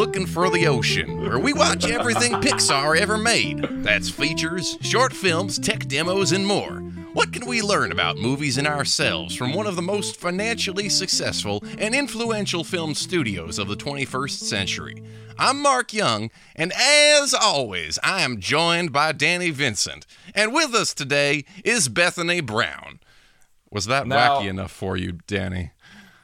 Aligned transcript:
looking 0.00 0.24
for 0.24 0.48
the 0.48 0.66
ocean, 0.66 1.20
where 1.20 1.38
we 1.38 1.52
watch 1.52 1.86
everything 1.86 2.32
Pixar 2.32 2.96
ever 2.96 3.18
made. 3.18 3.60
That's 3.84 4.08
features, 4.08 4.78
short 4.80 5.12
films, 5.12 5.58
tech 5.58 5.86
demos, 5.88 6.32
and 6.32 6.46
more. 6.46 6.78
What 7.12 7.34
can 7.34 7.44
we 7.44 7.60
learn 7.60 7.92
about 7.92 8.16
movies 8.16 8.56
and 8.56 8.66
ourselves 8.66 9.34
from 9.34 9.52
one 9.52 9.66
of 9.66 9.76
the 9.76 9.82
most 9.82 10.16
financially 10.16 10.88
successful 10.88 11.62
and 11.76 11.94
influential 11.94 12.64
film 12.64 12.94
studios 12.94 13.58
of 13.58 13.68
the 13.68 13.76
21st 13.76 14.38
century? 14.38 15.02
I'm 15.38 15.60
Mark 15.60 15.92
Young, 15.92 16.30
and 16.56 16.72
as 16.72 17.34
always, 17.34 17.98
I 18.02 18.22
am 18.22 18.40
joined 18.40 18.94
by 18.94 19.12
Danny 19.12 19.50
Vincent. 19.50 20.06
And 20.34 20.54
with 20.54 20.74
us 20.74 20.94
today 20.94 21.44
is 21.62 21.90
Bethaney 21.90 22.40
Brown. 22.46 23.00
Was 23.70 23.84
that 23.84 24.06
Now- 24.06 24.38
wacky 24.40 24.48
enough 24.48 24.72
for 24.72 24.96
you, 24.96 25.18
Danny? 25.26 25.72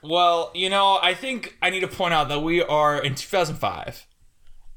Well, 0.09 0.51
you 0.55 0.71
know, 0.71 0.99
I 1.03 1.15
think 1.15 1.57
I 1.61 1.71
need 1.71 1.81
to 1.81 1.89
point 1.89 2.15
out 2.15 2.29
that 2.29 2.41
we 2.41 2.63
are 2.63 3.03
in 3.03 3.15
2005, 3.15 4.07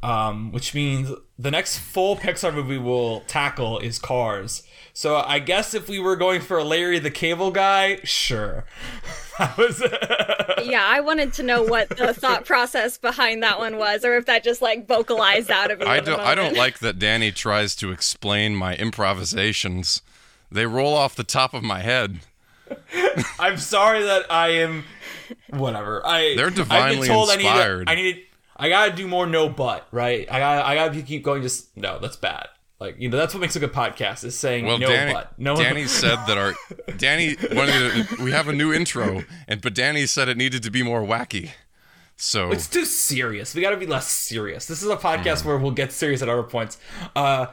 um, 0.02 0.52
which 0.52 0.74
means 0.74 1.12
the 1.38 1.52
next 1.52 1.80
full 1.80 2.16
Pixar 2.16 2.54
movie 2.54 2.78
we'll 2.78 3.22
tackle 3.22 3.80
is 3.80 4.00
Cars. 4.00 4.64
So 4.94 5.18
I 5.18 5.40
guess 5.40 5.74
if 5.74 5.88
we 5.88 6.00
were 6.00 6.16
going 6.16 6.42
for 6.42 6.62
Larry 6.64 7.00
the 7.00 7.12
Cable 7.12 7.52
Guy, 7.52 8.00
sure. 8.04 8.66
that 9.40 9.58
was 9.58 9.82
Yeah, 10.66 10.84
I 10.86 11.00
wanted 11.00 11.32
to 11.34 11.44
know 11.44 11.64
what 11.64 11.90
the 11.90 12.14
thought 12.14 12.46
process 12.46 12.98
behind 12.98 13.42
that 13.44 13.60
one 13.60 13.78
was, 13.78 14.04
or 14.04 14.18
if 14.18 14.26
that 14.26 14.44
just 14.44 14.62
like 14.62 14.88
vocalized 14.88 15.52
out 15.52 15.72
of 15.72 15.80
you. 15.80 15.88
I 15.88 16.00
don't. 16.02 16.20
I 16.20 16.36
don't 16.36 16.58
like 16.58 16.80
that 16.80 17.00
Danny 17.00 17.32
tries 17.32 17.76
to 17.78 17.92
explain 17.92 18.56
my 18.56 18.76
improvisations. 18.76 20.02
They 20.52 20.66
roll 20.66 20.94
off 20.94 21.16
the 21.16 21.24
top 21.24 21.54
of 21.54 21.64
my 21.64 21.80
head. 21.80 22.20
I'm 23.40 23.58
sorry 23.58 24.04
that 24.04 24.32
I 24.32 24.50
am. 24.50 24.84
Whatever. 25.52 26.06
I. 26.06 26.34
They're 26.36 26.48
I've 26.48 26.56
divinely 26.56 27.00
been 27.00 27.08
told 27.08 27.30
inspired. 27.32 27.90
I 27.90 27.96
need. 27.96 28.02
To, 28.04 28.10
I 28.10 28.14
need. 28.14 28.26
I 28.58 28.70
gotta 28.70 28.92
do 28.94 29.08
more. 29.08 29.26
No 29.26 29.50
but. 29.50 29.88
Right. 29.92 30.28
I 30.32 30.40
gotta. 30.40 30.68
I 30.68 30.76
gotta 30.76 31.02
keep 31.02 31.24
going. 31.24 31.42
Just 31.42 31.76
no. 31.78 32.00
That's 32.00 32.18
bad. 32.18 32.48
Like 32.80 32.96
you 33.00 33.10
know, 33.10 33.18
that's 33.18 33.34
what 33.34 33.42
makes 33.42 33.56
a 33.56 33.60
good 33.60 33.74
podcast 33.74 34.24
is 34.24 34.38
saying 34.38 34.66
Well, 34.66 34.78
no 34.80 34.88
Danny, 34.88 35.14
but. 35.14 35.38
No. 35.38 35.56
Danny 35.56 35.86
said 35.86 36.16
that 36.28 36.38
our 36.38 36.54
Danny 36.98 37.36
wanted 37.52 38.08
to, 38.08 38.24
we 38.24 38.32
have 38.32 38.48
a 38.48 38.54
new 38.54 38.72
intro, 38.74 39.24
and 39.48 39.62
but 39.62 39.74
Danny 39.76 40.06
said 40.06 40.30
it 40.30 40.38
needed 40.38 40.64
to 40.64 40.72
be 40.72 40.82
more 40.84 41.02
wacky. 41.02 41.52
So 42.16 42.52
It's 42.52 42.68
too 42.68 42.84
serious. 42.86 43.56
We 43.56 43.62
got 43.62 43.70
to 43.72 43.78
be 43.78 43.86
less 43.86 44.08
serious. 44.08 44.66
This 44.66 44.84
is 44.84 44.90
a 44.90 44.98
Mm. 44.98 45.02
podcast 45.02 45.46
where 45.46 45.58
we'll 45.58 45.72
get 45.72 45.92
serious 45.94 46.22
at 46.22 46.28
other 46.30 46.44
points. 46.44 46.78
Uh, 47.16 47.48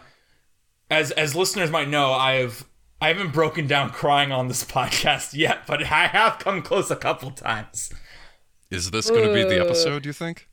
as 0.90 1.10
as 1.12 1.34
listeners 1.36 1.70
might 1.70 1.88
know, 1.88 2.12
I've 2.12 2.64
I 3.00 3.08
haven't 3.08 3.32
broken 3.32 3.66
down 3.66 3.90
crying 3.90 4.32
on 4.32 4.48
this 4.48 4.64
podcast 4.78 5.34
yet, 5.34 5.66
but 5.66 5.82
I 5.82 6.06
have 6.06 6.38
come 6.38 6.62
close 6.62 6.90
a 6.90 6.96
couple 6.96 7.30
times. 7.30 7.90
is 8.70 8.90
this 8.90 9.10
going 9.10 9.26
to 9.28 9.34
be 9.34 9.44
the 9.44 9.58
Ooh. 9.58 9.66
episode? 9.66 10.06
You 10.06 10.12
think? 10.12 10.48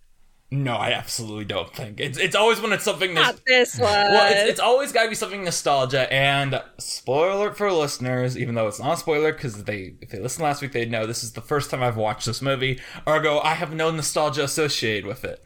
No, 0.52 0.76
I 0.76 0.92
absolutely 0.92 1.46
don't 1.46 1.74
think 1.74 2.00
it's. 2.00 2.20
It's 2.20 2.36
always 2.36 2.62
when 2.62 2.74
it's 2.74 2.84
something. 2.84 3.12
Nos- 3.16 3.26
Not 3.26 3.40
this 3.48 3.80
one. 3.80 3.90
well, 3.92 4.32
it's, 4.32 4.52
it's 4.52 4.60
always 4.60 4.92
got 4.92 5.04
to 5.04 5.10
be 5.10 5.16
something 5.16 5.44
nostalgia. 5.44 6.12
And 6.14 6.62
spoiler 6.78 7.30
alert 7.30 7.58
for 7.58 7.72
listeners, 7.72 8.38
even 8.38 8.54
though 8.54 8.68
it's 8.68 8.80
not 8.80 8.94
a 8.94 8.98
spoiler 8.98 9.34
because 9.34 9.64
they 9.64 9.96
if 10.02 10.12
they 10.12 10.20
listened 10.20 10.44
last 10.44 10.62
week, 10.62 10.72
they'd 10.72 10.92
know 10.92 11.08
this 11.08 11.24
is 11.24 11.32
the 11.32 11.42
first 11.42 11.72
time 11.72 11.82
I've 11.82 11.98
watched 11.98 12.28
this 12.28 12.40
movie. 12.40 12.80
Ergo, 13.08 13.40
I 13.40 13.56
have 13.56 13.74
no 13.74 13.90
nostalgia 13.90 14.44
associated 14.44 15.08
with 15.08 15.24
it. 15.24 15.44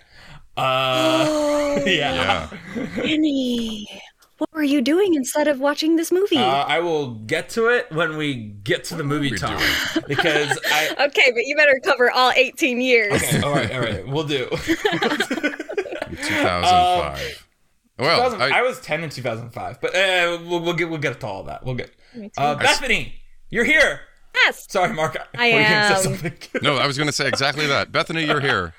Uh, 0.57 1.79
yeah. 1.85 2.49
Yeah. 2.75 2.87
Danny, 2.97 3.87
what 4.37 4.53
were 4.53 4.63
you 4.63 4.81
doing 4.81 5.15
instead 5.15 5.47
of 5.47 5.59
watching 5.59 5.95
this 5.95 6.11
movie? 6.11 6.37
Uh, 6.37 6.65
I 6.65 6.79
will 6.79 7.15
get 7.15 7.49
to 7.49 7.69
it 7.69 7.91
when 7.91 8.17
we 8.17 8.35
get 8.35 8.83
to 8.85 8.95
the 8.95 9.03
movie 9.03 9.31
we 9.31 9.37
time 9.37 9.59
because 10.07 10.57
I. 10.71 10.95
okay, 11.07 11.31
but 11.31 11.45
you 11.45 11.55
better 11.55 11.79
cover 11.83 12.11
all 12.11 12.31
18 12.31 12.79
years. 12.79 13.13
Okay, 13.13 13.41
all 13.41 13.53
right, 13.53 13.71
all 13.73 13.79
right, 13.79 14.07
we'll 14.07 14.27
do. 14.27 14.47
2005. 16.09 17.47
well, 17.99 18.29
2000 18.29 18.41
I, 18.41 18.59
I, 18.59 18.61
was 18.61 18.79
ten 18.79 19.03
in 19.03 19.09
two 19.09 19.21
thousand 19.21 19.51
five, 19.51 19.79
but 19.81 19.95
uh, 19.95 20.39
we'll, 20.45 20.61
we'll 20.61 20.73
get 20.73 20.89
we'll 20.89 20.99
get 20.99 21.19
to 21.19 21.27
all 21.27 21.43
that. 21.43 21.63
We'll 21.65 21.75
get. 21.75 21.91
Uh, 22.37 22.55
Bethaney, 22.55 23.13
you're 23.49 23.65
here. 23.65 24.01
yes. 24.33 24.65
Sorry, 24.69 24.93
Mark. 24.93 25.17
I 25.35 25.51
were 25.51 25.59
you 25.59 25.65
say 25.65 25.73
am. 25.73 26.01
something? 26.01 26.33
no, 26.61 26.77
I 26.77 26.87
was 26.87 26.97
going 26.97 27.07
to 27.07 27.13
say 27.13 27.27
exactly 27.27 27.67
that. 27.67 27.91
Bethaney, 27.91 28.25
you're 28.25 28.39
here. 28.39 28.73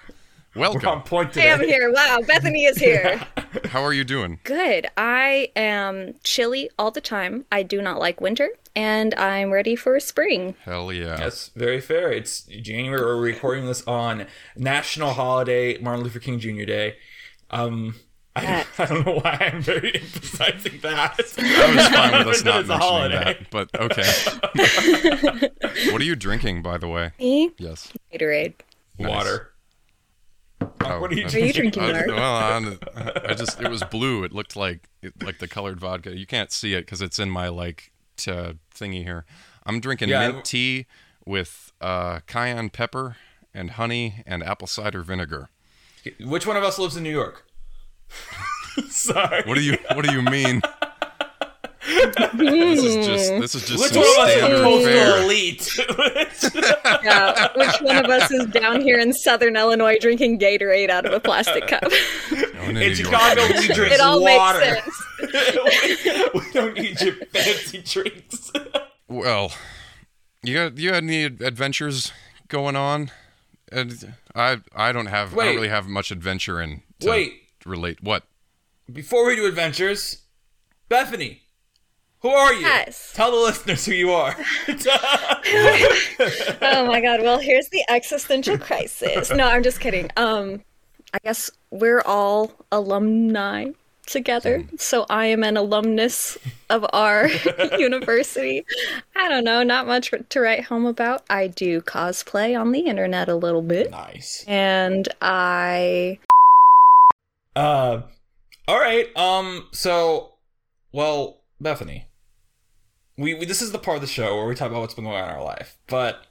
We're 0.55 0.67
on 0.67 0.75
Welcome. 0.75 1.03
point 1.03 1.37
I 1.37 1.43
am 1.43 1.61
here. 1.61 1.93
Wow, 1.93 2.21
Bethaney 2.23 2.69
is 2.69 2.79
here. 2.79 3.21
How 3.67 3.83
are 3.83 3.93
you 3.93 4.03
doing? 4.03 4.41
Good. 4.45 4.87
I 4.97 5.53
am 5.55 6.15
chilly 6.25 6.71
all 6.79 6.91
the 6.91 7.03
time. 7.03 7.45
I 7.53 7.63
do 7.63 7.83
not 7.83 7.99
like 7.99 8.21
winter, 8.21 8.49
and 8.75 9.15
I'm 9.17 9.51
ready 9.51 9.77
for 9.77 10.01
spring. 10.01 10.55
Hell 10.65 10.91
yeah. 10.91 11.17
That's 11.17 11.49
very 11.49 11.83
fair. 11.83 12.11
It's 12.11 12.43
January. 12.43 13.03
We're 13.03 13.21
recording 13.21 13.67
this 13.67 13.87
on 13.87 14.27
national 14.57 15.13
holiday, 15.13 15.77
Martin 15.79 16.03
Luther 16.03 16.19
King 16.19 16.39
Jr. 16.39 16.65
Day. 16.65 16.97
Um, 17.51 17.97
I, 18.35 18.65
I 18.79 18.87
don't 18.87 19.05
know 19.05 19.21
why 19.21 19.51
I'm 19.53 19.61
very 19.61 19.95
emphasizing 19.95 20.81
that. 20.81 20.99
I 20.99 21.75
was 21.75 21.89
fine 21.89 22.27
with 22.27 22.37
us 22.37 22.45
not 22.45 22.55
mentioning 22.67 22.79
holiday. 22.79 23.25
that, 23.25 23.51
but 23.51 23.69
okay. 23.79 25.91
what 25.93 26.01
are 26.01 26.05
you 26.07 26.17
drinking, 26.17 26.63
by 26.63 26.79
the 26.79 26.89
way? 26.89 27.13
Me? 27.19 27.51
Yes. 27.59 27.93
Gatorade. 28.13 28.55
Water. 28.99 29.51
Oh, 30.61 31.01
what 31.01 31.11
are 31.13 31.15
you 31.15 31.27
I- 31.27 31.35
Are 31.35 31.39
you 31.39 31.53
drinking 31.53 31.83
I, 31.83 31.87
water? 31.93 32.05
well, 32.09 32.35
I, 32.97 33.13
I 33.31 33.35
just 33.35 33.61
it 33.61 33.69
was 33.71 33.83
blue. 33.85 34.25
It 34.25 34.33
looked 34.33 34.57
like 34.57 34.89
it, 35.03 35.13
like 35.23 35.39
the 35.39 35.49
colored 35.49 35.79
vodka. 35.81 36.17
You 36.17 36.27
can't 36.27 36.51
see 36.51 36.75
it 36.75 36.83
because 36.83 37.03
it's 37.03 37.19
in 37.19 37.31
my 37.31 37.49
like 37.49 37.93
t- 38.17 38.33
thingy 38.75 39.03
here. 39.05 39.25
I'm 39.67 39.81
drinking 39.81 40.09
Yeah, 40.09 40.21
I- 40.21 40.29
mint 40.33 40.45
tea 40.45 40.87
with 41.27 41.73
uh, 41.81 42.21
cayenne 42.27 42.71
pepper 42.71 43.17
and 43.53 43.73
honey 43.73 44.23
and 44.27 44.43
apple 44.43 44.67
cider 44.67 45.03
vinegar. 45.03 45.51
Which 46.25 46.47
one 46.47 46.57
of 46.57 46.65
us 46.65 46.79
lives 46.79 46.97
in 46.97 47.03
New 47.03 47.11
York? 47.11 47.45
Sorry. 48.89 49.43
What 49.45 49.57
do 49.57 49.63
you 49.63 49.77
What 49.95 50.05
do 50.05 50.13
you 50.13 50.23
mean? 50.23 50.63
this 51.89 52.85
is 52.85 53.07
just 53.07 53.33
hmm. 53.33 53.41
this 53.41 53.55
is 53.55 53.67
just 53.67 53.83
Which 53.83 53.93
some 53.93 54.03
one 54.03 54.11
of 54.11 54.19
us 54.19 54.35
is 54.35 54.61
coastal 54.63 55.23
elite? 55.25 55.79
Yeah. 57.05 57.49
Which 57.57 57.81
one 57.81 57.97
of 58.05 58.11
us 58.11 58.31
is 58.31 58.47
down 58.47 58.81
here 58.81 58.99
in 58.99 59.13
Southern 59.13 59.57
Illinois 59.57 59.99
drinking 59.99 60.39
Gatorade 60.39 60.91
out 60.91 61.07
of 61.07 61.13
a 61.13 61.21
plastic 61.21 61.67
cup? 61.69 61.83
Going 62.31 62.53
to 62.53 62.67
In 62.69 62.75
New 62.75 62.95
Chicago, 62.95 63.43
York. 63.43 63.57
we 63.61 63.69
drink 63.69 63.93
it 63.93 64.01
all 64.01 64.23
water. 64.23 64.61
makes 64.61 64.85
sense. 65.21 66.35
we 66.35 66.53
don't 66.53 66.75
need 66.75 67.01
your 67.01 67.15
fancy 67.33 67.83
drinks. 67.83 68.51
Well, 69.09 69.53
you 70.43 70.55
got 70.55 70.79
you 70.79 70.93
had 70.93 71.05
any 71.05 71.25
adventures 71.25 72.13
going 72.49 72.77
on? 72.77 73.11
And 73.71 74.15
I 74.35 74.59
I 74.75 74.93
don't 74.93 75.07
have 75.07 75.33
I 75.39 75.45
don't 75.47 75.55
really 75.57 75.69
have 75.69 75.87
much 75.87 76.11
adventure 76.11 76.61
in 76.61 76.83
to 77.01 77.11
Wait. 77.11 77.33
relate. 77.65 78.03
What? 78.03 78.25
Before 78.91 79.27
we 79.27 79.37
do 79.37 79.47
adventures, 79.47 80.23
Bethaney, 80.91 81.41
who 82.21 82.31
are 82.31 82.53
you? 82.53 82.61
Yes. 82.61 83.13
Tell 83.15 83.31
the 83.31 83.37
listeners 83.39 83.85
who 83.87 83.93
you 83.95 84.11
are. 84.13 84.35
Oh 86.61 86.87
my 86.87 87.01
god. 87.01 87.23
Well, 87.23 87.39
here's 87.39 87.69
the 87.69 87.83
existential 87.89 88.59
crisis. 88.59 89.31
No, 89.31 89.47
I'm 89.47 89.63
just 89.63 89.81
kidding. 89.81 90.11
Um 90.17 90.63
I 91.15 91.19
guess 91.25 91.51
we're 91.71 92.03
all 92.05 92.53
alumni 92.71 93.71
together. 94.07 94.65
So 94.79 95.07
I 95.09 95.27
am 95.27 95.43
an 95.45 95.57
alumnus 95.57 96.37
of 96.71 96.85
our 96.93 97.29
university. 97.79 98.65
I 99.17 99.29
don't 99.29 99.45
know, 99.45 99.63
not 99.63 99.87
much 99.87 100.13
to 100.29 100.41
write 100.41 100.65
home 100.65 100.87
about. 100.87 101.25
I 101.31 101.47
do 101.47 101.81
cosplay 101.81 102.59
on 102.59 102.73
the 102.73 102.81
internet 102.81 103.29
a 103.29 103.35
little 103.37 103.63
bit. 103.63 103.91
nice. 103.91 104.45
And 104.47 105.09
I 105.23 106.19
Uh, 107.57 108.03
all 108.67 108.79
right. 108.81 109.07
Um. 109.17 109.67
So, 109.73 110.33
well, 110.93 111.41
Bethaney, 111.63 112.05
we, 113.19 113.35
we 113.35 113.45
this 113.45 113.61
is 113.61 113.73
the 113.73 113.79
part 113.79 113.97
of 113.97 114.01
the 114.01 114.07
show 114.07 114.37
where 114.37 114.47
we 114.47 114.55
talk 114.55 114.71
about 114.71 114.81
what's 114.81 114.95
been 114.95 115.05
going 115.05 115.21
on 115.21 115.29
in 115.29 115.35
our 115.35 115.45
life, 115.45 115.77
but 115.89 116.27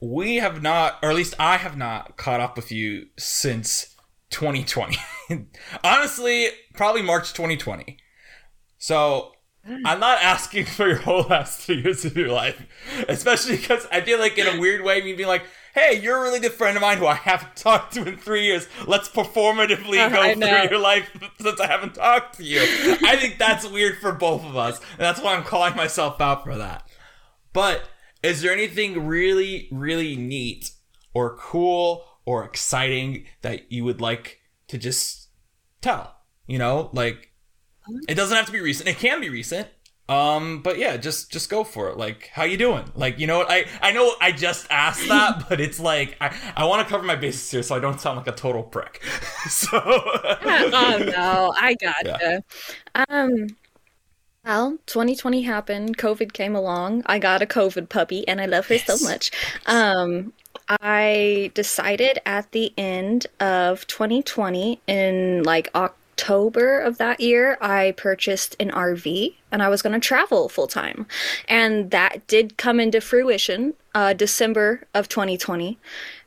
we 0.00 0.36
have 0.36 0.62
not, 0.62 0.98
or 1.02 1.10
at 1.10 1.16
least 1.16 1.34
I 1.40 1.56
have 1.56 1.76
not, 1.76 2.16
caught 2.16 2.40
up 2.40 2.56
with 2.56 2.70
you 2.70 3.08
since 3.18 3.96
2020. 4.30 4.96
Honestly, 5.84 6.46
probably 6.74 7.02
March 7.02 7.32
2020. 7.32 7.98
So. 8.78 9.32
Hmm. 9.66 9.84
I'm 9.84 9.98
not 9.98 10.22
asking 10.22 10.64
for 10.66 10.86
your 10.86 10.98
whole 10.98 11.22
last 11.22 11.60
three 11.60 11.82
years 11.82 12.04
of 12.04 12.16
your 12.16 12.28
life, 12.28 12.64
especially 13.08 13.56
because 13.56 13.88
I 13.90 14.00
feel 14.00 14.20
like 14.20 14.38
in 14.38 14.46
a 14.46 14.60
weird 14.60 14.84
way, 14.84 15.02
me 15.02 15.14
being 15.14 15.28
like, 15.28 15.42
"Hey, 15.78 16.00
you're 16.00 16.18
a 16.18 16.22
really 16.22 16.40
good 16.40 16.52
friend 16.52 16.76
of 16.76 16.80
mine 16.82 16.98
who 16.98 17.06
I 17.06 17.14
haven't 17.14 17.56
talked 17.56 17.94
to 17.94 18.06
in 18.06 18.16
three 18.16 18.44
years. 18.44 18.66
Let's 18.86 19.08
performatively 19.08 19.98
Uh, 19.98 20.08
go 20.08 20.22
through 20.34 20.70
your 20.70 20.78
life 20.78 21.10
since 21.40 21.60
I 21.60 21.66
haven't 21.66 21.94
talked 21.94 22.36
to 22.38 22.44
you." 22.44 22.60
I 23.04 23.16
think 23.16 23.38
that's 23.38 23.66
weird 23.66 23.98
for 23.98 24.12
both 24.12 24.44
of 24.44 24.56
us, 24.56 24.78
and 24.92 25.00
that's 25.00 25.20
why 25.20 25.34
I'm 25.34 25.44
calling 25.44 25.76
myself 25.76 26.20
out 26.20 26.44
for 26.44 26.56
that. 26.56 26.88
But 27.52 27.88
is 28.22 28.42
there 28.42 28.52
anything 28.52 29.06
really, 29.06 29.68
really 29.70 30.16
neat 30.16 30.72
or 31.14 31.36
cool 31.36 32.04
or 32.24 32.44
exciting 32.44 33.26
that 33.42 33.70
you 33.72 33.84
would 33.84 34.00
like 34.00 34.40
to 34.68 34.78
just 34.78 35.28
tell? 35.80 36.16
You 36.46 36.58
know, 36.58 36.90
like 36.92 37.32
it 38.08 38.14
doesn't 38.14 38.36
have 38.36 38.46
to 38.46 38.52
be 38.52 38.60
recent. 38.60 38.88
It 38.88 38.98
can 38.98 39.20
be 39.20 39.28
recent. 39.30 39.68
Um, 40.08 40.62
but 40.62 40.78
yeah, 40.78 40.96
just 40.96 41.30
just 41.30 41.50
go 41.50 41.64
for 41.64 41.90
it. 41.90 41.98
Like, 41.98 42.28
how 42.32 42.44
you 42.44 42.56
doing? 42.56 42.90
Like, 42.94 43.18
you 43.18 43.26
know 43.26 43.38
what? 43.38 43.50
I 43.50 43.66
I 43.82 43.92
know 43.92 44.14
I 44.20 44.32
just 44.32 44.66
asked 44.70 45.08
that, 45.08 45.44
but 45.48 45.60
it's 45.60 45.78
like 45.78 46.16
I 46.20 46.34
I 46.56 46.64
want 46.64 46.86
to 46.86 46.90
cover 46.90 47.04
my 47.04 47.16
bases 47.16 47.50
here 47.50 47.62
so 47.62 47.76
I 47.76 47.80
don't 47.80 48.00
sound 48.00 48.16
like 48.16 48.26
a 48.26 48.32
total 48.32 48.62
prick. 48.62 49.02
so 49.48 49.78
oh 50.72 51.02
no, 51.04 51.52
I 51.56 51.74
gotcha. 51.80 52.42
Um, 52.94 53.56
well, 54.44 54.78
2020 54.86 55.42
happened. 55.42 55.98
COVID 55.98 56.32
came 56.32 56.54
along. 56.56 57.02
I 57.06 57.18
got 57.18 57.42
a 57.42 57.46
COVID 57.46 57.88
puppy, 57.88 58.26
and 58.28 58.40
I 58.40 58.46
love 58.46 58.68
her 58.68 58.76
Yes. 58.76 58.86
so 58.86 58.98
much. 58.98 59.30
Um, 59.66 60.32
I 60.68 61.50
decided 61.54 62.18
at 62.26 62.52
the 62.52 62.72
end 62.78 63.26
of 63.40 63.86
2020, 63.86 64.80
in 64.86 65.42
like 65.44 65.70
October 66.18 66.80
of 66.80 66.98
that 66.98 67.20
year, 67.20 67.56
I 67.60 67.94
purchased 67.96 68.56
an 68.58 68.72
RV, 68.72 69.34
and 69.52 69.62
I 69.62 69.68
was 69.68 69.82
going 69.82 69.92
to 69.92 70.04
travel 70.04 70.48
full 70.48 70.66
time, 70.66 71.06
and 71.48 71.92
that 71.92 72.26
did 72.26 72.56
come 72.58 72.80
into 72.80 73.00
fruition. 73.00 73.74
Uh, 73.94 74.12
December 74.12 74.82
of 74.94 75.08
2020, 75.08 75.78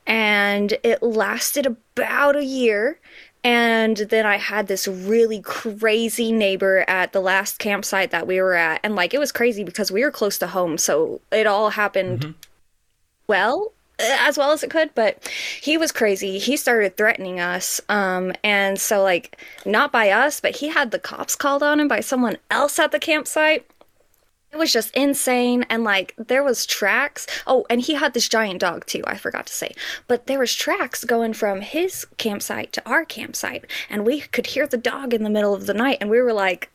and 0.08 0.78
it 0.84 1.04
lasted 1.04 1.66
about 1.68 2.36
a 2.36 2.44
year. 2.44 3.00
And 3.44 3.98
then 3.98 4.26
I 4.26 4.38
had 4.38 4.68
this 4.68 4.88
really 4.88 5.42
crazy 5.42 6.32
neighbor 6.32 6.86
at 6.88 7.12
the 7.12 7.22
last 7.22 7.60
campsite 7.60 8.12
that 8.12 8.28
we 8.28 8.42
were 8.42 8.54
at. 8.54 8.82
And 8.84 8.96
like, 8.96 9.14
it 9.14 9.20
was 9.20 9.32
crazy 9.32 9.64
because 9.64 9.92
we 9.92 10.04
were 10.04 10.12
close 10.12 10.38
to 10.40 10.48
home. 10.48 10.78
So 10.78 11.22
it 11.32 11.48
all 11.48 11.72
happened 11.72 12.36
well, 13.28 13.72
uh, 13.72 13.81
as 14.01 14.38
well 14.38 14.51
as 14.51 14.63
it 14.63 14.69
could. 14.69 14.94
But 14.95 15.30
he 15.62 15.77
was 15.77 15.92
crazy. 15.92 16.39
He 16.39 16.57
started 16.57 16.98
threatening 16.98 17.39
us. 17.39 17.81
Um, 17.89 18.33
and 18.44 18.80
so, 18.80 19.01
like, 19.01 19.42
not 19.65 19.92
by 19.92 20.09
us, 20.09 20.39
but 20.39 20.57
he 20.57 20.69
had 20.69 20.92
the 20.92 21.00
cops 21.00 21.36
called 21.36 21.63
on 21.63 21.80
him 21.80 21.88
by 21.88 22.01
someone 22.01 22.38
else 22.50 22.80
at 22.80 22.92
the 22.92 23.00
campsite. 23.00 23.65
It 24.51 24.57
was 24.57 24.74
just 24.74 24.94
insane 24.95 25.65
and 25.69 25.86
like 25.86 26.13
there 26.18 26.44
was 26.44 26.65
tracks. 26.65 27.25
Oh, 27.48 27.65
and 27.69 27.80
he 27.80 27.94
had 27.94 28.13
this 28.13 28.27
giant 28.27 28.59
dog 28.59 28.86
too, 28.86 29.01
I 29.07 29.15
forgot 29.15 29.45
to 29.48 29.53
say. 29.53 29.74
But 30.07 30.27
there 30.27 30.39
was 30.39 30.53
tracks 30.53 31.06
going 31.06 31.33
from 31.33 31.62
his 31.62 32.06
campsite 32.18 32.74
to 32.74 32.89
our 32.89 33.06
campsite 33.06 33.65
and 33.89 34.06
we 34.06 34.19
could 34.19 34.48
hear 34.48 34.68
the 34.68 34.77
dog 34.77 35.13
in 35.13 35.24
the 35.24 35.30
middle 35.30 35.53
of 35.53 35.68
the 35.68 35.74
night 35.74 36.00
and 36.01 36.09
we 36.09 36.21
were 36.21 36.33
like 36.33 36.69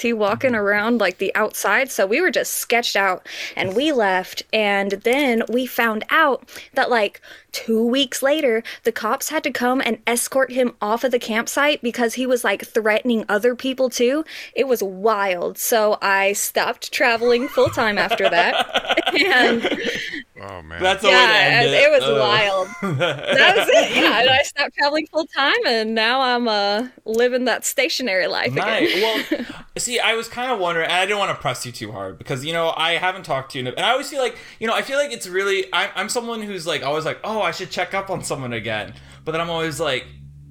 he 0.00 0.12
walking 0.12 0.54
around 0.54 0.98
like 0.98 1.18
the 1.18 1.34
outside? 1.34 1.90
So 1.90 2.06
we 2.06 2.20
were 2.20 2.30
just 2.30 2.54
sketched 2.54 2.96
out 2.96 3.26
and 3.56 3.74
we 3.74 3.92
left. 3.92 4.42
And 4.52 4.92
then 4.92 5.42
we 5.48 5.66
found 5.66 6.04
out 6.10 6.48
that 6.74 6.90
like 6.90 7.20
two 7.52 7.84
weeks 7.84 8.22
later, 8.22 8.62
the 8.84 8.92
cops 8.92 9.28
had 9.30 9.42
to 9.44 9.50
come 9.50 9.80
and 9.84 9.98
escort 10.06 10.52
him 10.52 10.74
off 10.80 11.04
of 11.04 11.10
the 11.10 11.18
campsite 11.18 11.82
because 11.82 12.14
he 12.14 12.26
was 12.26 12.44
like 12.44 12.64
threatening 12.66 13.24
other 13.28 13.54
people 13.54 13.90
too. 13.90 14.24
It 14.54 14.68
was 14.68 14.82
wild. 14.82 15.58
So 15.58 15.98
I 16.02 16.32
stopped 16.34 16.92
traveling 16.92 17.48
full 17.48 17.68
time 17.70 17.98
after 17.98 18.28
that. 18.28 19.14
and 19.20 19.80
Oh 20.40 20.62
man. 20.62 20.80
that's 20.80 21.02
the 21.02 21.08
way 21.08 21.14
to 21.14 21.18
yeah, 21.18 21.48
end 21.62 21.68
it, 21.70 21.82
it. 21.82 21.90
was 21.90 22.20
wild. 22.20 22.68
That 22.98 23.56
was 23.56 23.68
it. 23.68 23.96
Yeah, 23.96 24.20
and 24.20 24.30
I 24.30 24.42
stopped 24.42 24.74
traveling 24.76 25.06
full 25.08 25.26
time 25.26 25.66
and 25.66 25.94
now 25.94 26.20
I'm 26.20 26.46
uh, 26.46 26.88
living 27.04 27.44
that 27.46 27.64
stationary 27.64 28.26
life 28.28 28.52
again. 28.52 28.88
Well, 29.02 29.24
see, 29.78 29.98
I 29.98 30.14
was 30.14 30.28
kind 30.28 30.52
of 30.52 30.58
wondering, 30.60 30.84
and 30.86 30.94
I 30.94 31.06
didn't 31.06 31.18
want 31.18 31.30
to 31.34 31.40
press 31.40 31.66
you 31.66 31.72
too 31.72 31.90
hard 31.92 32.18
because 32.18 32.44
you 32.44 32.52
know 32.52 32.72
I 32.76 32.92
haven't 32.92 33.24
talked 33.24 33.52
to 33.52 33.58
you, 33.58 33.62
in 33.66 33.72
a- 33.72 33.76
and 33.76 33.80
I 33.84 33.90
always 33.90 34.08
feel 34.10 34.20
like 34.20 34.36
you 34.60 34.66
know 34.68 34.74
I 34.74 34.82
feel 34.82 34.98
like 34.98 35.10
it's 35.12 35.26
really 35.26 35.66
I'm, 35.72 35.90
I'm 35.96 36.08
someone 36.08 36.42
who's 36.42 36.66
like 36.66 36.84
always 36.84 37.04
like 37.04 37.18
oh 37.24 37.37
I 37.42 37.50
should 37.50 37.70
check 37.70 37.94
up 37.94 38.10
on 38.10 38.22
someone 38.24 38.52
again, 38.52 38.94
but 39.24 39.32
then 39.32 39.40
I'm 39.40 39.50
always 39.50 39.80
like 39.80 40.06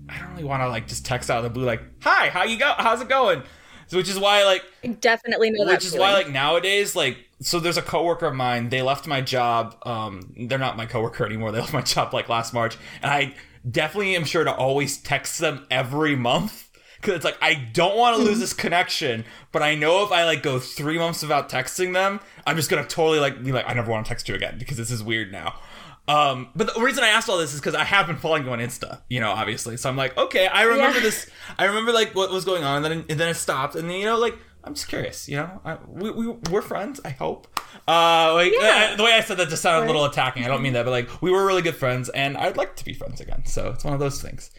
I 0.10 0.20
don't 0.20 0.32
really 0.32 0.44
want 0.44 0.62
to 0.62 0.70
like 0.70 0.88
just 0.88 1.06
text 1.06 1.30
out 1.30 1.40
of 1.40 1.44
the 1.44 1.50
blue 1.50 1.66
like 1.66 1.82
hi 2.02 2.30
how 2.30 2.44
you 2.44 2.58
go 2.58 2.74
how's 2.78 3.02
it 3.02 3.10
going, 3.10 3.44
so, 3.88 3.98
which 3.98 4.10
is 4.10 4.20
why 4.20 4.44
like 4.44 4.64
I 4.84 4.88
definitely 4.88 5.50
know 5.50 5.66
that. 5.66 5.76
which 5.76 5.86
is 5.86 5.96
why 5.96 6.14
like 6.14 6.30
nowadays 6.30 6.96
like 6.96 7.18
so 7.42 7.60
there's 7.60 7.78
a 7.78 7.82
coworker 7.82 8.28
of 8.28 8.36
mine 8.36 8.70
they 8.70 8.82
left 8.82 9.08
my 9.08 9.22
job 9.22 9.78
um 9.86 10.34
they're 10.48 10.60
not 10.60 10.78
my 10.78 10.86
coworker 10.86 11.26
anymore 11.26 11.52
they 11.52 11.60
left 11.60 11.74
my 11.74 11.82
job 11.82 12.14
like 12.14 12.30
last 12.30 12.54
march 12.54 12.78
and 13.02 13.12
i 13.12 13.34
definitely 13.70 14.16
am 14.16 14.26
sure 14.26 14.44
to 14.44 14.54
always 14.54 14.98
text 14.98 15.40
them 15.40 15.66
every 15.70 16.16
month 16.16 16.70
because 17.00 17.16
it's 17.16 17.26
like 17.26 17.38
i 17.42 17.54
don't 17.54 17.98
want 17.98 18.18
to 18.18 18.24
lose 18.24 18.40
this 18.40 18.54
connection 18.54 19.24
but 19.52 19.62
i 19.62 19.76
know 19.76 20.04
if 20.04 20.12
i 20.12 20.26
like 20.26 20.42
go 20.42 20.60
three 20.60 20.98
months 20.98 21.22
without 21.22 21.48
texting 21.50 21.94
them 21.94 22.20
i'm 22.46 22.56
just 22.56 22.70
gonna 22.70 22.86
totally 22.86 23.20
like 23.20 23.44
be 23.44 23.52
like 23.52 23.70
i 23.70 23.74
never 23.74 23.92
want 23.92 24.06
to 24.06 24.10
text 24.10 24.28
you 24.28 24.36
again 24.36 24.58
because 24.58 24.78
this 24.78 24.92
is 24.92 25.04
weird 25.04 25.32
now 25.32 25.60
um, 26.08 26.50
but 26.56 26.74
the 26.74 26.82
reason 26.82 27.04
I 27.04 27.10
asked 27.10 27.30
all 27.30 27.38
this 27.38 27.54
is 27.54 27.60
because 27.60 27.76
I 27.76 27.84
have 27.84 28.08
been 28.08 28.18
following 28.18 28.46
you 28.46 28.52
on 28.52 28.60
Insta, 28.60 29.02
you 29.10 29.20
know, 29.20 29.32
obviously. 29.32 29.76
So 29.78 29.90
I'm 29.90 29.98
like, 29.98 30.18
okay, 30.18 30.48
I 30.48 30.64
remember 30.64 30.98
Yeah. 30.98 31.04
this. 31.04 31.30
I 31.58 31.66
remember 31.66 31.92
like 31.92 32.16
what 32.16 32.32
was 32.32 32.46
going 32.46 32.64
on, 32.64 32.78
and 32.78 32.86
then 32.86 33.06
and 33.10 33.20
then 33.20 33.30
it 33.30 33.36
stopped, 33.36 33.76
and 33.76 33.90
then 33.90 33.98
you 33.98 34.06
know, 34.06 34.18
like 34.18 34.38
I'm 34.64 34.74
just 34.74 34.88
curious, 34.90 35.30
you 35.30 35.38
know, 35.38 35.62
I, 35.64 35.78
we, 35.88 36.12
we 36.12 36.28
we're 36.52 36.62
friends, 36.62 37.00
I 37.06 37.10
hope. 37.10 37.48
Uh, 37.88 38.34
like 38.34 38.52
Yeah. 38.54 38.90
uh, 38.92 38.96
the 38.98 39.04
way 39.04 39.14
I 39.14 39.22
said 39.22 39.38
that 39.38 39.50
just 39.50 39.62
sounded 39.62 39.86
a 39.86 39.88
little 39.88 40.06
attacking. 40.06 40.44
I 40.44 40.48
don't 40.50 40.62
mean 40.62 40.74
that, 40.74 40.84
but 40.84 40.92
like 40.92 41.22
we 41.22 41.32
were 41.32 41.46
really 41.46 41.62
good 41.62 41.76
friends, 41.76 42.10
and 42.10 42.36
I'd 42.38 42.58
like 42.58 42.76
to 42.78 42.86
be 42.86 42.94
friends 42.94 43.22
again. 43.22 43.46
So 43.46 43.70
it's 43.72 43.84
one 43.86 43.94
of 43.94 44.00
those 44.00 44.22
things. 44.22 44.52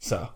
So 0.00 0.28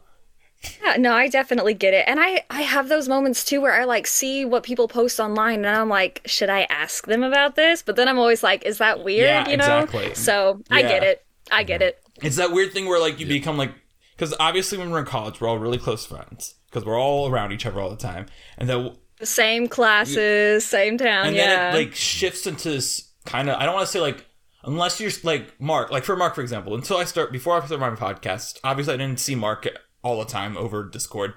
Yeah, 0.85 0.97
no, 0.97 1.13
I 1.15 1.29
definitely 1.29 1.75
get 1.75 1.95
it. 1.95 2.05
And 2.07 2.21
I 2.21 2.45
I 2.51 2.63
have 2.63 2.89
those 2.89 3.09
moments 3.09 3.45
too 3.45 3.61
where 3.61 3.73
I 3.73 3.85
like 3.85 4.07
see 4.07 4.45
what 4.45 4.63
people 4.63 4.89
post 4.89 5.19
online 5.21 5.65
and 5.65 5.69
I'm 5.77 5.89
like, 5.89 6.23
should 6.27 6.51
I 6.51 6.63
ask 6.71 7.07
them 7.07 7.23
about 7.23 7.57
this? 7.57 7.83
But 7.83 7.97
then 7.97 8.09
I'm 8.09 8.19
always 8.19 8.43
like, 8.43 8.65
is 8.65 8.79
that 8.79 9.03
weird, 9.05 9.25
Yeah, 9.27 9.49
you 9.49 9.57
know? 9.57 9.81
exactly. 9.81 10.15
So, 10.15 10.63
I 10.71 10.81
Yeah. 10.81 10.89
get 10.89 11.03
it. 11.03 11.27
I 11.51 11.63
get 11.65 11.83
it. 11.83 11.99
Mm-hmm. 12.05 12.27
it's 12.27 12.37
that 12.37 12.53
weird 12.53 12.73
thing 12.73 12.87
where 12.87 13.01
like 13.01 13.19
you 13.19 13.27
become 13.27 13.57
like 13.57 13.73
because 14.17 14.35
obviously 14.39 14.79
when 14.79 14.91
we're 14.91 15.01
in 15.01 15.07
college, 15.07 15.41
we're 15.41 15.49
all 15.49 15.59
really 15.59 15.79
close 15.79 16.05
friends 16.07 16.55
because 16.67 16.85
we're 16.85 16.99
all 17.01 17.29
around 17.29 17.53
each 17.53 17.67
other 17.67 17.81
all 17.81 17.91
the 17.91 17.97
time, 17.97 18.27
and 18.59 18.69
then 18.69 18.97
Same 19.23 19.67
classes, 19.69 20.65
same 20.65 20.99
town, 20.99 21.27
and 21.29 21.37
yeah. 21.37 21.73
then 21.73 21.75
it 21.75 21.79
like 21.87 21.95
shifts 21.95 22.47
into 22.47 22.71
this 22.71 23.13
kind 23.25 23.49
of 23.51 23.57
I 23.57 23.65
don't 23.65 23.75
want 23.75 23.87
to 23.87 23.93
say 23.93 24.01
like 24.01 24.27
unless 24.65 25.01
you're 25.01 25.11
like 25.25 25.61
Mark 25.61 25.91
like 25.91 26.05
for 26.05 26.17
Mark 26.17 26.35
for 26.35 26.41
example 26.43 26.75
until 26.75 26.97
I 26.99 27.05
start 27.05 27.33
before 27.33 27.61
I 27.61 27.65
start 27.67 27.81
my 27.81 27.91
podcast 27.91 28.59
obviously 28.65 28.95
I 28.95 28.97
didn't 28.97 29.19
see 29.21 29.35
Mark 29.35 29.67
all 30.03 30.19
the 30.19 30.25
time 30.31 30.57
over 30.57 30.85
Discord 30.89 31.35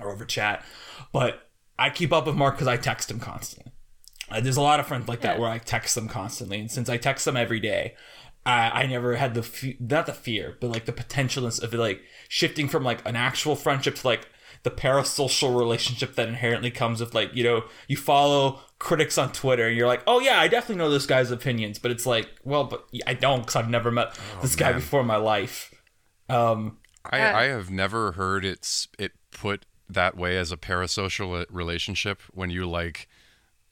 or 0.00 0.10
over 0.12 0.24
chat 0.24 0.64
but 1.12 1.50
I 1.78 1.90
keep 1.90 2.12
up 2.12 2.26
with 2.26 2.34
Mark 2.36 2.54
because 2.56 2.66
I 2.68 2.76
text 2.76 3.10
him 3.10 3.20
constantly. 3.20 3.72
Uh, 4.30 4.40
there's 4.40 4.56
a 4.56 4.60
lot 4.62 4.80
of 4.80 4.86
friends 4.86 5.08
like 5.08 5.20
that 5.22 5.36
Yeah. 5.36 5.40
where 5.40 5.50
I 5.50 5.58
text 5.58 5.94
them 5.94 6.08
constantly 6.08 6.58
and 6.60 6.70
since 6.70 6.88
I 6.88 6.96
text 6.96 7.24
them 7.24 7.36
every 7.36 7.60
day 7.60 7.94
I, 8.46 8.82
I 8.82 8.86
never 8.86 9.16
had 9.16 9.34
the 9.34 9.42
fe- 9.42 9.76
not 9.80 10.06
the 10.06 10.12
fear 10.14 10.56
but 10.60 10.70
like 10.70 10.84
the 10.86 10.92
potentialness 10.92 11.62
of 11.62 11.72
it 11.74 11.78
like 11.78 12.02
shifting 12.28 12.68
from 12.68 12.84
like 12.84 13.06
an 13.08 13.16
actual 13.16 13.56
friendship 13.56 13.94
to 13.96 14.06
like 14.06 14.28
the 14.64 14.70
parasocial 14.72 15.56
relationship 15.56 16.14
that 16.16 16.28
inherently 16.28 16.70
comes 16.70 17.00
with 17.00 17.14
like 17.14 17.30
you 17.34 17.44
know 17.44 17.64
you 17.86 17.96
follow 17.96 18.60
critics 18.80 19.16
on 19.16 19.30
twitter 19.32 19.68
and 19.68 19.76
you're 19.76 19.86
like 19.86 20.02
oh 20.06 20.18
yeah 20.20 20.40
i 20.40 20.48
definitely 20.48 20.76
know 20.76 20.90
this 20.90 21.06
guy's 21.06 21.30
opinions 21.30 21.78
but 21.78 21.90
it's 21.92 22.04
like 22.06 22.28
well 22.44 22.64
but 22.64 22.86
i 23.06 23.14
don't 23.14 23.40
because 23.40 23.54
i've 23.56 23.70
never 23.70 23.90
met 23.90 24.18
this 24.42 24.56
guy 24.56 24.72
before 24.72 25.00
in 25.00 25.06
my 25.06 25.16
life. 25.16 25.72
Um 26.28 26.77
I, 27.04 27.18
Yeah. 27.18 27.36
I 27.36 27.44
have 27.44 27.70
never 27.70 28.12
heard 28.12 28.44
it's 28.44 28.88
it 28.98 29.12
put 29.30 29.64
that 29.88 30.16
way 30.16 30.36
as 30.36 30.52
a 30.52 30.56
parasocial 30.56 31.42
uh, 31.42 31.46
relationship 31.50 32.20
when 32.32 32.50
you 32.50 32.68
like 32.68 33.08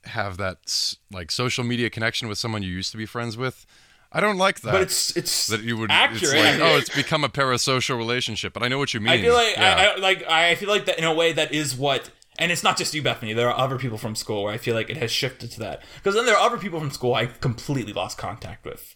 have 0.04 0.36
that 0.38 0.94
like 1.10 1.30
social 1.30 1.64
media 1.64 1.90
connection 1.90 2.28
with 2.28 2.38
someone 2.38 2.62
you 2.62 2.70
used 2.70 2.92
to 2.92 2.96
be 2.96 3.06
friends 3.06 3.36
with. 3.36 3.66
I 4.12 4.20
don't 4.20 4.38
like 4.38 4.60
that. 4.60 4.72
but 4.72 4.82
it's 4.82 5.16
it's 5.16 5.48
that 5.48 5.62
you 5.62 5.76
would 5.76 5.90
accurate 5.90 6.22
It's 6.22 6.32
like, 6.32 6.60
oh, 6.60 6.78
it's 6.78 6.94
become 6.94 7.24
a 7.24 7.28
parasocial 7.28 7.98
relationship, 7.98 8.52
but 8.52 8.62
I 8.62 8.68
know 8.68 8.78
what 8.78 8.94
you 8.94 9.00
mean. 9.00 9.12
I 9.12 9.20
feel 9.20 9.34
like 9.34 9.56
yeah. 9.56 9.76
I, 9.76 9.84
I 9.84 9.96
like 9.96 10.26
I 10.26 10.54
feel 10.54 10.68
like 10.68 10.86
that 10.86 10.98
in 10.98 11.04
a 11.04 11.12
way 11.12 11.32
that 11.32 11.52
is 11.52 11.76
what 11.76 12.10
and 12.38 12.52
it's 12.52 12.62
not 12.62 12.76
just 12.78 12.94
you 12.94 13.02
Bethaney 13.02 13.34
there 13.34 13.48
are 13.48 13.58
other 13.58 13.78
people 13.78 13.98
from 13.98 14.14
school 14.14 14.44
where 14.44 14.52
I 14.52 14.58
feel 14.58 14.74
like 14.74 14.90
it 14.90 14.96
has 14.96 15.10
shifted 15.10 15.50
to 15.52 15.60
that 15.60 15.82
because 15.96 16.14
then 16.14 16.24
there 16.24 16.36
are 16.36 16.46
other 16.46 16.58
people 16.58 16.78
from 16.80 16.90
school 16.90 17.14
I 17.14 17.26
completely 17.26 17.92
lost 17.92 18.16
contact 18.16 18.64
with 18.64 18.95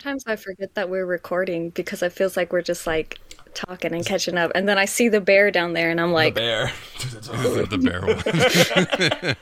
Sometimes 0.00 0.24
I 0.28 0.36
forget 0.36 0.74
that 0.74 0.88
we're 0.90 1.06
recording 1.06 1.70
because 1.70 2.02
it 2.04 2.12
feels 2.12 2.36
like 2.36 2.52
we're 2.52 2.62
just 2.62 2.86
like 2.86 3.18
talking 3.54 3.92
and 3.92 4.06
catching 4.06 4.38
up. 4.38 4.52
And 4.54 4.68
then 4.68 4.78
I 4.78 4.84
see 4.84 5.08
the 5.08 5.20
bear 5.20 5.50
down 5.50 5.72
there 5.72 5.90
and 5.90 6.00
I'm 6.00 6.12
like 6.12 6.36
the 6.36 6.40
like, 6.40 6.40
bear 6.40 6.72
the 7.66 7.78
bear 7.78 9.34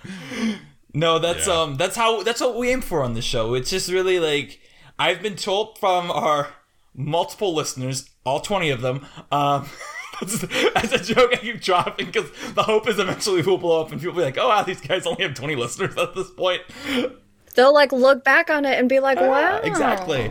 one. 0.45 0.61
No, 0.95 1.19
that's 1.19 1.47
Yeah. 1.47 1.53
um 1.61 1.77
that's 1.77 1.95
how 1.95 2.23
that's 2.23 2.41
what 2.41 2.57
we 2.57 2.71
aim 2.71 2.81
for 2.81 3.03
on 3.03 3.13
the 3.13 3.21
show. 3.21 3.53
It's 3.53 3.69
just 3.69 3.91
really 3.91 4.19
like 4.19 4.59
I've 4.99 5.21
been 5.21 5.37
told 5.37 5.79
from 5.79 6.11
our 6.11 6.49
multiple 6.95 7.55
listeners, 7.55 8.09
all 8.25 8.41
20 8.41 8.71
of 8.71 8.81
them, 8.81 9.05
um 9.31 9.69
that's, 10.23 10.39
that's 10.73 10.93
a 10.93 11.15
joke 11.15 11.35
I 11.35 11.37
keep 11.37 11.61
dropping 11.61 12.07
because 12.07 12.31
the 12.55 12.63
hope 12.63 12.89
is 12.89 12.99
eventually 12.99 13.43
we'll 13.43 13.59
blow 13.59 13.83
up 13.83 13.93
and 13.93 14.01
people 14.01 14.15
will 14.15 14.23
be 14.23 14.25
like, 14.25 14.39
oh 14.39 14.49
wow, 14.49 14.63
these 14.63 14.81
guys 14.81 15.07
only 15.07 15.23
have 15.25 15.35
20 15.35 15.55
listeners 15.55 15.95
at 15.99 16.15
this 16.15 16.31
point. 16.31 16.63
They'll 17.57 17.75
like 17.75 17.91
look 17.91 18.23
back 18.23 18.49
on 18.49 18.65
it 18.65 18.79
and 18.79 18.89
be 18.89 19.01
like, 19.01 19.19
ah, 19.21 19.29
wow. 19.29 19.61
Exactly. 19.65 20.31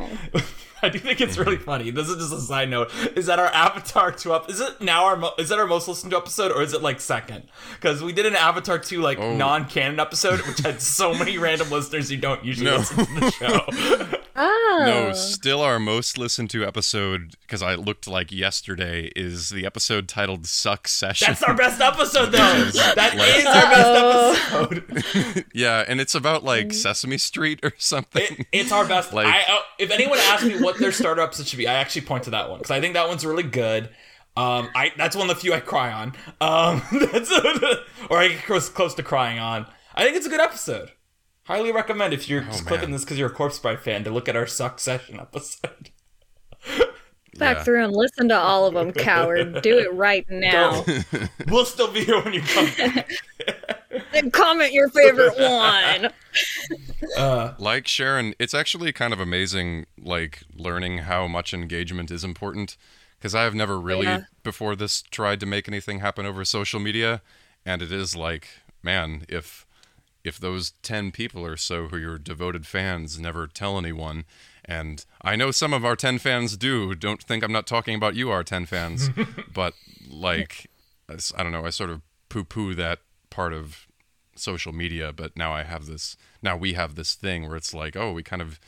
I 0.85 0.89
do 0.89 0.99
think 0.99 1.19
it's 1.21 1.37
really 1.37 1.57
funny. 1.57 1.89
This 1.91 2.07
is 2.09 2.17
just 2.17 2.33
a 2.33 2.39
side 2.39 2.69
note. 2.69 2.91
Is 3.15 3.25
that 3.25 3.39
our 3.39 3.47
Avatar 3.47 4.11
two 4.11 4.33
up? 4.33 4.49
Is 4.49 4.59
it 4.61 4.79
now 4.81 5.05
our 5.05 5.15
mo- 5.17 5.33
is 5.39 5.49
that 5.49 5.57
our 5.59 5.65
most 5.67 5.87
listened 5.87 6.11
to 6.11 6.17
episode 6.17 6.51
or 6.51 6.61
is 6.61 6.73
it 6.73 6.81
like 6.81 6.99
second? 7.01 7.43
Because 7.73 8.03
we 8.03 8.13
did 8.13 8.25
an 8.25 8.35
Avatar 8.35 8.77
two 8.79 9.01
like 9.01 9.17
Oh. 9.19 9.35
non 9.35 9.65
canon 9.65 9.99
episode, 9.99 10.41
which 10.41 10.59
had 10.59 10.81
so 10.81 11.13
many 11.13 11.37
random 11.39 11.69
listeners 11.71 12.09
who 12.09 12.17
don't 12.17 12.43
usually 12.45 12.69
No. 12.69 12.77
listen 12.77 13.05
to 13.05 13.19
the 13.19 13.31
show. 13.31 14.17
Oh. 14.37 14.83
No, 14.85 15.13
still 15.13 15.61
our 15.61 15.79
most 15.79 16.17
listened 16.17 16.49
to 16.49 16.65
episode 16.65 17.37
because 17.47 17.61
I 17.63 17.75
looked 17.75 18.05
like 18.05 18.33
yesterday 18.33 19.09
is 19.15 19.47
the 19.49 19.65
episode 19.65 20.09
titled 20.09 20.45
"Suck 20.45 20.89
Session." 20.89 21.27
That's 21.29 21.41
our 21.41 21.53
best 21.55 21.79
episode, 21.79 22.33
though. 22.33 22.65
That 22.95 23.15
Like- 23.15 23.37
is 23.37 23.45
our 23.45 24.33
best 24.35 24.53
episode. 24.53 25.45
yeah, 25.53 25.85
and 25.87 26.01
it's 26.01 26.15
about 26.15 26.43
like 26.43 26.73
Sesame 26.73 27.17
Street 27.17 27.61
or 27.63 27.71
something. 27.77 28.23
It, 28.39 28.47
it's 28.51 28.71
our 28.73 28.85
best. 28.85 29.13
Like- 29.13 29.27
I, 29.27 29.43
uh, 29.53 29.59
if 29.79 29.89
anyone 29.89 30.19
asks 30.19 30.43
me 30.45 30.61
what 30.61 30.74
their 30.79 30.91
startups 30.91 31.37
episode 31.39 31.47
should 31.47 31.57
be, 31.57 31.67
I 31.67 31.73
actually 31.73 32.01
point 32.03 32.23
to 32.25 32.29
that 32.31 32.49
one 32.49 32.59
because 32.59 32.71
I 32.71 32.79
think 32.81 32.93
that 32.93 33.07
one's 33.07 33.25
really 33.25 33.43
good. 33.43 33.89
Um, 34.37 34.69
I 34.75 34.91
that's 34.97 35.15
one 35.15 35.29
of 35.29 35.35
the 35.35 35.41
few 35.41 35.53
I 35.53 35.59
cry 35.61 35.91
on. 35.93 36.13
Um, 36.41 36.81
that's 37.11 37.31
or 38.09 38.17
I 38.17 38.29
get 38.29 38.43
close, 38.45 38.67
close 38.69 38.93
to 38.95 39.03
crying 39.03 39.39
on. 39.39 39.65
I 39.93 40.03
think 40.03 40.17
it's 40.17 40.25
a 40.25 40.29
good 40.29 40.41
episode. 40.41 40.91
Highly 41.43 41.71
recommend 41.71 42.13
if 42.13 42.27
you're 42.27 42.41
just 42.41 42.65
clicking 42.65 42.91
this 42.91 43.03
because 43.05 43.19
you're 43.19 43.29
a 43.29 43.33
Corpse 43.33 43.59
Bride 43.59 43.79
fan 43.79 44.03
to 44.03 44.09
look 44.11 44.27
at 44.27 44.35
our 44.35 44.47
Succession 44.47 45.19
episode. 45.19 45.91
Back 47.37 47.57
Yeah. 47.57 47.63
through 47.63 47.83
and 47.83 47.93
listen 47.93 48.29
to 48.29 48.37
all 48.37 48.65
of 48.65 48.73
them, 48.73 48.91
coward. 48.91 49.61
Do 49.61 49.77
it 49.77 49.93
right 49.93 50.25
now. 50.29 50.83
we'll 51.47 51.65
still 51.65 51.91
be 51.91 52.03
here 52.03 52.19
when 52.23 52.33
you 52.33 52.41
come 52.41 52.67
back. 52.77 53.11
And 54.15 54.31
comment 54.33 54.73
your 54.73 54.89
favorite 54.89 55.37
one. 55.39 56.11
Uh, 57.17 57.53
like 57.57 57.87
Sharon, 57.87 58.33
it's 58.39 58.53
actually 58.53 58.91
kind 58.91 59.13
of 59.13 59.19
amazing, 59.19 59.85
like 60.01 60.43
learning 60.55 60.99
how 60.99 61.27
much 61.27 61.53
engagement 61.53 62.11
is 62.11 62.23
important. 62.23 62.77
Because 63.17 63.33
I 63.33 63.43
have 63.43 63.55
never 63.55 63.79
really 63.79 64.07
Yeah. 64.07 64.21
before 64.43 64.75
this 64.75 65.01
tried 65.01 65.39
to 65.39 65.45
make 65.45 65.67
anything 65.67 65.99
happen 65.99 66.25
over 66.25 66.45
social 66.45 66.79
media, 66.79 67.21
and 67.65 67.81
it 67.81 67.91
is 67.91 68.15
like, 68.15 68.47
man, 68.83 69.25
if 69.29 69.65
if 70.23 70.37
those 70.39 70.71
ten 70.83 71.11
people 71.11 71.45
or 71.45 71.55
so 71.57 71.87
who 71.87 71.95
are 71.95 71.99
your 71.99 72.17
devoted 72.19 72.67
fans 72.67 73.17
never 73.19 73.47
tell 73.47 73.77
anyone, 73.77 74.25
and 74.65 75.05
I 75.21 75.35
know 75.35 75.49
some 75.51 75.73
of 75.73 75.85
our 75.85 75.95
ten 75.95 76.19
fans 76.19 76.57
do. 76.57 76.93
Don't 76.93 77.23
think 77.23 77.43
I'm 77.43 77.51
not 77.51 77.65
talking 77.67 77.95
about 77.95 78.15
you, 78.15 78.29
our 78.29 78.43
ten 78.43 78.65
fans, 78.65 79.09
but 79.53 79.73
like, 80.07 80.67
i 81.09 81.41
don't 81.41 81.51
know, 81.51 81.65
I 81.65 81.69
sort 81.69 81.89
of 81.89 82.01
poo-poo 82.29 82.75
that 82.75 82.99
part 83.29 83.53
of 83.53 83.87
social 84.35 84.73
media, 84.73 85.11
but 85.13 85.35
now 85.37 85.53
I 85.53 85.63
have 85.63 85.85
this. 85.85 86.17
Now 86.41 86.55
we 86.57 86.73
have 86.73 86.95
this 86.95 87.13
thing 87.15 87.47
where 87.47 87.57
it's 87.57 87.73
like, 87.73 87.95
oh, 87.95 88.11
we 88.13 88.23
kind 88.23 88.41
of 88.41 88.59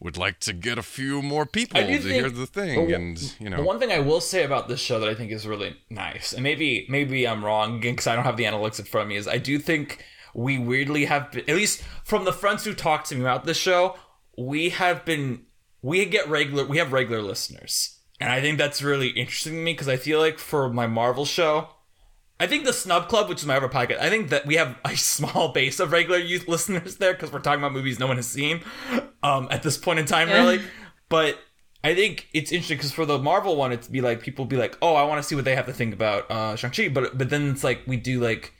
would 0.00 0.16
like 0.16 0.40
to 0.40 0.52
get 0.52 0.78
a 0.78 0.82
few 0.82 1.22
more 1.22 1.46
people 1.46 1.80
to 1.80 1.86
hear 2.00 2.28
the 2.28 2.46
thing, 2.46 2.88
the- 2.88 2.94
and 2.94 3.22
you 3.38 3.44
The 3.44 3.50
know, 3.50 3.62
one 3.62 3.78
thing 3.78 3.92
I 3.92 4.00
will 4.00 4.20
say 4.20 4.42
about 4.42 4.66
this 4.68 4.80
show 4.80 4.98
that 4.98 5.08
I 5.08 5.14
think 5.14 5.30
is 5.30 5.46
really 5.46 5.76
nice, 5.90 6.32
and 6.32 6.42
maybe 6.42 6.86
maybe 6.88 7.26
I'm 7.26 7.44
wrong 7.44 7.78
because 7.80 8.06
I 8.08 8.14
don't 8.16 8.24
have 8.24 8.36
the 8.36 8.44
analytics 8.44 8.80
in 8.80 8.84
front 8.84 9.04
of 9.04 9.08
me, 9.10 9.16
is 9.16 9.28
I 9.28 9.38
do 9.38 9.58
think 9.58 10.04
we 10.34 10.58
weirdly 10.58 11.04
have 11.04 11.30
been, 11.30 11.48
at 11.48 11.54
least 11.56 11.82
from 12.04 12.24
the 12.24 12.32
friends 12.32 12.64
who 12.64 12.74
talk 12.74 13.04
to 13.04 13.14
me 13.14 13.20
about 13.20 13.44
this 13.44 13.56
show, 13.58 13.96
we 14.36 14.70
have 14.70 15.04
been 15.04 15.42
we 15.82 16.04
get 16.04 16.28
regular 16.28 16.64
we 16.64 16.78
have 16.78 16.92
regular 16.92 17.22
listeners, 17.22 17.98
and 18.18 18.28
I 18.30 18.40
think 18.40 18.58
that's 18.58 18.82
really 18.82 19.08
interesting 19.10 19.52
to 19.52 19.58
me 19.58 19.72
because 19.72 19.88
I 19.88 19.96
feel 19.96 20.18
like 20.18 20.38
for 20.38 20.68
my 20.68 20.86
Marvel 20.88 21.24
show. 21.24 21.68
I 22.42 22.46
think 22.48 22.64
the 22.64 22.72
Snub 22.72 23.08
Club, 23.08 23.28
which 23.28 23.38
is 23.40 23.46
my 23.46 23.56
other 23.56 23.68
podcast, 23.68 24.00
I 24.00 24.10
think 24.10 24.30
that 24.30 24.46
we 24.46 24.56
have 24.56 24.76
a 24.84 24.96
small 25.14 25.52
base 25.52 25.78
of 25.80 25.92
regular 25.92 26.18
youth 26.18 26.48
listeners 26.48 26.96
there 26.96 27.12
because 27.12 27.32
we're 27.32 27.38
talking 27.40 27.60
about 27.60 27.72
movies 27.72 27.98
no 28.00 28.06
one 28.06 28.16
has 28.16 28.26
seen 28.26 28.62
um, 29.22 29.46
at 29.50 29.62
this 29.62 29.76
point 29.76 29.98
in 30.00 30.06
time, 30.06 30.28
Yeah. 30.28 30.38
really. 30.40 30.60
But 31.08 31.38
I 31.84 31.94
think 31.94 32.28
it's 32.32 32.50
interesting 32.52 32.78
because 32.78 32.92
for 32.92 33.04
the 33.06 33.18
Marvel 33.18 33.54
one, 33.56 33.72
it'd 33.72 33.90
be 33.92 34.00
like 34.00 34.22
people 34.22 34.44
be 34.44 34.56
like, 34.56 34.76
"Oh, 34.82 34.94
I 34.94 35.02
want 35.04 35.20
to 35.20 35.26
see 35.28 35.34
what 35.34 35.44
they 35.44 35.54
have 35.56 35.66
to 35.66 35.72
think 35.72 35.92
about 35.94 36.30
uh, 36.30 36.56
Shang 36.56 36.70
Chi," 36.70 36.88
but 36.88 37.16
but 37.18 37.28
then 37.30 37.50
it's 37.50 37.62
like 37.64 37.82
we 37.86 37.96
do 37.96 38.20
like 38.20 38.52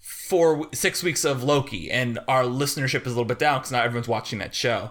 four 0.00 0.68
six 0.72 1.02
weeks 1.02 1.24
of 1.24 1.42
Loki, 1.42 1.90
and 1.90 2.18
our 2.28 2.44
listenership 2.44 3.00
is 3.02 3.06
a 3.06 3.16
little 3.16 3.24
bit 3.24 3.38
down 3.38 3.58
because 3.58 3.72
not 3.72 3.84
everyone's 3.84 4.08
watching 4.08 4.38
that 4.38 4.54
show. 4.54 4.90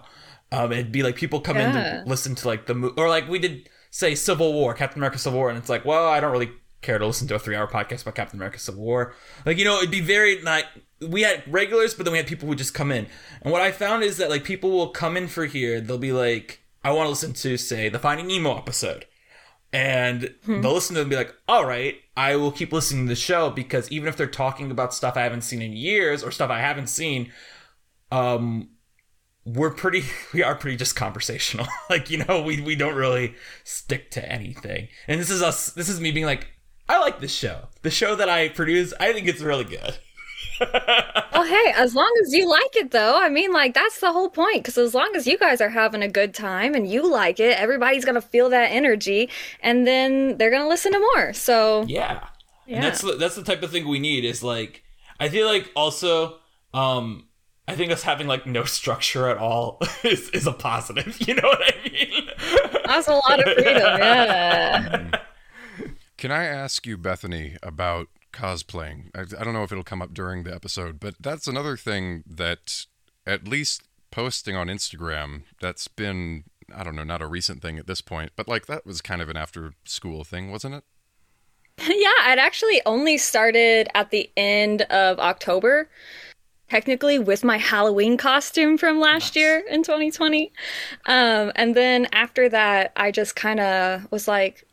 Um, 0.51 0.71
it'd 0.71 0.91
be 0.91 1.03
like 1.03 1.15
people 1.15 1.39
come 1.41 1.57
in 1.57 1.73
to 1.73 2.03
listen 2.05 2.35
to 2.35 2.47
like 2.47 2.65
the 2.67 2.73
mo- 2.75 2.93
or 2.97 3.09
like 3.09 3.27
we 3.27 3.39
did 3.39 3.69
say 3.91 4.15
Civil 4.15 4.53
War, 4.53 4.73
Captain 4.73 4.99
America 4.99 5.17
Civil 5.17 5.39
War, 5.39 5.49
and 5.49 5.57
it's 5.57 5.69
like, 5.69 5.85
well, 5.85 6.07
I 6.07 6.19
don't 6.19 6.31
really 6.31 6.51
care 6.81 6.97
to 6.97 7.05
listen 7.05 7.27
to 7.27 7.35
a 7.35 7.39
three 7.39 7.55
hour 7.55 7.67
podcast 7.67 8.03
about 8.03 8.15
Captain 8.15 8.37
America 8.37 8.59
Civil 8.59 8.83
War. 8.83 9.13
Like 9.45 9.57
you 9.57 9.65
know, 9.65 9.77
it'd 9.77 9.91
be 9.91 10.01
very 10.01 10.41
like 10.41 10.65
we 11.01 11.21
had 11.21 11.43
regulars, 11.51 11.93
but 11.93 12.03
then 12.03 12.11
we 12.11 12.17
had 12.17 12.27
people 12.27 12.45
who 12.45 12.49
would 12.49 12.57
just 12.57 12.73
come 12.73 12.91
in. 12.91 13.07
And 13.41 13.51
what 13.51 13.61
I 13.61 13.71
found 13.71 14.03
is 14.03 14.17
that 14.17 14.29
like 14.29 14.43
people 14.43 14.71
will 14.71 14.89
come 14.89 15.17
in 15.17 15.27
for 15.27 15.45
here, 15.45 15.79
they'll 15.79 15.97
be 15.97 16.11
like, 16.11 16.61
I 16.83 16.91
want 16.91 17.05
to 17.05 17.09
listen 17.09 17.33
to 17.33 17.57
say 17.57 17.89
the 17.89 17.99
Finding 17.99 18.27
Nemo 18.27 18.57
episode. 18.57 19.05
And 19.73 20.33
they'll 20.47 20.73
listen 20.73 20.93
to 20.93 21.01
it 21.01 21.03
and 21.03 21.09
be 21.09 21.17
like, 21.17 21.35
all 21.47 21.65
right, 21.65 21.95
I 22.15 22.37
will 22.37 22.53
keep 22.53 22.71
listening 22.71 23.05
to 23.05 23.09
the 23.09 23.15
show 23.15 23.49
because 23.49 23.91
even 23.91 24.07
if 24.07 24.15
they're 24.15 24.25
talking 24.25 24.71
about 24.71 24.93
stuff 24.93 25.17
I 25.17 25.23
haven't 25.23 25.41
seen 25.41 25.61
in 25.61 25.73
years 25.73 26.23
or 26.23 26.31
stuff 26.31 26.49
I 26.49 26.59
haven't 26.59 26.87
seen, 26.87 27.33
um, 28.09 28.69
we're 29.45 29.73
pretty, 29.73 30.03
we 30.33 30.41
are 30.41 30.55
pretty 30.55 30.77
just 30.77 30.95
conversational. 30.95 31.67
like, 31.89 32.09
you 32.09 32.23
know, 32.23 32.41
we, 32.41 32.61
we 32.61 32.75
don't 32.75 32.95
really 32.95 33.35
stick 33.65 34.09
to 34.11 34.31
anything. 34.31 34.87
And 35.07 35.19
this 35.19 35.29
is 35.29 35.41
us, 35.41 35.71
this 35.71 35.89
is 35.89 35.99
me 35.99 36.11
being 36.11 36.25
like, 36.25 36.47
I 36.89 36.99
like 36.99 37.19
this 37.19 37.33
show. 37.33 37.67
The 37.81 37.91
show 37.91 38.15
that 38.15 38.29
I 38.29 38.49
produce, 38.49 38.93
I 38.99 39.13
think 39.13 39.27
it's 39.27 39.41
really 39.41 39.65
good. 39.65 39.97
Well, 41.33 41.45
hey, 41.45 41.71
as 41.75 41.93
long 41.93 42.11
as 42.23 42.33
you 42.33 42.49
like 42.49 42.75
it, 42.77 42.89
though, 42.89 43.15
I 43.21 43.29
mean, 43.29 43.53
like, 43.53 43.75
that's 43.75 43.99
the 43.99 44.11
whole 44.11 44.29
point. 44.29 44.63
Because 44.63 44.75
as 44.79 44.95
long 44.95 45.11
as 45.15 45.27
you 45.27 45.37
guys 45.37 45.61
are 45.61 45.69
having 45.69 46.01
a 46.01 46.07
good 46.07 46.33
time 46.33 46.73
and 46.73 46.89
you 46.89 47.07
like 47.07 47.39
it, 47.39 47.59
everybody's 47.59 48.03
going 48.05 48.15
to 48.15 48.21
feel 48.21 48.49
that 48.49 48.71
energy 48.71 49.29
and 49.61 49.85
then 49.85 50.39
they're 50.39 50.49
going 50.49 50.63
to 50.63 50.67
listen 50.67 50.93
to 50.93 50.99
more. 50.99 51.33
So, 51.33 51.83
Yeah. 51.87 52.25
Yeah. 52.65 52.77
And 52.77 52.83
that's 52.85 53.01
that's 53.19 53.35
the 53.35 53.43
type 53.43 53.61
of 53.61 53.69
thing 53.69 53.87
we 53.87 53.99
need 53.99 54.25
is 54.25 54.41
like 54.43 54.83
I 55.19 55.29
feel 55.29 55.47
like 55.47 55.71
also 55.75 56.39
um 56.73 57.27
I 57.67 57.75
think 57.75 57.91
us 57.91 58.01
having 58.03 58.25
like 58.27 58.45
no 58.47 58.63
structure 58.65 59.29
at 59.29 59.37
all 59.37 59.79
is, 60.03 60.29
is 60.31 60.47
a 60.47 60.53
positive. 60.53 61.17
You 61.27 61.35
know 61.35 61.47
what 61.47 61.61
I 61.61 61.89
mean? 61.89 62.29
that's 62.85 63.07
a 63.07 63.13
lot 63.13 63.39
of 63.39 63.53
freedom. 63.53 63.99
Yeah. 63.99 65.19
Can 66.17 66.31
I 66.31 66.45
ask 66.45 66.87
you, 66.87 66.97
Bethaney, 66.97 67.57
about 67.61 68.07
cosplaying? 68.33 69.11
I, 69.15 69.21
I 69.39 69.43
don't 69.43 69.53
know 69.53 69.63
if 69.63 69.71
it'll 69.71 69.83
come 69.83 70.01
up 70.01 70.15
during 70.15 70.43
the 70.43 70.53
episode, 70.53 70.99
but 70.99 71.15
that's 71.19 71.47
another 71.47 71.77
thing 71.77 72.23
that, 72.25 72.85
at 73.27 73.47
least 73.47 73.83
posting 74.09 74.55
on 74.55 74.67
Instagram, 74.67 75.43
that's 75.61 75.87
been, 75.87 76.45
I 76.73 76.83
don't 76.83 76.95
know, 76.95 77.03
not 77.03 77.21
a 77.21 77.27
recent 77.27 77.61
thing 77.61 77.77
at 77.77 77.85
this 77.85 78.01
point, 78.01 78.31
but 78.35 78.47
like 78.47 78.65
that 78.65 78.85
was 78.85 78.99
kind 78.99 79.21
of 79.21 79.29
an 79.29 79.37
after 79.37 79.73
school 79.85 80.23
thing, 80.23 80.49
wasn't 80.49 80.75
it? 80.75 80.83
yeah, 81.87 82.33
it 82.33 82.39
actually 82.39 82.81
only 82.87 83.19
started 83.19 83.87
at 83.93 84.09
the 84.09 84.31
end 84.35 84.81
of 84.83 85.19
October. 85.19 85.87
Technically, 86.69 87.17
with 87.17 87.45
my 87.45 87.57
Halloween 87.57 88.17
costume 88.17 88.77
from 88.77 88.99
last 88.99 89.37
year 89.37 89.63
in 89.69 89.83
2020. 89.83 90.51
Um, 91.05 91.53
and 91.55 91.75
then 91.75 92.09
after 92.11 92.49
that, 92.49 92.91
I 92.97 93.11
just 93.11 93.37
kind 93.37 93.61
of 93.61 94.11
was 94.11 94.27
like, 94.27 94.66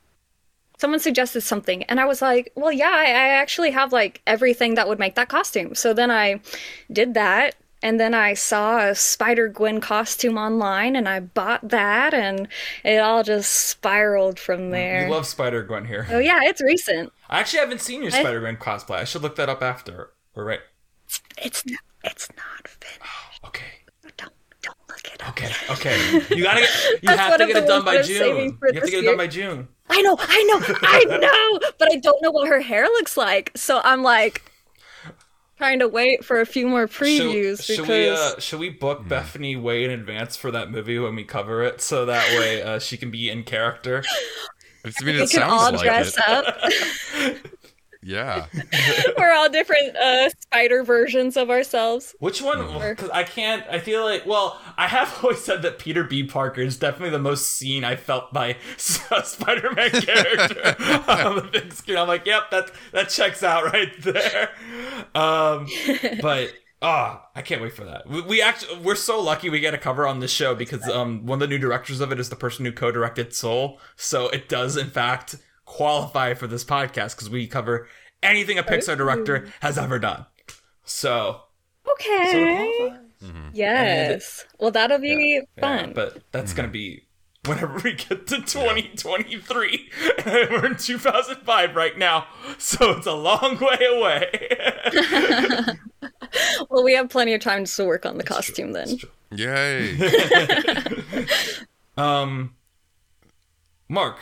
someone 0.78 1.00
suggested 1.00 1.40
something 1.40 1.82
and 1.84 2.00
i 2.00 2.04
was 2.04 2.20
like 2.22 2.52
well 2.54 2.72
yeah 2.72 2.90
I, 2.92 3.04
I 3.04 3.28
actually 3.28 3.70
have 3.70 3.92
like 3.92 4.20
everything 4.26 4.74
that 4.74 4.88
would 4.88 4.98
make 4.98 5.14
that 5.14 5.28
costume 5.28 5.74
so 5.74 5.92
then 5.94 6.10
i 6.10 6.40
did 6.92 7.14
that 7.14 7.54
and 7.82 8.00
then 8.00 8.14
i 8.14 8.34
saw 8.34 8.78
a 8.88 8.94
spider 8.94 9.48
gwen 9.48 9.80
costume 9.80 10.36
online 10.38 10.96
and 10.96 11.08
i 11.08 11.20
bought 11.20 11.68
that 11.68 12.12
and 12.14 12.48
it 12.84 12.98
all 12.98 13.22
just 13.22 13.52
spiraled 13.52 14.38
from 14.38 14.70
there 14.70 15.06
You 15.06 15.12
love 15.12 15.26
Spider 15.26 15.62
Gwen 15.62 15.84
here. 15.86 16.06
oh 16.10 16.18
yeah 16.18 16.40
it's 16.42 16.60
recent 16.62 17.12
I 17.28 17.40
actually 17.40 17.60
haven't 17.60 17.80
seen 17.80 18.02
your 18.02 18.10
Spider 18.10 18.38
Gwen 18.40 18.56
cosplay. 18.58 18.98
I 18.98 19.04
should 19.04 19.22
look 19.22 19.34
that 19.36 19.48
up 19.48 19.62
after. 19.62 20.10
Or 20.36 20.44
right. 20.44 20.60
it's 21.38 21.64
not 21.66 21.80
it's 22.04 22.28
not 22.36 22.68
finished 22.68 23.00
Okay. 23.46 23.64
Oh, 24.04 24.10
don't 24.16 24.32
don't 24.62 24.76
look 24.88 25.00
it 25.12 25.22
up 25.22 25.30
Okay. 25.30 25.50
Okay. 25.70 26.36
You 26.36 26.42
gotta 26.42 26.60
get 26.60 26.70
you 27.02 27.08
have 27.08 27.38
to 27.38 27.46
get 27.46 27.56
it 27.56 27.66
done 27.66 27.84
by 27.84 27.94
that 27.94 28.00
I'm 28.00 28.06
saving 28.06 28.50
June. 28.50 28.58
You 28.62 28.74
have 28.74 28.84
to 28.84 28.90
get 28.90 29.04
it 29.04 29.06
done 29.06 29.16
by 29.16 29.26
June. 29.26 29.68
I 29.90 30.02
know 30.02 30.16
i 30.18 30.42
know 30.44 30.76
i 30.82 31.04
know 31.04 31.68
but 31.78 31.92
i 31.92 31.96
don't 31.96 32.20
know 32.22 32.30
what 32.30 32.48
her 32.48 32.60
hair 32.60 32.84
looks 32.84 33.16
like 33.16 33.52
so 33.54 33.80
i'm 33.84 34.02
like 34.02 34.42
trying 35.56 35.78
to 35.78 35.88
wait 35.88 36.24
for 36.24 36.40
a 36.40 36.46
few 36.46 36.66
more 36.66 36.86
previews 36.86 37.62
Should, 37.62 37.76
should 37.76 37.86
because 37.86 37.88
we 37.88 38.08
uh, 38.36 38.38
should 38.40 38.60
we 38.60 38.70
book 38.70 39.04
Bethaney 39.04 39.60
way 39.60 39.84
in 39.84 39.90
advance 39.90 40.36
for 40.36 40.50
that 40.50 40.70
movie 40.70 40.98
when 40.98 41.14
we 41.14 41.24
cover 41.24 41.62
it, 41.62 41.80
so 41.80 42.06
that 42.06 42.38
way 42.38 42.62
uh, 42.62 42.78
she 42.78 42.96
can 42.96 43.10
be 43.10 43.30
in 43.30 43.44
character? 43.44 44.02
I 44.84 44.88
mean, 45.04 45.16
we 45.16 45.22
it 45.22 45.30
can 45.30 45.42
all 45.42 45.72
like 45.72 45.80
dress 45.80 46.18
it. 46.18 46.28
up 46.28 47.40
Yeah. 48.04 48.46
We're 49.18 49.32
all 49.32 49.48
different 49.48 49.96
uh, 49.96 50.28
spider 50.40 50.84
versions 50.84 51.36
of 51.36 51.50
ourselves. 51.50 52.14
Which 52.20 52.42
one? 52.42 52.66
Because 52.78 53.10
I 53.10 53.24
can't. 53.24 53.64
I 53.70 53.78
feel 53.78 54.04
like. 54.04 54.26
Well, 54.26 54.60
I 54.76 54.88
have 54.88 55.18
always 55.22 55.42
said 55.42 55.62
that 55.62 55.78
Peter 55.78 56.04
B. 56.04 56.24
Parker 56.24 56.60
is 56.60 56.76
definitely 56.76 57.10
the 57.10 57.18
most 57.18 57.48
seen 57.48 57.82
I 57.82 57.96
felt 57.96 58.32
by 58.32 58.48
a 58.48 58.56
Spider-Man 58.76 59.90
character 59.90 60.76
on 61.08 61.36
the 61.36 61.48
big 61.50 61.72
screen. 61.72 61.96
I'm 61.96 62.08
like, 62.08 62.26
yep, 62.26 62.50
that 62.50 62.70
that 62.92 63.08
checks 63.08 63.42
out 63.42 63.64
right 63.64 63.92
there. 64.02 64.50
Um, 65.14 65.66
but 66.20 66.52
ah, 66.82 67.26
I 67.34 67.40
can't 67.40 67.62
wait 67.62 67.72
for 67.72 67.84
that. 67.84 68.06
We, 68.06 68.20
we 68.20 68.42
actually 68.42 68.80
we're 68.80 68.94
so 68.96 69.20
lucky 69.20 69.48
we 69.48 69.60
get 69.60 69.72
a 69.72 69.78
cover 69.78 70.06
on 70.06 70.20
this 70.20 70.30
show 70.30 70.54
because 70.54 70.86
um 70.88 71.24
one 71.24 71.36
of 71.36 71.40
the 71.40 71.46
new 71.48 71.58
directors 71.58 72.00
of 72.00 72.12
it 72.12 72.20
is 72.20 72.28
the 72.28 72.36
person 72.36 72.66
who 72.66 72.72
co-directed 72.72 73.34
Soul, 73.34 73.80
so 73.96 74.28
it 74.28 74.48
does 74.48 74.76
in 74.76 74.90
fact 74.90 75.36
qualify 75.64 76.34
for 76.34 76.46
this 76.46 76.64
podcast 76.64 77.14
because 77.16 77.30
we 77.30 77.46
cover 77.46 77.88
anything 78.22 78.58
a 78.58 78.62
Pixar 78.62 78.96
director 78.96 79.48
has 79.60 79.78
ever 79.78 79.98
done. 79.98 80.26
So 80.84 81.40
so 81.84 81.90
it 81.90 81.92
Okay. 81.92 82.72
qualifies. 82.78 83.00
Yes. 83.54 84.44
Well, 84.58 84.70
that'll 84.70 84.98
be 84.98 85.40
Yeah, 85.56 85.60
fun. 85.60 85.92
but 85.94 86.22
that's 86.32 86.52
gonna 86.52 86.68
be 86.68 87.04
whenever 87.46 87.78
we 87.78 87.92
get 87.94 88.26
to 88.28 88.40
2023. 88.42 89.90
And 90.24 90.26
we're 90.50 90.66
in 90.66 90.76
2005 90.76 91.74
right 91.76 91.96
now, 91.98 92.26
so 92.58 92.90
it's 92.92 93.06
a 93.06 93.12
long 93.14 93.58
way 93.58 93.78
away. 93.86 94.48
well, 96.70 96.84
we 96.84 96.94
have 96.94 97.08
plenty 97.10 97.32
of 97.34 97.40
time 97.40 97.64
to 97.64 97.84
work 97.84 98.04
on 98.06 98.18
the 98.18 98.24
costume 98.24 98.72
then. 98.72 98.98
Yay. 99.30 99.96
um, 101.96 102.54
Mark, 103.88 104.18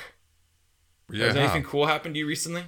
Yeah. 1.13 1.27
Has 1.27 1.37
anything 1.37 1.63
cool 1.63 1.87
happened 1.87 2.15
to 2.15 2.19
you 2.19 2.27
recently? 2.27 2.65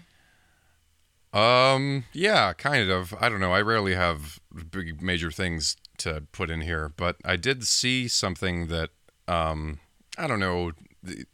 Um, 1.32 2.04
yeah, 2.12 2.52
kind 2.52 2.88
of. 2.90 3.14
I 3.20 3.28
don't 3.28 3.40
know. 3.40 3.52
I 3.52 3.60
rarely 3.60 3.94
have 3.94 4.38
big 4.70 5.02
major 5.02 5.30
things 5.32 5.76
to 5.98 6.24
put 6.32 6.50
in 6.50 6.60
here, 6.60 6.92
but 6.96 7.16
I 7.24 7.36
did 7.36 7.66
see 7.66 8.06
something 8.08 8.68
that 8.68 8.90
um 9.26 9.80
I 10.16 10.26
don't 10.26 10.40
know. 10.40 10.72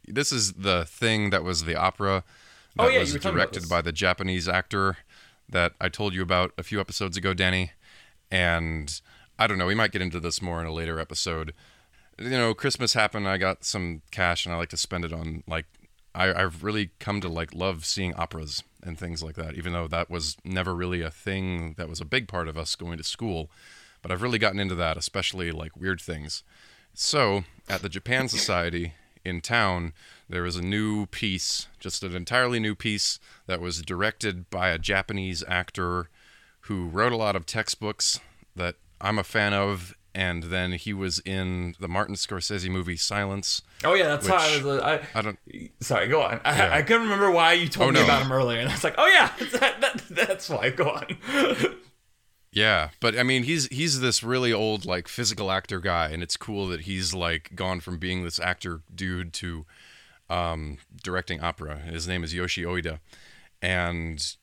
This 0.07 0.31
is 0.31 0.53
the 0.53 0.85
thing 0.85 1.29
that 1.29 1.43
was 1.43 1.63
the 1.63 1.75
opera 1.75 2.23
that 2.75 2.83
Oh, 2.83 2.87
yeah, 2.87 2.99
was 2.99 3.09
you 3.09 3.15
were 3.15 3.19
talking 3.19 3.37
about 3.37 3.51
directed 3.51 3.69
by 3.69 3.81
the 3.81 3.91
Japanese 3.91 4.49
actor 4.49 4.97
that 5.49 5.73
I 5.79 5.89
told 5.89 6.13
you 6.13 6.21
about 6.21 6.51
a 6.57 6.63
few 6.63 6.79
episodes 6.79 7.15
ago, 7.17 7.33
Danny. 7.33 7.71
And 8.31 8.99
I 9.37 9.47
don't 9.47 9.57
know, 9.57 9.65
we 9.65 9.75
might 9.75 9.91
get 9.91 10.01
into 10.01 10.19
this 10.19 10.41
more 10.41 10.61
in 10.61 10.67
a 10.67 10.73
later 10.73 10.99
episode. 10.99 11.53
You 12.17 12.29
know, 12.29 12.53
Christmas 12.53 12.93
happened, 12.93 13.27
I 13.27 13.37
got 13.37 13.63
some 13.65 14.01
cash 14.11 14.45
and 14.45 14.53
I 14.53 14.57
like 14.57 14.69
to 14.69 14.77
spend 14.77 15.05
it 15.05 15.13
on 15.13 15.43
like 15.47 15.65
I, 16.13 16.33
I've 16.33 16.63
really 16.63 16.91
come 16.99 17.21
to 17.21 17.29
like 17.29 17.53
love 17.53 17.85
seeing 17.85 18.13
operas 18.15 18.63
and 18.83 18.97
things 18.97 19.23
like 19.23 19.35
that, 19.35 19.55
even 19.55 19.73
though 19.73 19.87
that 19.87 20.09
was 20.09 20.37
never 20.43 20.75
really 20.75 21.01
a 21.01 21.11
thing 21.11 21.75
that 21.77 21.89
was 21.89 22.01
a 22.01 22.05
big 22.05 22.27
part 22.27 22.47
of 22.47 22.57
us 22.57 22.75
going 22.75 22.97
to 22.97 23.03
school. 23.03 23.49
But 24.01 24.11
I've 24.11 24.21
really 24.21 24.39
gotten 24.39 24.59
into 24.59 24.75
that, 24.75 24.97
especially 24.97 25.51
like 25.51 25.77
weird 25.77 26.01
things. 26.01 26.43
So, 26.93 27.43
at 27.69 27.81
the 27.81 27.89
Japan 27.89 28.27
Society 28.27 28.93
in 29.23 29.41
town, 29.41 29.93
there 30.27 30.43
was 30.43 30.57
a 30.57 30.61
new 30.61 31.05
piece, 31.05 31.67
just 31.79 32.03
an 32.03 32.15
entirely 32.15 32.59
new 32.59 32.75
piece 32.75 33.19
that 33.45 33.61
was 33.61 33.81
directed 33.81 34.49
by 34.49 34.69
a 34.69 34.77
Japanese 34.77 35.43
actor 35.47 36.09
who 36.61 36.87
wrote 36.87 37.13
a 37.13 37.17
lot 37.17 37.35
of 37.35 37.45
textbooks 37.45 38.19
that 38.55 38.75
I'm 38.99 39.19
a 39.19 39.23
fan 39.23 39.53
of. 39.53 39.95
And 40.13 40.43
then 40.43 40.73
he 40.73 40.93
was 40.93 41.19
in 41.19 41.75
the 41.79 41.87
Martin 41.87 42.15
Scorsese 42.15 42.69
movie 42.69 42.97
Silence. 42.97 43.61
Oh 43.85 43.93
yeah, 43.93 44.07
that's 44.09 44.27
how 44.27 44.35
I 44.35 44.61
was. 44.61 44.81
I, 44.81 45.01
I 45.15 45.21
don't. 45.21 45.39
sorry, 45.79 46.07
go 46.09 46.21
on. 46.21 46.41
I, 46.43 46.57
Yeah. 46.57 46.73
I 46.75 46.81
couldn't 46.81 47.03
remember 47.03 47.31
why 47.31 47.53
you 47.53 47.69
told 47.69 47.89
Oh, 47.89 47.91
me 47.93 47.99
no. 47.99 48.05
about 48.05 48.23
him 48.23 48.31
earlier, 48.31 48.59
and 48.59 48.67
I 48.69 48.73
was 48.73 48.83
like, 48.83 48.95
oh 48.97 49.07
yeah, 49.07 49.31
that, 49.59 49.79
that, 49.81 50.01
that's 50.09 50.49
why. 50.49 50.69
Go 50.69 50.89
on. 50.89 51.05
Yeah, 52.53 52.89
but 52.99 53.17
I 53.17 53.23
mean, 53.23 53.43
he's 53.43 53.67
he's 53.67 54.01
this 54.01 54.23
really 54.23 54.51
old 54.51 54.85
like 54.85 55.07
physical 55.07 55.49
actor 55.51 55.79
guy, 55.79 56.09
and 56.09 56.21
it's 56.21 56.35
cool 56.35 56.67
that 56.67 56.81
he's 56.81 57.13
like 57.13 57.55
gone 57.55 57.79
from 57.79 57.97
being 57.97 58.25
this 58.25 58.39
actor 58.41 58.81
dude 58.93 59.31
to 59.35 59.65
um, 60.29 60.77
directing 61.01 61.39
opera. 61.39 61.77
His 61.77 62.09
name 62.09 62.25
is 62.25 62.33
Yoshi 62.33 62.63
Oida, 62.63 62.99
and 63.61 64.35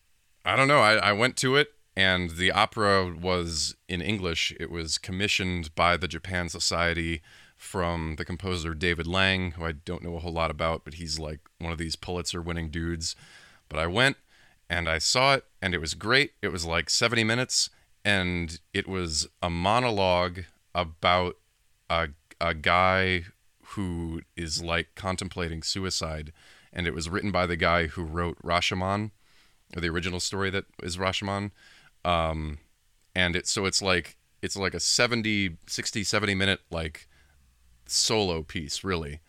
I 0.42 0.56
don't 0.56 0.68
know. 0.68 0.78
I, 0.80 0.94
I 0.94 1.12
went 1.12 1.37
to 1.38 1.56
it, 1.56 1.75
and 1.99 2.31
the 2.31 2.52
opera 2.52 3.12
was 3.12 3.75
in 3.88 4.00
English. 4.00 4.55
It 4.61 4.71
was 4.71 4.99
commissioned 4.99 5.75
by 5.75 5.97
the 5.97 6.07
Japan 6.07 6.49
Society 6.49 7.23
from 7.57 8.14
the 8.17 8.25
composer 8.25 8.73
David 8.73 9.09
Lang, 9.09 9.50
who 9.52 9.64
I 9.64 9.73
don't 9.73 10.05
know 10.05 10.14
a 10.14 10.21
whole 10.21 10.33
lot 10.33 10.52
about, 10.52 10.85
but 10.85 10.95
he's 10.95 11.19
like 11.19 11.40
one 11.59 11.73
of 11.73 11.78
these 11.78 11.97
Pulitzer-winning 11.97 12.71
dudes. 12.71 13.17
But 13.69 13.81
I 13.81 13.88
went 13.88 14.17
and 14.71 14.88
I 14.88 14.99
saw 14.99 15.35
it, 15.35 15.45
and 15.61 15.75
it 15.75 15.81
was 15.81 15.95
great. 15.95 16.35
It 16.40 16.52
was 16.52 16.64
like 16.64 16.88
70 16.88 17.25
minutes, 17.25 17.69
and 18.05 18.61
it 18.73 18.87
was 18.87 19.26
a 19.43 19.50
monologue 19.50 20.43
about 20.76 21.35
a 21.90 22.11
a 22.40 22.55
guy 22.55 23.25
who 23.71 24.23
is 24.37 24.62
like 24.62 24.95
contemplating 24.95 25.62
suicide, 25.62 26.33
and 26.73 26.87
it 26.87 26.95
was 26.95 27.09
written 27.09 27.31
by 27.31 27.47
the 27.47 27.57
guy 27.57 27.87
who 27.87 28.05
wrote 28.05 28.38
Rashomon, 28.43 29.11
or 29.76 29.81
the 29.81 29.88
original 29.88 30.21
story 30.21 30.50
that 30.50 30.67
is 30.83 30.97
Rashomon. 30.97 31.50
Um, 32.05 32.59
and 33.14 33.35
it 33.37 33.46
so 33.46 33.66
it's 33.66 33.83
like 33.83 34.16
it's 34.42 34.57
like 34.57 34.75
a 34.75 34.81
70 34.81 35.57
60 35.66 36.05
70 36.05 36.35
minute 36.35 36.61
like 36.70 37.09
solo 37.87 38.42
piece 38.42 38.85
really. 38.85 39.20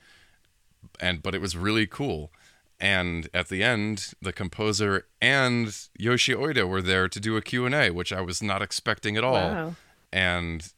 And 0.99 1.21
but 1.21 1.33
it 1.35 1.41
was 1.41 1.57
really 1.57 1.87
cool. 1.87 2.31
And 2.79 3.29
at 3.33 3.49
the 3.49 3.63
end 3.63 4.13
the 4.21 4.31
composer 4.31 5.07
and 5.21 5.75
yoshi 5.97 6.33
oida 6.33 6.67
were 6.67 6.81
there 6.81 7.09
to 7.09 7.19
do 7.19 7.35
a 7.35 7.41
q&a 7.41 7.89
which 7.89 8.13
i 8.13 8.21
was 8.21 8.41
not 8.41 8.61
expecting 8.61 9.17
at 9.17 9.23
all. 9.23 9.33
Wow. 9.33 9.75
and 10.13 10.71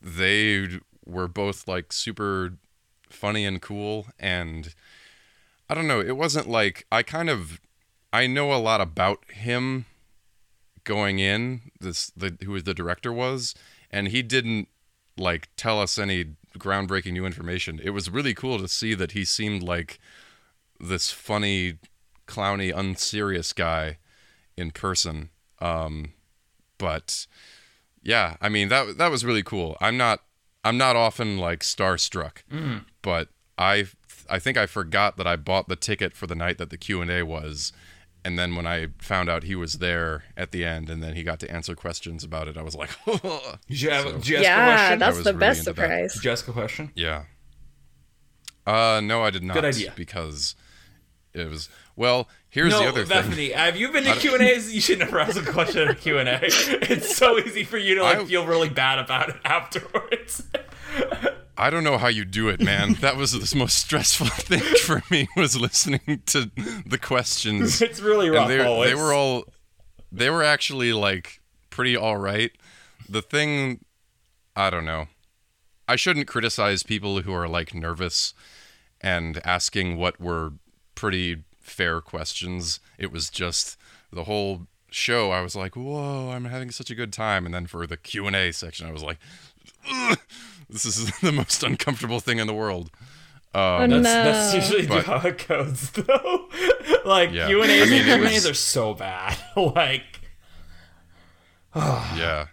they 0.00 0.80
were 1.06 1.28
both 1.28 1.68
like 1.68 1.92
super 1.92 2.54
funny 3.08 3.44
and 3.44 3.60
cool. 3.60 4.06
And 4.18 4.74
i 5.68 5.74
don't 5.74 5.86
know 5.86 6.00
it 6.00 6.16
wasn't 6.16 6.48
like 6.48 6.86
i 6.90 7.02
kind 7.02 7.30
of 7.30 7.60
i 8.12 8.26
know 8.26 8.52
a 8.52 8.56
lot 8.58 8.80
about 8.80 9.24
him 9.30 9.86
going 10.84 11.18
in 11.18 11.70
this 11.80 12.10
the 12.16 12.36
who 12.44 12.60
the 12.60 12.74
director 12.74 13.12
was 13.12 13.54
and 13.90 14.08
he 14.08 14.22
didn't 14.22 14.68
like 15.16 15.48
tell 15.56 15.80
us 15.80 15.98
any 15.98 16.26
groundbreaking 16.58 17.12
new 17.12 17.26
information. 17.26 17.80
It 17.82 17.90
was 17.90 18.10
really 18.10 18.34
cool 18.34 18.58
to 18.58 18.68
see 18.68 18.94
that 18.94 19.12
he 19.12 19.24
seemed 19.24 19.62
like 19.62 19.98
this 20.78 21.10
funny 21.10 21.78
clowny 22.26 22.72
unserious 22.76 23.52
guy 23.52 23.98
in 24.56 24.70
person. 24.70 25.30
Um 25.60 26.12
but 26.78 27.26
yeah 28.02 28.36
i 28.40 28.48
mean 28.48 28.68
that 28.68 28.98
that 28.98 29.10
was 29.10 29.24
really 29.24 29.42
cool. 29.42 29.76
I'm 29.80 29.96
not 29.96 30.20
i'm 30.64 30.76
not 30.76 30.96
often 30.96 31.38
like 31.38 31.60
starstruck 31.60 32.38
but 33.02 33.28
i 33.56 33.86
i 34.28 34.38
think 34.38 34.56
i 34.56 34.66
forgot 34.66 35.16
that 35.16 35.26
i 35.26 35.36
bought 35.36 35.68
the 35.68 35.76
ticket 35.76 36.14
for 36.14 36.26
the 36.26 36.34
night 36.34 36.58
that 36.58 36.70
the 36.70 36.76
q&a 36.78 37.22
was 37.22 37.72
and 38.24 38.38
then 38.38 38.56
when 38.56 38.66
i 38.66 38.88
found 38.98 39.28
out 39.28 39.42
he 39.42 39.54
was 39.54 39.74
there 39.74 40.24
at 40.36 40.50
the 40.52 40.64
end 40.64 40.88
and 40.90 41.02
then 41.02 41.14
he 41.14 41.22
got 41.22 41.38
to 41.40 41.50
answer 41.50 41.74
questions 41.74 42.24
about 42.24 42.48
it 42.48 42.56
i 42.56 42.62
was 42.62 42.74
like 42.74 42.90
Did 43.68 43.80
you 43.82 43.90
have, 43.90 44.04
So- 44.04 44.12
did 44.12 44.28
you 44.28 44.36
ask 44.36 44.40
a 44.40 44.42
Yeah, 44.42 44.76
question? 44.76 44.98
that's 44.98 45.16
was 45.16 45.24
the 45.24 45.30
really 45.32 45.40
best 45.40 45.58
into 45.60 45.72
that. 45.72 45.82
surprise. 45.82 46.14
Did 46.14 46.24
you 46.24 46.30
ask 46.32 46.48
a 46.48 46.52
question? 46.52 46.90
yeah 46.94 47.24
uh 48.66 49.00
no 49.04 49.22
i 49.22 49.30
did 49.30 49.42
not 49.44 49.54
Good 49.54 49.64
idea. 49.66 49.92
because 49.96 50.54
it 51.34 51.48
was 51.48 51.68
well 51.96 52.28
here's 52.48 52.72
no, 52.72 52.80
the 52.80 52.88
other 52.88 53.04
thing 53.04 53.22
Bethaney, 53.22 53.52
have 53.52 53.76
you 53.76 53.90
been 53.92 54.04
to 54.04 54.14
Q 54.14 54.34
and 54.34 54.42
A's? 54.42 54.72
You 54.72 54.80
should 54.80 55.00
never 55.00 55.18
ask 55.18 55.36
a 55.36 55.52
question 55.52 55.82
at 55.82 55.90
a 55.90 55.94
Q 55.94 56.18
and 56.18 56.28
A. 56.28 56.38
It's 56.44 57.16
so 57.16 57.38
easy 57.38 57.64
for 57.64 57.76
you 57.76 57.96
to 57.96 58.02
like 58.04 58.18
I- 58.18 58.24
feel 58.24 58.46
really 58.46 58.68
bad 58.68 59.00
about 59.00 59.28
it 59.30 59.36
afterwards. 59.44 60.44
I 61.56 61.70
don't 61.70 61.84
know 61.84 61.98
how 61.98 62.08
you 62.08 62.24
do 62.24 62.48
it, 62.48 62.60
man. 62.60 62.94
that 63.00 63.16
was 63.16 63.32
the 63.32 63.56
most 63.56 63.78
stressful 63.78 64.26
thing 64.30 64.60
for 64.60 65.02
me 65.10 65.28
was 65.36 65.58
listening 65.58 66.22
to 66.26 66.50
the 66.86 66.98
questions. 66.98 67.80
it's 67.82 68.00
really 68.00 68.30
rough. 68.30 68.48
they, 68.48 68.58
they 68.58 68.94
were 68.94 69.12
all 69.12 69.44
they 70.10 70.30
were 70.30 70.42
actually 70.42 70.92
like 70.92 71.40
pretty 71.70 71.96
all 71.96 72.16
right. 72.16 72.52
The 73.08 73.22
thing 73.22 73.84
I 74.56 74.70
don't 74.70 74.84
know. 74.84 75.08
I 75.86 75.96
shouldn't 75.96 76.26
criticize 76.26 76.82
people 76.82 77.20
who 77.22 77.34
are 77.34 77.48
like 77.48 77.74
nervous 77.74 78.32
and 79.00 79.40
asking 79.44 79.98
what 79.98 80.18
were 80.18 80.54
pretty 80.94 81.42
fair 81.60 82.00
questions. 82.00 82.80
It 82.96 83.12
was 83.12 83.28
just 83.28 83.76
the 84.10 84.24
whole 84.24 84.66
show 84.90 85.30
I 85.30 85.42
was 85.42 85.54
like, 85.54 85.76
"Whoa, 85.76 86.30
I'm 86.30 86.46
having 86.46 86.70
such 86.70 86.90
a 86.90 86.94
good 86.94 87.12
time." 87.12 87.44
And 87.44 87.54
then 87.54 87.66
for 87.66 87.86
the 87.86 87.96
Q&A 87.96 88.52
section 88.52 88.86
I 88.86 88.92
was 88.92 89.02
like, 89.02 89.18
"Ugh, 89.90 90.18
this 90.74 90.84
is 90.98 91.10
the 91.20 91.32
most 91.32 91.62
uncomfortable 91.62 92.20
thing 92.20 92.38
in 92.38 92.46
the 92.46 92.54
world. 92.54 92.90
Oh, 93.54 93.76
Um, 93.84 93.90
no. 93.90 94.00
That's, 94.02 94.52
that's 94.52 94.54
usually 94.54 94.86
But- 94.86 95.06
how 95.06 95.26
it 95.26 95.46
goes, 95.48 95.90
though. 95.92 96.48
like 97.04 97.30
Yeah. 97.32 97.46
Q 97.46 97.62
and 97.62 97.70
A's 97.70 97.86
I 97.86 97.90
mean, 97.90 98.08
and 98.08 98.22
it 98.24 98.26
A's 98.26 98.34
was- 98.44 98.50
are 98.50 98.54
so 98.54 98.94
bad. 98.94 99.38
like 99.56 100.20
yeah. 101.74 102.46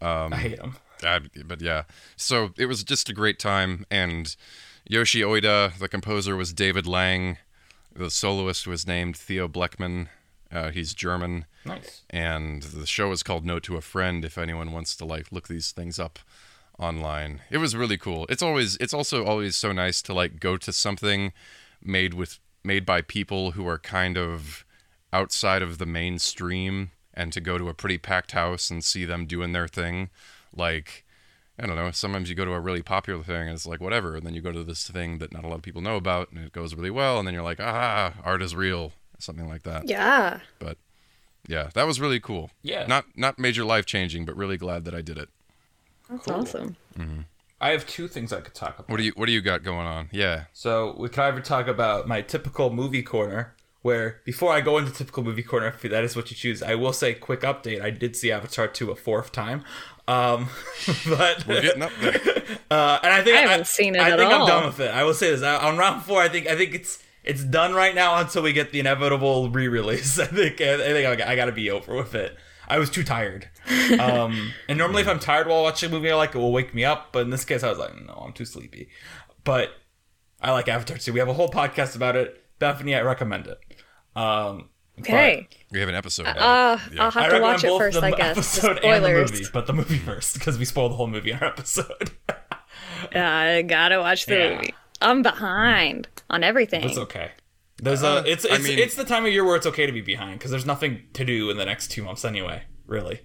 I 0.00 0.36
hate 0.36 0.58
them. 0.58 0.76
I, 1.02 1.20
but 1.44 1.60
yeah, 1.60 1.82
so 2.16 2.50
it 2.56 2.66
was 2.66 2.82
just 2.82 3.08
a 3.10 3.12
great 3.12 3.38
time. 3.38 3.84
And 3.90 4.34
Yoshi 4.88 5.20
Oida, 5.20 5.76
the 5.78 5.88
composer, 5.88 6.36
was 6.36 6.52
David 6.54 6.86
Lang. 6.86 7.36
The 7.94 8.10
soloist 8.10 8.66
was 8.66 8.86
named 8.86 9.16
Theo 9.16 9.46
Bleckmann. 9.46 10.08
Uh, 10.50 10.70
he's 10.70 10.94
German, 10.94 11.44
Nice. 11.66 12.02
and 12.10 12.62
the 12.62 12.86
show 12.86 13.10
is 13.12 13.22
called 13.22 13.44
Note 13.44 13.64
to 13.64 13.76
a 13.76 13.80
Friend. 13.80 14.24
If 14.24 14.38
anyone 14.38 14.72
wants 14.72 14.96
to 14.96 15.04
like 15.04 15.30
look 15.32 15.48
these 15.48 15.72
things 15.72 15.98
up 15.98 16.18
online, 16.78 17.40
it 17.50 17.58
was 17.58 17.74
really 17.76 17.96
cool. 17.98 18.26
It's 18.28 18.42
always, 18.42 18.76
it's 18.76 18.94
also 18.94 19.24
always 19.24 19.56
so 19.56 19.72
nice 19.72 20.02
to 20.02 20.14
like 20.14 20.40
go 20.40 20.56
to 20.56 20.72
something 20.72 21.32
made 21.82 22.14
with 22.14 22.38
made 22.64 22.86
by 22.86 23.02
people 23.02 23.52
who 23.52 23.66
are 23.68 23.78
kind 23.78 24.16
of 24.16 24.64
outside 25.12 25.60
of 25.62 25.78
the 25.78 25.86
mainstream 25.86 26.90
and 27.12 27.32
to 27.32 27.40
go 27.40 27.58
to 27.58 27.68
a 27.68 27.74
pretty 27.74 27.98
packed 27.98 28.32
house 28.32 28.70
and 28.70 28.82
see 28.82 29.04
them 29.04 29.26
doing 29.26 29.52
their 29.52 29.68
thing 29.68 30.08
like 30.56 31.04
i 31.58 31.66
don't 31.66 31.76
know 31.76 31.90
sometimes 31.90 32.28
you 32.30 32.34
go 32.34 32.44
to 32.44 32.52
a 32.52 32.58
really 32.58 32.82
popular 32.82 33.22
thing 33.22 33.42
and 33.42 33.50
it's 33.50 33.66
like 33.66 33.80
whatever 33.80 34.16
and 34.16 34.26
then 34.26 34.32
you 34.34 34.40
go 34.40 34.50
to 34.50 34.64
this 34.64 34.88
thing 34.88 35.18
that 35.18 35.30
not 35.32 35.44
a 35.44 35.46
lot 35.46 35.56
of 35.56 35.62
people 35.62 35.82
know 35.82 35.96
about 35.96 36.32
and 36.32 36.42
it 36.44 36.52
goes 36.52 36.74
really 36.74 36.90
well 36.90 37.18
and 37.18 37.26
then 37.28 37.34
you're 37.34 37.44
like 37.44 37.60
ah 37.60 38.14
art 38.24 38.42
is 38.42 38.56
real 38.56 38.92
something 39.18 39.46
like 39.46 39.62
that 39.62 39.86
Yeah. 39.86 40.40
but 40.58 40.78
yeah 41.46 41.68
that 41.74 41.86
was 41.86 42.00
really 42.00 42.18
cool 42.18 42.50
Yeah. 42.62 42.86
not 42.86 43.04
not 43.14 43.38
major 43.38 43.64
life 43.64 43.84
changing 43.84 44.24
but 44.24 44.34
really 44.36 44.56
glad 44.56 44.84
that 44.86 44.94
i 44.94 45.02
did 45.02 45.18
it 45.18 45.28
That's 46.16 46.28
awesome. 46.28 46.76
I 47.60 47.70
have 47.70 47.86
two 47.86 48.08
things 48.08 48.32
I 48.32 48.40
could 48.40 48.54
talk 48.54 48.78
about. 48.78 48.88
what 48.90 48.98
do 48.98 49.04
you 49.04 49.12
what 49.16 49.26
do 49.26 49.32
you 49.32 49.40
got 49.40 49.62
going 49.62 49.86
on 49.86 50.08
yeah 50.12 50.44
So 50.52 50.94
we 50.98 51.08
can 51.08 51.24
either 51.24 51.40
talk 51.40 51.66
about 51.66 52.06
my 52.06 52.20
typical 52.20 52.70
movie 52.70 53.02
corner, 53.02 53.54
where 53.82 54.20
before 54.24 54.52
I 54.52 54.60
go 54.60 54.76
into 54.78 54.92
typical 54.92 55.22
movie 55.22 55.42
corner, 55.42 55.68
if 55.68 55.80
that 55.82 56.04
is 56.04 56.14
what 56.16 56.30
you 56.30 56.36
choose, 56.36 56.62
I 56.62 56.74
will 56.74 56.92
say 56.92 57.14
quick 57.14 57.40
update. 57.40 57.80
I 57.80 57.90
did 57.90 58.16
see 58.16 58.30
Avatar 58.32 58.66
2 58.68 58.90
a 58.90 58.96
fourth 58.96 59.32
time. 59.32 59.64
Um, 60.06 60.48
but 61.08 61.46
we're 61.46 61.62
getting 61.62 61.82
up 61.82 61.92
there 62.00 62.14
uh, 62.70 62.98
and 63.02 63.12
I 63.14 63.22
think 63.22 63.36
I 63.38 63.40
haven't 63.40 63.66
seen 63.66 63.94
it 63.94 64.02
I 64.02 64.10
at 64.10 64.18
think 64.18 64.30
I'm 64.30 64.46
done 64.46 64.66
with 64.66 64.80
it. 64.80 64.90
I 64.92 65.02
will 65.04 65.14
say 65.14 65.30
this 65.30 65.42
I, 65.42 65.56
on 65.56 65.78
round 65.78 66.02
four. 66.02 66.20
I 66.20 66.28
think 66.28 66.46
I 66.46 66.56
think 66.56 66.74
it's 66.74 67.02
It's 67.24 67.42
done 67.42 67.72
right 67.72 67.94
now 67.94 68.16
until 68.18 68.42
we 68.42 68.52
get 68.52 68.70
the 68.72 68.80
inevitable 68.80 69.48
re-release. 69.48 70.18
I 70.18 70.26
think 70.38 70.60
I 70.60 70.76
think 70.76 71.20
I, 71.22 71.32
I 71.32 71.36
got 71.36 71.46
to 71.46 71.52
be 71.52 71.70
over 71.70 71.94
with 71.94 72.14
it. 72.14 72.36
I 72.68 72.78
was 72.78 72.90
too 72.90 73.04
tired. 73.04 73.48
Um, 73.98 74.52
and 74.68 74.78
normally, 74.78 75.02
if 75.02 75.08
I'm 75.08 75.18
tired 75.18 75.46
while 75.46 75.62
watching 75.62 75.90
a 75.90 75.92
movie, 75.92 76.10
I 76.10 76.14
like 76.14 76.34
it 76.34 76.38
will 76.38 76.52
wake 76.52 76.74
me 76.74 76.84
up. 76.84 77.12
But 77.12 77.20
in 77.20 77.30
this 77.30 77.44
case, 77.44 77.62
I 77.62 77.68
was 77.70 77.78
like, 77.78 77.94
no, 78.06 78.14
I'm 78.14 78.32
too 78.32 78.44
sleepy. 78.44 78.88
But 79.44 79.70
I 80.40 80.52
like 80.52 80.68
Avatar 80.68 80.98
too. 80.98 81.12
We 81.12 81.18
have 81.18 81.28
a 81.28 81.34
whole 81.34 81.48
podcast 81.50 81.96
about 81.96 82.16
it. 82.16 82.42
Bethaney, 82.60 82.96
I 82.96 83.00
recommend 83.02 83.46
it. 83.46 83.58
Um, 84.16 84.68
Okay. 84.96 85.48
We 85.72 85.80
have 85.80 85.88
an 85.88 85.96
episode. 85.96 86.22
about 86.28 86.36
Uh. 86.38 86.78
Yeah. 86.92 87.02
I'll 87.04 87.10
have 87.10 87.24
I 87.32 87.36
to 87.38 87.42
watch 87.42 87.64
it 87.64 87.76
first, 87.78 88.00
the 88.00 88.06
I 88.06 88.10
guess. 88.12 88.36
The 88.60 88.68
episode 88.68 88.84
and 88.84 89.04
the 89.04 89.08
spoilers. 89.08 89.32
movie, 89.32 89.44
but 89.52 89.66
the 89.66 89.72
movie 89.72 89.98
first 89.98 90.34
because 90.34 90.56
we 90.56 90.64
spoiled 90.64 90.92
the 90.92 90.96
whole 90.96 91.08
movie 91.08 91.32
in 91.32 91.38
our 91.38 91.46
episode. 91.48 92.12
I 93.12 93.62
gotta 93.66 93.98
watch 93.98 94.26
the 94.26 94.36
Yeah. 94.38 94.54
movie. 94.54 94.74
I'm 95.02 95.22
behind 95.22 96.06
on 96.30 96.44
everything. 96.44 96.84
it's 96.84 96.96
okay. 96.96 97.32
There's 97.82 98.02
Uh, 98.02 98.22
a 98.24 98.30
it's 98.30 98.46
I 98.46 98.54
it's, 98.56 98.64
mean- 98.64 98.78
it's 98.78 98.94
the 98.94 99.04
time 99.04 99.26
of 99.26 99.32
year 99.32 99.44
where 99.44 99.56
it's 99.56 99.66
okay 99.66 99.86
to 99.86 99.92
be 99.92 100.00
behind 100.00 100.38
because 100.38 100.50
there's 100.50 100.66
nothing 100.66 101.02
to 101.14 101.24
do 101.24 101.50
in 101.50 101.56
the 101.56 101.64
next 101.64 101.88
two 101.90 102.02
months 102.04 102.24
anyway. 102.24 102.62
Really, 102.86 103.20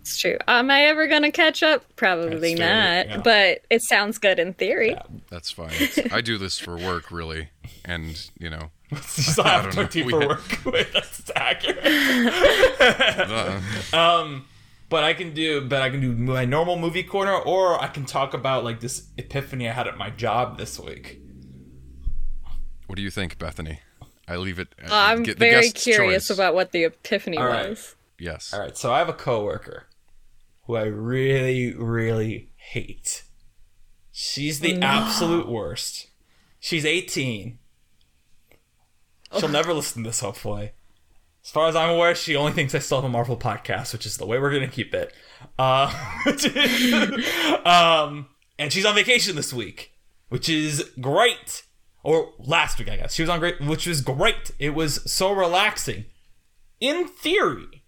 It's 0.00 0.18
true. 0.18 0.36
Am 0.48 0.70
I 0.70 0.82
ever 0.86 1.06
gonna 1.06 1.30
catch 1.32 1.62
up? 1.62 1.84
Probably 1.96 2.54
That's 2.54 3.08
not. 3.08 3.16
yeah. 3.16 3.22
But 3.22 3.60
it 3.70 3.82
sounds 3.82 4.18
good 4.18 4.38
in 4.38 4.52
theory. 4.54 4.96
That's 5.30 5.50
fine. 5.50 5.72
I 6.12 6.20
do 6.20 6.36
this 6.38 6.58
for 6.58 6.76
work, 6.76 7.10
really, 7.10 7.48
and 7.84 8.28
you 8.38 8.50
know, 8.50 8.70
so 9.02 9.42
I 9.42 9.46
I 9.46 9.50
have 9.52 9.62
don't 9.64 9.76
know. 9.76 9.82
talk 9.82 9.90
to 9.92 10.04
We 10.04 10.12
for 10.12 10.20
had- 10.20 10.28
work. 10.28 10.64
Wait, 10.66 10.92
that's 10.92 11.30
accurate. 11.34 11.78
uh, 12.80 13.60
Um, 13.96 14.46
but 14.88 15.02
I 15.04 15.14
can 15.14 15.32
do, 15.34 15.60
but 15.62 15.82
I 15.82 15.90
can 15.90 16.00
do 16.00 16.12
my 16.12 16.44
normal 16.44 16.76
movie 16.78 17.02
corner, 17.02 17.34
or 17.34 17.82
I 17.82 17.88
can 17.88 18.04
talk 18.04 18.34
about 18.34 18.64
like 18.64 18.80
this 18.80 19.08
epiphany 19.16 19.68
I 19.68 19.72
had 19.72 19.88
at 19.88 19.96
my 19.96 20.10
job 20.10 20.58
this 20.58 20.78
week. 20.78 21.20
What 22.86 22.96
do 22.96 23.02
you 23.02 23.10
think, 23.10 23.38
Bethaney? 23.38 23.78
I 24.28 24.36
leave 24.36 24.58
it. 24.58 24.68
uh, 24.82 24.88
I'm 24.90 25.22
get 25.22 25.38
very 25.38 25.62
guest's 25.68 25.84
curious 25.84 26.28
choice. 26.28 26.36
about 26.36 26.54
what 26.54 26.72
the 26.72 26.84
epiphany 26.84 27.38
All 27.38 27.46
right. 27.46 27.70
was. 27.70 27.94
Yes. 28.18 28.52
All 28.52 28.60
right, 28.60 28.76
so 28.76 28.92
I 28.92 28.98
have 28.98 29.08
a 29.08 29.12
coworker 29.12 29.86
who 30.64 30.76
I 30.76 30.84
really, 30.84 31.74
really 31.74 32.50
hate. 32.56 33.24
She's 34.10 34.60
the 34.60 34.80
absolute 34.80 35.48
worst. 35.48 36.08
She's 36.58 36.84
18. 36.84 37.58
She'll 39.38 39.48
never 39.48 39.74
listen 39.74 40.02
to 40.02 40.08
this, 40.08 40.20
hopefully. 40.20 40.72
As 41.44 41.50
far 41.50 41.68
as 41.68 41.76
I'm 41.76 41.90
aware, 41.90 42.14
she 42.14 42.34
only 42.34 42.52
thinks 42.52 42.74
I 42.74 42.80
still 42.80 42.98
have 42.98 43.04
a 43.04 43.08
Marvel 43.08 43.36
podcast, 43.36 43.92
which 43.92 44.06
is 44.06 44.16
the 44.16 44.26
way 44.26 44.38
we're 44.38 44.52
gonna 44.52 44.66
keep 44.66 44.94
it. 44.94 45.12
Uh, 45.58 45.92
um, 47.64 48.26
and 48.58 48.72
she's 48.72 48.84
on 48.84 48.94
vacation 48.96 49.36
this 49.36 49.52
week, 49.52 49.92
which 50.28 50.48
is 50.48 50.90
great. 51.00 51.62
Or 52.06 52.34
last 52.38 52.78
week, 52.78 52.88
I 52.88 52.98
guess 52.98 53.14
she 53.14 53.24
was 53.24 53.28
on 53.28 53.40
great, 53.40 53.60
which 53.60 53.84
was 53.84 54.00
great. 54.00 54.52
It 54.60 54.76
was 54.76 55.10
so 55.10 55.32
relaxing, 55.32 56.04
in 56.78 57.08
theory. 57.08 57.82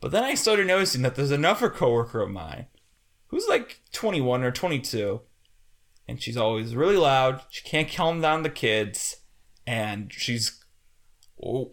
But 0.00 0.10
then 0.10 0.24
I 0.24 0.32
started 0.34 0.66
noticing 0.66 1.02
that 1.02 1.16
there's 1.16 1.30
another 1.30 1.68
coworker 1.68 2.22
of 2.22 2.30
mine 2.30 2.64
who's 3.26 3.46
like 3.46 3.82
21 3.92 4.42
or 4.42 4.52
22, 4.52 5.20
and 6.08 6.22
she's 6.22 6.38
always 6.38 6.74
really 6.74 6.96
loud. 6.96 7.42
She 7.50 7.62
can't 7.62 7.92
calm 7.92 8.22
down 8.22 8.42
the 8.42 8.48
kids, 8.48 9.16
and 9.66 10.10
she's 10.10 10.58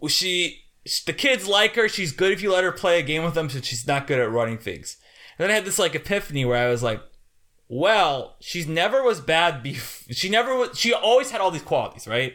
she 0.08 0.64
the 1.06 1.14
kids 1.14 1.48
like 1.48 1.76
her. 1.76 1.88
She's 1.88 2.12
good 2.12 2.32
if 2.32 2.42
you 2.42 2.52
let 2.52 2.64
her 2.64 2.72
play 2.72 3.00
a 3.00 3.02
game 3.02 3.24
with 3.24 3.32
them, 3.32 3.48
but 3.48 3.64
she's 3.64 3.86
not 3.86 4.06
good 4.06 4.20
at 4.20 4.30
running 4.30 4.58
things. 4.58 4.98
And 5.38 5.44
then 5.44 5.50
I 5.50 5.54
had 5.54 5.64
this 5.64 5.78
like 5.78 5.94
epiphany 5.94 6.44
where 6.44 6.62
I 6.62 6.70
was 6.70 6.82
like, 6.82 7.00
well, 7.68 8.36
she's 8.40 8.66
never 8.66 9.02
was 9.02 9.20
bad. 9.20 9.64
Bef- 9.64 10.14
she 10.14 10.28
never 10.28 10.54
was. 10.56 10.78
She 10.78 10.92
always 10.92 11.30
had 11.30 11.40
all 11.40 11.50
these 11.50 11.62
qualities, 11.62 12.06
right? 12.06 12.34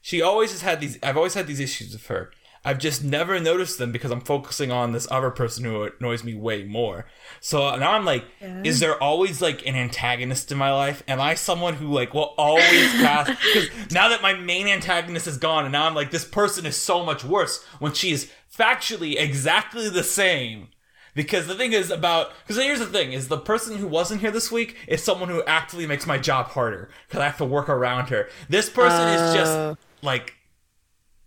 She 0.00 0.20
always 0.22 0.50
has 0.52 0.62
had 0.62 0.80
these. 0.80 0.98
I've 1.02 1.16
always 1.16 1.34
had 1.34 1.46
these 1.46 1.60
issues 1.60 1.92
with 1.92 2.06
her. 2.06 2.30
I've 2.64 2.78
just 2.78 3.02
never 3.02 3.40
noticed 3.40 3.78
them 3.78 3.90
because 3.90 4.12
I'm 4.12 4.20
focusing 4.20 4.70
on 4.70 4.92
this 4.92 5.10
other 5.10 5.30
person 5.30 5.64
who 5.64 5.82
annoys 5.98 6.22
me 6.22 6.34
way 6.34 6.62
more. 6.62 7.06
So 7.40 7.74
now 7.76 7.90
I'm 7.92 8.04
like, 8.04 8.24
is 8.64 8.78
there 8.78 9.02
always 9.02 9.42
like 9.42 9.66
an 9.66 9.74
antagonist 9.74 10.52
in 10.52 10.58
my 10.58 10.72
life? 10.72 11.02
Am 11.08 11.20
I 11.20 11.34
someone 11.34 11.74
who 11.74 11.88
like 11.92 12.14
will 12.14 12.34
always 12.38 12.92
pass? 12.92 13.28
Because 13.52 13.68
now 13.90 14.08
that 14.10 14.22
my 14.22 14.34
main 14.34 14.68
antagonist 14.68 15.26
is 15.26 15.38
gone, 15.38 15.64
and 15.64 15.72
now 15.72 15.86
I'm 15.86 15.94
like, 15.96 16.12
this 16.12 16.24
person 16.24 16.64
is 16.64 16.76
so 16.76 17.04
much 17.04 17.24
worse 17.24 17.64
when 17.80 17.94
she 17.94 18.12
is 18.12 18.30
factually 18.56 19.20
exactly 19.20 19.88
the 19.88 20.04
same. 20.04 20.68
Because 21.14 21.46
the 21.46 21.54
thing 21.54 21.72
is 21.72 21.90
about 21.90 22.32
because 22.42 22.62
here's 22.62 22.78
the 22.78 22.86
thing 22.86 23.12
is 23.12 23.28
the 23.28 23.38
person 23.38 23.76
who 23.76 23.86
wasn't 23.86 24.22
here 24.22 24.30
this 24.30 24.50
week 24.50 24.76
is 24.88 25.02
someone 25.02 25.28
who 25.28 25.42
actively 25.44 25.86
makes 25.86 26.06
my 26.06 26.16
job 26.16 26.46
harder 26.46 26.88
because 27.06 27.20
I 27.20 27.26
have 27.26 27.36
to 27.38 27.44
work 27.44 27.68
around 27.68 28.08
her. 28.08 28.28
This 28.48 28.70
person 28.70 29.08
is 29.08 29.20
Oh. 29.20 29.34
just 29.34 29.78
like 30.02 30.34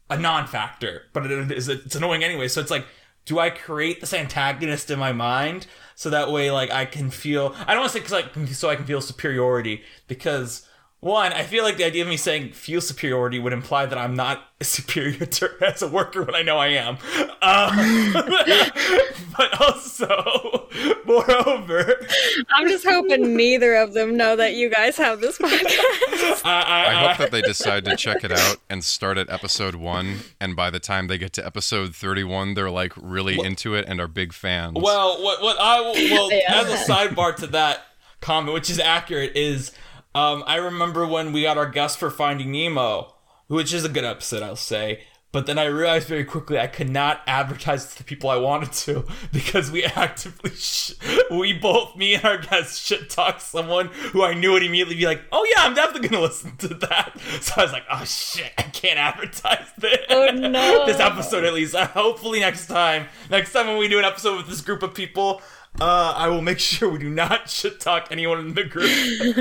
a 0.10 0.18
non-factor, 0.18 1.04
but 1.14 1.30
it 1.30 1.52
is 1.52 1.70
it's 1.70 1.96
annoying 1.96 2.24
anyway. 2.24 2.48
So 2.48 2.62
it's 2.62 2.72
like, 2.72 2.86
do 3.26 3.38
I 3.40 3.50
create 3.52 4.02
this 4.02 4.14
antagonist 4.14 4.90
in 4.90 4.98
my 4.98 5.12
mind 5.14 5.68
so 5.96 6.10
that 6.10 6.32
way 6.32 6.50
like 6.52 6.72
I 6.72 6.86
can 6.86 7.10
feel 7.12 7.56
I 7.68 7.74
don't 7.74 7.82
want 7.82 7.92
to 7.92 7.98
say 7.98 8.00
because 8.00 8.12
like 8.12 8.48
so 8.56 8.70
I 8.70 8.76
can 8.76 8.86
feel 8.86 9.02
superiority 9.02 9.84
because 10.08 10.68
one 11.06 11.32
I 11.34 11.44
feel 11.44 11.64
like 11.64 11.78
the 11.78 11.84
idea 11.86 12.02
of 12.02 12.10
me 12.10 12.18
saying 12.18 12.54
feel 12.54 12.82
superiority 12.82 13.38
would 13.38 13.54
imply 13.54 13.86
that 13.86 13.98
I'm 13.98 14.16
not 14.16 14.44
superior 14.62 15.26
to 15.26 15.52
as 15.62 15.82
a 15.84 15.88
worker 15.88 16.24
when 16.24 16.34
I 16.36 16.42
know 16.42 16.58
I 16.58 16.68
am. 16.70 16.98
Um, 17.42 18.14
but 19.38 19.62
also, 19.62 20.68
moreover, 21.06 22.06
I'm 22.54 22.68
just 22.68 22.86
hoping 22.86 23.36
neither 23.36 23.76
of 23.76 23.94
them 23.94 24.18
know 24.18 24.36
that 24.36 24.54
you 24.56 24.70
guys 24.70 24.98
have 24.98 25.22
this 25.22 25.38
podcast. 25.38 26.42
I, 26.44 26.64
I, 26.68 26.86
I 26.88 27.08
hope 27.14 27.18
that 27.20 27.32
they 27.32 27.42
decide 27.42 27.86
to 27.86 27.96
check 27.96 28.24
it 28.24 28.32
out 28.32 28.58
and 28.70 28.84
start 28.84 29.18
at 29.18 29.30
episode 29.30 29.76
one, 29.76 30.20
and 30.42 30.56
by 30.56 30.70
the 30.70 30.80
time 30.80 31.08
they 31.08 31.18
get 31.18 31.34
to 31.34 31.46
episode 31.46 31.96
thirty-one, 31.96 32.54
they're 32.56 32.72
like 32.72 32.94
really 32.98 33.40
into 33.40 33.76
it 33.76 33.86
and 33.88 34.00
are 34.02 34.08
big 34.08 34.34
fans. 34.34 34.78
Well, 34.82 35.22
what 35.24 35.42
what 35.42 35.58
I 35.60 35.82
well 35.82 36.32
Yeah. 36.32 36.62
as 36.62 36.70
a 36.90 36.92
sidebar 36.92 37.36
to 37.38 37.48
that 37.48 37.82
comment, 38.22 38.54
which 38.54 38.70
is 38.70 38.80
accurate, 38.80 39.36
is 39.36 39.72
um, 40.16 40.44
I 40.48 40.56
remember 40.56 41.06
when 41.06 41.34
we 41.34 41.44
got 41.44 41.58
our 41.58 41.70
guest 41.70 42.00
for 42.00 42.10
Finding 42.10 42.52
Nemo, 42.52 43.14
which 43.48 43.74
is 43.74 43.84
a 43.84 43.90
good 43.90 44.06
episode, 44.06 44.42
I'll 44.42 44.56
say. 44.56 45.02
But 45.34 45.48
then 45.48 45.60
I 45.60 45.66
realized 45.66 46.08
very 46.08 46.24
quickly 46.24 46.58
I 46.58 46.68
could 46.68 46.90
not 46.90 47.20
advertise 47.28 47.88
to 47.88 47.98
the 47.98 48.06
people 48.06 48.30
I 48.30 48.38
wanted 48.38 48.72
to 48.72 49.06
because 49.34 49.70
we 49.70 49.84
actively, 49.84 50.52
sh- 50.52 50.94
we 51.30 51.52
both, 51.52 51.98
me 51.98 52.16
and 52.16 52.24
our 52.24 52.38
guest, 52.38 52.82
shit 52.82 53.10
talk 53.10 53.42
someone 53.42 53.88
who 53.88 54.24
I 54.24 54.34
knew 54.34 54.54
would 54.54 54.64
immediately 54.64 54.96
be 54.96 55.06
like, 55.06 55.24
"Oh 55.34 55.46
yeah, 55.54 55.66
I'm 55.66 55.74
definitely 55.74 56.08
gonna 56.08 56.24
listen 56.26 56.56
to 56.60 56.70
that." 56.70 57.20
So 57.42 57.56
I 57.58 57.64
was 57.64 57.74
like, 57.74 57.84
"Oh 57.92 58.06
shit, 58.06 58.54
I 58.58 58.62
can't 58.62 58.98
advertise 58.98 59.68
this." 59.78 59.98
Oh, 60.10 60.28
no. 60.32 60.86
this 60.86 61.02
episode 61.02 61.44
at 61.44 61.54
least. 61.54 61.76
Uh, 61.76 61.88
hopefully 61.88 62.40
next 62.40 62.68
time, 62.68 63.08
next 63.30 63.52
time 63.52 63.68
when 63.68 63.78
we 63.78 63.90
do 63.90 64.00
an 64.00 64.06
episode 64.06 64.38
with 64.38 64.48
this 64.48 64.62
group 64.62 64.84
of 64.84 64.94
people, 64.94 65.42
uh, 65.82 66.14
I 66.16 66.28
will 66.30 66.42
make 66.42 66.60
sure 66.72 66.90
we 66.90 67.00
do 67.00 67.10
not 67.10 67.50
shit 67.50 67.80
talk 67.80 68.08
anyone 68.12 68.40
in 68.40 68.54
the 68.54 68.64
group 68.64 68.90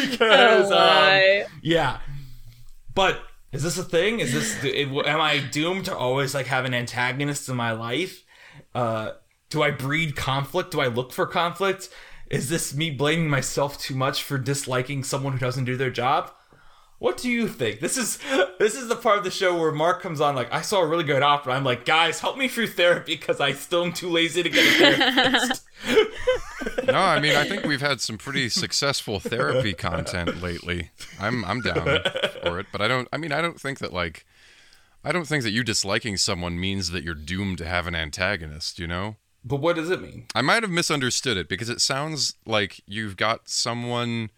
because 0.00 0.70
Oh, 0.72 1.42
um, 1.44 1.58
yeah. 1.62 1.98
But 2.94 3.20
is 3.52 3.62
this 3.62 3.78
a 3.78 3.84
thing? 3.84 4.20
Is 4.20 4.32
this 4.32 4.64
am 4.64 5.20
I 5.20 5.38
doomed 5.38 5.86
to 5.86 5.96
always 5.96 6.34
like 6.34 6.46
have 6.46 6.64
an 6.64 6.74
antagonist 6.74 7.48
in 7.48 7.56
my 7.56 7.72
life? 7.72 8.24
Uh, 8.74 9.12
do 9.48 9.62
I 9.62 9.70
breed 9.70 10.16
conflict? 10.16 10.72
Do 10.72 10.80
I 10.80 10.86
look 10.86 11.12
for 11.12 11.26
conflict? 11.26 11.88
Is 12.30 12.48
this 12.48 12.74
me 12.74 12.90
blaming 12.90 13.28
myself 13.28 13.78
too 13.78 13.94
much 13.96 14.22
for 14.22 14.38
disliking 14.38 15.02
someone 15.02 15.32
who 15.32 15.38
doesn't 15.40 15.64
do 15.64 15.76
their 15.76 15.90
job? 15.90 16.30
What 17.00 17.16
do 17.16 17.30
you 17.30 17.48
think? 17.48 17.80
This 17.80 17.96
is 17.96 18.18
this 18.58 18.74
is 18.74 18.88
the 18.88 18.94
part 18.94 19.16
of 19.16 19.24
the 19.24 19.30
show 19.30 19.58
where 19.58 19.72
Mark 19.72 20.02
comes 20.02 20.20
on 20.20 20.34
like 20.34 20.52
I 20.52 20.60
saw 20.60 20.82
a 20.82 20.86
really 20.86 21.02
good 21.02 21.22
opera. 21.22 21.54
I'm 21.54 21.64
like, 21.64 21.86
guys, 21.86 22.20
help 22.20 22.36
me 22.36 22.46
through 22.46 22.68
therapy 22.68 23.16
because 23.16 23.40
I 23.40 23.52
still 23.52 23.84
am 23.84 23.94
too 23.94 24.10
lazy 24.10 24.42
to 24.42 24.50
get 24.50 24.66
a 24.66 24.78
therapist. 24.78 25.64
no, 26.86 26.98
I 26.98 27.18
mean 27.18 27.34
I 27.36 27.48
think 27.48 27.64
we've 27.64 27.80
had 27.80 28.02
some 28.02 28.18
pretty 28.18 28.50
successful 28.50 29.18
therapy 29.18 29.72
content 29.72 30.42
lately. 30.42 30.90
I'm 31.18 31.42
I'm 31.46 31.62
down 31.62 32.00
for 32.42 32.60
it, 32.60 32.66
but 32.70 32.82
I 32.82 32.86
don't. 32.86 33.08
I 33.10 33.16
mean 33.16 33.32
I 33.32 33.40
don't 33.40 33.58
think 33.58 33.78
that 33.78 33.94
like 33.94 34.26
I 35.02 35.10
don't 35.10 35.26
think 35.26 35.42
that 35.44 35.52
you 35.52 35.64
disliking 35.64 36.18
someone 36.18 36.60
means 36.60 36.90
that 36.90 37.02
you're 37.02 37.14
doomed 37.14 37.56
to 37.58 37.64
have 37.64 37.86
an 37.86 37.94
antagonist. 37.94 38.78
You 38.78 38.86
know. 38.86 39.16
but 39.42 39.56
what 39.56 39.76
does 39.76 39.88
it 39.88 40.02
mean? 40.02 40.26
I 40.34 40.42
might 40.42 40.62
have 40.62 40.70
misunderstood 40.70 41.38
it 41.38 41.48
because 41.48 41.70
it 41.70 41.80
sounds 41.80 42.34
like 42.44 42.82
you've 42.86 43.16
got 43.16 43.48
someone 43.48 44.28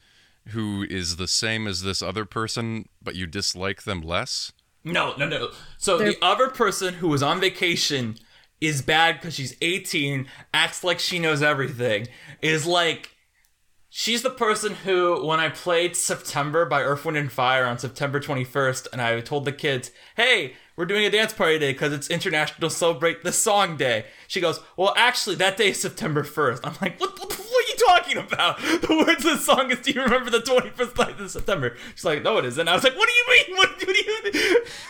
who 0.48 0.84
is 0.88 1.16
the 1.16 1.28
same 1.28 1.66
as 1.66 1.82
this 1.82 2.02
other 2.02 2.24
person, 2.24 2.88
but 3.02 3.14
you 3.14 3.26
dislike 3.26 3.82
them 3.82 4.00
less. 4.00 4.52
No, 4.84 5.14
no, 5.16 5.28
no. 5.28 5.50
So 5.78 5.98
They're- 5.98 6.12
the 6.12 6.24
other 6.24 6.48
person 6.48 6.94
who 6.94 7.08
was 7.08 7.22
on 7.22 7.40
vacation 7.40 8.16
is 8.60 8.82
bad 8.82 9.16
because 9.20 9.34
she's 9.34 9.56
18, 9.60 10.28
acts 10.52 10.82
like 10.84 10.98
she 10.98 11.18
knows 11.18 11.42
everything, 11.42 12.08
is 12.40 12.66
like. 12.66 13.10
She's 13.94 14.22
the 14.22 14.30
person 14.30 14.72
who, 14.72 15.22
when 15.26 15.38
I 15.38 15.50
played 15.50 15.96
September 15.96 16.64
by 16.64 16.80
Earth, 16.82 17.04
Wind, 17.04 17.18
and 17.18 17.30
Fire 17.30 17.66
on 17.66 17.78
September 17.78 18.20
21st, 18.20 18.88
and 18.90 19.02
I 19.02 19.20
told 19.20 19.44
the 19.44 19.52
kids, 19.52 19.90
hey, 20.16 20.54
we're 20.82 20.86
doing 20.86 21.04
a 21.04 21.10
dance 21.10 21.32
party 21.32 21.54
today 21.54 21.72
because 21.72 21.92
it's 21.92 22.10
International 22.10 22.68
Celebrate 22.68 23.22
the 23.22 23.30
Song 23.30 23.76
Day. 23.76 24.06
She 24.26 24.40
goes, 24.40 24.58
well, 24.76 24.92
actually, 24.96 25.36
that 25.36 25.56
day 25.56 25.68
is 25.68 25.80
September 25.80 26.24
1st. 26.24 26.58
I'm 26.64 26.74
like, 26.82 27.00
what, 27.00 27.16
what, 27.20 27.32
what 27.32 27.64
are 27.64 27.68
you 27.68 27.76
talking 27.86 28.16
about? 28.18 28.58
The 28.82 29.04
words 29.06 29.24
of 29.24 29.34
the 29.34 29.38
song 29.38 29.70
is, 29.70 29.78
Do 29.78 29.92
you 29.92 30.02
remember 30.02 30.28
the 30.28 30.40
21st 30.40 30.98
night 30.98 31.20
of 31.20 31.30
September? 31.30 31.76
She's 31.94 32.04
like, 32.04 32.24
No, 32.24 32.38
it 32.38 32.46
isn't. 32.46 32.66
I 32.66 32.74
was 32.74 32.82
like, 32.82 32.96
What 32.96 33.08
do 33.08 33.14
you 33.14 33.24
mean? 33.28 33.56
What, 33.56 33.70
what 33.86 33.94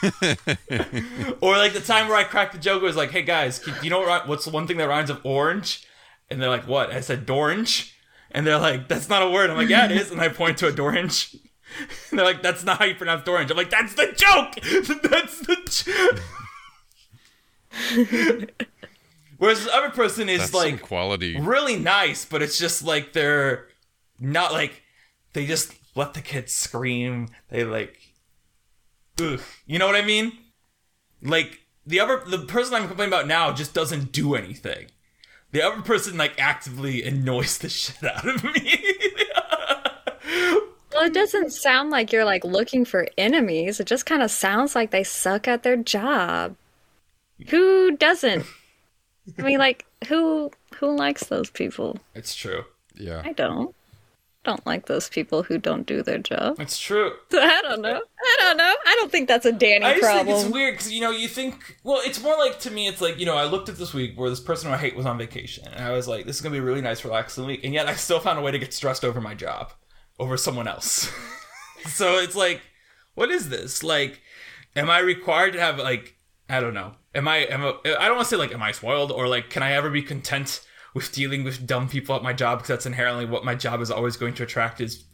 do 0.00 0.11
you 0.81 1.12
mean? 1.26 1.37
or 1.42 1.59
like 1.59 1.74
the 1.74 1.81
time 1.81 2.09
where 2.09 2.16
I 2.16 2.24
cracked 2.24 2.55
the 2.55 2.59
joke 2.59 2.83
was 2.83 2.96
like, 2.96 3.11
Hey 3.11 3.20
guys, 3.20 3.59
do 3.59 3.74
you 3.83 3.90
know 3.90 4.00
what, 4.00 4.26
what's 4.26 4.46
the 4.46 4.50
one 4.50 4.66
thing 4.66 4.78
that 4.78 4.88
rhymes 4.88 5.11
with 5.11 5.20
orange? 5.26 5.87
And 6.31 6.40
they're 6.40 6.48
like, 6.48 6.66
What? 6.66 6.90
I 6.90 7.00
said, 7.00 7.26
Dorange. 7.26 7.92
And 8.31 8.46
they're 8.46 8.59
like, 8.59 8.88
That's 8.88 9.11
not 9.11 9.20
a 9.20 9.28
word. 9.28 9.50
I'm 9.50 9.59
like, 9.59 9.68
Yeah, 9.68 9.85
it 9.85 9.92
is. 9.92 10.11
And 10.11 10.22
I 10.22 10.31
point 10.31 10.57
to 10.59 10.68
a 10.68 10.72
Dorange. 10.72 11.37
And 12.11 12.19
they're 12.19 12.27
like, 12.27 12.43
That's 12.43 12.65
not 12.65 12.79
how 12.79 12.85
you 12.85 12.95
pronounce 12.95 13.23
Dorange. 13.23 13.51
I'm 13.51 13.57
like, 13.57 13.71
That's 13.71 13.95
the 13.95 14.13
joke. 14.15 14.55
That's 15.11 15.41
the 15.41 15.57
joke. 18.47 18.51
Whereas 19.39 19.65
the 19.65 19.75
other 19.75 19.91
person 19.91 20.29
is 20.29 20.41
That's 20.41 20.55
like 20.55 20.83
quality. 20.83 21.41
really 21.41 21.77
nice, 21.77 22.25
but 22.25 22.43
it's 22.43 22.59
just 22.59 22.85
like 22.85 23.13
they're 23.13 23.67
not 24.21 24.53
like 24.53 24.83
they 25.33 25.47
just 25.47 25.75
let 25.97 26.15
the 26.15 26.21
kids 26.21 26.53
scream. 26.55 27.29
They 27.49 27.65
like, 27.65 27.99
ugh, 29.21 29.41
you 29.67 29.79
know 29.79 29.87
what 29.87 29.97
I 29.97 30.03
mean? 30.03 30.33
Like 31.23 31.61
the 31.85 31.99
other 31.99 32.23
the 32.27 32.39
person 32.39 32.75
I'm 32.75 32.87
complaining 32.87 33.13
about 33.13 33.27
now 33.27 33.53
just 33.53 33.75
doesn't 33.75 34.13
do 34.13 34.35
anything. 34.35 34.87
The 35.51 35.63
other 35.63 35.83
person 35.83 36.17
like 36.17 36.35
actively 36.39 37.03
annoys 37.03 37.59
the 37.59 37.69
shit 37.69 38.03
out 38.05 38.27
of 38.27 38.45
me. 38.45 38.79
Well, 40.94 41.05
it 41.05 41.14
doesn't 41.14 41.52
sound 41.52 41.90
like 41.90 42.12
you're 42.12 42.24
like 42.24 42.44
looking 42.44 42.85
for 42.85 43.09
enemies. 43.16 43.81
It 43.81 43.87
just 43.87 44.07
kind 44.07 44.22
of 44.22 44.31
sounds 44.31 44.74
like 44.74 44.90
they 44.90 45.05
suck 45.05 45.48
at 45.48 45.62
their 45.62 45.76
job. 45.76 46.57
Who 47.48 47.96
doesn't? 47.96 48.44
I 49.38 49.42
mean, 49.42 49.59
like 49.59 49.87
who 50.09 50.50
who 50.76 50.96
likes 50.96 51.24
those 51.24 51.50
people? 51.50 51.98
it's 52.14 52.35
true. 52.35 52.64
Yeah. 52.94 53.22
I 53.24 53.33
don't. 53.33 53.74
Don't 54.44 54.66
like 54.66 54.87
those 54.87 55.09
people 55.09 55.44
who 55.44 55.57
don't 55.57 55.87
do 55.87 56.02
their 56.02 56.18
job. 56.18 56.59
It's 56.59 56.76
true. 56.76 57.12
I 57.33 57.61
don't 57.62 57.81
know. 57.81 58.00
I 58.20 58.37
don't 58.40 58.57
know. 58.57 58.74
I 58.85 58.96
don't 58.98 59.11
think 59.11 59.28
that's 59.28 59.46
a 59.46 59.52
Danny 59.52 59.85
I 59.85 59.92
just 59.92 60.02
problem. 60.02 60.26
think 60.26 60.38
it's 60.46 60.52
weird 60.52 60.74
because 60.74 60.92
you 60.92 61.00
know 61.00 61.11
you 61.12 61.28
think 61.28 61.78
well 61.85 62.00
it's 62.05 62.20
more 62.20 62.37
like 62.37 62.59
to 62.61 62.70
me 62.72 62.88
it's 62.88 63.00
like 63.00 63.20
you 63.20 63.26
know 63.26 63.37
I 63.37 63.44
looked 63.44 63.68
at 63.68 63.76
this 63.76 63.94
week 63.94 64.18
where 64.18 64.28
this 64.28 64.40
person 64.40 64.68
who 64.68 64.74
I 64.74 64.78
hate 64.78 64.96
was 64.96 65.07
on 65.07 65.16
vacation 65.16 65.68
and 65.68 65.85
I 65.85 65.92
was 65.92 66.09
like 66.09 66.26
this 66.26 66.37
is 66.37 66.42
gonna 66.42 66.55
be 66.55 66.59
a 66.59 66.62
really 66.62 66.81
nice 66.81 67.05
relaxing 67.05 67.46
week 67.46 67.62
and 67.62 67.72
yet 67.72 67.87
I 67.87 67.94
still 67.94 68.18
found 68.18 68.38
a 68.38 68.42
way 68.42 68.50
to 68.50 68.59
get 68.59 68.74
stressed 68.74 69.05
over 69.05 69.20
my 69.20 69.35
job 69.35 69.72
over 70.18 70.37
someone 70.37 70.68
else. 70.68 71.11
So 71.85 72.18
it's 72.18 72.37
like 72.37 72.62
what 73.14 73.31
is 73.33 73.48
this? 73.48 73.83
Like 73.83 74.20
am 74.77 74.88
I 74.88 75.01
required 75.01 75.53
to 75.55 75.61
have 75.61 75.79
like 75.79 76.14
I 76.48 76.61
don't 76.61 76.75
know. 76.75 76.92
Am 77.12 77.27
I 77.27 77.38
am 77.38 77.64
I, 77.64 77.75
I 77.98 78.07
don't 78.07 78.16
want 78.16 78.29
to 78.29 78.31
say 78.31 78.37
like 78.37 78.55
am 78.55 78.62
I 78.62 78.70
spoiled 78.70 79.11
or 79.11 79.27
like 79.27 79.51
can 79.51 79.64
I 79.64 79.72
ever 79.72 79.90
be 79.90 80.01
content 80.01 80.64
with 80.94 81.11
dealing 81.12 81.42
with 81.42 81.66
dumb 81.66 81.88
people 81.88 82.14
at 82.14 82.22
my 82.22 82.33
job? 82.33 82.59
Because 82.59 82.68
that's 82.68 82.87
inherently 82.87 83.27
what 83.27 83.44
my 83.44 83.57
job 83.57 83.81
is 83.81 83.90
always 83.90 84.16
going 84.16 84.35
to 84.35 84.44
attract 84.44 84.81
is 84.81 85.05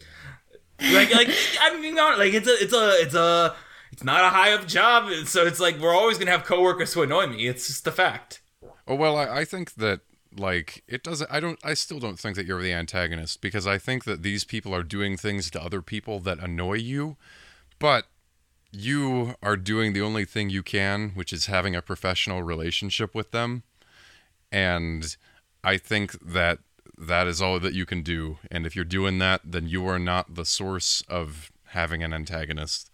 like 0.93 1.15
like 1.15 1.31
I 1.61 1.79
mean 1.81 1.95
not 1.95 2.19
like 2.19 2.35
it's 2.35 2.47
a 2.47 2.63
it's 2.63 2.75
a 2.75 2.91
it's 3.01 3.15
a 3.15 3.57
it's 3.93 4.05
not 4.05 4.25
a 4.25 4.29
high 4.29 4.53
up 4.53 4.67
job. 4.67 5.11
So 5.27 5.47
it's 5.47 5.61
like 5.61 5.79
we're 5.79 5.95
always 5.95 6.19
gonna 6.19 6.31
have 6.31 6.45
coworkers 6.45 6.93
who 6.93 7.03
annoy 7.03 7.27
me. 7.27 7.47
It's 7.47 7.67
just 7.67 7.85
the 7.85 7.93
fact. 7.93 8.41
Oh 8.87 8.95
well, 8.95 9.17
I, 9.17 9.41
I 9.41 9.45
think 9.45 9.75
that 9.75 10.01
like 10.39 10.83
it 10.87 11.03
doesn't. 11.03 11.31
I 11.31 11.41
don't. 11.41 11.59
I 11.65 11.75
still 11.75 11.99
don't 11.99 12.19
think 12.19 12.37
that 12.37 12.47
you're 12.47 12.63
the 12.63 12.73
antagonist 12.73 13.41
because 13.41 13.67
I 13.67 13.79
think 13.79 14.05
that 14.05 14.23
these 14.23 14.45
people 14.45 14.75
are 14.75 14.83
doing 14.83 15.17
things 15.17 15.51
to 15.51 15.63
other 15.63 15.83
people 15.83 16.21
that 16.21 16.39
annoy 16.39 16.75
you, 16.75 17.17
but 17.79 18.07
you 18.71 19.35
are 19.43 19.57
doing 19.57 19.93
the 19.93 20.03
only 20.03 20.25
thing 20.25 20.51
you 20.51 20.63
can, 20.63 21.11
which 21.11 21.33
is 21.33 21.47
having 21.47 21.75
a 21.75 21.83
professional 21.83 22.43
relationship 22.43 23.15
with 23.15 23.31
them, 23.31 23.63
and 24.53 25.17
I 25.65 25.79
think 25.79 26.13
that 26.21 26.59
that 26.97 27.27
is 27.27 27.41
all 27.41 27.61
that 27.61 27.75
you 27.75 27.87
can 27.87 28.03
do. 28.03 28.39
And 28.51 28.67
if 28.67 28.75
you're 28.75 28.85
doing 28.85 29.19
that, 29.19 29.41
then 29.45 29.69
you 29.69 29.87
are 29.87 29.99
not 29.99 30.35
the 30.35 30.45
source 30.45 31.03
of 31.09 31.53
having 31.67 32.03
an 32.03 32.13
antagonist. 32.13 32.91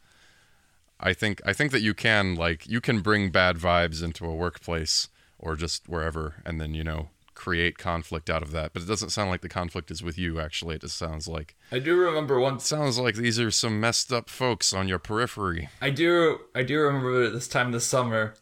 I 1.00 1.12
think 1.12 1.40
I 1.44 1.52
think 1.52 1.72
that 1.72 1.82
you 1.82 1.94
can 1.94 2.34
like 2.34 2.66
you 2.66 2.80
can 2.80 3.00
bring 3.00 3.30
bad 3.30 3.56
vibes 3.56 4.02
into 4.02 4.26
a 4.26 4.34
workplace 4.34 5.08
or 5.38 5.56
just 5.56 5.88
wherever 5.88 6.36
and 6.46 6.60
then 6.60 6.72
you 6.74 6.84
know 6.84 7.10
create 7.34 7.78
conflict 7.78 8.30
out 8.30 8.42
of 8.42 8.50
that. 8.52 8.72
But 8.72 8.82
it 8.82 8.88
doesn't 8.88 9.10
sound 9.10 9.30
like 9.30 9.40
the 9.40 9.48
conflict 9.48 9.90
is 9.90 10.02
with 10.02 10.18
you 10.18 10.40
actually. 10.40 10.76
It 10.76 10.82
just 10.82 10.96
sounds 10.96 11.28
like 11.28 11.56
I 11.72 11.78
do 11.78 11.96
remember 11.96 12.36
it 12.36 12.40
once 12.40 12.66
sounds 12.66 12.98
like 12.98 13.16
these 13.16 13.40
are 13.40 13.50
some 13.50 13.80
messed 13.80 14.12
up 14.12 14.28
folks 14.28 14.72
on 14.72 14.88
your 14.88 14.98
periphery. 14.98 15.68
I 15.80 15.90
do 15.90 16.38
I 16.54 16.62
do 16.62 16.80
remember 16.80 17.30
this 17.30 17.48
time 17.48 17.72
this 17.72 17.86
summer 17.86 18.34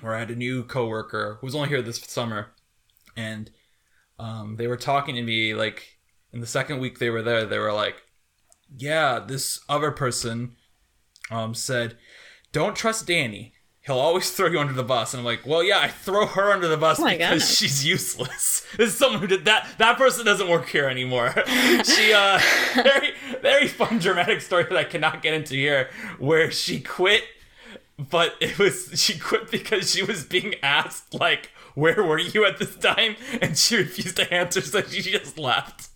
where 0.00 0.14
I 0.14 0.18
had 0.18 0.30
a 0.30 0.36
new 0.36 0.62
coworker 0.64 1.38
who 1.40 1.46
was 1.46 1.54
only 1.54 1.68
here 1.68 1.82
this 1.82 2.00
summer 2.00 2.52
and 3.16 3.50
um, 4.18 4.56
they 4.56 4.66
were 4.66 4.76
talking 4.76 5.14
to 5.14 5.22
me 5.22 5.54
like 5.54 5.98
in 6.32 6.40
the 6.40 6.46
second 6.46 6.78
week 6.78 6.98
they 6.98 7.10
were 7.10 7.22
there 7.22 7.44
they 7.44 7.58
were 7.58 7.72
like 7.72 8.02
yeah 8.76 9.18
this 9.18 9.60
other 9.68 9.90
person 9.90 10.56
um, 11.30 11.54
said 11.54 11.96
don't 12.52 12.76
trust 12.76 13.06
Danny 13.06 13.54
he'll 13.86 13.98
always 13.98 14.30
throw 14.30 14.48
you 14.48 14.58
under 14.58 14.72
the 14.72 14.82
bus. 14.84 15.14
And 15.14 15.20
I'm 15.20 15.24
like 15.24 15.46
well 15.46 15.62
yeah 15.62 15.78
I 15.78 15.88
throw 15.88 16.26
her 16.26 16.52
under 16.52 16.68
the 16.68 16.76
bus 16.76 16.98
Oh 17.00 17.04
because 17.08 17.42
God. 17.42 17.48
she's 17.56 17.86
useless. 17.86 18.64
This 18.76 18.90
is 18.92 18.98
someone 18.98 19.20
who 19.20 19.26
did 19.26 19.44
that. 19.46 19.68
That 19.78 19.96
person 19.96 20.26
doesn't 20.26 20.48
work 20.48 20.68
here 20.68 20.86
anymore. 20.88 21.34
She 21.84 22.12
uh 22.12 22.38
very 22.74 23.12
very 23.40 23.68
fun 23.68 23.98
dramatic 23.98 24.40
story 24.40 24.64
that 24.64 24.76
I 24.76 24.84
cannot 24.84 25.22
get 25.22 25.34
into 25.34 25.54
here 25.54 25.88
where 26.18 26.50
she 26.50 26.80
quit 26.80 27.22
but 27.98 28.34
it 28.40 28.58
was 28.58 28.90
she 28.94 29.18
quit 29.18 29.50
because 29.50 29.90
she 29.92 30.02
was 30.02 30.24
being 30.24 30.54
asked 30.62 31.14
like 31.14 31.50
where 31.74 32.02
were 32.02 32.18
you 32.18 32.44
at 32.46 32.58
this 32.58 32.74
time? 32.76 33.16
And 33.42 33.56
she 33.58 33.76
refused 33.76 34.16
to 34.16 34.32
answer 34.32 34.60
so 34.62 34.82
she 34.82 35.02
just 35.12 35.38
left 35.38 35.88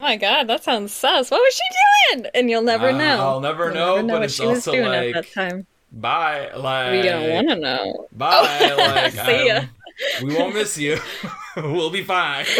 my 0.00 0.16
god, 0.16 0.48
that 0.48 0.64
sounds 0.64 0.92
sus. 0.92 1.30
What 1.30 1.40
was 1.40 1.54
she 1.54 2.16
doing? 2.16 2.30
And 2.34 2.50
you'll 2.50 2.62
never 2.62 2.88
Uh, 2.88 2.98
know. 2.98 3.18
I'll 3.20 3.40
never 3.40 3.66
You'll 3.66 3.74
know, 3.74 3.96
but 4.02 4.06
what 4.06 4.22
it's 4.24 4.34
she 4.34 4.46
was 4.46 4.58
also 4.66 4.72
doing 4.72 4.88
like- 4.88 5.14
at 5.14 5.24
that 5.24 5.32
time. 5.32 5.66
bye 5.92 6.50
like 6.54 6.92
We 6.92 7.02
don't 7.02 7.30
want 7.30 7.48
to 7.50 7.56
know. 7.56 8.06
bye 8.12 8.72
like 8.76 9.12
See 9.12 9.46
ya. 9.48 9.62
we 10.22 10.36
won't 10.36 10.54
miss 10.54 10.78
you 10.78 10.98
we'll 11.56 11.90
be 11.90 12.04
fine 12.04 12.46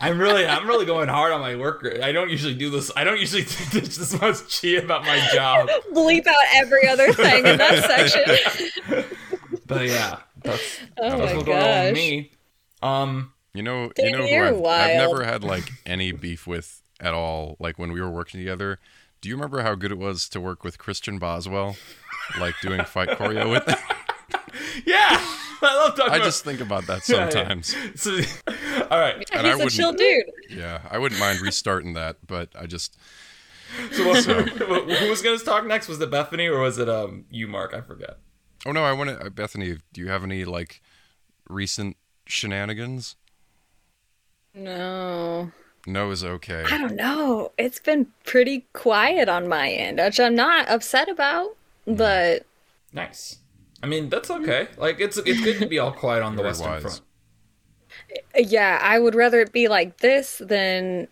I'm 0.00 0.16
really, 0.20 0.46
I'm 0.46 0.68
really 0.68 0.86
going 0.86 1.08
hard 1.08 1.32
on 1.32 1.40
my 1.40 1.56
work. 1.56 1.84
I 2.04 2.12
don't 2.12 2.30
usually 2.30 2.54
do 2.54 2.70
this. 2.70 2.92
I 2.94 3.02
don't 3.02 3.18
usually 3.18 3.42
do 3.72 3.80
this 3.80 4.20
much 4.20 4.60
chi 4.62 4.68
about 4.80 5.04
my 5.04 5.18
job. 5.34 5.68
Bleep 5.92 6.24
out 6.24 6.36
every 6.54 6.86
other 6.86 7.12
thing 7.12 7.44
in 7.44 7.58
that 7.58 7.82
section. 7.84 9.04
But 9.66 9.86
yeah, 9.88 10.20
that's, 10.44 10.78
Oh 10.98 11.02
that's 11.10 11.14
my 11.18 11.34
what's 11.34 11.44
going 11.44 11.58
on 11.58 11.64
with 11.86 11.88
gosh. 11.88 11.94
me. 11.94 12.30
Um, 12.80 13.32
You 13.54 13.62
know, 13.62 13.90
Dude, 13.96 14.06
you 14.06 14.12
know 14.12 14.26
who 14.54 14.66
I've, 14.66 14.90
I've 14.90 14.96
never 15.08 15.24
had 15.24 15.42
like 15.42 15.70
any 15.86 16.12
beef 16.12 16.46
with 16.46 16.82
at 17.00 17.14
all. 17.14 17.56
Like 17.58 17.78
when 17.78 17.92
we 17.92 18.00
were 18.00 18.10
working 18.10 18.40
together. 18.40 18.78
Do 19.20 19.28
you 19.28 19.34
remember 19.34 19.62
how 19.62 19.74
good 19.74 19.90
it 19.90 19.98
was 19.98 20.28
to 20.28 20.40
work 20.40 20.62
with 20.62 20.78
Christian 20.78 21.18
Boswell, 21.18 21.76
like 22.38 22.54
doing 22.62 22.84
fight 22.84 23.08
choreo 23.18 23.50
with? 23.50 23.66
him? 23.66 23.76
yeah, 24.86 25.08
I 25.60 25.74
love 25.76 25.96
talking 25.96 26.12
I 26.12 26.16
about. 26.18 26.24
just 26.24 26.44
think 26.44 26.60
about 26.60 26.86
that 26.86 27.08
Yeah, 27.08 27.16
yeah. 27.24 27.30
sometimes. 27.30 27.76
So, 27.96 28.12
all 28.90 29.00
right. 29.00 29.16
And 29.32 29.44
I 29.44 29.50
He's 29.50 29.54
a 29.54 29.56
wouldn't- 29.56 29.72
chill 29.72 29.92
dude. 29.92 30.24
Yeah, 30.50 30.82
I 30.88 30.98
wouldn't 30.98 31.20
mind 31.20 31.40
restarting 31.40 31.94
that, 31.94 32.18
but 32.28 32.50
I 32.56 32.66
just 32.66 32.96
So, 33.90 34.06
what, 34.06 34.24
who 34.24 35.08
was 35.10 35.20
going 35.20 35.36
to 35.36 35.44
talk 35.44 35.66
next? 35.66 35.88
Was 35.88 36.00
it 36.00 36.10
Bethaney 36.12 36.48
or 36.48 36.60
was 36.60 36.78
it 36.78 36.88
um 36.88 37.24
you, 37.28 37.48
Mark? 37.48 37.74
I 37.74 37.80
forget. 37.80 38.18
Oh 38.66 38.70
no, 38.70 38.84
I 38.84 38.92
want 38.92 39.10
to 39.18 39.30
Bethaney, 39.32 39.80
do 39.92 40.00
you 40.00 40.08
have 40.10 40.22
any 40.22 40.44
like 40.44 40.80
recent 41.48 41.96
shenanigans? 42.26 43.16
No. 44.54 45.50
No 45.86 46.10
is 46.10 46.24
okay. 46.24 46.64
I 46.70 46.76
don't 46.78 46.96
know. 46.96 47.52
It's 47.58 47.78
been 47.78 48.08
pretty 48.24 48.66
quiet 48.72 49.28
on 49.28 49.48
my 49.48 49.70
end, 49.70 49.98
which 49.98 50.20
I'm 50.20 50.34
not 50.34 50.68
upset 50.68 51.08
about, 51.08 51.56
Mm. 51.86 51.96
but 51.96 52.46
Nice. 52.92 53.38
I 53.82 53.86
mean, 53.86 54.08
that's 54.08 54.30
okay. 54.30 54.68
Like 54.76 55.00
it's 55.00 55.16
it's 55.18 55.40
good 55.42 55.58
to 55.60 55.66
be 55.66 55.78
all 55.78 55.92
quiet 55.92 56.22
on 56.22 56.36
the 56.36 56.42
Very 56.42 56.50
Western 56.50 56.70
wise. 56.72 56.82
Front. 56.82 57.00
yeah, 58.36 58.78
I 58.82 58.98
would 58.98 59.14
rather 59.14 59.40
it 59.40 59.52
be 59.52 59.68
like 59.68 59.98
this 59.98 60.38
than 60.44 61.08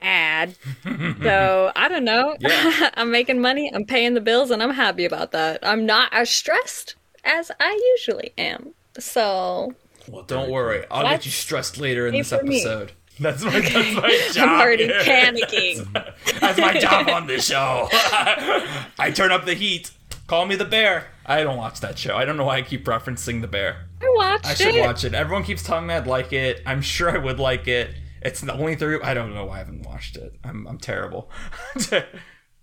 ad. 0.00 0.56
so 1.22 1.70
I 1.76 1.88
don't 1.88 2.04
know. 2.04 2.36
Yeah. 2.40 2.90
I'm 2.94 3.10
making 3.10 3.40
money, 3.40 3.70
I'm 3.72 3.84
paying 3.84 4.14
the 4.14 4.20
bills, 4.20 4.50
and 4.50 4.62
I'm 4.62 4.72
happy 4.74 5.04
about 5.04 5.32
that. 5.32 5.58
I'm 5.62 5.84
not 5.86 6.08
as 6.12 6.30
stressed 6.30 6.94
as 7.22 7.50
I 7.60 7.78
usually 7.98 8.32
am. 8.38 8.72
So 8.98 9.74
Well, 10.08 10.22
don't 10.24 10.50
worry. 10.50 10.84
I'll 10.90 11.02
get 11.04 11.24
you 11.24 11.32
stressed 11.32 11.78
later 11.78 12.06
in 12.06 12.12
me 12.12 12.20
this 12.20 12.30
for 12.30 12.42
me. 12.42 12.60
episode. 12.60 12.92
That's 13.20 13.44
my 13.44 13.60
that's 13.60 13.74
my 13.94 14.30
job. 14.32 14.48
I'm 14.48 14.60
already 14.60 14.86
here. 14.86 15.00
panicking. 15.02 15.92
That's 16.40 16.58
my 16.58 16.78
job 16.78 17.06
on 17.10 17.26
this 17.26 17.44
show. 17.46 17.86
I 17.92 19.12
turn 19.14 19.30
up 19.30 19.44
the 19.44 19.52
heat. 19.52 19.90
Call 20.26 20.46
me 20.46 20.56
the 20.56 20.64
bear. 20.64 21.08
I 21.26 21.42
don't 21.42 21.58
watch 21.58 21.80
that 21.80 21.98
show. 21.98 22.16
I 22.16 22.24
don't 22.24 22.38
know 22.38 22.46
why 22.46 22.56
I 22.56 22.62
keep 22.62 22.86
referencing 22.86 23.42
the 23.42 23.46
bear. 23.46 23.88
I 24.00 24.06
watched 24.16 24.46
it. 24.46 24.50
I 24.50 24.54
should 24.54 24.74
it. 24.74 24.80
watch 24.80 25.04
it. 25.04 25.12
Everyone 25.12 25.44
keeps 25.44 25.62
telling 25.62 25.86
me 25.88 25.94
I'd 25.94 26.06
like 26.06 26.32
it. 26.32 26.62
I'm 26.64 26.80
sure 26.80 27.10
I 27.10 27.18
would 27.18 27.38
like 27.38 27.68
it. 27.68 27.94
It's 28.22 28.40
the 28.40 28.54
only 28.54 28.74
three. 28.74 28.98
I 29.02 29.12
don't 29.12 29.34
know 29.34 29.44
why 29.44 29.56
I 29.56 29.58
haven't 29.58 29.82
watched 29.82 30.16
it. 30.16 30.34
I'm 30.42 30.66
I'm 30.66 30.78
terrible. 30.78 31.30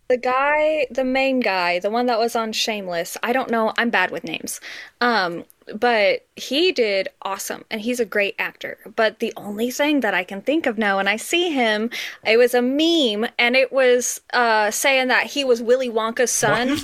The 0.09 0.17
guy, 0.17 0.87
the 0.89 1.03
main 1.03 1.41
guy, 1.41 1.79
the 1.79 1.89
one 1.89 2.05
that 2.05 2.17
was 2.17 2.35
on 2.35 2.53
Shameless, 2.53 3.17
I 3.21 3.33
don't 3.33 3.49
know, 3.51 3.73
I'm 3.77 3.89
bad 3.89 4.09
with 4.09 4.23
names. 4.23 4.61
Um, 5.01 5.43
but 5.75 6.25
he 6.35 6.71
did 6.71 7.09
awesome 7.23 7.65
and 7.69 7.81
he's 7.81 7.99
a 7.99 8.05
great 8.05 8.35
actor. 8.39 8.77
But 8.95 9.19
the 9.19 9.33
only 9.35 9.69
thing 9.71 9.99
that 10.01 10.13
I 10.13 10.23
can 10.23 10.41
think 10.41 10.65
of 10.65 10.77
now 10.77 10.97
when 10.97 11.07
I 11.07 11.17
see 11.17 11.49
him, 11.51 11.89
it 12.25 12.37
was 12.37 12.53
a 12.53 12.61
meme 12.61 13.29
and 13.37 13.55
it 13.55 13.71
was 13.71 14.21
uh, 14.33 14.71
saying 14.71 15.07
that 15.09 15.25
he 15.27 15.43
was 15.43 15.61
Willy 15.61 15.89
Wonka's 15.89 16.31
son, 16.31 16.69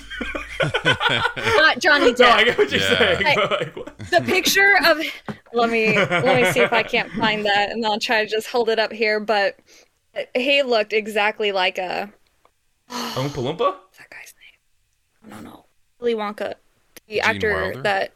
not 0.83 1.79
Johnny 1.79 2.13
depp 2.13 2.19
No, 2.19 2.29
I 2.29 2.43
get 2.43 2.57
what 2.57 2.71
you're 2.71 2.81
Yeah. 2.81 2.97
saying. 2.97 3.23
Like- 3.23 3.51
like, 3.51 3.75
what- 3.75 3.97
the 4.09 4.21
picture 4.21 4.75
of 4.85 4.97
let 5.53 5.69
me 5.69 5.95
let 5.97 6.41
me 6.41 6.51
see 6.51 6.59
if 6.59 6.73
I 6.73 6.83
can't 6.83 7.11
find 7.13 7.45
that 7.45 7.71
and 7.71 7.85
I'll 7.85 7.99
try 7.99 8.23
to 8.23 8.29
just 8.29 8.47
hold 8.47 8.69
it 8.69 8.79
up 8.79 8.91
here. 8.91 9.19
But 9.19 9.57
he 10.35 10.61
looked 10.61 10.93
exactly 10.93 11.51
like 11.51 11.77
a 11.77 12.11
Oompa 12.89 13.29
Loompa? 13.35 13.57
what's 13.57 13.97
that 13.97 14.09
guy's 14.09 14.33
name? 14.41 15.31
I 15.31 15.35
don't 15.35 15.43
know. 15.45 15.65
Willy 15.99 16.15
Wonka, 16.15 16.55
the 17.07 17.15
Gene 17.15 17.21
actor 17.23 17.53
Wilder? 17.53 17.81
that. 17.83 18.11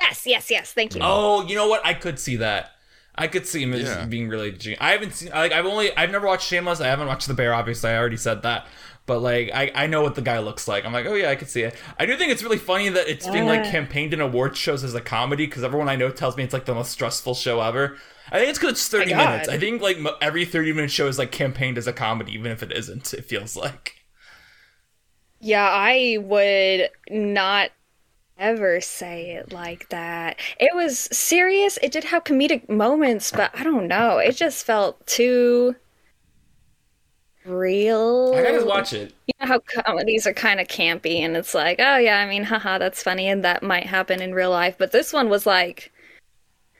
Yes, 0.00 0.26
yes, 0.26 0.50
yes. 0.50 0.72
Thank 0.72 0.94
you. 0.94 1.00
Oh, 1.02 1.42
you 1.46 1.54
know 1.56 1.66
what? 1.68 1.84
I 1.84 1.94
could 1.94 2.18
see 2.18 2.36
that. 2.36 2.72
I 3.14 3.26
could 3.26 3.46
see 3.46 3.62
him 3.62 3.72
Yeah. 3.74 4.04
being 4.06 4.28
really. 4.28 4.52
Gene- 4.52 4.76
I 4.80 4.92
haven't 4.92 5.14
seen. 5.14 5.30
Like, 5.30 5.52
I've 5.52 5.66
only. 5.66 5.94
I've 5.96 6.10
never 6.12 6.26
watched 6.26 6.46
Shameless. 6.46 6.80
I 6.80 6.86
haven't 6.86 7.08
watched 7.08 7.26
The 7.26 7.34
Bear. 7.34 7.52
Obviously, 7.52 7.90
I 7.90 7.96
already 7.98 8.16
said 8.16 8.42
that. 8.42 8.66
But 9.06 9.20
like, 9.20 9.50
I, 9.54 9.72
I 9.74 9.86
know 9.86 10.02
what 10.02 10.14
the 10.16 10.20
guy 10.22 10.38
looks 10.38 10.68
like. 10.68 10.84
I'm 10.84 10.92
like, 10.92 11.06
oh 11.06 11.14
yeah, 11.14 11.30
I 11.30 11.34
could 11.34 11.48
see 11.48 11.62
it. 11.62 11.74
I 11.98 12.04
do 12.04 12.14
think 12.16 12.30
it's 12.30 12.42
really 12.42 12.58
funny 12.58 12.90
that 12.90 13.08
it's 13.08 13.26
being 13.26 13.46
like 13.46 13.64
campaigned 13.64 14.12
in 14.12 14.20
award 14.20 14.54
shows 14.54 14.84
as 14.84 14.94
a 14.94 15.00
comedy 15.00 15.46
because 15.46 15.64
everyone 15.64 15.88
I 15.88 15.96
know 15.96 16.10
tells 16.10 16.36
me 16.36 16.44
it's 16.44 16.52
like 16.52 16.66
the 16.66 16.74
most 16.74 16.90
stressful 16.90 17.34
show 17.34 17.58
ever. 17.62 17.96
I 18.30 18.38
think 18.38 18.50
it's 18.50 18.58
because 18.58 18.72
it's 18.72 18.86
30 18.88 19.14
minutes. 19.14 19.48
I 19.48 19.56
think 19.58 19.80
like 19.80 19.96
every 20.20 20.44
30 20.44 20.74
minute 20.74 20.90
show 20.90 21.06
is 21.08 21.18
like 21.18 21.32
campaigned 21.32 21.78
as 21.78 21.86
a 21.86 21.92
comedy, 21.94 22.32
even 22.34 22.52
if 22.52 22.62
it 22.62 22.70
isn't. 22.70 23.14
It 23.14 23.24
feels 23.24 23.56
like. 23.56 23.94
Yeah, 25.40 25.66
I 25.70 26.18
would 26.20 26.90
not 27.10 27.70
ever 28.38 28.80
say 28.80 29.32
it 29.32 29.52
like 29.52 29.88
that. 29.90 30.38
It 30.58 30.74
was 30.74 30.98
serious. 30.98 31.78
It 31.82 31.92
did 31.92 32.04
have 32.04 32.24
comedic 32.24 32.68
moments, 32.68 33.32
but 33.32 33.50
I 33.54 33.64
don't 33.64 33.88
know. 33.88 34.18
It 34.18 34.36
just 34.36 34.64
felt 34.64 35.06
too 35.06 35.76
real. 37.44 38.34
I 38.36 38.42
gotta 38.42 38.64
watch 38.64 38.92
it. 38.92 39.12
You 39.26 39.34
know 39.40 39.46
how 39.46 39.60
comedies 39.60 40.26
are 40.26 40.34
kind 40.34 40.60
of 40.60 40.68
campy, 40.68 41.20
and 41.20 41.36
it's 41.36 41.54
like, 41.54 41.78
oh 41.80 41.96
yeah, 41.96 42.18
I 42.18 42.26
mean, 42.28 42.44
haha, 42.44 42.78
that's 42.78 43.02
funny, 43.02 43.28
and 43.28 43.44
that 43.44 43.62
might 43.62 43.86
happen 43.86 44.22
in 44.22 44.34
real 44.34 44.50
life. 44.50 44.76
But 44.78 44.92
this 44.92 45.12
one 45.12 45.28
was 45.28 45.46
like, 45.46 45.92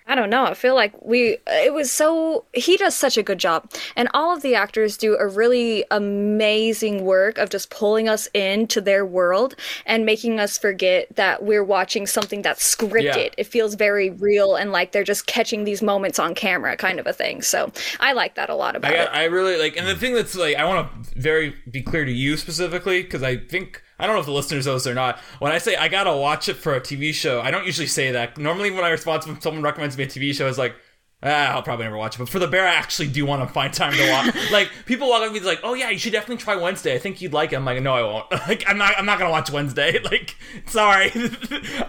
I 0.09 0.15
don't 0.15 0.31
know. 0.31 0.45
I 0.45 0.55
feel 0.55 0.75
like 0.75 0.93
we. 1.05 1.37
It 1.47 1.75
was 1.75 1.93
so. 1.93 2.47
He 2.55 2.79
does 2.79 2.95
such 2.95 3.19
a 3.19 3.23
good 3.23 3.39
job, 3.39 3.71
and 3.95 4.09
all 4.15 4.35
of 4.35 4.43
the 4.43 4.55
actors 4.55 4.97
do 4.97 5.17
a 5.19 5.29
really 5.29 5.85
amazing 5.91 7.05
work 7.05 7.37
of 7.37 7.51
just 7.51 7.69
pulling 7.69 8.09
us 8.09 8.27
into 8.33 8.81
their 8.81 9.05
world 9.05 9.55
and 9.85 10.07
making 10.07 10.41
us 10.41 10.57
forget 10.57 11.15
that 11.17 11.43
we're 11.43 11.63
watching 11.63 12.07
something 12.07 12.41
that's 12.41 12.75
scripted. 12.75 13.03
Yeah. 13.03 13.29
It 13.37 13.47
feels 13.47 13.75
very 13.75 14.11
real 14.11 14.57
and 14.57 14.73
like 14.73 14.93
they're 14.93 15.05
just 15.05 15.27
catching 15.27 15.65
these 15.65 15.83
moments 15.83 16.19
on 16.19 16.35
camera, 16.35 16.77
kind 16.77 16.99
of 16.99 17.07
a 17.07 17.13
thing. 17.13 17.43
So 17.43 17.71
I 18.01 18.15
like 18.15 18.35
that 18.37 18.49
a 18.49 18.55
lot 18.55 18.77
about 18.77 18.93
I 18.95 18.97
it. 18.97 19.09
I 19.13 19.25
really 19.25 19.59
like, 19.59 19.77
and 19.77 19.87
the 19.87 19.95
thing 19.95 20.15
that's 20.15 20.35
like, 20.35 20.57
I 20.57 20.65
want 20.65 21.05
to 21.05 21.21
very 21.21 21.55
be 21.71 21.83
clear 21.83 22.05
to 22.05 22.13
you 22.13 22.37
specifically 22.39 23.03
because 23.03 23.23
I 23.23 23.37
think 23.37 23.83
I 23.99 24.07
don't 24.07 24.15
know 24.15 24.21
if 24.21 24.27
the 24.27 24.33
listeners 24.33 24.67
know 24.67 24.75
this 24.75 24.87
or 24.87 24.95
not. 24.95 25.19
When 25.41 25.51
I 25.53 25.59
say 25.59 25.77
I 25.77 25.89
gotta 25.89 26.17
watch 26.17 26.49
it 26.49 26.55
for 26.55 26.75
a 26.75 26.81
TV 26.81 27.13
show, 27.13 27.41
I 27.41 27.51
don't 27.51 27.67
usually 27.67 27.89
say 27.89 28.13
that. 28.13 28.39
Normally, 28.39 28.71
when 28.71 28.85
I 28.85 28.91
respond 28.91 29.25
when 29.25 29.41
someone 29.41 29.63
recommends 29.63 29.97
me 29.99 30.05
a 30.05 30.07
TV 30.07 30.35
show, 30.35 30.47
it's 30.47 30.59
like. 30.59 30.75
Ah, 31.21 31.55
I'll 31.55 31.65
probably 31.65 31.85
never 31.85 31.97
watch 31.97 32.15
it. 32.15 32.19
But 32.21 32.29
for 32.29 32.39
the 32.39 32.47
bear, 32.47 32.65
I 32.65 32.75
actually 32.75 33.09
do 33.09 33.27
want 33.27 33.43
to 33.43 33.53
find 33.53 33.75
time 33.75 33.93
to 33.93 34.09
watch. 34.13 34.37
like 34.53 34.71
people 34.87 35.09
walk 35.09 35.23
up 35.23 35.27
to 35.27 35.35
me, 35.35 35.41
like, 35.45 35.59
"Oh 35.65 35.75
yeah, 35.75 35.91
you 35.91 35.99
should 35.99 36.13
definitely 36.13 36.37
try 36.37 36.55
Wednesday. 36.55 36.95
I 36.95 37.01
think 37.01 37.21
you'd 37.21 37.33
like 37.33 37.53
it." 37.53 37.57
I'm 37.57 37.65
like, 37.65 37.83
"No, 37.83 37.93
I 37.93 38.03
won't. 38.05 38.31
like, 38.49 38.63
I'm 38.69 38.79
not. 38.79 38.95
I'm 38.97 39.05
not 39.05 39.19
gonna 39.19 39.33
watch 39.33 39.51
Wednesday. 39.51 39.99
Like, 40.05 40.37
sorry. 40.67 41.11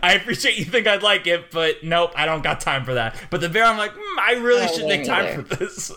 I 0.02 0.14
appreciate 0.20 0.58
you 0.58 0.66
think 0.66 0.88
I'd 0.88 1.04
like 1.04 1.28
it, 1.28 1.52
but 1.52 1.84
nope, 1.84 2.12
I 2.16 2.26
don't 2.26 2.42
got 2.42 2.60
time 2.60 2.84
for 2.86 2.96
that." 2.96 3.16
But 3.30 3.42
the 3.42 3.50
bear, 3.50 3.66
I'm 3.66 3.78
like, 3.78 3.92
mm, 3.92 4.18
I 4.20 4.32
really 4.42 4.64
Oh, 4.68 4.76
should 4.76 4.88
make 4.88 5.04
time 5.06 5.26
neither. 5.26 5.44
for 5.44 5.56
this. 5.58 5.92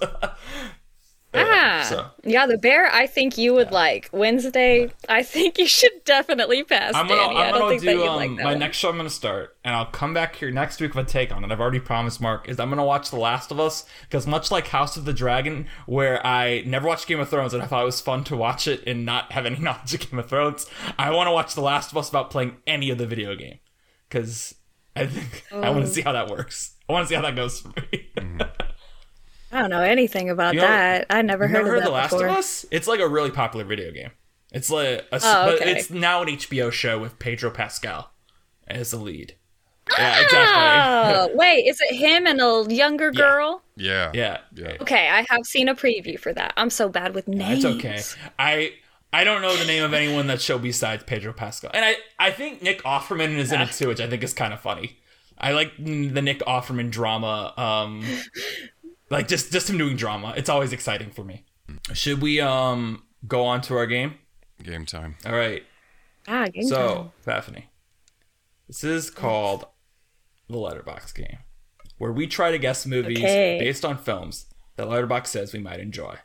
Ah, 1.34 1.86
so. 1.88 2.06
yeah, 2.24 2.46
the 2.46 2.58
bear. 2.58 2.86
I 2.92 3.06
think 3.06 3.38
you 3.38 3.54
would 3.54 3.70
like 3.70 4.10
Wednesday. 4.12 4.90
I 5.08 5.22
think 5.22 5.58
you 5.58 5.66
should 5.66 6.04
definitely 6.04 6.62
pass. 6.62 6.94
I'm 6.94 7.08
gonna, 7.08 7.20
Danny. 7.22 7.36
I 7.36 7.44
I'm 7.46 7.50
don't 7.52 7.60
gonna 7.60 7.70
think 7.70 7.82
that 7.82 7.92
do 7.92 7.98
you'd 8.00 8.06
um, 8.08 8.16
like 8.16 8.36
that 8.36 8.44
my 8.44 8.50
one. 8.50 8.58
next 8.58 8.76
show. 8.76 8.90
I'm 8.90 8.96
gonna 8.98 9.08
start, 9.08 9.56
and 9.64 9.74
I'll 9.74 9.86
come 9.86 10.12
back 10.12 10.36
here 10.36 10.50
next 10.50 10.80
week 10.80 10.94
with 10.94 11.06
a 11.06 11.10
take 11.10 11.32
on 11.32 11.42
it. 11.44 11.50
I've 11.50 11.60
already 11.60 11.80
promised 11.80 12.20
Mark 12.20 12.48
is 12.48 12.60
I'm 12.60 12.68
gonna 12.68 12.84
watch 12.84 13.10
The 13.10 13.16
Last 13.18 13.50
of 13.50 13.58
Us 13.58 13.86
because 14.02 14.26
much 14.26 14.50
like 14.50 14.68
House 14.68 14.96
of 14.98 15.04
the 15.06 15.12
Dragon, 15.14 15.66
where 15.86 16.24
I 16.26 16.62
never 16.66 16.86
watched 16.86 17.06
Game 17.06 17.20
of 17.20 17.28
Thrones 17.30 17.54
and 17.54 17.62
I 17.62 17.66
thought 17.66 17.82
it 17.82 17.86
was 17.86 18.00
fun 18.00 18.24
to 18.24 18.36
watch 18.36 18.68
it 18.68 18.82
and 18.86 19.06
not 19.06 19.32
have 19.32 19.46
any 19.46 19.58
knowledge 19.60 19.94
of 19.94 20.10
Game 20.10 20.18
of 20.18 20.28
Thrones, 20.28 20.66
I 20.98 21.10
want 21.12 21.28
to 21.28 21.32
watch 21.32 21.54
The 21.54 21.62
Last 21.62 21.92
of 21.92 21.96
Us 21.96 22.10
about 22.10 22.30
playing 22.30 22.56
any 22.66 22.90
of 22.90 22.98
the 22.98 23.06
video 23.06 23.34
game 23.36 23.58
because 24.08 24.54
I 24.94 25.06
think 25.06 25.44
I 25.50 25.70
want 25.70 25.84
to 25.86 25.90
Oh. 25.90 25.94
see 25.94 26.02
how 26.02 26.12
that 26.12 26.28
works. 26.28 26.76
I 26.88 26.92
want 26.92 27.04
to 27.04 27.08
see 27.08 27.14
how 27.14 27.22
that 27.22 27.34
goes 27.36 27.60
for 27.60 27.68
me. 27.90 28.10
I 29.52 29.60
don't 29.60 29.70
know 29.70 29.82
anything 29.82 30.30
about 30.30 30.54
You 30.54 30.60
know- 30.60 30.66
that. 30.66 31.06
I 31.10 31.22
never 31.22 31.44
You've 31.44 31.50
heard 31.52 31.58
never 31.64 31.68
of 31.68 31.72
heard 31.74 31.82
that 31.82 31.86
The 31.86 31.92
Last 31.92 32.12
of 32.14 32.22
Us? 32.22 32.66
It's 32.70 32.88
like 32.88 33.00
a 33.00 33.08
really 33.08 33.30
popular 33.30 33.64
video 33.64 33.90
game. 33.92 34.10
It's 34.52 34.70
like 34.70 34.86
a, 34.88 35.04
Oh, 35.12 35.46
but 35.46 35.54
okay. 35.60 35.72
it's 35.72 35.90
now 35.90 36.22
an 36.22 36.28
HBO 36.28 36.70
show 36.72 36.98
with 36.98 37.18
Pedro 37.18 37.50
Pascal 37.50 38.10
as 38.66 38.90
the 38.90 38.96
lead. 38.98 39.36
Yeah, 39.98 40.20
exactly. 40.22 41.14
Oh, 41.16 41.30
wait, 41.36 41.66
is 41.66 41.78
it 41.80 41.94
him 41.96 42.26
and 42.26 42.40
a 42.40 42.64
younger 42.72 43.10
girl? 43.10 43.62
Yeah. 43.76 44.10
Yeah, 44.14 44.38
Yeah. 44.54 44.76
Okay, 44.80 45.08
I 45.08 45.24
have 45.28 45.44
seen 45.44 45.68
a 45.68 45.74
preview 45.74 46.18
for 46.18 46.32
that. 46.34 46.52
I'm 46.56 46.70
so 46.70 46.88
bad 46.88 47.14
with 47.14 47.28
names. 47.28 47.64
It's 47.64 47.76
okay. 47.76 48.00
I 48.38 48.72
I 49.14 49.24
don't 49.24 49.42
know 49.42 49.54
the 49.56 49.66
name 49.66 49.82
of 49.84 49.92
anyone 49.92 50.26
that 50.28 50.40
show 50.40 50.56
besides 50.58 51.02
Pedro 51.04 51.32
Pascal, 51.34 51.70
and 51.74 51.84
I 51.84 51.96
I 52.18 52.30
think 52.30 52.62
Nick 52.62 52.82
Offerman 52.84 53.36
is 53.36 53.52
in 53.52 53.60
it 53.60 53.72
too, 53.72 53.88
which 53.88 54.00
I 54.00 54.08
think 54.08 54.22
is 54.22 54.32
kind 54.32 54.54
of 54.54 54.60
funny. 54.60 54.98
I 55.36 55.52
like 55.52 55.72
the 55.78 56.22
Nick 56.22 56.38
Offerman 56.40 56.90
drama. 56.90 57.52
Um, 57.56 58.04
like 59.12 59.28
just 59.28 59.52
just 59.52 59.68
him 59.70 59.78
doing 59.78 59.96
drama. 59.96 60.34
It's 60.36 60.48
always 60.48 60.72
exciting 60.72 61.10
for 61.10 61.24
me. 61.24 61.44
Should 61.92 62.20
we 62.20 62.40
um 62.40 63.04
go 63.26 63.44
on 63.44 63.60
to 63.62 63.76
our 63.76 63.86
game? 63.86 64.14
Game 64.62 64.84
time. 64.86 65.16
All 65.26 65.32
right. 65.32 65.62
Ah, 66.28 66.44
game 66.46 66.62
time. 66.62 66.68
So, 66.68 67.12
Bethaney, 67.26 67.64
this 68.68 68.84
is 68.84 69.10
called 69.10 69.66
the 70.48 70.56
Letterbox 70.58 71.12
game, 71.12 71.38
where 71.98 72.12
we 72.12 72.26
try 72.26 72.50
to 72.52 72.58
guess 72.58 72.86
movies 72.86 73.18
Okay. 73.18 73.58
based 73.58 73.84
on 73.84 73.98
films 73.98 74.46
that 74.76 74.88
Letterbox 74.88 75.30
says 75.30 75.52
we 75.52 75.58
might 75.58 75.80
enjoy. 75.80 76.16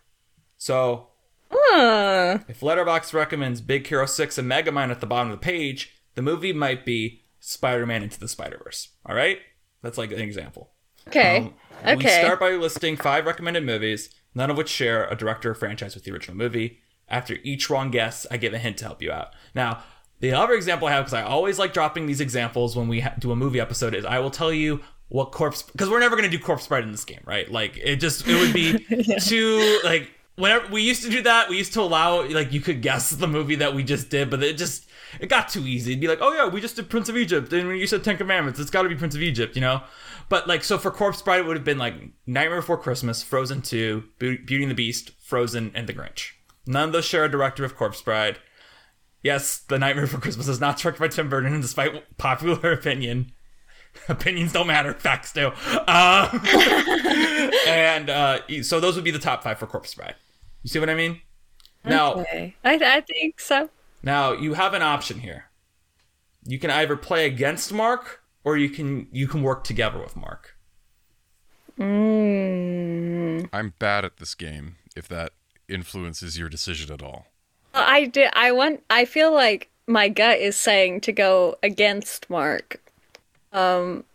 So, 0.58 1.08
Huh. 1.52 2.39
if 2.47 2.62
Letterbox 2.62 3.13
recommends 3.13 3.62
Big 3.62 3.88
Hero 3.88 4.06
6 4.06 4.38
and 4.38 4.52
Megamind 4.52 4.91
at 4.91 5.00
the 5.00 5.08
bottom 5.08 5.32
of 5.32 5.39
the 5.39 5.43
page, 5.43 5.93
the 6.15 6.21
movie 6.21 6.54
might 6.54 6.86
be 6.86 7.21
Spider-Man 7.39 8.04
Into 8.04 8.19
the 8.19 8.28
Spider-Verse. 8.28 8.89
All 9.06 9.15
right? 9.15 9.39
That's 9.82 9.97
like 9.97 10.12
an 10.12 10.19
example. 10.19 10.71
Okay. 11.07 11.37
Um, 11.37 11.53
We 11.85 12.05
okay. 12.05 12.21
start 12.21 12.39
by 12.39 12.51
listing 12.51 12.97
five 12.97 13.25
recommended 13.25 13.63
movies, 13.63 14.09
none 14.33 14.49
of 14.49 14.57
which 14.57 14.69
share 14.69 15.07
a 15.07 15.15
director 15.15 15.51
or 15.51 15.55
franchise 15.55 15.95
with 15.95 16.03
the 16.03 16.11
original 16.11 16.37
movie. 16.37 16.79
After 17.07 17.37
each 17.43 17.69
wrong 17.69 17.91
guess, 17.91 18.27
I 18.29 18.37
give 18.37 18.53
a 18.53 18.57
hint 18.57 18.77
to 18.77 18.85
help 18.85 19.01
you 19.01 19.11
out. 19.11 19.29
Now, 19.55 19.83
the 20.19 20.33
other 20.33 20.53
example 20.53 20.87
I 20.87 20.91
have, 20.91 21.05
because 21.05 21.13
I 21.13 21.21
always 21.21 21.59
like 21.59 21.73
dropping 21.73 22.07
these 22.07 22.19
examples 22.19 22.75
when 22.75 22.87
we 22.87 23.01
ha- 23.01 23.13
do 23.19 23.31
a 23.31 23.35
movie 23.35 23.59
episode, 23.59 23.93
is 23.93 24.03
I 24.03 24.19
will 24.19 24.31
tell 24.31 24.51
you 24.51 24.81
what 25.09 25.31
corpse, 25.31 25.61
because 25.61 25.89
we're 25.89 25.99
never 25.99 26.17
going 26.17 26.29
to 26.29 26.37
do 26.37 26.43
corpse 26.43 26.67
bride 26.67 26.83
in 26.83 26.91
this 26.91 27.05
game, 27.05 27.21
right? 27.25 27.49
Like, 27.49 27.77
it 27.77 27.97
just, 27.97 28.27
it 28.27 28.35
would 28.35 28.53
be 28.53 28.79
too, 29.21 29.79
like, 29.85 30.11
whenever 30.35 30.67
we 30.67 30.81
used 30.81 31.03
to 31.03 31.09
do 31.09 31.21
that, 31.21 31.47
we 31.49 31.57
used 31.57 31.73
to 31.73 31.81
allow, 31.81 32.27
like, 32.27 32.51
you 32.51 32.59
could 32.59 32.81
guess 32.81 33.11
the 33.11 33.27
movie 33.27 33.55
that 33.55 33.73
we 33.73 33.83
just 33.83 34.09
did, 34.09 34.29
but 34.29 34.43
it 34.43 34.57
just, 34.57 34.87
it 35.19 35.29
got 35.29 35.49
too 35.49 35.65
easy. 35.67 35.91
It'd 35.91 36.01
be 36.01 36.07
like, 36.07 36.19
oh 36.21 36.33
yeah, 36.33 36.47
we 36.47 36.61
just 36.61 36.75
did 36.75 36.89
Prince 36.89 37.09
of 37.09 37.17
Egypt, 37.17 37.51
and 37.53 37.67
when 37.67 37.77
you 37.77 37.87
said 37.87 38.03
Ten 38.03 38.17
Commandments, 38.17 38.59
it's 38.59 38.69
got 38.69 38.83
to 38.83 38.89
be 38.89 38.95
Prince 38.95 39.15
of 39.15 39.21
Egypt, 39.21 39.55
you 39.55 39.61
know? 39.61 39.83
But 40.29 40.47
like, 40.47 40.63
so 40.63 40.77
for 40.77 40.91
Corpse 40.91 41.21
Bride, 41.21 41.39
it 41.39 41.45
would 41.45 41.55
have 41.57 41.63
been 41.63 41.77
like 41.77 41.95
Nightmare 42.25 42.59
Before 42.59 42.77
Christmas, 42.77 43.23
Frozen 43.23 43.62
2, 43.62 44.03
Beauty 44.19 44.62
and 44.62 44.71
the 44.71 44.75
Beast, 44.75 45.12
Frozen, 45.21 45.71
and 45.73 45.87
The 45.87 45.93
Grinch. 45.93 46.31
None 46.65 46.89
of 46.89 46.91
those 46.93 47.05
share 47.05 47.23
a 47.23 47.31
director 47.31 47.63
of 47.63 47.77
Corpse 47.77 48.01
Bride. 48.01 48.39
Yes, 49.23 49.60
The 49.60 49.79
Nightmare 49.79 50.05
Before 50.05 50.19
Christmas 50.19 50.47
is 50.49 50.60
not 50.60 50.77
directed 50.77 50.99
by 50.99 51.08
Tim 51.08 51.29
Burton, 51.29 51.62
despite 51.62 52.17
popular 52.17 52.71
opinion. 52.73 53.31
Opinions 54.10 54.51
don't 54.51 54.67
matter, 54.67 54.93
facts 54.93 55.31
do. 55.33 55.47
Uh, 55.87 56.29
and 57.67 58.10
uh, 58.10 58.39
so 58.62 58.79
those 58.79 58.95
would 58.95 59.03
be 59.05 59.12
the 59.12 59.17
top 59.19 59.43
five 59.43 59.58
for 59.58 59.65
Corpse 59.65 59.95
Bride. 59.95 60.15
You 60.63 60.69
see 60.69 60.79
what 60.79 60.89
I 60.89 60.93
mean? 60.95 61.21
Now, 61.85 62.15
Okay. 62.15 62.55
I, 62.63 62.73
I 62.73 63.01
think 63.01 63.39
so. 63.39 63.69
Now 64.08 64.31
you 64.31 64.55
have 64.55 64.73
an 64.73 64.81
option 64.81 65.19
here. 65.19 65.45
You 66.43 66.58
can 66.58 66.71
either 66.71 66.95
play 66.95 67.27
against 67.27 67.71
Mark 67.71 68.21
or 68.43 68.58
you 68.58 68.69
can 68.69 69.08
you 69.12 69.27
can 69.27 69.43
work 69.43 69.63
together 69.63 69.99
with 69.99 70.15
Mark. 70.15 70.55
Mm. 71.77 73.49
I'm 73.53 73.73
bad 73.77 74.05
at 74.05 74.17
this 74.17 74.33
game, 74.33 74.77
if 74.95 75.08
that 75.10 75.33
influences 75.69 76.39
your 76.39 76.49
decision 76.49 76.91
at 76.91 77.03
all. 77.03 77.27
I 77.73 78.05
did. 78.05 78.31
I 78.33 78.51
want. 78.51 78.83
I 78.89 79.05
feel 79.05 79.33
like 79.33 79.69
my 79.85 80.10
gut 80.10 80.39
is 80.39 80.55
saying 80.55 81.01
to 81.01 81.12
go 81.12 81.58
against 81.62 82.29
Mark. 82.29 82.81
Um, 83.53 84.05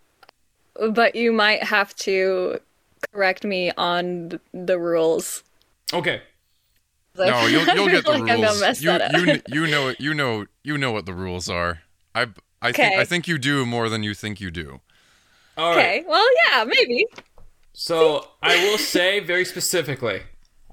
but 0.90 1.14
you 1.14 1.32
might 1.32 1.62
have 1.62 1.94
to 1.96 2.58
correct 3.12 3.44
me 3.44 3.70
on 3.76 4.40
the 4.52 4.78
rules. 4.78 5.44
Okay. 5.92 6.22
No, 7.16 7.46
you'll, 7.46 7.66
you'll 7.66 7.88
get 7.88 8.04
the 8.04 8.10
like 8.10 8.22
rules. 8.38 8.60
mess 8.60 8.82
You, 8.82 8.90
that 8.90 9.14
up. 9.14 9.20
you, 9.20 9.42
you 9.48 9.66
know. 9.66 9.94
You 9.98 10.14
know 10.14 10.46
you 10.62 10.78
know 10.78 10.92
what 10.92 11.06
the 11.06 11.14
rules 11.14 11.48
are. 11.48 11.80
I 12.14 12.28
I 12.60 12.72
think 12.72 12.94
I 12.98 13.04
think 13.04 13.26
you 13.28 13.38
do 13.38 13.66
more 13.66 13.88
than 13.88 14.02
you 14.02 14.14
think 14.14 14.40
you 14.40 14.50
do. 14.50 14.80
All 15.56 15.74
right. 15.76 16.00
Okay. 16.00 16.04
Well, 16.08 16.26
yeah, 16.46 16.64
maybe. 16.64 17.06
So 17.72 18.28
I 18.42 18.56
will 18.64 18.78
say 18.78 19.20
very 19.20 19.44
specifically, 19.44 20.22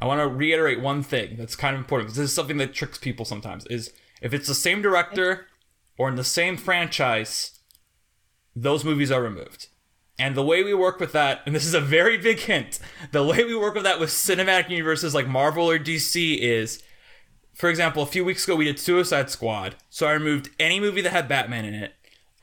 I 0.02 0.06
want 0.06 0.20
to 0.22 0.28
reiterate 0.28 0.80
one 0.82 1.04
thing 1.04 1.36
that's 1.38 1.56
kind 1.56 1.76
of 1.76 1.80
important 1.82 2.10
this 2.10 2.18
is 2.20 2.34
something 2.34 2.58
that 2.58 2.74
tricks 2.74 2.98
people 2.98 3.26
sometimes. 3.26 3.66
Is 3.68 3.92
if 4.22 4.34
it's 4.34 4.48
the 4.48 4.56
same 4.56 4.82
director 4.82 5.48
or 5.98 6.10
in 6.10 6.16
the 6.16 6.24
same 6.24 6.56
franchise, 6.58 7.60
those 8.56 8.86
movies 8.86 9.12
are 9.12 9.22
removed. 9.24 9.68
And 10.20 10.36
the 10.36 10.43
way 10.43 10.63
we 10.63 10.74
work 10.74 10.99
with 10.99 11.13
that, 11.13 11.41
and 11.45 11.55
this 11.55 11.65
is 11.65 11.74
a 11.74 11.80
very 11.80 12.17
big 12.17 12.39
hint, 12.39 12.80
the 13.11 13.24
way 13.24 13.45
we 13.45 13.55
work 13.55 13.74
with 13.74 13.84
that 13.84 14.01
with 14.01 14.09
cinematic 14.09 14.70
universes 14.70 15.15
like 15.15 15.28
Marvel 15.28 15.70
or 15.70 15.80
DC 15.80 16.38
is, 16.38 16.84
for 17.53 17.70
example, 17.70 18.03
a 18.03 18.05
few 18.05 18.26
weeks 18.26 18.43
ago 18.43 18.57
we 18.57 18.65
did 18.65 18.80
Suicide 18.80 19.30
Squad, 19.30 19.78
so 19.89 20.05
I 20.05 20.11
removed 20.11 20.49
any 20.59 20.80
movie 20.80 21.01
that 21.01 21.13
had 21.13 21.30
Batman 21.30 21.63
in 21.63 21.74
it, 21.74 21.93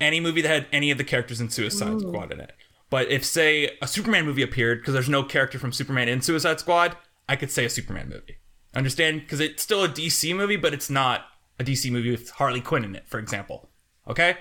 any 0.01 0.21
movie 0.21 0.41
that 0.41 0.49
had 0.49 0.67
any 0.73 0.91
of 0.91 0.97
the 0.97 1.05
characters 1.05 1.39
in 1.39 1.51
Suicide 1.51 2.01
Squad 2.01 2.33
in 2.33 2.41
it. 2.41 2.53
But 2.89 3.11
if, 3.11 3.25
say, 3.25 3.77
a 3.83 3.87
Superman 3.87 4.25
movie 4.25 4.43
appeared, 4.43 4.81
because 4.81 4.95
there's 4.95 5.09
no 5.09 5.23
character 5.23 5.59
from 5.59 5.73
Superman 5.73 6.09
in 6.09 6.23
Suicide 6.23 6.61
Squad, 6.61 6.97
I 7.29 7.37
could 7.37 7.51
say 7.51 7.67
a 7.67 7.71
Superman 7.71 8.09
movie. 8.09 8.39
Understand? 8.75 9.21
Because 9.21 9.41
it's 9.41 9.63
still 9.63 9.85
a 9.85 9.89
DC 9.89 10.35
movie, 10.35 10.57
but 10.57 10.73
it's 10.73 10.89
not 10.89 11.27
a 11.59 11.65
DC 11.65 11.91
movie 11.91 12.11
with 12.11 12.31
Harley 12.31 12.61
Quinn 12.61 12.85
in 12.85 12.95
it, 12.95 13.09
for 13.09 13.19
example. 13.19 13.69
Okay? 14.09 14.37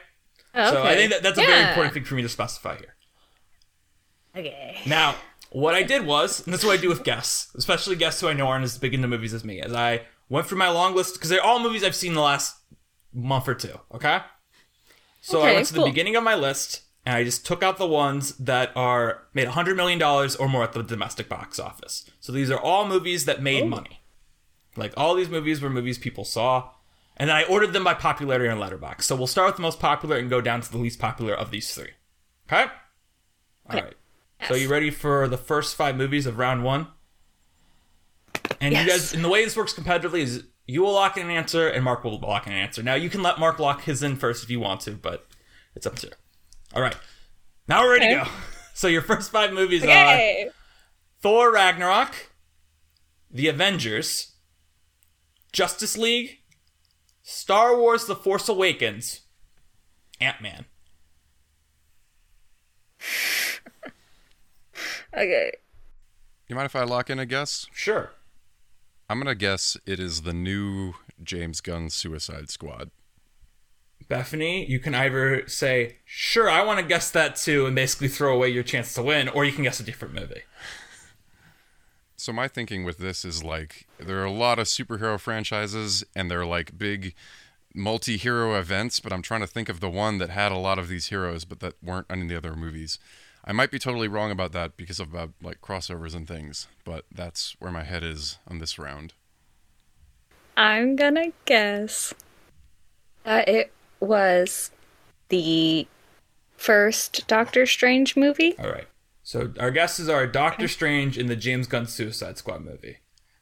Okay. 0.55 0.69
So 0.69 0.83
I 0.83 0.95
think 0.95 1.11
that 1.11 1.23
that's 1.23 1.37
a 1.37 1.43
very 1.43 1.67
important 1.67 1.93
thing 1.93 2.05
for 2.05 2.15
me 2.15 2.21
to 2.21 2.29
specify 2.29 2.77
here. 2.77 2.94
Okay. 4.35 4.77
Now, 4.85 5.15
what 5.51 5.73
I 5.73 5.83
did 5.83 6.05
was, 6.05 6.45
and 6.45 6.53
this 6.53 6.61
is 6.61 6.65
what 6.65 6.77
I 6.77 6.81
do 6.81 6.89
with 6.89 7.03
guests, 7.03 7.53
especially 7.55 7.95
guests 7.95 8.19
who 8.21 8.27
I 8.27 8.33
know 8.33 8.47
aren't 8.47 8.65
as 8.65 8.77
big 8.77 8.93
into 8.93 9.07
movies 9.07 9.33
as 9.33 9.45
me, 9.45 9.61
as 9.61 9.73
I 9.73 10.01
went 10.29 10.47
through 10.47 10.57
my 10.57 10.69
long 10.69 10.95
list 10.95 11.13
because 11.13 11.29
they're 11.29 11.43
all 11.43 11.59
movies 11.59 11.83
I've 11.83 11.95
seen 11.95 12.11
in 12.11 12.15
the 12.15 12.21
last 12.21 12.57
month 13.13 13.47
or 13.47 13.55
two. 13.55 13.79
Okay. 13.93 14.19
So 15.21 15.41
I 15.41 15.53
went 15.53 15.67
to 15.67 15.73
the 15.73 15.85
beginning 15.85 16.15
of 16.15 16.23
my 16.23 16.35
list 16.35 16.81
and 17.05 17.15
I 17.15 17.23
just 17.23 17.45
took 17.45 17.63
out 17.63 17.77
the 17.77 17.87
ones 17.87 18.35
that 18.37 18.71
are 18.75 19.23
made 19.33 19.47
hundred 19.47 19.77
million 19.77 19.97
dollars 19.97 20.35
or 20.35 20.47
more 20.47 20.63
at 20.63 20.73
the 20.73 20.83
domestic 20.83 21.29
box 21.29 21.59
office. 21.59 22.09
So 22.19 22.31
these 22.31 22.51
are 22.51 22.59
all 22.59 22.87
movies 22.87 23.25
that 23.25 23.41
made 23.41 23.63
oh. 23.63 23.67
money. 23.67 24.01
Like 24.75 24.93
all 24.97 25.15
these 25.15 25.29
movies 25.29 25.61
were 25.61 25.69
movies 25.69 25.97
people 25.97 26.25
saw. 26.25 26.71
And 27.17 27.29
then 27.29 27.37
I 27.37 27.43
ordered 27.43 27.71
them 27.71 27.85
by 27.85 27.93
popularity 27.93 28.49
on 28.49 28.59
Letterbox. 28.59 29.05
So 29.05 29.15
we'll 29.15 29.27
start 29.27 29.47
with 29.47 29.55
the 29.55 29.61
most 29.61 29.79
popular 29.79 30.17
and 30.17 30.29
go 30.29 30.41
down 30.41 30.59
to 30.61 30.71
the 30.71 30.77
least 30.77 30.99
popular 30.99 31.33
of 31.33 31.49
these 31.49 31.73
three. 31.73 31.91
Okay? 32.51 32.69
All 33.69 33.81
right. 33.81 33.95
So 34.47 34.55
you 34.55 34.67
ready 34.69 34.91
for 34.91 35.27
the 35.27 35.37
first 35.37 35.75
five 35.75 35.95
movies 35.95 36.25
of 36.25 36.37
round 36.37 36.63
one? 36.63 36.87
And 38.61 38.73
you 38.73 38.85
guys, 38.85 39.13
and 39.13 39.23
the 39.23 39.29
way 39.29 39.43
this 39.43 39.57
works 39.57 39.73
competitively 39.73 40.19
is 40.19 40.43
you 40.67 40.81
will 40.81 40.93
lock 40.93 41.17
in 41.17 41.25
an 41.25 41.31
answer 41.31 41.67
and 41.67 41.83
Mark 41.83 42.03
will 42.03 42.19
lock 42.19 42.47
in 42.47 42.53
an 42.53 42.59
answer. 42.59 42.81
Now 42.83 42.95
you 42.95 43.09
can 43.09 43.21
let 43.21 43.39
Mark 43.39 43.59
lock 43.59 43.83
his 43.83 44.01
in 44.03 44.15
first 44.15 44.43
if 44.43 44.49
you 44.49 44.59
want 44.59 44.81
to, 44.81 44.91
but 44.91 45.27
it's 45.75 45.85
up 45.85 45.95
to 45.97 46.07
you. 46.07 46.13
All 46.73 46.81
right. 46.81 46.95
Now 47.67 47.81
we're 47.83 47.93
ready 47.93 48.09
to 48.15 48.23
go. 48.23 48.29
So 48.75 48.89
your 48.89 49.01
first 49.01 49.31
five 49.31 49.53
movies 49.53 49.83
are 49.83 50.49
Thor 51.21 51.49
Ragnarok, 51.53 52.13
The 53.31 53.47
Avengers, 53.47 54.33
Justice 55.53 55.97
League, 55.97 56.39
Star 57.23 57.77
Wars 57.77 58.05
The 58.05 58.17
Force 58.17 58.49
Awakens, 58.49 59.21
Ant 60.19 60.41
Man. 60.41 60.65
Okay. 65.15 65.51
You 66.47 66.55
mind 66.55 66.65
if 66.65 66.75
I 66.75 66.83
lock 66.83 67.09
in 67.09 67.19
a 67.19 67.25
guess? 67.25 67.67
Sure. 67.71 68.11
I'm 69.09 69.19
gonna 69.19 69.35
guess 69.35 69.77
it 69.85 69.99
is 69.99 70.23
the 70.23 70.33
new 70.33 70.93
James 71.23 71.61
Gunn 71.61 71.89
Suicide 71.89 72.49
Squad. 72.49 72.91
Bethaney, 74.09 74.67
you 74.67 74.79
can 74.79 74.93
either 74.93 75.47
say, 75.47 75.97
sure, 76.05 76.49
I 76.49 76.63
want 76.63 76.79
to 76.79 76.85
guess 76.85 77.09
that 77.11 77.35
too, 77.35 77.65
and 77.65 77.75
basically 77.75 78.07
throw 78.07 78.35
away 78.35 78.49
your 78.49 78.61
chance 78.63 78.93
to 78.95 79.01
win, 79.01 79.27
or 79.29 79.45
you 79.45 79.51
can 79.51 79.63
guess 79.63 79.79
a 79.79 79.83
different 79.83 80.13
movie. 80.13 80.43
So 82.17 82.31
my 82.31 82.47
thinking 82.47 82.85
with 82.85 82.97
this 82.97 83.25
is 83.25 83.43
like 83.43 83.87
there 83.99 84.19
are 84.21 84.25
a 84.25 84.31
lot 84.31 84.57
of 84.57 84.67
superhero 84.67 85.19
franchises 85.19 86.03
and 86.15 86.31
they're 86.31 86.45
like 86.45 86.77
big 86.77 87.13
multi-hero 87.75 88.57
events, 88.57 88.99
but 89.01 89.11
I'm 89.11 89.21
trying 89.21 89.41
to 89.41 89.47
think 89.47 89.67
of 89.67 89.79
the 89.79 89.89
one 89.89 90.17
that 90.19 90.29
had 90.29 90.51
a 90.51 90.57
lot 90.57 90.79
of 90.79 90.87
these 90.87 91.07
heroes 91.07 91.45
but 91.45 91.59
that 91.59 91.75
weren't 91.83 92.07
in 92.09 92.27
the 92.27 92.35
other 92.37 92.55
movies. 92.55 92.97
I 93.47 93.51
might 93.51 93.69
be 93.71 93.77
totally 93.79 94.07
wrong 94.07 94.31
about 94.31 94.53
that 94.53 94.75
because 94.75 94.99
of 94.99 95.09
about 95.13 95.31
like 95.41 95.61
crossovers 95.61 96.15
and 96.15 96.27
things, 96.27 96.67
but 96.83 97.05
that's 97.13 97.55
where 97.59 97.71
my 97.71 97.83
head 97.83 98.03
is 98.03 98.39
on 98.47 98.57
this 98.57 98.79
round. 98.79 99.13
I'm 100.57 100.95
gonna 100.95 101.31
guess 101.45 102.13
that 103.23 103.47
it 103.47 103.71
was 103.99 104.71
the 105.29 105.87
first 106.57 107.27
Doctor 107.27 107.65
Strange 107.65 108.15
movie. 108.15 108.57
All 108.57 108.69
right. 108.71 108.87
So 109.21 109.51
our 109.59 109.71
guesses 109.71 110.07
are 110.09 110.25
Doctor 110.27 110.67
Strange 110.67 111.17
in 111.17 111.27
the 111.27 111.35
James 111.35 111.67
Gunn 111.67 111.87
Suicide 111.87 112.37
Squad 112.37 112.63
movie. 112.63 112.97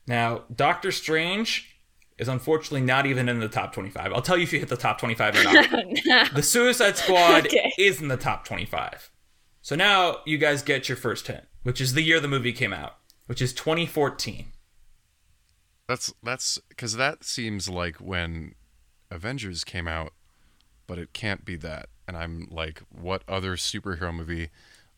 Now, 0.07 0.43
Doctor 0.53 0.91
Strange 0.91 1.77
is 2.17 2.27
unfortunately 2.27 2.81
not 2.81 3.05
even 3.05 3.27
in 3.29 3.39
the 3.39 3.47
top 3.49 3.73
25. 3.73 4.11
I'll 4.13 4.21
tell 4.21 4.37
you 4.37 4.43
if 4.43 4.53
you 4.53 4.59
hit 4.59 4.69
the 4.69 4.77
top 4.77 4.97
25 4.99 5.35
or 5.35 5.43
not. 5.43 5.69
The 6.33 6.43
Suicide 6.43 6.97
Squad 6.97 7.45
Okay. 7.47 7.73
is 7.77 8.01
in 8.01 8.07
the 8.07 8.17
top 8.17 8.45
25. 8.45 9.09
So 9.63 9.77
now 9.77 10.17
you 10.25 10.37
guys 10.37 10.61
get 10.61 10.89
your 10.89 10.97
first 10.97 11.25
hint, 11.25 11.45
which 11.63 11.79
is 11.79 11.93
the 11.93 12.01
year 12.01 12.19
the 12.19 12.27
movie 12.27 12.51
came 12.51 12.73
out, 12.73 12.97
which 13.27 13.41
is 13.41 13.53
2014. 13.53 14.47
That's 15.87 16.13
that's 16.21 16.59
because 16.67 16.97
that 16.97 17.23
seems 17.23 17.69
like 17.69 17.95
when 17.95 18.55
Avengers 19.09 19.63
came 19.63 19.87
out, 19.87 20.11
but 20.85 20.99
it 20.99 21.13
can't 21.13 21.45
be 21.45 21.55
that. 21.55 21.87
And 22.09 22.17
I'm 22.17 22.49
like, 22.51 22.81
what 22.89 23.23
other 23.25 23.55
superhero 23.55 24.13
movie 24.13 24.49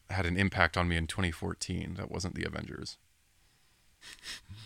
had 0.09 0.25
an 0.25 0.35
impact 0.35 0.77
on 0.77 0.87
me 0.87 0.97
in 0.97 1.05
2014 1.05 1.93
that 1.99 2.09
wasn't 2.09 2.33
the 2.33 2.43
Avengers? 2.43 2.97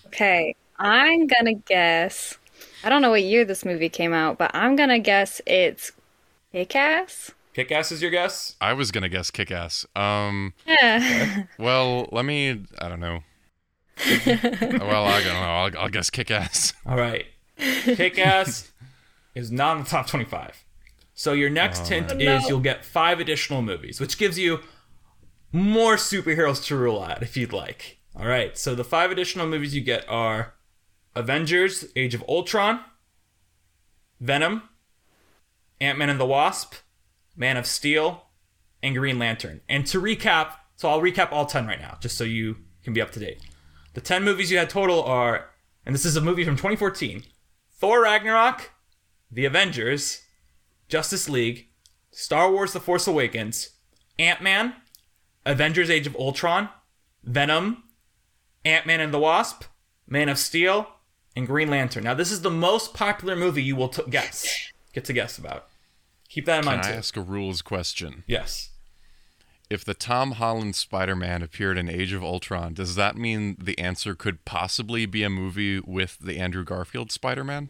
Okay, 0.07 0.55
I'm 0.77 1.27
gonna 1.27 1.55
guess. 1.55 2.37
I 2.85 2.89
don't 2.89 3.01
know 3.01 3.09
what 3.09 3.23
year 3.23 3.43
this 3.43 3.65
movie 3.65 3.89
came 3.89 4.13
out, 4.13 4.37
but 4.37 4.51
I'm 4.53 4.77
gonna 4.77 4.99
guess 4.99 5.41
it's 5.45 5.91
Kick-Ass. 6.53 7.31
Kick 7.53 7.71
ass 7.71 7.91
is 7.91 8.01
your 8.01 8.11
guess? 8.11 8.55
I 8.61 8.73
was 8.73 8.91
gonna 8.91 9.09
guess 9.09 9.31
Kick 9.31 9.51
Ass. 9.51 9.85
Um, 9.95 10.53
Yeah. 10.65 11.43
well, 11.57 12.07
let 12.11 12.25
me. 12.25 12.65
I 12.79 12.87
don't 12.87 12.99
know. 12.99 13.19
well, 14.07 15.05
I 15.05 15.21
don't 15.23 15.33
know. 15.33 15.39
I'll, 15.39 15.77
I'll 15.77 15.89
guess 15.89 16.09
Kick 16.09 16.31
Ass. 16.31 16.73
All 16.85 16.97
right. 16.97 17.25
Kick 17.57 18.17
ass 18.17 18.71
is 19.35 19.51
not 19.51 19.77
in 19.77 19.83
the 19.83 19.89
top 19.89 20.07
25. 20.07 20.63
So 21.13 21.33
your 21.33 21.49
next 21.49 21.87
hint 21.89 22.15
no. 22.15 22.37
is 22.37 22.47
you'll 22.47 22.61
get 22.61 22.85
five 22.85 23.19
additional 23.19 23.61
movies, 23.61 23.99
which 23.99 24.17
gives 24.17 24.39
you 24.39 24.61
more 25.51 25.95
superheroes 25.95 26.63
to 26.67 26.77
rule 26.77 27.03
out 27.03 27.21
if 27.21 27.35
you'd 27.35 27.51
like. 27.51 27.97
All 28.15 28.25
right. 28.27 28.57
So 28.57 28.75
the 28.75 28.85
five 28.85 29.11
additional 29.11 29.47
movies 29.47 29.75
you 29.75 29.81
get 29.81 30.07
are 30.07 30.53
Avengers: 31.15 31.85
Age 31.97 32.13
of 32.13 32.23
Ultron, 32.29 32.79
Venom, 34.21 34.63
Ant 35.81 35.97
Man 35.97 36.09
and 36.09 36.19
the 36.19 36.25
Wasp, 36.25 36.75
Man 37.39 37.57
of 37.57 37.65
Steel, 37.65 38.25
and 38.83 38.95
Green 38.95 39.17
Lantern. 39.17 39.61
And 39.67 39.87
to 39.87 40.01
recap, 40.01 40.51
so 40.75 40.89
I'll 40.89 41.01
recap 41.01 41.31
all 41.31 41.45
10 41.45 41.65
right 41.65 41.79
now, 41.79 41.97
just 41.99 42.17
so 42.17 42.23
you 42.23 42.57
can 42.83 42.93
be 42.93 43.01
up 43.01 43.11
to 43.11 43.19
date. 43.19 43.41
The 43.93 44.01
10 44.01 44.23
movies 44.23 44.51
you 44.51 44.57
had 44.57 44.69
total 44.69 45.03
are, 45.03 45.49
and 45.85 45.95
this 45.95 46.05
is 46.05 46.15
a 46.15 46.21
movie 46.21 46.43
from 46.43 46.55
2014 46.55 47.23
Thor 47.77 48.03
Ragnarok, 48.03 48.71
The 49.31 49.45
Avengers, 49.45 50.21
Justice 50.89 51.29
League, 51.29 51.69
Star 52.11 52.51
Wars 52.51 52.73
The 52.73 52.79
Force 52.79 53.07
Awakens, 53.07 53.71
Ant 54.17 54.41
Man, 54.41 54.75
Avengers 55.45 55.89
Age 55.89 56.07
of 56.07 56.15
Ultron, 56.17 56.69
Venom, 57.23 57.83
Ant 58.65 58.85
Man 58.85 58.99
and 58.99 59.13
the 59.13 59.19
Wasp, 59.19 59.63
Man 60.07 60.27
of 60.27 60.37
Steel, 60.37 60.87
and 61.35 61.47
Green 61.47 61.69
Lantern. 61.69 62.03
Now, 62.03 62.13
this 62.13 62.31
is 62.31 62.41
the 62.41 62.51
most 62.51 62.93
popular 62.93 63.35
movie 63.35 63.63
you 63.63 63.77
will 63.77 63.87
t- 63.87 64.03
guess, 64.09 64.71
get 64.93 65.05
to 65.05 65.13
guess 65.13 65.37
about. 65.37 65.69
Keep 66.29 66.45
that 66.45 66.59
in 66.59 66.63
Can 66.63 66.71
mind, 66.75 66.85
I 66.85 66.91
too. 66.91 66.97
ask 66.97 67.17
a 67.17 67.21
rules 67.21 67.61
question? 67.61 68.23
Yes. 68.27 68.69
If 69.69 69.83
the 69.83 69.93
Tom 69.93 70.33
Holland 70.33 70.75
Spider 70.75 71.15
Man 71.15 71.41
appeared 71.43 71.77
in 71.77 71.89
Age 71.89 72.13
of 72.13 72.23
Ultron, 72.23 72.73
does 72.73 72.95
that 72.95 73.15
mean 73.17 73.55
the 73.59 73.77
answer 73.77 74.15
could 74.15 74.45
possibly 74.45 75.05
be 75.05 75.23
a 75.23 75.29
movie 75.29 75.79
with 75.79 76.17
the 76.19 76.39
Andrew 76.39 76.63
Garfield 76.63 77.11
Spider 77.11 77.43
Man? 77.43 77.69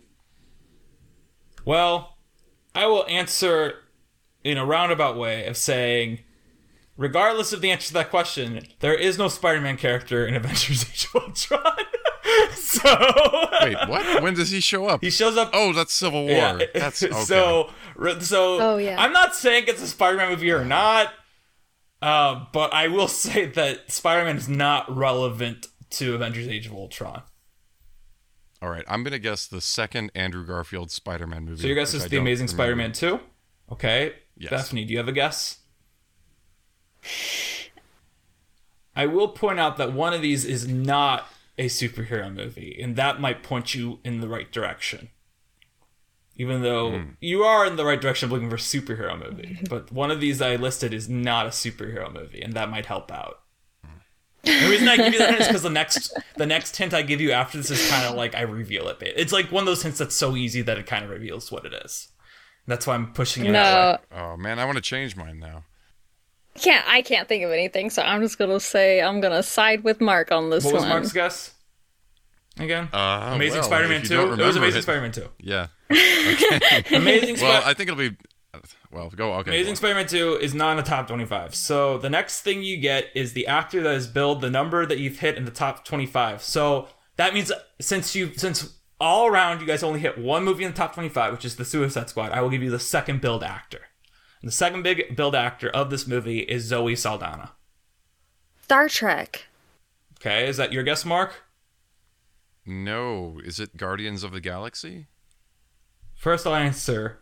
Well, 1.65 2.17
I 2.73 2.85
will 2.85 3.05
answer 3.07 3.79
in 4.43 4.57
a 4.57 4.65
roundabout 4.65 5.17
way 5.17 5.45
of 5.45 5.57
saying, 5.57 6.19
regardless 6.95 7.51
of 7.51 7.61
the 7.61 7.71
answer 7.71 7.87
to 7.89 7.93
that 7.95 8.09
question, 8.09 8.61
there 8.79 8.95
is 8.95 9.17
no 9.17 9.27
Spider-Man 9.27 9.77
character 9.77 10.25
in 10.25 10.35
Avengers: 10.37 10.85
Age 10.89 11.07
of 11.13 11.23
Ultron. 11.23 11.61
so 12.55 13.47
Wait, 13.61 13.77
what? 13.87 14.21
When 14.23 14.33
does 14.33 14.51
he 14.51 14.59
show 14.59 14.87
up? 14.87 15.01
he 15.01 15.09
shows 15.09 15.37
up. 15.37 15.51
Oh, 15.53 15.73
that's 15.73 15.93
Civil 15.93 16.23
War. 16.23 16.31
yeah. 16.31 16.59
That's 16.73 17.01
okay. 17.03 17.13
so 17.13 17.69
so. 18.19 18.59
Oh, 18.61 18.77
yeah. 18.77 18.95
I'm 19.01 19.11
not 19.13 19.35
saying 19.35 19.65
it's 19.67 19.81
a 19.81 19.87
Spider-Man 19.87 20.29
movie 20.29 20.51
or 20.51 20.63
not, 20.63 21.13
uh, 22.01 22.45
but 22.53 22.73
I 22.73 22.87
will 22.87 23.07
say 23.09 23.45
that 23.47 23.91
Spider-Man 23.91 24.37
is 24.37 24.47
not 24.49 24.95
relevant 24.95 25.67
to 25.91 26.15
Avengers: 26.15 26.47
Age 26.47 26.67
of 26.67 26.73
Ultron. 26.73 27.23
All 28.61 28.69
right, 28.69 28.83
I'm 28.87 29.03
gonna 29.03 29.19
guess 29.19 29.47
the 29.47 29.61
second 29.61 30.11
Andrew 30.15 30.45
Garfield 30.45 30.91
Spider-Man 30.91 31.45
movie. 31.45 31.61
So 31.61 31.67
your 31.67 31.75
guess 31.75 31.93
is 31.93 32.05
I 32.05 32.07
the 32.09 32.17
Amazing 32.17 32.47
remember. 32.47 32.63
Spider-Man 32.63 32.91
two. 32.91 33.19
Okay. 33.71 34.13
Yes. 34.37 34.51
Bethaney, 34.51 34.85
do 34.87 34.93
you 34.93 34.97
have 34.97 35.07
a 35.07 35.11
guess? 35.13 35.59
I 38.95 39.05
will 39.05 39.29
point 39.29 39.59
out 39.59 39.77
that 39.77 39.93
one 39.93 40.13
of 40.13 40.21
these 40.21 40.43
is 40.45 40.67
not 40.67 41.27
a 41.59 41.65
superhero 41.65 42.33
movie, 42.33 42.79
and 42.81 42.95
that 42.95 43.19
might 43.19 43.43
point 43.43 43.75
you 43.75 43.99
in 44.05 44.21
the 44.21 44.29
right 44.29 44.49
direction. 44.51 45.09
Even 46.37 46.61
though 46.61 46.91
hmm. 46.91 47.09
you 47.19 47.43
are 47.43 47.65
in 47.65 47.75
the 47.75 47.83
right 47.83 47.99
direction 47.99 48.27
of 48.27 48.31
looking 48.31 48.49
for 48.49 48.55
a 48.55 48.59
superhero 48.59 49.19
movie, 49.19 49.59
but 49.69 49.91
one 49.91 50.09
of 50.09 50.21
these 50.21 50.41
I 50.41 50.55
listed 50.55 50.93
is 50.93 51.09
not 51.09 51.45
a 51.45 51.49
superhero 51.49 52.11
movie, 52.11 52.41
and 52.41 52.53
that 52.53 52.69
might 52.69 52.85
help 52.85 53.11
out. 53.11 53.41
Hmm. 53.83 53.99
The 54.45 54.69
reason 54.69 54.87
I 54.87 54.95
give 54.95 55.13
you 55.13 55.19
that 55.19 55.41
is 55.41 55.47
because 55.47 55.63
the 55.63 55.69
next 55.81 56.17
the 56.37 56.45
next 56.45 56.77
hint 56.77 56.93
I 56.93 57.01
give 57.01 57.19
you 57.19 57.33
after 57.33 57.57
this 57.57 57.69
is 57.69 57.91
kind 57.91 58.05
of 58.05 58.15
like 58.15 58.35
I 58.35 58.41
reveal 58.41 58.87
it. 58.87 58.97
It's 59.01 59.33
like 59.33 59.51
one 59.51 59.63
of 59.63 59.67
those 59.67 59.83
hints 59.83 59.99
that's 59.99 60.15
so 60.15 60.37
easy 60.37 60.61
that 60.61 60.77
it 60.77 60.87
kind 60.87 61.03
of 61.03 61.11
reveals 61.11 61.51
what 61.51 61.65
it 61.65 61.73
is. 61.73 62.07
That's 62.67 62.87
why 62.87 62.95
I'm 62.95 63.11
pushing 63.11 63.45
it 63.45 63.51
that 63.51 63.99
way. 63.99 64.17
No, 64.17 64.23
Oh 64.23 64.37
man, 64.37 64.59
I 64.59 64.65
want 64.65 64.77
to 64.77 64.81
change 64.81 65.17
mine 65.17 65.39
now. 65.39 65.65
Can't 66.59 66.85
I 66.87 67.01
can't 67.01 67.27
think 67.27 67.43
of 67.43 67.51
anything, 67.51 67.89
so 67.89 68.01
I'm 68.01 68.21
just 68.21 68.37
gonna 68.37 68.59
say 68.59 69.01
I'm 69.01 69.19
gonna 69.21 69.43
side 69.43 69.83
with 69.83 69.99
Mark 70.01 70.31
on 70.31 70.49
this 70.49 70.63
one. 70.63 70.73
What 70.73 70.81
was. 70.81 70.89
Mark's 70.89 71.13
guess? 71.13 71.53
Again? 72.59 72.89
Uh, 72.91 73.31
Amazing 73.35 73.59
well, 73.59 73.63
Spider-Man 73.63 74.03
2. 74.03 74.21
It 74.33 74.37
was 74.39 74.57
Amazing 74.57 74.79
it- 74.79 74.83
Spider-Man 74.83 75.11
2. 75.13 75.29
Yeah. 75.39 75.67
Amazing 76.91 77.37
Spider- 77.37 77.41
Well, 77.41 77.61
I 77.65 77.73
think 77.73 77.89
it'll 77.89 78.09
be. 78.09 78.15
Well, 78.91 79.09
go. 79.15 79.33
Okay. 79.35 79.51
Amazing 79.51 79.73
go 79.73 79.77
Spider-Man 79.77 80.07
2 80.07 80.39
is 80.41 80.53
not 80.53 80.71
in 80.71 80.77
the 80.77 80.83
top 80.83 81.07
25. 81.07 81.55
So 81.55 81.97
the 81.99 82.09
next 82.09 82.41
thing 82.41 82.61
you 82.63 82.77
get 82.77 83.05
is 83.15 83.33
the 83.33 83.47
actor 83.47 83.81
that 83.83 83.93
has 83.93 84.07
billed 84.07 84.41
the 84.41 84.49
number 84.49 84.85
that 84.85 84.97
you've 84.99 85.19
hit 85.19 85.37
in 85.37 85.45
the 85.45 85.51
top 85.51 85.85
25. 85.85 86.41
So 86.43 86.87
that 87.15 87.33
means 87.33 87.51
since 87.79 88.15
you 88.15 88.33
since 88.35 88.75
all 88.99 89.27
around 89.27 89.61
you 89.61 89.67
guys 89.67 89.81
only 89.83 89.99
hit 89.99 90.17
one 90.17 90.43
movie 90.43 90.63
in 90.65 90.71
the 90.71 90.77
top 90.77 90.93
25, 90.93 91.31
which 91.31 91.45
is 91.45 91.55
the 91.55 91.63
Suicide 91.63 92.09
Squad, 92.09 92.31
I 92.31 92.41
will 92.41 92.49
give 92.49 92.61
you 92.63 92.71
the 92.71 92.79
second 92.79 93.21
billed 93.21 93.43
actor. 93.43 93.81
And 94.41 94.47
the 94.47 94.51
second 94.55 94.83
big 94.83 95.15
build 95.15 95.35
actor 95.35 95.69
of 95.69 95.89
this 95.89 96.07
movie 96.07 96.39
is 96.39 96.63
Zoe 96.65 96.95
Saldana. 96.95 97.51
Star 98.63 98.87
Trek. 98.87 99.47
Okay, 100.19 100.47
is 100.47 100.57
that 100.57 100.71
your 100.71 100.83
guess, 100.83 101.03
Mark? 101.05 101.43
No, 102.65 103.39
is 103.43 103.59
it 103.59 103.77
Guardians 103.77 104.23
of 104.23 104.31
the 104.31 104.39
Galaxy? 104.41 105.07
First, 106.15 106.45
I'll 106.45 106.55
answer 106.55 107.19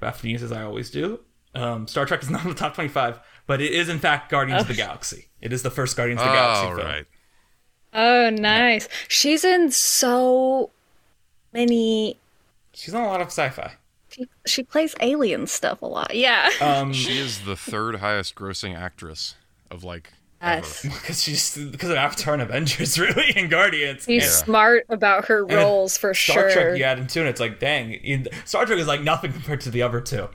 Bethaney's 0.00 0.42
as 0.42 0.52
I 0.52 0.62
always 0.62 0.90
do. 0.90 1.20
Um, 1.54 1.88
Star 1.88 2.06
Trek 2.06 2.22
is 2.22 2.30
not 2.30 2.42
in 2.44 2.50
the 2.50 2.54
top 2.54 2.74
25, 2.74 3.18
but 3.46 3.60
it 3.60 3.72
is 3.72 3.88
in 3.88 3.98
fact 3.98 4.30
Guardians 4.30 4.62
of 4.62 4.68
the 4.68 4.74
Galaxy. 4.74 5.28
It 5.40 5.52
is 5.52 5.62
the 5.62 5.70
first 5.70 5.96
Guardians 5.96 6.20
of 6.20 6.28
the 6.28 6.32
Galaxy 6.32 6.66
Oh, 6.72 6.76
film. 6.76 6.86
right. 6.88 7.06
Oh, 7.94 8.30
nice. 8.30 8.88
She's 9.08 9.44
in 9.44 9.70
so 9.72 10.70
many. 11.52 12.18
She's 12.74 12.94
on 12.94 13.02
a 13.02 13.06
lot 13.08 13.20
of 13.22 13.28
sci-fi. 13.28 13.72
She, 14.18 14.28
she 14.46 14.62
plays 14.62 14.94
alien 15.00 15.46
stuff 15.46 15.82
a 15.82 15.86
lot. 15.86 16.14
Yeah. 16.14 16.50
Um, 16.60 16.92
She 16.92 17.18
is 17.18 17.40
the 17.44 17.56
third 17.56 17.96
highest 17.96 18.34
grossing 18.34 18.76
actress 18.76 19.34
of 19.70 19.84
like. 19.84 20.12
ever. 20.40 20.56
yes. 20.66 20.82
because 20.82 21.22
she's 21.22 21.56
because 21.56 21.90
of 21.90 21.96
Avatar 21.96 22.34
and 22.34 22.42
Avengers, 22.42 22.98
really, 23.00 23.32
and 23.36 23.48
Guardians. 23.50 24.04
She's 24.04 24.24
And 24.24 24.32
smart 24.32 24.86
about 24.88 25.26
her 25.26 25.44
roles 25.46 25.96
for 25.96 26.14
sure. 26.14 26.50
Star. 26.50 26.62
Trek, 26.64 26.78
you 26.78 26.84
add 26.84 26.98
into 26.98 27.20
it, 27.24 27.26
it's 27.28 27.40
like, 27.40 27.58
dang, 27.60 28.26
Star 28.44 28.66
Trek 28.66 28.78
is 28.78 28.86
like 28.86 29.02
nothing 29.02 29.32
compared 29.32 29.60
to 29.62 29.70
the 29.70 29.82
other 29.82 30.00
two. 30.00 30.28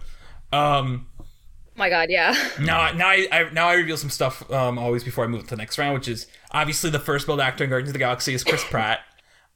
Um, 0.52 1.08
Oh 1.20 1.80
my 1.80 1.90
god, 1.90 2.12
yeah. 2.12 2.36
now, 2.62 2.92
now 2.92 3.08
I, 3.08 3.28
I 3.32 3.50
now 3.52 3.68
I 3.68 3.74
reveal 3.74 3.98
some 3.98 4.12
stuff 4.12 4.48
um, 4.52 4.78
always 4.78 5.04
before 5.04 5.24
I 5.24 5.28
move 5.28 5.42
to 5.46 5.50
the 5.50 5.56
next 5.56 5.80
round, 5.80 5.96
which 5.96 6.08
is 6.08 6.28
obviously 6.52 6.92
the 6.92 7.00
first 7.00 7.26
build 7.26 7.40
actor 7.40 7.64
in 7.64 7.72
Guardians 7.72 7.90
of 7.90 7.94
the 7.94 8.00
Galaxy 8.00 8.36
is 8.36 8.44
Chris 8.44 8.64
Pratt. 8.64 9.00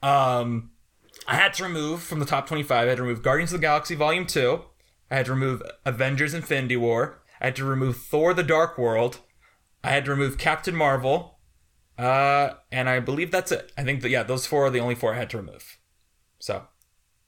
Um, 0.02 0.72
I 1.28 1.36
had 1.36 1.54
to 1.56 1.64
remove 1.64 2.02
from 2.02 2.20
the 2.20 2.26
top 2.26 2.48
twenty-five. 2.48 2.86
I 2.86 2.90
had 2.90 2.98
to 2.98 3.04
remove 3.04 3.22
Guardians 3.22 3.52
of 3.52 3.60
the 3.60 3.66
Galaxy 3.66 3.96
Volume 3.96 4.26
Two. 4.26 4.64
I 5.12 5.16
had 5.16 5.26
to 5.26 5.34
remove 5.34 5.62
Avengers: 5.86 6.34
Infinity 6.34 6.78
War. 6.78 7.22
I 7.42 7.46
had 7.46 7.56
to 7.58 7.66
remove 7.66 7.98
Thor: 7.98 8.34
The 8.34 8.44
Dark 8.44 8.78
World. 8.78 9.20
I 9.84 9.90
had 9.90 10.06
to 10.06 10.12
remove 10.12 10.38
Captain 10.38 10.76
Marvel. 10.76 11.40
Uh, 11.98 12.54
and 12.72 12.88
I 12.88 13.00
believe 13.00 13.32
that's 13.32 13.52
it. 13.52 13.72
I 13.78 13.84
think 13.84 14.02
that 14.02 14.10
yeah, 14.10 14.24
those 14.24 14.46
four 14.46 14.68
are 14.68 14.70
the 14.70 14.80
only 14.80 14.96
four 14.96 15.14
I 15.14 15.18
had 15.18 15.30
to 15.32 15.38
remove. 15.38 15.80
So, 16.40 16.68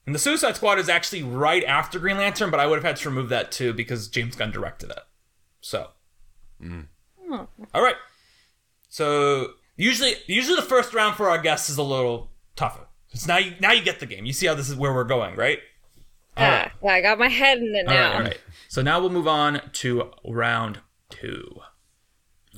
and 0.06 0.14
the 0.14 0.18
Suicide 0.18 0.56
Squad 0.56 0.78
is 0.78 0.88
actually 0.88 1.24
right 1.24 1.64
after 1.64 1.98
Green 1.98 2.18
Lantern, 2.18 2.50
but 2.50 2.60
I 2.60 2.66
would 2.66 2.76
have 2.76 2.84
had 2.84 2.96
to 2.96 3.08
remove 3.08 3.28
that 3.30 3.50
too 3.50 3.72
because 3.72 4.08
James 4.08 4.36
Gunn 4.36 4.52
directed 4.52 4.90
it. 4.90 5.00
So, 5.60 5.88
all 7.74 7.82
right. 7.82 7.96
So 8.88 9.54
usually, 9.76 10.14
usually 10.26 10.56
the 10.56 10.62
first 10.62 10.94
round 10.94 11.16
for 11.16 11.28
our 11.28 11.38
guests 11.38 11.68
is 11.68 11.76
a 11.76 11.82
little 11.82 12.30
tougher. 12.54 12.86
So 13.14 13.26
now 13.32 13.38
you 13.38 13.54
now 13.60 13.72
you 13.72 13.82
get 13.82 14.00
the 14.00 14.06
game. 14.06 14.24
You 14.24 14.32
see 14.32 14.46
how 14.46 14.54
this 14.54 14.68
is 14.68 14.76
where 14.76 14.94
we're 14.94 15.04
going, 15.04 15.36
right? 15.36 15.58
Ah, 16.36 16.70
yeah, 16.82 16.92
I 16.92 17.00
got 17.00 17.18
my 17.18 17.28
head 17.28 17.58
in 17.58 17.74
it 17.74 17.86
All 17.88 17.92
now. 17.94 18.08
right, 18.10 18.16
all 18.16 18.22
right. 18.22 18.40
So 18.68 18.82
now 18.82 19.00
we'll 19.00 19.10
move 19.10 19.26
on 19.28 19.60
to 19.74 20.10
round 20.24 20.78
two. 21.08 21.56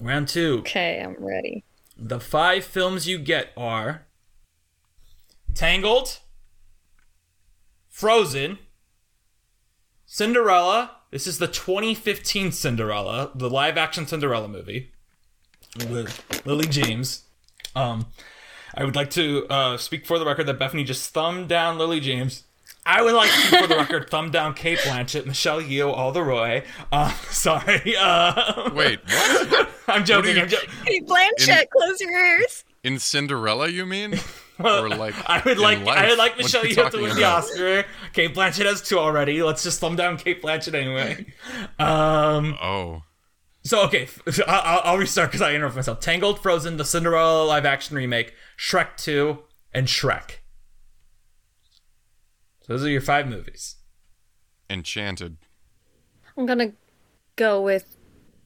Round 0.00 0.28
two. 0.28 0.58
Okay, 0.60 1.00
I'm 1.00 1.16
ready. 1.18 1.64
The 1.96 2.20
five 2.20 2.64
films 2.64 3.08
you 3.08 3.18
get 3.18 3.48
are 3.56 4.06
Tangled, 5.54 6.20
Frozen, 7.88 8.58
Cinderella. 10.06 10.92
This 11.10 11.26
is 11.26 11.38
the 11.38 11.46
2015 11.46 12.52
Cinderella, 12.52 13.32
the 13.34 13.50
live 13.50 13.76
action 13.76 14.06
Cinderella 14.06 14.48
movie 14.48 14.92
with 15.88 16.46
Lily 16.46 16.66
James. 16.66 17.24
Um, 17.74 18.06
I 18.74 18.84
would 18.84 18.96
like 18.96 19.10
to 19.10 19.46
uh, 19.48 19.76
speak 19.76 20.06
for 20.06 20.18
the 20.18 20.24
record 20.26 20.46
that 20.46 20.58
Bethaney 20.58 20.84
just 20.86 21.12
thumbed 21.12 21.48
down 21.48 21.78
Lily 21.78 22.00
James. 22.00 22.44
I 22.84 23.00
would 23.02 23.14
like 23.14 23.30
to 23.30 23.36
speak 23.36 23.60
for 23.60 23.66
the 23.68 23.76
record 23.76 24.10
thumb 24.10 24.30
down 24.30 24.54
Cate 24.54 24.78
Blanchett, 24.80 25.24
Michelle 25.26 25.60
Yeoh, 25.62 25.92
all 25.96 26.10
the 26.10 26.22
Roy. 26.22 26.64
Uh, 26.90 27.12
sorry. 27.30 27.94
Uh, 27.96 28.70
Wait, 28.74 28.98
what? 29.04 29.68
I'm 29.88 30.04
joking. 30.04 30.36
you- 30.36 30.42
I'm 30.42 30.48
joking. 30.48 30.68
Hey, 30.86 31.00
Blanchett, 31.00 31.68
close 31.70 32.00
your 32.00 32.10
ears. 32.12 32.64
In 32.82 32.98
Cinderella, 32.98 33.68
you 33.68 33.86
mean? 33.86 34.14
Or 34.62 34.88
like 34.90 35.14
I 35.28 35.42
would 35.44 35.58
like 35.58 35.82
life? 35.82 35.98
I 35.98 36.08
would 36.10 36.18
like 36.18 36.36
Michelle 36.36 36.62
are 36.62 36.66
you 36.66 36.74
Yeoh 36.76 36.84
to 36.84 36.90
talking 36.90 37.02
win 37.02 37.16
the? 37.16 37.24
Oscar. 37.24 37.84
Cate 38.12 38.32
Blanchett 38.34 38.66
has 38.66 38.80
two 38.80 38.96
already. 38.98 39.42
Let's 39.42 39.64
just 39.64 39.80
thumb 39.80 39.96
down 39.96 40.18
Cate 40.18 40.40
Blanchett 40.40 40.74
anyway. 40.74 41.26
Um. 41.80 42.56
Oh, 42.62 43.02
So 43.64 43.84
okay, 43.84 44.08
f- 44.26 44.40
I'll, 44.46 44.80
I'll 44.84 44.98
restart 44.98 45.30
because 45.30 45.42
I 45.42 45.54
interrupted 45.54 45.76
myself. 45.76 46.00
Tangled, 46.00 46.40
Frozen, 46.40 46.76
the 46.78 46.84
Cinderella 46.84 47.44
live 47.44 47.64
action 47.64 47.96
remake, 47.96 48.34
Shrek 48.58 48.96
Two, 48.96 49.40
and 49.72 49.86
Shrek. 49.86 50.38
So 52.62 52.72
those 52.74 52.84
are 52.84 52.90
your 52.90 53.00
five 53.00 53.26
movies. 53.28 53.76
Enchanted. 54.70 55.36
I'm 56.36 56.46
gonna 56.46 56.72
go 57.36 57.60
with 57.60 57.96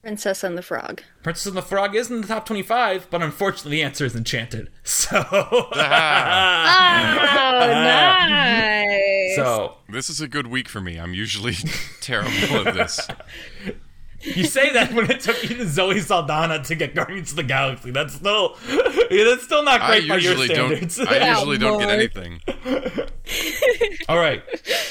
Princess 0.03 0.43
and 0.45 0.57
the 0.57 0.63
Frog. 0.63 1.03
Princess 1.23 1.47
and 1.47 1.57
the 1.57 1.63
Frog 1.63 1.95
is 1.95 2.11
in 2.11 2.21
the 2.21 2.27
top 2.27 2.47
twenty-five, 2.47 3.09
but 3.11 3.23
unfortunately, 3.23 3.73
the 3.79 3.83
answer 3.83 4.05
is 4.05 4.15
Enchanted. 4.17 4.71
So. 4.85 5.17
Ah, 5.21 7.57
Oh, 7.63 7.67
nice. 7.73 9.37
So 9.37 9.77
this 9.89 10.11
is 10.11 10.21
a 10.21 10.29
good 10.29 10.47
week 10.49 10.69
for 10.69 10.81
me. 10.81 10.99
I'm 10.99 11.15
usually 11.15 11.55
terrible 12.01 12.67
at 12.69 12.75
this. 12.75 13.01
You 14.35 14.45
say 14.45 14.73
that 14.73 14.93
when 14.93 15.11
it 15.11 15.21
took 15.21 15.43
you 15.49 15.57
to 15.57 15.69
Zoe 15.69 16.01
Saldana 16.01 16.63
to 16.65 16.75
get 16.75 16.95
Guardians 16.95 17.31
of 17.31 17.37
the 17.37 17.43
Galaxy. 17.45 17.91
That's 17.91 18.15
still 18.15 18.57
that's 18.67 19.45
still 19.45 19.63
not 19.63 19.81
I 19.83 19.87
great 19.99 20.09
by 20.09 20.17
your 20.17 20.33
usually 20.33 20.49
don't. 20.49 20.69
standards. 20.71 21.01
I 21.01 21.29
usually 21.31 21.59
don't 21.59 21.79
get 21.79 21.91
anything. 21.91 22.41
All 24.09 24.19
right, 24.19 24.43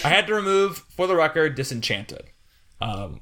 I 0.03 0.09
had 0.09 0.27
to 0.27 0.33
remove 0.35 0.77
for 0.77 1.07
the 1.07 1.15
record 1.15 1.55
Disenchanted, 1.55 2.23
um, 2.81 3.21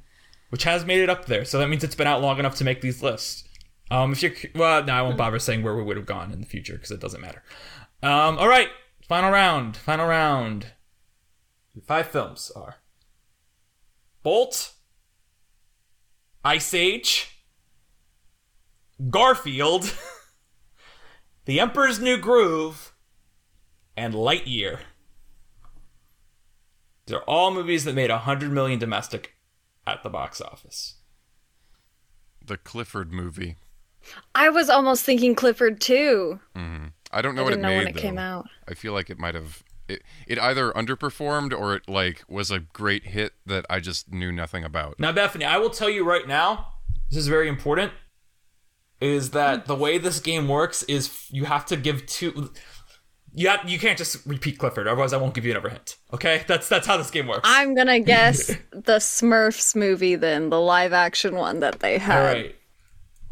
which 0.50 0.64
has 0.64 0.86
made 0.86 1.02
it 1.02 1.10
up 1.10 1.26
there. 1.26 1.46
So 1.46 1.58
that 1.60 1.68
means 1.70 1.84
it's 1.84 1.96
been 1.96 2.08
out 2.08 2.22
long 2.22 2.38
enough 2.40 2.56
to 2.56 2.64
make 2.64 2.82
these 2.82 3.02
lists. 3.02 3.44
Um, 3.90 4.12
if 4.12 4.22
you're 4.24 4.34
well, 4.56 4.84
no, 4.84 4.94
I 4.94 5.02
won't 5.02 5.18
bother 5.18 5.40
saying 5.40 5.64
where 5.64 5.76
we 5.76 5.84
would 5.84 5.98
have 5.98 6.06
gone 6.06 6.32
in 6.32 6.40
the 6.42 6.48
future 6.48 6.74
because 6.74 6.92
it 6.92 7.00
doesn't 7.00 7.22
matter. 7.22 7.44
Um, 8.02 8.38
all 8.38 8.48
right, 8.48 8.70
final 9.08 9.32
round. 9.32 9.78
Final 9.78 10.08
round. 10.08 10.68
The 11.76 11.82
five 11.82 12.08
films 12.08 12.52
are 12.56 12.76
Bolt, 14.22 14.73
Ice 16.44 16.74
Age, 16.74 17.40
Garfield, 19.10 19.94
The 21.46 21.60
Emperor's 21.60 22.00
New 22.00 22.18
Groove, 22.18 22.94
and 23.96 24.14
Lightyear. 24.14 24.80
These 27.06 27.16
are 27.16 27.24
all 27.24 27.52
movies 27.52 27.84
that 27.86 27.96
made 27.96 28.10
a 28.10 28.14
100 28.16 28.52
million 28.52 28.80
domestic 28.80 29.36
at 29.86 30.04
the 30.04 30.10
box 30.10 30.40
office. 30.40 30.96
The 32.46 32.58
Clifford 32.58 33.12
movie. 33.12 33.58
I 34.36 34.50
was 34.50 34.70
almost 34.70 35.04
thinking 35.06 35.36
Clifford 35.36 35.80
too. 35.82 36.40
Mm-hmm. 36.56 36.88
I 37.12 37.22
don't 37.22 37.36
know 37.36 37.42
I 37.42 37.46
what 37.46 37.54
it 37.54 37.56
didn't 37.58 37.62
know 37.64 37.68
made 37.70 37.78
when 37.78 37.88
it 37.88 37.96
though. 37.96 38.02
came 38.02 38.18
out. 38.18 38.48
I 38.68 38.74
feel 38.74 38.94
like 38.94 39.10
it 39.10 39.20
might 39.20 39.36
have. 39.36 39.64
It, 39.88 40.02
it 40.28 40.40
either 40.40 40.72
underperformed 40.72 41.58
or 41.58 41.76
it 41.76 41.90
like 41.90 42.24
was 42.30 42.52
a 42.52 42.60
great 42.60 43.08
hit 43.08 43.34
that 43.46 43.66
I 43.70 43.80
just 43.80 44.12
knew 44.12 44.32
nothing 44.32 44.64
about. 44.64 45.00
Now, 45.00 45.12
Bethaney, 45.12 45.46
I 45.46 45.58
will 45.58 45.70
tell 45.70 45.90
you 45.90 46.06
right 46.06 46.28
now, 46.28 46.74
this 47.10 47.18
is 47.20 47.28
very 47.28 47.50
important, 47.50 47.92
is 49.02 49.32
that 49.32 49.66
the 49.66 49.76
way 49.76 49.98
this 49.98 50.20
game 50.20 50.48
works 50.48 50.84
is 50.84 51.28
you 51.30 51.46
have 51.46 51.66
to 51.68 51.76
give 51.76 52.06
two. 52.06 52.52
You, 53.36 53.50
have, 53.50 53.68
you 53.68 53.80
can't 53.80 53.98
just 53.98 54.26
repeat 54.28 54.60
Clifford, 54.60 54.88
otherwise 54.88 55.12
I 55.12 55.18
won't 55.18 55.34
give 55.34 55.44
you 55.44 55.52
another 55.52 55.70
hint. 55.70 55.98
Okay, 56.14 56.44
that's 56.48 56.70
that's 56.70 56.86
how 56.86 56.98
this 56.98 57.12
game 57.12 57.28
works. 57.28 57.42
I'm 57.44 57.76
gonna 57.76 58.00
guess 58.00 58.48
the 58.72 59.00
Smurfs 59.00 59.76
movie 59.76 60.16
then, 60.16 60.50
the 60.50 60.62
live 60.62 60.94
action 60.94 61.36
one 61.36 61.60
that 61.60 61.80
they 61.80 61.98
had. 61.98 62.20
All 62.20 62.26
right. 62.34 62.56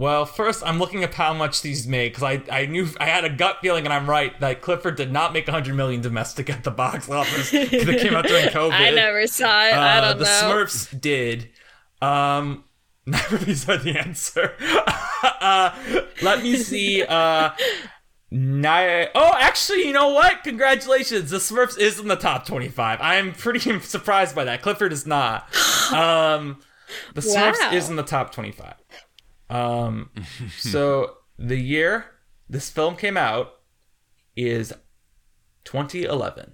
Well, 0.01 0.25
first, 0.25 0.63
I'm 0.65 0.79
looking 0.79 1.03
up 1.03 1.13
how 1.13 1.31
much 1.31 1.61
these 1.61 1.85
made 1.85 2.13
because 2.13 2.23
I, 2.23 2.41
I 2.51 2.65
knew 2.65 2.87
I 2.99 3.05
had 3.05 3.23
a 3.23 3.29
gut 3.29 3.59
feeling, 3.61 3.85
and 3.85 3.93
I'm 3.93 4.09
right 4.09 4.37
that 4.39 4.59
Clifford 4.63 4.95
did 4.95 5.11
not 5.11 5.31
make 5.31 5.45
100 5.45 5.75
million 5.75 6.01
domestic 6.01 6.49
at 6.49 6.63
the 6.63 6.71
box 6.71 7.07
office 7.07 7.51
because 7.51 7.87
it 7.87 8.01
came 8.01 8.15
out 8.15 8.25
during 8.25 8.45
COVID. 8.49 8.71
I 8.73 8.89
never 8.89 9.27
saw 9.27 9.45
it. 9.67 9.73
I 9.73 9.99
Uh, 9.99 10.01
don't 10.01 10.17
the 10.17 10.25
know. 10.25 10.55
The 10.55 10.65
Smurfs 10.65 10.99
did. 11.01 11.49
Um, 12.01 12.63
never 13.05 13.37
these 13.37 13.69
are 13.69 13.77
the 13.77 13.95
answer. 13.95 14.55
uh, 15.39 15.69
let 16.23 16.41
me 16.41 16.57
see. 16.57 17.03
Uh, 17.03 17.51
ni- 18.31 19.07
oh, 19.13 19.33
actually, 19.39 19.85
you 19.85 19.93
know 19.93 20.09
what? 20.09 20.43
Congratulations, 20.43 21.29
the 21.29 21.37
Smurfs 21.37 21.77
is 21.77 21.99
in 21.99 22.07
the 22.07 22.15
top 22.15 22.47
25. 22.47 22.97
I'm 23.01 23.33
pretty 23.33 23.59
surprised 23.81 24.33
by 24.35 24.45
that. 24.45 24.63
Clifford 24.63 24.93
is 24.93 25.05
not. 25.05 25.43
Um, 25.93 26.57
the 27.13 27.21
Smurfs 27.21 27.59
Wow. 27.59 27.71
is 27.73 27.87
in 27.87 27.97
the 27.97 28.03
top 28.03 28.31
25. 28.33 28.73
Um, 29.51 30.09
so 30.57 31.17
the 31.37 31.57
year 31.57 32.05
this 32.49 32.69
film 32.69 32.95
came 32.95 33.17
out 33.17 33.59
is 34.35 34.73
2011. 35.65 36.53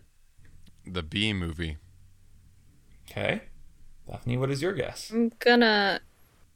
The 0.86 1.04
B 1.04 1.34
movie. 1.34 1.78
Okay. 3.10 3.42
Daphne, 4.10 4.38
what 4.38 4.50
is 4.50 4.62
your 4.62 4.74
guess? 4.74 5.12
I'm 5.12 5.32
gonna 5.40 6.00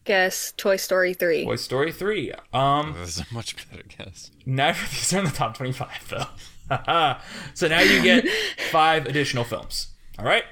guess 0.04 0.54
Toy 0.56 0.78
Story 0.78 1.14
3. 1.14 1.46
Toy 1.46 1.56
Story 1.58 1.92
3. 1.92 2.34
Um, 2.54 2.96
That's 2.98 3.20
a 3.20 3.26
much 3.32 3.70
better 3.70 3.84
guess. 3.98 4.32
never 4.46 4.80
these 4.90 5.14
are 5.14 5.20
in 5.20 5.26
the 5.26 5.32
top 5.32 5.56
25 5.56 6.10
though. 6.10 6.26
so 7.54 7.68
now 7.68 7.82
you 7.82 8.02
get 8.02 8.28
five 8.72 9.06
additional 9.06 9.44
films. 9.44 9.90
All 10.18 10.26
right? 10.26 10.44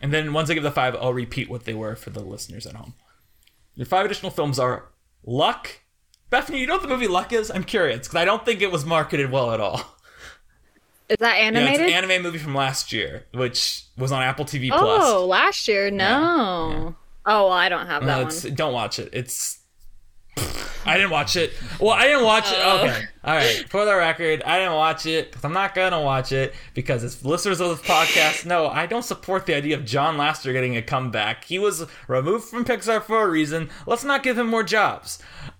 And 0.00 0.12
then 0.12 0.32
once 0.32 0.50
I 0.50 0.54
give 0.54 0.62
the 0.62 0.70
five, 0.70 0.94
I'll 0.96 1.14
repeat 1.14 1.48
what 1.48 1.64
they 1.64 1.74
were 1.74 1.96
for 1.96 2.10
the 2.10 2.20
listeners 2.20 2.66
at 2.66 2.74
home. 2.74 2.94
Your 3.74 3.86
five 3.86 4.06
additional 4.06 4.30
films 4.30 4.58
are 4.58 4.88
Luck. 5.26 5.80
Bethaney, 6.30 6.58
you 6.58 6.66
know 6.66 6.74
what 6.74 6.82
the 6.82 6.88
movie 6.88 7.08
Luck 7.08 7.32
is? 7.32 7.50
I'm 7.50 7.64
curious 7.64 7.98
because 8.00 8.14
I 8.14 8.24
don't 8.24 8.44
think 8.44 8.62
it 8.62 8.72
was 8.72 8.84
marketed 8.84 9.30
well 9.30 9.52
at 9.52 9.60
all. 9.60 9.80
Is 11.08 11.16
that 11.20 11.36
Yeah, 11.38 11.50
it's 11.68 11.78
an 11.78 11.88
anime 11.88 12.22
movie 12.22 12.38
from 12.38 12.54
last 12.54 12.92
year, 12.92 13.26
which 13.32 13.84
was 13.96 14.10
on 14.10 14.22
Apple 14.22 14.44
TV 14.44 14.70
Plus. 14.70 15.02
oh, 15.04 15.24
last 15.26 15.68
year? 15.68 15.88
No. 15.90 16.96
Oh, 17.24 17.44
well, 17.44 17.52
I 17.52 17.68
don't 17.68 17.86
have 17.86 18.02
that 18.02 18.06
No, 18.06 18.18
one. 18.18 18.26
it's, 18.28 18.42
don't 18.42 18.72
watch 18.72 18.98
it. 18.98 19.10
It's. 19.12 19.58
I 20.86 20.96
didn't 20.96 21.10
watch 21.10 21.34
it. 21.34 21.52
Well, 21.80 21.90
I 21.90 22.04
didn't 22.04 22.24
watch 22.24 22.50
it. 22.50 22.58
Oh. 22.60 22.84
Okay. 22.84 23.04
All 23.24 23.34
right. 23.34 23.68
For 23.68 23.84
the 23.84 23.96
record, 23.96 24.42
I 24.44 24.58
didn't 24.60 24.74
watch 24.74 25.04
it 25.04 25.30
because 25.30 25.44
I'm 25.44 25.52
not 25.52 25.74
going 25.74 25.90
to 25.90 25.98
watch 25.98 26.30
it 26.30 26.54
because 26.74 27.02
as 27.02 27.24
listeners 27.24 27.60
of 27.60 27.70
this 27.70 27.86
podcast 27.86 28.46
know, 28.46 28.68
I 28.68 28.86
don't 28.86 29.02
support 29.02 29.46
the 29.46 29.54
idea 29.54 29.76
of 29.76 29.84
John 29.84 30.16
Lasseter 30.16 30.52
getting 30.52 30.76
a 30.76 30.82
comeback. 30.82 31.44
He 31.44 31.58
was 31.58 31.86
removed 32.06 32.44
from 32.44 32.64
Pixar 32.64 33.02
for 33.02 33.22
a 33.22 33.28
reason. 33.28 33.68
Let's 33.84 34.04
not 34.04 34.22
give 34.22 34.38
him 34.38 34.46
more 34.46 34.62
jobs. 34.62 35.18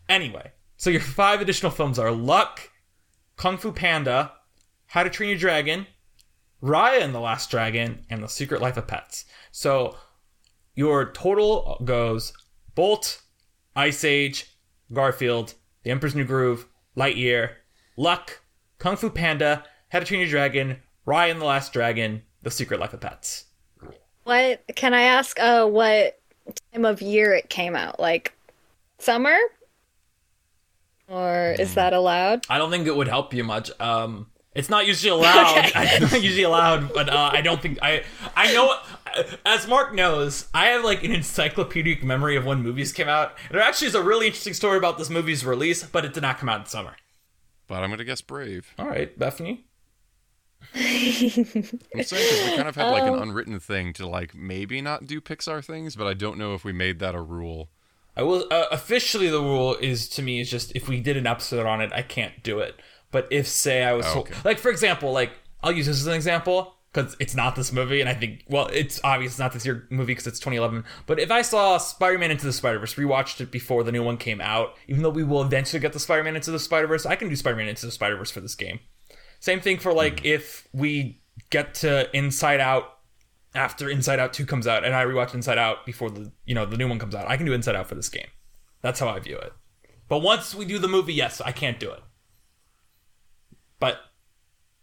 Anyway, 0.09 0.53
so 0.77 0.91
your 0.91 1.01
five 1.01 1.41
additional 1.41 1.73
films 1.73 1.99
are 1.99 2.13
Luck, 2.13 2.71
Kung 3.37 3.59
Fu 3.59 3.73
Panda, 3.73 4.33
How 4.87 5.03
to 5.03 5.11
Train 5.11 5.31
Your 5.31 5.39
Dragon, 5.39 5.89
Raya 6.63 7.03
and 7.03 7.13
the 7.13 7.21
Last 7.21 7.51
Dragon, 7.51 8.05
and 8.11 8.23
The 8.23 8.29
Secret 8.29 8.63
Life 8.63 8.77
of 8.77 8.87
Pets. 8.87 9.25
So 9.51 9.97
your 10.77 11.11
total 11.11 11.81
goes 11.85 12.33
Bolt, 12.77 13.23
Ice 13.75 14.05
Age, 14.05 14.56
Garfield, 14.93 15.55
The 15.83 15.91
Emperor's 15.91 16.15
New 16.15 16.25
Groove, 16.25 16.67
Lightyear, 16.97 17.55
Luck, 17.97 18.41
Kung 18.79 18.97
Fu 18.97 19.11
Panda, 19.11 19.65
How 19.89 19.99
to 20.01 20.05
Train 20.05 20.21
Your 20.21 20.29
Dragon, 20.29 20.79
Raya 21.07 21.31
and 21.31 21.41
the 21.41 21.45
Last 21.45 21.73
Dragon, 21.73 22.23
The 22.43 22.51
Secret 22.51 22.81
Life 22.81 22.93
of 22.93 23.01
Pets. 23.01 23.45
What 24.25 24.63
can 24.75 24.93
I 24.93 25.03
ask? 25.03 25.39
Uh, 25.39 25.67
what 25.67 26.19
time 26.73 26.85
of 26.85 27.01
year 27.01 27.33
it 27.33 27.49
came 27.49 27.77
out? 27.77 28.01
Like 28.01 28.33
summer, 28.99 29.39
or 31.09 31.55
is 31.59 31.75
that 31.75 31.93
allowed? 31.93 32.45
I 32.51 32.59
don't 32.59 32.71
think 32.71 32.87
it 32.87 32.97
would 32.97 33.09
help 33.09 33.33
you 33.33 33.45
much. 33.45 33.71
Um, 33.81 34.27
it's 34.57 34.71
not 34.71 34.87
usually 34.87 35.11
allowed. 35.11 35.59
Okay. 35.59 35.71
It's 36.03 36.13
not 36.13 36.23
usually 36.23 36.43
allowed, 36.43 36.93
but 36.93 37.09
uh, 37.09 37.31
I 37.33 37.43
don't 37.43 37.61
think 37.61 37.79
I. 37.83 38.05
I 38.35 38.53
know, 38.53 38.75
as 39.45 39.69
Mark 39.69 39.95
knows, 39.95 40.49
I 40.55 40.67
have 40.69 40.85
like 40.85 41.05
an 41.05 41.13
encyclopedic 41.13 42.03
memory 42.03 42.37
of 42.37 42.45
when 42.45 42.63
movies 42.63 42.93
came 42.93 43.09
out. 43.09 43.37
And 43.49 43.57
there 43.59 43.63
actually 43.63 43.89
is 43.89 43.95
a 43.95 44.03
really 44.03 44.27
interesting 44.27 44.55
story 44.55 44.79
about 44.79 44.99
this 44.99 45.11
movie's 45.11 45.45
release, 45.45 45.85
but 45.85 46.05
it 46.05 46.15
did 46.15 46.23
not 46.23 46.39
come 46.39 46.49
out 46.49 46.61
in 46.61 46.67
summer. 46.67 46.97
But 47.69 47.83
I'm 47.83 47.91
gonna 47.91 48.05
guess 48.05 48.21
Brave. 48.23 48.73
All 48.79 48.87
right, 48.87 49.17
Bethaney. 49.19 49.65
I'm 50.75 50.83
saying 50.83 51.49
because 51.93 52.51
we 52.51 52.57
kind 52.57 52.69
of 52.69 52.75
had 52.75 52.91
like 52.91 53.05
an 53.05 53.15
unwritten 53.19 53.61
thing 53.61 53.93
to 53.95 54.07
like 54.07 54.35
maybe 54.35 54.81
not 54.81 55.07
do 55.07 55.21
Pixar 55.21 55.65
things, 55.65 55.97
but 55.97 56.07
I 56.07 56.15
don't 56.15 56.39
know 56.39 56.55
if 56.55 56.65
we 56.65 56.73
made 56.73 56.99
that 57.01 57.15
a 57.15 57.21
rule. 57.21 57.69
I 58.17 58.23
will 58.23 58.47
uh, 58.51 58.65
officially 58.73 59.29
the 59.29 59.41
rule 59.41 59.77
is 59.77 60.09
to 60.11 60.23
me 60.23 60.41
is 60.41 60.51
just 60.51 60.73
if 60.75 60.89
we 60.89 61.01
did 61.01 61.17
an 61.17 61.27
episode 61.27 61.67
on 61.67 61.81
it, 61.81 61.93
I 61.93 62.03
can't 62.03 62.43
do 62.43 62.61
it. 62.61 62.81
But 63.17 63.29
if 63.31 63.49
say 63.49 63.83
I 63.83 63.95
was 63.95 64.05
Oh, 64.09 64.21
okay. 64.21 64.35
like 64.45 64.59
for 64.59 64.71
example, 64.71 65.11
like 65.11 65.31
I'll 65.63 65.73
use 65.73 65.87
this 65.87 66.01
as 66.01 66.07
an 66.07 66.13
example 66.13 66.75
because 66.93 67.17
it's 67.19 67.35
not 67.35 67.57
this 67.57 67.73
movie, 67.73 68.03
and 68.03 68.11
I 68.11 68.13
think 68.13 68.45
well, 68.47 68.67
it's 68.67 69.01
obvious 69.03 69.33
it's 69.33 69.39
not 69.39 69.55
this 69.55 69.65
year 69.65 69.87
movie 69.89 70.13
because 70.13 70.27
it's 70.27 70.39
2011. 70.39 70.85
But 71.07 71.19
if 71.19 71.31
I 71.31 71.41
saw 71.41 71.79
Spider-Man 71.79 72.31
Into 72.31 72.45
the 72.45 72.53
Spider-Verse, 72.53 72.97
rewatched 72.97 73.41
it 73.41 73.51
before 73.51 73.85
the 73.85 73.91
new 73.91 74.03
one 74.03 74.19
came 74.19 74.39
out, 74.43 74.75
even 74.87 75.03
though 75.03 75.09
we 75.09 75.25
will 75.25 75.41
eventually 75.41 75.81
get 75.81 75.95
the 75.95 75.99
Spider-Man 75.99 76.37
Into 76.37 76.51
the 76.51 76.59
Spider-Verse, 76.59 77.07
I 77.07 77.17
can 77.17 77.31
do 77.31 77.37
Spider-Man 77.37 77.69
Into 77.69 77.87
the 77.87 77.93
Spider-Verse 77.93 78.31
for 78.31 78.43
this 78.43 78.55
game. 78.55 78.81
Same 79.41 79.61
thing 79.61 79.79
for 79.79 79.95
like 79.95 80.17
mm-hmm. 80.17 80.27
if 80.27 80.69
we 80.75 81.23
get 81.49 81.73
to 81.77 82.15
Inside 82.15 82.61
Out 82.61 82.99
after 83.55 83.89
Inside 83.89 84.19
Out 84.19 84.35
2 84.35 84.45
comes 84.45 84.67
out 84.67 84.85
and 84.85 84.95
I 84.95 85.07
rewatch 85.07 85.33
Inside 85.33 85.57
Out 85.57 85.87
before 85.87 86.11
the 86.11 86.31
you 86.45 86.55
know 86.55 86.67
the 86.67 86.77
new 86.77 86.87
one 86.87 86.99
comes 86.99 87.15
out. 87.15 87.31
I 87.31 87.39
can 87.39 87.47
do 87.47 87.55
Inside 87.55 87.77
Out 87.77 87.89
for 87.89 87.95
this 87.95 88.11
game. 88.11 88.29
That's 88.83 89.01
how 89.01 89.09
I 89.09 89.21
view 89.21 89.39
it. 89.39 89.55
But 90.07 90.19
once 90.19 90.55
we 90.55 90.67
do 90.67 90.79
the 90.79 90.87
movie, 90.87 91.15
yes, 91.15 91.41
I 91.41 91.53
can't 91.53 91.81
do 91.81 91.91
it. 91.91 92.03
But 93.79 93.99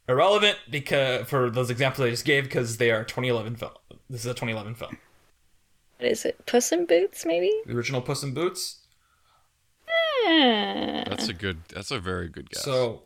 irrelevant 0.08 0.58
because 0.70 1.28
for 1.28 1.50
those 1.50 1.70
examples 1.70 2.08
I 2.08 2.10
just 2.12 2.26
gave 2.26 2.44
because 2.44 2.78
they 2.78 2.92
are 2.92 3.04
2011 3.04 3.56
film. 3.56 3.72
This 4.10 4.22
is 4.22 4.26
a 4.28 4.34
2011 4.34 4.76
film. 4.76 4.98
What 5.98 6.12
is 6.12 6.26
it? 6.26 6.46
Puss 6.46 6.72
in 6.72 6.86
Boots, 6.86 7.26
maybe? 7.26 7.52
The 7.66 7.76
original 7.76 8.02
Puss 8.02 8.24
in 8.24 8.34
Boots. 8.34 8.80
Eh. 10.28 11.04
That's 11.08 11.28
a 11.28 11.34
good. 11.34 11.60
That's 11.74 11.92
a 11.92 12.00
very 12.00 12.30
good 12.30 12.50
guess. 12.50 12.64
So, 12.64 13.04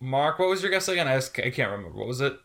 Mark, 0.00 0.38
what 0.38 0.48
was 0.48 0.62
your 0.62 0.70
guess 0.70 0.88
again? 0.88 1.08
I, 1.08 1.16
just, 1.16 1.38
I 1.38 1.50
can't 1.50 1.70
remember. 1.70 1.96
What 1.96 2.06
was 2.06 2.20
it? 2.20 2.38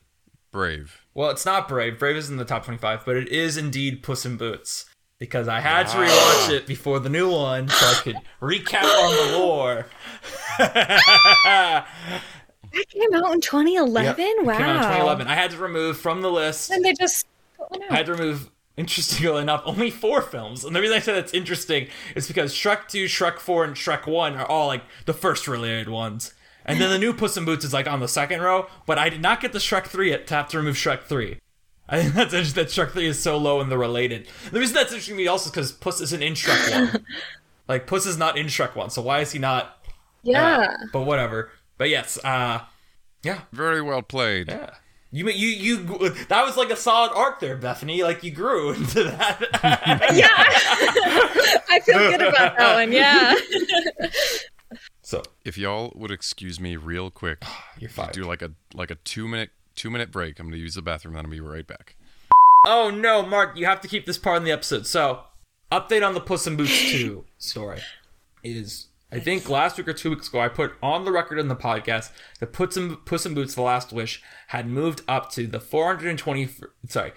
Brave. 0.52 1.02
Well, 1.14 1.30
it's 1.30 1.46
not 1.46 1.68
Brave. 1.68 2.00
Brave 2.00 2.16
is 2.16 2.30
in 2.30 2.38
the 2.38 2.46
top 2.46 2.66
25, 2.66 3.06
but 3.06 3.16
it 3.18 3.28
is 3.28 3.58
indeed 3.58 4.02
Puss 4.02 4.26
in 4.26 4.38
Boots. 4.38 4.86
Because 5.20 5.50
I 5.50 5.60
had 5.60 5.88
to 5.88 5.98
rewatch 5.98 6.50
it 6.50 6.66
before 6.66 7.02
the 7.02 7.10
new 7.10 7.30
one 7.30 7.68
so 7.68 7.86
I 7.86 7.94
could 8.02 8.16
recap 8.42 8.84
on 8.84 9.32
the 9.32 9.38
lore. 9.38 9.86
That 12.74 12.86
came 12.90 13.14
out 13.16 13.34
in 13.34 13.42
2011. 13.42 14.04
Yep, 14.18 14.46
Wow. 14.46 14.54
It 14.54 14.58
came 14.58 14.66
out 14.68 14.76
in 14.76 14.82
2011. 14.84 15.28
I 15.28 15.36
had 15.36 15.52
to 15.52 15.58
remove 15.58 15.98
from 15.98 16.22
the 16.22 16.32
list. 16.32 16.72
And 16.72 16.84
they 16.86 16.94
just. 16.94 17.26
one. 17.58 17.82
I 17.90 17.96
had 17.98 18.06
to 18.08 18.14
remove, 18.14 18.50
interestingly 18.78 19.42
enough, 19.42 19.62
only 19.66 19.90
four 19.92 20.22
films. 20.22 20.64
And 20.64 20.76
the 20.76 20.82
reason 20.82 20.96
I 20.96 21.00
said 21.00 21.16
that's 21.16 21.34
interesting 21.34 21.88
is 22.16 22.28
because 22.28 22.54
Shrek 22.54 22.88
2, 22.88 23.06
Shrek 23.06 23.40
4, 23.40 23.64
and 23.66 23.76
Shrek 23.76 24.08
1 24.08 24.36
are 24.36 24.46
all 24.46 24.68
like 24.68 24.84
the 25.06 25.14
first 25.14 25.48
related 25.48 25.90
ones. 25.90 26.34
And 26.66 26.80
then 26.80 26.90
the 26.92 27.00
new 27.00 27.14
Puss 27.14 27.36
in 27.36 27.46
Boots 27.46 27.66
is 27.66 27.74
like 27.74 27.88
on 27.88 28.00
the 28.00 28.08
second 28.08 28.42
row, 28.42 28.68
but 28.86 29.00
I 29.00 29.10
did 29.10 29.22
not 29.22 29.42
get 29.42 29.54
the 29.54 29.60
Shrek 29.60 29.88
3 29.88 30.10
yet 30.12 30.28
to 30.28 30.36
have 30.36 30.48
to 30.50 30.58
remove 30.58 30.76
Shrek 30.76 31.04
3. 31.04 31.40
I 31.90 32.02
think 32.04 32.14
that's 32.14 32.34
interesting 32.34 32.64
that 32.64 32.70
Shrek 32.72 32.92
3 32.92 33.08
is 33.08 33.20
so 33.20 33.38
low 33.38 33.60
in 33.62 33.70
the 33.70 33.78
related. 33.78 34.28
The 34.52 34.60
reason 34.60 34.76
that's 34.76 34.92
interesting 34.92 35.16
to 35.16 35.22
me 35.24 35.28
also 35.28 35.48
is 35.48 35.52
because 35.52 35.72
Puss 35.72 36.00
isn't 36.02 36.22
in 36.22 36.34
Shrek 36.34 36.94
1. 36.94 37.04
like, 37.68 37.88
Puss 37.88 38.06
is 38.06 38.18
not 38.20 38.38
in 38.38 38.46
Shrek 38.46 38.76
1, 38.76 38.92
so 38.92 39.02
why 39.02 39.22
is 39.22 39.32
he 39.32 39.40
not? 39.40 39.66
uh, 39.66 39.92
Yeah. 40.22 40.76
but 40.94 41.02
whatever. 41.02 41.50
But 41.80 41.90
yes, 41.90 42.20
uh, 42.24 42.60
yeah, 43.24 43.40
Very 43.52 43.82
well 43.82 44.04
played. 44.04 44.50
yeah. 44.50 44.70
You 45.12 45.28
you 45.30 45.48
you 45.48 46.10
that 46.28 46.46
was 46.46 46.56
like 46.56 46.70
a 46.70 46.76
solid 46.76 47.12
arc 47.16 47.40
there, 47.40 47.58
Bethaney. 47.58 48.04
Like 48.04 48.24
you 48.24 48.30
grew 48.30 48.74
into 48.74 49.06
that. 49.06 49.40
yeah. 50.14 50.28
I 51.70 51.80
feel 51.80 51.98
good 51.98 52.22
about 52.22 52.56
that 52.60 52.76
one. 52.76 52.92
Yeah. 52.92 53.34
so 55.02 55.24
If 55.44 55.58
y'all 55.58 55.92
would 55.96 56.12
excuse 56.12 56.60
me 56.60 56.76
real 56.76 57.10
quick, 57.10 57.44
you're 57.80 57.90
fine. 57.90 58.12
do 58.12 58.24
like 58.24 58.44
a 58.44 58.52
like 58.76 58.92
a 58.92 58.96
two 58.96 59.28
minute 59.28 59.50
two 59.76 59.90
minute 59.90 60.12
break. 60.12 60.40
I'm 60.40 60.48
gonna 60.48 60.58
use 60.58 60.76
the 60.76 60.82
bathroom. 60.84 61.16
Then 61.16 61.26
I'll 61.26 61.32
be 61.32 61.40
right 61.40 61.66
back. 61.66 61.96
Oh 62.68 62.92
no, 62.92 63.24
Mark, 63.26 63.58
you 63.58 63.66
have 63.66 63.82
to 63.82 63.88
keep 63.88 64.06
this 64.06 64.18
part 64.20 64.38
in 64.38 64.44
the 64.44 64.52
episode. 64.52 64.86
So, 64.86 65.24
update 65.72 66.06
on 66.06 66.14
the 66.14 66.20
Puss 66.20 66.46
in 66.46 66.56
Boots 66.58 66.92
2 66.92 67.24
story 67.38 67.80
is 68.44 68.89
I 69.12 69.20
think 69.20 69.50
last 69.50 69.78
week 69.78 69.88
or 69.88 69.94
two 69.94 70.12
weeks 70.12 70.28
ago 70.28 70.40
I 70.40 70.50
put 70.50 70.74
on 70.84 71.04
the 71.04 71.12
record 71.12 71.40
in 71.40 71.48
the 71.48 71.56
podcast 71.56 72.12
that 72.40 72.54
Puss 72.54 72.78
in, 72.78 72.96
Puss 72.98 73.26
in 73.26 73.34
Boots: 73.34 73.56
The 73.56 73.62
Last 73.62 73.92
Wish 73.92 74.22
had 74.48 74.68
moved 74.68 75.02
up 75.08 75.32
to 75.32 75.48
the 75.48 75.60
420 75.60 76.50
sorry 76.88 77.14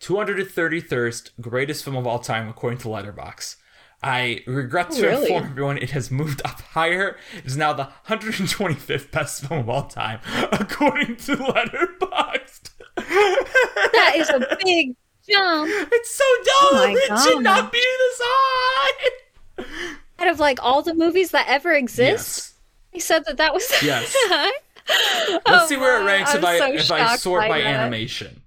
233rd 0.00 1.30
greatest 1.40 1.84
film 1.84 1.96
of 1.96 2.06
all 2.06 2.18
time 2.18 2.48
according 2.48 2.78
to 2.80 2.88
Letterbox. 2.88 3.56
I 4.04 4.42
regret 4.48 4.90
to 4.92 5.06
really? 5.06 5.22
inform 5.22 5.44
everyone 5.44 5.78
it 5.78 5.90
has 5.90 6.10
moved 6.10 6.42
up 6.44 6.60
higher. 6.60 7.16
It 7.36 7.46
is 7.46 7.56
now 7.56 7.72
the 7.72 7.88
125th 8.08 9.10
best 9.12 9.46
film 9.46 9.60
of 9.60 9.68
all 9.68 9.86
time 9.86 10.20
according 10.52 11.16
to 11.16 11.36
Letterboxd. 11.36 12.70
That 12.96 14.12
is 14.16 14.28
a 14.28 14.40
big 14.64 14.96
jump. 15.28 15.70
It's 15.92 16.14
so 16.14 16.24
dumb. 16.36 16.54
Oh 16.62 16.72
my 16.74 16.92
it 16.98 17.18
should 17.22 17.42
not 17.42 17.70
be 17.72 17.78
this 17.78 18.20
high. 18.24 19.96
Out 20.22 20.28
of 20.28 20.38
like 20.40 20.58
all 20.62 20.82
the 20.82 20.94
movies 20.94 21.32
that 21.32 21.46
ever 21.48 21.72
exist, 21.72 22.38
Yes. 22.38 22.54
he 22.92 23.00
said 23.00 23.24
that 23.26 23.36
that 23.38 23.52
was 23.52 23.68
Yes. 23.82 24.16
Let's 24.28 25.42
Oh, 25.46 25.66
see 25.68 25.76
where 25.76 26.00
it 26.00 26.04
ranks 26.04 26.34
if 26.34 26.44
I'm 26.44 26.46
I 26.46 26.58
so 26.58 26.72
if 26.72 26.90
I 26.90 27.16
sort 27.16 27.48
by, 27.48 27.60
that. 27.60 27.66
animation. 27.66 28.42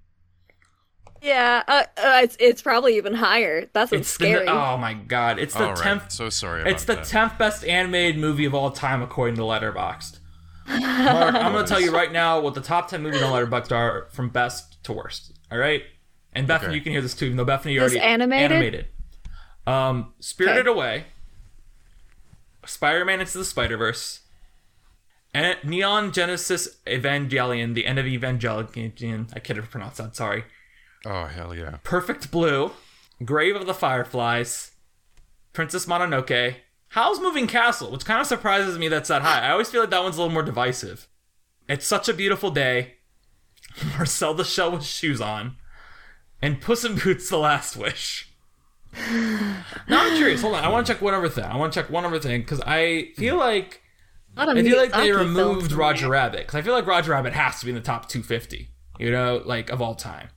Yeah, 1.22 1.64
uh, 1.68 1.84
uh, 1.98 2.20
it's 2.24 2.38
it's 2.40 2.62
probably 2.62 2.98
even 2.98 3.16
higher. 3.16 3.68
That's 3.74 3.92
what's 3.92 4.02
It's 4.02 4.10
scary. 4.10 4.46
the 4.46 4.52
oh 4.52 4.78
my 4.78 4.94
god! 4.94 5.40
It's 5.40 5.54
the 5.56 5.64
All 5.66 5.74
right. 5.74 5.78
tenth. 5.84 6.12
So 6.12 6.30
sorry 6.30 6.62
about 6.62 6.74
It's 6.74 6.86
the 6.86 6.96
that. 6.96 7.06
tenth 7.06 7.38
best 7.40 7.66
animated 7.66 8.20
movie 8.20 8.46
of 8.46 8.54
all 8.54 8.70
time 8.70 9.02
according 9.02 9.36
to 9.38 9.42
Letterboxd. 9.42 10.20
Mark, 10.68 11.36
I'm 11.36 11.52
gonna 11.54 11.66
tell 11.66 11.82
you 11.82 11.92
right 11.92 12.12
now 12.12 12.40
what 12.42 12.54
the 12.54 12.62
top 12.62 12.90
ten 12.90 13.02
movies 13.02 13.22
on 13.24 13.32
Letterboxd 13.34 13.72
are 13.72 14.08
from 14.12 14.30
best 14.30 14.84
to 14.84 14.94
worst. 14.94 15.34
All 15.52 15.58
right, 15.58 15.82
and 16.34 16.48
Bethaney, 16.48 16.64
Okay. 16.66 16.74
you 16.76 16.82
can 16.82 16.92
hear 16.92 17.02
this 17.02 17.16
too, 17.16 17.26
even 17.26 17.38
though 17.38 17.46
Bethaney 17.46 17.74
you 17.74 17.80
already 17.82 18.00
animated? 18.00 18.52
animated. 18.52 18.86
Um, 19.66 20.14
Spirited 20.20 20.68
Okay. 20.68 20.78
Away, 20.78 21.06
Spider-Man 22.66 23.22
Into 23.22 23.38
the 23.38 23.46
Spider-Verse, 23.46 24.22
and 25.34 25.58
Neon 25.64 26.12
Genesis 26.12 26.78
Evangelion, 26.88 27.74
the 27.74 27.86
end 27.86 28.00
of 28.00 28.06
Evangelion. 28.06 29.32
I 29.36 29.40
can't 29.40 29.70
pronounce 29.70 29.98
that. 29.98 30.16
Sorry. 30.16 30.46
Oh 31.06 31.26
hell 31.26 31.54
yeah! 31.54 31.78
Perfect 31.84 32.32
Blue, 32.32 32.72
Grave 33.24 33.56
of 33.56 33.68
the 33.68 33.74
Fireflies, 33.74 34.72
Princess 35.54 35.86
Mononoke, 35.86 36.56
Howl's 36.90 37.20
Moving 37.20 37.48
Castle, 37.48 37.92
which 37.92 38.06
kind 38.06 38.22
of 38.22 38.28
surprises 38.28 38.78
me 38.80 38.88
that's 38.88 39.10
that 39.10 39.22
high. 39.22 39.42
I 39.42 39.52
always 39.52 39.70
feel 39.70 39.82
like 39.82 39.90
that 39.92 40.02
one's 40.02 40.18
a 40.18 40.22
little 40.22 40.34
more 40.34 40.42
divisive. 40.44 41.08
It's 41.68 41.86
Such 41.86 42.08
a 42.10 42.14
Beautiful 42.14 42.52
Day, 42.52 42.96
Marcel 43.98 44.34
the 44.34 44.44
Shell 44.44 44.72
with 44.72 44.84
Shoes 44.84 45.22
On, 45.22 45.58
and 46.42 46.62
Puss 46.62 46.86
in 46.86 46.96
Boots 46.96 47.30
The 47.30 47.38
Last 47.38 47.76
Wish. 47.76 48.32
Now 49.88 50.04
I'm 50.06 50.16
curious. 50.18 50.42
Hold 50.42 50.56
on. 50.56 50.64
I 50.64 50.70
want 50.70 50.86
to 50.88 50.94
check 50.94 51.02
one 51.02 51.14
other 51.14 51.30
thing. 51.30 51.44
I 51.46 51.58
want 51.58 51.74
to 51.74 51.80
check 51.82 51.90
one 51.90 52.06
other 52.06 52.20
thing 52.20 52.42
because 52.42 52.62
I 52.62 53.12
feel 53.16 53.38
like 53.38 53.82
A 54.36 54.40
lot 54.40 54.50
of 54.50 54.58
I 54.58 54.64
feel 54.64 54.78
like 54.78 54.92
they 54.94 55.12
removed. 55.12 55.72
Roger 55.72 56.10
Rabbit 56.10 56.40
because 56.42 56.56
I 56.56 56.62
feel 56.62 56.74
like 56.74 56.86
Roger 56.88 57.12
Rabbit 57.12 57.34
has 57.34 57.60
to 57.60 57.66
be 57.66 57.72
in 57.72 57.76
the 57.76 57.82
top 57.82 58.08
250. 58.10 58.70
You 59.00 59.12
know, 59.12 59.42
like 59.46 59.70
of 59.70 59.82
all 59.82 59.96
time. 59.96 60.30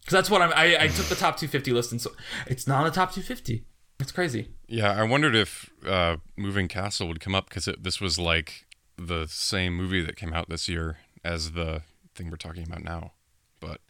Because 0.00 0.12
that's 0.12 0.30
what 0.30 0.42
I'm. 0.42 0.52
I, 0.54 0.76
I 0.84 0.88
took 0.88 1.06
the 1.06 1.14
top 1.14 1.36
250 1.38 1.72
list 1.72 1.90
and 1.92 2.00
so 2.00 2.10
it's 2.46 2.66
not 2.66 2.80
in 2.80 2.84
the 2.84 2.90
top 2.90 3.10
250. 3.12 3.64
It's 4.00 4.12
crazy. 4.12 4.48
Yeah, 4.66 4.92
I 4.92 5.04
wondered 5.04 5.34
if 5.34 5.70
uh, 5.86 6.16
Moving 6.36 6.68
Castle 6.68 7.08
would 7.08 7.20
come 7.20 7.34
up 7.34 7.48
because 7.48 7.68
this 7.80 8.00
was 8.00 8.18
like 8.18 8.66
the 8.98 9.26
same 9.28 9.74
movie 9.74 10.04
that 10.04 10.16
came 10.16 10.34
out 10.34 10.48
this 10.48 10.68
year 10.68 10.98
as 11.24 11.52
the 11.52 11.82
thing 12.14 12.28
we're 12.30 12.36
talking 12.36 12.64
about 12.64 12.82
now. 12.84 13.12
But 13.60 13.80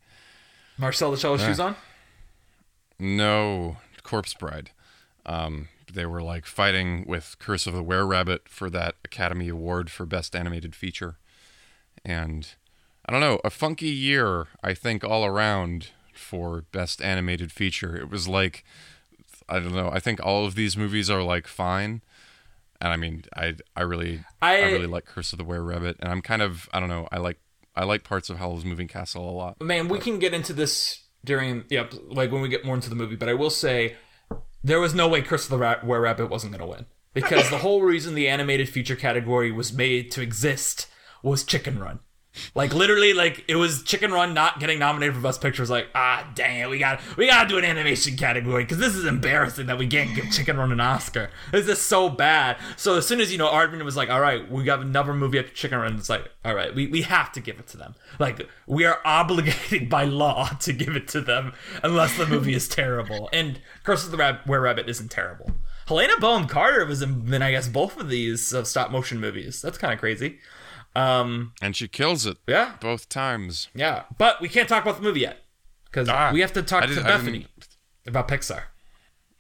Marcel 0.78 1.10
the 1.10 1.16
Shell 1.16 1.32
with 1.32 1.40
shoes 1.42 1.58
on. 1.58 1.74
no, 2.98 3.78
Corpse 4.04 4.34
Bride. 4.34 4.70
Um, 5.26 5.68
they 5.92 6.06
were 6.06 6.22
like 6.22 6.46
fighting 6.46 7.04
with 7.08 7.36
Curse 7.40 7.66
of 7.66 7.74
the 7.74 7.82
Were 7.82 8.06
Rabbit 8.06 8.48
for 8.48 8.70
that 8.70 8.94
Academy 9.04 9.48
Award 9.48 9.90
for 9.90 10.06
Best 10.06 10.36
Animated 10.36 10.74
Feature. 10.76 11.16
And 12.04 12.48
I 13.06 13.12
don't 13.12 13.20
know, 13.20 13.40
a 13.44 13.50
funky 13.50 13.88
year, 13.88 14.46
I 14.62 14.74
think, 14.74 15.02
all 15.04 15.24
around 15.24 15.88
for 16.14 16.62
Best 16.72 17.02
Animated 17.02 17.50
Feature. 17.52 17.96
It 17.96 18.10
was 18.10 18.28
like, 18.28 18.64
I 19.48 19.54
don't 19.60 19.74
know, 19.74 19.90
I 19.92 20.00
think 20.00 20.20
all 20.24 20.44
of 20.46 20.54
these 20.54 20.76
movies 20.76 21.10
are 21.10 21.22
like 21.22 21.46
fine. 21.46 22.02
And 22.80 22.92
I 22.92 22.96
mean, 22.96 23.24
I 23.34 23.54
I 23.74 23.82
really 23.82 24.24
I, 24.42 24.56
I- 24.58 24.72
really 24.72 24.86
like 24.86 25.06
Curse 25.06 25.32
of 25.32 25.38
the 25.38 25.44
Were 25.44 25.62
Rabbit, 25.62 25.96
and 26.00 26.10
I'm 26.10 26.20
kind 26.20 26.42
of 26.42 26.68
I 26.72 26.80
don't 26.80 26.88
know 26.90 27.08
I 27.10 27.18
like 27.18 27.38
I 27.74 27.84
like 27.84 28.04
parts 28.04 28.28
of 28.28 28.38
Howl's 28.38 28.64
Moving 28.64 28.88
Castle 28.88 29.28
a 29.28 29.32
lot. 29.32 29.60
Man, 29.62 29.88
we 29.88 29.98
can 29.98 30.18
get 30.18 30.34
into 30.34 30.52
this 30.52 31.03
during 31.24 31.64
yep, 31.70 31.92
like 32.08 32.30
when 32.30 32.42
we 32.42 32.48
get 32.48 32.64
more 32.64 32.74
into 32.74 32.90
the 32.90 32.96
movie. 32.96 33.16
But 33.16 33.28
I 33.28 33.34
will 33.34 33.50
say, 33.50 33.96
there 34.62 34.80
was 34.80 34.94
no 34.94 35.08
way 35.08 35.22
Curse 35.22 35.44
of 35.44 35.50
the 35.50 35.58
Rabbit 35.82 36.30
wasn't 36.30 36.52
going 36.52 36.60
to 36.60 36.66
win 36.66 36.86
because 37.12 37.50
the 37.50 37.58
whole 37.58 37.82
reason 37.82 38.14
the 38.14 38.28
animated 38.28 38.68
feature 38.68 38.96
category 38.96 39.50
was 39.50 39.72
made 39.72 40.10
to 40.12 40.20
exist 40.20 40.86
was 41.22 41.44
Chicken 41.44 41.78
Run. 41.78 42.00
Like 42.54 42.74
literally, 42.74 43.12
like 43.12 43.44
it 43.48 43.56
was 43.56 43.82
Chicken 43.82 44.12
Run 44.12 44.34
not 44.34 44.60
getting 44.60 44.78
nominated 44.78 45.14
for 45.14 45.20
Best 45.20 45.40
Picture. 45.40 45.62
Was 45.62 45.70
like, 45.70 45.88
ah, 45.94 46.28
dang 46.34 46.60
it, 46.60 46.70
we 46.70 46.78
got 46.78 47.00
we 47.16 47.26
got 47.26 47.44
to 47.44 47.48
do 47.48 47.58
an 47.58 47.64
animation 47.64 48.16
category 48.16 48.64
because 48.64 48.78
this 48.78 48.94
is 48.94 49.04
embarrassing 49.04 49.66
that 49.66 49.78
we 49.78 49.86
can't 49.86 50.14
give 50.14 50.30
Chicken 50.30 50.56
Run 50.56 50.72
an 50.72 50.80
Oscar. 50.80 51.30
This 51.52 51.68
is 51.68 51.80
so 51.80 52.08
bad. 52.08 52.56
So 52.76 52.96
as 52.96 53.06
soon 53.06 53.20
as 53.20 53.30
you 53.32 53.38
know, 53.38 53.48
Aardman 53.48 53.84
was 53.84 53.96
like, 53.96 54.10
all 54.10 54.20
right, 54.20 54.50
we 54.50 54.64
got 54.64 54.80
another 54.80 55.14
movie 55.14 55.38
after 55.38 55.52
Chicken 55.52 55.78
Run. 55.78 55.96
It's 55.96 56.10
like, 56.10 56.30
all 56.44 56.54
right, 56.54 56.74
we 56.74 56.86
we 56.86 57.02
have 57.02 57.32
to 57.32 57.40
give 57.40 57.58
it 57.58 57.66
to 57.68 57.76
them. 57.76 57.94
Like 58.18 58.48
we 58.66 58.84
are 58.84 59.00
obligated 59.04 59.88
by 59.88 60.04
law 60.04 60.48
to 60.60 60.72
give 60.72 60.96
it 60.96 61.08
to 61.08 61.20
them 61.20 61.52
unless 61.82 62.16
the 62.16 62.26
movie 62.26 62.54
is 62.54 62.68
terrible. 62.68 63.28
And 63.32 63.60
Curse 63.84 64.04
of 64.04 64.10
the 64.10 64.16
Rab- 64.16 64.48
Rabbit 64.48 64.88
isn't 64.88 65.10
terrible. 65.10 65.52
Helena 65.86 66.14
Bonham 66.18 66.48
Carter 66.48 66.86
was 66.86 67.02
in, 67.02 67.32
in 67.32 67.42
I 67.42 67.50
guess 67.50 67.68
both 67.68 67.98
of 67.98 68.08
these 68.08 68.54
uh, 68.54 68.64
stop 68.64 68.90
motion 68.90 69.20
movies. 69.20 69.60
That's 69.60 69.76
kind 69.76 69.92
of 69.92 70.00
crazy. 70.00 70.38
Um, 70.96 71.52
And 71.60 71.74
she 71.74 71.88
kills 71.88 72.24
it 72.26 72.36
yeah, 72.46 72.74
both 72.80 73.08
times. 73.08 73.68
yeah, 73.74 74.04
but 74.18 74.40
we 74.40 74.48
can't 74.48 74.68
talk 74.68 74.82
about 74.84 74.96
the 74.96 75.02
movie 75.02 75.20
yet 75.20 75.38
because 75.86 76.08
Ah, 76.08 76.30
we 76.32 76.40
have 76.40 76.52
to 76.52 76.62
talk 76.62 76.84
to 76.84 76.90
Bethaney 76.90 77.46
about 78.06 78.28
Pixar. 78.28 78.62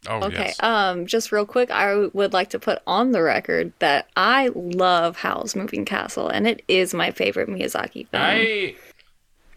Oh 0.06 0.24
Okay, 0.24 0.46
yes. 0.48 0.62
um, 0.62 1.06
just 1.06 1.32
real 1.32 1.46
quick, 1.46 1.70
I 1.70 2.08
would 2.12 2.32
like 2.34 2.50
to 2.50 2.58
put 2.58 2.80
on 2.86 3.12
the 3.12 3.22
record 3.22 3.72
that 3.78 4.08
I 4.16 4.50
love 4.54 5.16
Howl's 5.16 5.56
Moving 5.56 5.84
Castle, 5.86 6.28
and 6.28 6.46
it 6.46 6.62
is 6.68 6.92
my 6.92 7.10
favorite 7.10 7.48
Miyazaki 7.48 8.06
film. 8.08 8.22
I, 8.22 8.74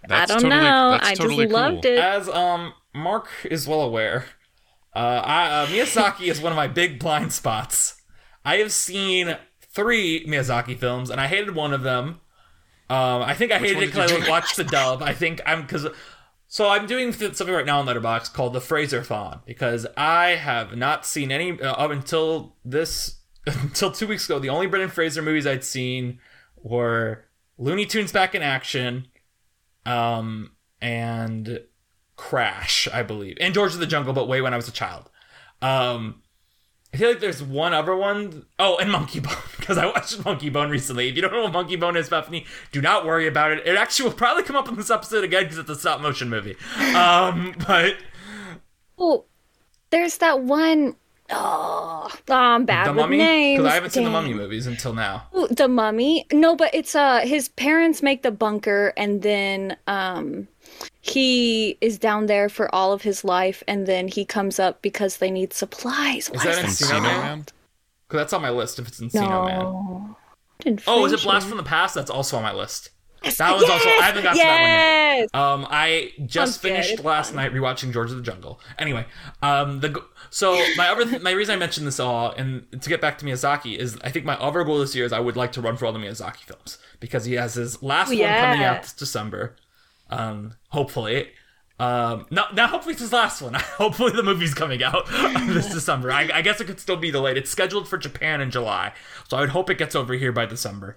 I 0.05 0.07
That's 0.07 0.31
don't 0.31 0.43
totally, 0.43 0.61
know, 0.61 0.91
That's 0.91 1.07
I 1.09 1.13
totally 1.15 1.45
just 1.45 1.53
loved 1.53 1.83
cool. 1.83 1.91
it. 1.93 1.99
as 1.99 2.29
um 2.29 2.73
Mark 2.93 3.27
is 3.43 3.67
well 3.67 3.81
aware, 3.81 4.25
uh, 4.95 4.99
I, 5.25 5.49
uh, 5.49 5.65
Miyazaki 5.67 6.27
is 6.29 6.39
one 6.39 6.51
of 6.53 6.55
my 6.55 6.67
big 6.67 6.97
blind 6.99 7.33
spots. 7.33 8.01
I 8.45 8.57
have 8.57 8.71
seen 8.71 9.35
three 9.77 10.25
Miyazaki 10.25 10.75
films, 10.77 11.09
and 11.11 11.21
I 11.21 11.27
hated 11.27 11.53
one 11.55 11.71
of 11.71 11.83
them. 11.83 12.19
Um, 12.89 13.21
I 13.21 13.35
think 13.35 13.51
I 13.51 13.59
hated 13.59 13.83
it 13.83 13.85
because 13.87 14.11
I 14.11 14.27
watched 14.27 14.57
the 14.57 14.63
dub. 14.63 15.03
I 15.03 15.13
think 15.13 15.39
I'm 15.45 15.61
because. 15.61 15.87
So 16.49 16.69
I'm 16.69 16.87
doing 16.87 17.11
something 17.11 17.53
right 17.53 17.65
now 17.65 17.79
on 17.79 17.85
Letterbox 17.85 18.29
called 18.29 18.53
the 18.53 18.59
Fraserthon 18.59 19.41
because 19.45 19.85
I 19.95 20.29
have 20.29 20.75
not 20.75 21.05
seen 21.05 21.31
any 21.31 21.61
uh, 21.61 21.73
up 21.73 21.91
until 21.91 22.55
this 22.65 23.19
until 23.45 23.91
two 23.91 24.07
weeks 24.07 24.25
ago. 24.25 24.39
The 24.39 24.49
only 24.49 24.67
Brendan 24.67 24.89
Fraser 24.89 25.21
movies 25.21 25.45
I'd 25.45 25.63
seen 25.63 26.19
were 26.55 27.25
Looney 27.57 27.85
Tunes 27.85 28.11
Back 28.11 28.33
in 28.33 28.41
Action, 28.41 29.07
um, 29.85 30.51
and 30.81 31.61
Crash, 32.15 32.87
I 32.91 33.03
believe, 33.03 33.37
and 33.39 33.53
George 33.53 33.73
of 33.73 33.79
the 33.79 33.85
Jungle, 33.85 34.13
but 34.13 34.27
way 34.27 34.41
when 34.41 34.53
I 34.53 34.57
was 34.57 34.67
a 34.67 34.71
child. 34.71 35.09
Um, 35.61 36.23
I 36.93 36.97
feel 36.97 37.09
like 37.09 37.19
there's 37.19 37.43
one 37.43 37.73
other 37.73 37.95
one. 37.95 38.45
Oh, 38.57 38.77
and 38.77 38.89
Monkeybone, 38.89 39.57
because 39.57 39.77
I 39.77 39.85
watched 39.85 40.19
Monkeybone 40.23 40.69
recently. 40.69 41.09
If 41.09 41.15
you 41.15 41.21
don't 41.21 41.31
know 41.31 41.43
what 41.47 41.53
Monkeybone 41.53 41.95
is, 41.97 42.09
Bethaney, 42.09 42.45
do 42.71 42.81
not 42.81 43.05
worry 43.05 43.27
about 43.27 43.51
it. 43.51 43.67
It 43.67 43.75
actually 43.77 44.09
will 44.09 44.15
probably 44.15 44.43
come 44.43 44.55
up 44.55 44.67
in 44.69 44.75
this 44.75 44.89
episode 44.89 45.23
again 45.23 45.43
because 45.43 45.57
it's 45.57 45.69
a 45.69 45.75
stop 45.75 46.01
motion 46.01 46.29
movie. 46.29 46.55
Um, 46.95 47.55
but 47.67 47.95
Oh, 48.97 49.25
there's 49.91 50.17
that 50.17 50.41
one 50.41 50.95
oh, 51.29 52.09
I'm 52.29 52.65
bad 52.65 52.87
the 52.87 52.93
with 52.93 53.01
Mummy, 53.01 53.17
names. 53.17 53.59
because 53.59 53.71
I 53.71 53.75
haven't 53.75 53.91
seen 53.91 54.03
the 54.03 54.09
Mummy 54.09 54.33
movies 54.33 54.67
until 54.67 54.93
now. 54.93 55.27
Ooh, 55.35 55.47
the 55.47 55.67
mummy 55.67 56.25
no 56.31 56.55
but 56.55 56.73
it's 56.73 56.95
uh 56.95 57.19
his 57.19 57.49
parents 57.49 58.01
make 58.01 58.23
the 58.23 58.31
bunker 58.31 58.93
and 58.97 59.21
then 59.21 59.77
um 59.87 60.47
he 61.09 61.77
is 61.81 61.97
down 61.97 62.25
there 62.25 62.49
for 62.49 62.73
all 62.73 62.93
of 62.93 63.01
his 63.01 63.23
life 63.23 63.63
and 63.67 63.85
then 63.87 64.07
he 64.07 64.25
comes 64.25 64.59
up 64.59 64.81
because 64.81 65.17
they 65.17 65.31
need 65.31 65.53
supplies 65.53 66.29
Why 66.29 66.43
that 66.43 66.65
is 66.65 66.79
Encino 66.79 66.99
Encino 66.99 67.01
Man? 67.01 67.21
Man? 67.21 67.45
Because 68.07 68.19
that's 68.21 68.33
on 68.33 68.41
my 68.41 68.49
list. 68.49 68.79
If 68.79 68.87
it's 68.87 68.99
Encino 68.99 69.45
Man. 69.45 69.59
no 69.59 70.17
Brendan 70.59 70.83
Oh, 70.87 71.05
is 71.05 71.13
it 71.13 71.23
Blast 71.23 71.47
from 71.47 71.57
the 71.57 71.63
Past? 71.63 71.95
That's 71.95 72.09
also 72.09 72.37
on 72.37 72.43
my 72.43 72.53
list. 72.53 72.89
That 73.37 73.51
one's 73.51 73.69
also. 73.69 73.89
I 73.89 74.03
haven't 74.03 74.23
got 74.23 74.33
to 74.33 74.37
that 74.37 75.17
one 75.17 75.19
yet. 75.19 75.35
Um, 75.35 75.67
I 75.69 76.11
just 76.25 76.61
good, 76.61 76.69
finished 76.69 77.03
last 77.03 77.33
fun. 77.33 77.37
night 77.37 77.51
rewatching 77.51 77.91
George 77.91 78.11
of 78.11 78.17
the 78.17 78.23
Jungle. 78.23 78.59
Anyway, 78.77 79.05
um, 79.41 79.79
the 79.79 80.01
so 80.29 80.57
my 80.75 80.87
other 80.89 81.05
th- 81.05 81.21
my 81.21 81.31
reason 81.31 81.53
I 81.53 81.57
mentioned 81.57 81.87
this 81.87 81.99
all 81.99 82.31
and 82.31 82.65
to 82.79 82.89
get 82.89 83.01
back 83.01 83.17
to 83.19 83.25
Miyazaki 83.25 83.77
is 83.77 83.97
I 84.03 84.11
think 84.11 84.25
my 84.25 84.35
other 84.37 84.63
goal 84.63 84.79
this 84.79 84.95
year 84.95 85.05
is 85.05 85.11
I 85.11 85.19
would 85.19 85.35
like 85.35 85.51
to 85.53 85.61
run 85.61 85.77
for 85.77 85.85
all 85.85 85.93
the 85.93 85.99
Miyazaki 85.99 86.37
films 86.37 86.77
because 86.99 87.25
he 87.25 87.33
has 87.33 87.55
his 87.55 87.81
last 87.81 88.09
one 88.09 88.17
coming 88.19 88.63
out 88.63 88.83
this 88.83 88.93
December. 88.93 89.55
Um, 90.09 90.55
hopefully. 90.69 91.29
Um, 91.79 92.25
no, 92.31 92.45
not 92.53 92.71
hopefully 92.71 92.93
it's 92.93 93.01
his 93.01 93.13
last 93.13 93.41
one. 93.41 93.53
hopefully 93.77 94.11
the 94.11 94.23
movie's 94.23 94.53
coming 94.53 94.81
out 94.81 95.07
this 95.47 95.71
December. 95.71 96.11
I, 96.11 96.29
I 96.33 96.41
guess 96.41 96.59
it 96.59 96.65
could 96.65 96.79
still 96.79 96.97
be 96.97 97.11
delayed. 97.11 97.37
It's 97.37 97.51
scheduled 97.51 97.87
for 97.87 97.97
Japan 97.97 98.41
in 98.41 98.49
July, 98.49 98.93
so 99.27 99.37
I 99.37 99.41
would 99.41 99.49
hope 99.49 99.69
it 99.69 99.77
gets 99.77 99.95
over 99.95 100.13
here 100.15 100.31
by 100.31 100.45
December. 100.47 100.95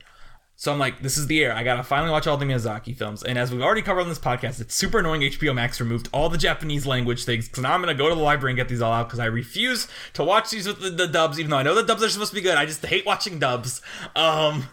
So 0.57 0.71
I'm 0.71 0.79
like, 0.79 1.01
this 1.01 1.17
is 1.17 1.27
the 1.27 1.37
year. 1.37 1.53
I 1.53 1.63
gotta 1.65 1.83
finally 1.83 2.11
watch 2.11 2.27
all 2.27 2.37
the 2.37 2.45
Miyazaki 2.45 2.95
films. 2.95 3.23
And 3.23 3.39
as 3.39 3.51
we've 3.51 3.63
already 3.63 3.81
covered 3.81 4.03
on 4.03 4.11
this 4.11 4.19
podcast, 4.19 4.61
it's 4.61 4.75
super 4.75 4.99
annoying 4.99 5.23
HBO 5.23 5.55
Max 5.55 5.81
removed 5.81 6.11
all 6.13 6.29
the 6.29 6.37
Japanese 6.37 6.87
language 6.87 7.25
things. 7.25 7.49
So 7.53 7.63
now 7.63 7.73
I'm 7.73 7.81
gonna 7.81 7.95
go 7.95 8.11
to 8.11 8.15
the 8.15 8.21
library 8.21 8.53
and 8.53 8.57
get 8.59 8.69
these 8.69 8.83
all 8.83 8.93
out 8.93 9.09
because 9.09 9.21
I 9.21 9.27
refuse 9.27 9.89
to 10.15 10.25
watch 10.25 10.51
these 10.51 10.67
with 10.67 10.81
the, 10.81 10.91
the 10.91 11.07
dubs, 11.07 11.39
even 11.39 11.51
though 11.51 11.57
I 11.57 11.63
know 11.63 11.75
the 11.75 11.83
dubs 11.83 12.03
are 12.03 12.11
supposed 12.11 12.33
to 12.33 12.35
be 12.37 12.43
good. 12.43 12.57
I 12.59 12.67
just 12.67 12.85
hate 12.85 13.07
watching 13.07 13.39
dubs. 13.39 13.81
Um, 14.15 14.65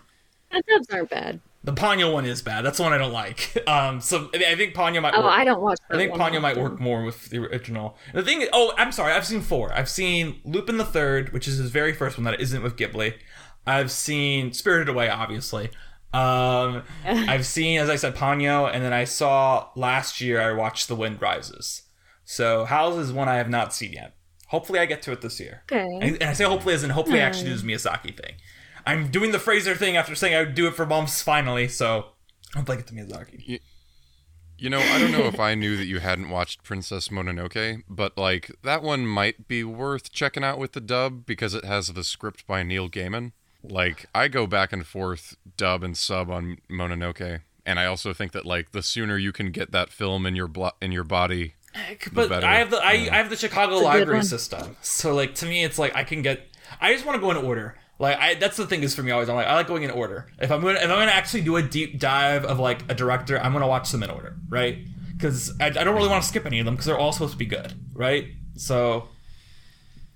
The 0.52 0.62
dubs 0.68 0.90
aren't 0.92 1.10
bad 1.10 1.40
The 1.68 1.74
Ponyo 1.74 2.14
one 2.14 2.26
is 2.26 2.42
bad. 2.42 2.64
That's 2.64 2.78
the 2.78 2.84
one 2.84 2.94
I 2.94 2.98
don't 2.98 3.12
like. 3.12 3.54
Um, 3.68 4.00
so 4.00 4.30
I 4.34 4.56
think 4.56 4.74
Ponyo 4.74 5.02
might. 5.02 5.14
Oh, 5.14 5.24
work. 5.24 5.32
I 5.32 5.44
don't 5.44 5.62
watch. 5.62 5.78
I 5.90 5.98
think 5.98 6.14
Ponyo 6.14 6.42
might 6.42 6.56
work 6.56 6.80
more 6.80 7.04
with 7.04 7.26
the 7.26 7.40
original. 7.40 7.98
The 8.14 8.24
thing 8.24 8.42
is, 8.42 8.50
oh, 8.54 8.74
I'm 8.78 8.94
sorry, 8.94 9.12
I've 9.12 9.26
seen 9.26 9.42
four. 9.42 9.74
I've 9.74 9.90
seen 9.90 10.40
Lupin 10.46 10.78
the 10.78 10.86
Third, 10.86 11.34
which 11.34 11.50
is 11.50 11.58
his 11.58 11.70
very 11.70 11.92
first 11.92 12.18
one 12.18 12.24
that 12.24 12.40
isn't 12.40 12.64
with 12.64 12.78
Ghibli. 12.78 13.16
I've 13.66 13.92
seen 13.92 14.54
Spirited 14.54 14.88
Away, 14.88 15.10
obviously. 15.10 15.66
Um, 16.14 16.84
I've 17.06 17.46
seen, 17.46 17.78
as 17.80 17.90
I 17.90 17.98
said, 17.98 18.16
Ponyo, 18.16 18.74
and 18.74 18.82
then 18.82 18.94
I 18.94 19.04
saw 19.04 19.68
last 19.76 20.22
year. 20.22 20.40
I 20.40 20.54
watched 20.54 20.88
The 20.88 20.96
Wind 20.96 21.22
Rises. 21.22 21.82
So 22.24 22.64
Howl's 22.64 22.98
is 22.98 23.12
one 23.12 23.28
I 23.28 23.36
have 23.36 23.50
not 23.50 23.74
seen 23.74 23.92
yet. 23.92 24.16
Hopefully, 24.48 24.80
I 24.80 24.86
get 24.86 25.02
to 25.02 25.12
it 25.12 25.20
this 25.20 25.42
year. 25.42 25.64
Okay. 25.70 26.00
And 26.02 26.16
and 26.22 26.30
I 26.30 26.34
say 26.34 26.46
hopefully 26.46 26.74
as 26.74 26.86
in 26.86 26.92
hopefully 26.92 27.20
I 27.20 27.26
actually 27.26 27.50
do 27.50 27.56
this 27.58 27.64
Miyazaki 27.64 28.16
thing. 28.16 28.36
I'm 28.88 29.12
doing 29.12 29.32
the 29.32 29.40
Fraser 29.40 29.76
thing 29.76 29.98
after 29.98 30.16
saying 30.16 30.34
I 30.34 30.40
would 30.40 30.56
do 30.56 30.66
it 30.68 30.74
for 30.76 30.86
Bumps 30.86 31.22
finally, 31.22 31.68
so 31.68 32.06
hopefully 32.56 32.78
I 32.78 32.80
it 32.80 32.88
to 32.88 32.94
Miyazaki. 32.94 33.60
You 34.58 34.70
know, 34.70 34.80
I 34.80 34.98
don't 34.98 35.12
know 35.12 35.26
if 35.26 35.40
I 35.40 35.54
knew 35.56 35.76
that 35.78 35.86
you 35.86 36.00
hadn't 36.00 36.30
watched 36.30 36.64
Princess 36.64 37.10
Mononoke, 37.10 37.84
but 37.90 38.18
like 38.18 38.50
that 38.64 38.82
one 38.82 39.06
might 39.06 39.48
be 39.48 39.64
worth 39.64 40.12
checking 40.12 40.44
out 40.44 40.58
with 40.58 40.72
the 40.72 40.82
dub 40.82 41.26
because 41.26 41.54
it 41.54 41.66
has 41.66 41.90
the 41.90 42.04
script 42.04 42.48
by 42.48 42.64
Neil 42.64 42.90
Gaiman. 42.90 43.34
Like 43.62 44.06
I 44.16 44.30
go 44.30 44.48
back 44.48 44.72
and 44.72 44.88
forth 44.88 45.36
dub 45.58 45.84
and 45.84 45.98
sub 45.98 46.32
on 46.32 46.58
Mononoke, 46.70 47.42
and 47.66 47.80
I 47.80 47.86
also 47.86 48.14
think 48.14 48.32
that 48.32 48.46
like 48.46 48.72
the 48.72 48.82
sooner 48.82 49.18
you 49.18 49.34
can 49.34 49.52
get 49.52 49.74
that 49.74 49.90
film 49.90 50.26
in 50.26 50.36
your 50.36 50.48
blo- 50.48 50.72
in 50.82 50.94
your 50.94 51.04
body, 51.04 51.56
But 52.14 52.30
better. 52.30 52.48
I 52.48 52.56
have 52.56 52.72
the 52.72 52.78
I, 52.78 52.94
Yeah. 52.94 53.14
I 53.14 53.18
have 53.18 53.30
the 53.30 53.36
Chicago 53.36 53.80
library 53.80 54.24
system, 54.24 54.78
so 54.82 55.14
like 55.14 55.36
to 55.36 55.46
me 55.46 55.66
it's 55.66 55.78
like 55.78 55.94
I 55.96 56.04
can 56.06 56.22
get. 56.22 56.48
I 56.80 56.94
just 56.94 57.06
want 57.06 57.18
to 57.18 57.22
go 57.22 57.30
in 57.32 57.38
order. 57.38 57.76
Like 58.00 58.18
I, 58.20 58.34
that's 58.36 58.58
the 58.58 58.68
thing 58.68 58.84
is 58.84 58.94
for 58.96 59.02
me 59.04 59.12
always. 59.12 59.28
I'm 59.30 59.36
like 59.36 59.48
I 59.48 59.56
like 59.56 59.68
going 59.68 59.84
in 59.84 59.92
order. 59.92 60.28
If 60.40 60.52
I'm 60.52 60.62
gonna 60.62 60.80
if 60.80 60.84
I'm 60.84 60.90
gonna 61.00 61.12
actually 61.12 61.42
do 61.42 61.56
a 61.56 61.62
deep 61.64 62.00
dive 62.00 62.46
of 62.46 62.60
like 62.60 62.90
a 62.92 62.96
director, 62.96 63.40
I'm 63.40 63.54
gonna 63.54 63.68
watch 63.68 63.92
them 63.92 64.04
in 64.04 64.10
order, 64.10 64.36
right? 64.50 64.78
Because 65.14 65.52
I, 65.60 65.66
I 65.68 65.70
don't 65.70 65.96
really 65.96 66.10
want 66.10 66.22
to 66.22 66.30
skip 66.30 66.46
any 66.46 66.60
of 66.60 66.66
them 66.66 66.76
because 66.76 66.86
they're 66.86 66.98
all 66.98 67.12
supposed 67.12 67.32
to 67.34 67.38
be 67.40 67.48
good, 67.48 67.74
right? 67.94 68.28
So 68.56 69.10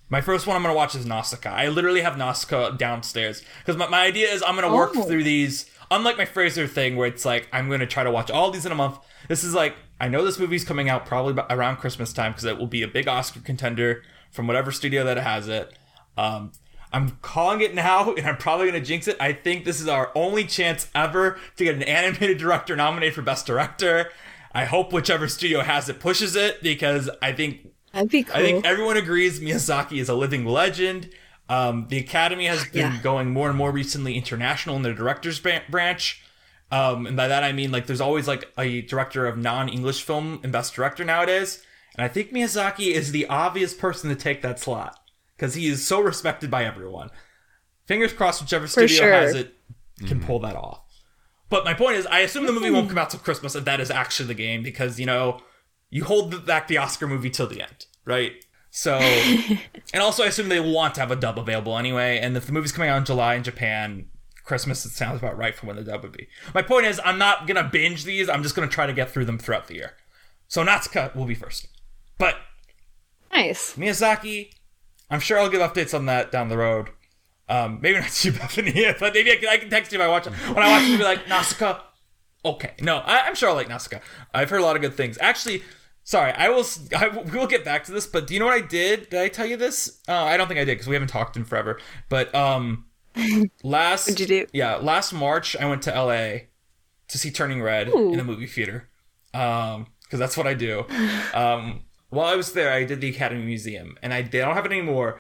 my 0.09 0.21
first 0.21 0.45
one 0.45 0.55
I'm 0.55 0.61
gonna 0.61 0.75
watch 0.75 0.93
is 0.95 1.05
Nausicaa. 1.05 1.49
I 1.53 1.69
literally 1.69 2.01
have 2.01 2.17
Nausicaa 2.17 2.71
downstairs 2.71 3.43
because 3.59 3.77
my, 3.77 3.88
my 3.88 4.01
idea 4.03 4.27
is 4.27 4.43
I'm 4.45 4.55
gonna 4.55 4.73
work 4.73 4.91
Oh. 4.95 5.03
through 5.03 5.23
these. 5.23 5.65
Unlike 5.89 6.17
my 6.19 6.25
Fraser 6.25 6.67
thing 6.67 6.95
where 6.95 7.07
it's 7.07 7.25
like 7.25 7.47
I'm 7.51 7.69
gonna 7.69 7.88
try 7.88 8.03
to 8.03 8.11
watch 8.11 8.29
all 8.32 8.51
these 8.51 8.65
in 8.65 8.71
a 8.71 8.75
month. 8.75 8.97
This 9.27 9.43
is 9.43 9.53
like 9.53 9.75
I 9.99 10.07
know 10.07 10.23
this 10.23 10.39
movie's 10.39 10.63
coming 10.63 10.89
out 10.89 11.05
probably 11.05 11.41
around 11.49 11.77
Christmas 11.77 12.13
time 12.13 12.32
because 12.32 12.45
it 12.45 12.57
will 12.57 12.67
be 12.67 12.82
a 12.84 12.88
big 12.88 13.07
Oscar 13.07 13.39
contender 13.39 14.03
from 14.32 14.47
whatever 14.47 14.71
studio 14.71 15.03
that 15.03 15.17
has 15.17 15.47
it. 15.47 15.73
Um, 16.17 16.51
I'm 16.93 17.17
calling 17.21 17.61
it 17.61 17.73
now, 17.73 18.13
and 18.13 18.25
I'm 18.27 18.37
probably 18.37 18.65
gonna 18.67 18.81
jinx 18.81 19.07
it. 19.07 19.17
I 19.19 19.33
think 19.33 19.63
this 19.65 19.79
is 19.79 19.87
our 19.87 20.11
only 20.15 20.43
chance 20.45 20.89
ever 20.93 21.39
to 21.57 21.63
get 21.63 21.75
an 21.75 21.83
animated 21.83 22.37
director 22.37 22.75
nominated 22.75 23.15
for 23.15 23.21
Best 23.21 23.45
Director. 23.45 24.09
I 24.53 24.65
hope 24.65 24.91
whichever 24.91 25.27
studio 25.29 25.61
has 25.61 25.87
it 25.87 25.99
pushes 26.01 26.35
it 26.35 26.61
because 26.61 27.09
I 27.21 27.31
think 27.31 27.69
That'd 27.93 28.09
be 28.09 28.23
cool. 28.23 28.35
I 28.35 28.41
think 28.41 28.65
everyone 28.65 28.97
agrees 28.97 29.39
Miyazaki 29.39 29.99
is 29.99 30.09
a 30.09 30.13
living 30.13 30.45
legend. 30.45 31.09
Um, 31.47 31.87
the 31.89 31.97
Academy 31.97 32.45
has 32.47 32.63
been 32.65 32.93
Yeah. 32.93 32.99
going 33.01 33.31
more 33.31 33.49
and 33.49 33.57
more 33.57 33.71
recently 33.71 34.15
international 34.15 34.75
in 34.75 34.81
their 34.81 34.93
directors 34.93 35.39
branch. 35.39 36.21
Um, 36.71 37.05
and 37.05 37.17
by 37.17 37.27
that 37.27 37.43
I 37.43 37.51
mean 37.51 37.71
like 37.71 37.87
there's 37.87 37.99
always 38.01 38.27
like 38.27 38.49
a 38.57 38.81
director 38.81 39.25
of 39.27 39.37
non-English 39.37 40.03
film 40.03 40.39
and 40.43 40.51
best 40.51 40.73
director 40.73 41.03
nowadays. 41.03 41.63
And 41.97 42.05
I 42.05 42.07
think 42.07 42.31
Miyazaki 42.31 42.91
is 42.93 43.11
the 43.11 43.27
obvious 43.27 43.73
person 43.73 44.09
to 44.09 44.15
take 44.15 44.41
that 44.41 44.59
slot 44.59 44.97
because 45.41 45.55
he 45.55 45.67
is 45.67 45.85
so 45.85 45.99
respected 45.99 46.51
by 46.51 46.63
everyone. 46.65 47.09
Fingers 47.87 48.13
crossed, 48.13 48.41
whichever 48.41 48.67
studio 48.67 48.95
sure. 48.95 49.11
has 49.11 49.33
it 49.33 49.55
can 49.97 50.19
mm-hmm. 50.19 50.27
pull 50.27 50.39
that 50.39 50.55
off. 50.55 50.83
But 51.49 51.65
my 51.65 51.73
point 51.73 51.95
is, 51.95 52.05
I 52.05 52.19
assume 52.19 52.45
the 52.45 52.51
movie 52.51 52.67
mm-hmm. 52.67 52.75
won't 52.75 52.89
come 52.89 52.99
out 52.99 53.09
till 53.09 53.19
Christmas, 53.19 53.55
if 53.55 53.65
that 53.65 53.79
is 53.79 53.89
actually 53.89 54.27
the 54.27 54.35
game, 54.35 54.61
because 54.61 54.99
you 54.99 55.07
know 55.07 55.41
you 55.89 56.03
hold 56.03 56.45
back 56.45 56.67
the 56.67 56.77
Oscar 56.77 57.07
movie 57.07 57.31
till 57.31 57.47
the 57.47 57.59
end, 57.59 57.87
right? 58.05 58.33
So, 58.69 58.97
and 59.93 60.03
also 60.03 60.23
I 60.23 60.27
assume 60.27 60.47
they 60.47 60.59
want 60.59 60.93
to 60.95 61.01
have 61.01 61.09
a 61.09 61.15
dub 61.15 61.39
available 61.39 61.75
anyway. 61.75 62.19
And 62.19 62.37
if 62.37 62.45
the 62.45 62.51
movie's 62.51 62.71
coming 62.71 62.91
out 62.91 62.97
in 62.97 63.05
July 63.05 63.33
in 63.33 63.43
Japan, 63.43 64.05
Christmas 64.43 64.85
it 64.85 64.91
sounds 64.91 65.17
about 65.17 65.37
right 65.37 65.55
for 65.55 65.65
when 65.65 65.75
the 65.75 65.83
dub 65.83 66.03
would 66.03 66.11
be. 66.11 66.27
My 66.53 66.61
point 66.61 66.85
is, 66.85 67.01
I'm 67.03 67.17
not 67.17 67.47
gonna 67.47 67.67
binge 67.67 68.03
these. 68.03 68.29
I'm 68.29 68.43
just 68.43 68.55
gonna 68.55 68.67
try 68.67 68.85
to 68.85 68.93
get 68.93 69.09
through 69.09 69.25
them 69.25 69.39
throughout 69.39 69.67
the 69.67 69.75
year. 69.75 69.93
So 70.47 70.61
Nausicaa 70.61 71.09
will 71.15 71.25
be 71.25 71.33
first, 71.33 71.67
but 72.19 72.35
nice. 73.33 73.75
Miyazaki, 73.75 74.51
I'm 75.12 75.20
sure 75.20 75.38
I'll 75.38 75.49
give 75.49 75.62
updates 75.62 75.93
on 75.93 76.07
that 76.07 76.32
down 76.32 76.49
the 76.49 76.57
road. 76.57 76.89
Um, 77.49 77.80
maybe 77.82 77.99
not 77.99 78.09
to 78.12 78.28
you, 78.30 78.34
Bethaney, 78.34 78.99
but 78.99 79.14
maybe 79.14 79.32
I 79.32 79.36
can, 79.36 79.49
I 79.49 79.57
can 79.57 79.70
text 79.70 79.91
you 79.91 79.99
if 79.99 80.03
I 80.03 80.07
watch 80.07 80.26
it. 80.26 80.34
When 80.34 80.57
I 80.59 80.72
watch 80.72 80.84
it, 80.84 80.97
be 80.97 81.03
like, 81.03 81.28
Nausicaa, 81.28 81.82
okay. 82.45 82.74
No, 82.82 82.97
I, 82.97 83.28
I'm 83.28 83.36
sure 83.36 83.49
I'll 83.49 83.55
like 83.55 83.70
Nausicaa. 83.70 83.99
I've 84.34 84.49
heard 84.49 84.62
a 84.62 84.64
lot 84.64 84.76
of 84.78 84.82
good 84.82 84.95
things. 84.95 85.18
Actually, 85.20 85.64
sorry, 86.03 86.32
I 86.32 86.49
will, 86.49 86.66
I 86.97 87.09
will 87.09 87.24
we'll 87.26 87.47
get 87.47 87.66
back 87.66 87.84
to 87.86 87.91
this, 87.91 88.07
but 88.07 88.26
do 88.26 88.34
you 88.34 88.39
know 88.39 88.45
what 88.45 88.55
I 88.55 88.66
did? 88.66 89.09
Did 89.09 89.20
I 89.20 89.28
tell 89.28 89.45
you 89.45 89.57
this? 89.57 89.99
Uh, 90.07 90.14
I 90.14 90.38
don't 90.38 90.47
think 90.47 90.59
I 90.59 90.64
did 90.64 90.76
because 90.76 90.88
we 90.88 90.95
haven't 90.95 91.09
talked 91.09 91.36
in 91.36 91.43
forever. 91.43 91.80
But 92.07 92.34
um, 92.34 92.86
last, 93.64 94.07
What'd 94.07 94.22
you 94.22 94.28
do? 94.28 94.47
Yeah, 94.53 94.78
last 94.78 95.12
March, 95.12 95.57
I 95.57 95.66
went 95.66 95.82
to 95.84 95.91
LA 95.91 96.45
to 97.09 97.18
see 97.18 97.32
Turning 97.32 97.62
Red 97.62 97.89
Ooh. 97.89 98.14
in 98.14 98.20
a 98.20 98.24
movie 98.24 98.47
theater. 98.47 98.89
Um, 99.34 99.88
because 100.03 100.20
that's 100.20 100.36
what 100.36 100.47
I 100.47 100.53
do. 100.53 100.86
Um, 101.34 101.84
while 102.12 102.28
I 102.28 102.36
was 102.36 102.51
there, 102.51 102.72
I 102.72 102.84
did 102.84 103.01
the 103.01 103.09
Academy 103.09 103.43
Museum, 103.43 103.97
and 104.03 104.14
I 104.14 104.22
they 104.22 104.39
don't 104.39 104.53
have 104.53 104.66
it 104.66 104.72
anymore. 104.72 105.18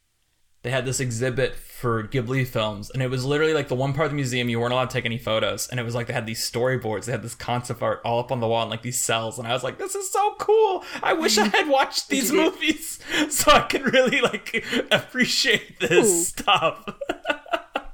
They 0.63 0.69
had 0.69 0.85
this 0.85 0.99
exhibit 0.99 1.55
for 1.55 2.03
Ghibli 2.03 2.45
films, 2.45 2.91
and 2.91 3.01
it 3.01 3.09
was 3.09 3.25
literally 3.25 3.55
like 3.55 3.67
the 3.67 3.75
one 3.75 3.93
part 3.93 4.05
of 4.05 4.11
the 4.11 4.15
museum 4.15 4.47
you 4.47 4.59
weren't 4.59 4.73
allowed 4.73 4.91
to 4.91 4.93
take 4.93 5.05
any 5.05 5.17
photos, 5.17 5.67
and 5.67 5.79
it 5.79 5.83
was 5.83 5.95
like 5.95 6.05
they 6.05 6.13
had 6.13 6.27
these 6.27 6.47
storyboards, 6.47 7.05
they 7.05 7.11
had 7.13 7.23
this 7.23 7.33
concept 7.33 7.81
art 7.81 7.99
all 8.05 8.19
up 8.19 8.31
on 8.31 8.39
the 8.41 8.47
wall 8.47 8.61
and 8.61 8.69
like 8.69 8.83
these 8.83 8.99
cells, 8.99 9.39
and 9.39 9.47
I 9.47 9.53
was 9.53 9.63
like, 9.63 9.79
this 9.79 9.95
is 9.95 10.11
so 10.11 10.35
cool. 10.37 10.83
I 11.01 11.13
wish 11.13 11.39
I 11.39 11.47
had 11.47 11.67
watched 11.67 12.09
these 12.09 12.31
movies 12.31 12.99
so 13.29 13.51
I 13.51 13.61
could 13.61 13.91
really 13.91 14.21
like 14.21 14.63
appreciate 14.91 15.79
this 15.79 16.07
Ooh. 16.07 16.23
stuff. 16.23 16.85
but 17.07 17.87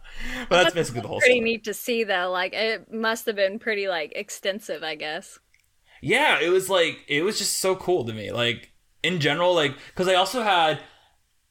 that's 0.50 0.74
basically 0.76 1.02
the 1.02 1.08
whole 1.08 1.20
Pretty 1.20 1.36
story. 1.36 1.52
neat 1.52 1.64
to 1.66 1.74
see 1.74 2.04
though. 2.04 2.32
Like 2.32 2.54
it 2.54 2.92
must 2.92 3.26
have 3.28 3.36
been 3.38 3.60
pretty 3.60 3.88
like 3.88 4.12
extensive, 4.16 4.84
I 4.84 4.96
guess. 4.96 5.40
yeah 6.02 6.40
it 6.40 6.50
was 6.50 6.70
like 6.70 7.00
it 7.08 7.24
was 7.24 7.38
just 7.38 7.60
so 7.60 7.76
cool 7.76 8.06
to 8.06 8.14
me 8.14 8.32
like 8.32 8.72
in 9.04 9.20
general 9.20 9.54
like 9.54 9.76
because 9.88 10.06
they 10.06 10.16
also 10.16 10.44
had 10.44 10.80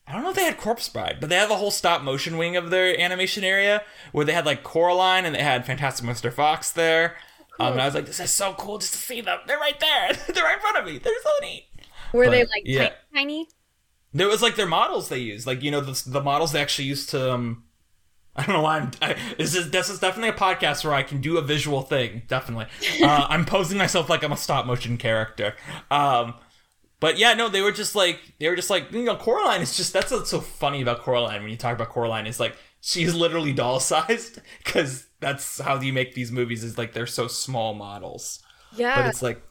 i 0.06 0.12
don't 0.12 0.22
know 0.22 0.30
if 0.30 0.36
they 0.36 0.44
had 0.44 0.56
corpse 0.58 0.88
bride 0.88 1.16
but 1.20 1.28
they 1.28 1.36
had 1.36 1.50
the 1.50 1.56
whole 1.56 1.70
stop 1.70 2.02
motion 2.02 2.36
wing 2.36 2.56
of 2.56 2.70
their 2.70 2.98
animation 3.00 3.44
area 3.44 3.82
where 4.12 4.24
they 4.24 4.32
had 4.32 4.46
like 4.46 4.62
coraline 4.62 5.24
and 5.24 5.34
they 5.34 5.42
had 5.42 5.64
fantastic 5.66 6.04
mr 6.06 6.32
fox 6.32 6.70
there 6.72 7.16
um, 7.58 7.72
and 7.72 7.80
i 7.80 7.86
was 7.86 7.94
like 7.94 8.06
this 8.06 8.20
is 8.20 8.30
so 8.30 8.54
cool 8.54 8.78
just 8.78 8.92
to 8.92 8.98
see 8.98 9.20
them 9.20 9.38
they're 9.46 9.58
right 9.58 9.80
there 9.80 10.12
they're 10.34 10.44
right 10.44 10.56
in 10.56 10.60
front 10.60 10.76
of 10.76 10.84
me 10.84 10.98
they're 10.98 11.12
so 11.22 11.30
neat 11.40 11.66
Were 12.12 12.30
they 12.30 12.44
like 12.44 12.62
yeah. 12.64 12.80
tiny, 12.80 12.94
tiny? 13.14 13.48
there 14.12 14.28
was 14.28 14.42
like 14.42 14.56
their 14.56 14.66
models 14.66 15.08
they 15.08 15.18
used 15.18 15.46
like 15.46 15.62
you 15.62 15.70
know 15.70 15.80
the, 15.80 16.02
the 16.06 16.20
models 16.22 16.52
they 16.52 16.60
actually 16.60 16.86
used 16.88 17.10
to 17.10 17.32
um 17.32 17.62
I 18.36 18.44
don't 18.44 18.56
know 18.56 18.62
why 18.62 18.78
I'm. 18.78 18.90
I, 19.00 19.16
this 19.38 19.54
is 19.54 19.70
this 19.70 19.88
is 19.88 19.98
definitely 19.98 20.28
a 20.28 20.32
podcast 20.34 20.84
where 20.84 20.92
I 20.92 21.02
can 21.02 21.20
do 21.20 21.38
a 21.38 21.42
visual 21.42 21.80
thing. 21.82 22.22
Definitely, 22.28 22.66
uh, 23.02 23.26
I'm 23.30 23.46
posing 23.46 23.78
myself 23.78 24.10
like 24.10 24.22
I'm 24.22 24.32
a 24.32 24.36
stop 24.36 24.66
motion 24.66 24.98
character. 24.98 25.54
Um, 25.90 26.34
but 27.00 27.18
yeah, 27.18 27.34
no, 27.34 27.48
they 27.48 27.62
were 27.62 27.72
just 27.72 27.94
like 27.94 28.20
they 28.40 28.48
were 28.48 28.56
just 28.56 28.70
like 28.70 28.90
you 28.92 29.02
know 29.04 29.16
Coraline 29.16 29.62
is 29.62 29.76
just 29.76 29.92
that's 29.92 30.10
what's 30.10 30.30
so 30.30 30.40
funny 30.40 30.82
about 30.82 31.00
Coraline 31.00 31.42
when 31.42 31.50
you 31.50 31.56
talk 31.56 31.74
about 31.74 31.90
Coraline 31.90 32.26
is 32.26 32.40
like 32.40 32.56
she's 32.80 33.14
literally 33.14 33.52
doll 33.52 33.80
sized 33.80 34.40
because 34.64 35.06
that's 35.20 35.60
how 35.60 35.80
you 35.80 35.92
make 35.92 36.14
these 36.14 36.30
movies 36.32 36.62
is 36.64 36.78
like 36.78 36.92
they're 36.92 37.06
so 37.06 37.26
small 37.28 37.74
models. 37.74 38.42
Yeah, 38.76 38.96
but 38.96 39.06
it's 39.10 39.22
like 39.22 39.42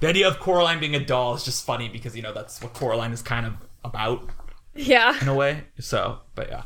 the 0.00 0.08
idea 0.08 0.26
of 0.28 0.40
Coraline 0.40 0.80
being 0.80 0.94
a 0.96 1.04
doll 1.04 1.34
is 1.34 1.44
just 1.44 1.64
funny 1.64 1.88
because 1.88 2.16
you 2.16 2.22
know 2.22 2.32
that's 2.32 2.60
what 2.62 2.74
Coraline 2.74 3.12
is 3.12 3.22
kind 3.22 3.46
of 3.46 3.54
about 3.84 4.30
Yeah. 4.74 5.20
in 5.20 5.28
a 5.28 5.34
way. 5.34 5.64
So, 5.80 6.20
but 6.34 6.48
yeah. 6.48 6.62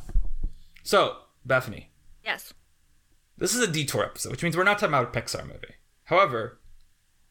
So, 0.83 1.17
Bethaney, 1.47 1.87
Yes. 2.25 2.55
this 3.37 3.55
is 3.55 3.61
a 3.61 3.67
detour 3.67 4.05
episode, 4.05 4.31
which 4.31 4.43
means 4.43 4.57
we're 4.57 4.63
not 4.65 4.79
talking 4.79 4.95
about 4.95 5.15
a 5.17 5.21
Pixar 5.21 5.45
movie. 5.47 5.75
However, 6.05 6.61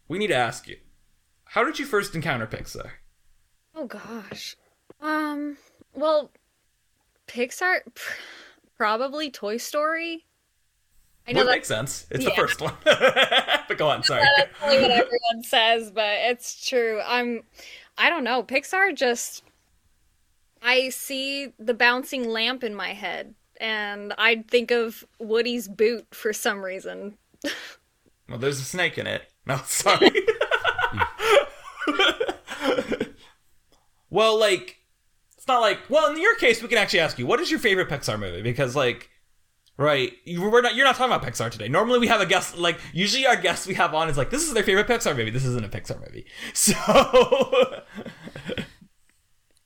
we 0.07 0.17
need 0.17 0.27
to 0.27 0.35
ask 0.35 0.67
you, 0.67 0.77
how 1.55 1.63
did 1.63 1.79
you 1.79 1.85
first 1.85 2.13
encounter 2.15 2.45
Pixar? 2.45 2.89
Oh 3.73 3.85
gosh. 3.85 4.57
Um. 5.01 5.55
Well, 5.93 6.29
Pixar, 7.29 7.79
pr- 7.93 8.13
probably 8.75 9.31
Toy 9.31 9.55
Story. 9.55 10.25
I 11.25 11.31
know 11.31 11.39
Would 11.39 11.47
that 11.47 11.51
makes 11.53 11.69
sense. 11.69 12.07
It's 12.11 12.25
the 12.25 12.31
first 12.31 12.59
one. 12.59 12.73
but 12.83 13.77
go 13.77 13.87
on, 13.87 14.03
sorry. 14.03 14.25
that's 14.35 14.51
what 14.61 14.73
everyone 14.91 15.43
says, 15.43 15.91
but 15.91 16.15
it's 16.29 16.67
true. 16.67 16.99
I'm. 17.05 17.43
I 17.97 18.09
don't 18.09 18.25
know. 18.25 18.43
Pixar 18.43 18.93
just. 18.93 19.41
I 20.61 20.89
see 20.89 21.53
the 21.57 21.73
bouncing 21.73 22.27
lamp 22.27 22.65
in 22.65 22.75
my 22.75 22.89
head, 22.89 23.33
and 23.61 24.13
I'd 24.17 24.49
think 24.51 24.71
of 24.71 25.05
Woody's 25.19 25.69
boot 25.69 26.05
for 26.11 26.33
some 26.33 26.65
reason. 26.65 27.17
Well, 28.27 28.39
there's 28.39 28.59
a 28.59 28.63
snake 28.63 28.97
in 28.97 29.05
it. 29.05 29.21
No, 29.45 29.57
sorry. 29.65 30.09
well, 34.09 34.39
like, 34.39 34.77
it's 35.37 35.47
not 35.47 35.59
like. 35.61 35.79
Well, 35.89 36.11
in 36.11 36.21
your 36.21 36.35
case, 36.35 36.61
we 36.61 36.67
can 36.67 36.77
actually 36.77 36.99
ask 37.01 37.17
you, 37.19 37.25
what 37.25 37.39
is 37.39 37.49
your 37.51 37.59
favorite 37.59 37.89
Pixar 37.89 38.19
movie? 38.19 38.41
Because, 38.41 38.75
like, 38.75 39.09
Right. 39.77 40.13
You- 40.23 40.41
We're 40.49 40.61
not. 40.61 40.75
You're 40.75 40.85
not 40.85 40.95
talking 40.95 41.13
about 41.13 41.27
Pixar 41.29 41.51
today. 41.51 41.67
Normally, 41.67 41.99
we 41.99 42.07
have 42.07 42.21
a 42.21 42.25
guest. 42.25 42.57
Like 42.57 42.79
usually, 42.93 43.27
our 43.27 43.35
guests 43.35 43.67
we 43.67 43.73
have 43.73 43.93
on 43.93 44.07
is 44.07 44.17
like, 44.17 44.29
this 44.29 44.43
is 44.43 44.53
their 44.53 44.63
favorite 44.63 44.87
Pixar 44.87 45.17
movie. 45.17 45.31
This 45.31 45.43
isn't 45.43 45.65
a 45.65 45.69
Pixar 45.69 45.99
movie. 45.99 46.25
So, 46.53 46.73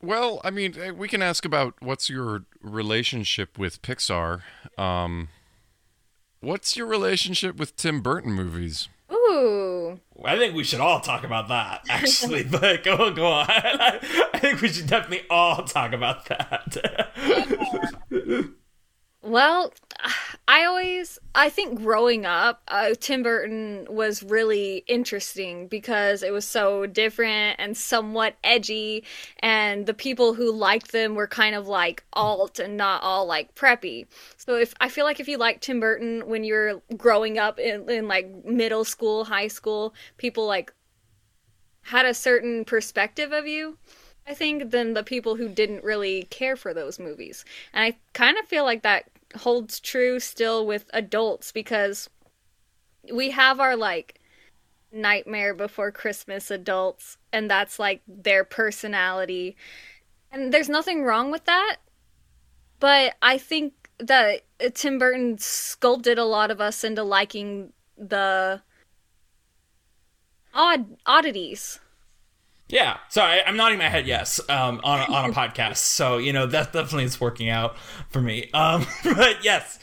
Well, 0.02 0.40
I 0.44 0.50
mean, 0.50 0.74
eh, 0.80 0.92
we 0.92 1.08
can 1.10 1.22
ask 1.22 1.44
about 1.46 1.76
what's 1.82 2.10
your 2.10 2.46
relationship 2.62 3.58
with 3.60 3.82
Pixar. 3.82 4.42
Um, 4.78 5.28
what's 6.40 6.76
your 6.78 6.88
relationship 6.88 7.58
with 7.58 7.76
Tim 7.76 8.02
Burton 8.02 8.32
movies? 8.32 8.88
Ooh. 9.12 10.00
I 10.24 10.38
think 10.38 10.56
we 10.56 10.64
should 10.64 10.80
all 10.82 11.00
talk 11.00 11.24
about 11.24 11.48
that. 11.48 11.86
Actually, 11.90 12.44
but 12.44 12.84
go 12.84 12.96
on, 12.96 13.16
go 13.16 13.28
on. 13.28 13.46
I 13.50 14.00
think 14.38 14.62
we 14.62 14.68
should 14.70 14.88
definitely 14.88 15.26
all 15.30 15.64
talk 15.64 15.94
about 15.94 16.26
that. 16.26 16.78
Well, 19.22 19.74
I 20.48 20.66
always, 20.66 21.20
I 21.36 21.50
think 21.50 21.84
growing 21.84 22.26
up, 22.26 22.64
uh, 22.68 22.96
Tim 23.00 23.22
Burton 23.22 23.86
was 23.90 24.24
really 24.24 24.84
interesting 24.88 25.68
because 25.68 26.24
it 26.24 26.34
was 26.34 26.46
so 26.46 26.86
different 26.88 27.58
and 27.60 27.78
somewhat 27.78 28.36
edgy, 28.44 29.04
and 29.40 29.86
the 29.86 29.94
people 29.94 30.34
who 30.34 30.52
liked 30.52 30.92
them 30.92 31.16
were 31.16 31.28
kind 31.28 31.56
of 31.56 31.68
like 31.68 32.04
alt 32.14 32.60
and 32.60 32.78
not 32.78 33.04
all 33.04 33.26
like 33.26 33.54
preppy. 33.56 34.08
So 34.38 34.56
if 34.56 34.74
I 34.80 34.90
feel 34.90 35.06
like 35.06 35.20
if 35.20 35.28
you 35.28 35.38
like 35.38 35.62
Tim 35.62 35.80
Burton 35.80 36.28
when 36.28 36.44
you're 36.44 36.82
growing 36.98 37.38
up 37.38 37.60
in, 37.60 37.88
in 37.90 38.08
like 38.08 38.46
middle 38.46 38.86
school, 38.86 39.26
high 39.26 39.50
school, 39.50 39.94
people 40.18 40.48
like 40.48 40.74
had 41.84 42.06
a 42.06 42.14
certain 42.14 42.66
perspective 42.66 43.32
of 43.32 43.48
you. 43.48 43.78
I 44.30 44.36
think, 44.36 44.70
than 44.70 44.94
the 44.94 45.04
people 45.04 45.36
who 45.36 45.50
didn't 45.50 45.84
really 45.84 46.24
care 46.30 46.56
for 46.56 46.72
those 46.72 47.00
movies. 47.00 47.44
And 47.74 47.84
I 47.84 47.98
kind 48.14 48.38
of 48.38 48.46
feel 48.46 48.64
like 48.64 48.84
that 48.84 49.10
holds 49.36 49.80
true 49.80 50.20
still 50.20 50.68
with 50.68 50.86
adults 50.94 51.52
because 51.52 52.10
we 53.12 53.32
have 53.32 53.60
our 53.60 53.76
like 53.76 54.20
Nightmare 54.92 55.56
Before 55.56 55.92
Christmas 55.92 56.52
adults, 56.52 57.18
and 57.34 57.50
that's 57.50 57.80
like 57.80 58.02
their 58.08 58.44
personality. 58.44 59.56
And 60.32 60.54
there's 60.54 60.70
nothing 60.70 61.04
wrong 61.04 61.32
with 61.32 61.46
that. 61.46 61.78
But 62.80 63.16
I 63.22 63.40
think 63.40 63.74
that 63.98 64.44
uh, 64.64 64.70
Tim 64.74 65.00
Burton 65.00 65.40
sculpted 65.40 66.20
a 66.20 66.24
lot 66.24 66.52
of 66.52 66.62
us 66.62 66.84
into 66.84 67.04
liking 67.04 67.74
the 67.98 68.62
odd 70.54 70.98
oddities. 71.06 71.80
Yeah. 72.70 72.98
Sorry, 73.10 73.42
I'm 73.46 73.58
nodding 73.58 73.80
my 73.80 73.90
head. 73.90 74.08
Yes. 74.08 74.40
Um, 74.48 74.80
on 74.84 75.00
a, 75.00 75.12
on 75.12 75.30
a 75.32 75.34
podcast. 75.34 75.78
So 75.78 76.18
you 76.18 76.32
know 76.32 76.46
that 76.46 76.72
definitely 76.72 77.06
is 77.06 77.20
working 77.20 77.50
out 77.50 77.78
for 78.10 78.22
me. 78.22 78.50
Um, 78.54 78.86
but 79.04 79.44
yes, 79.44 79.80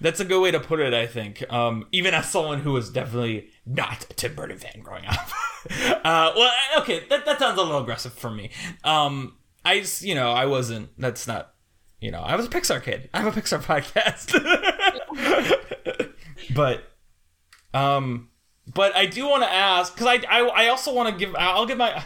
that's 0.00 0.20
a 0.20 0.24
good 0.24 0.40
way 0.40 0.50
to 0.50 0.60
put 0.60 0.80
it. 0.80 0.94
I 0.94 1.06
think. 1.06 1.44
Um, 1.52 1.86
even 1.92 2.14
as 2.14 2.30
someone 2.30 2.60
who 2.60 2.72
was 2.72 2.90
definitely 2.90 3.50
not 3.66 4.06
a 4.10 4.14
Tim 4.14 4.34
Burton 4.34 4.58
fan 4.58 4.80
growing 4.82 5.04
up. 5.06 5.28
uh, 6.04 6.32
well, 6.34 6.52
okay, 6.78 7.04
that 7.10 7.26
that 7.26 7.38
sounds 7.38 7.58
a 7.58 7.62
little 7.62 7.82
aggressive 7.82 8.14
for 8.14 8.30
me. 8.30 8.50
Um, 8.84 9.36
I 9.64 9.80
just, 9.80 10.02
you 10.02 10.14
know, 10.14 10.30
I 10.30 10.46
wasn't. 10.46 10.88
That's 10.98 11.26
not. 11.26 11.54
You 12.00 12.10
know, 12.10 12.20
I 12.20 12.34
was 12.34 12.46
a 12.46 12.48
Pixar 12.48 12.82
kid. 12.82 13.10
I 13.12 13.20
have 13.20 13.36
a 13.36 13.40
Pixar 13.40 13.60
podcast. 13.62 14.32
but 16.54 16.84
um 17.74 18.30
but 18.74 18.94
I 18.96 19.06
do 19.06 19.28
want 19.28 19.42
to 19.42 19.50
ask 19.50 19.94
because 19.94 20.06
I, 20.06 20.24
I 20.28 20.64
I 20.64 20.68
also 20.68 20.94
want 20.94 21.10
to 21.10 21.14
give 21.18 21.34
I'll 21.36 21.66
give 21.66 21.78
my 21.78 22.02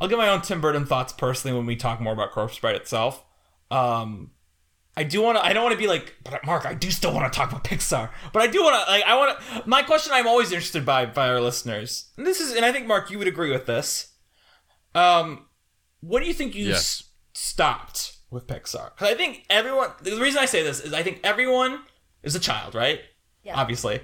I'll 0.00 0.08
give 0.08 0.18
my 0.18 0.28
own 0.28 0.40
Tim 0.42 0.60
Burton 0.60 0.86
thoughts 0.86 1.12
personally 1.12 1.56
when 1.56 1.66
we 1.66 1.76
talk 1.76 2.00
more 2.00 2.12
about 2.14 2.32
Corpse 2.32 2.58
Bride 2.58 2.74
itself. 2.76 3.22
Um, 3.70 4.30
I 4.96 5.04
do 5.04 5.22
want 5.22 5.38
to. 5.38 5.44
I 5.44 5.52
don't 5.52 5.62
want 5.62 5.74
to 5.74 5.78
be 5.78 5.86
like, 5.86 6.16
but 6.24 6.44
Mark, 6.44 6.66
I 6.66 6.74
do 6.74 6.90
still 6.90 7.12
want 7.14 7.32
to 7.32 7.36
talk 7.36 7.50
about 7.50 7.62
Pixar. 7.64 8.10
But 8.32 8.42
I 8.42 8.46
do 8.48 8.62
want 8.62 8.84
to. 8.84 8.90
Like, 8.90 9.04
I 9.04 9.14
want 9.16 9.38
to. 9.38 9.62
My 9.68 9.82
question, 9.82 10.12
I'm 10.14 10.26
always 10.26 10.50
interested 10.50 10.84
by 10.84 11.06
by 11.06 11.28
our 11.28 11.40
listeners. 11.40 12.10
And 12.16 12.26
this 12.26 12.40
is, 12.40 12.54
and 12.56 12.64
I 12.64 12.72
think 12.72 12.86
Mark, 12.86 13.10
you 13.10 13.18
would 13.18 13.28
agree 13.28 13.50
with 13.52 13.66
this. 13.66 14.08
Um, 14.94 15.46
what 16.00 16.20
do 16.20 16.26
you 16.26 16.34
think 16.34 16.54
you 16.54 16.66
Yes. 16.68 16.78
s- 16.78 17.04
stopped 17.34 18.16
with 18.30 18.46
Pixar? 18.46 18.90
Because 18.94 19.08
I 19.08 19.14
think 19.14 19.44
everyone. 19.48 19.90
The 20.02 20.16
reason 20.20 20.40
I 20.40 20.46
say 20.46 20.62
this 20.62 20.80
is 20.80 20.92
I 20.92 21.02
think 21.02 21.20
everyone 21.22 21.82
is 22.22 22.34
a 22.34 22.40
child, 22.40 22.74
right? 22.74 23.00
Yeah. 23.44 23.54
Obviously. 23.58 24.00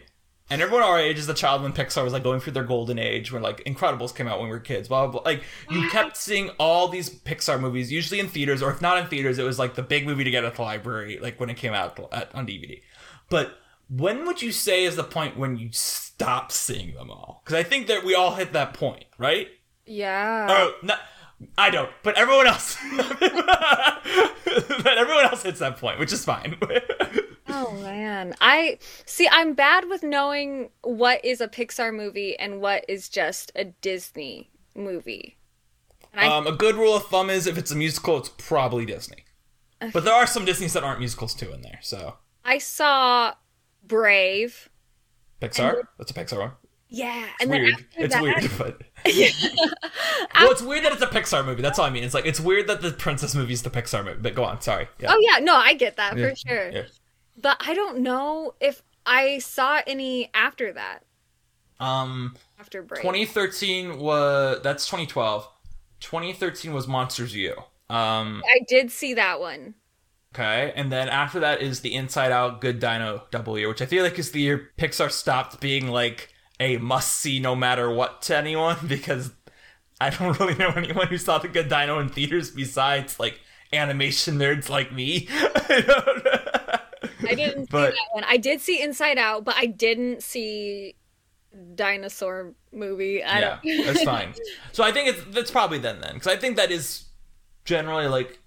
And 0.49 0.63
everyone 0.63 0.85
our 0.85 0.99
age 0.99 1.19
is 1.19 1.29
a 1.29 1.35
child 1.35 1.63
when 1.63 1.73
Pixar 1.73 2.05
was 2.05 2.13
like 2.13 2.23
going 2.23 2.39
through 2.39 2.53
their 2.53 2.65
golden 2.65 3.01
age, 3.01 3.33
when 3.33 3.43
like 3.43 3.65
Incredibles 3.65 4.15
came 4.15 4.29
out 4.29 4.39
when 4.39 4.49
we 4.49 4.55
were 4.55 4.61
kids. 4.61 4.89
Blah 4.89 5.09
blah. 5.09 5.21
blah. 5.21 5.33
Like 5.33 5.43
you 5.71 5.89
kept 5.91 6.17
seeing 6.17 6.51
all 6.59 6.89
these 6.89 7.11
Pixar 7.11 7.61
movies, 7.61 7.91
usually 7.91 8.21
in 8.21 8.29
theaters, 8.29 8.63
or 8.63 8.71
if 8.71 8.81
not 8.81 8.99
in 8.99 9.07
theaters, 9.09 9.39
it 9.39 9.45
was 9.45 9.59
like 9.59 9.75
the 9.75 9.83
big 9.83 10.07
movie 10.07 10.25
to 10.25 10.31
get 10.31 10.45
at 10.45 10.55
the 10.55 10.63
library, 10.63 11.19
like 11.21 11.41
when 11.41 11.51
it 11.51 11.57
came 11.57 11.73
out 11.73 11.99
at, 12.13 12.33
on 12.35 12.47
DVD. 12.47 12.81
But 13.29 13.59
when 13.89 14.25
would 14.27 14.43
you 14.43 14.53
say 14.53 14.85
is 14.85 14.97
the 14.97 15.05
point 15.05 15.37
when 15.37 15.57
you 15.57 15.71
stop 15.73 16.53
seeing 16.53 16.95
them 16.95 17.11
all? 17.11 17.43
Because 17.45 17.59
I 17.59 17.63
think 17.63 17.87
that 17.89 18.05
we 18.05 18.15
all 18.15 18.35
hit 18.35 18.53
that 18.53 18.75
point, 18.75 19.05
right? 19.19 19.49
Yeah. 19.85 20.47
Oh, 20.49 20.73
no, 20.83 20.95
I 21.59 21.71
don't, 21.71 21.91
but 22.03 22.17
everyone 22.17 22.47
else, 22.47 22.77
but 22.97 24.99
everyone 24.99 25.25
else 25.25 25.43
hits 25.43 25.61
that 25.61 25.77
point, 25.79 25.99
which 25.99 26.13
is 26.13 26.25
fine. 26.25 26.57
Oh 27.49 27.73
man. 27.83 28.35
I 28.41 28.79
see 29.05 29.29
I'm 29.31 29.55
bad 29.55 29.89
with 29.89 30.03
knowing 30.03 30.71
what 30.83 31.25
is 31.25 31.41
a 31.41 31.49
Pixar 31.49 31.95
movie 31.95 32.37
and 32.39 32.61
what 32.61 32.85
is 32.89 33.09
just 33.09 33.53
a 33.55 33.65
Disney 33.67 34.51
movie. 34.75 35.37
I 36.15 36.27
Um, 36.27 36.47
a 36.47 36.53
good 36.53 36.77
rule 36.77 36.97
of 36.97 37.07
thumb 37.07 37.31
is 37.31 37.47
if 37.47 37.59
it's 37.59 37.71
a 37.71 37.77
musical, 37.77 38.19
it's 38.19 38.31
probably 38.31 38.87
Disney. 38.87 39.25
But 39.93 40.05
there 40.05 40.15
are 40.15 40.27
some 40.27 40.45
Disneys 40.47 40.73
that 40.73 40.83
aren't 40.85 40.99
musicals 41.01 41.35
too 41.35 41.53
in 41.53 41.61
there. 41.63 41.79
So 41.83 42.15
I 42.45 42.59
saw 42.59 43.35
Brave. 43.87 44.69
Pixar, 45.41 45.83
that's 45.99 46.11
a 46.11 46.15
Pixar 46.15 46.39
one. 46.39 46.53
Yeah, 46.89 47.25
It's 47.25 47.43
and 47.43 47.51
weird. 47.51 47.75
then 47.75 48.05
It's 48.05 48.15
that, 48.15 48.23
weird, 48.23 48.51
but 48.59 48.81
yeah. 49.13 49.29
well, 50.41 50.51
it's 50.51 50.63
weird 50.63 50.85
that 50.85 50.93
it's 50.93 51.03
a 51.03 51.07
Pixar 51.07 51.45
movie. 51.45 51.61
That's 51.61 51.79
all 51.79 51.85
I 51.85 51.91
mean. 51.91 52.05
It's 52.05 52.15
like 52.15 52.25
it's 52.27 52.41
weird 52.41 52.69
that 52.69 52.81
the 52.81 52.93
princess 52.93 53.35
movie 53.35 53.53
is 53.53 53.63
the 53.63 53.71
Pixar 53.71 54.05
movie. 54.05 54.19
But 54.21 54.35
go 54.35 54.45
on, 54.45 54.61
sorry. 54.63 54.89
Yeah. 54.99 55.13
Oh 55.13 55.19
yeah, 55.21 55.39
no, 55.45 55.55
I 55.55 55.75
get 55.75 55.97
that 55.97 56.17
Yeah, 56.17 56.31
for 56.31 56.37
sure. 56.37 56.71
But 57.41 57.57
I 57.61 57.75
don't 57.75 57.99
know 57.99 58.55
if 58.61 58.83
I 59.05 59.39
saw 59.39 59.81
any 59.87 60.31
after 60.35 60.73
that. 60.73 61.01
Um, 61.79 62.35
After 62.59 62.83
Brave. 62.83 63.03
2013 63.03 63.99
was 63.99 64.61
that's 64.63 64.87
2012. 64.87 65.47
2013 66.01 66.73
was 66.73 66.89
Monsters 66.89 67.35
U. 67.37 67.53
Um, 67.91 68.43
I 68.47 68.61
did 68.69 68.91
see 68.91 69.15
that 69.15 69.41
one. 69.41 69.75
Okay, 70.35 70.73
and 70.75 70.91
then 70.93 71.09
after 71.09 71.41
that 71.41 71.63
is 71.63 71.81
the 71.81 71.95
Inside 71.95 72.33
Out 72.33 72.61
Good 72.61 72.79
Dino 72.79 73.23
Double 73.31 73.59
Year, 73.59 73.69
which 73.69 73.81
I 73.81 73.87
feel 73.87 74.03
like 74.05 74.19
is 74.19 74.33
the 74.33 74.41
year 74.41 74.71
Pixar 74.79 75.11
stopped 75.11 75.61
being 75.61 75.89
like 75.89 76.31
a 76.61 76.77
must 76.79 77.13
see 77.15 77.39
no 77.39 77.55
matter 77.55 77.91
what 77.91 78.23
to 78.23 78.37
anyone 78.37 78.77
because 78.87 79.31
I 80.01 80.11
don't 80.11 80.39
really 80.41 80.55
know 80.55 80.71
anyone 80.71 81.07
who 81.09 81.17
saw 81.19 81.39
the 81.39 81.49
Good 81.49 81.69
Dino 81.69 81.99
in 82.01 82.09
theaters 82.09 82.51
besides 82.51 83.19
like 83.21 83.41
animation 83.73 84.39
nerds 84.39 84.69
like 84.69 84.93
me. 84.93 85.27
I 85.33 85.83
don't- 85.87 86.46
I 87.23 87.35
didn't 87.35 87.71
But- 87.71 87.93
see 87.93 87.99
that 87.99 88.15
one. 88.15 88.25
I 88.25 88.37
did 88.37 88.61
see 88.61 88.83
Inside 88.83 89.19
Out, 89.19 89.45
but 89.45 89.55
I 89.57 89.67
didn't 89.67 90.23
see 90.23 90.95
dinosaur 91.75 92.53
movie. 92.73 93.23
I 93.23 93.41
yeah, 93.41 93.59
don't 93.63 93.87
that's 93.87 94.03
fine. 94.15 94.35
So 94.73 94.85
I 94.85 94.93
think 94.93 95.09
it's 95.09 95.23
that's 95.35 95.51
probably 95.51 95.79
then 95.79 96.01
then 96.01 96.15
because 96.15 96.27
I 96.29 96.37
think 96.37 96.57
that 96.57 96.71
is 96.71 97.05
generally 97.65 98.07
like 98.09 98.39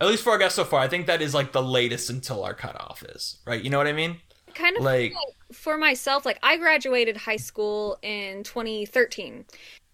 at 0.00 0.06
least 0.08 0.22
for 0.24 0.30
our 0.30 0.38
guests 0.38 0.56
so 0.56 0.64
far. 0.64 0.80
I 0.80 0.88
think 0.88 1.06
that 1.06 1.20
is 1.22 1.34
like 1.34 1.52
the 1.52 1.62
latest 1.62 2.10
until 2.10 2.44
our 2.44 2.54
cutoff 2.54 3.02
is 3.02 3.38
right. 3.46 3.62
You 3.62 3.70
know 3.70 3.78
what 3.78 3.86
I 3.86 3.92
mean? 3.92 4.18
kind 4.54 4.76
of 4.76 4.82
Like- 4.82 5.14
like 5.14 5.56
for 5.56 5.78
myself 5.78 6.26
like 6.26 6.38
i 6.42 6.58
graduated 6.58 7.16
high 7.16 7.36
school 7.36 7.98
in 8.02 8.42
2013 8.42 9.46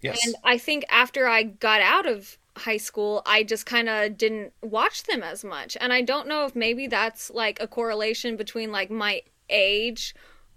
Yes. 0.03 0.25
and 0.27 0.35
i 0.45 0.59
think 0.59 0.85
after 0.89 1.29
i 1.29 1.45
got 1.45 1.81
out 1.81 2.07
of 2.07 2.37
high 2.59 2.77
school 2.77 3.23
i 3.27 3.43
just 3.43 3.67
kind 3.67 3.89
of 3.89 4.17
didn't 4.17 4.53
watch 4.63 5.05
them 5.05 5.23
as 5.23 5.45
much 5.45 5.77
and 5.81 5.93
i 5.93 6.01
don't 6.03 6.29
know 6.29 6.45
if 6.45 6.55
maybe 6.55 6.87
that's 6.87 7.31
like 7.31 7.61
a 7.61 7.69
correlation 7.69 8.37
between 8.37 8.71
like 8.73 8.91
my 8.91 9.23
age 9.49 10.15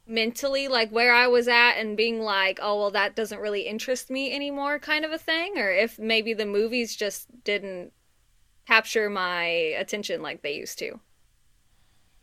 mentally 0.07 0.67
like 0.67 0.89
where 0.91 1.13
i 1.13 1.27
was 1.27 1.47
at 1.47 1.73
and 1.73 1.95
being 1.95 2.21
like 2.21 2.59
oh 2.61 2.77
well 2.77 2.91
that 2.91 3.15
doesn't 3.15 3.39
really 3.39 3.61
interest 3.61 4.09
me 4.09 4.33
anymore 4.33 4.79
kind 4.79 5.05
of 5.05 5.11
a 5.11 5.17
thing 5.17 5.57
or 5.57 5.71
if 5.71 5.97
maybe 5.99 6.33
the 6.33 6.45
movies 6.45 6.95
just 6.95 7.27
didn't 7.43 7.91
capture 8.67 9.09
my 9.09 9.43
attention 9.43 10.21
like 10.21 10.41
they 10.41 10.53
used 10.53 10.79
to 10.79 10.99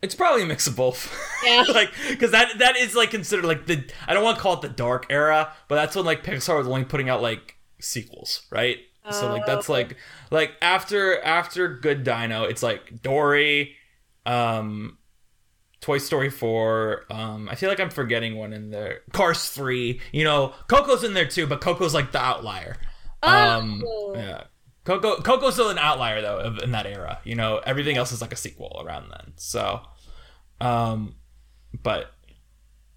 It's 0.01 0.15
probably 0.15 0.43
a 0.43 0.45
mix 0.45 0.65
of 0.65 0.75
both. 0.75 1.13
Yeah. 1.43 1.65
like, 1.73 1.91
because 2.09 2.31
that 2.31 2.57
that 2.59 2.77
is 2.77 2.95
like 2.95 3.11
considered 3.11 3.45
like 3.45 3.65
the 3.65 3.83
I 4.07 4.13
don't 4.13 4.23
want 4.23 4.37
to 4.37 4.41
call 4.41 4.53
it 4.53 4.61
the 4.61 4.69
dark 4.69 5.07
era, 5.09 5.51
but 5.67 5.75
that's 5.75 5.95
when 5.95 6.05
like 6.05 6.23
Pixar 6.23 6.57
was 6.57 6.67
only 6.67 6.85
putting 6.85 7.09
out 7.09 7.21
like 7.21 7.59
sequels, 7.79 8.43
right? 8.49 8.77
So 9.11 9.31
like 9.31 9.45
that's 9.45 9.69
Oh. 9.69 9.73
like 9.73 9.97
like 10.31 10.51
after 10.61 11.19
after 11.21 11.67
Good 11.77 12.03
Dino, 12.03 12.43
it's 12.43 12.61
like 12.61 13.01
Dory, 13.01 13.75
um, 14.25 14.97
Toy 15.81 15.97
Story 15.97 16.29
four. 16.29 17.05
Um, 17.09 17.47
I 17.49 17.55
feel 17.55 17.69
like 17.69 17.79
I'm 17.79 17.89
forgetting 17.89 18.35
one 18.37 18.53
in 18.53 18.69
there. 18.69 19.01
Cars 19.13 19.49
three. 19.49 19.99
You 20.11 20.23
know, 20.25 20.53
Coco's 20.67 21.03
in 21.03 21.13
there 21.13 21.27
too, 21.27 21.47
but 21.47 21.61
Coco's 21.61 21.93
like 21.93 22.11
the 22.11 22.19
outlier. 22.21 22.75
Um, 23.23 23.83
Oh. 23.87 24.13
yeah. 24.15 24.43
Coco 24.85 25.17
Coco's 25.21 25.53
still 25.53 25.69
an 25.69 25.77
outlier 25.77 26.21
though 26.21 26.37
of, 26.39 26.59
in 26.59 26.71
that 26.71 26.85
era. 26.85 27.19
You 27.23 27.35
know, 27.35 27.61
everything 27.65 27.97
else 27.97 28.11
is 28.11 28.21
like 28.21 28.33
a 28.33 28.37
sequel 28.37 28.81
around 28.85 29.09
then. 29.09 29.33
So, 29.37 29.81
um, 30.61 31.15
but 31.81 32.11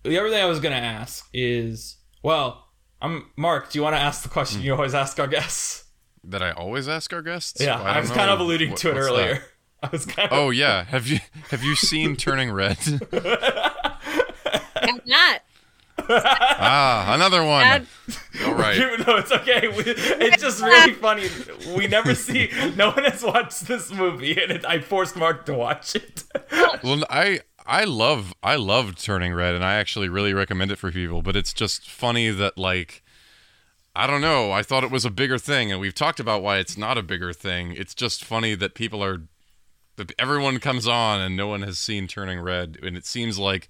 the 0.03 0.19
other 0.19 0.31
thing 0.31 0.43
I 0.43 0.47
was 0.47 0.61
gonna 0.61 0.77
ask 0.77 1.29
is, 1.33 1.97
well, 2.23 2.67
I'm 3.01 3.31
Mark. 3.37 3.71
Do 3.71 3.79
you 3.79 3.83
want 3.83 3.97
to 3.97 4.01
ask 4.01 4.23
the 4.23 4.29
question 4.29 4.61
Hmm. 4.61 4.67
you 4.67 4.73
always 4.75 4.95
ask 4.95 5.19
our 5.19 5.27
guests? 5.27 5.82
That 6.25 6.43
I 6.43 6.53
always 6.53 6.89
ask 6.89 7.13
our 7.13 7.23
guests. 7.23 7.61
Yeah, 7.61 7.77
Well, 7.79 7.87
I, 7.87 7.95
don't 7.95 8.03
was 8.03 8.11
kind 8.13 8.31
of 8.31 8.41
alluding 8.41 8.71
What- 8.71 8.79
to 8.81 8.91
it 8.91 8.97
earlier. 8.97 9.35
that? 9.35 9.43
I 9.85 9.89
was 9.91 10.07
kind 10.07 10.31
of. 10.31 10.39
Oh 10.39 10.51
yeah, 10.51 10.85
have 10.85 11.07
you 11.09 11.19
have 11.51 11.65
you 11.65 11.75
seen 11.75 12.15
Turning 12.17 12.53
Red? 12.53 12.79
I'm 14.77 15.01
not. 15.07 15.41
ah, 16.09 17.15
another 17.15 17.45
one. 17.45 17.63
Dad. 17.63 17.87
All 18.47 18.55
right. 18.55 18.79
no, 19.07 19.17
it's 19.17 19.31
okay. 19.31 19.69
We, 19.69 19.83
it's 19.87 20.43
just 20.43 20.63
really 20.63 20.95
funny. 20.95 21.29
We 21.77 21.87
never 21.87 22.15
see. 22.15 22.51
No 22.77 22.91
one 22.93 23.05
has 23.05 23.23
watched 23.23 23.67
this 23.67 23.93
movie, 23.93 24.41
and 24.41 24.51
it, 24.53 24.65
I 24.65 24.81
forced 24.81 25.17
Mark 25.17 25.45
to 25.47 25.55
watch 25.55 25.95
it. 25.95 26.25
Well, 26.83 27.05
I 27.11 27.41
I 27.67 27.85
love 27.85 28.33
I 28.43 28.57
loved 28.57 29.05
Turning 29.05 29.35
Red, 29.35 29.55
and 29.55 29.65
I 29.65 29.75
actually 29.75 30.09
really 30.09 30.33
recommend 30.35 30.73
it 30.73 30.77
for 30.79 30.91
people. 30.91 31.23
But 31.23 31.37
it's 31.37 31.53
just 31.53 31.89
funny 31.89 32.31
that 32.31 32.57
like 32.59 33.03
I 33.95 34.07
don't 34.07 34.21
know. 34.23 34.53
I 34.53 34.63
thought 34.63 34.85
it 34.85 34.91
was 34.91 35.05
a 35.05 35.11
bigger 35.11 35.39
thing, 35.39 35.71
and 35.71 35.81
we've 35.81 35.95
talked 35.95 36.19
about 36.19 36.43
why 36.43 36.59
it's 36.59 36.79
not 36.79 36.97
a 36.97 37.03
bigger 37.03 37.33
thing. 37.33 37.73
It's 37.73 37.95
just 37.95 38.25
funny 38.25 38.55
that 38.55 38.75
people 38.75 39.05
are 39.05 39.23
that 39.97 40.13
everyone 40.19 40.59
comes 40.59 40.89
on 40.89 41.21
and 41.21 41.37
no 41.37 41.47
one 41.47 41.61
has 41.63 41.79
seen 41.79 42.07
Turning 42.07 42.41
Red, 42.41 42.79
and 42.83 42.97
it 42.97 43.07
seems 43.07 43.39
like. 43.39 43.69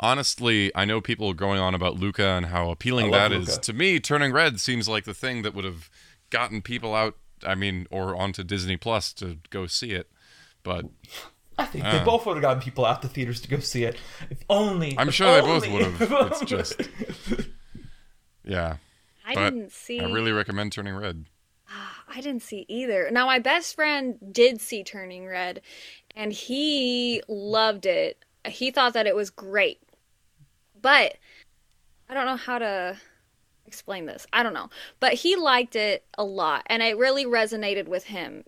Honestly, 0.00 0.70
I 0.76 0.84
know 0.84 1.00
people 1.00 1.28
are 1.30 1.34
going 1.34 1.58
on 1.58 1.74
about 1.74 1.96
Luca 1.96 2.24
and 2.24 2.46
how 2.46 2.70
appealing 2.70 3.06
I 3.06 3.18
love 3.18 3.30
that 3.32 3.36
is. 3.36 3.58
To 3.58 3.72
me, 3.72 3.98
Turning 3.98 4.30
Red 4.30 4.60
seems 4.60 4.88
like 4.88 5.02
the 5.02 5.12
thing 5.12 5.42
that 5.42 5.56
would 5.56 5.64
have 5.64 5.90
gotten 6.30 6.62
people 6.62 6.94
out. 6.94 7.16
I 7.44 7.56
mean, 7.56 7.88
or 7.90 8.14
onto 8.14 8.44
Disney 8.44 8.76
Plus 8.76 9.12
to 9.14 9.38
go 9.50 9.66
see 9.66 9.90
it. 9.90 10.08
But 10.62 10.86
I 11.58 11.64
think 11.64 11.84
uh. 11.84 11.98
they 11.98 12.04
both 12.04 12.26
would 12.26 12.36
have 12.36 12.42
gotten 12.42 12.62
people 12.62 12.84
out 12.84 13.02
the 13.02 13.08
theaters 13.08 13.40
to 13.40 13.48
go 13.48 13.58
see 13.58 13.82
it. 13.82 13.96
If 14.30 14.38
only. 14.48 14.96
I'm 14.96 15.08
if 15.08 15.14
sure 15.14 15.34
they 15.34 15.40
both 15.40 15.68
would 15.68 15.82
have. 15.82 16.30
It's 16.30 16.40
just, 16.44 16.80
yeah. 18.44 18.76
I 19.28 19.34
But 19.34 19.50
didn't 19.50 19.72
see. 19.72 20.00
I 20.00 20.10
really 20.10 20.32
recommend 20.32 20.72
Turning 20.72 20.96
Red. 20.96 21.26
Ah, 21.70 22.02
I 22.08 22.22
didn't 22.22 22.40
see 22.42 22.64
either. 22.66 23.10
Now 23.10 23.26
my 23.26 23.38
best 23.38 23.74
friend 23.74 24.16
did 24.32 24.58
see 24.58 24.82
Turning 24.82 25.26
Red, 25.26 25.60
and 26.16 26.32
he 26.32 27.22
loved 27.28 27.84
it. 27.84 28.24
He 28.46 28.70
thought 28.70 28.94
that 28.94 29.06
it 29.06 29.14
was 29.14 29.28
great, 29.28 29.82
but 30.80 31.16
I 32.08 32.14
don't 32.14 32.24
know 32.24 32.36
how 32.36 32.58
to 32.58 32.96
explain 33.66 34.06
this. 34.06 34.26
I 34.32 34.42
don't 34.42 34.54
know, 34.54 34.70
but 34.98 35.12
he 35.12 35.36
liked 35.36 35.76
it 35.76 36.06
a 36.16 36.24
lot, 36.24 36.62
and 36.64 36.82
it 36.82 36.96
really 36.96 37.26
resonated 37.26 37.86
with 37.86 38.04
him. 38.04 38.44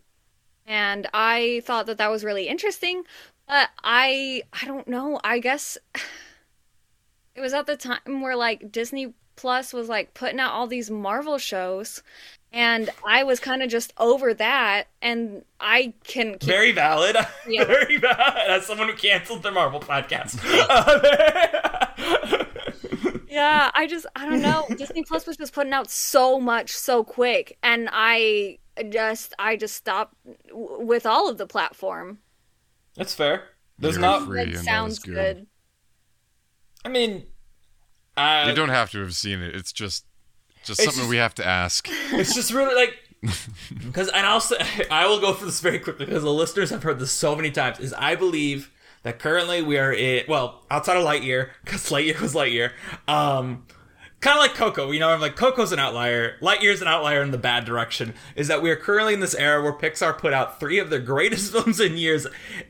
And 0.66 1.06
I 1.12 1.60
thought 1.66 1.84
that 1.86 1.98
that 1.98 2.10
was 2.10 2.24
really 2.24 2.48
interesting, 2.48 3.02
but 3.46 3.68
I 3.84 4.44
I 4.50 4.64
don't 4.64 4.88
know. 4.88 5.20
I 5.22 5.40
guess 5.40 5.76
it 7.34 7.42
was 7.42 7.52
at 7.52 7.66
the 7.66 7.76
time 7.76 8.22
where 8.22 8.34
like 8.36 8.72
Disney 8.72 9.12
Plus 9.36 9.72
was 9.72 9.88
like 9.88 10.14
putting 10.14 10.40
out 10.40 10.52
all 10.52 10.66
these 10.66 10.90
Marvel 10.90 11.38
shows 11.38 12.02
and 12.52 12.90
I 13.06 13.22
was 13.22 13.38
kind 13.40 13.62
of 13.62 13.70
just 13.70 13.92
over 13.96 14.34
that 14.34 14.88
and 15.00 15.44
I 15.60 15.94
can 16.04 16.32
keep 16.32 16.42
Very 16.42 16.72
valid. 16.72 17.16
Yeah. 17.46 17.64
Very 17.64 17.96
valid. 17.96 18.18
As 18.48 18.66
someone 18.66 18.88
who 18.88 18.94
canceled 18.96 19.42
their 19.42 19.52
Marvel 19.52 19.80
podcast. 19.80 20.38
Yeah, 23.28 23.70
I 23.74 23.86
just 23.86 24.06
I 24.16 24.28
don't 24.28 24.42
know. 24.42 24.66
Disney 24.76 25.04
Plus 25.04 25.24
was 25.26 25.36
just 25.36 25.52
putting 25.52 25.72
out 25.72 25.88
so 25.88 26.40
much 26.40 26.72
so 26.72 27.04
quick 27.04 27.56
and 27.62 27.88
I 27.92 28.58
just 28.88 29.34
I 29.38 29.56
just 29.56 29.76
stopped 29.76 30.14
w- 30.48 30.84
with 30.84 31.06
all 31.06 31.28
of 31.28 31.38
the 31.38 31.46
platform. 31.46 32.18
That's 32.96 33.14
fair. 33.14 33.44
There's 33.78 33.94
You're 33.94 34.02
not. 34.02 34.26
free. 34.26 34.52
That 34.52 34.64
sounds 34.64 34.94
is 34.94 34.98
good. 34.98 35.14
good. 35.14 35.46
I 36.84 36.88
mean, 36.88 37.24
uh, 38.16 38.44
You 38.48 38.54
don't 38.54 38.68
have 38.70 38.90
to 38.92 39.00
have 39.00 39.14
seen 39.14 39.40
it. 39.42 39.54
It's 39.54 39.72
just, 39.72 40.04
just 40.64 40.80
It's 40.80 40.84
something 40.84 41.00
just- 41.02 41.10
we 41.10 41.16
have 41.16 41.34
to 41.36 41.46
ask. 41.46 41.88
it's 42.12 42.34
just 42.34 42.52
really 42.52 42.74
like 42.74 42.94
because 43.84 44.08
and 44.08 44.24
I'll 44.26 44.40
say 44.40 44.56
I 44.90 45.06
will 45.06 45.20
go 45.20 45.34
for 45.34 45.44
this 45.44 45.60
very 45.60 45.78
quickly 45.78 46.06
because 46.06 46.22
the 46.22 46.32
listeners 46.32 46.70
have 46.70 46.82
heard 46.82 46.98
this 46.98 47.12
so 47.12 47.36
many 47.36 47.50
times. 47.50 47.78
Is 47.78 47.92
I 47.92 48.14
believe 48.14 48.70
that 49.02 49.18
currently 49.18 49.60
we 49.62 49.78
are 49.78 49.92
in 49.92 50.24
well 50.28 50.64
outside 50.70 50.96
of 50.96 51.04
Lightyear 51.04 51.50
because 51.64 51.90
Lightyear 51.90 52.18
was 52.20 52.34
Lightyear. 52.34 52.72
Um, 53.08 53.66
kind 54.20 54.36
of 54.38 54.42
like 54.42 54.54
Coco, 54.54 54.90
you 54.90 55.00
know, 55.00 55.10
I'm 55.10 55.20
like 55.20 55.36
Coco's 55.36 55.72
an 55.72 55.78
outlier. 55.78 56.36
Lightyear's 56.40 56.80
an 56.82 56.88
outlier 56.88 57.22
in 57.22 57.30
the 57.30 57.38
bad 57.38 57.64
direction. 57.66 58.14
Is 58.36 58.48
that 58.48 58.62
we 58.62 58.70
are 58.70 58.76
currently 58.76 59.12
in 59.14 59.20
this 59.20 59.34
era 59.34 59.62
where 59.62 59.72
Pixar 59.74 60.16
put 60.16 60.32
out 60.32 60.58
three 60.58 60.78
of 60.78 60.88
their 60.88 60.98
greatest 61.00 61.52
films 61.52 61.78
in 61.78 61.98
years 61.98 62.26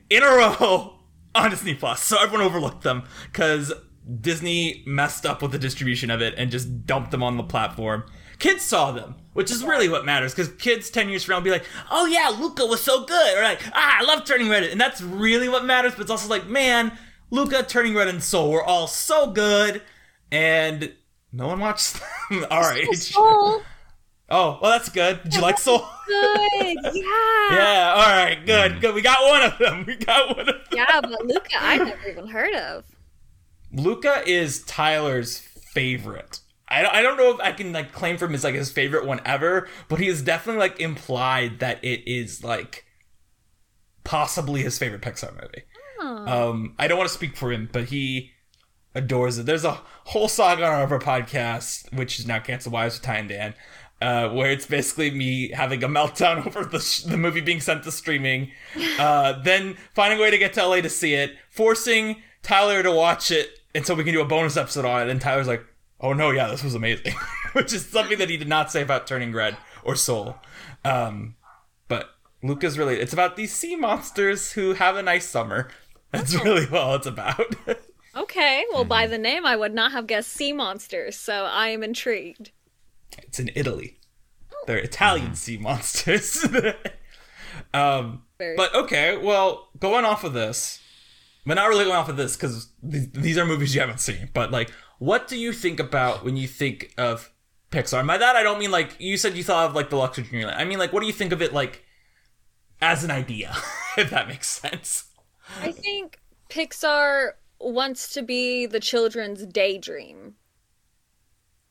in 0.09 0.22
a 0.24 0.26
row 0.26 0.95
on 1.32 1.51
Disney 1.51 1.74
Plus, 1.74 2.03
so 2.03 2.20
everyone 2.20 2.45
overlooked 2.45 2.82
them 2.82 3.05
because 3.30 3.72
Disney 4.21 4.83
messed 4.87 5.25
up 5.27 5.43
with 5.43 5.53
the 5.53 5.59
distribution 5.59 6.11
of 6.11 6.21
it 6.23 6.35
and 6.37 6.51
just 6.51 6.87
dumped 6.87 7.11
them 7.11 7.23
on 7.23 7.37
the 7.37 7.43
platform. 7.43 8.05
Kids 8.39 8.63
saw 8.63 8.91
them, 8.91 9.17
which 9.35 9.51
is 9.51 9.63
really 9.63 9.89
what 9.89 10.05
matters 10.07 10.35
because 10.35 10.49
kids 10.55 10.89
10 10.91 11.11
years 11.11 11.23
from 11.25 11.33
now 11.35 11.37
will 11.39 11.45
be 11.45 11.51
like, 11.51 11.67
oh 11.91 12.07
yeah, 12.07 12.35
Luca 12.41 12.65
was 12.65 12.83
so 12.83 13.05
good. 13.05 13.39
Or 13.39 13.43
like, 13.43 13.61
ah, 13.75 13.99
I 14.01 14.05
love 14.05 14.25
Turning 14.25 14.49
Red. 14.49 14.65
And 14.65 14.81
that's 14.81 15.03
really 15.03 15.49
what 15.49 15.65
matters. 15.65 15.93
But 15.93 16.03
it's 16.03 16.11
also 16.11 16.29
like, 16.29 16.47
man, 16.47 16.97
Luca, 17.31 17.63
Turning 17.63 17.95
Red, 17.95 18.09
and 18.09 18.23
Soul 18.23 18.51
were 18.51 18.65
all 18.65 18.87
so 18.87 19.31
good. 19.31 19.83
And 20.33 20.93
no 21.33 21.49
one 21.49 21.61
watched 21.61 22.01
them 22.31 22.47
our 22.51 22.73
age. 22.77 23.13
Oh, 23.17 23.63
Oh, 24.33 24.61
well, 24.63 24.71
that's 24.71 24.89
good. 24.89 25.23
Did 25.25 25.35
you 25.35 25.41
like 25.41 25.59
Soul? 25.59 25.85
good. 26.07 26.77
Yeah. 26.95 27.57
yeah, 27.57 27.93
all 27.97 28.09
right, 28.25 28.39
good, 28.47 28.81
good. 28.81 28.95
We 28.95 29.03
got 29.03 29.19
one 29.29 29.43
of 29.43 29.59
them. 29.59 29.85
We 29.87 29.97
got 29.97 30.29
one 30.37 30.41
of 30.41 30.47
them. 30.47 30.57
Yeah, 30.73 31.01
but 31.01 31.27
Luca 31.27 31.49
I 31.59 31.79
never 31.79 32.09
even 32.09 32.29
heard 32.29 32.55
of. 32.55 32.85
Luca 33.73 34.23
is 34.27 34.62
Tyler's 34.64 35.39
favorite. 35.39 36.41
I, 36.68 36.87
I 36.87 37.03
don't 37.03 37.16
know 37.16 37.35
if 37.35 37.41
I 37.41 37.53
can 37.53 37.73
like 37.73 37.93
claim 37.93 38.16
from 38.16 38.33
his 38.33 38.45
like 38.45 38.55
his 38.55 38.71
favorite 38.71 39.07
one 39.07 39.21
ever, 39.25 39.68
but 39.89 39.99
he 39.99 40.07
has 40.07 40.23
definitely 40.23 40.61
like 40.61 40.81
implied 40.81 41.59
that 41.61 41.85
it 41.85 42.09
is 42.11 42.45
like 42.45 42.85
possibly 44.05 44.62
his 44.62 44.79
favorite 44.79 45.03
Pixar 45.03 45.33
movie. 45.33 45.64
Um, 46.01 46.75
I 46.79 46.89
don't 46.89 46.99
want 46.99 47.09
to 47.09 47.14
speak 47.14 47.37
for 47.37 47.53
him, 47.53 47.68
but 47.71 47.85
he 47.85 48.31
adores 48.95 49.39
it. 49.39 49.47
There's 49.47 49.64
a 49.64 49.81
whole 50.05 50.29
saga 50.29 50.64
on 50.64 50.91
our 50.91 50.99
podcast, 50.99 51.93
which 51.97 52.18
is 52.18 52.27
now 52.27 52.39
canceled. 52.39 52.73
Wives 52.73 52.97
with 52.97 53.03
Ty 53.03 53.16
and 53.18 53.29
Dan, 53.29 53.55
uh, 54.01 54.29
where 54.31 54.51
it's 54.51 54.66
basically 54.66 55.11
me 55.11 55.51
having 55.51 55.83
a 55.85 55.89
meltdown 55.89 56.47
over 56.47 56.64
the 56.64 56.81
sh- 56.81 57.03
the 57.03 57.16
movie 57.16 57.41
being 57.41 57.61
sent 57.61 57.85
to 57.85 57.93
streaming, 57.93 58.51
uh, 58.99 59.41
then 59.42 59.76
finding 59.95 60.18
a 60.18 60.22
way 60.22 60.30
to 60.30 60.38
get 60.38 60.53
to 60.55 60.67
LA 60.67 60.80
to 60.80 60.91
see 60.91 61.14
it, 61.14 61.33
forcing 61.51 62.22
Tyler 62.42 62.83
to 62.83 62.91
watch 62.91 63.30
it 63.30 63.59
until 63.75 63.97
we 63.97 64.05
can 64.05 64.13
do 64.14 64.21
a 64.21 64.25
bonus 64.26 64.57
episode 64.57 64.84
on 64.84 65.03
it. 65.03 65.11
And 65.11 65.21
Tyler's 65.21 65.47
like, 65.49 65.64
"Oh 66.01 66.13
no, 66.13 66.30
yeah, 66.30 66.49
this 66.49 66.63
was 66.64 66.75
amazing," 66.75 67.14
which 67.53 67.72
is 67.72 67.87
something 67.87 68.18
that 68.18 68.30
he 68.30 68.37
did 68.37 68.49
not 68.49 68.71
say 68.71 68.83
about 68.83 69.07
Turning 69.07 69.33
Red 69.33 69.57
or 69.84 69.95
Soul. 69.97 70.37
Um, 70.84 71.37
but 71.88 72.11
Luca's 72.42 72.79
really 72.79 72.99
it's 73.01 73.13
about 73.13 73.37
these 73.37 73.53
sea 73.55 73.76
monsters 73.76 74.53
who 74.53 74.75
have 74.75 74.97
a 74.97 75.03
nice 75.03 75.29
summer. 75.29 75.71
That's 76.13 76.34
really 76.45 76.67
all 76.76 76.95
it's 76.97 77.07
about. 77.07 77.55
Okay, 78.17 78.64
well 78.72 78.84
by 78.84 79.05
Mm-hmm. 79.05 79.13
the 79.13 79.18
name 79.18 79.47
I 79.47 79.55
would 79.55 79.72
not 79.72 79.92
have 79.92 80.09
guessed 80.09 80.30
sea 80.33 80.53
monsters, 80.53 81.14
so 81.14 81.45
I 81.45 81.68
am 81.68 81.84
intrigued. 81.84 82.51
it's 83.18 83.38
in 83.38 83.53
Italy. 83.55 84.01
They're 84.67 84.79
Italian 84.79 85.37
sea 85.37 85.59
monsters. 85.59 86.45
um, 87.75 88.22
Very 88.38 88.57
but 88.57 88.75
okay, 88.75 89.17
well, 89.17 89.68
going 89.79 90.05
off 90.05 90.25
of 90.25 90.33
this, 90.33 90.80
but 91.46 91.54
not 91.54 91.68
really 91.68 91.84
going 91.84 91.96
off 91.96 92.08
of 92.08 92.17
this 92.17 92.37
because 92.37 92.68
th- 92.88 93.11
these 93.12 93.38
are 93.38 93.46
movies 93.46 93.75
you 93.75 93.80
haven't 93.80 94.00
seen. 94.00 94.29
But 94.33 94.50
like, 94.50 94.71
what 94.99 95.29
do 95.29 95.37
you 95.38 95.53
think 95.53 95.80
about 95.80 96.25
when 96.25 96.37
you 96.37 96.46
think 96.46 96.92
of 96.99 97.33
Pixar? 97.71 97.99
And 97.99 98.08
by 98.08 98.18
that, 98.18 98.37
I 98.37 98.42
don't 98.42 98.58
mean 98.58 98.71
like 98.71 98.96
you 98.99 99.17
said 99.17 99.37
you 99.37 99.45
thought 99.45 99.71
of 99.71 99.75
like 99.75 99.91
the 99.91 99.96
Luxury 99.96 100.25
Dreamland. 100.25 100.58
I 100.58 100.64
mean 100.64 100.79
like, 100.79 100.92
what 100.92 101.00
do 101.00 101.07
you 101.07 101.12
think 101.12 101.33
of 101.33 101.42
it 101.42 101.53
like 101.53 101.84
as 102.80 103.04
an 103.04 103.11
idea? 103.11 103.54
if 103.96 104.11
that 104.11 104.29
makes 104.29 104.49
sense. 104.49 105.07
I 105.61 105.72
think 105.72 106.21
Pixar 106.49 107.33
wants 107.58 108.12
to 108.14 108.22
be 108.22 108.67
the 108.67 108.80
children's 108.80 109.45
daydream. 109.46 110.34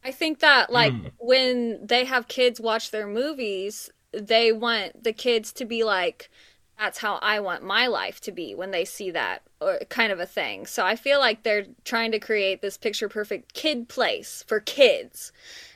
I 0.03 0.11
think 0.11 0.39
that 0.39 0.71
like 0.71 0.93
hmm. 0.93 1.07
when 1.17 1.85
they 1.85 2.05
have 2.05 2.27
kids 2.27 2.59
watch 2.59 2.91
their 2.91 3.07
movies, 3.07 3.89
they 4.11 4.51
want 4.51 5.03
the 5.03 5.13
kids 5.13 5.51
to 5.53 5.65
be 5.65 5.83
like 5.83 6.29
that's 6.79 6.99
how 6.99 7.19
I 7.21 7.41
want 7.41 7.63
my 7.63 7.87
life 7.87 8.21
to 8.21 8.31
be 8.31 8.55
when 8.55 8.71
they 8.71 8.85
see 8.85 9.11
that 9.11 9.41
or 9.59 9.79
kind 9.89 10.13
of 10.13 10.19
a 10.19 10.25
thing. 10.25 10.65
So 10.65 10.85
I 10.85 10.95
feel 10.95 11.19
like 11.19 11.43
they're 11.43 11.65
trying 11.83 12.11
to 12.13 12.19
create 12.19 12.61
this 12.61 12.77
picture 12.77 13.09
perfect 13.09 13.53
kid 13.53 13.89
place 13.89 14.45
for 14.47 14.61
kids. 14.61 15.33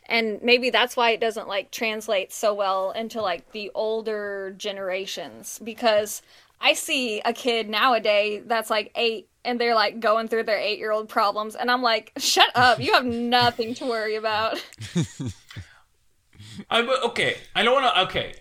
And 0.07 0.41
maybe 0.41 0.69
that's 0.69 0.95
why 0.95 1.11
it 1.11 1.19
doesn't 1.19 1.47
like 1.47 1.71
translate 1.71 2.31
so 2.31 2.53
well 2.53 2.91
into 2.91 3.21
like 3.21 3.51
the 3.51 3.69
older 3.75 4.55
generations 4.57 5.59
because 5.61 6.21
I 6.61 6.73
see 6.73 7.21
a 7.25 7.33
kid 7.33 7.69
nowadays 7.69 8.43
that's 8.45 8.69
like 8.69 8.91
8 8.95 9.27
and 9.43 9.59
they're 9.59 9.75
like 9.75 9.99
going 9.99 10.29
through 10.29 10.43
their 10.43 10.57
8-year-old 10.57 11.09
problems 11.09 11.55
and 11.55 11.69
I'm 11.69 11.81
like, 11.81 12.13
"Shut 12.17 12.49
up. 12.55 12.79
You 12.79 12.93
have 12.93 13.03
nothing 13.03 13.73
to 13.75 13.85
worry 13.85 14.15
about." 14.15 14.63
I 16.69 16.81
but 16.81 17.03
okay. 17.03 17.37
I 17.53 17.63
don't 17.63 17.73
want 17.73 17.93
to. 17.93 18.01
Okay, 18.03 18.35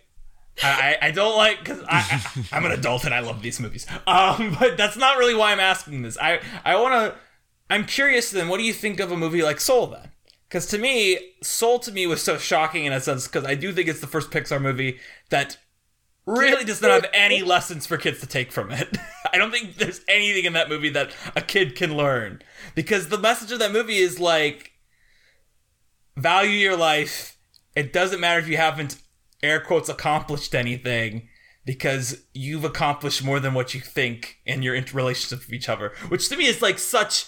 I 0.63 0.99
I 1.01 1.11
don't 1.13 1.37
like 1.37 1.61
because 1.61 1.83
I, 1.85 1.87
I 1.89 2.45
I'm 2.53 2.65
an 2.65 2.73
adult 2.73 3.05
and 3.05 3.15
I 3.15 3.21
love 3.21 3.43
these 3.43 3.61
movies. 3.61 3.87
Um, 4.07 4.57
but 4.61 4.77
that's 4.77 4.97
not 4.97 5.19
really 5.19 5.35
why 5.35 5.53
I'm 5.53 5.61
asking 5.61 6.03
this. 6.03 6.19
I 6.19 6.41
I 6.65 6.77
want 6.77 6.95
to 6.95 7.19
I'm 7.71 7.87
curious 7.87 8.31
then, 8.31 8.49
what 8.49 8.59
do 8.59 8.65
you 8.65 8.75
think 8.75 9.01
of 9.01 9.11
a 9.11 9.17
movie 9.17 9.43
like 9.43 9.59
Soul 9.59 9.87
then? 9.87 10.11
Because 10.47 10.67
to 10.67 10.79
me, 10.79 11.19
Soul 11.43 11.79
to 11.79 11.91
me 11.91 12.07
was 12.07 12.23
so 12.23 12.37
shocking 12.37 12.85
in 12.85 12.93
a 12.93 13.01
sense 13.01 13.27
because 13.27 13.47
I 13.47 13.55
do 13.55 13.73
think 13.73 13.89
it's 13.89 14.01
the 14.01 14.07
first 14.07 14.31
Pixar 14.31 14.61
movie 14.61 15.01
that 15.31 15.57
really 16.27 16.65
does 16.65 16.83
not 16.83 16.91
have 16.91 17.07
any 17.15 17.43
lessons 17.43 17.87
for 17.87 17.97
kids 17.97 18.21
to 18.21 18.27
take 18.27 18.53
from 18.53 18.71
it. 18.71 18.99
I 19.33 19.39
don't 19.39 19.51
think 19.51 19.77
there's 19.77 20.03
anything 20.07 20.45
in 20.45 20.53
that 20.53 20.69
movie 20.69 20.91
that 20.91 21.13
a 21.35 21.41
kid 21.41 21.75
can 21.75 21.97
learn 21.97 22.43
because 22.75 23.09
the 23.09 23.17
message 23.17 23.51
of 23.53 23.59
that 23.61 23.73
movie 23.73 23.97
is 23.97 24.21
like 24.21 24.73
value 26.15 26.51
your 26.51 26.77
life. 26.77 27.39
It 27.75 27.93
doesn't 27.95 28.21
matter 28.21 28.39
if 28.39 28.49
you 28.49 28.59
haven't 28.59 29.02
air 29.43 29.61
quotes 29.61 29.89
accomplished 29.89 30.55
anything 30.55 31.29
because 31.65 32.25
you've 32.33 32.65
accomplished 32.65 33.25
more 33.25 33.41
than 33.41 33.55
what 33.55 33.75
you 33.75 33.81
think 33.81 34.39
in 34.45 34.63
your 34.63 34.75
relationship 34.75 35.41
with 35.41 35.53
each 35.53 35.69
other, 35.69 35.93
which 36.09 36.29
to 36.29 36.37
me 36.37 36.47
is 36.47 36.61
like 36.61 36.79
such 36.79 37.27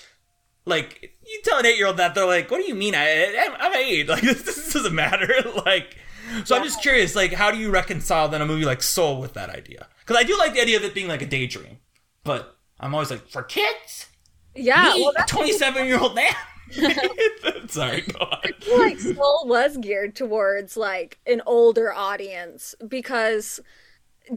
like 0.66 1.14
you 1.26 1.40
tell 1.44 1.58
an 1.58 1.66
eight 1.66 1.76
year 1.76 1.86
old 1.86 1.98
that 1.98 2.14
they're 2.14 2.26
like, 2.26 2.50
"What 2.50 2.58
do 2.60 2.66
you 2.66 2.74
mean? 2.74 2.94
I 2.94 3.54
I'm, 3.58 3.74
eight. 3.74 4.08
Like 4.14 4.22
this, 4.22 4.42
this 4.42 4.72
doesn't 4.72 4.94
matter." 4.94 5.28
like, 5.66 5.96
so 6.44 6.56
I'm 6.56 6.64
just 6.64 6.80
curious, 6.82 7.14
like, 7.14 7.32
how 7.32 7.50
do 7.50 7.58
you 7.58 7.70
reconcile 7.70 8.28
then 8.28 8.42
a 8.42 8.46
movie 8.46 8.64
like 8.64 8.82
Soul 8.82 9.20
with 9.20 9.34
that 9.34 9.50
idea? 9.50 9.88
Because 10.00 10.16
I 10.16 10.22
do 10.24 10.36
like 10.38 10.54
the 10.54 10.60
idea 10.60 10.76
of 10.76 10.84
it 10.84 10.94
being 10.94 11.08
like 11.08 11.22
a 11.22 11.26
daydream, 11.26 11.78
but 12.24 12.56
I'm 12.80 12.94
always 12.94 13.10
like, 13.10 13.28
for 13.28 13.42
kids, 13.42 14.06
Yeah, 14.54 14.92
me, 14.94 15.02
well, 15.02 15.12
a 15.16 15.26
27 15.26 15.86
year 15.86 15.98
old 15.98 16.14
man. 16.14 16.34
Sorry, 17.68 18.02
go 18.02 18.18
on. 18.20 18.52
Like 18.78 19.00
Soul 19.00 19.44
was 19.46 19.76
geared 19.78 20.14
towards 20.16 20.76
like 20.76 21.18
an 21.26 21.42
older 21.46 21.92
audience 21.92 22.74
because 22.86 23.60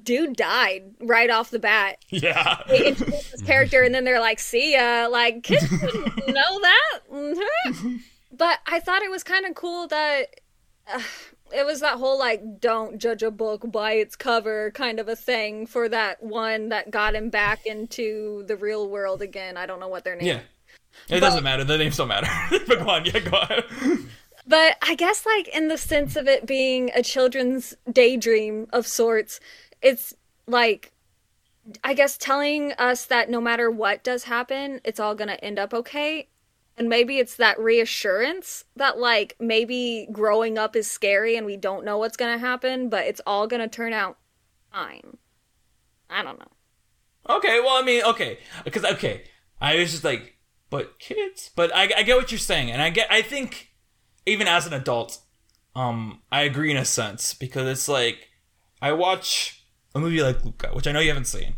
dude 0.04 0.36
died 0.36 0.84
right 1.00 1.30
off 1.30 1.50
the 1.50 1.60
bat. 1.60 1.98
Yeah. 2.10 2.62
They 2.68 2.88
introduced 2.88 3.32
this 3.32 3.42
character 3.42 3.82
and 3.84 3.94
then 3.96 4.04
they're 4.04 4.20
like, 4.20 4.40
"See 4.40 4.74
ya!" 4.74 5.08
Like 5.10 5.44
kids 5.44 5.70
didn't 5.70 6.28
know 6.28 6.60
that. 6.62 7.00
Mhm. 7.12 8.00
but 8.32 8.60
I 8.66 8.80
thought 8.80 9.02
it 9.04 9.12
was 9.12 9.24
kind 9.24 9.46
of 9.46 9.56
cool 9.56 9.88
that 9.88 10.40
uh, 10.94 11.02
it 11.56 11.66
was 11.66 11.80
that 11.82 11.98
whole 11.98 12.18
like 12.20 12.60
"don't 12.60 12.98
judge 12.98 13.24
a 13.24 13.32
book 13.32 13.72
by 13.72 13.94
its 13.94 14.16
cover" 14.16 14.72
kind 14.72 15.00
of 15.00 15.08
a 15.08 15.16
thing 15.16 15.66
for 15.66 15.88
that 15.90 16.22
one 16.22 16.70
that 16.70 16.92
got 16.92 17.16
him 17.16 17.30
back 17.30 17.66
into 17.66 18.44
the 18.48 18.58
real 18.58 18.90
world 18.90 19.22
again. 19.22 19.56
I 19.58 19.66
don't 19.66 19.80
know 19.80 19.88
what 19.88 20.04
their 20.04 20.16
name. 20.16 20.28
Yeah. 20.28 20.40
It 21.10 21.20
doesn't 21.20 21.44
matter. 21.44 21.64
The 21.64 21.78
names 21.78 21.98
don't 21.98 22.08
matter. 22.08 22.30
but 22.68 22.80
go 22.80 22.90
on. 22.90 23.06
Yeah, 23.06 23.20
go 23.20 23.38
on. 23.38 24.10
But 24.48 24.78
I 24.82 24.96
guess, 24.96 25.26
like, 25.26 25.50
in 25.50 25.68
the 25.68 25.78
sense 25.78 26.16
of 26.16 26.28
it 26.28 26.46
being 26.46 26.90
a 26.96 27.04
children's 27.04 27.76
daydream 27.92 28.68
of 28.72 28.88
sorts, 28.88 29.42
it's 29.82 30.14
like, 30.48 30.94
I 31.84 31.94
guess, 31.94 32.18
telling 32.18 32.72
us 32.74 33.04
that 33.06 33.30
no 33.30 33.42
matter 33.42 33.70
what 33.70 34.06
does 34.06 34.24
happen, 34.24 34.80
it's 34.86 35.02
all 35.02 35.16
going 35.16 35.28
to 35.28 35.44
end 35.44 35.60
up 35.60 35.74
okay. 35.74 36.30
And 36.78 36.88
maybe 36.88 37.18
it's 37.20 37.36
that 37.36 37.60
reassurance 37.60 38.64
that, 38.78 38.98
like, 38.98 39.36
maybe 39.38 40.08
growing 40.14 40.58
up 40.58 40.78
is 40.78 40.90
scary 40.90 41.36
and 41.36 41.46
we 41.46 41.58
don't 41.58 41.84
know 41.84 41.98
what's 41.98 42.16
going 42.16 42.34
to 42.34 42.40
happen, 42.40 42.88
but 42.88 43.06
it's 43.06 43.22
all 43.28 43.48
going 43.48 43.62
to 43.62 43.68
turn 43.68 43.92
out 43.92 44.18
fine. 44.72 45.18
I 46.10 46.24
don't 46.24 46.40
know. 46.40 47.36
Okay, 47.36 47.60
well, 47.60 47.76
I 47.76 47.82
mean, 47.82 48.04
okay, 48.04 48.40
because 48.64 48.86
okay, 48.86 49.24
I 49.60 49.76
was 49.76 49.92
just 49.92 50.06
like, 50.06 50.37
but 50.70 51.00
kids, 51.00 51.52
but 51.56 51.74
I, 51.76 51.84
I 51.98 52.04
get 52.04 52.18
what 52.18 52.32
you're 52.32 52.40
saying, 52.40 52.72
and 52.72 52.82
I 52.82 52.90
get, 52.90 53.08
I 53.12 53.22
think, 53.22 53.70
even 54.26 54.48
as 54.48 54.66
an 54.68 54.74
adult, 54.74 55.20
um, 55.76 56.22
I 56.32 56.42
agree 56.42 56.72
in 56.72 56.78
a 56.78 56.86
sense 56.86 57.34
because 57.34 57.68
it's 57.68 57.88
like, 57.88 58.30
I 58.82 58.92
watch 58.92 59.64
a 59.96 60.00
movie 60.00 60.22
like 60.22 60.44
Luca, 60.44 60.70
which 60.74 60.88
I 60.88 60.92
know 60.92 61.00
you 61.00 61.10
haven't 61.10 61.26
seen, 61.26 61.54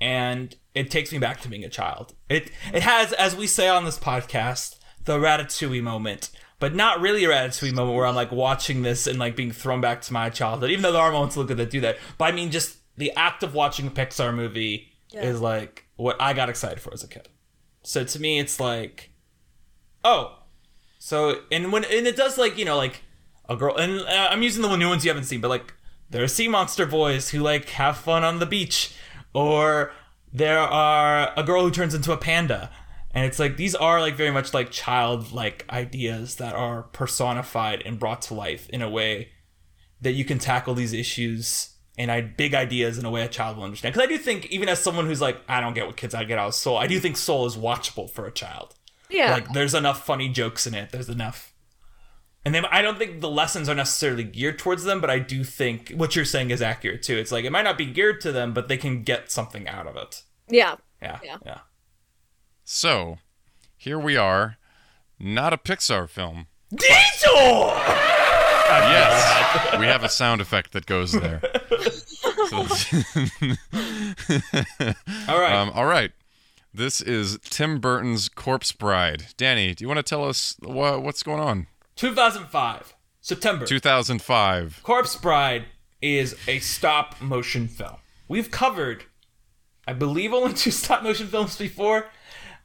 and 0.00 0.54
it 0.74 0.90
takes 0.90 1.12
me 1.12 1.18
back 1.18 1.40
to 1.40 1.48
being 1.48 1.64
a 1.64 1.68
child. 1.68 2.14
It 2.28 2.50
it 2.72 2.82
has, 2.82 3.12
as 3.14 3.34
we 3.34 3.46
say 3.46 3.68
on 3.68 3.84
this 3.84 3.98
podcast, 3.98 4.76
the 5.04 5.18
Ratatouille 5.18 5.82
moment. 5.82 6.30
But 6.58 6.74
not 6.74 7.00
really 7.02 7.22
a 7.24 7.28
Ratatouille 7.28 7.74
moment 7.74 7.96
where 7.96 8.06
I'm 8.06 8.14
like 8.14 8.32
watching 8.32 8.80
this 8.82 9.06
and 9.06 9.18
like 9.18 9.36
being 9.36 9.52
thrown 9.52 9.82
back 9.82 10.00
to 10.02 10.12
my 10.12 10.30
childhood, 10.30 10.70
even 10.70 10.82
though 10.82 10.92
there 10.92 11.02
are 11.02 11.12
moments 11.12 11.36
Luca 11.36 11.54
that 11.54 11.70
do 11.70 11.80
that. 11.82 11.98
But 12.16 12.26
I 12.26 12.32
mean, 12.32 12.50
just 12.50 12.78
the 12.96 13.12
act 13.12 13.42
of 13.42 13.52
watching 13.54 13.86
a 13.86 13.90
Pixar 13.90 14.34
movie 14.34 14.88
Yeah. 15.12 15.22
is 15.22 15.38
like 15.40 15.84
what 15.96 16.16
I 16.20 16.32
got 16.32 16.48
excited 16.48 16.80
for 16.80 16.92
as 16.94 17.04
a 17.04 17.08
kid. 17.08 17.28
So 17.86 18.02
to 18.02 18.20
me, 18.20 18.40
it's 18.40 18.58
like, 18.58 19.10
oh, 20.02 20.40
so 20.98 21.42
and 21.52 21.70
when 21.70 21.84
and 21.84 22.08
it 22.08 22.16
does 22.16 22.36
like 22.36 22.58
you 22.58 22.64
know 22.64 22.76
like 22.76 23.04
a 23.48 23.54
girl 23.54 23.76
and 23.76 24.00
uh, 24.00 24.28
I'm 24.28 24.42
using 24.42 24.60
the 24.62 24.74
new 24.74 24.88
ones 24.88 25.04
you 25.04 25.10
haven't 25.10 25.26
seen, 25.26 25.40
but 25.40 25.50
like 25.50 25.72
there 26.10 26.24
are 26.24 26.28
sea 26.28 26.48
monster 26.48 26.84
boys 26.84 27.30
who 27.30 27.38
like 27.38 27.68
have 27.70 27.96
fun 27.96 28.24
on 28.24 28.40
the 28.40 28.44
beach, 28.44 28.92
or 29.32 29.92
there 30.32 30.58
are 30.58 31.32
a 31.36 31.44
girl 31.44 31.62
who 31.62 31.70
turns 31.70 31.94
into 31.94 32.10
a 32.10 32.16
panda. 32.16 32.72
And 33.12 33.24
it's 33.24 33.38
like 33.38 33.56
these 33.56 33.76
are 33.76 34.00
like 34.00 34.16
very 34.16 34.32
much 34.32 34.52
like 34.52 34.72
childlike 34.72 35.64
ideas 35.70 36.36
that 36.36 36.56
are 36.56 36.82
personified 36.82 37.84
and 37.86 38.00
brought 38.00 38.20
to 38.22 38.34
life 38.34 38.68
in 38.70 38.82
a 38.82 38.90
way 38.90 39.28
that 40.00 40.12
you 40.12 40.24
can 40.24 40.40
tackle 40.40 40.74
these 40.74 40.92
issues 40.92 41.75
and 41.98 42.10
I 42.10 42.16
had 42.16 42.36
big 42.36 42.54
ideas 42.54 42.98
in 42.98 43.04
a 43.04 43.10
way 43.10 43.22
a 43.22 43.28
child 43.28 43.56
will 43.56 43.64
understand. 43.64 43.94
Because 43.94 44.06
I 44.06 44.10
do 44.10 44.18
think, 44.18 44.46
even 44.46 44.68
as 44.68 44.78
someone 44.82 45.06
who's 45.06 45.20
like, 45.20 45.38
I 45.48 45.60
don't 45.60 45.74
get 45.74 45.86
what 45.86 45.96
kids 45.96 46.14
I 46.14 46.24
get 46.24 46.38
out 46.38 46.48
of 46.48 46.54
Soul, 46.54 46.76
I 46.76 46.86
do 46.86 47.00
think 47.00 47.16
Soul 47.16 47.46
is 47.46 47.56
watchable 47.56 48.10
for 48.10 48.26
a 48.26 48.30
child. 48.30 48.74
Yeah. 49.08 49.32
Like, 49.32 49.52
there's 49.52 49.74
enough 49.74 50.04
funny 50.04 50.28
jokes 50.28 50.66
in 50.66 50.74
it. 50.74 50.90
There's 50.90 51.08
enough. 51.08 51.54
And 52.44 52.54
then 52.54 52.64
I 52.66 52.80
don't 52.82 52.98
think 52.98 53.20
the 53.20 53.30
lessons 53.30 53.68
are 53.68 53.74
necessarily 53.74 54.24
geared 54.24 54.58
towards 54.58 54.84
them, 54.84 55.00
but 55.00 55.10
I 55.10 55.18
do 55.18 55.42
think 55.42 55.90
what 55.96 56.14
you're 56.14 56.24
saying 56.24 56.50
is 56.50 56.62
accurate 56.62 57.02
too. 57.02 57.16
It's 57.16 57.32
like 57.32 57.44
it 57.44 57.50
might 57.50 57.62
not 57.62 57.78
be 57.78 57.86
geared 57.86 58.20
to 58.20 58.30
them, 58.30 58.52
but 58.52 58.68
they 58.68 58.76
can 58.76 59.02
get 59.02 59.32
something 59.32 59.66
out 59.66 59.86
of 59.86 59.96
it. 59.96 60.22
yeah. 60.48 60.76
Yeah. 61.02 61.18
Yeah. 61.22 61.36
Yeah. 61.44 61.58
So, 62.64 63.18
here 63.76 63.98
we 63.98 64.16
are. 64.16 64.56
Not 65.18 65.52
a 65.52 65.56
Pixar 65.56 66.08
film. 66.08 66.46
Detour! 66.74 68.25
Yes, 68.82 69.78
we 69.78 69.86
have 69.86 70.04
a 70.04 70.08
sound 70.08 70.40
effect 70.40 70.72
that 70.72 70.86
goes 70.86 71.12
there. 71.12 71.40
All 75.28 75.40
right. 75.40 75.52
um, 75.52 75.70
all 75.74 75.86
right. 75.86 76.12
This 76.72 77.00
is 77.00 77.38
Tim 77.42 77.80
Burton's 77.80 78.28
Corpse 78.28 78.72
Bride. 78.72 79.26
Danny, 79.36 79.74
do 79.74 79.82
you 79.82 79.88
want 79.88 79.98
to 79.98 80.02
tell 80.02 80.24
us 80.24 80.56
wha 80.62 80.98
what's 80.98 81.22
going 81.22 81.40
on? 81.40 81.66
2005, 81.96 82.94
September. 83.20 83.66
2005. 83.66 84.80
Corpse 84.82 85.16
Bride 85.16 85.64
is 86.02 86.36
a 86.46 86.58
stop 86.60 87.20
motion 87.20 87.66
film. 87.68 87.96
We've 88.28 88.50
covered, 88.50 89.04
I 89.88 89.92
believe, 89.94 90.32
only 90.34 90.52
two 90.52 90.70
stop 90.82 91.02
motion 91.02 91.26
films 91.28 91.56
before 91.56 92.10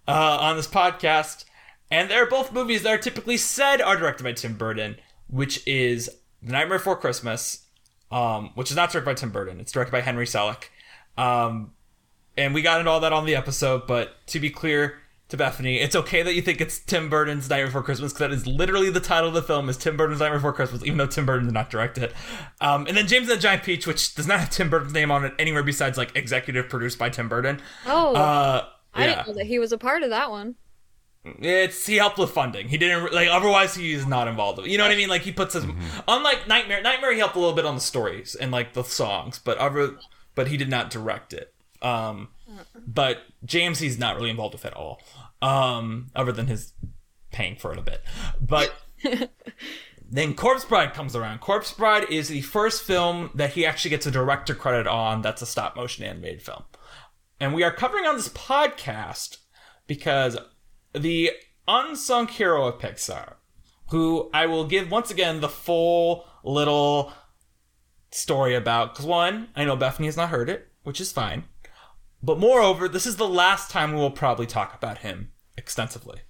uh, 0.07 0.37
on 0.41 0.57
this 0.57 0.67
podcast, 0.67 1.45
and 1.89 2.09
they're 2.11 2.27
both 2.27 2.51
movies 2.51 2.83
that 2.83 2.89
are 2.93 2.97
typically 3.01 3.37
said 3.37 3.81
are 3.81 3.95
directed 3.95 4.23
by 4.23 4.33
Tim 4.33 4.53
Burton, 4.57 4.97
which 5.31 5.65
is 5.67 6.09
The 6.43 6.51
Nightmare 6.51 6.77
Before 6.77 6.95
Christmas, 6.95 7.65
um, 8.11 8.51
which 8.55 8.69
is 8.69 8.77
not 8.77 8.91
directed 8.91 9.05
by 9.05 9.13
Tim 9.15 9.31
Burton. 9.31 9.59
It's 9.59 9.71
directed 9.71 9.91
by 9.91 10.01
Henry 10.01 10.25
Selick. 10.25 10.65
Um, 11.17 11.73
and 12.37 12.53
we 12.53 12.61
got 12.61 12.79
into 12.79 12.91
all 12.91 12.99
that 12.99 13.13
on 13.13 13.25
the 13.25 13.35
episode, 13.35 13.87
but 13.87 14.15
to 14.27 14.39
be 14.39 14.49
clear 14.49 14.99
to 15.29 15.37
Bethaney, 15.37 15.81
it's 15.81 15.95
okay 15.95 16.21
that 16.23 16.33
you 16.35 16.41
think 16.41 16.59
it's 16.59 16.79
Tim 16.79 17.09
Burton's 17.09 17.49
Nightmare 17.49 17.67
Before 17.67 17.83
Christmas 17.83 18.11
because 18.13 18.19
that 18.29 18.31
is 18.31 18.45
literally 18.47 18.89
the 18.89 18.99
title 18.99 19.29
of 19.29 19.33
the 19.33 19.41
film 19.41 19.69
is 19.69 19.77
Tim 19.77 19.95
Burton's 19.97 20.19
Nightmare 20.19 20.39
Before 20.39 20.53
Christmas, 20.53 20.83
even 20.83 20.97
though 20.97 21.07
Tim 21.07 21.25
Burton 21.25 21.45
did 21.45 21.53
not 21.53 21.69
direct 21.69 21.97
it. 21.97 22.13
Um, 22.59 22.85
and 22.87 22.97
then 22.97 23.07
James 23.07 23.29
and 23.29 23.37
the 23.37 23.41
Giant 23.41 23.63
Peach, 23.63 23.87
which 23.87 24.13
does 24.15 24.27
not 24.27 24.39
have 24.41 24.49
Tim 24.49 24.69
Burton's 24.69 24.93
name 24.93 25.09
on 25.11 25.23
it 25.25 25.33
anywhere 25.39 25.63
besides 25.63 25.97
like 25.97 26.15
executive 26.15 26.67
produced 26.69 26.99
by 26.99 27.09
Tim 27.09 27.29
Burton. 27.29 27.61
Oh, 27.85 28.13
Uh, 28.15 28.67
I 28.93 29.05
yeah, 29.05 29.15
didn't 29.15 29.27
know 29.27 29.33
that 29.35 29.45
he 29.45 29.57
was 29.59 29.71
a 29.71 29.77
part 29.77 30.03
of 30.03 30.09
that 30.09 30.29
one. 30.31 30.55
It's 31.23 31.85
he 31.85 31.97
helped 31.97 32.17
with 32.17 32.31
funding. 32.31 32.67
He 32.67 32.77
didn't 32.77 33.13
like 33.13 33.29
otherwise 33.29 33.75
he's 33.75 34.07
not 34.07 34.27
involved. 34.27 34.65
You 34.65 34.77
know 34.77 34.83
what 34.83 34.91
I 34.91 34.95
mean? 34.95 35.09
Like 35.09 35.21
he 35.21 35.31
puts 35.31 35.53
his 35.53 35.65
unlike 36.07 36.47
Nightmare. 36.47 36.81
Nightmare 36.81 37.13
he 37.13 37.19
helped 37.19 37.35
a 37.35 37.39
little 37.39 37.55
bit 37.55 37.65
on 37.65 37.75
the 37.75 37.81
stories 37.81 38.33
and 38.35 38.51
like 38.51 38.73
the 38.73 38.83
songs, 38.83 39.39
but 39.39 39.57
other 39.57 39.97
but 40.33 40.47
he 40.47 40.57
did 40.57 40.69
not 40.69 40.89
direct 40.89 41.33
it. 41.33 41.53
Um, 41.81 42.29
but 42.75 43.19
James 43.45 43.79
he's 43.79 43.99
not 43.99 44.15
really 44.15 44.29
involved 44.31 44.55
with 44.55 44.65
at 44.65 44.73
all. 44.73 45.01
Um, 45.41 46.07
other 46.15 46.31
than 46.31 46.47
his 46.47 46.73
paying 47.31 47.55
for 47.55 47.71
it 47.71 47.79
a 47.79 47.83
bit. 47.83 48.01
But 48.39 48.73
then 50.09 50.33
Corpse 50.33 50.65
Bride 50.65 50.93
comes 50.93 51.15
around. 51.15 51.39
Corpse 51.39 51.73
Bride 51.73 52.05
is 52.09 52.29
the 52.29 52.41
first 52.41 52.83
film 52.83 53.29
that 53.35 53.51
he 53.51 53.65
actually 53.65 53.89
gets 53.89 54.05
a 54.05 54.11
director 54.11 54.55
credit 54.55 54.87
on. 54.87 55.21
That's 55.21 55.41
a 55.41 55.47
stop 55.47 55.75
motion 55.75 56.03
animated 56.03 56.41
film, 56.41 56.63
and 57.39 57.53
we 57.53 57.63
are 57.63 57.71
covering 57.71 58.05
on 58.05 58.15
this 58.15 58.29
podcast 58.29 59.37
because 59.87 60.37
the 60.93 61.31
unsung 61.67 62.27
hero 62.27 62.67
of 62.67 62.79
Pixar, 62.79 63.35
who 63.89 64.29
I 64.33 64.45
will 64.45 64.65
give 64.65 64.91
once 64.91 65.11
again 65.11 65.41
the 65.41 65.49
full 65.49 66.25
little 66.43 67.13
story 68.11 68.55
about. 68.55 68.93
Because 68.93 69.05
one, 69.05 69.49
I 69.55 69.65
know 69.65 69.77
Bethaney 69.77 70.05
has 70.05 70.17
not 70.17 70.29
heard 70.29 70.49
it, 70.49 70.67
which 70.83 71.01
is 71.01 71.11
fine. 71.11 71.45
But 72.23 72.39
moreover, 72.39 72.87
this 72.87 73.05
is 73.05 73.15
the 73.15 73.27
last 73.27 73.71
time 73.71 73.93
we 73.93 73.99
will 73.99 74.11
probably 74.11 74.45
talk 74.45 74.75
about 74.75 74.99
him 74.99 75.31
extensively. 75.57 76.21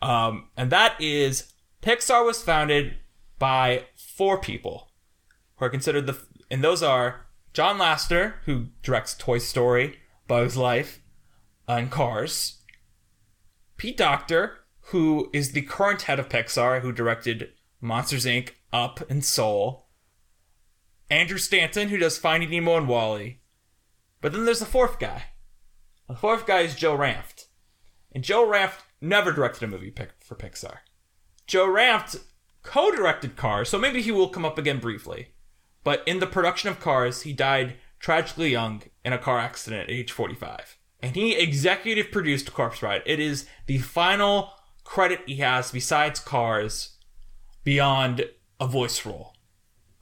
Um, 0.00 0.48
and 0.56 0.70
that 0.70 1.00
is 1.00 1.52
Pixar 1.82 2.24
was 2.24 2.42
founded 2.42 2.96
by 3.38 3.84
four 3.96 4.38
people 4.38 4.90
who 5.56 5.66
are 5.66 5.70
considered 5.70 6.06
the, 6.06 6.18
and 6.50 6.64
those 6.64 6.82
are 6.82 7.26
John 7.52 7.78
Lasseter, 7.78 8.34
who 8.44 8.68
directs 8.82 9.14
Toy 9.14 9.38
Story, 9.38 9.98
Bug's 10.26 10.56
Life, 10.56 11.00
and 11.66 11.90
Cars. 11.90 12.59
Pete 13.80 13.96
Docter, 13.96 14.58
who 14.88 15.30
is 15.32 15.52
the 15.52 15.62
current 15.62 16.02
head 16.02 16.18
of 16.18 16.28
Pixar, 16.28 16.82
who 16.82 16.92
directed 16.92 17.52
Monsters 17.80 18.26
Inc., 18.26 18.50
Up, 18.74 19.00
and 19.10 19.24
Soul. 19.24 19.86
Andrew 21.08 21.38
Stanton, 21.38 21.88
who 21.88 21.96
does 21.96 22.18
Finding 22.18 22.50
Nemo 22.50 22.76
and 22.76 22.86
WALL-E. 22.86 23.40
But 24.20 24.32
then 24.32 24.44
there's 24.44 24.58
the 24.58 24.66
fourth 24.66 24.98
guy. 24.98 25.22
The 26.08 26.14
fourth 26.14 26.46
guy 26.46 26.58
is 26.60 26.74
Joe 26.74 26.94
Ranft. 26.94 27.46
And 28.12 28.22
Joe 28.22 28.46
Ranft 28.46 28.80
never 29.00 29.32
directed 29.32 29.64
a 29.64 29.68
movie 29.68 29.94
for 30.22 30.34
Pixar. 30.34 30.80
Joe 31.46 31.66
Ranft 31.66 32.20
co 32.62 32.90
directed 32.90 33.34
Cars, 33.34 33.70
so 33.70 33.78
maybe 33.78 34.02
he 34.02 34.12
will 34.12 34.28
come 34.28 34.44
up 34.44 34.58
again 34.58 34.78
briefly. 34.78 35.28
But 35.84 36.02
in 36.06 36.20
the 36.20 36.26
production 36.26 36.68
of 36.68 36.80
Cars, 36.80 37.22
he 37.22 37.32
died 37.32 37.76
tragically 37.98 38.50
young 38.50 38.82
in 39.06 39.14
a 39.14 39.18
car 39.18 39.38
accident 39.38 39.84
at 39.84 39.90
age 39.90 40.12
45. 40.12 40.76
And 41.02 41.16
he 41.16 41.34
executive 41.34 42.10
produced 42.10 42.52
Corpse 42.52 42.80
Bride. 42.80 43.02
It 43.06 43.20
is 43.20 43.46
the 43.66 43.78
final 43.78 44.50
credit 44.84 45.20
he 45.26 45.36
has 45.36 45.70
besides 45.70 46.20
Cars 46.20 46.96
beyond 47.64 48.26
a 48.58 48.66
voice 48.66 49.06
role. 49.06 49.34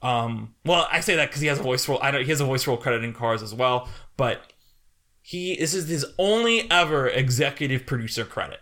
Um, 0.01 0.55
well, 0.65 0.87
I 0.91 1.01
say 1.01 1.15
that 1.15 1.29
because 1.29 1.41
he 1.41 1.47
has 1.47 1.59
a 1.59 1.63
voice 1.63 1.87
role. 1.87 1.99
I 2.01 2.11
don't. 2.11 2.23
He 2.23 2.29
has 2.29 2.41
a 2.41 2.45
voice 2.45 2.65
role 2.67 2.77
credit 2.77 3.03
in 3.03 3.13
Cars 3.13 3.41
as 3.43 3.53
well, 3.53 3.89
but 4.17 4.53
he 5.21 5.55
this 5.57 5.73
is 5.73 5.87
his 5.89 6.05
only 6.17 6.69
ever 6.71 7.07
executive 7.07 7.85
producer 7.85 8.23
credit, 8.23 8.61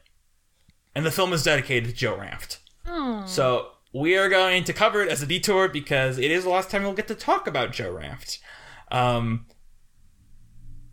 and 0.96 1.06
the 1.06 1.12
film 1.12 1.34
is 1.34 1.44
dedicated 1.44 1.90
to 1.90 1.96
Joe 1.96 2.18
Ranft. 2.18 2.58
So 3.28 3.70
we 3.94 4.18
are 4.18 4.30
going 4.30 4.64
to 4.64 4.74
cover 4.74 5.02
it 5.02 5.10
as 5.10 5.22
a 5.22 5.26
detour 5.28 5.68
because 5.68 6.18
it 6.18 6.32
is 6.32 6.44
the 6.44 6.50
last 6.50 6.70
time 6.72 6.84
we'll 6.84 6.94
get 6.94 7.08
to 7.08 7.16
talk 7.16 7.48
about 7.48 7.72
Joe 7.72 7.94
Ranft. 7.94 8.40
Um, 8.92 9.46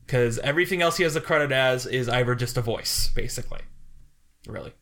because 0.07 0.39
everything 0.41 0.83
else 0.83 0.97
he 0.97 1.03
has 1.03 1.15
the 1.15 1.21
credit 1.21 1.53
as 1.53 1.87
is 1.87 2.09
either 2.09 2.35
just 2.35 2.57
a 2.57 2.61
voice, 2.61 3.09
basically. 3.15 3.61
Really. 4.47 4.73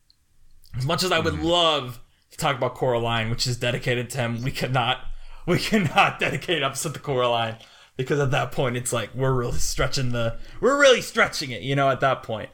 As 0.76 0.86
much 0.86 1.02
as 1.02 1.12
I 1.12 1.18
would 1.18 1.40
love 1.42 2.00
to 2.30 2.38
talk 2.38 2.56
about 2.56 2.74
Coraline, 2.74 3.30
which 3.30 3.46
is 3.46 3.56
dedicated 3.56 4.10
to 4.10 4.18
him, 4.18 4.42
we 4.42 4.50
cannot 4.50 4.98
we 5.46 5.58
cannot 5.58 6.18
dedicate 6.20 6.58
an 6.58 6.64
episode 6.64 6.94
to 6.94 7.00
Coraline 7.00 7.56
because 7.96 8.18
at 8.18 8.30
that 8.30 8.52
point 8.52 8.76
it's 8.76 8.92
like 8.92 9.14
we're 9.14 9.34
really 9.34 9.58
stretching 9.58 10.10
the 10.10 10.38
we're 10.60 10.80
really 10.80 11.02
stretching 11.02 11.50
it, 11.50 11.62
you 11.62 11.76
know, 11.76 11.90
at 11.90 12.00
that 12.00 12.22
point. 12.22 12.50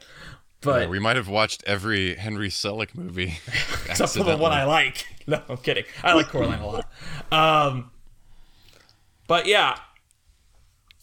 But 0.61 0.83
Yeah, 0.83 0.89
we 0.89 0.99
might 0.99 1.17
have 1.17 1.29
watched 1.29 1.63
every 1.67 2.17
Henry 2.17 2.49
Selick 2.49 2.95
movie. 2.95 3.39
except 3.87 4.13
for 4.13 4.25
the 4.25 4.37
one 4.37 4.53
I 4.53 4.65
like. 4.65 5.07
No, 5.27 5.41
I'm 5.49 5.59
kidding. 5.59 5.85
I 6.03 6.15
like 6.15 6.29
Coraline 6.29 6.61
a 6.61 6.67
lot. 6.67 6.93
Um, 7.31 7.91
but 9.29 9.47
yeah. 9.47 9.79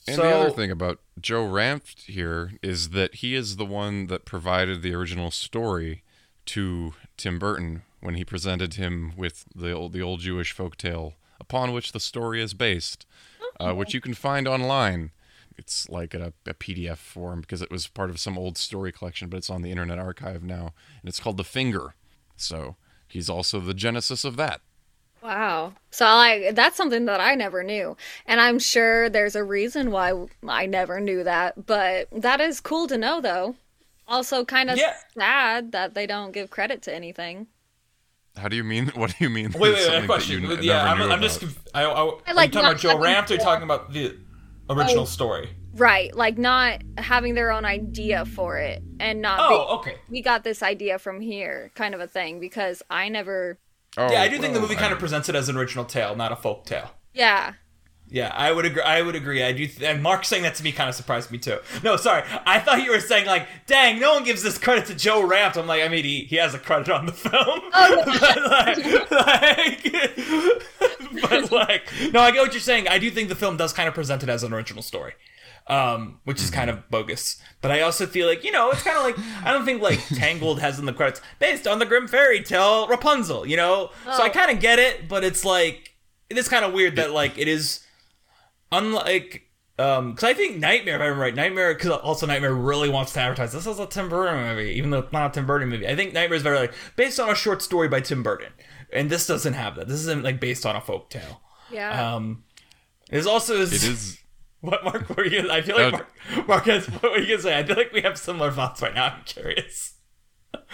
And 0.08 0.18
so, 0.18 0.24
the 0.24 0.36
other 0.36 0.50
thing 0.50 0.72
about 0.72 1.00
Joe 1.20 1.48
Ranft 1.48 2.04
here 2.04 2.54
is 2.62 2.90
that 2.90 3.16
he 3.16 3.36
is 3.36 3.56
the 3.56 3.66
one 3.66 4.08
that 4.08 4.26
provided 4.26 4.82
the 4.82 4.94
original 4.94 5.32
story 5.32 6.04
to 6.48 6.94
Tim 7.18 7.40
Burton 7.40 7.84
when 8.02 8.16
he 8.16 8.26
presented 8.26 8.76
him 8.76 9.14
with 9.16 9.46
the 9.56 9.72
old, 9.72 9.94
the 9.94 10.02
old 10.02 10.20
Jewish 10.20 10.56
folktale 10.56 11.14
upon 11.40 11.74
which 11.74 11.92
the 11.92 12.00
story 12.00 12.42
is 12.42 12.54
based, 12.54 13.06
uh, 13.60 13.74
which 13.74 13.94
you 13.94 14.02
can 14.02 14.14
find 14.14 14.48
online. 14.48 15.12
It's 15.58 15.90
like 15.90 16.14
a, 16.14 16.34
a 16.46 16.54
PDF 16.54 16.98
form 16.98 17.42
because 17.42 17.62
it 17.62 17.72
was 17.72 17.88
part 17.88 18.10
of 18.10 18.20
some 18.20 18.38
old 18.38 18.58
story 18.58 18.92
collection, 18.92 19.30
but 19.30 19.38
it's 19.38 19.50
on 19.50 19.62
the 19.62 19.72
Internet 19.72 20.00
Archive 20.00 20.44
now, 20.44 20.74
and 21.02 21.08
it's 21.08 21.20
called 21.20 21.38
The 21.38 21.44
Finger. 21.46 21.96
So 22.36 22.76
he's 23.08 23.30
also 23.30 23.60
the 23.62 23.74
genesis 23.74 24.26
of 24.26 24.36
that. 24.36 24.62
Wow. 25.26 25.74
So 25.90 26.06
like 26.06 26.54
that's 26.56 26.78
something 26.78 27.06
that 27.06 27.20
I 27.20 27.34
never 27.36 27.64
knew. 27.64 27.98
And 28.28 28.40
I'm 28.40 28.60
sure 28.60 29.10
there's 29.10 29.36
a 29.36 29.44
reason 29.44 29.90
why 29.92 30.14
I 30.48 30.68
never 30.68 31.00
knew 31.00 31.24
that, 31.24 31.66
but 31.66 32.08
that 32.12 32.40
is 32.40 32.62
cool 32.62 32.88
to 32.88 32.98
know 32.98 33.22
though. 33.22 33.56
Also 34.08 34.46
kind 34.46 34.70
of 34.70 34.78
Yeah. 34.78 34.94
sad 35.18 35.72
that 35.72 35.96
they 35.96 36.06
don't 36.06 36.32
give 36.32 36.52
credit 36.52 36.84
to 36.84 36.94
anything. 36.94 37.48
How 38.38 38.50
do 38.50 38.56
you 38.56 38.64
mean? 38.64 38.88
What 38.96 39.10
do 39.18 39.24
you 39.24 39.30
mean? 39.32 39.52
wait, 39.54 39.74
wait, 39.74 39.78
something 39.80 39.94
wait. 39.94 40.00
that 40.02 40.06
Question. 40.08 40.52
n- 40.52 40.60
yeah, 40.62 40.84
I'm, 40.92 41.02
I'm 41.12 41.22
just. 41.22 41.40
conf- 41.40 41.64
I, 41.74 41.84
I, 41.84 41.86
are 42.06 42.18
I 42.28 42.34
like 42.34 42.52
talking 42.52 42.68
about 42.70 42.80
Joe 42.80 42.90
having 42.90 43.04
Ranft 43.06 43.32
or 43.32 43.36
are 43.36 43.38
talking 43.38 43.64
about 43.64 43.94
the 43.94 44.18
original 44.70 45.04
Oh. 45.04 45.06
story? 45.06 45.50
Right, 45.74 46.16
like 46.16 46.38
not 46.38 46.84
having 46.98 47.34
their 47.34 47.52
own 47.52 47.66
idea 47.66 48.26
for 48.26 48.58
it 48.58 48.82
and 49.00 49.22
not 49.22 49.40
Oh, 49.42 49.50
being, 49.50 49.80
okay. 49.96 50.02
we 50.10 50.22
got 50.22 50.44
this 50.46 50.62
idea 50.64 51.00
from 51.00 51.20
here 51.20 51.72
kind 51.76 51.94
of 51.96 52.00
a 52.00 52.08
thing 52.08 52.40
because 52.40 52.82
I 52.90 53.10
never 53.10 53.58
Oh, 53.98 54.12
Yeah, 54.12 54.22
I 54.22 54.28
do 54.28 54.38
think 54.38 54.54
the 54.54 54.60
oh, 54.60 54.64
movie 54.64 54.76
I 54.76 54.80
kind 54.80 54.94
of 54.94 55.00
presents 55.00 55.30
it 55.30 55.36
as 55.36 55.50
an 55.50 55.58
original 55.58 55.86
tale, 55.86 56.16
not 56.16 56.32
a 56.32 56.36
folk 56.36 56.66
tale. 56.66 56.92
yeah. 57.14 57.54
Yeah, 58.08 58.32
I 58.36 58.52
would 58.52 58.66
agree. 58.66 58.84
I 58.84 59.02
would 59.02 59.16
agree. 59.16 59.42
I 59.44 59.52
do. 59.52 59.66
Th- 59.66 59.82
and 59.82 60.04
Mark 60.04 60.26
saying 60.26 60.44
that 60.44 60.54
to 60.56 60.64
me 60.64 60.72
kind 60.72 60.88
of 60.88 60.94
surprised 60.94 61.32
me 61.32 61.40
too. 61.40 61.58
No, 61.84 61.98
sorry. 61.98 62.22
I 62.46 62.60
thought 62.60 62.84
you 62.84 62.92
were 62.92 63.00
saying 63.00 63.26
like, 63.26 63.48
"Dang, 63.66 64.00
no 64.00 64.14
one 64.14 64.24
gives 64.24 64.44
this 64.44 64.60
credit 64.60 64.86
to 64.86 64.94
Joe 64.96 65.28
Ranft." 65.28 65.58
I'm 65.58 65.66
like, 65.66 65.82
I 65.82 65.88
mean, 65.88 66.04
he, 66.04 66.20
he 66.26 66.36
has 66.36 66.54
a 66.54 66.60
credit 66.60 66.88
on 66.90 67.08
the 67.08 67.12
film. 67.12 67.62
Oh, 67.74 67.74
but, 68.06 68.44
like, 68.46 68.78
like, 69.12 69.84
but 71.30 71.52
like, 71.52 71.92
no, 72.14 72.20
I 72.20 72.30
get 72.30 72.42
what 72.42 72.54
you're 72.54 72.62
saying. 72.62 72.88
I 72.88 73.00
do 73.00 73.10
think 73.10 73.28
the 73.28 73.34
film 73.36 73.58
does 73.58 73.74
kind 73.74 73.88
of 73.88 73.96
present 73.96 74.22
it 74.22 74.30
as 74.30 74.44
an 74.44 74.54
original 74.54 74.84
story, 74.84 75.14
um, 75.68 76.20
which 76.26 76.42
is 76.42 76.50
kind 76.52 76.70
of 76.70 76.90
bogus. 76.90 77.42
But 77.62 77.72
I 77.72 77.82
also 77.82 78.06
feel 78.06 78.28
like 78.28 78.44
you 78.44 78.52
know, 78.52 78.72
it's 78.72 78.84
kind 78.84 78.98
of 78.98 79.04
like 79.04 79.18
I 79.46 79.52
don't 79.52 79.66
think 79.66 79.82
like 79.82 80.00
Tangled 80.16 80.60
has 80.60 80.78
in 80.80 80.86
the 80.86 80.94
credits 80.94 81.22
based 81.40 81.68
on 81.68 81.80
the 81.80 81.86
Grimm 81.86 82.08
fairy 82.08 82.42
tale 82.44 82.88
Rapunzel. 82.88 83.46
You 83.48 83.58
know, 83.58 83.90
so 84.06 84.24
I 84.24 84.28
Oh. 84.28 84.32
kind 84.32 84.52
of 84.52 84.60
get 84.60 84.80
it, 84.80 85.08
but 85.08 85.24
it's 85.24 85.44
like 85.46 85.94
it 86.30 86.38
is 86.38 86.48
kind 86.48 86.66
of 86.66 86.74
weird 86.74 86.96
that 86.98 87.12
like 87.12 87.38
it 87.38 87.48
is 87.48 87.82
unlike 88.72 89.44
um 89.78 90.12
because 90.12 90.24
i 90.24 90.34
think 90.34 90.58
nightmare 90.58 90.96
if 90.96 91.02
i 91.02 91.06
remember 91.06 91.22
right 91.22 91.36
nightmare 91.36 91.74
because 91.74 91.92
also 91.92 92.26
nightmare 92.26 92.54
really 92.54 92.90
wants 92.90 93.14
to 93.14 93.20
advertise 93.20 93.52
this 93.54 93.68
is 93.68 93.78
a 93.80 93.86
tim 93.86 94.10
burton 94.10 94.42
movie 94.44 94.72
even 94.72 94.90
though 94.90 95.00
it's 95.00 95.12
not 95.14 95.32
a 95.32 95.34
tim 95.34 95.46
burton 95.46 95.70
movie 95.70 95.88
i 95.88 95.96
think 95.96 96.14
nightmare 96.14 96.36
is 96.38 96.42
very 96.42 96.58
like 96.58 96.74
based 96.96 97.20
on 97.20 97.30
a 97.30 97.36
short 97.36 97.62
story 97.62 97.88
by 97.88 98.00
tim 98.00 98.24
burton 98.24 98.52
and 98.92 99.10
this 99.10 99.28
doesn't 99.28 99.54
have 99.54 99.76
that 99.76 99.88
this 99.88 100.00
isn't 100.00 100.24
like 100.24 100.40
based 100.40 100.66
on 100.66 100.76
a 100.76 100.82
folk 100.82 101.10
tale 101.10 101.42
Yeah. 101.70 102.16
um 102.16 102.44
there's 103.10 103.28
also 103.28 103.62
It 103.62 103.72
is. 103.74 104.18
What 104.66 104.84
mark 104.84 105.10
were 105.16 105.26
you 105.26 105.50
i 105.52 105.62
feel 105.62 105.76
like 105.78 105.94
Uh, 105.94 105.98
mark, 105.98 106.48
mark 106.48 106.66
has, 106.66 106.88
what 106.88 107.12
were 107.12 107.20
you 107.20 107.28
gonna 107.28 107.42
say? 107.42 107.58
I 107.60 107.64
feel 107.64 107.76
like 107.76 107.92
we 107.94 108.02
have 108.02 108.18
similar 108.18 108.52
thoughts 108.52 108.82
right 108.82 108.94
now. 108.94 109.06
I'm 109.06 109.24
curious. 109.26 109.94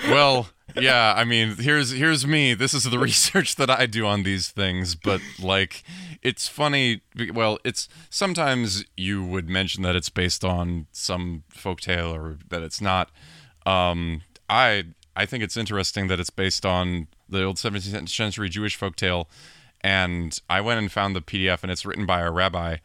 Well 0.06 0.50
yeah 0.76 1.14
i 1.18 1.26
mean 1.26 1.56
here's 1.58 1.92
here's 1.92 2.26
me. 2.26 2.54
This 2.54 2.74
is 2.74 2.84
the 2.86 3.00
research 3.10 3.56
that 3.58 3.70
i 3.70 3.86
do 3.86 4.06
on 4.06 4.24
these 4.24 4.50
things 4.50 4.96
but 4.96 5.20
like 5.42 5.84
it's 6.22 6.48
funny 6.48 7.02
well 7.34 7.58
it's 7.66 7.90
sometimes 8.10 8.86
you 8.96 9.24
would 9.24 9.50
mention 9.50 9.84
that 9.84 9.96
it's 9.96 10.10
based 10.10 10.46
on 10.46 10.88
some 10.92 11.44
folktale 11.54 12.14
or 12.14 12.38
that 12.50 12.62
it's 12.62 12.80
not. 12.80 13.10
Um 13.66 14.22
i 14.50 14.86
i 15.16 15.26
think 15.26 15.44
it's 15.44 15.58
interesting 15.58 16.08
that 16.08 16.20
it's 16.20 16.30
based 16.30 16.66
on 16.66 17.08
the 17.28 17.44
old 17.44 17.58
17th 17.58 18.08
century 18.10 18.48
jewish 18.50 18.80
folktale 18.80 19.26
and 19.82 20.40
i 20.50 20.62
went 20.62 20.80
and 20.80 20.92
found 20.92 21.16
the 21.16 21.22
pdf 21.22 21.64
and 21.64 21.72
it's 21.72 21.86
written 21.86 22.06
by 22.06 22.22
a 22.22 22.32
rabbi 22.32 22.78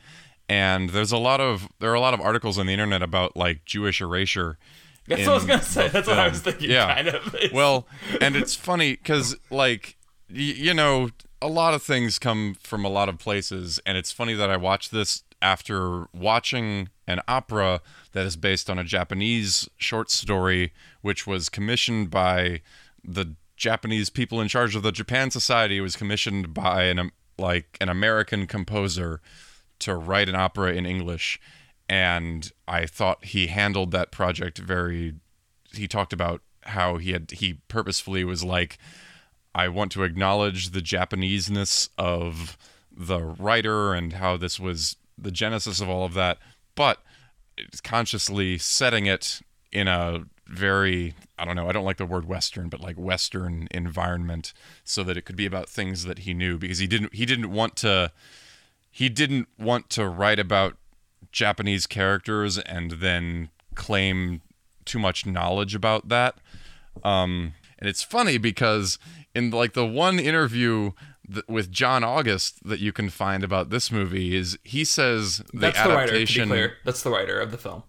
and 0.49 0.91
there's 0.91 1.13
a 1.13 1.19
lot 1.19 1.41
of 1.41 1.69
there 1.81 1.91
are 1.91 1.95
a 1.95 2.01
lot 2.01 2.15
of 2.15 2.21
articles 2.21 2.59
on 2.59 2.67
the 2.67 2.73
internet 2.73 3.03
about 3.03 3.37
like 3.37 3.65
jewish 3.65 4.01
erasure 4.01 4.59
that's 5.09 5.23
what 5.23 5.31
i 5.31 5.35
was 5.35 5.45
gonna 5.45 5.63
say 5.63 5.89
that's 5.89 6.07
what 6.09 6.19
i 6.19 6.29
was 6.29 6.41
thinking 6.41 6.71
Yeah. 6.71 6.95
kind 6.95 7.09
of 7.09 7.35
Well, 7.53 7.87
and 8.21 8.35
it's 8.37 8.55
funny 8.55 8.93
because, 8.93 9.37
like, 9.51 9.97
y- 10.29 10.37
you 10.39 10.75
know, 10.75 11.11
a 11.41 11.47
lot 11.49 11.75
of 11.75 11.83
things 11.83 12.19
come 12.19 12.57
from 12.61 12.85
a 12.85 12.89
lot 12.89 13.09
of 13.09 13.19
places, 13.19 13.79
and 13.87 13.97
it's 13.97 14.11
funny 14.11 14.35
that 14.35 14.51
I 14.51 14.57
watched 14.57 14.91
this 14.91 15.23
after 15.41 16.07
watching 16.13 16.89
an 17.07 17.21
opera 17.29 17.81
that 18.13 18.27
is 18.27 18.37
based 18.37 18.69
on 18.69 18.79
a 18.81 18.85
Japanese 18.85 19.69
short 19.77 20.11
story, 20.11 20.73
which 21.03 21.25
was 21.27 21.49
commissioned 21.49 22.11
by 22.11 22.63
the 23.05 23.35
Japanese 23.57 24.11
people 24.11 24.41
in 24.41 24.49
charge 24.49 24.75
of 24.75 24.83
the 24.83 24.91
Japan 24.93 25.31
Society. 25.31 25.77
It 25.77 25.83
was 25.83 25.95
commissioned 25.95 26.53
by 26.53 26.85
an 26.85 26.99
um, 26.99 27.13
like 27.39 27.77
an 27.81 27.89
American 27.91 28.47
composer 28.47 29.21
to 29.81 29.95
write 29.95 30.29
an 30.29 30.35
opera 30.35 30.73
in 30.73 30.87
English, 30.87 31.41
and 31.89 32.51
I 32.67 32.87
thought 32.87 33.25
he 33.25 33.49
handled 33.49 33.91
that 33.93 34.11
project 34.11 34.59
very 34.59 35.15
he 35.73 35.87
talked 35.87 36.13
about 36.13 36.43
how 36.63 36.97
he 36.97 37.13
had 37.13 37.31
he 37.31 37.55
purposefully 37.69 38.25
was 38.25 38.43
like 38.43 38.79
I 39.55 39.69
want 39.69 39.93
to 39.93 40.03
acknowledge 40.03 40.71
the 40.71 40.81
Japaneseness 40.81 41.89
of 41.97 42.59
the 42.95 43.21
writer 43.21 43.95
and 43.95 44.15
how 44.15 44.37
this 44.37 44.61
was 44.61 44.97
the 45.17 45.31
genesis 45.31 45.81
of 45.81 45.89
all 45.89 46.05
of 46.05 46.15
that, 46.15 46.39
but 46.75 47.03
consciously 47.83 48.59
setting 48.59 49.07
it 49.07 49.41
in 49.73 49.89
a 49.89 50.25
very 50.47 51.15
I 51.39 51.45
don't 51.45 51.57
know, 51.57 51.69
I 51.69 51.73
don't 51.73 51.85
like 51.85 51.97
the 51.97 52.07
word 52.07 52.27
western, 52.27 52.69
but 52.69 52.81
like 52.81 52.97
western 52.97 53.69
environment 53.71 54.53
so 54.85 55.03
that 55.05 55.17
it 55.17 55.23
could 55.23 55.37
be 55.37 55.47
about 55.47 55.69
things 55.69 56.05
that 56.05 56.21
he 56.21 56.35
knew 56.35 56.59
because 56.59 56.79
he 56.79 56.87
didn't 56.87 57.15
he 57.15 57.27
didn't 57.27 57.51
want 57.51 57.77
to 57.77 58.13
he 58.97 59.09
didn't 59.11 59.47
want 59.59 59.91
to 59.91 60.09
write 60.09 60.39
about 60.39 60.77
Japanese 61.33 61.87
characters 61.87 62.57
and 62.59 62.93
then 62.93 63.51
claim 63.75 64.41
too 64.87 64.99
much 64.99 65.27
knowledge 65.27 65.75
about 65.75 66.09
that. 66.09 66.37
Um, 67.05 67.53
and 67.79 67.89
it's 67.91 68.03
funny 68.03 68.39
because 68.39 68.99
in 69.35 69.51
like 69.51 69.75
the 69.75 69.85
one 69.85 70.19
interview 70.19 70.93
th- 71.31 71.45
with 71.47 71.71
John 71.71 72.03
August 72.05 72.67
that 72.67 72.81
you 72.81 72.91
can 72.93 73.11
find 73.11 73.45
about 73.45 73.69
this 73.69 73.93
movie 73.93 74.35
is 74.35 74.59
he 74.65 74.83
says 74.85 75.43
the 75.53 75.59
that's 75.61 75.83
the 75.83 75.89
writer 75.91 76.25
to 76.25 76.27
be 76.35 76.47
clear 76.47 76.77
that's 76.87 77.03
the 77.03 77.11
writer 77.11 77.39
of 77.39 77.51
the 77.51 77.59
film 77.59 77.83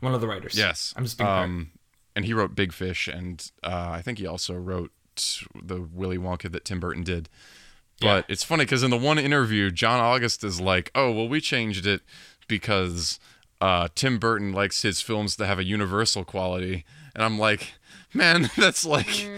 one 0.00 0.12
of 0.14 0.20
the 0.20 0.26
writers 0.28 0.54
Yes. 0.58 0.92
i'm 0.96 1.04
just 1.04 1.16
being 1.16 1.26
clear. 1.26 1.38
um, 1.44 1.70
and 2.14 2.26
he 2.26 2.34
wrote 2.34 2.54
Big 2.54 2.72
Fish, 2.74 3.08
and 3.08 3.50
uh, 3.62 3.88
I 3.92 4.02
think 4.02 4.18
he 4.18 4.26
also 4.26 4.52
wrote 4.54 4.92
the 5.60 5.80
Willy 5.80 6.18
Wonka 6.18 6.52
that 6.52 6.64
Tim 6.66 6.78
Burton 6.80 7.02
did. 7.02 7.28
But 8.04 8.26
Yeah. 8.28 8.32
it's 8.32 8.44
funny 8.44 8.64
because 8.64 8.82
in 8.82 8.90
the 8.90 8.96
one 8.98 9.18
interview, 9.18 9.70
John 9.70 9.98
August 10.00 10.44
is 10.44 10.60
like, 10.60 10.90
"Oh, 10.94 11.10
well, 11.10 11.28
we 11.28 11.40
changed 11.40 11.86
it 11.86 12.02
because 12.48 13.18
uh, 13.60 13.88
Tim 13.94 14.18
Burton 14.18 14.52
likes 14.52 14.82
his 14.82 15.00
films 15.00 15.36
to 15.36 15.46
have 15.46 15.58
a 15.58 15.64
universal 15.64 16.24
quality," 16.24 16.84
and 17.14 17.24
I'm 17.24 17.38
like, 17.38 17.74
"Man, 18.12 18.50
that's 18.56 18.84
like, 18.84 19.28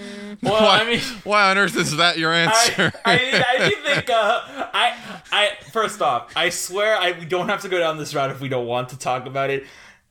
Well, 0.42 0.62
why, 0.62 0.80
I 0.80 0.84
mean- 0.84 1.00
why 1.24 1.50
on 1.50 1.58
earth 1.58 1.76
is 1.76 1.96
that 1.96 2.18
your 2.18 2.32
answer?" 2.32 2.92
I, 3.04 3.12
I, 3.12 3.44
I 3.64 3.68
do 3.68 3.76
think 3.76 4.10
uh, 4.10 4.42
I 4.74 4.94
I 5.32 5.50
first 5.72 6.02
off, 6.02 6.32
I 6.36 6.48
swear 6.50 6.96
I 6.96 7.12
we 7.12 7.24
don't 7.26 7.48
have 7.48 7.62
to 7.62 7.68
go 7.68 7.78
down 7.78 7.98
this 7.98 8.14
route 8.14 8.30
if 8.30 8.40
we 8.40 8.48
don't 8.48 8.66
want 8.66 8.88
to 8.90 8.98
talk 8.98 9.26
about 9.26 9.50
it. 9.50 9.64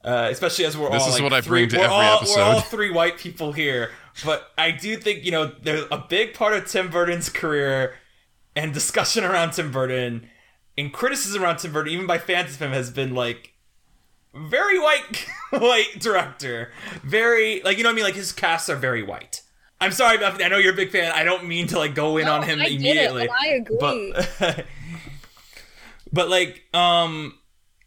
Uh, 0.04 0.28
especially 0.30 0.66
as 0.66 0.78
we're 0.78 0.92
This 0.92 1.02
all 1.02 1.08
is 1.10 1.16
like, 1.16 1.24
what 1.24 1.34
I 1.34 1.42
three, 1.42 1.62
bring 1.66 1.70
to 1.70 1.78
we're 1.78 1.84
every 1.86 1.96
all, 1.96 2.20
We're 2.36 2.44
all 2.44 2.62
three 2.62 2.92
white 2.92 3.18
people 3.18 3.54
here, 3.54 3.90
but 4.24 4.52
I 4.56 4.70
do 4.70 4.98
think 4.98 5.26
you 5.26 5.32
know 5.32 5.52
there's 5.64 5.86
a 5.92 5.98
big 5.98 6.36
part 6.36 6.54
of 6.54 6.68
Tim 6.70 6.90
Burton's 6.92 7.28
career 7.28 7.96
and 8.56 8.74
discussion 8.74 9.24
around 9.24 9.52
Tim 9.52 9.72
Burton 9.72 10.30
and 10.78 10.92
criticism 10.92 11.44
around 11.44 11.58
Tim 11.58 11.72
Burton, 11.72 11.94
even 11.94 12.08
by 12.08 12.18
fans 12.18 12.56
of 12.56 12.62
him, 12.62 12.72
has 12.72 12.90
been 12.90 13.14
like 13.14 13.54
very 14.34 14.80
white 14.80 15.26
white 15.52 16.00
director, 16.00 16.72
very 17.04 17.62
like 17.64 17.78
you 17.78 17.84
know 17.84 17.90
what 17.90 17.94
I 17.94 17.96
mean. 17.96 18.06
Like 18.06 18.16
his 18.16 18.32
casts 18.32 18.70
are 18.70 18.76
very 18.76 19.04
white. 19.04 19.42
I'm 19.80 19.92
sorry, 19.92 20.18
Bethaney. 20.18 20.46
I 20.46 20.48
know 20.48 20.58
you're 20.58 20.74
a 20.74 20.76
big 20.76 20.92
fan. 20.92 21.12
I 21.12 21.24
don't 21.24 21.46
mean 21.46 21.68
to 21.68 21.78
like 21.78 21.96
go 21.96 22.18
in 22.18 22.28
on 22.28 22.44
him 22.44 22.60
I 22.60 22.64
get 22.64 22.72
it, 22.72 22.76
immediately. 22.80 23.30
I 23.30 23.48
agree. 23.48 23.78
But, 23.80 24.66
but 26.14 26.30
like, 26.30 26.64
um, 26.74 27.38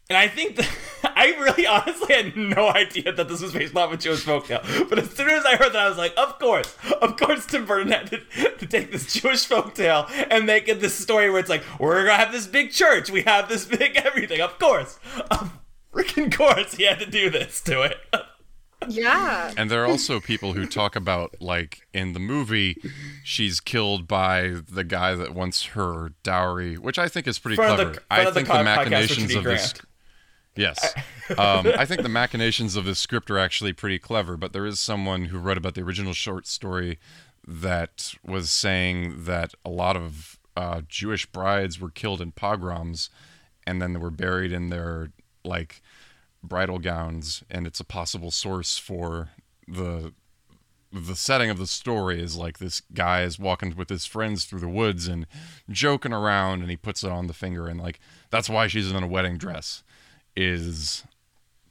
and 0.09 0.17
I 0.17 0.27
think 0.27 0.55
that 0.55 0.69
I 1.15 1.27
really 1.39 1.65
honestly 1.67 2.13
had 2.15 2.35
no 2.35 2.69
idea 2.69 3.11
that 3.11 3.27
this 3.27 3.41
was 3.41 3.53
based 3.53 3.75
off 3.75 3.91
a 3.93 3.97
Jewish 3.97 4.23
folktale. 4.23 4.89
But 4.89 4.99
as 4.99 5.09
soon 5.11 5.29
as 5.29 5.45
I 5.45 5.55
heard 5.55 5.73
that, 5.73 5.85
I 5.85 5.89
was 5.89 5.97
like, 5.97 6.13
of 6.17 6.39
course, 6.39 6.75
of 7.01 7.17
course, 7.17 7.45
Tim 7.45 7.65
Burton 7.65 7.91
had 7.91 8.09
to, 8.11 8.19
to 8.57 8.65
take 8.65 8.91
this 8.91 9.13
Jewish 9.13 9.47
folktale 9.47 10.09
and 10.29 10.45
make 10.45 10.67
it 10.67 10.79
this 10.81 10.95
story 10.95 11.29
where 11.29 11.39
it's 11.39 11.49
like, 11.49 11.63
we're 11.79 12.05
gonna 12.05 12.17
have 12.17 12.31
this 12.31 12.47
big 12.47 12.71
church, 12.71 13.09
we 13.09 13.21
have 13.23 13.49
this 13.49 13.65
big 13.65 13.95
everything. 13.97 14.41
Of 14.41 14.57
course, 14.59 14.97
of 15.29 15.57
freaking 15.93 16.33
course, 16.35 16.73
he 16.75 16.83
had 16.83 16.99
to 16.99 17.05
do 17.05 17.29
this 17.29 17.61
to 17.61 17.81
it. 17.83 17.97
yeah. 18.87 19.53
And 19.57 19.69
there 19.69 19.83
are 19.83 19.87
also 19.87 20.19
people 20.19 20.53
who 20.53 20.65
talk 20.65 20.95
about 20.95 21.35
like 21.41 21.81
in 21.93 22.13
the 22.13 22.19
movie, 22.19 22.77
she's 23.23 23.59
killed 23.59 24.07
by 24.07 24.55
the 24.71 24.83
guy 24.83 25.15
that 25.15 25.33
wants 25.35 25.65
her 25.67 26.13
dowry, 26.23 26.75
which 26.77 26.97
I 26.97 27.07
think 27.09 27.27
is 27.27 27.37
pretty 27.39 27.57
Front 27.57 27.79
of 27.81 27.93
the- 27.93 27.99
clever. 27.99 28.05
I 28.09 28.19
of 28.21 28.33
the 28.33 28.39
think 28.39 28.47
the 28.47 28.63
machinations 28.63 29.17
Judy 29.27 29.35
of 29.37 29.43
this. 29.43 29.73
Yes, 30.59 30.93
um, 31.37 31.67
I 31.77 31.85
think 31.85 32.01
the 32.01 32.09
machinations 32.09 32.75
of 32.75 32.83
this 32.83 32.99
script 32.99 33.31
are 33.31 33.39
actually 33.39 33.71
pretty 33.71 33.97
clever. 33.97 34.35
But 34.35 34.51
there 34.51 34.65
is 34.65 34.79
someone 34.79 35.25
who 35.25 35.39
wrote 35.39 35.57
about 35.57 35.75
the 35.75 35.81
original 35.81 36.13
short 36.13 36.45
story 36.47 36.99
that 37.47 38.13
was 38.25 38.51
saying 38.51 39.23
that 39.23 39.53
a 39.63 39.69
lot 39.69 39.95
of 39.95 40.37
uh, 40.57 40.81
Jewish 40.87 41.25
brides 41.25 41.79
were 41.79 41.89
killed 41.89 42.19
in 42.19 42.33
pogroms, 42.33 43.09
and 43.65 43.81
then 43.81 43.93
they 43.93 43.99
were 43.99 44.11
buried 44.11 44.51
in 44.51 44.69
their 44.69 45.11
like 45.45 45.81
bridal 46.43 46.79
gowns, 46.79 47.41
and 47.49 47.65
it's 47.65 47.79
a 47.79 47.85
possible 47.85 48.29
source 48.29 48.77
for 48.77 49.29
the 49.65 50.13
the 50.91 51.15
setting 51.15 51.49
of 51.49 51.57
the 51.57 51.67
story 51.67 52.19
is 52.19 52.35
like 52.35 52.57
this 52.57 52.81
guy 52.93 53.21
is 53.21 53.37
walking 53.37 53.75
with 53.75 53.89
his 53.89 54.05
friends 54.05 54.45
through 54.45 54.59
the 54.59 54.67
woods 54.67 55.07
and 55.07 55.27
joking 55.69 56.11
around 56.11 56.61
and 56.61 56.71
he 56.71 56.75
puts 56.75 57.03
it 57.03 57.11
on 57.11 57.27
the 57.27 57.33
finger 57.33 57.67
and 57.67 57.79
like 57.79 57.99
that's 58.31 58.49
why 58.49 58.65
she's 58.65 58.89
in 58.89 59.03
a 59.03 59.07
wedding 59.07 59.37
dress 59.37 59.83
is 60.39 61.03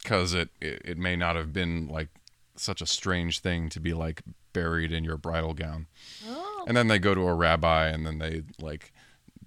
because 0.03 0.35
it, 0.35 0.51
it 0.61 0.83
it 0.85 0.99
may 0.99 1.17
not 1.17 1.37
have 1.37 1.53
been 1.53 1.89
like 1.89 2.09
such 2.57 2.81
a 2.83 2.87
strange 2.87 3.41
thing 3.41 3.69
to 3.71 3.81
be 3.81 3.95
like 3.95 4.23
buried 4.53 4.93
in 4.93 5.05
your 5.05 5.17
bridal 5.17 5.55
gown 5.55 5.87
oh. 6.27 6.65
and 6.67 6.77
then 6.77 6.89
they 6.89 6.99
go 6.99 7.15
to 7.15 7.21
a 7.23 7.35
rabbi 7.35 7.87
and 7.89 8.05
then 8.07 8.19
they 8.19 8.43
like 8.61 8.93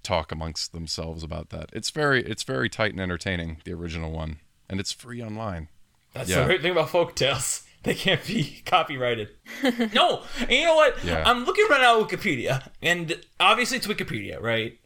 talk 0.02 0.32
amongst 0.32 0.72
themselves 0.72 1.22
about 1.22 1.50
that 1.50 1.68
it's 1.72 1.90
very 1.90 2.22
it's 2.24 2.42
very 2.42 2.68
tight 2.68 2.92
and 2.92 3.00
entertaining 3.00 3.58
the 3.64 3.72
original 3.72 4.10
one 4.10 4.38
and 4.68 4.80
it's 4.80 4.92
free 4.92 5.22
online 5.22 5.68
That's 6.14 6.28
Yeah. 6.30 6.40
the 6.40 6.46
great 6.46 6.62
thing 6.62 6.72
about 6.72 6.90
folk 6.90 7.14
tales. 7.14 7.62
They 7.84 7.94
can't 7.94 8.24
be 8.24 8.62
copyrighted. 8.64 9.30
no, 9.92 10.22
and 10.38 10.50
you 10.52 10.62
know 10.64 10.76
what? 10.76 11.02
Yeah. 11.02 11.24
I'm 11.28 11.44
looking 11.44 11.66
right 11.68 11.80
now 11.80 12.00
at 12.00 12.08
Wikipedia, 12.08 12.68
and 12.80 13.18
obviously 13.40 13.76
it's 13.78 13.88
Wikipedia, 13.88 14.40
right? 14.40 14.78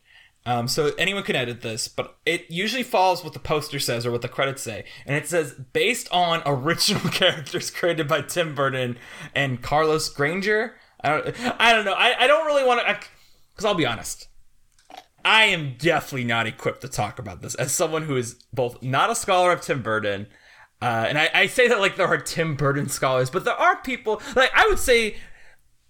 Um, 0.47 0.69
so 0.69 0.93
anyone 0.97 1.25
can 1.25 1.35
edit 1.35 1.61
this, 1.61 1.89
but 1.89 2.17
it 2.25 2.49
usually 2.49 2.85
follows 2.85 3.25
what 3.25 3.33
the 3.33 3.41
poster 3.41 3.81
says 3.81 4.07
or 4.07 4.13
what 4.13 4.23
the 4.23 4.29
credits 4.29 4.63
say, 4.63 4.85
and 5.05 5.17
it 5.17 5.27
says 5.27 5.55
based 5.73 6.09
on 6.13 6.41
original 6.47 7.11
characters 7.11 7.71
created 7.71 8.07
by 8.07 8.23
Tim 8.23 8.55
Burton 8.55 8.97
and 9.35 9.61
Carlos 9.61 10.09
Grangel. 10.15 10.71
I 11.01 11.09
don't, 11.09 11.61
I 11.61 11.73
don't 11.73 11.85
know. 11.85 11.95
I, 11.95 12.15
I 12.21 12.27
don't 12.29 12.47
really 12.47 12.65
want 12.65 12.81
to, 12.81 12.99
because 13.51 13.65
I'll 13.65 13.75
be 13.75 13.87
honest. 13.87 14.29
I 15.25 15.47
am 15.47 15.75
definitely 15.77 16.25
not 16.25 16.47
equipped 16.47 16.83
to 16.83 16.89
talk 16.89 17.19
about 17.19 17.43
this 17.43 17.57
as 17.57 17.73
someone 17.73 18.05
who 18.05 18.17
is 18.17 18.37
both 18.53 18.81
not 18.81 19.11
a 19.11 19.17
scholar 19.17 19.51
of 19.51 19.61
Tim 19.61 19.83
Burton, 19.83 20.29
uh, 20.81 21.07
and 21.09 21.19
I, 21.19 21.29
I 21.35 21.47
say 21.47 21.67
that 21.67 21.81
like 21.81 21.97
there 21.97 22.07
are 22.07 22.19
Tim 22.19 22.55
Burton 22.55 22.89
scholars, 22.89 23.31
but 23.31 23.45
there 23.45 23.55
are 23.55 23.83
people 23.83 24.23
like 24.37 24.53
I 24.55 24.69
would 24.69 24.79
say, 24.79 25.17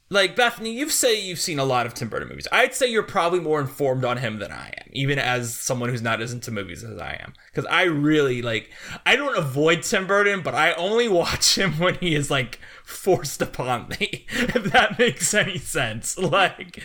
like 0.09 0.37
Bethaney, 0.37 0.73
you've 0.73 0.93
say 0.93 1.21
you've 1.21 1.41
seen 1.41 1.59
a 1.59 1.65
lot 1.65 1.85
of 1.85 1.95
Tim 1.95 2.09
Burton 2.09 2.29
movies. 2.29 2.47
I'd 2.53 2.75
say 2.75 2.87
you're 2.87 3.03
probably 3.03 3.41
more 3.41 3.61
informed 3.61 4.05
on 4.05 4.19
him 4.19 4.39
than 4.39 4.53
I 4.53 4.69
am, 4.69 4.89
even 4.93 5.19
as 5.19 5.55
someone 5.55 5.89
who's 5.89 6.03
not 6.03 6.21
as 6.21 6.33
into 6.33 6.53
movies 6.53 6.85
as 6.85 6.99
I 6.99 7.19
am, 7.21 7.35
because 7.51 7.67
I 7.67 7.83
really 7.85 8.41
like 8.41 8.71
I 9.05 9.17
don't 9.17 9.37
avoid 9.37 9.83
Tim 9.83 10.07
Burton, 10.07 10.43
but 10.43 10.55
I 10.55 10.75
only 10.75 11.09
watch 11.17 11.59
him 11.59 11.79
when 11.79 11.97
he 11.97 12.15
is 12.15 12.31
like 12.31 12.61
forced 12.85 13.43
upon 13.43 13.89
me, 13.89 14.27
if 14.31 14.65
that 14.73 14.99
makes 14.99 15.33
any 15.35 15.59
sense. 15.59 16.17
Like, 16.27 16.83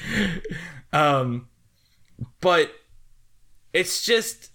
um, 0.93 1.49
but 2.41 2.71
it's 3.73 4.03
just 4.03 4.51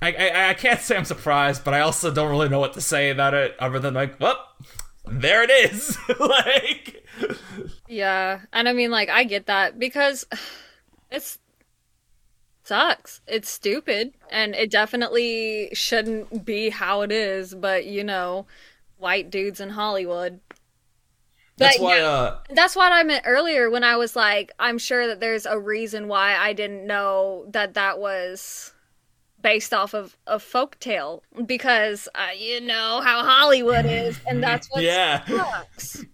I, 0.00 0.12
I 0.12 0.48
I 0.50 0.54
can't 0.54 0.80
say 0.80 0.96
I'm 0.96 1.04
surprised, 1.04 1.62
but 1.64 1.72
I 1.72 1.80
also 1.80 2.12
don't 2.12 2.30
really 2.30 2.48
know 2.48 2.58
what 2.58 2.72
to 2.74 2.80
say 2.80 3.10
about 3.10 3.32
it 3.34 3.54
other 3.58 3.78
than 3.78 3.94
like, 3.94 4.18
well, 4.18 4.44
there 5.06 5.42
it 5.42 5.50
is. 5.50 5.96
like, 6.20 7.04
Yeah, 7.86 8.40
and 8.52 8.68
I 8.68 8.72
mean, 8.72 8.90
like, 8.90 9.08
I 9.08 9.24
get 9.24 9.46
that 9.46 9.78
because 9.78 10.26
it's 11.10 11.38
sucks. 12.64 13.20
It's 13.26 13.48
stupid, 13.48 14.14
and 14.30 14.54
it 14.54 14.70
definitely 14.70 15.70
shouldn't 15.72 16.44
be 16.44 16.70
how 16.70 17.02
it 17.02 17.12
is. 17.12 17.54
But 17.54 17.86
you 17.86 18.04
know, 18.04 18.46
white 18.98 19.30
dudes 19.30 19.60
in 19.60 19.70
Hollywood. 19.70 20.40
that's 21.56 21.76
But, 21.76 21.82
why. 21.82 21.98
yeah, 21.98 22.04
Uh, 22.06 22.38
that's 22.50 22.76
what 22.76 22.92
I 22.92 23.02
meant 23.02 23.24
earlier 23.26 23.70
when 23.70 23.84
I 23.84 23.96
was 23.96 24.16
like, 24.16 24.52
I'm 24.58 24.78
sure 24.78 25.06
that 25.06 25.20
there's 25.20 25.46
a 25.46 25.58
reason 25.58 26.08
why 26.08 26.36
I 26.36 26.52
didn't 26.52 26.86
know 26.86 27.46
that 27.50 27.74
that 27.74 27.98
was 27.98 28.71
based 29.42 29.74
off 29.74 29.94
of 29.94 30.16
a 30.26 30.38
folk 30.38 30.78
tale 30.78 31.22
because 31.44 32.08
uh, 32.14 32.28
you 32.36 32.60
know 32.60 33.00
how 33.02 33.24
Hollywood 33.24 33.84
is, 33.86 34.18
and 34.26 34.42
that's 34.42 34.68
what 34.70 34.82
yeah, 34.82 35.24
sucks. 35.26 36.04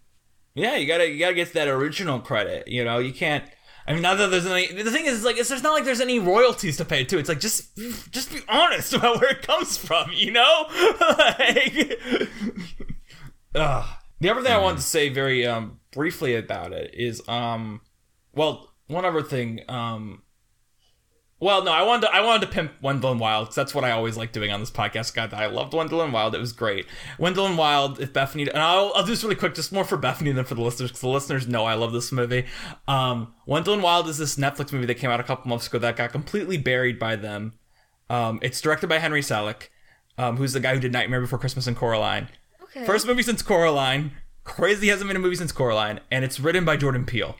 yeah. 0.54 0.76
You 0.76 0.86
gotta 0.86 1.08
you 1.08 1.18
gotta 1.18 1.34
get 1.34 1.52
that 1.52 1.68
original 1.68 2.20
credit. 2.20 2.68
You 2.68 2.84
know, 2.84 2.98
you 2.98 3.12
can't. 3.12 3.44
I 3.86 3.94
mean, 3.94 4.02
not 4.02 4.18
that 4.18 4.30
there's 4.30 4.44
any. 4.44 4.70
The 4.70 4.90
thing 4.90 5.06
is, 5.06 5.24
like, 5.24 5.38
it's, 5.38 5.48
there's 5.48 5.62
not 5.62 5.72
like 5.72 5.84
there's 5.84 6.02
any 6.02 6.18
royalties 6.18 6.76
to 6.76 6.84
pay 6.84 7.04
too. 7.04 7.18
It's 7.18 7.28
like 7.28 7.40
just, 7.40 7.74
just 8.10 8.30
be 8.30 8.40
honest 8.46 8.92
about 8.92 9.18
where 9.18 9.30
it 9.30 9.40
comes 9.40 9.78
from. 9.78 10.10
You 10.12 10.32
know, 10.32 10.66
like, 11.18 11.98
Ugh. 13.54 13.88
The 14.20 14.30
other 14.30 14.42
thing 14.42 14.52
I 14.52 14.58
wanted 14.58 14.78
to 14.78 14.82
say 14.82 15.08
very 15.08 15.46
um 15.46 15.78
briefly 15.92 16.34
about 16.34 16.72
it 16.72 16.92
is 16.94 17.26
um, 17.28 17.80
well, 18.34 18.74
one 18.88 19.04
other 19.04 19.22
thing 19.22 19.60
um. 19.68 20.22
Well, 21.40 21.62
no, 21.62 21.70
I 21.70 21.82
wanted 21.82 22.08
to, 22.08 22.14
I 22.14 22.20
wanted 22.20 22.46
to 22.46 22.52
pimp 22.52 22.72
Wendell 22.82 23.12
and 23.12 23.20
Wild 23.20 23.46
'cause 23.46 23.54
that's 23.54 23.72
what 23.72 23.84
I 23.84 23.92
always 23.92 24.16
like 24.16 24.32
doing 24.32 24.50
on 24.50 24.58
this 24.58 24.72
podcast. 24.72 25.14
God, 25.14 25.32
I 25.32 25.46
loved 25.46 25.72
Wendell 25.72 26.02
and 26.02 26.12
Wild; 26.12 26.34
it 26.34 26.40
was 26.40 26.52
great. 26.52 26.86
Wendell 27.16 27.46
and 27.46 27.56
Wild, 27.56 28.00
if 28.00 28.12
Bethaney, 28.12 28.48
and 28.48 28.58
I'll, 28.58 28.92
I'll 28.96 29.04
do 29.04 29.10
this 29.12 29.22
really 29.22 29.36
quick, 29.36 29.54
just 29.54 29.72
more 29.72 29.84
for 29.84 29.96
Bethaney 29.96 30.34
than 30.34 30.44
for 30.44 30.56
the 30.56 30.62
listeners, 30.62 30.90
because 30.90 31.00
the 31.00 31.08
listeners 31.08 31.46
know 31.46 31.64
I 31.64 31.74
love 31.74 31.92
this 31.92 32.10
movie. 32.10 32.44
Um, 32.88 33.34
Wendell 33.46 33.74
and 33.74 33.82
Wild 33.84 34.08
is 34.08 34.18
this 34.18 34.34
Netflix 34.36 34.72
movie 34.72 34.86
that 34.86 34.96
came 34.96 35.10
out 35.10 35.20
a 35.20 35.24
couple 35.24 35.48
months 35.48 35.68
ago 35.68 35.78
that 35.78 35.96
got 35.96 36.10
completely 36.10 36.58
buried 36.58 36.98
by 36.98 37.14
them. 37.14 37.52
Um, 38.10 38.40
it's 38.42 38.60
directed 38.60 38.88
by 38.88 38.98
Henry 38.98 39.20
Selick, 39.22 39.68
um, 40.16 40.38
who's 40.38 40.54
the 40.54 40.60
guy 40.60 40.74
who 40.74 40.80
did 40.80 40.92
Nightmare 40.92 41.20
Before 41.20 41.38
Christmas 41.38 41.68
and 41.68 41.76
Coraline. 41.76 42.28
Okay. 42.64 42.84
First 42.84 43.06
movie 43.06 43.22
since 43.22 43.42
Coraline. 43.42 44.10
Crazy 44.42 44.88
hasn't 44.88 45.08
been 45.08 45.16
a 45.16 45.20
movie 45.20 45.36
since 45.36 45.52
Coraline, 45.52 46.00
and 46.10 46.24
it's 46.24 46.40
written 46.40 46.64
by 46.64 46.76
Jordan 46.76 47.04
Peele. 47.04 47.36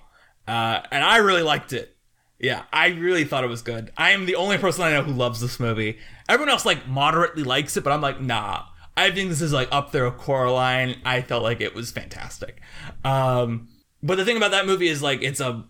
Uh, 0.46 0.82
and 0.92 1.02
I 1.02 1.16
really 1.16 1.42
liked 1.42 1.72
it. 1.72 1.96
Yeah, 2.38 2.64
I 2.72 2.88
really 2.88 3.24
thought 3.24 3.44
it 3.44 3.48
was 3.48 3.62
good. 3.62 3.92
I 3.96 4.10
am 4.10 4.26
the 4.26 4.36
only 4.36 4.58
person 4.58 4.84
I 4.84 4.92
know 4.92 5.02
who 5.02 5.12
loves 5.12 5.40
this 5.40 5.58
movie. 5.58 5.98
Everyone 6.28 6.50
else 6.50 6.64
like 6.64 6.86
moderately 6.86 7.42
likes 7.42 7.76
it, 7.76 7.84
but 7.84 7.92
I'm 7.92 8.00
like, 8.00 8.20
nah. 8.20 8.64
I 8.96 9.10
think 9.10 9.28
this 9.28 9.40
is 9.40 9.52
like 9.52 9.68
up 9.70 9.92
there 9.92 10.04
with 10.04 10.18
Coraline. 10.18 11.00
I 11.04 11.22
felt 11.22 11.42
like 11.42 11.60
it 11.60 11.74
was 11.74 11.90
fantastic. 11.90 12.60
Um, 13.04 13.68
but 14.02 14.16
the 14.16 14.24
thing 14.24 14.36
about 14.36 14.52
that 14.52 14.66
movie 14.66 14.88
is 14.88 15.02
like 15.02 15.22
it's 15.22 15.40
a 15.40 15.64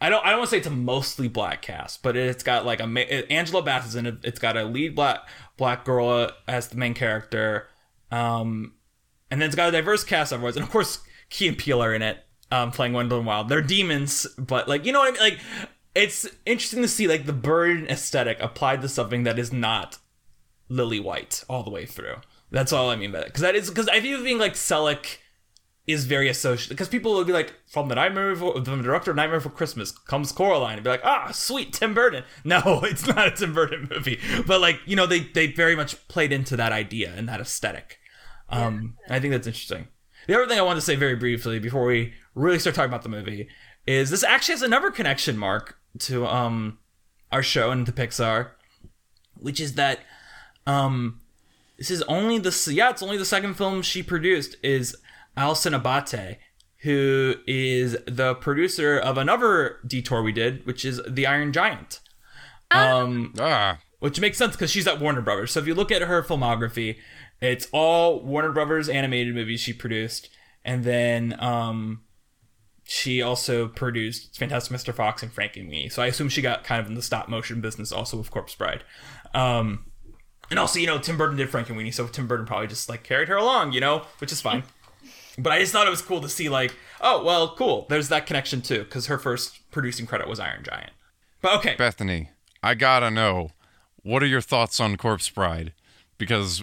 I 0.00 0.10
don't 0.10 0.24
I 0.24 0.30
don't 0.30 0.40
want 0.40 0.50
to 0.50 0.54
say 0.54 0.58
it's 0.58 0.66
a 0.66 0.70
mostly 0.70 1.28
black 1.28 1.62
cast, 1.62 2.02
but 2.02 2.16
it's 2.16 2.42
got 2.42 2.66
like 2.66 2.80
a 2.80 3.32
Angela 3.32 3.62
Bassett 3.62 3.98
in 3.98 4.06
it. 4.06 4.16
It's 4.24 4.38
got 4.38 4.56
a 4.56 4.64
lead 4.64 4.94
black 4.94 5.20
black 5.56 5.84
girl 5.84 6.30
as 6.46 6.68
the 6.68 6.76
main 6.76 6.94
character. 6.94 7.68
Um, 8.10 8.74
and 9.30 9.40
then 9.40 9.46
it's 9.46 9.56
got 9.56 9.68
a 9.68 9.72
diverse 9.72 10.04
cast 10.04 10.32
otherwise, 10.32 10.56
and 10.56 10.64
of 10.64 10.70
course 10.70 11.00
Key 11.30 11.48
and 11.48 11.58
Peele 11.58 11.82
are 11.82 11.94
in 11.94 12.02
it, 12.02 12.18
um, 12.52 12.70
playing 12.70 12.92
Wendell 12.92 13.18
and 13.18 13.26
Wild. 13.26 13.48
They're 13.48 13.62
demons, 13.62 14.26
but 14.38 14.68
like 14.68 14.84
you 14.84 14.92
know 14.92 15.00
what 15.00 15.08
I 15.08 15.12
mean. 15.12 15.20
Like 15.20 15.40
it's 15.96 16.28
interesting 16.44 16.82
to 16.82 16.88
see 16.88 17.08
like 17.08 17.24
the 17.24 17.32
Burton 17.32 17.86
aesthetic 17.88 18.38
applied 18.40 18.82
to 18.82 18.88
something 18.88 19.22
that 19.22 19.38
is 19.38 19.50
not 19.52 19.98
lily 20.68 21.00
white 21.00 21.42
all 21.48 21.62
the 21.62 21.70
way 21.70 21.86
through. 21.86 22.16
That's 22.50 22.72
all 22.72 22.90
I 22.90 22.96
mean 22.96 23.12
by 23.12 23.20
that. 23.20 23.28
Because 23.28 23.40
that 23.40 23.56
is 23.56 23.70
because 23.70 23.88
I 23.88 24.00
feel 24.00 24.22
being 24.22 24.38
like 24.38 24.52
Selick 24.52 25.18
is 25.86 26.04
very 26.04 26.28
associated 26.28 26.70
because 26.70 26.88
people 26.88 27.14
will 27.14 27.24
be 27.24 27.32
like 27.32 27.54
from 27.66 27.88
the 27.88 27.94
Nightmare 27.94 28.32
Before, 28.34 28.60
the 28.60 28.76
director 28.76 29.10
of 29.10 29.16
Nightmare 29.16 29.38
Before 29.38 29.52
Christmas 29.52 29.90
comes 29.90 30.32
Coraline 30.32 30.74
and 30.74 30.84
be 30.84 30.90
like 30.90 31.04
ah 31.04 31.30
sweet 31.32 31.72
Tim 31.72 31.94
Burton. 31.94 32.24
No, 32.44 32.82
it's 32.84 33.06
not 33.06 33.28
a 33.28 33.30
Tim 33.30 33.54
Burton 33.54 33.88
movie, 33.90 34.20
but 34.46 34.60
like 34.60 34.80
you 34.84 34.96
know 34.96 35.06
they 35.06 35.20
they 35.20 35.46
very 35.46 35.74
much 35.74 36.06
played 36.08 36.30
into 36.30 36.56
that 36.56 36.72
idea 36.72 37.14
and 37.16 37.26
that 37.28 37.40
aesthetic. 37.40 37.98
Um, 38.50 38.96
I 39.08 39.18
think 39.18 39.32
that's 39.32 39.46
interesting. 39.46 39.88
The 40.28 40.34
other 40.34 40.46
thing 40.46 40.58
I 40.58 40.62
wanted 40.62 40.80
to 40.80 40.86
say 40.86 40.94
very 40.94 41.16
briefly 41.16 41.58
before 41.58 41.86
we 41.86 42.12
really 42.34 42.58
start 42.58 42.76
talking 42.76 42.90
about 42.90 43.02
the 43.02 43.08
movie 43.08 43.48
is 43.86 44.10
this 44.10 44.24
actually 44.24 44.54
has 44.54 44.62
another 44.62 44.90
connection, 44.90 45.36
Mark, 45.36 45.78
to 46.00 46.26
um 46.26 46.78
our 47.32 47.42
show 47.42 47.70
and 47.70 47.86
to 47.86 47.92
Pixar, 47.92 48.50
which 49.36 49.60
is 49.60 49.74
that 49.74 50.00
um 50.66 51.20
this 51.78 51.90
is 51.90 52.02
only 52.02 52.38
the 52.38 52.70
yeah 52.72 52.90
it's 52.90 53.02
only 53.02 53.16
the 53.16 53.24
second 53.24 53.54
film 53.54 53.82
she 53.82 54.02
produced 54.02 54.56
is 54.62 54.96
Allison 55.36 55.74
Abbate, 55.74 56.38
who 56.78 57.34
is 57.46 57.96
the 58.06 58.34
producer 58.34 58.98
of 58.98 59.18
another 59.18 59.78
detour 59.86 60.22
we 60.22 60.32
did, 60.32 60.64
which 60.66 60.84
is 60.84 61.00
The 61.06 61.26
Iron 61.26 61.52
Giant. 61.52 62.00
Um, 62.70 63.34
Ah, 63.38 63.78
which 64.00 64.18
makes 64.18 64.38
sense 64.38 64.52
because 64.52 64.70
she's 64.70 64.86
at 64.86 65.00
Warner 65.00 65.20
Brothers. 65.20 65.52
So 65.52 65.60
if 65.60 65.66
you 65.66 65.74
look 65.74 65.92
at 65.92 66.02
her 66.02 66.22
filmography, 66.22 66.96
it's 67.40 67.68
all 67.72 68.22
Warner 68.22 68.50
Brothers 68.52 68.88
animated 68.88 69.34
movies 69.34 69.60
she 69.60 69.72
produced, 69.72 70.30
and 70.64 70.84
then 70.84 71.36
um, 71.38 72.02
she 72.88 73.20
also 73.20 73.66
produced 73.66 74.38
Fantastic 74.38 74.76
Mr. 74.76 74.94
Fox 74.94 75.20
and 75.20 75.34
Frankenweenie. 75.34 75.90
So 75.90 76.02
I 76.02 76.06
assume 76.06 76.28
she 76.28 76.40
got 76.40 76.62
kind 76.62 76.80
of 76.80 76.86
in 76.86 76.94
the 76.94 77.02
stop 77.02 77.28
motion 77.28 77.60
business 77.60 77.90
also 77.90 78.16
with 78.16 78.30
Corpse 78.30 78.54
Bride. 78.54 78.84
Um, 79.34 79.86
and 80.50 80.58
also, 80.60 80.78
you 80.78 80.86
know, 80.86 80.98
Tim 80.98 81.16
Burton 81.16 81.36
did 81.36 81.50
Frankenweenie, 81.50 81.92
so 81.92 82.06
Tim 82.06 82.28
Burton 82.28 82.46
probably 82.46 82.68
just 82.68 82.88
like 82.88 83.02
carried 83.02 83.26
her 83.28 83.34
along, 83.34 83.72
you 83.72 83.80
know, 83.80 84.04
which 84.18 84.30
is 84.30 84.40
fine. 84.40 84.62
but 85.38 85.52
I 85.52 85.58
just 85.58 85.72
thought 85.72 85.88
it 85.88 85.90
was 85.90 86.00
cool 86.00 86.20
to 86.20 86.28
see 86.28 86.48
like, 86.48 86.76
oh 87.00 87.24
well, 87.24 87.56
cool. 87.56 87.86
There's 87.88 88.08
that 88.08 88.24
connection 88.24 88.62
too, 88.62 88.84
because 88.84 89.06
her 89.06 89.18
first 89.18 89.68
producing 89.72 90.06
credit 90.06 90.28
was 90.28 90.38
Iron 90.38 90.62
Giant. 90.62 90.92
But 91.42 91.56
okay, 91.58 91.74
Bethaney, 91.74 92.28
I 92.62 92.74
gotta 92.76 93.10
know, 93.10 93.50
what 94.02 94.22
are 94.22 94.26
your 94.26 94.40
thoughts 94.40 94.78
on 94.78 94.96
Corpse 94.96 95.28
Bride? 95.28 95.72
Because 96.18 96.62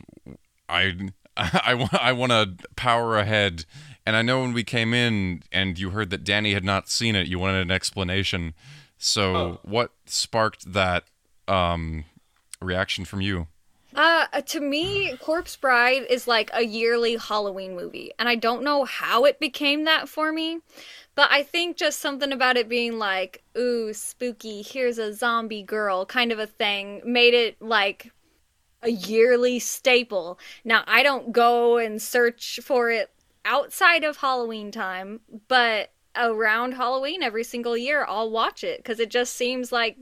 I 0.69 1.11
I, 1.37 1.73
wa- 1.73 1.89
I 1.91 2.13
want 2.13 2.31
to 2.31 2.55
power 2.75 3.17
ahead, 3.17 3.65
and 4.05 4.15
I 4.15 4.21
know 4.21 4.41
when 4.41 4.53
we 4.53 4.63
came 4.63 4.93
in 4.93 5.43
and 5.51 5.77
you 5.79 5.91
heard 5.91 6.09
that 6.11 6.23
Danny 6.23 6.53
had 6.53 6.63
not 6.63 6.89
seen 6.89 7.15
it, 7.15 7.27
you 7.27 7.39
wanted 7.39 7.61
an 7.61 7.71
explanation. 7.71 8.53
So 8.97 9.35
Oh. 9.35 9.59
what 9.63 9.91
sparked 10.05 10.73
that 10.73 11.05
um, 11.47 12.05
reaction 12.61 13.05
from 13.05 13.21
you? 13.21 13.47
Uh, 13.95 14.25
to 14.41 14.59
me, 14.59 15.15
Corpse 15.17 15.55
Bride 15.55 16.03
is 16.09 16.27
like 16.27 16.49
a 16.51 16.63
yearly 16.63 17.15
Halloween 17.15 17.75
movie, 17.75 18.11
and 18.17 18.27
I 18.27 18.33
don't 18.33 18.63
know 18.63 18.85
how 18.85 19.25
it 19.25 19.39
became 19.39 19.83
that 19.83 20.09
for 20.09 20.31
me, 20.33 20.61
but 21.13 21.29
I 21.31 21.43
think 21.43 21.77
just 21.77 21.99
something 21.99 22.31
about 22.31 22.57
it 22.57 22.67
being 22.67 22.97
like, 22.97 23.43
ooh, 23.55 23.93
spooky, 23.93 24.63
here's 24.63 24.97
a 24.97 25.13
zombie 25.13 25.61
girl 25.61 26.07
kind 26.07 26.31
of 26.31 26.39
a 26.39 26.47
thing 26.47 27.01
made 27.05 27.35
it 27.35 27.61
like 27.61 28.11
a 28.81 28.89
yearly 28.89 29.59
staple. 29.59 30.39
Now, 30.65 30.83
I 30.87 31.03
don't 31.03 31.31
go 31.31 31.77
and 31.77 32.01
search 32.01 32.59
for 32.63 32.89
it 32.89 33.12
outside 33.45 34.03
of 34.03 34.17
Halloween 34.17 34.71
time, 34.71 35.21
but 35.47 35.91
around 36.15 36.73
Halloween 36.73 37.23
every 37.23 37.43
single 37.43 37.75
year, 37.77 38.05
I'll 38.07 38.29
watch 38.31 38.63
it 38.63 38.77
because 38.79 38.99
it 38.99 39.09
just 39.09 39.35
seems 39.35 39.71
like 39.71 39.97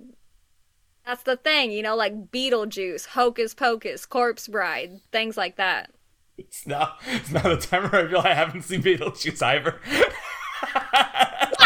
that's 1.06 1.24
the 1.24 1.38
thing, 1.38 1.72
you 1.72 1.82
know, 1.82 1.96
like 1.96 2.32
Beetlejuice, 2.32 3.08
Hocus 3.08 3.54
Pocus, 3.54 4.06
Corpse 4.06 4.48
Bride, 4.48 5.00
things 5.12 5.38
like 5.38 5.56
that. 5.58 5.92
it's 6.38 6.66
not 6.68 7.00
it's 7.08 7.32
not 7.32 7.52
a 7.52 7.58
time 7.58 7.90
where 7.90 8.06
I 8.06 8.10
feel 8.10 8.20
I 8.20 8.34
haven't 8.34 8.64
seen 8.64 8.82
Beetlejuice 8.84 9.42
either. 9.42 9.80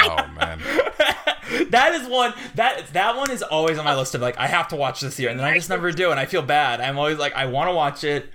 Oh 0.07 0.27
man, 0.38 0.60
that 1.69 1.91
is 1.95 2.07
one 2.07 2.34
that 2.56 2.88
that 2.93 3.15
one 3.15 3.31
is 3.31 3.41
always 3.41 3.77
on 3.77 3.85
my 3.85 3.95
list 3.95 4.14
of 4.15 4.22
like 4.22 4.38
I 4.38 4.47
have 4.47 4.68
to 4.69 4.76
watch 4.76 5.02
this 5.02 5.19
year, 5.19 5.30
and 5.30 5.39
then 5.39 5.45
I 5.45 5.53
just 5.56 5.69
never 5.69 5.91
do, 5.91 6.11
and 6.11 6.19
I 6.19 6.26
feel 6.26 6.41
bad. 6.41 6.80
I'm 6.80 6.97
always 6.97 7.18
like 7.18 7.34
I 7.34 7.45
want 7.47 7.69
to 7.69 7.73
watch 7.73 8.03
it, 8.03 8.30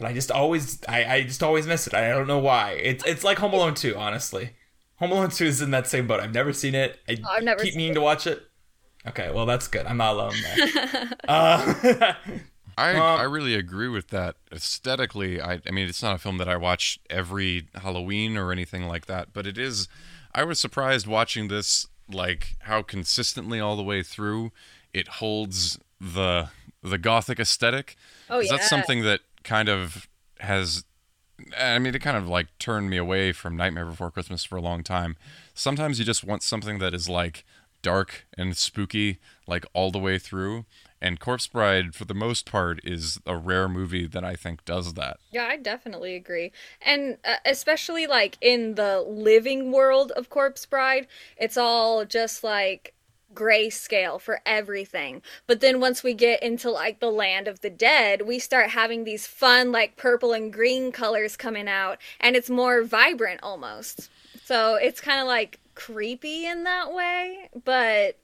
but 0.00 0.08
I 0.08 0.12
just 0.14 0.30
always 0.30 0.80
I, 0.88 1.04
I 1.04 1.22
just 1.22 1.42
always 1.42 1.66
miss 1.66 1.86
it. 1.86 1.94
I 1.94 2.08
don't 2.08 2.26
know 2.26 2.38
why. 2.38 2.72
It's 2.72 3.04
it's 3.04 3.22
like 3.22 3.38
Home 3.38 3.52
Alone 3.52 3.74
2, 3.74 3.96
honestly. 3.96 4.50
Home 4.96 5.12
Alone 5.12 5.30
2 5.30 5.44
is 5.44 5.60
in 5.60 5.70
that 5.72 5.86
same 5.86 6.06
boat. 6.06 6.20
I've 6.20 6.34
never 6.34 6.52
seen 6.52 6.74
it. 6.74 6.98
I 7.08 7.18
Oh, 7.22 7.30
I've 7.30 7.44
never 7.44 7.62
keep 7.62 7.74
seen 7.74 7.78
meaning 7.78 7.94
to 7.94 8.00
watch 8.00 8.26
it. 8.26 8.42
Okay, 9.06 9.30
well 9.30 9.46
that's 9.46 9.68
good. 9.68 9.86
I'm 9.86 9.98
not 9.98 10.14
alone 10.14 10.34
there. 10.42 11.10
uh, 11.28 12.14
I 12.78 12.94
Um, 12.94 13.20
I 13.20 13.24
really 13.24 13.54
agree 13.54 13.88
with 13.88 14.08
that. 14.08 14.36
Aesthetically, 14.50 15.40
I 15.40 15.60
I 15.66 15.70
mean 15.70 15.86
it's 15.88 16.02
not 16.02 16.14
a 16.14 16.18
film 16.18 16.38
that 16.38 16.48
I 16.48 16.56
watch 16.56 16.98
every 17.10 17.68
Halloween 17.74 18.38
or 18.38 18.52
anything 18.52 18.84
like 18.84 19.06
that, 19.06 19.32
but 19.34 19.46
it 19.46 19.58
is. 19.58 19.86
I 20.34 20.44
was 20.44 20.58
surprised 20.58 21.06
watching 21.06 21.48
this, 21.48 21.86
like 22.10 22.56
how 22.60 22.82
consistently 22.82 23.60
all 23.60 23.76
the 23.76 23.82
way 23.82 24.02
through 24.02 24.52
it 24.94 25.08
holds 25.08 25.78
the 26.00 26.48
the 26.82 26.98
gothic 26.98 27.38
aesthetic. 27.38 27.96
Oh 28.30 28.38
yeah. 28.38 28.52
that's 28.52 28.68
something 28.68 29.02
that 29.02 29.20
kind 29.44 29.68
of 29.68 30.08
has. 30.40 30.84
I 31.58 31.78
mean, 31.78 31.94
it 31.94 32.02
kind 32.02 32.16
of 32.16 32.28
like 32.28 32.48
turned 32.58 32.90
me 32.90 32.98
away 32.98 33.32
from 33.32 33.56
Nightmare 33.56 33.86
Before 33.86 34.10
Christmas 34.10 34.44
for 34.44 34.56
a 34.56 34.60
long 34.60 34.82
time. 34.82 35.16
Sometimes 35.54 35.98
you 35.98 36.04
just 36.04 36.22
want 36.22 36.42
something 36.42 36.78
that 36.80 36.92
is 36.92 37.08
like 37.08 37.44
dark 37.82 38.26
and 38.36 38.56
spooky, 38.56 39.18
like 39.46 39.64
all 39.72 39.90
the 39.90 39.98
way 39.98 40.18
through. 40.18 40.66
And 41.02 41.18
Corpse 41.18 41.46
Bride, 41.46 41.94
for 41.94 42.04
the 42.04 42.14
most 42.14 42.44
part, 42.44 42.78
is 42.84 43.18
a 43.24 43.36
rare 43.36 43.68
movie 43.68 44.06
that 44.06 44.22
I 44.22 44.34
think 44.34 44.64
does 44.66 44.94
that. 44.94 45.16
Yeah, 45.30 45.44
I 45.44 45.56
definitely 45.56 46.14
agree. 46.14 46.52
And 46.84 47.16
uh, 47.24 47.36
especially 47.46 48.06
like 48.06 48.36
in 48.42 48.74
the 48.74 49.00
living 49.00 49.72
world 49.72 50.12
of 50.12 50.28
Corpse 50.28 50.66
Bride, 50.66 51.06
it's 51.38 51.56
all 51.56 52.04
just 52.04 52.44
like 52.44 52.94
grayscale 53.34 54.20
for 54.20 54.40
everything. 54.44 55.22
But 55.46 55.60
then 55.60 55.80
once 55.80 56.02
we 56.02 56.14
get 56.14 56.42
into 56.42 56.70
like 56.70 57.00
the 57.00 57.10
land 57.10 57.48
of 57.48 57.60
the 57.60 57.70
dead, 57.70 58.22
we 58.22 58.38
start 58.38 58.70
having 58.70 59.04
these 59.04 59.26
fun 59.26 59.72
like 59.72 59.96
purple 59.96 60.32
and 60.32 60.52
green 60.52 60.92
colors 60.92 61.36
coming 61.36 61.68
out 61.68 61.98
and 62.18 62.36
it's 62.36 62.50
more 62.50 62.82
vibrant 62.82 63.40
almost. 63.42 64.10
So 64.44 64.74
it's 64.74 65.00
kind 65.00 65.20
of 65.20 65.26
like 65.26 65.60
creepy 65.74 66.46
in 66.46 66.64
that 66.64 66.92
way, 66.92 67.48
but 67.64 68.18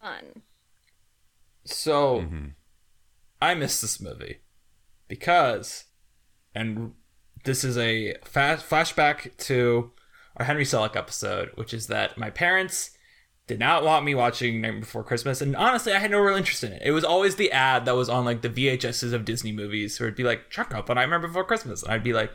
fun. 0.00 0.42
so 1.64 2.20
mm-hmm. 2.20 2.46
I 3.40 3.54
miss 3.54 3.80
this 3.80 4.00
movie 4.00 4.38
because, 5.08 5.84
and 6.54 6.94
this 7.44 7.64
is 7.64 7.76
a 7.76 8.14
fast 8.24 8.68
flashback 8.68 9.36
to 9.36 9.90
our 10.36 10.46
Henry 10.46 10.64
Selick 10.64 10.96
episode, 10.96 11.50
which 11.56 11.74
is 11.74 11.88
that 11.88 12.16
my 12.16 12.30
parents 12.30 12.92
did 13.46 13.58
not 13.58 13.84
want 13.84 14.04
me 14.04 14.14
watching 14.14 14.60
Night 14.60 14.80
Before 14.80 15.02
Christmas, 15.02 15.40
and 15.40 15.56
honestly, 15.56 15.92
I 15.92 15.98
had 15.98 16.10
no 16.10 16.20
real 16.20 16.36
interest 16.36 16.62
in 16.62 16.72
it. 16.72 16.82
It 16.84 16.92
was 16.92 17.04
always 17.04 17.36
the 17.36 17.50
ad 17.50 17.84
that 17.86 17.96
was 17.96 18.08
on 18.08 18.24
like 18.24 18.42
the 18.42 18.48
VHSs 18.48 19.12
of 19.12 19.24
Disney 19.24 19.52
movies, 19.52 19.98
where 19.98 20.08
it'd 20.08 20.16
be 20.16 20.24
like, 20.24 20.50
"Check 20.50 20.72
out 20.72 20.86
the 20.86 20.94
Nightmare 20.94 21.18
Before 21.18 21.44
Christmas," 21.44 21.82
and 21.82 21.92
I'd 21.92 22.04
be 22.04 22.12
like, 22.12 22.32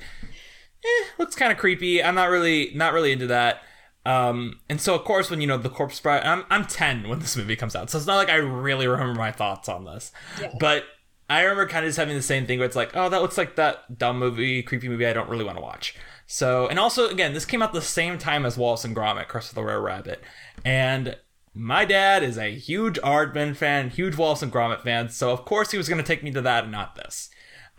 "Eh, 0.83 1.05
looks 1.17 1.35
kind 1.35 1.51
of 1.51 1.57
creepy." 1.57 2.03
I'm 2.03 2.15
not 2.15 2.29
really 2.29 2.71
not 2.75 2.93
really 2.93 3.11
into 3.11 3.27
that. 3.27 3.61
Um, 4.05 4.61
and 4.69 4.79
so 4.79 4.95
of 4.95 5.03
course, 5.03 5.29
when 5.29 5.41
you 5.41 5.47
know 5.47 5.57
the 5.57 5.69
Corpse 5.69 5.99
Bride, 5.99 6.23
I'm 6.23 6.45
I'm 6.49 6.65
10 6.65 7.07
when 7.09 7.19
this 7.19 7.35
movie 7.37 7.55
comes 7.55 7.75
out, 7.75 7.89
so 7.89 7.97
it's 7.97 8.07
not 8.07 8.15
like 8.15 8.29
I 8.29 8.35
really 8.35 8.87
remember 8.87 9.15
my 9.15 9.31
thoughts 9.31 9.69
on 9.69 9.85
this. 9.85 10.11
But 10.59 10.83
I 11.29 11.41
remember 11.41 11.67
kind 11.67 11.85
of 11.85 11.89
just 11.89 11.99
having 11.99 12.15
the 12.15 12.21
same 12.21 12.45
thing 12.45 12.59
where 12.59 12.65
it's 12.65 12.75
like, 12.75 12.95
oh, 12.95 13.09
that 13.09 13.21
looks 13.21 13.37
like 13.37 13.55
that 13.57 13.97
dumb 13.97 14.17
movie, 14.17 14.63
creepy 14.63 14.87
movie 14.87 15.05
I 15.05 15.13
don't 15.13 15.29
really 15.29 15.43
want 15.43 15.57
to 15.57 15.61
watch. 15.61 15.95
So, 16.25 16.67
and 16.67 16.79
also, 16.79 17.09
again, 17.09 17.33
this 17.33 17.45
came 17.45 17.61
out 17.61 17.73
the 17.73 17.81
same 17.81 18.17
time 18.17 18.45
as 18.45 18.57
Wallace 18.57 18.85
and 18.85 18.95
Gromit, 18.95 19.27
Curse 19.27 19.49
of 19.49 19.55
the 19.55 19.61
Were-Rabbit. 19.61 20.21
And 20.65 21.17
my 21.53 21.85
dad 21.85 22.23
is 22.23 22.37
a 22.37 22.53
huge 22.53 22.99
Aardman 22.99 23.55
fan, 23.55 23.89
huge 23.89 24.15
Wallace 24.15 24.41
and 24.41 24.51
Gromit 24.51 24.81
fan, 24.81 25.09
so 25.09 25.31
of 25.31 25.45
course 25.45 25.71
he 25.71 25.77
was 25.77 25.89
going 25.89 26.01
to 26.01 26.07
take 26.07 26.23
me 26.23 26.31
to 26.31 26.41
that 26.41 26.63
and 26.63 26.71
not 26.71 26.95
this. 26.95 27.29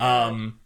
Um, 0.01 0.61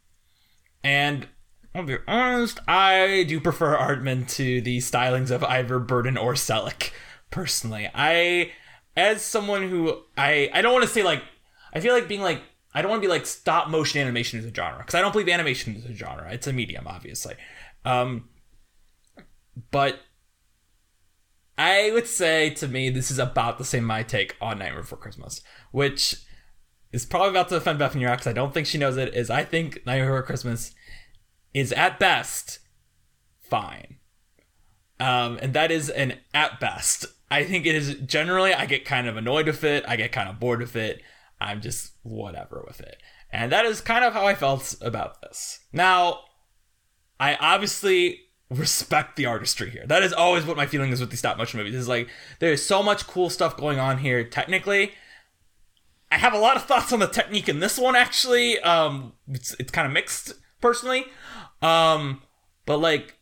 and 0.83 1.29
I'll 1.75 1.85
be 1.85 1.99
honest, 2.07 2.59
I 2.69 3.25
do 3.29 3.41
prefer 3.41 3.77
Aardman 3.77 4.29
to 4.37 4.61
the 4.61 4.79
stylings 4.79 5.31
of 5.31 5.45
either 5.45 5.79
Burton 5.79 6.17
or 6.17 6.35
Selick, 6.35 6.93
personally. 7.31 7.89
I, 7.95 8.53
as 8.97 9.23
someone 9.23 9.69
who, 9.69 10.03
I, 10.17 10.51
I 10.53 10.63
don't 10.63 10.73
want 10.73 10.85
to 10.85 10.91
say 10.91 11.03
like, 11.03 11.23
I 11.75 11.81
feel 11.81 11.95
like 11.95 12.09
being 12.09 12.23
like, 12.23 12.43
I 12.75 12.81
don't 12.81 12.91
want 12.91 13.03
to 13.03 13.07
be 13.07 13.13
like 13.13 13.27
stop 13.27 13.69
motion 13.69 14.01
animation 14.01 14.39
is 14.39 14.47
a 14.47 14.55
genre 14.55 14.79
because 14.79 14.95
I 14.95 15.01
don't 15.01 15.13
believe 15.13 15.29
animation 15.29 15.77
is 15.77 15.85
a 15.85 15.95
genre. 15.95 16.33
It's 16.33 16.47
a 16.47 16.53
medium, 16.53 16.87
obviously. 16.87 17.35
Um, 17.85 18.29
but 19.71 20.01
I 21.59 21.91
would 21.93 22.07
say 22.07 22.51
to 22.51 22.69
me, 22.69 22.91
this 22.91 23.11
is 23.11 23.19
about 23.19 23.59
the 23.59 23.65
same 23.65 23.85
my 23.85 24.03
take 24.03 24.37
on 24.41 24.59
Nightmare 24.59 24.83
Before 24.83 24.99
Christmas, 24.99 25.43
which 25.71 26.17
is 26.93 27.07
probably 27.07 27.31
about 27.31 27.49
to 27.51 27.57
offend 27.57 27.79
Bethaney 27.79 28.01
your 28.01 28.11
because 28.11 28.27
I 28.27 28.33
don't 28.33 28.55
think 28.55 28.67
she 28.67 28.79
knows 28.79 28.97
it. 28.97 29.15
Is 29.15 29.31
I 29.31 29.45
think 29.45 29.85
Nightmare 29.87 30.07
Before 30.07 30.23
Christmas 30.23 30.75
is 31.55 31.73
at 31.73 31.99
best 31.99 32.61
fine. 33.43 33.99
Um, 34.99 35.39
and 35.43 35.53
that 35.53 35.71
is 35.71 35.91
an 35.91 36.15
at 36.33 36.61
best. 36.61 37.07
I 37.31 37.45
think 37.45 37.67
it 37.67 37.75
is 37.75 37.95
generally, 38.07 38.55
I 38.55 38.67
get 38.67 38.85
kind 38.85 39.09
of 39.09 39.17
annoyed 39.17 39.47
with 39.47 39.65
it. 39.65 39.85
I 39.89 39.97
get 39.97 40.13
kind 40.13 40.29
of 40.29 40.39
bored 40.39 40.61
with 40.61 40.77
it. 40.77 41.03
I'm 41.41 41.61
just 41.61 41.93
whatever 42.03 42.63
with 42.67 42.81
it. 42.81 42.97
And 43.31 43.51
that 43.53 43.65
is 43.65 43.81
kind 43.81 44.05
of 44.05 44.13
how 44.13 44.27
I 44.27 44.35
felt 44.35 44.77
about 44.81 45.21
this. 45.23 45.61
Now, 45.73 46.21
I 47.19 47.37
obviously 47.37 48.21
respect 48.53 49.17
the 49.17 49.27
artistry 49.27 49.71
here. 49.71 49.87
That 49.87 50.03
is 50.03 50.13
always 50.13 50.45
what 50.45 50.57
my 50.57 50.67
feeling 50.67 50.91
is 50.91 51.01
with 51.01 51.11
these 51.11 51.19
stop 51.19 51.39
motion 51.39 51.59
movies. 51.59 51.75
Is 51.75 51.89
like 51.89 52.09
there's 52.39 52.65
so 52.65 52.83
much 52.83 53.07
cool 53.07 53.31
stuff 53.31 53.57
going 53.57 53.79
on 53.79 53.99
here 53.99 54.25
technically. 54.25 54.93
I 56.11 56.19
have 56.19 56.35
a 56.35 56.39
lot 56.39 56.57
of 56.57 56.65
thoughts 56.65 56.93
on 56.93 56.99
the 56.99 57.07
technique 57.07 57.49
in 57.49 57.61
this 57.61 57.79
one 57.79 57.97
actually. 57.97 58.59
Um 58.61 59.15
it's 59.29 59.55
it's 59.59 59.73
kind 59.73 59.87
of 59.87 59.93
mixed 59.93 60.35
personally. 60.61 61.07
Um 61.61 62.23
but 62.67 62.79
like 62.79 63.19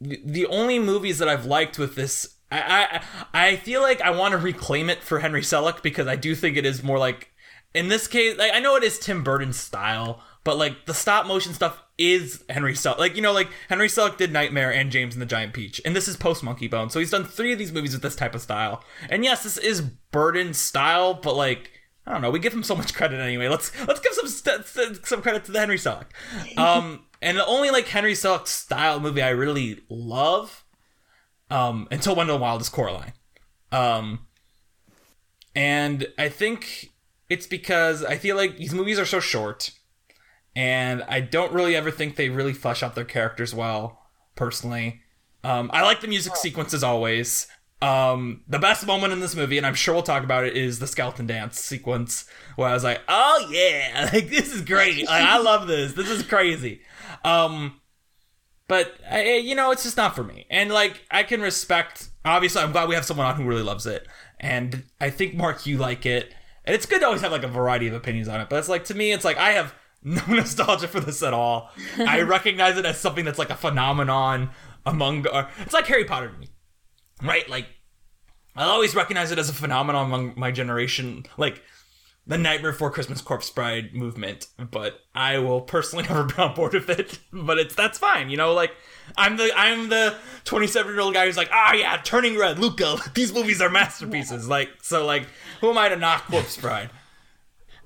the, 0.00 0.46
only 0.46 0.78
movies 0.78 1.18
that 1.18 1.28
I've 1.28 1.44
liked 1.44 1.76
with 1.76 1.96
this 1.96 2.36
I, 2.52 3.02
I 3.32 3.46
I 3.46 3.56
feel 3.56 3.82
like 3.82 4.00
I 4.00 4.10
want 4.10 4.32
to 4.32 4.38
reclaim 4.38 4.88
it 4.88 5.02
for 5.02 5.18
Henry 5.18 5.42
Selick 5.42 5.82
because 5.82 6.06
I 6.06 6.14
do 6.14 6.34
think 6.34 6.56
it 6.56 6.64
is 6.64 6.84
more 6.84 6.98
like 6.98 7.32
in 7.74 7.88
this 7.88 8.06
case 8.06 8.38
like, 8.38 8.52
I 8.54 8.60
know 8.60 8.76
it 8.76 8.84
is 8.84 8.98
Tim 8.98 9.24
Burton 9.24 9.52
style, 9.52 10.22
but 10.44 10.56
like 10.56 10.86
the 10.86 10.94
stop 10.94 11.26
motion 11.26 11.52
stuff 11.52 11.82
is 11.98 12.44
Henry 12.48 12.74
Selick. 12.74 12.98
Like 12.98 13.16
you 13.16 13.22
know, 13.22 13.32
like 13.32 13.50
Henry 13.68 13.88
Selick 13.88 14.16
did 14.16 14.32
Nightmare 14.32 14.72
and 14.72 14.90
James 14.90 15.14
and 15.14 15.20
the 15.20 15.26
Giant 15.26 15.52
Peach, 15.52 15.80
and 15.84 15.94
this 15.94 16.08
is 16.08 16.16
post 16.16 16.42
Monkeybone. 16.44 16.90
So 16.90 17.00
he's 17.00 17.10
done 17.10 17.24
three 17.24 17.52
of 17.52 17.58
these 17.58 17.72
movies 17.72 17.92
with 17.92 18.02
this 18.02 18.16
type 18.16 18.34
of 18.34 18.40
style. 18.40 18.84
And 19.10 19.24
yes, 19.24 19.42
this 19.42 19.58
is 19.58 19.80
Burton 19.80 20.54
style, 20.54 21.14
but 21.14 21.34
like 21.34 21.72
I 22.06 22.12
don't 22.12 22.22
know, 22.22 22.30
we 22.30 22.38
give 22.38 22.54
him 22.54 22.62
so 22.62 22.76
much 22.76 22.94
credit 22.94 23.20
anyway. 23.20 23.48
Let's 23.48 23.72
let's 23.86 24.00
give 24.00 24.14
some 24.14 24.28
st- 24.28 25.04
some 25.06 25.20
credit 25.20 25.44
to 25.44 25.52
the 25.52 25.58
Henry 25.60 25.78
Selick. 25.78 26.06
Um, 26.56 27.04
and 27.20 27.36
the 27.36 27.46
only 27.46 27.70
like 27.70 27.86
Henry 27.86 28.12
Selick 28.12 28.46
style 28.46 29.00
movie 29.00 29.22
I 29.22 29.30
really 29.30 29.80
love, 29.88 30.64
um, 31.50 31.88
until 31.90 32.14
Wendell 32.14 32.38
Wild 32.38 32.60
is 32.60 32.68
Coraline. 32.68 33.12
Um, 33.72 34.26
and 35.54 36.06
I 36.16 36.28
think 36.28 36.90
it's 37.28 37.46
because 37.46 38.04
I 38.04 38.16
feel 38.16 38.36
like 38.36 38.56
these 38.56 38.72
movies 38.72 38.98
are 38.98 39.04
so 39.04 39.20
short 39.20 39.72
and 40.58 41.04
I 41.04 41.20
don't 41.20 41.52
really 41.52 41.76
ever 41.76 41.92
think 41.92 42.16
they 42.16 42.30
really 42.30 42.52
flesh 42.52 42.82
out 42.82 42.96
their 42.96 43.04
characters 43.04 43.54
well, 43.54 44.02
personally. 44.34 45.02
Um, 45.44 45.70
I 45.72 45.82
like 45.82 46.00
the 46.00 46.08
music 46.08 46.34
sequences 46.34 46.82
always. 46.82 47.46
Um, 47.80 48.42
the 48.48 48.58
best 48.58 48.84
moment 48.84 49.12
in 49.12 49.20
this 49.20 49.36
movie, 49.36 49.56
and 49.56 49.64
I'm 49.64 49.76
sure 49.76 49.94
we'll 49.94 50.02
talk 50.02 50.24
about 50.24 50.42
it, 50.42 50.56
is 50.56 50.80
the 50.80 50.88
skeleton 50.88 51.28
dance 51.28 51.60
sequence 51.60 52.28
where 52.56 52.68
I 52.68 52.74
was 52.74 52.82
like, 52.82 53.00
"Oh 53.06 53.48
yeah, 53.52 54.10
like 54.12 54.30
this 54.30 54.52
is 54.52 54.62
great! 54.62 55.06
Like, 55.06 55.22
I 55.22 55.38
love 55.38 55.68
this. 55.68 55.92
This 55.92 56.10
is 56.10 56.24
crazy." 56.24 56.80
Um, 57.22 57.80
but 58.66 58.94
I, 59.08 59.36
you 59.36 59.54
know, 59.54 59.70
it's 59.70 59.84
just 59.84 59.96
not 59.96 60.16
for 60.16 60.24
me. 60.24 60.44
And 60.50 60.72
like, 60.72 61.04
I 61.08 61.22
can 61.22 61.40
respect. 61.40 62.08
Obviously, 62.24 62.62
I'm 62.62 62.72
glad 62.72 62.88
we 62.88 62.96
have 62.96 63.04
someone 63.04 63.26
on 63.26 63.36
who 63.36 63.44
really 63.44 63.62
loves 63.62 63.86
it, 63.86 64.08
and 64.40 64.82
I 65.00 65.10
think 65.10 65.36
Mark, 65.36 65.66
you 65.66 65.78
like 65.78 66.04
it, 66.04 66.34
and 66.64 66.74
it's 66.74 66.84
good 66.84 66.98
to 66.98 67.06
always 67.06 67.20
have 67.20 67.30
like 67.30 67.44
a 67.44 67.48
variety 67.48 67.86
of 67.86 67.94
opinions 67.94 68.26
on 68.26 68.40
it. 68.40 68.48
But 68.50 68.58
it's 68.58 68.68
like 68.68 68.86
to 68.86 68.94
me, 68.94 69.12
it's 69.12 69.24
like 69.24 69.36
I 69.36 69.50
have 69.50 69.72
no 70.02 70.22
nostalgia 70.28 70.88
for 70.88 71.00
this 71.00 71.22
at 71.22 71.34
all. 71.34 71.70
I 71.98 72.20
recognize 72.22 72.76
it 72.76 72.86
as 72.86 72.98
something 72.98 73.24
that's 73.24 73.38
like 73.38 73.50
a 73.50 73.56
phenomenon 73.56 74.50
among. 74.86 75.26
Uh, 75.26 75.48
it's 75.60 75.72
like 75.72 75.86
Harry 75.86 76.04
Potter 76.04 76.28
to 76.28 76.38
me, 76.38 76.48
right? 77.22 77.48
Like 77.48 77.66
I'll 78.54 78.70
always 78.70 78.94
recognize 78.94 79.30
it 79.30 79.38
as 79.38 79.48
a 79.48 79.54
phenomenon 79.54 80.06
among 80.06 80.34
my 80.36 80.50
generation, 80.50 81.26
like 81.36 81.62
the 82.26 82.38
Nightmare 82.38 82.72
Before 82.72 82.90
Christmas 82.90 83.20
Corpse 83.20 83.50
Bride 83.50 83.94
movement. 83.94 84.48
But 84.70 85.00
I 85.14 85.38
will 85.38 85.60
personally 85.60 86.04
never 86.08 86.24
be 86.24 86.34
on 86.36 86.54
board 86.54 86.74
with 86.74 86.90
it. 86.90 87.18
But 87.32 87.58
it's 87.58 87.74
that's 87.74 87.98
fine, 87.98 88.30
you 88.30 88.36
know. 88.36 88.54
Like 88.54 88.72
I'm 89.16 89.36
the 89.36 89.50
I'm 89.56 89.88
the 89.88 90.16
27 90.44 90.92
year 90.92 91.00
old 91.00 91.14
guy 91.14 91.26
who's 91.26 91.36
like, 91.36 91.50
ah, 91.52 91.72
yeah, 91.72 91.96
Turning 92.04 92.38
Red, 92.38 92.58
Luca. 92.58 92.98
These 93.14 93.32
movies 93.32 93.60
are 93.60 93.70
masterpieces. 93.70 94.48
Like 94.48 94.70
so, 94.82 95.04
like 95.04 95.26
who 95.60 95.70
am 95.70 95.78
I 95.78 95.88
to 95.88 95.96
knock 95.96 96.26
Corpse 96.26 96.56
Bride? 96.56 96.90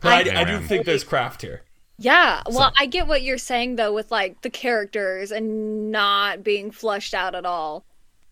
But 0.01 0.29
I, 0.29 0.41
I 0.41 0.45
do 0.45 0.59
think 0.59 0.85
there's 0.85 1.05
craft 1.05 1.43
here. 1.43 1.63
Yeah, 2.03 2.43
well, 2.51 2.73
I 2.77 2.87
get 2.87 3.07
what 3.07 3.23
you're 3.23 3.39
saying 3.39 3.77
though 3.77 3.93
with 3.93 4.11
like 4.11 4.43
the 4.43 4.51
characters 4.51 5.31
and 5.31 5.93
not 5.93 6.43
being 6.43 6.73
flushed 6.73 7.15
out 7.15 7.37
at 7.37 7.47
all. 7.47 7.85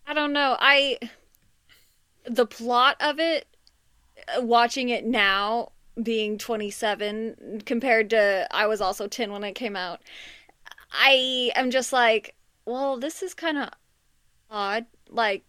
I 0.09 0.13
don't 0.13 0.33
know. 0.33 0.57
I 0.59 0.99
the 2.25 2.47
plot 2.47 2.97
of 3.01 3.21
it 3.21 3.47
uh, 4.37 4.43
watching 4.43 4.89
it 4.89 5.07
now 5.07 5.71
being 6.03 6.37
27 6.37 7.63
compared 7.65 8.11
to 8.11 8.49
I 8.51 8.67
was 8.67 8.81
also 8.81 9.07
10 9.07 9.31
when 9.31 9.45
it 9.45 9.53
came 9.53 9.77
out. 9.77 10.01
I 10.93 11.53
am 11.55 11.71
just 11.71 11.93
like, 11.93 12.35
well, 12.67 12.99
this 12.99 13.23
is 13.23 13.35
kind 13.35 13.57
of 13.57 13.69
odd. 14.51 14.87
Like 15.09 15.45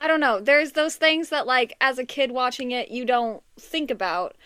I 0.00 0.08
don't 0.08 0.20
know. 0.20 0.40
There's 0.40 0.72
those 0.72 0.96
things 0.96 1.28
that 1.28 1.46
like 1.46 1.76
as 1.82 1.98
a 1.98 2.06
kid 2.06 2.30
watching 2.30 2.70
it 2.70 2.90
you 2.90 3.04
don't 3.04 3.42
think 3.60 3.90
about. 3.90 4.36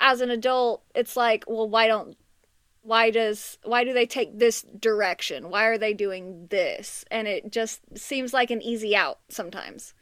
As 0.00 0.22
an 0.22 0.30
adult, 0.30 0.82
it's 0.94 1.16
like, 1.16 1.44
well, 1.48 1.68
why 1.68 1.88
don't 1.88 2.16
why 2.88 3.10
does 3.10 3.58
why 3.64 3.84
do 3.84 3.92
they 3.92 4.06
take 4.06 4.38
this 4.38 4.62
direction? 4.62 5.50
Why 5.50 5.66
are 5.66 5.76
they 5.76 5.92
doing 5.92 6.46
this? 6.48 7.04
And 7.10 7.28
it 7.28 7.52
just 7.52 7.82
seems 7.98 8.32
like 8.32 8.50
an 8.50 8.62
easy 8.62 8.96
out 8.96 9.18
sometimes. 9.28 9.92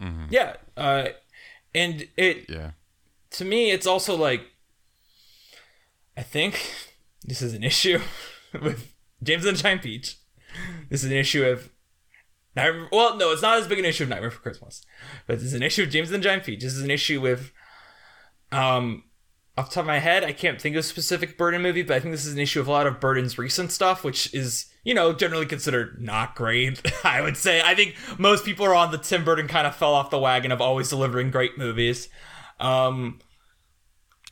Mm-hmm. 0.00 0.26
yeah 0.30 0.54
uh 0.76 1.08
and 1.74 2.06
it 2.16 2.48
yeah. 2.48 2.70
to 3.30 3.44
me 3.44 3.72
it's 3.72 3.84
also 3.84 4.16
like 4.16 4.42
i 6.16 6.22
think 6.22 6.72
this 7.24 7.42
is 7.42 7.52
an 7.52 7.64
issue 7.64 7.98
with 8.62 8.94
james 9.24 9.44
and 9.44 9.56
the 9.56 9.62
giant 9.62 9.82
peach. 9.82 10.18
This 10.88 11.02
is 11.02 11.10
an 11.10 11.16
issue 11.16 11.44
of 11.44 11.70
Nightmare, 12.54 12.88
well 12.92 13.16
no 13.16 13.32
it's 13.32 13.42
not 13.42 13.58
as 13.58 13.66
big 13.66 13.80
an 13.80 13.84
issue 13.84 14.04
of 14.04 14.08
nightmare 14.08 14.30
for 14.30 14.40
christmas 14.40 14.86
but 15.26 15.38
this 15.38 15.46
is 15.46 15.54
an 15.54 15.64
issue 15.64 15.82
of 15.82 15.90
james 15.90 16.12
and 16.12 16.22
the 16.22 16.24
giant 16.24 16.44
peach. 16.44 16.62
This 16.62 16.74
is 16.74 16.82
an 16.84 16.92
issue 16.92 17.20
with 17.20 17.50
um 18.52 19.02
off 19.58 19.70
the 19.70 19.74
top 19.74 19.82
of 19.82 19.86
my 19.88 19.98
head, 19.98 20.22
I 20.22 20.32
can't 20.32 20.60
think 20.60 20.76
of 20.76 20.80
a 20.80 20.82
specific 20.84 21.36
Burton 21.36 21.62
movie, 21.62 21.82
but 21.82 21.96
I 21.96 22.00
think 22.00 22.14
this 22.14 22.24
is 22.24 22.32
an 22.32 22.38
issue 22.38 22.60
of 22.60 22.68
a 22.68 22.70
lot 22.70 22.86
of 22.86 23.00
Burton's 23.00 23.38
recent 23.38 23.72
stuff, 23.72 24.04
which 24.04 24.32
is, 24.32 24.66
you 24.84 24.94
know, 24.94 25.12
generally 25.12 25.46
considered 25.46 26.00
not 26.00 26.36
great. 26.36 26.80
I 27.04 27.20
would 27.20 27.36
say. 27.36 27.60
I 27.60 27.74
think 27.74 27.96
most 28.18 28.44
people 28.44 28.64
are 28.66 28.74
on 28.74 28.92
the 28.92 28.98
Tim 28.98 29.24
Burton 29.24 29.48
kind 29.48 29.66
of 29.66 29.74
fell 29.74 29.94
off 29.94 30.10
the 30.10 30.18
wagon 30.18 30.52
of 30.52 30.60
always 30.60 30.88
delivering 30.88 31.32
great 31.32 31.58
movies. 31.58 32.08
Um, 32.60 33.18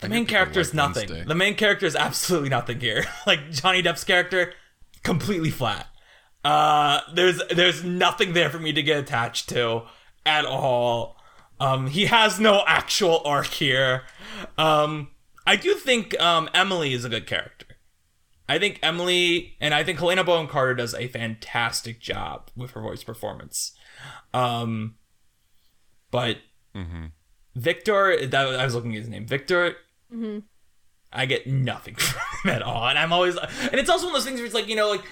the 0.01 0.09
main 0.09 0.27
character 0.27 0.61
is 0.61 0.73
nothing. 0.73 1.09
Wednesday. 1.09 1.25
The 1.27 1.35
main 1.35 1.57
character 1.57 1.87
is 1.87 1.97
absolutely 1.97 2.51
nothing 2.51 2.79
here. 2.79 3.05
like 3.27 3.51
Johnny 3.51 3.83
Depp's 3.83 4.05
character, 4.05 4.53
completely 5.03 5.51
flat. 5.51 5.89
Uh, 6.45 7.01
there's 7.13 7.43
there's 7.51 7.83
nothing 7.83 8.33
there 8.33 8.49
for 8.49 8.61
me 8.61 8.73
to 8.73 8.83
get 8.83 8.99
attached 8.99 9.49
to 9.49 9.83
at 10.25 10.45
all. 10.45 11.17
Um, 11.59 11.89
he 11.89 12.07
has 12.07 12.39
no 12.39 12.63
actual 12.69 13.23
arc 13.25 13.47
here. 13.47 14.05
Um, 14.57 15.09
I 15.47 15.57
do 15.57 15.75
think 15.75 16.19
um, 16.21 16.49
Emily 16.53 16.93
is 16.93 17.05
a 17.05 17.09
good 17.09 17.27
character. 17.27 17.67
I 18.49 18.59
think 18.59 18.79
Emily 18.83 19.57
and 19.61 19.75
I 19.75 19.83
think 19.83 19.99
Helena 19.99 20.25
Bonham 20.25 20.49
Carter 20.49 20.75
does 20.75 20.95
a 20.95 21.09
fantastic 21.09 22.01
job 22.01 22.51
with 22.57 22.73
her 22.73 22.81
voice 22.81 23.03
performance. 23.03 23.73
Um, 24.33 24.97
but 26.11 26.39
mm-hmm. 26.75 27.07
Victor, 27.55 28.27
that 28.27 28.61
I 28.61 28.65
was 28.65 28.75
looking 28.75 28.95
at 28.95 29.01
his 29.01 29.09
name, 29.09 29.27
Victor. 29.27 29.77
Mm-hmm. 30.13 30.41
I 31.13 31.27
get 31.27 31.47
nothing 31.47 31.95
from 31.97 32.21
him 32.45 32.57
at 32.57 32.63
all, 32.63 32.87
and 32.87 32.99
I'm 32.99 33.13
always, 33.13 33.37
and 33.37 33.75
it's 33.75 33.91
also 33.91 34.07
one 34.07 34.15
of 34.15 34.21
those 34.21 34.27
things 34.27 34.39
where 34.39 34.47
it's 34.47 34.55
like 34.55 34.69
you 34.69 34.77
know, 34.77 34.91
like 34.91 35.05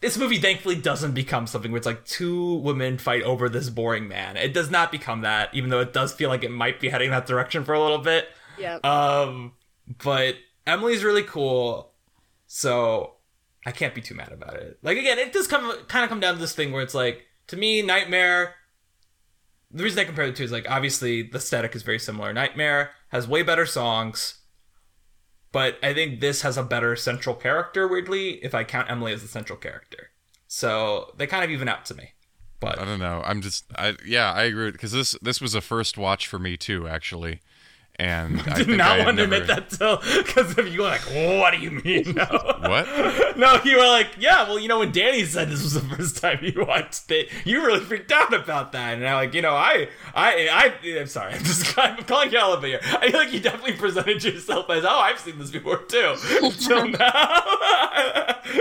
this 0.00 0.16
movie 0.16 0.38
thankfully 0.38 0.76
doesn't 0.76 1.12
become 1.12 1.46
something 1.46 1.70
where 1.70 1.76
it's 1.76 1.86
like 1.86 2.04
two 2.06 2.54
women 2.56 2.98
fight 2.98 3.22
over 3.22 3.48
this 3.48 3.68
boring 3.68 4.08
man. 4.08 4.36
It 4.36 4.54
does 4.54 4.70
not 4.70 4.90
become 4.90 5.20
that, 5.20 5.54
even 5.54 5.70
though 5.70 5.80
it 5.80 5.92
does 5.92 6.12
feel 6.12 6.30
like 6.30 6.42
it 6.42 6.50
might 6.50 6.80
be 6.80 6.88
heading 6.88 7.10
that 7.10 7.26
direction 7.26 7.64
for 7.64 7.74
a 7.74 7.80
little 7.80 7.98
bit. 7.98 8.28
Yeah. 8.58 8.76
Um, 8.76 9.52
but 10.02 10.36
Emily's 10.66 11.04
really 11.04 11.22
cool, 11.22 11.92
so 12.46 13.14
I 13.66 13.72
can't 13.72 13.94
be 13.94 14.00
too 14.00 14.14
mad 14.14 14.32
about 14.32 14.54
it. 14.56 14.78
Like 14.82 14.98
again, 14.98 15.18
it 15.18 15.32
does 15.32 15.46
come 15.46 15.72
kind 15.88 16.04
of 16.04 16.08
come 16.08 16.20
down 16.20 16.34
to 16.34 16.40
this 16.40 16.54
thing 16.54 16.72
where 16.72 16.82
it's 16.82 16.94
like 16.94 17.26
to 17.48 17.56
me, 17.56 17.82
Nightmare. 17.82 18.54
The 19.72 19.84
reason 19.84 20.00
I 20.00 20.04
compare 20.04 20.26
the 20.26 20.32
two 20.32 20.44
is 20.44 20.52
like 20.52 20.68
obviously 20.68 21.22
the 21.22 21.38
aesthetic 21.38 21.74
is 21.74 21.82
very 21.82 21.98
similar. 21.98 22.32
Nightmare 22.32 22.90
has 23.08 23.28
way 23.28 23.42
better 23.42 23.66
songs, 23.66 24.40
but 25.52 25.78
I 25.82 25.94
think 25.94 26.20
this 26.20 26.42
has 26.42 26.56
a 26.56 26.62
better 26.62 26.96
central 26.96 27.34
character. 27.34 27.86
Weirdly, 27.86 28.44
if 28.44 28.54
I 28.54 28.64
count 28.64 28.90
Emily 28.90 29.12
as 29.12 29.22
the 29.22 29.28
central 29.28 29.58
character, 29.58 30.10
so 30.46 31.14
they 31.16 31.26
kind 31.26 31.44
of 31.44 31.50
even 31.50 31.68
out 31.68 31.84
to 31.86 31.94
me. 31.94 32.12
But 32.58 32.78
I 32.78 32.84
don't 32.84 32.98
know. 32.98 33.22
I'm 33.24 33.40
just, 33.40 33.64
I 33.76 33.96
yeah, 34.04 34.32
I 34.32 34.42
agree 34.42 34.70
because 34.70 34.92
this 34.92 35.16
this 35.22 35.40
was 35.40 35.54
a 35.54 35.60
first 35.60 35.96
watch 35.96 36.26
for 36.26 36.38
me 36.38 36.56
too, 36.56 36.86
actually 36.88 37.40
and 38.00 38.40
I 38.48 38.54
did 38.64 38.68
not 38.78 39.04
want 39.04 39.18
to 39.18 39.24
admit 39.24 39.46
that 39.48 39.68
till 39.68 39.98
because 39.98 40.56
if 40.58 40.72
you 40.72 40.80
were 40.80 40.86
like, 40.88 41.02
what 41.02 41.52
do 41.52 41.58
you 41.58 41.70
mean? 41.70 42.14
No. 42.16 42.24
what? 42.60 42.88
No, 43.36 43.58
you 43.64 43.78
were 43.78 43.86
like, 43.86 44.08
yeah. 44.18 44.42
Well, 44.42 44.58
you 44.58 44.68
know, 44.68 44.80
when 44.80 44.92
Danny 44.92 45.24
said 45.24 45.48
this 45.48 45.62
was 45.62 45.72
the 45.74 45.80
first 45.96 46.18
time 46.18 46.40
you 46.42 46.52
watched 46.66 47.10
it, 47.10 47.28
you 47.44 47.64
really 47.64 47.80
freaked 47.80 48.12
out 48.12 48.34
about 48.34 48.72
that, 48.72 48.94
and 48.94 49.06
I'm 49.06 49.14
like, 49.14 49.32
you 49.34 49.40
know, 49.40 49.54
I, 49.54 49.88
I, 50.14 50.48
I, 50.84 50.98
I'm 50.98 51.06
sorry, 51.06 51.32
I'm 51.34 51.42
just 51.44 51.78
I'm 51.78 52.02
calling 52.04 52.32
you 52.32 52.38
out 52.38 52.58
a 52.58 52.60
bit 52.60 52.82
here. 52.82 52.98
I 53.00 53.10
feel 53.10 53.20
like 53.20 53.32
you 53.32 53.40
definitely 53.40 53.76
presented 53.76 54.22
yourself 54.24 54.68
as, 54.68 54.84
oh, 54.84 54.88
I've 54.90 55.18
seen 55.18 55.38
this 55.38 55.50
before 55.50 55.78
too, 55.78 56.16
until 56.42 56.88
now. 56.88 57.32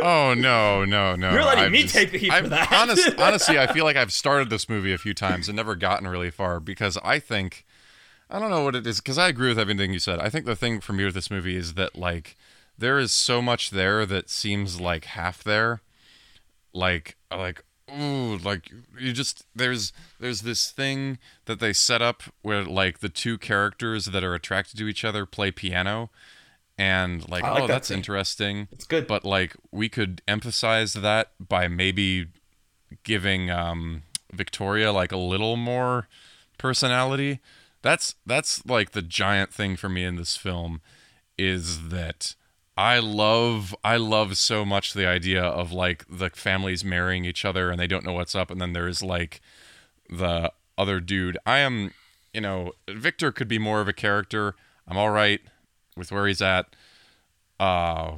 Oh 0.01 0.33
no, 0.37 0.85
no, 0.85 1.15
no! 1.15 1.31
You're 1.31 1.43
letting 1.43 1.65
I've 1.65 1.71
me 1.71 1.85
take 1.87 2.11
the 2.11 2.17
heat 2.17 2.31
I've- 2.31 2.45
for 2.45 2.49
that. 2.49 2.71
honest, 2.71 3.15
honestly, 3.17 3.57
I 3.59 3.67
feel 3.67 3.83
like 3.85 3.97
I've 3.97 4.13
started 4.13 4.49
this 4.49 4.69
movie 4.69 4.93
a 4.93 4.97
few 4.97 5.13
times 5.13 5.49
and 5.49 5.55
never 5.55 5.75
gotten 5.75 6.07
really 6.07 6.29
far 6.31 6.59
because 6.59 6.97
I 7.03 7.19
think 7.19 7.65
I 8.29 8.39
don't 8.39 8.49
know 8.51 8.63
what 8.63 8.75
it 8.75 8.85
is 8.85 8.99
because 9.01 9.17
I 9.17 9.27
agree 9.27 9.49
with 9.49 9.59
everything 9.59 9.91
you 9.93 9.99
said. 9.99 10.19
I 10.19 10.29
think 10.29 10.45
the 10.45 10.55
thing 10.55 10.81
for 10.81 10.93
me 10.93 11.05
with 11.05 11.15
this 11.15 11.31
movie 11.31 11.55
is 11.55 11.73
that 11.73 11.95
like 11.97 12.35
there 12.77 12.99
is 12.99 13.11
so 13.11 13.41
much 13.41 13.71
there 13.71 14.05
that 14.05 14.29
seems 14.29 14.79
like 14.79 15.05
half 15.05 15.43
there, 15.43 15.81
like 16.73 17.15
like 17.35 17.63
ooh 17.91 18.37
like 18.37 18.69
you 18.99 19.11
just 19.11 19.45
there's 19.55 19.91
there's 20.19 20.41
this 20.41 20.69
thing 20.69 21.17
that 21.45 21.59
they 21.59 21.73
set 21.73 22.01
up 22.03 22.21
where 22.43 22.63
like 22.63 22.99
the 22.99 23.09
two 23.09 23.35
characters 23.37 24.05
that 24.05 24.23
are 24.23 24.35
attracted 24.35 24.77
to 24.77 24.87
each 24.87 25.03
other 25.03 25.25
play 25.25 25.49
piano 25.49 26.11
and 26.77 27.27
like 27.27 27.41
like 27.41 27.51
oh 27.63 27.67
that 27.67 27.67
that's 27.73 27.89
interesting 27.91 28.67
It's 28.71 28.85
good. 28.85 29.07
but 29.07 29.25
like 29.25 29.55
we 29.71 29.89
could 29.89 30.21
emphasize 30.27 30.93
that 30.93 31.31
by 31.39 31.67
maybe 31.67 32.27
giving 33.03 33.49
um 33.49 34.03
Victoria 34.31 34.91
like 34.91 35.11
a 35.11 35.17
little 35.17 35.55
more 35.57 36.07
personality. 36.59 37.39
That's 37.81 38.15
that's 38.25 38.65
like 38.65 38.91
the 38.91 39.01
giant 39.01 39.53
thing 39.53 39.75
for 39.75 39.89
me 39.89 40.03
in 40.03 40.15
this 40.15 40.35
film 40.35 40.81
is 41.37 41.89
that 41.89 42.35
I 42.77 42.99
love 42.99 43.75
I 43.83 43.97
love 43.97 44.37
so 44.37 44.65
much 44.65 44.93
the 44.93 45.07
idea 45.07 45.43
of 45.43 45.71
like 45.71 46.05
the 46.09 46.29
families 46.29 46.83
marrying 46.83 47.25
each 47.25 47.45
other 47.45 47.69
and 47.69 47.79
they 47.79 47.87
don't 47.87 48.05
know 48.05 48.13
what's 48.13 48.35
up 48.35 48.51
and 48.51 48.59
then 48.59 48.73
there's 48.73 49.01
like 49.01 49.41
the 50.09 50.51
other 50.77 50.99
dude. 50.99 51.37
I 51.45 51.59
am, 51.59 51.93
you 52.33 52.41
know, 52.41 52.73
Victor 52.89 53.31
could 53.31 53.47
be 53.47 53.59
more 53.59 53.81
of 53.81 53.87
a 53.87 53.93
character. 53.93 54.55
I'm 54.87 54.97
all 54.97 55.09
right 55.09 55.41
with 55.95 56.11
where 56.11 56.27
he's 56.27 56.41
at. 56.41 56.75
Uh 57.59 58.17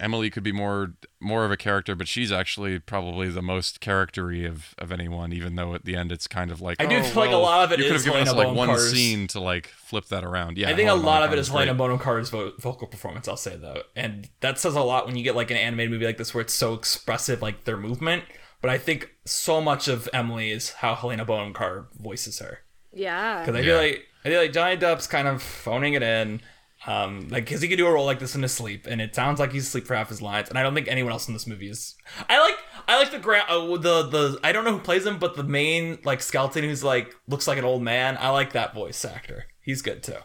Emily 0.00 0.30
could 0.30 0.42
be 0.42 0.52
more 0.52 0.94
more 1.20 1.44
of 1.44 1.50
a 1.50 1.56
character, 1.56 1.94
but 1.94 2.08
she's 2.08 2.32
actually 2.32 2.78
probably 2.78 3.28
the 3.28 3.42
most 3.42 3.80
charactery 3.80 4.44
of, 4.46 4.74
of 4.78 4.90
anyone. 4.90 5.32
Even 5.32 5.54
though 5.56 5.74
at 5.74 5.84
the 5.84 5.94
end 5.96 6.10
it's 6.10 6.26
kind 6.26 6.50
of 6.50 6.60
like 6.60 6.80
I 6.80 6.86
do 6.86 6.96
oh, 6.96 7.02
feel 7.02 7.22
like 7.22 7.32
a 7.32 7.36
lot 7.36 7.64
of 7.64 7.72
it 7.72 7.78
you 7.78 7.86
could 7.86 7.96
is 7.96 8.04
have 8.04 8.14
given 8.14 8.28
us 8.28 8.34
like 8.34 8.54
one 8.54 8.68
Carter's- 8.68 8.92
scene 8.92 9.26
to 9.28 9.40
like 9.40 9.66
flip 9.68 10.06
that 10.06 10.24
around. 10.24 10.56
Yeah, 10.58 10.70
I 10.70 10.74
think 10.74 10.88
a 10.88 10.94
lot 10.94 11.02
Bonham 11.04 11.22
of 11.24 11.32
it 11.32 11.38
is 11.38 11.48
Carter's 11.48 11.50
great. 11.50 11.58
Helena 11.66 11.78
Bonham 11.78 11.98
Carter's 11.98 12.30
vo- 12.30 12.52
vocal 12.58 12.86
performance. 12.88 13.28
I'll 13.28 13.36
say 13.36 13.56
though, 13.56 13.82
and 13.94 14.28
that 14.40 14.58
says 14.58 14.74
a 14.74 14.80
lot 14.82 15.06
when 15.06 15.16
you 15.16 15.22
get 15.22 15.36
like 15.36 15.50
an 15.50 15.56
animated 15.56 15.90
movie 15.92 16.06
like 16.06 16.16
this 16.16 16.32
where 16.34 16.40
it's 16.40 16.54
so 16.54 16.74
expressive, 16.74 17.42
like 17.42 17.64
their 17.64 17.76
movement. 17.76 18.24
But 18.62 18.70
I 18.70 18.78
think 18.78 19.14
so 19.24 19.60
much 19.60 19.88
of 19.88 20.08
Emily 20.12 20.50
is 20.50 20.70
how 20.70 20.94
Helena 20.94 21.24
Bonham 21.24 21.54
Carter 21.54 21.88
voices 21.98 22.38
her. 22.40 22.58
Yeah. 22.92 23.40
Because 23.40 23.54
I 23.56 23.58
Yeah. 23.60 23.64
feel 23.64 23.76
like 23.76 24.06
I 24.24 24.28
feel 24.28 24.40
like 24.42 24.52
Johnny 24.52 24.76
Depp's 24.76 25.06
kind 25.06 25.26
of 25.28 25.42
phoning 25.42 25.94
it 25.94 26.02
in, 26.02 26.42
um, 26.86 27.28
like 27.28 27.44
because 27.44 27.60
he 27.60 27.68
could 27.68 27.76
do 27.76 27.86
a 27.86 27.92
role 27.92 28.06
like 28.06 28.18
this 28.20 28.34
in 28.34 28.42
his 28.42 28.52
sleep, 28.52 28.86
and 28.86 29.00
it 29.00 29.14
sounds 29.14 29.38
like 29.38 29.52
he's 29.52 29.66
asleep 29.66 29.86
for 29.86 29.94
half 29.94 30.08
his 30.08 30.22
lines. 30.22 30.48
And 30.48 30.58
I 30.58 30.62
don't 30.62 30.74
think 30.74 30.88
anyone 30.88 31.12
else 31.12 31.28
in 31.28 31.34
this 31.34 31.46
movie 31.46 31.68
is. 31.68 31.94
I 32.28 32.40
like 32.40 32.56
I 32.88 32.96
like 32.98 33.10
the 33.10 33.18
gra- 33.18 33.44
uh, 33.48 33.76
the 33.76 34.02
the 34.08 34.40
I 34.42 34.52
don't 34.52 34.64
know 34.64 34.72
who 34.72 34.78
plays 34.78 35.04
him, 35.06 35.18
but 35.18 35.36
the 35.36 35.44
main 35.44 35.98
like 36.04 36.22
skeleton 36.22 36.64
who's 36.64 36.82
like 36.82 37.14
looks 37.28 37.46
like 37.46 37.58
an 37.58 37.64
old 37.64 37.82
man. 37.82 38.16
I 38.18 38.30
like 38.30 38.52
that 38.54 38.74
voice 38.74 39.04
actor. 39.04 39.44
He's 39.60 39.82
good 39.82 40.02
too. 40.02 40.16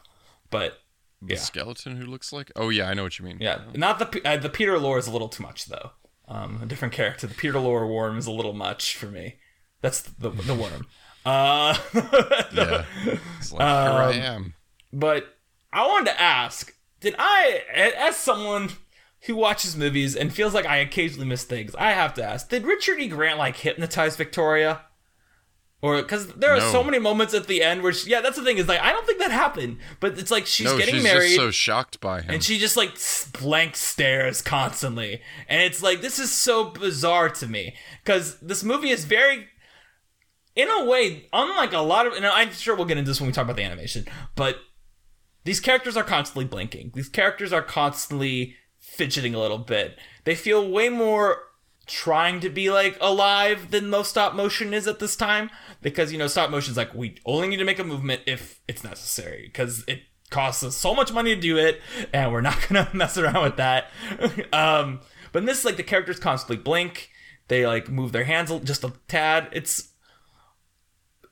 But 0.50 0.80
The 1.22 1.34
yeah. 1.34 1.40
skeleton 1.40 1.98
who 1.98 2.06
looks 2.06 2.32
like. 2.32 2.52
Oh 2.56 2.70
yeah, 2.70 2.88
I 2.90 2.94
know 2.94 3.04
what 3.04 3.20
you 3.20 3.26
mean. 3.26 3.38
yeah, 3.42 3.62
not 3.74 4.00
the 4.00 4.22
uh, 4.28 4.38
the 4.38 4.50
Peter 4.50 4.74
Lorre 4.78 5.00
is 5.00 5.08
a 5.08 5.12
little 5.12 5.30
too 5.30 5.44
much 5.44 5.66
though. 5.66 5.92
Um, 6.28 6.62
a 6.64 6.66
different 6.66 6.94
character. 6.94 7.28
The 7.28 7.36
Peter 7.36 7.56
Lorre 7.60 7.88
worm 7.88 8.18
is 8.18 8.28
a 8.28 8.32
little 8.32 8.54
much 8.54 8.96
for 8.96 9.08
me. 9.08 9.36
That's 9.82 10.02
the 10.02 10.30
the 10.30 10.56
worm. 10.56 10.88
Uh, 11.26 11.78
yeah. 12.54 12.86
It's 13.40 13.52
like 13.52 13.62
here 13.62 14.00
I 14.00 14.14
am. 14.14 14.54
But 14.94 15.35
I 15.76 15.86
wanted 15.86 16.12
to 16.12 16.22
ask, 16.22 16.74
did 17.02 17.16
I, 17.20 17.62
as 17.98 18.16
someone 18.16 18.70
who 19.28 19.36
watches 19.36 19.76
movies 19.76 20.16
and 20.16 20.32
feels 20.34 20.54
like 20.54 20.66
I 20.66 20.78
occasionally 20.78 21.28
miss 21.28 21.44
things, 21.44 21.76
I 21.76 21.92
have 21.92 22.14
to 22.16 22.24
ask, 22.24 22.50
did 22.50 22.64
Richard 22.66 23.00
E. 23.00 23.08
Grant 23.08 23.38
like 23.38 23.58
hypnotize 23.58 24.16
Victoria? 24.16 24.82
Or 25.82 26.02
because 26.02 26.28
there 26.30 26.52
are 26.54 26.60
No. 26.60 26.72
so 26.72 26.84
many 26.84 26.98
moments 26.98 27.34
at 27.36 27.46
the 27.48 27.62
end 27.62 27.84
where, 27.84 27.92
she, 27.94 28.10
yeah, 28.10 28.22
that's 28.22 28.38
the 28.38 28.44
thing 28.44 28.58
is 28.58 28.68
like 28.68 28.80
I 28.80 28.92
don't 28.92 29.06
think 29.06 29.20
that 29.20 29.30
happened, 29.32 29.78
but 30.00 30.18
it's 30.18 30.32
like 30.32 30.48
she's 30.48 30.66
no, 30.66 30.78
getting 30.78 30.96
she's 30.96 31.04
married 31.04 31.28
just 31.28 31.36
so 31.36 31.52
shocked 31.52 32.00
by 32.00 32.22
him. 32.22 32.34
and 32.34 32.44
she 32.44 32.58
just 32.58 32.78
like 32.78 32.94
blank 33.40 33.76
stares 33.76 34.42
constantly 34.42 35.22
and 35.50 35.62
it's 35.62 35.84
like 35.84 36.02
this 36.02 36.18
is 36.18 36.32
so 36.32 36.70
bizarre 36.72 37.30
to 37.30 37.46
me 37.46 37.76
because 38.04 38.40
this 38.40 38.64
movie 38.64 38.90
is 38.90 39.04
very 39.06 39.46
in 40.56 40.70
a 40.70 40.86
way 40.86 41.28
unlike 41.34 41.74
a 41.74 41.80
lot 41.80 42.08
of 42.08 42.14
and 42.14 42.26
i'm 42.26 42.52
sure 42.54 42.76
we'll 42.76 42.86
get 42.86 42.98
into 42.98 43.12
this 43.12 43.20
when 43.20 43.28
we 43.28 43.34
talk 43.34 43.44
about 43.44 43.58
the 43.58 43.64
animation 43.64 44.06
but 44.36 44.58
these 45.46 45.60
characters 45.60 45.96
are 45.96 46.04
constantly 46.04 46.46
blinking. 46.46 46.92
These 46.94 47.10
characters 47.10 47.54
are 47.54 47.62
constantly 47.62 48.56
fidgeting 48.80 49.34
a 49.34 49.40
little 49.40 49.60
bit. 49.60 49.98
They 50.26 50.36
feel 50.36 50.70
way 50.70 50.90
more 50.90 51.44
trying 51.86 52.40
to 52.40 52.50
be 52.50 52.72
like 52.72 52.98
alive 53.00 53.70
than 53.70 53.90
most 53.90 54.10
stop 54.10 54.34
motion 54.34 54.74
is 54.74 54.88
at 54.88 54.98
this 54.98 55.16
time 55.16 55.52
because 55.84 56.12
you 56.12 56.18
know 56.18 56.26
stop 56.26 56.50
motion 56.50 56.72
is 56.72 56.78
like 56.78 56.96
we 56.96 57.16
only 57.28 57.48
need 57.48 57.58
to 57.58 57.64
make 57.64 57.78
a 57.78 57.84
movement 57.84 58.22
if 58.26 58.60
it's 58.68 58.84
necessary 58.84 59.44
because 59.46 59.84
it 59.88 60.02
costs 60.32 60.64
us 60.64 60.76
so 60.76 60.96
much 60.96 61.14
money 61.14 61.36
to 61.36 61.40
do 61.40 61.60
it 61.60 61.80
and 62.12 62.32
we're 62.32 62.42
not 62.42 62.58
gonna 62.68 62.90
mess 62.92 63.18
around 63.18 63.44
with 63.44 63.58
that. 63.58 63.92
Um 64.54 65.02
but 65.32 65.40
in 65.40 65.46
this 65.46 65.64
like 65.64 65.78
the 65.78 65.84
characters 65.84 66.20
constantly 66.20 66.58
blink. 66.58 67.12
They 67.50 67.68
like 67.68 67.90
move 67.90 68.12
their 68.12 68.24
hands 68.24 68.52
just 68.64 68.84
a 68.84 68.94
tad. 69.08 69.50
It's 69.52 69.92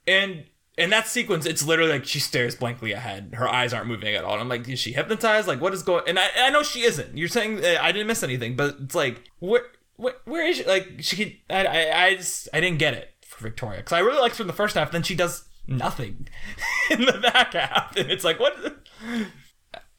and 0.06 0.46
in 0.78 0.90
that 0.90 1.08
sequence 1.08 1.46
it's 1.46 1.64
literally 1.66 1.92
like 1.92 2.06
she 2.06 2.20
stares 2.20 2.56
blankly 2.56 2.92
ahead. 2.92 3.34
Her 3.36 3.48
eyes 3.48 3.74
aren't 3.74 3.88
moving 3.88 4.16
at 4.16 4.24
all. 4.24 4.34
And 4.34 4.42
i'm 4.42 4.50
like 4.50 4.68
is 4.68 4.80
she 4.80 4.94
hypnotized? 4.94 5.48
Like 5.48 5.62
what 5.62 5.74
is 5.74 5.84
going? 5.84 6.04
And 6.08 6.20
i, 6.20 6.28
I 6.38 6.50
know 6.50 6.64
she 6.64 6.82
isn't. 6.82 7.18
You're 7.18 7.28
saying 7.28 7.64
i 7.64 7.92
didn't 7.92 8.08
miss 8.08 8.24
anything 8.24 8.56
but 8.56 8.78
it's 8.82 8.96
like 8.96 9.24
where 9.40 9.64
where, 9.96 10.16
where 10.26 10.48
is 10.48 10.58
she? 10.58 10.66
Like 10.66 10.88
she 11.00 11.44
I, 11.50 11.66
I 11.66 12.06
i 12.06 12.16
just 12.16 12.50
i 12.54 12.60
didn't 12.60 12.80
get 12.80 12.94
it 12.94 13.14
for 13.22 13.44
victoria. 13.44 13.80
Because 13.80 13.94
i 13.94 14.00
really 14.00 14.20
liked 14.20 14.38
her 14.38 14.44
in 14.44 14.48
the 14.48 14.54
first 14.54 14.76
half 14.76 14.92
then 14.92 15.04
she 15.04 15.16
does 15.16 15.46
nothing 15.68 16.28
in 16.90 17.02
the 17.06 17.20
back 17.20 17.54
half. 17.54 17.96
And 17.96 18.10
it's 18.12 18.24
like 18.24 18.40
what? 18.40 18.78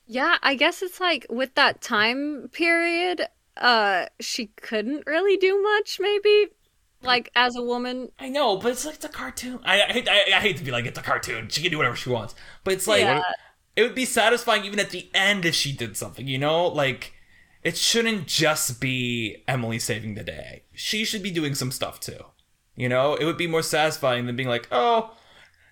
Yeah, 0.06 0.36
I 0.42 0.54
guess 0.54 0.82
it's 0.82 1.00
like 1.00 1.26
with 1.30 1.54
that 1.54 1.80
time 1.80 2.48
period, 2.52 3.26
uh, 3.56 4.06
she 4.20 4.46
couldn't 4.46 5.06
really 5.06 5.36
do 5.36 5.62
much, 5.62 5.98
maybe. 6.00 6.48
Like 7.06 7.30
as 7.36 7.56
a 7.56 7.62
woman. 7.62 8.10
i 8.18 8.28
know 8.28 8.56
but 8.56 8.72
it's 8.72 8.84
like 8.84 8.96
it's 8.96 9.04
a 9.04 9.08
cartoon 9.08 9.60
i, 9.64 9.82
I, 9.82 9.92
hate, 9.92 10.08
I, 10.08 10.36
I 10.36 10.40
hate 10.40 10.56
to 10.58 10.64
be 10.64 10.70
like 10.70 10.86
it's 10.86 10.98
a 10.98 11.02
cartoon 11.02 11.48
she 11.48 11.62
can 11.62 11.70
do 11.70 11.76
whatever 11.78 11.96
she 11.96 12.10
wants 12.10 12.34
but 12.64 12.74
it's 12.74 12.86
like 12.86 13.00
Yeah. 13.02 13.22
it 13.76 13.82
would 13.82 13.94
be 13.94 14.04
satisfying 14.04 14.64
even 14.64 14.78
at 14.80 14.90
the 14.90 15.08
end 15.14 15.44
if 15.44 15.54
she 15.54 15.72
did 15.72 15.96
something, 15.96 16.26
you 16.28 16.38
know? 16.38 16.66
Like, 16.68 17.12
it 17.64 17.76
shouldn't 17.76 18.26
just 18.28 18.80
be 18.80 19.42
Emily 19.48 19.78
saving 19.80 20.14
the 20.14 20.22
day. 20.22 20.62
She 20.72 21.04
should 21.04 21.22
be 21.24 21.30
doing 21.32 21.54
some 21.56 21.72
stuff 21.72 21.98
too. 21.98 22.18
You 22.76 22.88
know? 22.88 23.14
It 23.16 23.24
would 23.24 23.36
be 23.36 23.46
more 23.48 23.62
satisfying 23.62 24.26
than 24.26 24.36
being 24.36 24.48
like, 24.48 24.68
oh. 24.70 25.16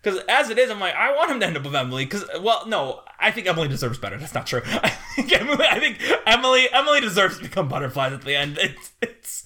Because 0.03 0.21
as 0.29 0.51
it 0.51 0.59
is, 0.59 0.69
I'm 0.69 0.81
like, 0.81 0.95
I 0.97 1.15
want 1.15 1.31
him 1.31 1.39
to 1.41 1.47
end 1.47 1.57
up 1.57 1.63
with 1.63 1.77
Emily. 1.77 2.05
Because, 2.05 2.25
well, 2.41 2.67
no, 2.67 3.03
I 3.21 3.31
think 3.31 3.47
Emily 3.47 3.69
deserves 3.69 3.99
better. 3.99 4.19
That's 4.19 4.35
not 4.35 4.47
true. 4.49 4.63
I 4.67 4.89
think 5.15 5.33
Emily, 5.33 5.65
I 5.71 5.79
think 5.79 5.99
Emily, 6.27 6.67
Emily 6.73 7.01
deserves 7.01 7.37
to 7.37 7.45
become 7.45 7.69
butterflies 7.69 8.13
at 8.13 8.23
the 8.23 8.35
end. 8.35 8.59
It's, 8.63 8.93
it's, 9.01 9.45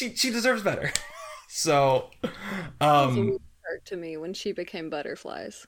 she, 0.00 0.14
she 0.16 0.30
deserves 0.30 0.62
better. 0.62 0.92
so, 1.48 2.10
um, 2.80 3.38
hurt 3.62 3.84
to 3.86 3.96
me 3.96 4.16
when 4.16 4.32
she 4.34 4.52
became 4.52 4.88
butterflies. 4.90 5.66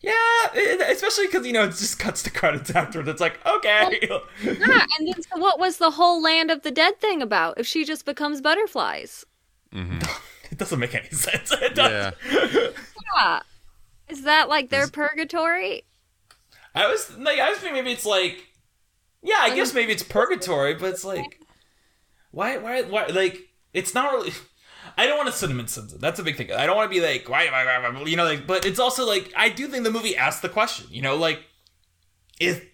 Yeah, 0.00 0.12
it- 0.54 0.92
especially 0.94 1.26
because 1.26 1.46
you 1.46 1.52
know 1.52 1.64
it 1.64 1.68
just 1.70 1.98
cuts 1.98 2.22
the 2.22 2.30
credits 2.30 2.70
afterwards. 2.70 3.08
It's 3.08 3.20
like 3.20 3.44
okay, 3.46 3.98
Yeah, 4.42 4.86
and 4.98 5.08
then 5.08 5.22
so 5.22 5.38
what 5.38 5.58
was 5.58 5.78
the 5.78 5.92
whole 5.92 6.22
land 6.22 6.50
of 6.50 6.62
the 6.62 6.70
dead 6.70 7.00
thing 7.00 7.22
about 7.22 7.58
if 7.58 7.66
she 7.66 7.84
just 7.84 8.04
becomes 8.04 8.40
butterflies? 8.40 9.24
it 9.72 10.58
doesn't 10.58 10.78
make 10.78 10.94
any 10.94 11.08
sense. 11.10 11.52
It 11.52 11.74
does. 11.74 12.14
Yeah. 12.30 12.68
Yeah. 13.16 13.40
Is 14.08 14.22
that 14.24 14.48
like 14.48 14.68
their 14.70 14.86
purgatory? 14.88 15.84
I 16.74 16.86
was 16.88 17.16
like, 17.16 17.38
I 17.38 17.48
was 17.50 17.58
thinking 17.58 17.82
maybe 17.82 17.92
it's 17.92 18.04
like, 18.06 18.44
yeah, 19.22 19.38
I 19.40 19.54
guess 19.54 19.72
maybe 19.72 19.92
it's 19.92 20.02
purgatory, 20.02 20.74
but 20.74 20.90
it's 20.90 21.04
like, 21.04 21.40
why, 22.30 22.58
why, 22.58 22.82
why? 22.82 23.06
Like, 23.06 23.40
it's 23.74 23.94
not 23.94 24.12
really. 24.12 24.32
I 24.96 25.06
don't 25.06 25.16
want 25.16 25.28
to 25.28 25.34
cinnamon 25.34 25.66
it. 25.66 26.00
That's 26.00 26.20
a 26.20 26.22
big 26.22 26.36
thing. 26.36 26.52
I 26.52 26.66
don't 26.66 26.76
want 26.76 26.90
to 26.90 26.94
be 26.94 27.04
like, 27.04 27.28
why, 27.28 27.46
why, 27.46 27.64
why, 27.64 27.88
why, 27.88 28.02
you 28.04 28.16
know, 28.16 28.24
like, 28.24 28.46
but 28.46 28.64
it's 28.64 28.78
also 28.78 29.04
like, 29.06 29.32
I 29.34 29.48
do 29.48 29.66
think 29.66 29.82
the 29.82 29.90
movie 29.90 30.16
asks 30.16 30.40
the 30.40 30.48
question, 30.48 30.86
you 30.90 31.02
know, 31.02 31.16
like, 31.16 31.40
if 32.38 32.64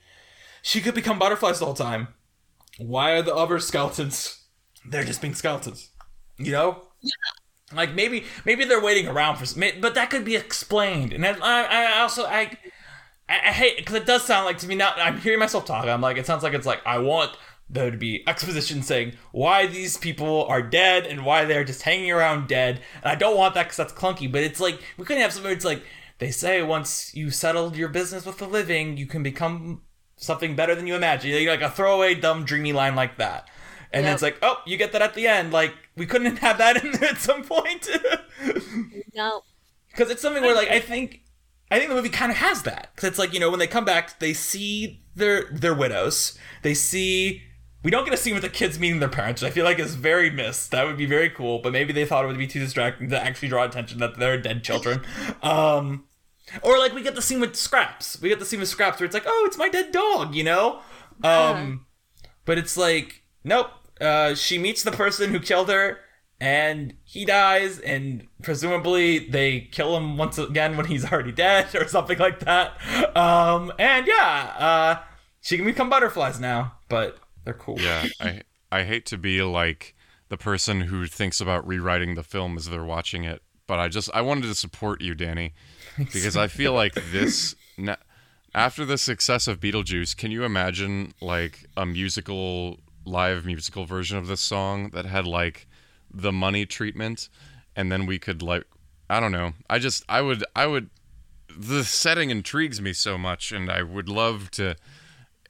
she 0.61 0.81
could 0.81 0.95
become 0.95 1.19
butterflies 1.19 1.61
the 1.61 1.65
whole 1.65 1.75
time, 1.75 2.09
why 2.79 3.13
are 3.13 3.23
the 3.23 3.35
other 3.35 3.59
skeletons? 3.59 4.43
They're 4.85 5.05
just 5.05 5.21
being 5.21 5.35
skeletons, 5.35 5.91
you 6.37 6.53
know. 6.53 6.83
Like 7.73 7.95
maybe 7.95 8.25
maybe 8.45 8.65
they're 8.65 8.81
waiting 8.81 9.07
around 9.07 9.37
for, 9.37 9.61
but 9.81 9.95
that 9.95 10.11
could 10.11 10.25
be 10.25 10.35
explained. 10.35 11.13
And 11.13 11.25
I, 11.25 11.37
I 11.37 12.01
also 12.01 12.25
I 12.25 12.57
I, 13.29 13.39
I 13.47 13.53
hate 13.53 13.77
because 13.77 13.95
it 13.95 14.07
does 14.07 14.25
sound 14.25 14.47
like 14.47 14.59
to 14.59 14.67
me 14.67 14.75
now. 14.75 14.93
I'm 14.97 15.21
hearing 15.21 15.39
myself 15.39 15.67
talk. 15.67 15.87
I'm 15.87 16.01
like, 16.01 16.17
it 16.17 16.27
sounds 16.27 16.43
like 16.43 16.53
it's 16.53 16.67
like 16.67 16.85
I 16.85 16.99
want 16.99 17.31
there 17.73 17.91
to 17.91 17.97
be 17.97 18.25
exposition 18.27 18.83
saying 18.83 19.15
why 19.31 19.67
these 19.67 19.97
people 19.97 20.45
are 20.47 20.61
dead 20.61 21.07
and 21.07 21.25
why 21.25 21.45
they're 21.45 21.63
just 21.65 21.83
hanging 21.83 22.11
around 22.11 22.49
dead. 22.49 22.81
And 23.03 23.13
I 23.13 23.15
don't 23.15 23.37
want 23.37 23.55
that 23.55 23.65
because 23.65 23.77
that's 23.77 23.93
clunky. 23.93 24.31
But 24.31 24.43
it's 24.43 24.59
like 24.61 24.81
we 24.97 25.05
couldn't 25.05 25.23
have 25.23 25.33
something. 25.33 25.53
It's 25.53 25.65
like 25.65 25.83
they 26.19 26.31
say 26.33 26.63
once 26.63 27.15
you 27.15 27.31
settled 27.31 27.77
your 27.77 27.89
business 27.89 28.27
with 28.27 28.39
the 28.39 28.47
living, 28.49 28.97
you 28.97 29.07
can 29.07 29.23
become 29.23 29.83
something 30.17 30.57
better 30.57 30.75
than 30.75 30.87
you 30.87 30.95
imagine. 30.97 31.31
You 31.31 31.47
know, 31.47 31.53
like 31.53 31.63
a 31.63 31.71
throwaway, 31.71 32.15
dumb, 32.15 32.45
dreamy 32.45 32.73
line 32.73 32.95
like 32.97 33.17
that. 33.19 33.49
And 33.93 34.05
Yep. 34.05 34.13
it's 34.15 34.23
like, 34.23 34.39
oh, 34.43 34.57
you 34.67 34.77
get 34.77 34.93
that 34.93 35.03
at 35.03 35.15
the 35.15 35.27
end. 35.29 35.53
Like 35.53 35.75
we 35.97 36.07
couldn't 36.07 36.37
have 36.39 36.59
that 36.59 36.83
in 36.85 36.93
there 36.93 37.11
at 37.11 37.19
some 37.19 37.45
point. 37.45 37.89
No. 39.15 39.43
because 39.91 40.11
it's 40.11 40.23
something 40.23 40.43
where 40.43 40.55
like 40.55 40.69
I 40.71 40.81
think 40.81 41.23
I 41.71 41.79
think 41.79 41.91
the 41.91 41.97
movie 41.97 42.09
kind 42.09 42.31
of 42.31 42.39
has 42.39 42.63
that 42.63 42.91
because 42.95 43.09
it's 43.11 43.19
like 43.19 43.33
you 43.35 43.41
know 43.41 43.51
when 43.51 43.59
they 43.59 43.67
come 43.67 43.85
back 43.85 44.19
they 44.19 44.33
see 44.33 45.03
their 45.15 45.51
their 45.53 45.75
widows 45.75 46.39
they 46.63 46.75
see 46.75 47.43
we 47.83 47.91
don't 47.91 48.05
get 48.05 48.13
a 48.13 48.17
scene 48.17 48.35
with 48.35 48.43
the 48.43 48.49
kids 48.49 48.79
meeting 48.79 49.01
their 49.01 49.09
parents 49.09 49.41
which 49.43 49.51
I 49.51 49.55
feel 49.55 49.65
like 49.65 49.79
is 49.79 49.95
very 49.95 50.31
missed. 50.31 50.71
That 50.71 50.87
would 50.87 50.97
be 50.97 51.07
very 51.07 51.31
cool 51.31 51.61
but 51.61 51.73
maybe 51.73 51.93
they 51.93 52.05
thought 52.05 52.25
it 52.25 52.29
would 52.29 52.39
be 52.39 52.47
too 52.47 52.61
distracting 52.61 53.09
to 53.11 53.23
actually 53.23 53.49
draw 53.49 53.65
attention 53.65 53.99
that 54.01 54.19
they're 54.19 54.41
dead 54.41 54.63
children. 54.65 55.03
Um 55.43 56.05
or 56.63 56.79
like 56.79 56.93
we 56.93 57.03
get 57.03 57.15
the 57.15 57.23
scene 57.23 57.39
with 57.41 57.55
Scraps. 57.55 58.21
We 58.21 58.29
get 58.29 58.41
the 58.41 58.45
scene 58.45 58.59
with 58.61 58.69
Scraps 58.69 58.99
where 58.99 59.05
it's 59.07 59.15
like 59.15 59.25
oh 59.27 59.45
it's 59.47 59.57
my 59.59 59.69
dead 59.69 59.93
dog 59.93 60.35
you 60.35 60.45
know? 60.45 60.81
Um 61.23 61.87
but 62.45 62.59
it's 62.59 62.77
like 62.77 63.23
nope 63.45 63.71
uh 64.01 64.35
she 64.35 64.59
meets 64.59 64.83
the 64.83 64.91
person 64.93 65.31
who 65.31 65.41
killed 65.41 65.69
her 65.69 65.99
and 66.41 66.95
he 67.05 67.25
dies 67.25 67.79
and 67.81 68.27
presumably 68.43 69.19
they 69.29 69.61
kill 69.61 69.97
him 69.97 70.17
once 70.17 70.39
again 70.39 70.77
when 70.77 70.87
he's 70.87 71.05
already 71.13 71.33
dead 71.33 71.75
or 71.75 71.87
something 71.87 72.19
like 72.19 72.41
that. 72.41 72.75
Um 73.17 73.73
and 73.79 74.07
yeah 74.07 74.55
uh 74.59 75.03
she 75.41 75.57
can 75.57 75.67
become 75.67 75.89
butterflies 75.89 76.41
now 76.41 76.75
but 76.89 77.19
they're 77.45 77.55
cool 77.55 77.81
Yeah, 77.81 78.07
I 78.21 78.43
I 78.73 78.85
hate 78.85 79.07
to 79.07 79.19
be 79.19 79.43
like 79.43 79.95
the 80.29 80.37
person 80.37 80.83
who 80.83 81.07
thinks 81.07 81.41
about 81.41 81.67
rewriting 81.67 82.15
the 82.15 82.23
film 82.23 82.57
as 82.57 82.69
they're 82.69 82.85
watching 82.85 83.25
it, 83.25 83.43
but 83.67 83.79
I 83.79 83.89
just 83.89 84.11
I 84.15 84.21
wanted 84.21 84.43
to 84.43 84.55
support 84.55 85.01
you, 85.01 85.15
Danny, 85.15 85.55
because 85.99 86.37
I 86.37 86.47
feel 86.47 86.73
like 86.73 86.95
this 87.11 87.55
after 88.55 88.85
the 88.85 88.99
success 88.99 89.49
of 89.49 89.61
Beetlejuice, 89.61 90.17
can 90.17 90.31
you 90.31 90.45
imagine 90.45 91.15
like 91.21 91.67
a 91.77 91.87
musical 91.87 92.79
live 93.05 93.47
musical 93.47 93.87
version 93.87 94.19
of 94.19 94.27
this 94.27 94.41
song 94.41 94.91
that 94.91 95.07
had 95.07 95.27
like 95.27 95.67
the 96.13 96.33
money 96.33 96.67
treatment 96.67 97.29
and 97.75 97.91
then 97.91 98.07
we 98.07 98.19
could 98.19 98.43
like 98.43 98.65
I 99.09 99.19
don't 99.19 99.33
know. 99.33 99.55
I 99.69 99.79
just 99.79 100.05
I 100.09 100.21
would 100.21 100.45
I 100.55 100.67
would 100.67 100.91
the 101.57 101.85
setting 101.85 102.31
intrigues 102.31 102.81
me 102.81 102.93
so 102.93 103.19
much 103.19 103.51
and 103.51 103.71
I 103.71 103.83
would 103.83 104.09
love 104.09 104.51
to 104.53 104.77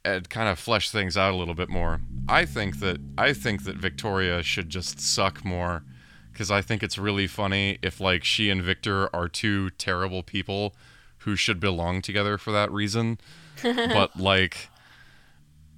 uh, 0.04 0.20
kind 0.28 0.48
of 0.48 0.58
flesh 0.58 0.90
things 0.90 1.16
out 1.16 1.32
a 1.32 1.36
little 1.36 1.54
bit 1.54 1.68
more. 1.68 2.00
I 2.28 2.44
think 2.44 2.80
that 2.80 3.00
I 3.18 3.32
think 3.32 3.64
that 3.64 3.76
Victoria 3.76 4.42
should 4.42 4.68
just 4.68 5.00
suck 5.00 5.44
more 5.44 5.84
because 6.32 6.50
I 6.50 6.62
think 6.62 6.82
it's 6.82 6.98
really 6.98 7.26
funny 7.26 7.78
if 7.82 8.00
like 8.00 8.24
she 8.24 8.50
and 8.50 8.62
Victor 8.62 9.14
are 9.14 9.28
two 9.28 9.70
terrible 9.70 10.22
people 10.22 10.74
who 11.18 11.36
should 11.36 11.60
belong 11.60 12.02
together 12.02 12.38
for 12.38 12.52
that 12.52 12.70
reason. 12.70 13.18
but 13.62 14.18
like 14.18 14.68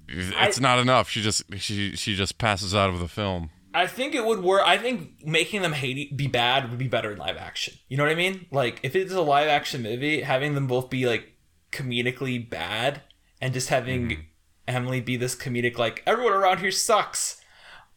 it's 0.07 0.59
not 0.59 0.79
enough. 0.79 1.09
She 1.09 1.21
just 1.21 1.43
she 1.57 1.95
she 1.95 2.15
just 2.15 2.37
passes 2.37 2.73
out 2.73 2.89
of 2.89 2.99
the 2.99 3.07
film. 3.07 3.49
I 3.73 3.87
think 3.87 4.13
it 4.13 4.23
would 4.23 4.43
work. 4.43 4.61
I 4.65 4.77
think 4.77 5.25
making 5.25 5.63
them 5.63 5.73
hate 5.73 5.97
e, 5.97 6.13
be 6.15 6.27
bad 6.27 6.69
would 6.69 6.77
be 6.77 6.87
better 6.87 7.11
in 7.11 7.17
live 7.17 7.37
action. 7.37 7.73
You 7.89 7.97
know 7.97 8.03
what 8.03 8.11
I 8.11 8.15
mean? 8.15 8.45
Like 8.51 8.79
if 8.83 8.95
it's 8.95 9.11
a 9.11 9.21
live 9.21 9.47
action 9.47 9.81
movie, 9.81 10.21
having 10.21 10.53
them 10.53 10.67
both 10.67 10.89
be 10.89 11.07
like 11.07 11.33
comedically 11.71 12.47
bad 12.47 13.01
and 13.43 13.53
just 13.53 13.67
having 13.67 14.07
mm-hmm. 14.07 14.21
Emily 14.69 15.01
be 15.01 15.17
this 15.17 15.35
comedic 15.35 15.77
like 15.77 16.01
everyone 16.07 16.31
around 16.31 16.59
here 16.59 16.71
sucks. 16.71 17.41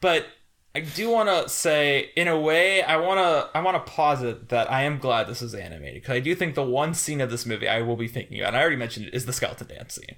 But 0.01 0.27
I 0.75 0.81
do 0.81 1.09
want 1.09 1.29
to 1.29 1.49
say, 1.49 2.11
in 2.17 2.27
a 2.27 2.39
way, 2.39 2.83
I 2.83 2.97
want 2.97 3.19
to 3.19 3.57
I 3.57 3.63
want 3.63 3.77
to 3.77 3.93
posit 3.93 4.49
that 4.49 4.71
I 4.71 4.83
am 4.83 4.99
glad 4.99 5.29
this 5.29 5.43
is 5.43 5.55
animated 5.55 6.03
because 6.03 6.17
I 6.17 6.21
do 6.21 6.35
think 6.35 6.57
the 6.57 6.65
one 6.65 6.95
scene 6.95 7.21
of 7.21 7.31
this 7.31 7.47
movie 7.47 7.69
I 7.69 7.81
will 7.83 7.97
be 7.97 8.09
thinking 8.09 8.41
about, 8.41 8.49
and 8.49 8.57
I 8.57 8.61
already 8.61 8.77
mentioned 8.77 9.07
it, 9.07 9.15
is 9.15 9.25
the 9.25 9.33
skeleton 9.33 9.69
dance 9.69 9.95
scene. 9.95 10.17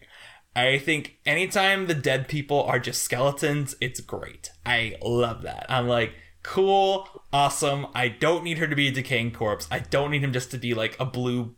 I 0.56 0.78
think 0.78 1.18
anytime 1.26 1.86
the 1.86 1.94
dead 1.94 2.26
people 2.26 2.62
are 2.62 2.78
just 2.78 3.02
skeletons, 3.02 3.76
it's 3.82 4.00
great. 4.00 4.50
I 4.64 4.96
love 5.02 5.42
that. 5.42 5.66
I'm 5.68 5.86
like, 5.86 6.14
cool, 6.42 7.06
awesome. 7.34 7.86
I 7.94 8.08
don't 8.08 8.44
need 8.44 8.56
her 8.56 8.66
to 8.66 8.74
be 8.74 8.88
a 8.88 8.92
decaying 8.92 9.32
corpse. 9.32 9.68
I 9.70 9.80
don't 9.80 10.10
need 10.10 10.24
him 10.24 10.32
just 10.32 10.50
to 10.52 10.58
be 10.58 10.72
like 10.72 10.96
a 10.98 11.04
blue 11.04 11.54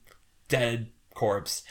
dead 0.49 0.91
corpse. 1.15 1.63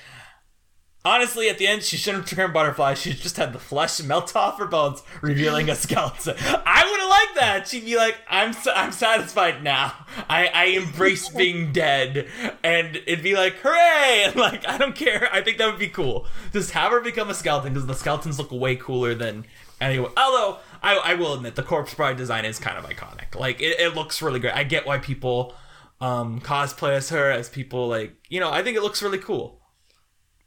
Honestly, 1.05 1.47
at 1.47 1.57
the 1.57 1.65
end, 1.65 1.81
she 1.81 1.95
shouldn't 1.95 2.29
have 2.29 2.37
turned 2.37 2.53
butterfly. 2.53 2.93
She 2.93 3.13
just 3.13 3.37
had 3.37 3.53
the 3.53 3.59
flesh 3.59 4.01
melt 4.03 4.35
off 4.35 4.59
her 4.59 4.65
bones, 4.65 5.01
revealing 5.21 5.69
a 5.69 5.75
skeleton. 5.75 6.35
I 6.37 6.89
would 6.89 6.99
have 6.99 7.09
liked 7.09 7.35
that. 7.35 7.67
She'd 7.69 7.85
be 7.85 7.95
like, 7.95 8.17
"I'm 8.29 8.53
I'm 8.75 8.91
satisfied 8.91 9.63
now. 9.63 9.93
I 10.29 10.47
I 10.47 10.65
embrace 10.65 11.29
being 11.35 11.71
dead," 11.71 12.27
and 12.65 12.97
it'd 13.07 13.23
be 13.23 13.35
like, 13.35 13.55
"Hooray!" 13.63 14.23
And 14.25 14.35
like, 14.37 14.67
I 14.67 14.77
don't 14.77 14.93
care. 14.93 15.29
I 15.31 15.41
think 15.41 15.57
that 15.57 15.67
would 15.67 15.79
be 15.79 15.87
cool. 15.87 16.27
Just 16.51 16.71
have 16.71 16.91
her 16.91 16.99
become 16.99 17.29
a 17.29 17.33
skeleton 17.33 17.73
because 17.73 17.87
the 17.87 17.95
skeletons 17.95 18.37
look 18.37 18.51
way 18.51 18.75
cooler 18.75 19.15
than 19.15 19.45
anyone. 19.79 20.11
Although 20.17 20.57
I 20.83 20.97
I 20.97 21.13
will 21.13 21.33
admit 21.33 21.55
the 21.55 21.63
corpse 21.63 21.93
bride 21.93 22.17
design 22.17 22.43
is 22.43 22.59
kind 22.59 22.77
of 22.77 22.83
iconic. 22.83 23.39
Like 23.39 23.61
it, 23.61 23.79
it 23.79 23.95
looks 23.95 24.21
really 24.21 24.41
great. 24.41 24.53
I 24.53 24.65
get 24.65 24.85
why 24.85 24.97
people 24.97 25.55
um 26.01 26.41
cosplay 26.41 26.91
as 26.91 27.09
her 27.09 27.31
as 27.31 27.47
people 27.47 27.87
like 27.87 28.15
you 28.27 28.41
know. 28.41 28.51
I 28.51 28.63
think 28.63 28.75
it 28.75 28.83
looks 28.83 29.01
really 29.01 29.17
cool. 29.17 29.58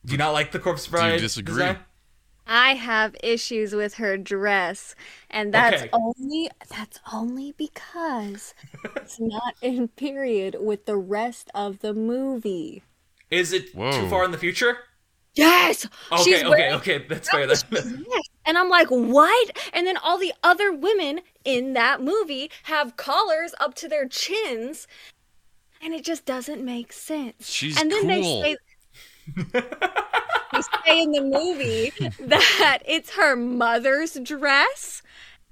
Do 0.04 0.12
you 0.12 0.18
not 0.18 0.32
like 0.32 0.52
the 0.52 0.58
corpse 0.58 0.86
bride? 0.86 1.08
Do 1.08 1.14
you 1.14 1.20
disagree? 1.20 1.54
design? 1.62 1.78
I 2.46 2.74
have 2.74 3.14
issues 3.22 3.72
with 3.72 3.94
her 3.94 4.18
dress, 4.18 4.96
and 5.30 5.54
that's 5.54 5.82
Okay. 5.82 5.90
only 5.92 6.50
that's 6.68 6.98
only 7.12 7.52
because 7.52 8.52
it's 8.96 9.20
not 9.20 9.54
in 9.62 9.86
period 9.88 10.56
with 10.58 10.86
the 10.86 10.96
rest 10.96 11.50
of 11.54 11.78
the 11.78 11.94
movie. 11.94 12.82
Is 13.30 13.52
it 13.52 13.72
Whoa. 13.74 13.92
too 13.92 14.08
far 14.08 14.24
in 14.24 14.32
the 14.32 14.38
future? 14.38 14.78
Yes, 15.34 15.86
Okay, 16.10 16.22
she's 16.24 16.40
okay, 16.42 16.48
wearing 16.48 16.74
okay. 16.74 16.98
That's 17.08 17.30
fair. 17.30 17.46
Then. 17.46 18.04
Yes. 18.06 18.22
And 18.44 18.58
I'm 18.58 18.68
like, 18.68 18.88
what? 18.88 19.56
And 19.72 19.86
then 19.86 19.96
all 19.96 20.18
the 20.18 20.34
other 20.42 20.72
women 20.72 21.20
in 21.44 21.72
that 21.72 22.02
movie 22.02 22.50
have 22.64 22.96
collars 22.98 23.54
up 23.58 23.74
to 23.76 23.88
their 23.88 24.06
chins, 24.06 24.86
and 25.80 25.94
it 25.94 26.04
just 26.04 26.26
doesn't 26.26 26.62
make 26.62 26.92
sense. 26.92 27.48
She's 27.48 27.80
and 27.80 27.90
then 27.90 28.02
cool. 28.02 28.08
they 28.42 28.52
say 28.52 28.56
they 29.52 30.60
say 30.84 31.02
in 31.02 31.12
the 31.12 31.22
movie 31.22 31.92
that 32.20 32.82
it's 32.86 33.10
her 33.10 33.36
mother's 33.36 34.14
dress. 34.22 35.02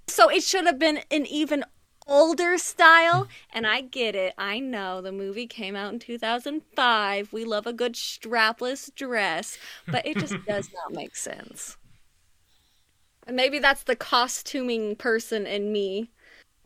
So 0.09 0.29
it 0.29 0.43
should 0.43 0.67
have 0.67 0.79
been 0.79 1.01
an 1.11 1.27
even 1.27 1.65
older 2.07 2.59
style. 2.59 3.29
And 3.53 3.67
I 3.67 3.81
get 3.81 4.15
it. 4.15 4.35
I 4.37 4.59
know 4.59 5.01
the 5.01 5.13
movie 5.13 5.47
came 5.47 5.77
out 5.77 5.93
in 5.93 5.99
2005. 5.99 7.33
We 7.33 7.45
love 7.45 7.67
a 7.67 7.73
good 7.73 7.95
strapless 7.95 8.95
dress, 8.95 9.57
but 9.87 10.05
it 10.07 10.19
just 10.19 10.35
does 10.47 10.69
not 10.75 10.93
make 10.93 11.17
sense. 11.17 11.77
And 13.27 13.37
maybe 13.37 13.61
that's 13.61 13.85
the 13.85 13.97
costuming 13.97 14.97
person 14.97 15.47
in 15.47 15.73
me. 15.73 16.11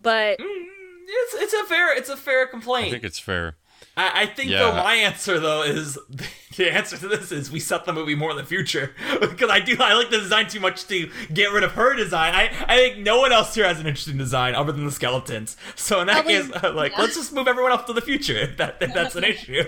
But 0.00 0.38
mm, 0.38 0.64
it's 1.06 1.34
it's 1.34 1.52
a 1.52 1.64
fair 1.66 1.96
it's 1.96 2.08
a 2.08 2.16
fair 2.16 2.46
complaint. 2.46 2.88
I 2.88 2.90
think 2.92 3.04
it's 3.04 3.18
fair. 3.18 3.56
I, 3.96 4.22
I 4.22 4.26
think 4.26 4.50
Yeah. 4.50 4.58
though 4.60 4.72
my 4.72 4.94
answer 4.94 5.38
though 5.38 5.62
is 5.62 5.98
the 6.56 6.72
answer 6.72 6.96
to 6.96 7.08
this 7.08 7.30
is 7.32 7.50
we 7.50 7.60
set 7.60 7.84
the 7.84 7.92
movie 7.92 8.14
more 8.14 8.30
in 8.30 8.36
the 8.36 8.44
future 8.44 8.94
because 9.20 9.50
I 9.50 9.60
do 9.60 9.76
I 9.80 9.94
like 9.94 10.10
the 10.10 10.18
design 10.18 10.48
too 10.48 10.60
much 10.60 10.86
to 10.88 11.10
get 11.32 11.52
rid 11.52 11.62
of 11.64 11.72
her 11.72 11.94
design. 11.94 12.34
I 12.34 12.50
I 12.68 12.76
think 12.76 12.98
no 12.98 13.20
one 13.20 13.32
else 13.32 13.54
here 13.54 13.66
has 13.66 13.80
an 13.80 13.86
interesting 13.86 14.16
design 14.18 14.54
other 14.54 14.72
than 14.72 14.84
the 14.84 14.92
skeletons. 14.92 15.56
So 15.74 16.00
in 16.00 16.06
that 16.08 16.24
Probably- 16.24 16.34
case, 16.34 16.50
uh, 16.64 16.72
like 16.74 16.92
yeah. 16.92 17.00
let's 17.02 17.14
just 17.16 17.32
move 17.32 17.48
everyone 17.48 17.72
off 17.72 17.86
to 17.86 17.92
the 17.92 18.00
future 18.02 18.36
if 18.36 18.56
that 18.58 18.76
if 18.80 18.92
that's 18.94 19.16
an 19.16 19.24
issue. 19.24 19.64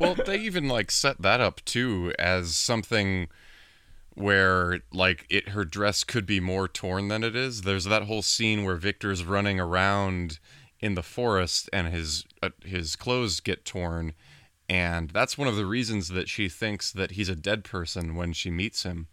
well, 0.00 0.14
they 0.14 0.38
even 0.38 0.68
like 0.68 0.90
set 0.90 1.22
that 1.22 1.40
up 1.40 1.64
too 1.64 2.12
as 2.18 2.56
something 2.56 3.28
where 4.14 4.80
like 4.92 5.26
it 5.28 5.50
her 5.50 5.64
dress 5.64 6.02
could 6.04 6.24
be 6.26 6.40
more 6.40 6.68
torn 6.68 7.08
than 7.08 7.22
it 7.22 7.36
is. 7.36 7.62
There's 7.62 7.84
that 7.84 8.04
whole 8.04 8.22
scene 8.22 8.64
where 8.64 8.76
Victor's 8.76 9.24
running 9.24 9.60
around 9.60 10.38
in 10.86 10.94
the 10.94 11.02
forest 11.02 11.68
and 11.72 11.88
his 11.88 12.24
uh, 12.42 12.50
his 12.64 12.96
clothes 12.96 13.40
get 13.40 13.64
torn 13.64 14.14
and 14.68 15.10
that's 15.10 15.38
one 15.38 15.48
of 15.48 15.56
the 15.56 15.66
reasons 15.66 16.08
that 16.08 16.28
she 16.28 16.48
thinks 16.48 16.90
that 16.92 17.12
he's 17.12 17.28
a 17.28 17.36
dead 17.36 17.64
person 17.64 18.16
when 18.16 18.32
she 18.32 18.50
meets 18.50 18.82
him. 18.82 19.06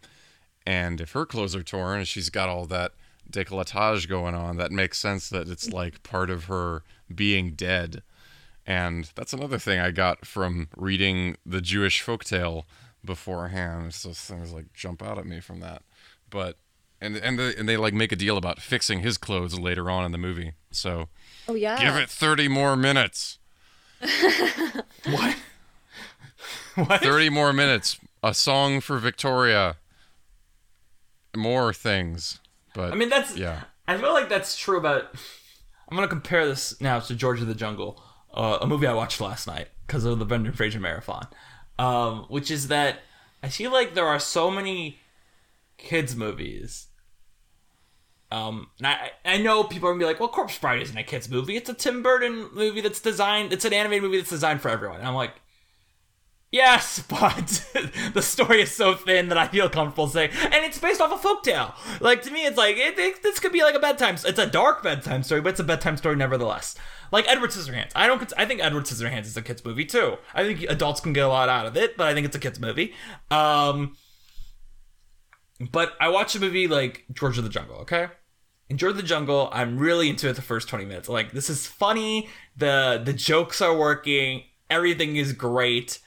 And 0.66 1.00
if 1.00 1.12
her 1.12 1.26
clothes 1.26 1.54
are 1.54 1.62
torn 1.62 1.98
and 1.98 2.08
she's 2.08 2.30
got 2.30 2.48
all 2.48 2.66
that 2.66 2.92
décolletage 3.30 4.08
going 4.08 4.34
on, 4.34 4.56
that 4.56 4.72
makes 4.72 4.98
sense 4.98 5.28
that 5.28 5.48
it's 5.48 5.70
like 5.70 6.02
part 6.02 6.30
of 6.30 6.44
her 6.44 6.82
being 7.14 7.52
dead. 7.52 8.02
And 8.66 9.10
that's 9.14 9.32
another 9.32 9.58
thing 9.58 9.78
I 9.78 9.90
got 9.90 10.26
from 10.26 10.68
reading 10.76 11.36
the 11.44 11.60
Jewish 11.60 12.02
folktale 12.02 12.64
beforehand. 13.04 13.94
So 13.94 14.10
things 14.10 14.52
like 14.52 14.72
jump 14.72 15.02
out 15.02 15.18
at 15.18 15.26
me 15.26 15.38
from 15.40 15.60
that. 15.60 15.82
But 16.30 16.56
and 17.04 17.16
and 17.16 17.38
they, 17.38 17.54
and 17.54 17.68
they 17.68 17.76
like 17.76 17.94
make 17.94 18.12
a 18.12 18.16
deal 18.16 18.36
about 18.36 18.60
fixing 18.60 19.00
his 19.00 19.18
clothes 19.18 19.58
later 19.58 19.90
on 19.90 20.04
in 20.04 20.12
the 20.12 20.18
movie. 20.18 20.52
So 20.70 21.08
oh 21.48 21.54
yeah. 21.54 21.78
give 21.80 21.96
it 21.96 22.08
30 22.08 22.48
more 22.48 22.76
minutes. 22.76 23.38
what? 25.04 25.36
What? 26.74 27.02
30 27.02 27.30
more 27.30 27.52
minutes. 27.52 28.00
A 28.20 28.34
song 28.34 28.80
for 28.80 28.98
Victoria. 28.98 29.76
More 31.36 31.72
things. 31.72 32.40
But 32.74 32.92
I 32.92 32.96
mean, 32.96 33.08
that's. 33.08 33.36
yeah. 33.36 33.62
I 33.86 33.96
feel 33.96 34.12
like 34.12 34.28
that's 34.28 34.56
true 34.56 34.76
about. 34.76 35.14
I'm 35.88 35.96
gonna 35.96 36.08
compare 36.08 36.46
this 36.46 36.80
now 36.80 36.98
to 36.98 37.14
George 37.14 37.40
of 37.40 37.46
the 37.46 37.54
Jungle, 37.54 38.02
uh, 38.32 38.58
a 38.60 38.66
movie 38.66 38.88
I 38.88 38.92
watched 38.92 39.20
last 39.20 39.46
night 39.46 39.68
because 39.86 40.04
of 40.04 40.18
the 40.18 40.24
Brendan 40.24 40.52
Fraser 40.52 40.80
marathon, 40.80 41.28
um, 41.78 42.24
which 42.28 42.50
is 42.50 42.66
that 42.66 42.98
I 43.40 43.48
feel 43.50 43.70
like 43.70 43.94
there 43.94 44.08
are 44.08 44.18
so 44.18 44.50
many 44.50 44.98
kids 45.78 46.16
movies 46.16 46.88
Um, 48.34 48.66
and 48.78 48.88
I, 48.88 49.12
I 49.24 49.38
know 49.38 49.62
people 49.62 49.88
are 49.88 49.92
gonna 49.92 50.00
be 50.00 50.06
like, 50.06 50.18
well, 50.18 50.28
Corpse 50.28 50.58
Bride 50.58 50.82
isn't 50.82 50.98
a 50.98 51.04
kids 51.04 51.28
movie. 51.28 51.56
It's 51.56 51.70
a 51.70 51.74
Tim 51.74 52.02
Burton 52.02 52.48
movie 52.52 52.80
that's 52.80 53.00
designed. 53.00 53.52
It's 53.52 53.64
an 53.64 53.72
animated 53.72 54.02
movie 54.02 54.16
that's 54.16 54.30
designed 54.30 54.60
for 54.60 54.70
everyone. 54.70 54.98
And 54.98 55.06
I'm 55.06 55.14
like, 55.14 55.34
yes, 56.50 56.98
but 57.08 57.64
the 58.12 58.22
story 58.22 58.62
is 58.62 58.74
so 58.74 58.94
thin 58.96 59.28
that 59.28 59.38
I 59.38 59.46
feel 59.46 59.68
comfortable 59.68 60.08
saying, 60.08 60.30
and 60.32 60.64
it's 60.64 60.80
based 60.80 61.00
off 61.00 61.12
a 61.12 61.28
folktale. 61.28 61.74
Like 62.00 62.22
to 62.22 62.32
me, 62.32 62.44
it's 62.44 62.58
like 62.58 62.76
it, 62.76 62.98
it, 62.98 63.22
this 63.22 63.38
could 63.38 63.52
be 63.52 63.62
like 63.62 63.76
a 63.76 63.78
bedtime. 63.80 64.16
It's 64.16 64.38
a 64.38 64.50
dark 64.50 64.82
bedtime 64.82 65.22
story, 65.22 65.40
but 65.40 65.50
it's 65.50 65.60
a 65.60 65.64
bedtime 65.64 65.96
story 65.96 66.16
nevertheless. 66.16 66.74
Like 67.12 67.28
Edward 67.28 67.50
Scissorhands. 67.50 67.92
I 67.94 68.08
don't. 68.08 68.32
I 68.36 68.46
think 68.46 68.60
Edward 68.60 68.86
Scissorhands 68.86 69.26
is 69.26 69.36
a 69.36 69.42
kids 69.42 69.64
movie 69.64 69.84
too. 69.84 70.16
I 70.34 70.42
think 70.42 70.62
adults 70.62 71.00
can 71.00 71.12
get 71.12 71.24
a 71.24 71.28
lot 71.28 71.48
out 71.48 71.66
of 71.66 71.76
it, 71.76 71.96
but 71.96 72.08
I 72.08 72.14
think 72.14 72.26
it's 72.26 72.34
a 72.34 72.40
kids 72.40 72.58
movie. 72.58 72.94
Um, 73.30 73.96
but 75.70 75.92
I 76.00 76.08
watched 76.08 76.34
a 76.34 76.40
movie 76.40 76.66
like 76.66 77.04
George 77.12 77.38
of 77.38 77.44
the 77.44 77.50
Jungle. 77.50 77.76
Okay. 77.76 78.08
George 78.74 78.96
the 78.96 79.02
Jungle, 79.02 79.48
I'm 79.52 79.78
really 79.78 80.08
into 80.08 80.28
it 80.28 80.36
the 80.36 80.42
first 80.42 80.68
20 80.68 80.84
minutes. 80.84 81.08
Like 81.08 81.32
this 81.32 81.48
is 81.48 81.66
funny. 81.66 82.28
The 82.56 83.00
the 83.04 83.12
jokes 83.12 83.60
are 83.60 83.76
working. 83.76 84.42
Everything 84.70 85.16
is 85.16 85.32
great. 85.32 86.00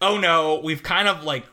Oh 0.00 0.18
no, 0.18 0.60
we've 0.62 0.82
kind 0.82 1.08
of 1.08 1.24
like 1.24 1.46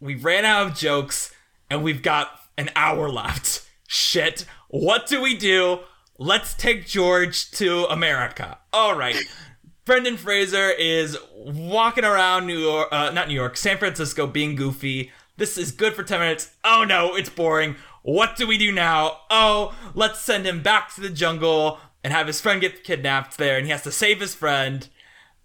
we 0.00 0.14
ran 0.14 0.44
out 0.44 0.66
of 0.66 0.76
jokes 0.76 1.34
and 1.70 1.82
we've 1.82 2.02
got 2.02 2.28
an 2.58 2.70
hour 2.76 3.08
left. 3.08 3.68
Shit. 3.88 4.44
What 4.68 5.06
do 5.06 5.20
we 5.20 5.36
do? 5.36 5.80
Let's 6.18 6.54
take 6.54 6.86
George 6.86 7.50
to 7.52 7.86
America. 7.86 8.58
All 8.72 8.96
right. 8.96 9.16
Brendan 9.84 10.16
Fraser 10.16 10.70
is 10.70 11.18
walking 11.36 12.04
around 12.04 12.46
New 12.46 12.58
York, 12.58 12.88
uh, 12.90 13.10
not 13.10 13.28
New 13.28 13.34
York, 13.34 13.56
San 13.56 13.76
Francisco, 13.76 14.26
being 14.26 14.54
goofy. 14.54 15.12
This 15.36 15.58
is 15.58 15.72
good 15.72 15.94
for 15.94 16.02
10 16.02 16.20
minutes. 16.20 16.52
Oh 16.64 16.84
no, 16.88 17.14
it's 17.16 17.28
boring. 17.28 17.76
What 18.04 18.36
do 18.36 18.46
we 18.46 18.58
do 18.58 18.70
now? 18.70 19.20
Oh, 19.30 19.74
let's 19.94 20.20
send 20.20 20.44
him 20.46 20.62
back 20.62 20.94
to 20.94 21.00
the 21.00 21.08
jungle 21.08 21.78
and 22.04 22.12
have 22.12 22.26
his 22.26 22.38
friend 22.38 22.60
get 22.60 22.84
kidnapped 22.84 23.38
there, 23.38 23.56
and 23.56 23.64
he 23.64 23.72
has 23.72 23.82
to 23.84 23.90
save 23.90 24.20
his 24.20 24.34
friend. 24.34 24.86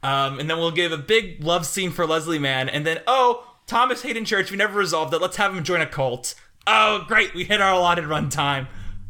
Um, 0.04 0.40
and 0.40 0.50
then 0.50 0.58
we'll 0.58 0.72
give 0.72 0.92
a 0.92 0.98
big 0.98 1.42
love 1.42 1.66
scene 1.66 1.92
for 1.92 2.06
Leslie 2.06 2.38
Mann, 2.38 2.68
and 2.68 2.86
then, 2.86 3.00
oh, 3.08 3.46
Thomas 3.66 4.02
Hayden 4.02 4.26
Church, 4.26 4.52
we 4.52 4.58
never 4.58 4.78
resolved 4.78 5.14
it. 5.14 5.22
Let's 5.22 5.38
have 5.38 5.56
him 5.56 5.64
join 5.64 5.80
a 5.80 5.86
cult. 5.86 6.36
Oh, 6.68 7.06
great, 7.08 7.34
we 7.34 7.46
hit 7.46 7.62
our 7.62 7.74
allotted 7.74 8.04
runtime. 8.06 8.68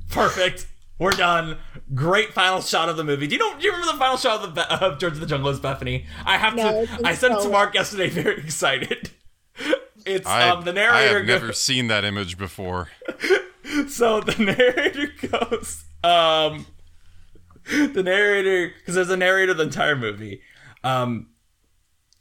Perfect. 0.10 0.68
We're 1.00 1.12
done. 1.12 1.58
Great 1.96 2.34
final 2.34 2.62
shot 2.62 2.88
of 2.90 2.98
the 2.98 3.04
movie. 3.04 3.26
Do 3.26 3.34
you 3.36 3.40
know? 3.40 3.58
Do 3.58 3.66
you 3.66 3.72
remember 3.72 3.94
the 3.94 3.98
final 3.98 4.18
shot 4.18 4.44
of 4.44 4.54
the 4.54 4.72
of 4.86 5.00
George 5.00 5.14
of 5.14 5.22
the 5.22 5.26
Jungle 5.26 5.50
is 5.50 5.60
Bethaney? 5.60 6.06
I 6.26 6.38
have 6.38 6.56
No, 6.56 6.86
to. 6.86 7.08
I 7.08 7.16
sent 7.16 7.36
it 7.36 7.42
to 7.42 7.50
Mark 7.50 7.74
yesterday, 7.74 8.10
very 8.22 8.38
excited. 8.42 9.10
It's 10.06 10.28
I, 10.28 10.50
um 10.50 10.64
the 10.64 10.74
narrator. 10.74 10.96
I 10.96 11.02
have 11.02 11.28
goes- 11.28 11.42
never 11.42 11.54
seen 11.54 11.88
that 11.88 12.06
image 12.06 12.38
before. 12.38 12.90
so 13.88 14.22
the 14.22 14.44
narrator 14.44 15.12
goes 15.30 15.84
um 16.04 16.66
the 17.70 18.02
narrator 18.04 18.74
because 18.78 18.96
there's 18.96 19.10
a 19.10 19.18
narrator 19.18 19.54
the 19.54 19.64
entire 19.64 19.96
movie 19.96 20.42
um 20.84 21.28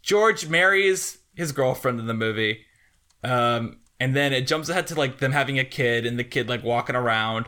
george 0.02 0.48
marries 0.48 1.18
his 1.34 1.52
girlfriend 1.52 1.98
in 2.00 2.06
the 2.06 2.14
movie 2.14 2.64
um 3.24 3.78
and 4.00 4.14
then 4.14 4.32
it 4.32 4.46
jumps 4.46 4.68
ahead 4.68 4.86
to 4.86 4.94
like 4.94 5.18
them 5.18 5.32
having 5.32 5.58
a 5.58 5.64
kid 5.64 6.04
and 6.04 6.18
the 6.18 6.24
kid 6.24 6.48
like 6.48 6.62
walking 6.62 6.96
around 6.96 7.46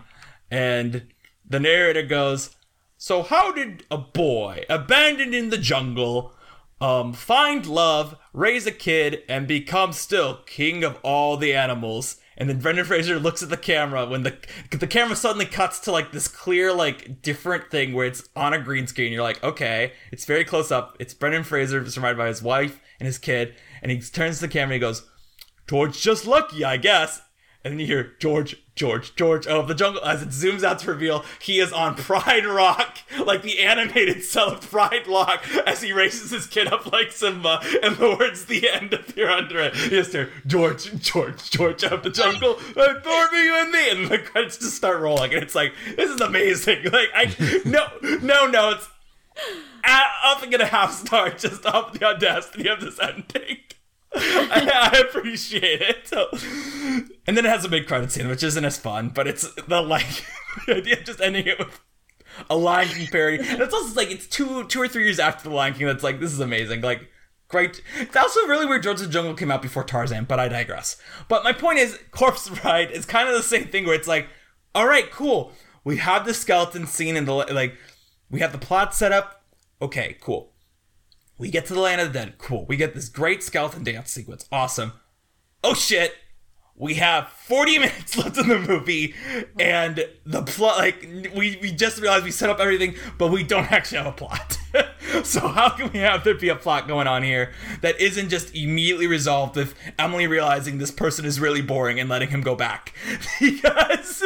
and 0.50 1.08
the 1.48 1.60
narrator 1.60 2.02
goes 2.02 2.56
so 2.96 3.22
how 3.22 3.52
did 3.52 3.84
a 3.90 3.98
boy 3.98 4.64
abandoned 4.70 5.34
in 5.34 5.50
the 5.50 5.58
jungle 5.58 6.32
um 6.80 7.12
find 7.12 7.66
love 7.66 8.16
raise 8.32 8.66
a 8.66 8.72
kid 8.72 9.22
and 9.28 9.46
become 9.46 9.92
still 9.92 10.36
king 10.46 10.84
of 10.84 10.98
all 11.02 11.36
the 11.36 11.54
animals 11.54 12.16
and 12.40 12.48
then 12.48 12.58
Brendan 12.58 12.86
Fraser 12.86 13.18
looks 13.18 13.42
at 13.42 13.50
the 13.50 13.56
camera 13.58 14.06
when 14.06 14.22
the 14.22 14.34
the 14.70 14.86
camera 14.86 15.14
suddenly 15.14 15.44
cuts 15.44 15.78
to 15.80 15.92
like 15.92 16.10
this 16.10 16.26
clear 16.26 16.72
like 16.72 17.20
different 17.20 17.70
thing 17.70 17.92
where 17.92 18.06
it's 18.06 18.26
on 18.34 18.54
a 18.54 18.58
green 18.58 18.86
screen. 18.86 19.12
You're 19.12 19.22
like, 19.22 19.44
okay, 19.44 19.92
it's 20.10 20.24
very 20.24 20.42
close 20.42 20.72
up. 20.72 20.96
It's 20.98 21.12
Brendan 21.12 21.44
Fraser 21.44 21.86
surrounded 21.90 22.16
by 22.16 22.28
his 22.28 22.42
wife 22.42 22.80
and 22.98 23.06
his 23.06 23.18
kid, 23.18 23.54
and 23.82 23.92
he 23.92 24.00
turns 24.00 24.36
to 24.36 24.46
the 24.46 24.48
camera 24.48 24.74
and 24.74 24.82
he 24.82 24.88
goes, 24.88 25.06
"George, 25.68 26.00
just 26.00 26.26
lucky, 26.26 26.64
I 26.64 26.78
guess." 26.78 27.20
And 27.62 27.72
then 27.72 27.78
you 27.78 27.86
hear 27.86 28.14
George, 28.18 28.56
George, 28.80 29.14
George 29.14 29.46
of 29.46 29.68
the 29.68 29.74
jungle 29.74 30.02
as 30.06 30.22
it 30.22 30.30
zooms 30.30 30.64
out 30.64 30.78
to 30.78 30.90
reveal 30.90 31.22
he 31.38 31.60
is 31.60 31.70
on 31.70 31.94
Pride 31.96 32.46
Rock, 32.46 32.96
like 33.26 33.42
the 33.42 33.60
animated 33.60 34.24
cel 34.24 34.52
of 34.52 34.70
Pride 34.70 35.06
Rock, 35.06 35.44
as 35.66 35.82
he 35.82 35.92
raises 35.92 36.30
his 36.30 36.46
kid 36.46 36.66
up 36.66 36.90
like 36.90 37.12
Simba, 37.12 37.60
and 37.82 37.96
the 37.96 38.16
words 38.18 38.46
"the 38.46 38.70
end" 38.70 38.94
appear 38.94 39.28
under 39.28 39.60
it. 39.60 39.74
Just 39.74 40.12
hear 40.12 40.30
George, 40.46 40.98
George, 40.98 41.50
George 41.50 41.84
of 41.84 42.02
the 42.02 42.08
jungle, 42.08 42.58
adore 42.70 43.30
me, 43.30 43.44
you 43.44 43.54
and 43.60 43.70
me, 43.70 43.90
and 43.90 44.08
the 44.08 44.16
credits 44.16 44.56
just 44.56 44.76
start 44.76 44.98
rolling, 44.98 45.34
and 45.34 45.42
it's 45.42 45.54
like 45.54 45.74
this 45.96 46.08
is 46.08 46.20
amazing. 46.22 46.78
Like 46.90 47.10
I 47.14 47.34
no 47.66 47.86
no 48.22 48.46
notes, 48.46 48.88
uh, 49.84 50.02
up 50.24 50.40
and 50.40 50.50
get 50.50 50.62
a 50.62 50.66
half 50.66 50.94
star 50.94 51.28
just 51.28 51.66
off 51.66 51.92
the 51.92 52.02
audacity 52.06 52.66
of 52.66 52.80
this 52.80 52.98
ending. 52.98 53.58
I, 54.14 54.90
I 54.92 54.98
appreciate 54.98 55.82
it. 55.82 56.08
So, 56.08 56.28
and 57.26 57.36
then 57.36 57.44
it 57.44 57.48
has 57.48 57.64
a 57.64 57.68
big 57.68 57.86
credit 57.86 58.10
scene, 58.10 58.28
which 58.28 58.42
isn't 58.42 58.64
as 58.64 58.76
fun, 58.76 59.10
but 59.10 59.28
it's 59.28 59.52
the 59.54 59.80
like 59.80 60.24
the 60.66 60.78
idea 60.78 60.98
of 60.98 61.04
just 61.04 61.20
ending 61.20 61.46
it 61.46 61.58
with 61.58 61.80
a 62.48 62.56
Lion 62.56 62.88
King 62.88 63.06
parody. 63.06 63.38
And 63.38 63.60
it's 63.62 63.74
also 63.74 63.94
like 63.94 64.10
it's 64.10 64.26
two 64.26 64.64
two 64.64 64.82
or 64.82 64.88
three 64.88 65.04
years 65.04 65.20
after 65.20 65.48
the 65.48 65.54
Lion 65.54 65.74
King. 65.74 65.86
That's 65.86 66.02
like 66.02 66.18
this 66.18 66.32
is 66.32 66.40
amazing. 66.40 66.80
Like 66.80 67.08
great. 67.48 67.82
It's 67.98 68.16
also 68.16 68.46
really 68.46 68.66
weird. 68.66 68.82
George 68.82 69.00
the 69.00 69.06
Jungle 69.06 69.34
came 69.34 69.50
out 69.50 69.62
before 69.62 69.84
Tarzan, 69.84 70.24
but 70.24 70.40
I 70.40 70.48
digress. 70.48 70.96
But 71.28 71.44
my 71.44 71.52
point 71.52 71.78
is, 71.78 71.98
Corpse 72.10 72.48
Bride 72.48 72.90
is 72.90 73.04
kind 73.04 73.28
of 73.28 73.34
the 73.34 73.42
same 73.42 73.66
thing 73.66 73.86
where 73.86 73.94
it's 73.94 74.08
like, 74.08 74.28
all 74.74 74.86
right, 74.86 75.10
cool. 75.10 75.52
We 75.84 75.98
have 75.98 76.26
the 76.26 76.34
skeleton 76.34 76.86
scene 76.86 77.16
and 77.16 77.28
the 77.28 77.32
like. 77.34 77.76
We 78.30 78.40
have 78.40 78.52
the 78.52 78.58
plot 78.58 78.94
set 78.94 79.12
up. 79.12 79.44
Okay, 79.82 80.16
cool. 80.20 80.49
We 81.40 81.50
get 81.50 81.64
to 81.66 81.74
the 81.74 81.80
land 81.80 82.02
of 82.02 82.12
the 82.12 82.18
dead. 82.18 82.34
Cool. 82.36 82.66
We 82.66 82.76
get 82.76 82.94
this 82.94 83.08
great 83.08 83.42
skeleton 83.42 83.82
dance 83.82 84.10
sequence. 84.10 84.46
Awesome. 84.52 84.92
Oh 85.64 85.72
shit. 85.72 86.14
We 86.76 86.94
have 86.94 87.28
40 87.28 87.78
minutes 87.80 88.16
left 88.16 88.36
in 88.38 88.48
the 88.48 88.58
movie, 88.58 89.14
and 89.58 90.02
the 90.24 90.42
plot, 90.42 90.78
like, 90.78 91.02
we, 91.34 91.58
we 91.60 91.72
just 91.72 92.00
realized 92.00 92.24
we 92.24 92.30
set 92.30 92.48
up 92.48 92.58
everything, 92.58 92.94
but 93.18 93.28
we 93.28 93.42
don't 93.42 93.70
actually 93.72 93.98
have 93.98 94.06
a 94.06 94.12
plot. 94.12 94.58
so, 95.22 95.46
how 95.48 95.68
can 95.68 95.92
we 95.92 95.98
have 95.98 96.24
there 96.24 96.34
be 96.34 96.48
a 96.48 96.56
plot 96.56 96.88
going 96.88 97.06
on 97.06 97.22
here 97.22 97.52
that 97.82 98.00
isn't 98.00 98.30
just 98.30 98.54
immediately 98.54 99.06
resolved 99.06 99.56
with 99.56 99.74
Emily 99.98 100.26
realizing 100.26 100.78
this 100.78 100.90
person 100.90 101.26
is 101.26 101.38
really 101.38 101.60
boring 101.60 102.00
and 102.00 102.08
letting 102.08 102.30
him 102.30 102.40
go 102.40 102.54
back? 102.54 102.94
because, 103.40 104.24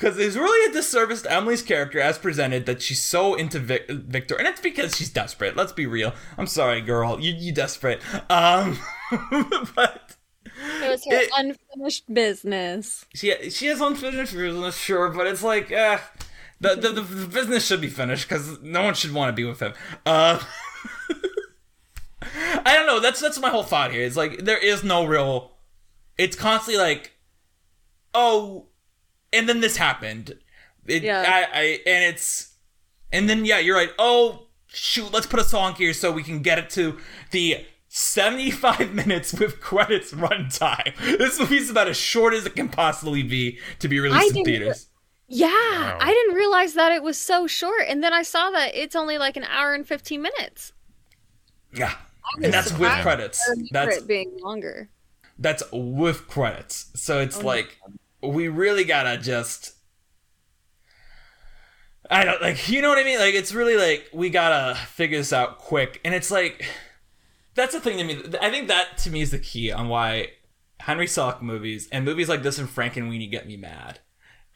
because 0.00 0.18
it's 0.18 0.34
really 0.36 0.70
a 0.70 0.72
disservice 0.72 1.20
to 1.22 1.30
Emily's 1.32 1.62
character 1.62 2.00
as 2.00 2.16
presented 2.16 2.64
that 2.64 2.80
she's 2.80 3.00
so 3.00 3.34
into 3.34 3.58
Vic- 3.58 3.88
Victor, 3.90 4.34
and 4.34 4.48
it's 4.48 4.60
because 4.60 4.96
she's 4.96 5.10
desperate. 5.10 5.56
Let's 5.56 5.72
be 5.72 5.84
real. 5.86 6.14
I'm 6.38 6.46
sorry, 6.46 6.80
girl, 6.80 7.20
you 7.20 7.34
you 7.34 7.52
desperate. 7.52 8.00
Um, 8.30 8.78
but 9.74 10.16
It 10.82 10.90
was 10.90 11.04
her 11.04 11.20
It- 11.20 11.30
unfinished 11.36 12.12
business. 12.12 13.04
she 13.14 13.50
she 13.50 13.66
has 13.66 13.80
unfinished 13.82 14.32
business, 14.32 14.76
sure, 14.78 15.10
but 15.10 15.26
it's 15.26 15.42
like, 15.42 15.70
eh, 15.70 15.98
the 16.60 16.76
the, 16.76 16.88
the, 16.88 17.26
business 17.26 17.66
should 17.66 17.82
be 17.82 17.88
finished 17.88 18.26
because 18.26 18.60
no 18.62 18.82
one 18.82 18.94
should 18.94 19.12
want 19.12 19.28
to 19.28 19.36
be 19.36 19.44
with 19.44 19.60
him. 19.60 19.74
Uh, 20.06 20.40
I 22.22 22.74
don't 22.74 22.86
know. 22.86 23.00
That's 23.00 23.20
that's 23.20 23.38
my 23.38 23.50
whole 23.50 23.64
thought 23.64 23.92
here. 23.92 24.02
It's 24.04 24.16
like 24.16 24.38
there 24.38 24.58
is 24.58 24.82
no 24.82 25.04
real. 25.04 25.52
It's 26.16 26.36
constantly 26.36 26.82
like, 26.82 27.12
oh, 28.14 28.69
and 29.32 29.48
then 29.48 29.60
this 29.60 29.76
happened. 29.76 30.38
It, 30.86 31.02
Yeah. 31.02 31.22
I, 31.26 31.58
I 31.58 31.62
and 31.86 32.04
it's 32.14 32.54
and 33.12 33.28
then 33.28 33.44
yeah, 33.44 33.58
you're 33.58 33.76
right. 33.76 33.90
Oh 33.98 34.46
shoot, 34.68 35.12
let's 35.12 35.26
put 35.26 35.40
a 35.40 35.44
song 35.44 35.74
here 35.74 35.92
so 35.92 36.12
we 36.12 36.22
can 36.22 36.42
get 36.42 36.58
it 36.58 36.70
to 36.70 36.98
the 37.32 37.64
75 37.88 38.94
minutes 38.94 39.32
with 39.34 39.60
credits 39.60 40.12
runtime. 40.12 40.96
This 41.18 41.38
movie's 41.40 41.70
about 41.70 41.88
as 41.88 41.96
short 41.96 42.34
as 42.34 42.46
it 42.46 42.54
can 42.56 42.68
possibly 42.68 43.22
be 43.22 43.58
to 43.80 43.88
be 43.88 43.98
I 43.98 44.02
released 44.02 44.28
in 44.28 44.32
didn't- 44.44 44.46
theaters. 44.46 44.86
Yeah, 45.32 45.48
I 46.00 46.08
didn't 46.12 46.34
realize 46.34 46.74
that 46.74 46.90
it 46.90 47.04
was 47.04 47.16
so 47.16 47.46
short, 47.46 47.82
and 47.86 48.02
then 48.02 48.12
I 48.12 48.22
saw 48.22 48.50
that 48.50 48.74
it's 48.74 48.96
only 48.96 49.16
like 49.16 49.36
an 49.36 49.44
hour 49.44 49.74
and 49.74 49.86
fifteen 49.86 50.22
minutes. 50.22 50.72
Yeah. 51.72 51.94
And 52.42 52.52
that's 52.52 52.76
with 52.76 52.90
credits. 53.02 53.40
That's 53.70 53.98
it 53.98 54.08
being 54.08 54.36
longer. 54.40 54.88
that's 55.38 55.62
with 55.72 56.26
credits. 56.26 56.86
So 56.96 57.20
it's 57.20 57.38
Oh. 57.38 57.46
like 57.46 57.78
we 58.22 58.48
really 58.48 58.84
gotta 58.84 59.18
just 59.18 59.74
I 62.10 62.24
don't 62.24 62.42
like 62.42 62.68
you 62.68 62.82
know 62.82 62.88
what 62.88 62.98
I 62.98 63.04
mean? 63.04 63.18
Like 63.18 63.34
it's 63.34 63.52
really 63.52 63.76
like 63.76 64.08
we 64.12 64.30
gotta 64.30 64.74
figure 64.74 65.18
this 65.18 65.32
out 65.32 65.58
quick. 65.58 66.00
And 66.04 66.14
it's 66.14 66.30
like 66.30 66.66
that's 67.54 67.72
the 67.72 67.80
thing 67.80 67.98
to 67.98 68.04
me. 68.04 68.22
I 68.40 68.50
think 68.50 68.68
that 68.68 68.98
to 68.98 69.10
me 69.10 69.20
is 69.20 69.30
the 69.30 69.38
key 69.38 69.70
on 69.70 69.88
why 69.88 70.28
Henry 70.80 71.06
Selick 71.06 71.42
movies 71.42 71.88
and 71.92 72.04
movies 72.04 72.28
like 72.28 72.42
this 72.42 72.58
and 72.58 72.68
Frankenweenie 72.68 73.30
get 73.30 73.46
me 73.46 73.56
mad. 73.56 74.00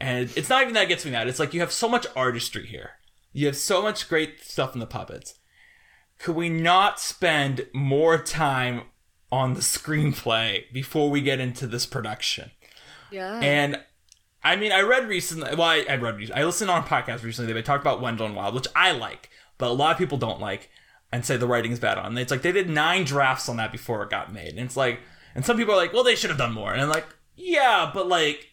And 0.01 0.33
it's 0.37 0.49
not 0.49 0.63
even 0.63 0.75
that 0.75 0.89
gets 0.89 1.05
me 1.05 1.11
mad. 1.11 1.29
It's 1.29 1.39
like 1.39 1.55
you 1.55 1.61
have 1.61 1.73
so 1.73 1.89
much 1.89 2.07
artistry 2.17 2.67
here. 2.67 2.93
You 3.33 3.47
have 3.47 3.57
so 3.57 3.83
much 3.83 4.09
great 4.09 4.43
stuff 4.43 4.75
in 4.75 4.81
the 4.81 4.87
puppets. 4.87 5.35
Could 6.19 6.37
we 6.37 6.49
not 6.49 7.01
spend 7.01 7.67
more 7.73 8.19
time 8.19 8.83
on 9.31 9.55
the 9.55 9.61
screenplay 9.61 10.73
before 10.73 11.11
we 11.11 11.21
get 11.21 11.41
into 11.41 11.67
this 11.67 11.87
production? 11.87 12.53
Yeah. 13.15 13.39
And 13.41 13.81
I 14.43 14.57
mean, 14.57 14.73
I 14.73 14.81
read 14.81 15.09
recently. 15.09 15.55
Well, 15.55 15.63
I, 15.63 15.87
I 15.89 15.95
read. 15.95 16.33
I 16.35 16.45
listened 16.45 16.71
on 16.71 16.83
a 16.83 16.87
podcast 16.87 17.23
recently. 17.23 17.53
They 17.53 17.63
talked 17.63 17.83
about 17.83 18.01
Wendell 18.01 18.27
and 18.27 18.35
Wild, 18.35 18.55
which 18.55 18.67
I 18.75 18.91
like, 18.91 19.31
but 19.57 19.69
a 19.69 19.73
lot 19.73 19.93
of 19.93 19.99
people 19.99 20.19
don't 20.19 20.41
like 20.41 20.69
and 21.13 21.25
say 21.25 21.37
the 21.37 21.47
writing 21.47 21.71
is 21.71 21.79
bad 21.79 21.97
on. 21.97 22.19
It's 22.19 22.33
like 22.33 22.43
they 22.43 22.51
did 22.51 22.69
nine 22.69 23.05
drafts 23.05 23.49
on 23.49 23.57
that 23.59 23.71
before 23.71 24.03
it 24.03 24.11
got 24.11 24.33
made, 24.33 24.51
and 24.51 24.61
it's 24.61 24.77
like, 24.77 24.99
and 25.35 25.45
some 25.45 25.57
people 25.57 25.75
are 25.75 25.77
like, 25.77 25.93
well, 25.93 26.03
they 26.03 26.17
should 26.17 26.31
have 26.31 26.39
done 26.39 26.53
more, 26.53 26.73
and 26.73 26.83
I'm 26.83 26.89
like, 26.89 27.07
yeah, 27.37 27.91
but 27.95 28.09
like, 28.09 28.49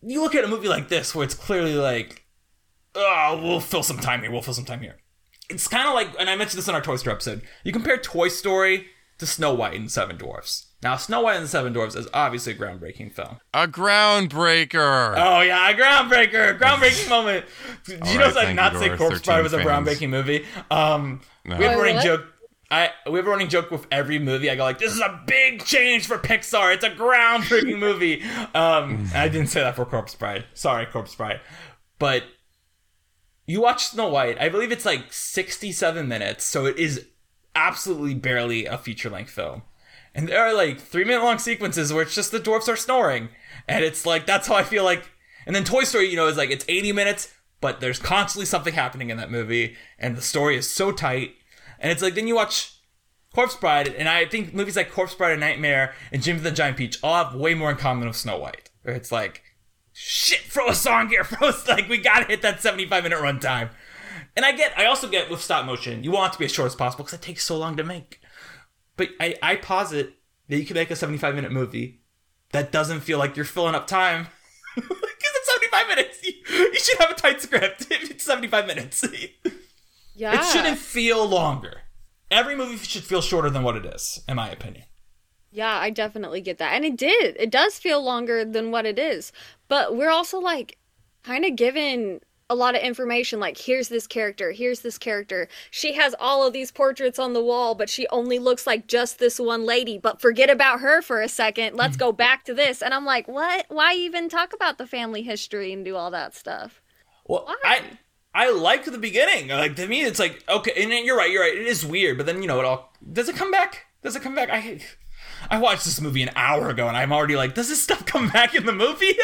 you 0.00 0.22
look 0.22 0.36
at 0.36 0.44
a 0.44 0.48
movie 0.48 0.68
like 0.68 0.88
this 0.88 1.12
where 1.12 1.24
it's 1.24 1.34
clearly 1.34 1.74
like, 1.74 2.24
oh, 2.94 3.40
we'll 3.42 3.60
fill 3.60 3.82
some 3.82 3.98
time 3.98 4.20
here. 4.20 4.30
We'll 4.30 4.42
fill 4.42 4.54
some 4.54 4.64
time 4.64 4.80
here. 4.80 4.98
It's 5.48 5.66
kind 5.66 5.88
of 5.88 5.94
like, 5.94 6.08
and 6.20 6.30
I 6.30 6.36
mentioned 6.36 6.58
this 6.58 6.68
in 6.68 6.74
our 6.76 6.80
Toy 6.80 6.96
Story 6.96 7.14
episode. 7.14 7.42
You 7.64 7.72
compare 7.72 7.96
Toy 7.98 8.28
Story 8.28 8.86
to 9.18 9.26
Snow 9.26 9.52
White 9.52 9.74
and 9.74 9.90
Seven 9.90 10.16
Dwarfs. 10.16 10.69
Now, 10.82 10.96
Snow 10.96 11.20
White 11.20 11.36
and 11.36 11.44
the 11.44 11.48
Seven 11.48 11.72
Dwarfs 11.74 11.94
is 11.94 12.08
obviously 12.14 12.54
a 12.54 12.56
groundbreaking 12.56 13.12
film. 13.12 13.38
A 13.52 13.68
groundbreaker. 13.68 15.14
Oh 15.16 15.40
yeah, 15.42 15.68
a 15.70 15.74
groundbreaker, 15.74 16.58
groundbreaking 16.58 17.08
moment. 17.10 17.44
Did 17.84 18.06
you 18.06 18.18
know 18.18 18.26
right, 18.26 18.36
I 18.36 18.44
thank 18.44 18.56
not 18.56 18.72
you 18.74 18.78
say 18.78 18.88
Corpse 18.96 19.16
13 19.16 19.22
Bride 19.24 19.42
was 19.42 19.52
a 19.52 19.58
fans. 19.62 19.68
groundbreaking 19.88 20.08
movie? 20.08 20.44
Um, 20.70 21.20
No. 21.44 21.56
we 21.58 21.64
have 21.64 21.74
a 21.78 21.80
running 21.80 21.96
what? 21.96 22.04
joke. 22.04 22.24
I 22.70 22.90
we 23.10 23.18
have 23.18 23.26
a 23.26 23.30
running 23.30 23.48
joke 23.48 23.70
with 23.70 23.86
every 23.90 24.18
movie. 24.20 24.48
I 24.48 24.54
go 24.56 24.62
like, 24.62 24.78
"This 24.78 24.92
is 24.92 25.00
a 25.00 25.20
big 25.26 25.64
change 25.64 26.06
for 26.06 26.16
Pixar. 26.18 26.72
It's 26.72 26.84
a 26.84 26.90
groundbreaking 26.90 27.78
movie." 27.80 28.22
Um, 28.54 29.06
I 29.14 29.28
didn't 29.28 29.48
say 29.48 29.60
that 29.60 29.74
for 29.76 29.84
Corpse 29.84 30.14
Bride. 30.14 30.44
Sorry, 30.54 30.86
Corpse 30.86 31.14
Bride. 31.14 31.40
But 31.98 32.22
you 33.46 33.60
watch 33.60 33.86
Snow 33.86 34.08
White. 34.08 34.40
I 34.40 34.48
believe 34.48 34.70
it's 34.72 34.84
like 34.86 35.12
sixty-seven 35.12 36.06
minutes, 36.08 36.44
so 36.44 36.64
it 36.66 36.78
is 36.78 37.06
absolutely 37.56 38.14
barely 38.14 38.64
a 38.66 38.78
feature-length 38.78 39.30
film. 39.30 39.62
And 40.14 40.28
there 40.28 40.40
are 40.40 40.52
like 40.52 40.80
three-minute 40.80 41.22
long 41.22 41.38
sequences 41.38 41.92
where 41.92 42.02
it's 42.02 42.14
just 42.14 42.32
the 42.32 42.40
dwarfs 42.40 42.68
are 42.68 42.76
snoring, 42.76 43.28
and 43.68 43.84
it's 43.84 44.04
like 44.04 44.26
that's 44.26 44.48
how 44.48 44.56
I 44.56 44.64
feel 44.64 44.84
like. 44.84 45.08
And 45.46 45.54
then 45.56 45.64
Toy 45.64 45.84
Story, 45.84 46.08
you 46.08 46.16
know, 46.16 46.26
is 46.26 46.36
like 46.36 46.50
it's 46.50 46.64
eighty 46.68 46.92
minutes, 46.92 47.32
but 47.60 47.80
there's 47.80 47.98
constantly 47.98 48.46
something 48.46 48.74
happening 48.74 49.10
in 49.10 49.16
that 49.18 49.30
movie, 49.30 49.76
and 49.98 50.16
the 50.16 50.22
story 50.22 50.56
is 50.56 50.68
so 50.68 50.92
tight. 50.92 51.34
And 51.78 51.90
it's 51.90 52.02
like 52.02 52.14
then 52.14 52.26
you 52.26 52.34
watch 52.34 52.80
Corpse 53.34 53.56
Bride, 53.56 53.88
and 53.88 54.08
I 54.08 54.26
think 54.26 54.52
movies 54.52 54.76
like 54.76 54.90
Corpse 54.90 55.14
Bride 55.14 55.32
and 55.32 55.40
Nightmare 55.40 55.94
and 56.12 56.22
Jimmy 56.22 56.40
the 56.40 56.50
Giant 56.50 56.76
Peach 56.76 56.98
all 57.02 57.24
have 57.24 57.34
way 57.34 57.54
more 57.54 57.70
in 57.70 57.76
common 57.76 58.08
with 58.08 58.16
Snow 58.16 58.38
White. 58.38 58.70
Where 58.82 58.94
it's 58.94 59.12
like, 59.12 59.42
shit, 59.92 60.40
throw 60.40 60.68
a 60.68 60.74
song 60.74 61.08
here, 61.08 61.24
throw 61.24 61.50
like 61.68 61.88
we 61.88 61.98
gotta 61.98 62.26
hit 62.26 62.42
that 62.42 62.60
75 62.60 63.04
minute 63.04 63.18
runtime. 63.20 63.70
And 64.36 64.44
I 64.44 64.52
get, 64.52 64.76
I 64.78 64.86
also 64.86 65.08
get 65.08 65.30
with 65.30 65.40
stop 65.40 65.66
motion, 65.66 66.04
you 66.04 66.12
want 66.12 66.32
it 66.32 66.34
to 66.34 66.38
be 66.38 66.44
as 66.44 66.52
short 66.52 66.66
as 66.66 66.74
possible 66.74 67.04
because 67.04 67.18
it 67.18 67.22
takes 67.22 67.44
so 67.44 67.56
long 67.56 67.76
to 67.76 67.84
make. 67.84 68.19
But 69.00 69.12
I, 69.18 69.34
I 69.42 69.56
posit 69.56 70.12
that 70.48 70.58
you 70.58 70.66
can 70.66 70.74
make 70.74 70.90
a 70.90 70.94
75 70.94 71.34
minute 71.34 71.50
movie 71.50 72.02
that 72.52 72.70
doesn't 72.70 73.00
feel 73.00 73.18
like 73.18 73.34
you're 73.34 73.46
filling 73.46 73.74
up 73.74 73.86
time. 73.86 74.26
Because 74.76 75.34
it's 75.36 75.52
75 75.54 75.88
minutes. 75.88 76.22
You, 76.22 76.32
you 76.72 76.80
should 76.80 76.98
have 76.98 77.10
a 77.10 77.14
tight 77.14 77.40
script 77.40 77.86
if 77.90 78.10
it's 78.10 78.24
75 78.24 78.66
minutes. 78.66 79.04
yeah. 80.14 80.34
It 80.34 80.44
shouldn't 80.52 80.78
feel 80.78 81.26
longer. 81.26 81.80
Every 82.30 82.54
movie 82.56 82.76
should 82.76 83.04
feel 83.04 83.20
shorter 83.20 83.50
than 83.50 83.62
what 83.62 83.76
it 83.76 83.84
is, 83.86 84.20
in 84.28 84.36
my 84.36 84.50
opinion. 84.50 84.84
Yeah, 85.50 85.78
I 85.78 85.90
definitely 85.90 86.42
get 86.42 86.58
that. 86.58 86.74
And 86.74 86.84
it 86.84 86.96
did. 86.96 87.36
It 87.38 87.50
does 87.50 87.78
feel 87.78 88.02
longer 88.02 88.44
than 88.44 88.70
what 88.70 88.86
it 88.86 88.98
is. 88.98 89.32
But 89.68 89.96
we're 89.96 90.10
also 90.10 90.38
like 90.38 90.76
kind 91.22 91.44
of 91.44 91.56
given 91.56 92.20
a 92.50 92.54
lot 92.54 92.74
of 92.74 92.82
information 92.82 93.40
like 93.40 93.56
here's 93.56 93.88
this 93.88 94.06
character, 94.06 94.50
here's 94.50 94.80
this 94.80 94.98
character. 94.98 95.48
She 95.70 95.94
has 95.94 96.14
all 96.18 96.46
of 96.46 96.52
these 96.52 96.70
portraits 96.70 97.18
on 97.18 97.32
the 97.32 97.42
wall, 97.42 97.74
but 97.74 97.88
she 97.88 98.06
only 98.08 98.38
looks 98.38 98.66
like 98.66 98.86
just 98.86 99.18
this 99.18 99.38
one 99.38 99.64
lady. 99.64 99.96
But 99.96 100.20
forget 100.20 100.50
about 100.50 100.80
her 100.80 101.00
for 101.00 101.22
a 101.22 101.28
second. 101.28 101.76
Let's 101.76 101.96
go 101.96 102.10
mm-hmm. 102.10 102.16
back 102.16 102.44
to 102.44 102.54
this. 102.54 102.82
And 102.82 102.92
I'm 102.92 103.06
like, 103.06 103.28
"What? 103.28 103.66
Why 103.68 103.94
even 103.94 104.28
talk 104.28 104.52
about 104.52 104.76
the 104.76 104.86
family 104.86 105.22
history 105.22 105.72
and 105.72 105.84
do 105.84 105.96
all 105.96 106.10
that 106.10 106.34
stuff?" 106.34 106.82
Well, 107.24 107.44
Why? 107.46 107.56
I 107.64 107.82
I 108.34 108.50
like 108.50 108.84
the 108.84 108.98
beginning. 108.98 109.48
Like 109.48 109.76
to 109.76 109.86
me, 109.86 110.02
it's 110.02 110.18
like 110.18 110.44
okay, 110.48 110.72
and 110.76 110.92
you're 111.06 111.16
right, 111.16 111.30
you're 111.30 111.42
right. 111.42 111.56
It 111.56 111.66
is 111.66 111.86
weird, 111.86 112.18
but 112.18 112.26
then 112.26 112.42
you 112.42 112.48
know 112.48 112.58
it 112.58 112.66
all. 112.66 112.92
Does 113.12 113.28
it 113.28 113.36
come 113.36 113.50
back? 113.50 113.86
Does 114.02 114.16
it 114.16 114.22
come 114.22 114.34
back? 114.34 114.50
I 114.50 114.80
I 115.48 115.58
watched 115.58 115.84
this 115.84 116.00
movie 116.00 116.22
an 116.22 116.30
hour 116.34 116.68
ago, 116.68 116.88
and 116.88 116.96
I'm 116.96 117.12
already 117.12 117.36
like, 117.36 117.54
does 117.54 117.68
this 117.68 117.82
stuff 117.82 118.04
come 118.04 118.28
back 118.28 118.54
in 118.54 118.66
the 118.66 118.72
movie? 118.72 119.14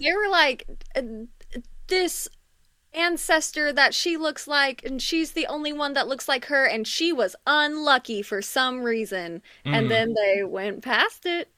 they 0.00 0.12
were 0.12 0.28
like 0.30 0.66
uh, 0.96 1.02
this 1.88 2.28
ancestor 2.92 3.72
that 3.72 3.94
she 3.94 4.16
looks 4.16 4.48
like 4.48 4.84
and 4.84 5.00
she's 5.00 5.32
the 5.32 5.46
only 5.46 5.72
one 5.72 5.92
that 5.92 6.08
looks 6.08 6.28
like 6.28 6.46
her 6.46 6.64
and 6.66 6.86
she 6.88 7.12
was 7.12 7.36
unlucky 7.46 8.20
for 8.20 8.42
some 8.42 8.82
reason 8.82 9.40
and 9.64 9.88
then 9.90 10.12
they 10.14 10.42
went 10.42 10.82
past 10.82 11.24
it 11.24 11.48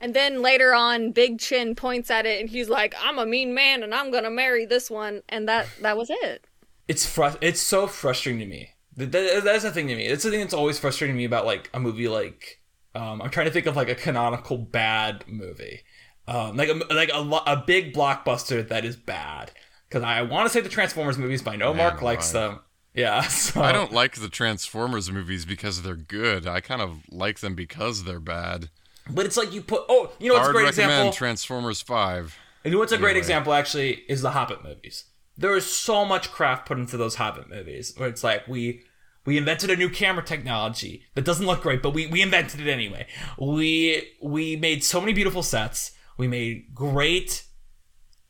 and 0.00 0.14
then 0.14 0.40
later 0.40 0.72
on 0.74 1.12
big 1.12 1.38
chin 1.38 1.74
points 1.74 2.10
at 2.10 2.24
it 2.24 2.40
and 2.40 2.48
he's 2.48 2.70
like 2.70 2.94
i'm 3.02 3.18
a 3.18 3.26
mean 3.26 3.52
man 3.52 3.82
and 3.82 3.94
i'm 3.94 4.10
gonna 4.10 4.30
marry 4.30 4.64
this 4.64 4.90
one 4.90 5.20
and 5.28 5.46
that 5.46 5.66
that 5.82 5.96
was 5.96 6.08
it 6.10 6.46
it's 6.88 7.04
fru- 7.06 7.36
It's 7.42 7.60
so 7.60 7.86
frustrating 7.86 8.40
to 8.40 8.46
me. 8.46 8.70
That, 8.96 9.12
that- 9.12 9.44
that's 9.44 9.62
the 9.62 9.70
thing 9.70 9.86
to 9.86 9.94
me. 9.94 10.06
It's 10.06 10.24
the 10.24 10.30
thing 10.30 10.40
that's 10.40 10.52
always 10.52 10.78
frustrating 10.80 11.14
to 11.14 11.18
me 11.18 11.24
about 11.24 11.46
like 11.46 11.70
a 11.72 11.78
movie 11.80 12.08
like. 12.08 12.60
Um, 12.94 13.22
I'm 13.22 13.30
trying 13.30 13.46
to 13.46 13.52
think 13.52 13.66
of 13.66 13.76
like 13.76 13.88
a 13.88 13.94
canonical 13.94 14.58
bad 14.58 15.24
movie, 15.28 15.82
um, 16.26 16.56
like 16.56 16.68
a 16.68 16.74
like 16.92 17.10
a, 17.12 17.20
a 17.46 17.64
big 17.66 17.94
blockbuster 17.94 18.66
that 18.68 18.84
is 18.84 18.96
bad. 18.96 19.52
Because 19.88 20.02
I 20.02 20.22
want 20.22 20.46
to 20.46 20.52
say 20.52 20.60
the 20.60 20.68
Transformers 20.68 21.18
movies, 21.18 21.42
but 21.42 21.52
I 21.52 21.56
know 21.56 21.74
Man 21.74 21.88
Mark 21.88 22.02
likes 22.02 22.32
alive. 22.32 22.50
them. 22.52 22.60
Yeah, 22.94 23.22
so 23.22 23.62
I 23.62 23.72
don't 23.72 23.92
like 23.92 24.16
the 24.16 24.28
Transformers 24.28 25.10
movies 25.10 25.44
because 25.44 25.82
they're 25.82 25.96
good. 25.96 26.46
I 26.46 26.60
kind 26.60 26.82
of 26.82 27.00
like 27.10 27.40
them 27.40 27.54
because 27.54 28.04
they're 28.04 28.20
bad. 28.20 28.70
But 29.10 29.26
it's 29.26 29.36
like 29.36 29.52
you 29.52 29.62
put. 29.62 29.84
Oh, 29.88 30.12
you 30.18 30.28
know 30.28 30.34
what's 30.34 30.48
a 30.48 30.52
great 30.52 30.68
example? 30.68 31.12
Transformers 31.12 31.82
Five. 31.82 32.38
And 32.64 32.78
what's 32.78 32.92
a 32.92 32.98
great 32.98 33.16
example 33.16 33.52
actually 33.52 34.04
is 34.08 34.22
the 34.22 34.30
Hobbit 34.30 34.62
movies. 34.62 35.04
There 35.36 35.56
is 35.56 35.66
so 35.66 36.04
much 36.04 36.30
craft 36.30 36.66
put 36.66 36.78
into 36.78 36.96
those 36.96 37.16
Hobbit 37.16 37.50
movies 37.50 37.94
where 37.96 38.08
it's 38.08 38.22
like 38.22 38.46
we 38.46 38.82
we 39.24 39.38
invented 39.38 39.70
a 39.70 39.76
new 39.76 39.88
camera 39.88 40.24
technology 40.24 41.04
that 41.14 41.24
doesn't 41.24 41.46
look 41.46 41.62
great, 41.62 41.82
but 41.82 41.90
we, 41.90 42.06
we 42.06 42.22
invented 42.22 42.60
it 42.60 42.70
anyway. 42.70 43.06
We 43.38 44.10
we 44.22 44.56
made 44.56 44.84
so 44.84 45.00
many 45.00 45.12
beautiful 45.12 45.42
sets. 45.42 45.92
We 46.22 46.28
made 46.28 46.72
great 46.72 47.42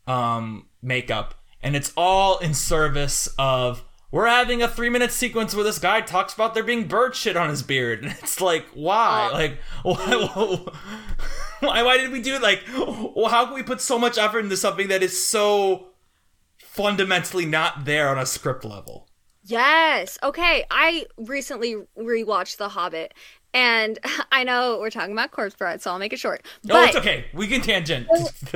um 0.07 0.69
makeup, 0.81 1.35
and 1.63 1.77
it's 1.77 1.93
all 1.95 2.39
in 2.39 2.55
service 2.55 3.29
of 3.39 3.85
we're 4.11 4.29
having 4.29 4.63
a 4.63 4.69
three 4.69 4.89
minute 4.89 5.13
sequence 5.13 5.55
where 5.55 5.63
this 5.63 5.79
guy 5.79 6.01
talks 6.01 6.33
about 6.33 6.55
there 6.55 6.63
being 6.63 6.89
bird 6.89 7.15
shit 7.15 7.37
on 7.37 7.51
his 7.51 7.63
beard. 7.63 8.03
And 8.05 8.17
it's 8.23 8.41
like, 8.41 8.65
why? 8.73 9.29
Oh. 9.31 9.35
Like, 9.35 9.59
why, 11.61 11.69
why, 11.69 11.83
why 11.83 11.99
did 11.99 12.13
we 12.13 12.23
do 12.23 12.37
it? 12.37 12.41
Like, 12.41 12.63
how 12.65 13.45
can 13.45 13.55
we 13.55 13.63
put 13.63 13.83
so 13.83 13.99
much 13.99 14.17
effort 14.17 14.39
into 14.39 14.57
something 14.57 14.89
that 14.89 15.03
is 15.03 15.23
so 15.23 15.89
fundamentally 16.57 17.45
not 17.45 17.85
there 17.85 18.09
on 18.09 18.19
a 18.19 18.25
script 18.25 18.65
level? 18.65 19.07
Yes. 19.45 20.19
Okay. 20.23 20.65
I 20.71 21.05
recently 21.19 21.77
rewatched 21.99 22.57
The 22.57 22.71
Hobbit, 22.71 23.13
and 23.55 23.99
I 24.33 24.45
know 24.45 24.79
we're 24.81 24.91
talking 24.91 25.13
about 25.13 25.31
Corpse 25.31 25.55
Bride, 25.55 25.83
so 25.83 25.91
I'll 25.91 25.99
make 25.99 26.13
it 26.13 26.19
short. 26.19 26.45
No, 26.65 26.75
but 26.75 26.89
it's 26.89 26.97
okay. 26.97 27.27
We 27.35 27.47
can 27.47 27.61
tangent. 27.61 28.09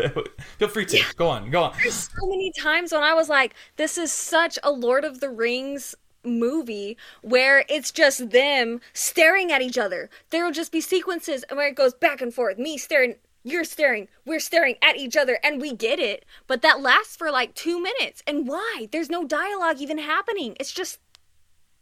Feel 0.59 0.69
free 0.69 0.87
to. 0.87 1.03
Go 1.17 1.29
on. 1.29 1.51
Go 1.51 1.65
on. 1.65 1.75
there's 1.83 2.09
so 2.09 2.27
many 2.27 2.53
times 2.53 2.93
when 2.93 3.03
I 3.03 3.15
was 3.15 3.29
like, 3.29 3.55
this 3.77 3.99
is 3.99 4.13
such 4.13 4.59
a 4.63 4.71
Lord 4.71 5.05
of 5.05 5.21
the 5.21 5.31
Rings 5.31 5.95
movie 6.25 6.97
where 7.23 7.65
it's 7.69 7.93
just 7.93 8.31
them 8.31 8.81
staring 8.93 9.53
at 9.53 9.63
each 9.63 9.79
other. 9.79 10.11
There 10.31 10.45
will 10.45 10.53
just 10.53 10.73
be 10.73 10.81
sequences 10.81 11.45
where 11.53 11.69
it 11.69 11.77
goes 11.77 11.95
back 11.95 12.21
and 12.21 12.35
forth, 12.35 12.59
me 12.59 12.77
staring, 12.79 13.15
you're 13.45 13.65
staring, 13.65 14.09
we're 14.25 14.41
staring 14.41 14.75
at 14.83 14.97
each 14.97 15.17
other, 15.17 15.39
and 15.45 15.61
we 15.61 15.73
get 15.73 16.01
it. 16.01 16.25
But 16.49 16.63
that 16.63 16.81
lasts 16.81 17.15
for 17.15 17.31
like 17.31 17.55
two 17.55 17.81
minutes. 17.81 18.23
And 18.27 18.49
why? 18.49 18.89
There's 18.91 19.11
no 19.11 19.25
dialogue 19.25 19.81
even 19.81 19.99
happening. 19.99 20.57
It's 20.59 20.73
just 20.73 20.99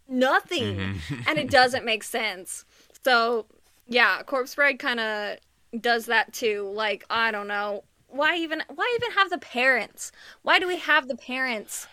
nothing. 0.07 0.77
Mm-hmm. 0.77 1.15
and 1.27 1.39
it 1.39 1.51
doesn't 1.51 1.85
make 1.85 2.05
sense. 2.05 2.65
So, 3.05 3.47
yeah, 3.87 4.23
Corpse 4.23 4.55
Bride 4.55 4.79
kind 4.79 5.01
of 5.01 5.39
does 5.81 6.07
that 6.07 6.33
too. 6.33 6.71
Like, 6.75 7.05
I 7.11 7.31
don't 7.31 7.49
know. 7.49 7.85
Why 8.09 8.37
even 8.37 8.63
why 8.73 8.97
even 9.01 9.13
have 9.17 9.31
the 9.31 9.39
parents? 9.39 10.13
Why 10.43 10.59
do 10.59 10.67
we 10.67 10.79
have 10.79 11.09
the 11.09 11.17
parents? 11.17 11.87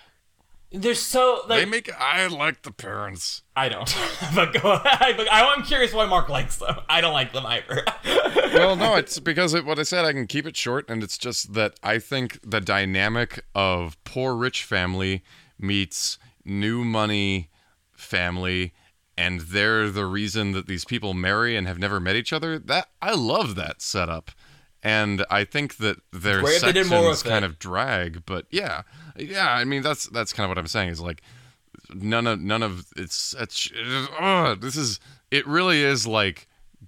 They're 0.73 0.95
so 0.95 1.41
like 1.49 1.59
They 1.59 1.65
make. 1.65 1.91
I 1.99 2.27
like 2.27 2.61
the 2.61 2.71
parents. 2.71 3.41
I 3.55 3.67
don't, 3.67 3.93
but 4.35 4.53
go. 4.53 4.79
But 4.83 5.27
I'm 5.29 5.63
curious 5.63 5.93
why 5.93 6.05
Mark 6.05 6.29
likes 6.29 6.57
them. 6.57 6.75
I 6.87 7.01
don't 7.01 7.13
like 7.13 7.33
them 7.33 7.45
either. 7.45 7.83
well, 8.53 8.77
no, 8.77 8.95
it's 8.95 9.19
because 9.19 9.53
it, 9.53 9.65
what 9.65 9.79
I 9.79 9.83
said. 9.83 10.05
I 10.05 10.13
can 10.13 10.27
keep 10.27 10.45
it 10.45 10.55
short, 10.55 10.89
and 10.89 11.03
it's 11.03 11.17
just 11.17 11.53
that 11.53 11.73
I 11.83 11.99
think 11.99 12.39
the 12.49 12.61
dynamic 12.61 13.43
of 13.53 14.01
poor 14.05 14.33
rich 14.35 14.63
family 14.63 15.23
meets 15.59 16.17
new 16.45 16.85
money 16.85 17.49
family, 17.91 18.73
and 19.21 19.41
they're 19.41 19.91
the 19.91 20.07
reason 20.07 20.51
that 20.53 20.65
these 20.65 20.83
people 20.83 21.13
marry 21.13 21.55
and 21.55 21.67
have 21.67 21.77
never 21.77 21.99
met 21.99 22.15
each 22.15 22.33
other. 22.33 22.57
That 22.57 22.89
I 23.03 23.13
love 23.13 23.53
that 23.53 23.79
setup, 23.79 24.31
and 24.81 25.23
I 25.29 25.43
think 25.43 25.77
that 25.77 25.97
their 26.11 26.41
Great 26.41 26.55
if 26.55 26.61
they 26.63 26.71
did 26.71 26.87
sections 26.87 27.21
kind 27.21 27.45
of 27.45 27.59
drag. 27.59 28.25
But 28.25 28.47
yeah, 28.49 28.81
yeah. 29.15 29.53
I 29.53 29.63
mean, 29.63 29.83
that's 29.83 30.07
that's 30.09 30.33
kind 30.33 30.45
of 30.45 30.49
what 30.49 30.57
I'm 30.57 30.65
saying. 30.65 30.89
Is 30.89 30.99
like 30.99 31.21
none 31.93 32.25
of 32.25 32.41
none 32.41 32.63
of 32.63 32.87
it's 32.95 33.35
it's, 33.37 33.69
it's 33.75 34.09
oh, 34.19 34.55
this 34.55 34.75
is 34.75 34.99
it 35.29 35.45
really 35.45 35.83
is 35.83 36.07
like 36.07 36.47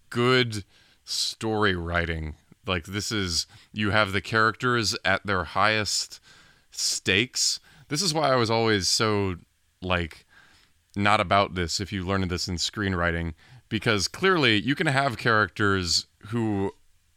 good 0.10 0.65
story 1.05 1.76
writing. 1.76 2.34
Like 2.65 2.85
this 2.85 3.11
is 3.11 3.45
you 3.72 3.91
have 3.91 4.11
the 4.11 4.22
characters 4.22 4.95
at 5.05 5.23
their 5.23 5.43
highest 5.43 6.19
stakes. 6.72 7.60
This 7.89 8.01
is 8.01 8.11
why 8.11 8.31
I 8.31 8.38
was 8.38 8.49
always 8.49 8.89
so 8.89 9.35
like 9.84 10.23
not 10.95 11.20
about 11.20 11.56
this 11.56 11.80
if 11.80 11.91
you 11.91 12.06
learned 12.06 12.30
this 12.30 12.48
in 12.48 12.56
screenwriting 12.56 13.34
because 13.70 14.07
clearly 14.07 14.61
you 14.61 14.76
can 14.76 14.88
have 14.88 15.18
characters 15.18 16.06
who 16.28 16.72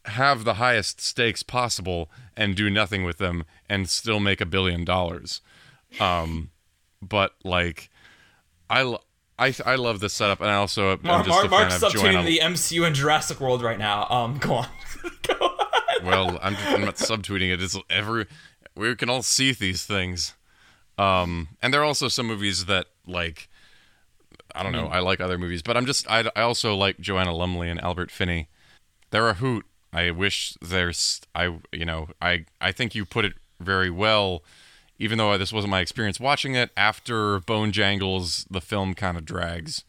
have 0.05 0.43
the 0.43 0.55
highest 0.55 1.01
stakes 1.01 1.43
possible 1.43 2.09
and 2.35 2.55
do 2.55 2.69
nothing 2.69 3.03
with 3.03 3.17
them 3.17 3.43
and 3.69 3.89
still 3.89 4.19
make 4.19 4.41
a 4.41 4.45
billion 4.45 4.85
dollars. 4.85 5.41
Um, 5.99 6.51
but 7.01 7.33
like, 7.43 7.89
i 8.69 8.81
love 9.75 9.99
this 9.99 10.13
setup, 10.13 10.41
and 10.41 10.49
I 10.49 10.55
also 10.55 10.93
am 10.93 10.99
Mark, 11.03 11.25
just 11.25 11.29
Mark, 11.29 11.45
a 11.45 11.49
fan 11.49 11.69
Mark's 11.69 11.83
of 11.83 11.93
Joanna. 11.93 12.23
the 12.23 12.39
MCU 12.39 12.85
and 12.85 12.95
Jurassic 12.95 13.39
World 13.39 13.61
right 13.61 13.77
now. 13.77 14.07
Um, 14.09 14.37
go 14.37 14.55
on. 14.55 14.67
go 15.27 15.33
on. 15.33 16.05
well, 16.05 16.39
I'm, 16.41 16.55
I'm 16.67 16.81
not 16.81 16.95
subtweeting 16.95 17.53
it. 17.53 17.61
It's 17.61 17.77
every 17.89 18.25
we 18.75 18.95
can 18.95 19.09
all 19.09 19.23
see 19.23 19.51
these 19.51 19.85
things. 19.85 20.33
Um, 20.97 21.49
and 21.61 21.73
there 21.73 21.81
are 21.81 21.85
also 21.85 22.07
some 22.07 22.25
movies 22.25 22.65
that 22.65 22.87
like 23.05 23.49
I 24.57 24.63
don't 24.63 24.71
know. 24.71 24.87
Hmm. 24.87 24.93
I 24.93 24.99
like 24.99 25.21
other 25.21 25.37
movies, 25.37 25.61
but 25.61 25.77
I'm 25.77 25.85
just 25.85 26.09
I, 26.09 26.29
I 26.35 26.41
also 26.41 26.75
like 26.75 26.99
Joanna 26.99 27.33
Lumley 27.33 27.69
and 27.69 27.79
Albert 27.81 28.11
Finney. 28.11 28.47
They're 29.11 29.29
a 29.29 29.35
hoot. 29.35 29.65
I 29.93 30.11
wish 30.11 30.55
there's 30.61 31.21
I 31.33 31.57
you 31.71 31.85
know 31.85 32.09
I 32.21 32.45
I 32.59 32.71
think 32.71 32.95
you 32.95 33.05
put 33.05 33.25
it 33.25 33.33
very 33.59 33.89
well. 33.89 34.43
Even 34.99 35.19
though 35.19 35.37
this 35.37 35.53
wasn't 35.53 35.69
my 35.69 35.81
experience 35.81 36.19
watching 36.19 36.55
it, 36.55 36.71
after 36.75 37.39
Bonejangles, 37.39 38.47
the 38.49 38.61
film 38.61 38.95
kind 38.95 39.15
of 39.15 39.25
drags. 39.25 39.83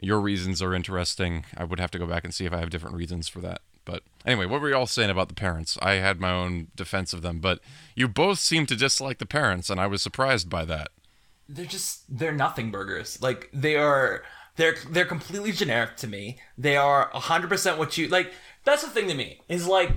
Your 0.00 0.20
reasons 0.20 0.62
are 0.62 0.72
interesting. 0.72 1.44
I 1.56 1.64
would 1.64 1.80
have 1.80 1.90
to 1.90 1.98
go 1.98 2.06
back 2.06 2.22
and 2.22 2.32
see 2.32 2.44
if 2.44 2.52
I 2.52 2.58
have 2.58 2.70
different 2.70 2.94
reasons 2.94 3.26
for 3.26 3.40
that. 3.40 3.62
But 3.84 4.02
anyway, 4.26 4.46
what 4.46 4.60
were 4.60 4.68
you 4.68 4.76
all 4.76 4.86
saying 4.86 5.10
about 5.10 5.28
the 5.28 5.34
parents? 5.34 5.78
I 5.80 5.92
had 5.94 6.20
my 6.20 6.30
own 6.30 6.68
defense 6.76 7.12
of 7.12 7.22
them, 7.22 7.38
but 7.38 7.60
you 7.94 8.06
both 8.06 8.38
seem 8.38 8.66
to 8.66 8.76
dislike 8.76 9.18
the 9.18 9.26
parents, 9.26 9.70
and 9.70 9.80
I 9.80 9.86
was 9.86 10.02
surprised 10.02 10.50
by 10.50 10.64
that. 10.66 10.88
They're 11.48 11.64
just 11.64 12.04
they're 12.08 12.32
nothing 12.32 12.70
burgers. 12.70 13.20
Like 13.22 13.48
they 13.52 13.76
are 13.76 14.22
they're 14.56 14.76
they're 14.90 15.04
completely 15.04 15.52
generic 15.52 15.96
to 15.98 16.06
me. 16.06 16.38
They 16.58 16.76
are 16.76 17.10
100% 17.12 17.78
what 17.78 17.96
you 17.96 18.08
like 18.08 18.32
that's 18.64 18.82
the 18.82 18.90
thing 18.90 19.08
to 19.08 19.14
me. 19.14 19.40
Is 19.48 19.66
like 19.66 19.92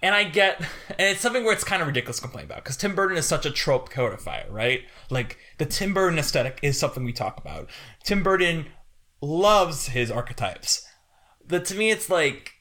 and 0.00 0.14
I 0.14 0.24
get 0.24 0.60
and 0.90 1.00
it's 1.00 1.20
something 1.20 1.44
where 1.44 1.52
it's 1.52 1.64
kind 1.64 1.82
of 1.82 1.88
ridiculous 1.88 2.16
to 2.16 2.22
complain 2.22 2.46
about 2.46 2.64
cuz 2.64 2.76
Tim 2.76 2.94
Burton 2.94 3.16
is 3.16 3.26
such 3.26 3.46
a 3.46 3.50
trope 3.50 3.90
codifier, 3.90 4.50
right? 4.50 4.82
Like 5.10 5.38
the 5.58 5.66
Tim 5.66 5.94
Burton 5.94 6.18
aesthetic 6.18 6.58
is 6.62 6.78
something 6.78 7.04
we 7.04 7.12
talk 7.12 7.38
about. 7.38 7.70
Tim 8.04 8.22
Burton 8.22 8.70
loves 9.20 9.88
his 9.88 10.10
archetypes. 10.10 10.86
But 11.46 11.64
to 11.66 11.74
me 11.74 11.90
it's 11.90 12.10
like 12.10 12.54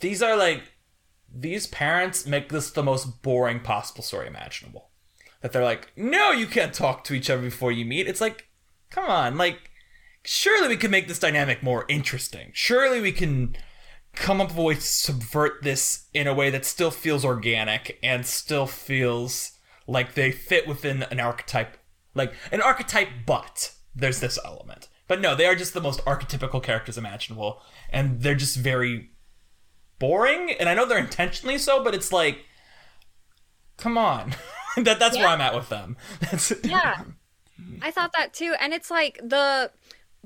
these 0.00 0.22
are 0.22 0.36
like 0.36 0.62
these 1.36 1.66
parents 1.66 2.26
make 2.26 2.50
this 2.50 2.70
the 2.70 2.82
most 2.82 3.22
boring 3.22 3.60
possible 3.60 4.02
story 4.02 4.28
imaginable 4.28 4.90
that 5.44 5.52
they're 5.52 5.62
like, 5.62 5.92
no, 5.94 6.30
you 6.30 6.46
can't 6.46 6.72
talk 6.72 7.04
to 7.04 7.12
each 7.12 7.28
other 7.28 7.42
before 7.42 7.70
you 7.70 7.84
meet. 7.84 8.08
It's 8.08 8.22
like, 8.22 8.48
come 8.88 9.04
on, 9.04 9.36
like, 9.36 9.70
surely 10.24 10.68
we 10.68 10.78
can 10.78 10.90
make 10.90 11.06
this 11.06 11.18
dynamic 11.18 11.62
more 11.62 11.84
interesting. 11.86 12.50
Surely 12.54 12.98
we 12.98 13.12
can 13.12 13.54
come 14.14 14.40
up 14.40 14.48
with 14.48 14.56
a 14.56 14.62
way 14.62 14.74
to 14.76 14.80
subvert 14.80 15.62
this 15.62 16.06
in 16.14 16.26
a 16.26 16.32
way 16.32 16.48
that 16.48 16.64
still 16.64 16.90
feels 16.90 17.26
organic 17.26 17.98
and 18.02 18.24
still 18.24 18.66
feels 18.66 19.52
like 19.86 20.14
they 20.14 20.32
fit 20.32 20.66
within 20.66 21.02
an 21.02 21.20
archetype, 21.20 21.76
like 22.14 22.32
an 22.50 22.62
archetype, 22.62 23.10
but 23.26 23.74
there's 23.94 24.20
this 24.20 24.38
element. 24.46 24.88
But 25.08 25.20
no, 25.20 25.34
they 25.34 25.44
are 25.44 25.54
just 25.54 25.74
the 25.74 25.80
most 25.82 26.02
archetypical 26.06 26.62
characters 26.62 26.96
imaginable, 26.96 27.60
and 27.90 28.22
they're 28.22 28.34
just 28.34 28.56
very 28.56 29.10
boring. 29.98 30.52
And 30.58 30.70
I 30.70 30.74
know 30.74 30.86
they're 30.86 30.96
intentionally 30.96 31.58
so, 31.58 31.84
but 31.84 31.94
it's 31.94 32.12
like, 32.12 32.46
come 33.76 33.98
on. 33.98 34.34
that 34.84 34.98
that's 34.98 35.16
where 35.16 35.28
I'm 35.28 35.40
at 35.40 35.54
with 35.54 35.68
them. 35.68 35.96
That's 36.20 36.52
Yeah. 36.64 37.02
I 37.82 37.90
thought 37.90 38.12
that 38.14 38.32
too. 38.32 38.54
And 38.60 38.72
it's 38.72 38.90
like 38.90 39.18
the 39.22 39.70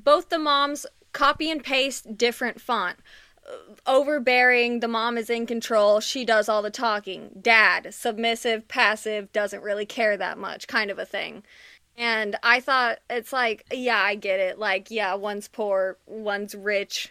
both 0.02 0.28
the 0.28 0.38
moms 0.38 0.86
copy 1.12 1.50
and 1.50 1.62
paste 1.62 2.16
different 2.16 2.60
font. 2.60 2.98
Overbearing, 3.86 4.80
the 4.80 4.88
mom 4.88 5.16
is 5.16 5.30
in 5.30 5.46
control, 5.46 6.00
she 6.00 6.24
does 6.24 6.48
all 6.48 6.60
the 6.60 6.70
talking. 6.70 7.30
Dad, 7.40 7.94
submissive, 7.94 8.68
passive, 8.68 9.32
doesn't 9.32 9.62
really 9.62 9.86
care 9.86 10.16
that 10.18 10.36
much, 10.36 10.66
kind 10.66 10.90
of 10.90 10.98
a 10.98 11.06
thing. 11.06 11.42
And 11.96 12.36
I 12.42 12.60
thought 12.60 12.98
it's 13.08 13.32
like, 13.32 13.64
yeah, 13.72 14.00
I 14.00 14.14
get 14.14 14.38
it. 14.38 14.58
Like, 14.58 14.90
yeah, 14.90 15.14
one's 15.14 15.48
poor, 15.48 15.96
one's 16.06 16.54
rich. 16.54 17.10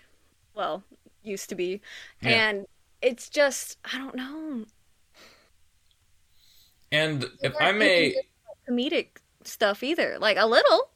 Well, 0.54 0.84
used 1.24 1.50
to 1.50 1.56
be. 1.56 1.82
And 2.22 2.68
it's 3.02 3.30
just, 3.30 3.78
I 3.92 3.98
don't 3.98 4.16
know. 4.16 4.66
And 6.92 7.26
if 7.42 7.54
I 7.60 7.72
may, 7.72 8.16
comedic 8.70 9.18
stuff 9.44 9.84
either. 9.84 10.18
Like 10.20 10.38
a 10.38 10.46
little, 10.46 10.90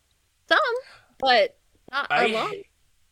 some, 0.47 0.59
but 1.19 1.57
not 1.91 2.07
a 2.09 2.27
lot. 2.27 2.51
I 2.51 2.63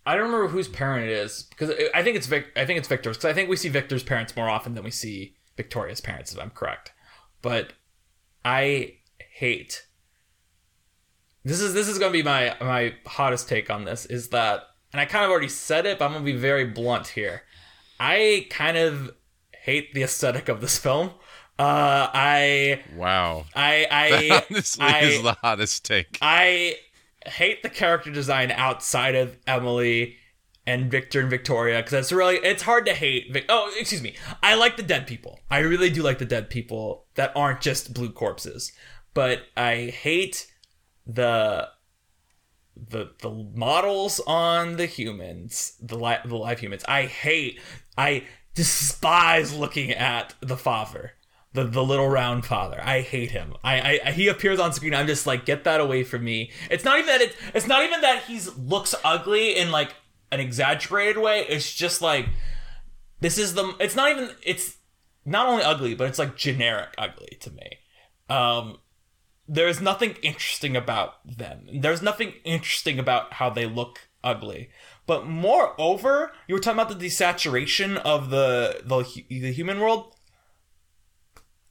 I 0.05 0.15
don't 0.15 0.25
remember 0.25 0.47
whose 0.47 0.67
parent 0.67 1.07
it 1.07 1.11
is 1.11 1.43
because 1.43 1.71
I 1.93 2.03
think 2.03 2.17
it's 2.17 2.27
Vic. 2.27 2.47
I 2.55 2.65
think 2.65 2.79
it's 2.79 2.87
Victor's 2.87 3.17
because 3.17 3.29
I 3.29 3.33
think 3.33 3.49
we 3.49 3.55
see 3.55 3.69
Victor's 3.69 4.03
parents 4.03 4.35
more 4.35 4.49
often 4.49 4.73
than 4.73 4.83
we 4.83 4.91
see 4.91 5.35
Victoria's 5.55 6.01
parents, 6.01 6.33
if 6.33 6.39
I'm 6.39 6.49
correct. 6.49 6.93
But 7.41 7.73
I 8.43 8.95
hate. 9.19 9.85
This 11.43 11.61
is 11.61 11.73
this 11.73 11.87
is 11.87 11.99
gonna 11.99 12.11
be 12.11 12.23
my 12.23 12.55
my 12.59 12.95
hottest 13.05 13.49
take 13.49 13.69
on 13.69 13.85
this 13.85 14.05
is 14.05 14.29
that, 14.29 14.63
and 14.91 14.99
I 14.99 15.05
kind 15.05 15.25
of 15.25 15.31
already 15.31 15.47
said 15.47 15.85
it, 15.85 15.99
but 15.99 16.05
I'm 16.05 16.13
gonna 16.13 16.25
be 16.25 16.33
very 16.33 16.65
blunt 16.65 17.09
here. 17.09 17.43
I 17.99 18.47
kind 18.49 18.77
of 18.77 19.11
hate 19.51 19.93
the 19.93 20.03
aesthetic 20.03 20.49
of 20.49 20.61
this 20.61 20.77
film. 20.77 21.11
Uh, 21.59 22.09
I 22.13 22.81
Wow. 22.95 23.45
I 23.53 23.85
I 23.91 24.43
honestly 24.49 24.85
I, 24.85 24.99
is 25.01 25.21
the 25.21 25.33
hottest 25.33 25.83
take. 25.83 26.17
I 26.21 26.77
hate 27.25 27.63
the 27.63 27.69
character 27.69 28.11
design 28.11 28.51
outside 28.51 29.15
of 29.15 29.37
Emily 29.45 30.15
and 30.65 30.89
Victor 30.89 31.19
and 31.19 31.29
Victoria 31.29 31.79
because 31.79 31.93
it's 31.93 32.11
really 32.13 32.37
it's 32.37 32.63
hard 32.63 32.85
to 32.85 32.93
hate. 32.93 33.33
Vic- 33.33 33.45
oh, 33.49 33.71
excuse 33.77 34.01
me. 34.01 34.15
I 34.41 34.55
like 34.55 34.77
the 34.77 34.83
dead 34.83 35.05
people. 35.05 35.39
I 35.51 35.59
really 35.59 35.89
do 35.89 36.01
like 36.01 36.19
the 36.19 36.25
dead 36.25 36.49
people 36.49 37.07
that 37.15 37.33
aren't 37.35 37.59
just 37.59 37.93
blue 37.93 38.11
corpses. 38.11 38.71
But 39.13 39.41
I 39.57 39.87
hate 39.87 40.49
the 41.05 41.67
the 42.77 43.11
the 43.21 43.31
models 43.53 44.21
on 44.25 44.77
the 44.77 44.85
humans, 44.85 45.73
the 45.81 45.97
li- 45.97 46.23
the 46.23 46.37
live 46.37 46.59
humans. 46.59 46.85
I 46.87 47.03
hate. 47.03 47.59
I 47.97 48.23
despise 48.55 49.53
looking 49.53 49.91
at 49.91 50.35
the 50.39 50.55
father. 50.57 51.15
The, 51.51 51.63
the 51.63 51.83
little 51.83 52.07
round 52.07 52.45
father. 52.45 52.79
I 52.83 53.01
hate 53.01 53.31
him. 53.31 53.55
I, 53.63 53.99
I 54.05 54.11
he 54.11 54.27
appears 54.27 54.59
on 54.59 54.71
screen. 54.71 54.93
I'm 54.93 55.07
just 55.07 55.25
like, 55.25 55.45
get 55.45 55.63
that 55.63 55.81
away 55.81 56.03
from 56.03 56.23
me. 56.23 56.51
It's 56.69 56.83
not 56.83 56.99
even 56.99 57.07
that 57.07 57.21
it, 57.21 57.35
it's 57.55 57.65
not 57.65 57.83
even 57.83 58.01
that 58.01 58.23
he's 58.25 58.55
looks 58.55 58.93
ugly 59.03 59.57
in 59.57 59.71
like 59.71 59.95
an 60.31 60.39
exaggerated 60.39 61.17
way. 61.17 61.45
It's 61.49 61.73
just 61.73 62.03
like 62.03 62.27
this 63.19 63.37
is 63.37 63.53
the. 63.53 63.75
It's 63.79 63.95
not 63.95 64.11
even. 64.11 64.29
It's 64.43 64.77
not 65.25 65.47
only 65.47 65.63
ugly, 65.63 65.95
but 65.95 66.07
it's 66.07 66.19
like 66.19 66.35
generic 66.35 66.89
ugly 66.97 67.37
to 67.41 67.51
me. 67.51 67.79
Um, 68.29 68.77
there's 69.47 69.81
nothing 69.81 70.15
interesting 70.21 70.77
about 70.77 71.15
them. 71.25 71.67
There's 71.73 72.01
nothing 72.01 72.33
interesting 72.43 72.99
about 72.99 73.33
how 73.33 73.49
they 73.49 73.65
look 73.65 74.09
ugly. 74.23 74.69
But 75.05 75.25
moreover, 75.25 76.31
you 76.47 76.55
were 76.55 76.61
talking 76.61 76.79
about 76.79 76.97
the 76.97 77.07
desaturation 77.07 77.97
of 77.97 78.29
the 78.29 78.81
the, 78.85 79.25
the 79.29 79.51
human 79.51 79.79
world. 79.79 80.15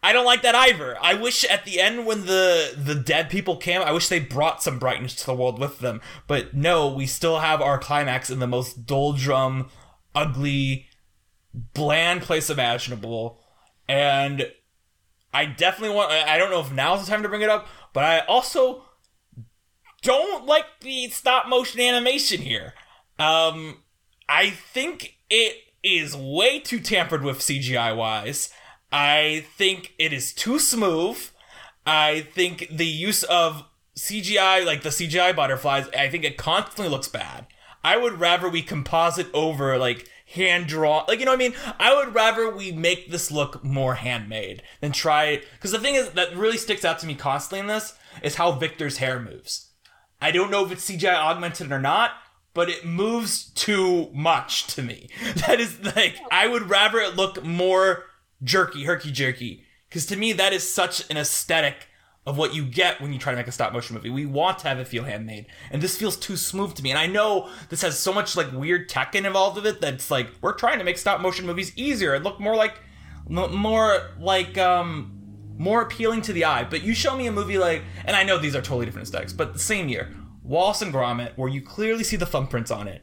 I 0.03 0.13
don't 0.13 0.25
like 0.25 0.43
that 0.43 0.55
either. 0.55 0.97
I 1.01 1.15
wish 1.15 1.45
at 1.45 1.65
the 1.65 1.81
end 1.81 2.07
when 2.07 2.27
the 2.27 2.73
the 2.77 2.95
dead 2.95 3.31
people 3.31 3.57
came, 3.57 3.83
I 3.83 3.93
wish 3.93 4.09
they 4.09 4.21
brought 4.21 4.63
some 4.63 4.79
brightness 4.79 5.15
to 5.17 5.27
the 5.27 5.35
world 5.35 5.59
with 5.59 5.81
them. 5.81 6.01
But 6.27 6.55
no, 6.55 6.89
we 6.89 7.07
still 7.07 7.41
have 7.41 7.61
our 7.61 7.79
climax 7.79 8.31
in 8.31 8.39
the 8.39 8.47
most 8.47 8.87
doldrum, 8.87 9.71
ugly, 10.15 10.87
bland 11.53 12.23
place 12.23 12.49
imaginable. 12.49 13.41
And 13.89 14.53
I 15.35 15.47
definitely 15.47 15.97
want 15.97 16.13
I 16.13 16.39
don't 16.39 16.51
know 16.51 16.61
if 16.61 16.73
now's 16.73 17.05
the 17.05 17.11
time 17.11 17.23
to 17.23 17.29
bring 17.29 17.43
it 17.43 17.51
up, 17.51 17.67
but 17.93 18.05
I 18.05 18.21
also 18.21 18.85
don't 20.03 20.47
like 20.47 20.67
the 20.81 21.09
stop 21.09 21.49
motion 21.49 21.81
animation 21.81 22.41
here. 22.41 22.75
Um 23.19 23.83
I 24.29 24.51
think 24.51 25.17
it 25.29 25.57
is 25.83 26.17
way 26.17 26.61
too 26.61 26.79
tampered 26.81 27.25
with 27.25 27.39
CGI 27.39 27.97
wise. 27.97 28.53
I 28.93 29.45
think 29.57 29.95
it 29.99 30.13
is 30.13 30.33
too 30.33 30.59
smooth. 30.59 31.19
I 31.87 32.21
think 32.21 32.69
the 32.71 32.87
use 32.87 33.23
of 33.25 33.65
CGI, 33.97 34.65
like 34.65 34.83
the 34.83 34.91
CGI 34.91 35.35
butterflies, 35.35 35.89
I 35.97 36.09
think 36.09 36.25
it 36.25 36.37
constantly 36.37 36.89
looks 36.89 37.09
bad. 37.09 37.47
I 37.85 37.97
would 37.97 38.21
rather 38.21 38.49
we 38.49 38.63
composite 38.63 39.29
over 39.33 39.79
like 39.79 40.09
hand 40.35 40.67
draw, 40.67 41.05
like 41.09 41.19
you 41.21 41.25
know 41.25 41.33
what 41.33 41.41
I 41.41 41.49
mean. 41.49 41.55
I 41.79 41.95
would 41.95 42.15
rather 42.15 42.51
we 42.55 42.73
make 42.73 43.11
this 43.11 43.31
look 43.31 43.65
more 43.65 43.95
handmade 43.95 44.63
than 44.81 44.93
try. 44.93 45.43
Because 45.55 45.73
the 45.73 45.79
thing 45.79 45.95
is 45.95 46.11
that 46.11 46.37
really 46.37 46.59
sticks 46.59 46.85
out 46.85 46.99
to 47.01 47.07
me 47.07 47.15
constantly 47.15 47.61
in 47.61 47.67
this 47.67 47.95
is 48.23 48.37
how 48.37 48.53
Victor's 48.53 48.99
hair 48.99 49.21
moves. 49.21 49.71
I 50.21 50.31
don't 50.31 50.51
know 50.51 50.65
if 50.65 50.73
it's 50.73 50.91
CGI 50.91 51.15
augmented 51.15 51.71
or 51.71 51.79
not, 51.79 52.13
but 52.53 52.69
it 52.69 52.85
moves 52.85 53.51
too 53.51 54.11
much 54.13 54.67
to 54.75 54.83
me. 54.83 55.09
That 55.47 55.61
is 55.61 55.83
like 55.97 56.17
I 56.31 56.49
would 56.49 56.69
rather 56.69 56.99
it 56.99 57.17
look 57.17 57.45
more 57.45 58.05
jerky, 58.43 58.85
herky 58.85 59.11
jerky, 59.11 59.65
because 59.89 60.07
to 60.07 60.17
me 60.17 60.33
that 60.33 60.53
is 60.53 60.71
such 60.73 61.09
an 61.11 61.17
aesthetic 61.17 61.89
of 62.29 62.37
what 62.37 62.55
you 62.55 62.63
get 62.63 63.01
when 63.01 63.11
you 63.11 63.19
try 63.19 63.33
to 63.33 63.39
make 63.39 63.49
a 63.49 63.53
stop 63.53 63.73
motion 63.73 63.95
movie. 63.95 64.11
We 64.11 64.27
want 64.27 64.59
to 64.59 64.69
have 64.69 64.79
it 64.79 64.87
feel 64.87 65.05
handmade, 65.05 65.47
and 65.71 65.81
this 65.81 65.97
feels 65.97 66.15
too 66.15 66.37
smooth 66.37 66.75
to 66.75 66.83
me. 66.83 66.91
And 66.91 66.99
I 66.99 67.07
know 67.07 67.49
this 67.71 67.81
has 67.81 67.99
so 67.99 68.13
much 68.13 68.37
like 68.37 68.53
weird 68.53 68.89
tech 68.89 69.15
involved 69.15 69.57
with 69.57 69.67
it 69.67 69.81
that's 69.81 70.11
like 70.11 70.29
we're 70.43 70.53
trying 70.53 70.79
to 70.79 70.85
make 70.85 70.99
stop 70.99 71.23
motion 71.23 71.47
movies 71.47 71.73
easier 71.75 72.13
and 72.13 72.23
look 72.23 72.39
more 72.39 72.55
like 72.55 72.75
more 73.29 74.11
like 74.21 74.59
um 74.59 75.15
more 75.57 75.81
appealing 75.81 76.21
to 76.23 76.35
the 76.35 76.45
eye. 76.45 76.65
But 76.65 76.83
you 76.83 76.93
show 76.93 77.17
me 77.17 77.27
a 77.29 77.33
movie 77.33 77.57
like, 77.57 77.83
and 78.05 78.15
I 78.15 78.25
know 78.25 78.37
these 78.37 78.55
are 78.55 78.61
totally 78.61 78.85
different 78.85 79.09
aesthetics, 79.09 79.33
but 79.33 79.55
the 79.55 79.59
same 79.59 79.89
year, 79.89 80.15
Wallace 80.43 80.83
and 80.83 80.93
Gromit, 80.93 81.33
where 81.37 81.49
you 81.49 81.63
clearly 81.63 82.05
see 82.05 82.17
the 82.17 82.27
thumbprints 82.27 82.75
on 82.75 82.89
it, 82.89 83.03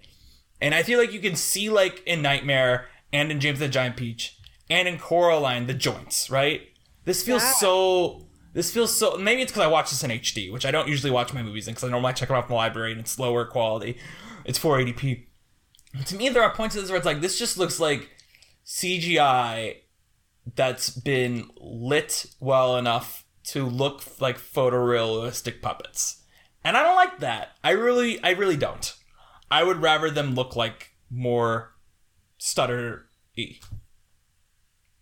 and 0.61 0.75
I 0.75 0.83
feel 0.83 0.99
like 0.99 1.11
you 1.11 1.19
can 1.19 1.35
see 1.35 1.71
like 1.71 2.03
in 2.05 2.21
Nightmare 2.21 2.85
and 3.11 3.31
in 3.31 3.39
James 3.39 3.59
and 3.59 3.69
the 3.69 3.73
Giant 3.73 3.97
Peach 3.97 4.37
and 4.69 4.87
in 4.87 4.97
Coraline 4.97 5.67
the 5.67 5.73
joints, 5.73 6.29
right? 6.29 6.61
This 7.05 7.23
feels 7.23 7.43
Yeah. 7.43 7.53
so. 7.53 8.21
This 8.53 8.71
feels 8.71 8.97
so. 8.97 9.17
Maybe 9.17 9.41
it's 9.41 9.51
because 9.51 9.63
I 9.65 9.67
watch 9.67 9.89
this 9.89 10.03
in 10.03 10.11
HD, 10.11 10.49
which 10.51 10.65
I 10.65 10.71
don't 10.71 10.87
usually 10.87 11.11
watch 11.11 11.33
my 11.33 11.43
movies 11.43 11.67
in 11.67 11.73
because 11.73 11.83
I 11.83 11.91
normally 11.91 12.13
check 12.13 12.29
it 12.29 12.33
off 12.35 12.47
the 12.47 12.53
library 12.53 12.91
and 12.93 13.01
it's 13.01 13.19
lower 13.19 13.43
quality. 13.45 13.97
It's 14.45 14.57
480p. 14.57 15.25
To 16.05 16.15
me, 16.15 16.29
there 16.29 16.41
are 16.41 16.53
points 16.53 16.75
of 16.75 16.81
this 16.81 16.89
where 16.89 16.97
it's 16.97 17.05
like 17.05 17.19
this 17.21 17.37
just 17.37 17.57
looks 17.57 17.79
like 17.79 18.09
CGI 18.65 19.77
that's 20.55 20.89
been 20.89 21.49
lit 21.57 22.25
well 22.39 22.77
enough 22.77 23.25
to 23.45 23.65
look 23.65 24.03
like 24.21 24.37
photorealistic 24.39 25.61
puppets. 25.61 26.23
And 26.63 26.75
I 26.77 26.83
don't 26.83 26.95
like 26.95 27.19
that. 27.19 27.49
I 27.63 27.71
really 27.71 28.23
I 28.23 28.31
really 28.31 28.57
don't. 28.57 28.95
I 29.51 29.63
would 29.63 29.81
rather 29.81 30.09
them 30.09 30.33
look 30.33 30.55
like 30.55 30.91
more 31.09 31.75
stutter 32.37 33.07
y. 33.37 33.59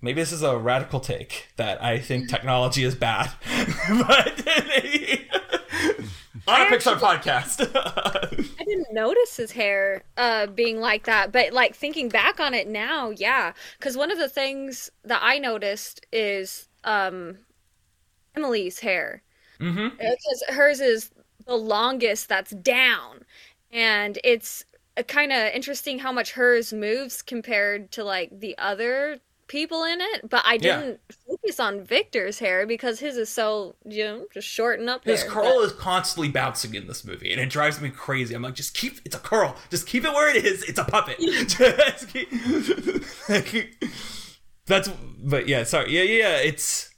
Maybe 0.04 0.20
this 0.22 0.34
is 0.34 0.44
a 0.44 0.58
radical 0.58 1.00
take 1.00 1.48
that 1.56 1.82
I 1.82 1.98
think 1.98 2.30
technology 2.30 2.84
is 2.84 2.94
bad. 2.94 3.32
but 3.90 4.44
on 6.46 6.62
a 6.62 6.66
Pixar 6.66 6.98
podcast. 6.98 7.72
I 8.60 8.64
didn't 8.66 8.92
notice 8.92 9.38
his 9.38 9.54
hair 9.54 10.04
uh, 10.18 10.48
being 10.48 10.82
like 10.82 11.06
that, 11.06 11.32
but 11.32 11.54
like 11.54 11.74
thinking 11.74 12.10
back 12.10 12.42
on 12.42 12.54
it 12.54 12.68
now, 12.68 13.12
yeah. 13.12 13.54
Because 13.80 13.96
one 13.96 14.12
of 14.12 14.18
the 14.18 14.28
things 14.28 14.92
that 15.06 15.22
I 15.24 15.40
noticed 15.40 16.06
is 16.12 16.68
um, 16.84 17.38
Emily's 18.36 18.80
hair. 18.80 19.24
mm-hmm. 19.58 19.88
Because 19.98 20.44
hers 20.50 20.82
is 20.82 21.12
the 21.46 21.56
longest 21.56 22.28
that's 22.28 22.52
down, 22.52 23.24
and 23.72 24.20
it's 24.26 24.66
kind 25.08 25.32
of 25.32 25.54
interesting 25.54 26.00
how 26.00 26.12
much 26.12 26.34
hers 26.34 26.74
moves 26.74 27.22
compared 27.22 27.90
to 27.92 28.04
like 28.04 28.38
the 28.38 28.58
other 28.58 29.20
people 29.54 29.84
in 29.84 30.02
it. 30.02 30.30
But 30.30 30.42
I 30.46 30.58
didn't 30.58 31.00
focus 31.28 31.60
on 31.60 31.84
Victor's 31.84 32.40
hair 32.40 32.66
because 32.66 33.00
his 33.00 33.16
is 33.16 33.30
so 33.30 33.76
you 33.86 34.04
know 34.04 34.26
just 34.34 34.48
shorten 34.48 34.90
up. 34.90 35.06
His 35.06 35.22
there. 35.22 35.30
curl 35.30 35.62
is 35.62 35.72
constantly 35.74 36.30
bouncing 36.30 36.74
in 36.74 36.88
this 36.88 37.06
movie, 37.06 37.32
and 37.32 37.40
it 37.40 37.50
drives 37.50 37.80
me 37.80 37.90
crazy. 37.90 38.34
I'm 38.34 38.42
like, 38.42 38.56
just 38.56 38.74
keep 38.74 39.00
it's 39.06 39.16
a 39.16 39.20
curl. 39.20 39.56
Just 39.70 39.88
keep 39.88 40.04
it 40.04 40.12
where 40.12 40.36
it 40.36 40.44
is. 40.44 40.64
It's 40.64 40.80
a 40.80 40.84
puppet. 40.84 41.20
That's 44.66 44.90
but 45.24 45.48
yeah, 45.48 45.64
sorry. 45.64 45.92
Yeah, 45.92 46.04
yeah, 46.04 46.18
yeah. 46.18 46.38
It's 46.38 46.90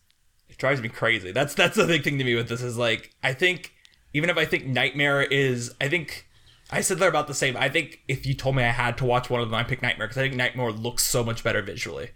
it 0.48 0.58
drives 0.58 0.82
me 0.82 0.90
crazy. 0.90 1.32
That's 1.32 1.54
that's 1.54 1.76
the 1.76 1.86
big 1.86 2.04
thing 2.04 2.18
to 2.18 2.24
me 2.24 2.36
with 2.36 2.48
this 2.48 2.62
is 2.62 2.78
like 2.78 3.14
I 3.22 3.34
think 3.34 3.74
even 4.14 4.30
if 4.30 4.38
I 4.38 4.46
think 4.46 4.66
Nightmare 4.66 5.22
is 5.22 5.74
I 5.82 5.90
think 5.90 6.28
I 6.72 6.82
said 6.82 7.00
they're 7.00 7.10
about 7.10 7.28
the 7.28 7.34
same. 7.34 7.58
I 7.58 7.70
think 7.70 8.02
if 8.08 8.26
you 8.26 8.34
told 8.34 8.56
me 8.56 8.64
I 8.64 8.70
had 8.70 8.98
to 9.00 9.06
watch 9.06 9.30
one 9.30 9.42
of 9.42 9.50
them, 9.50 9.56
I'd 9.56 9.68
pick 9.68 9.82
Nightmare 9.82 10.08
because 10.08 10.18
I 10.18 10.22
think 10.22 10.36
Nightmare 10.36 10.72
looks 10.72 11.04
so 11.04 11.24
much 11.24 11.44
better 11.44 11.62
visually 11.62 12.12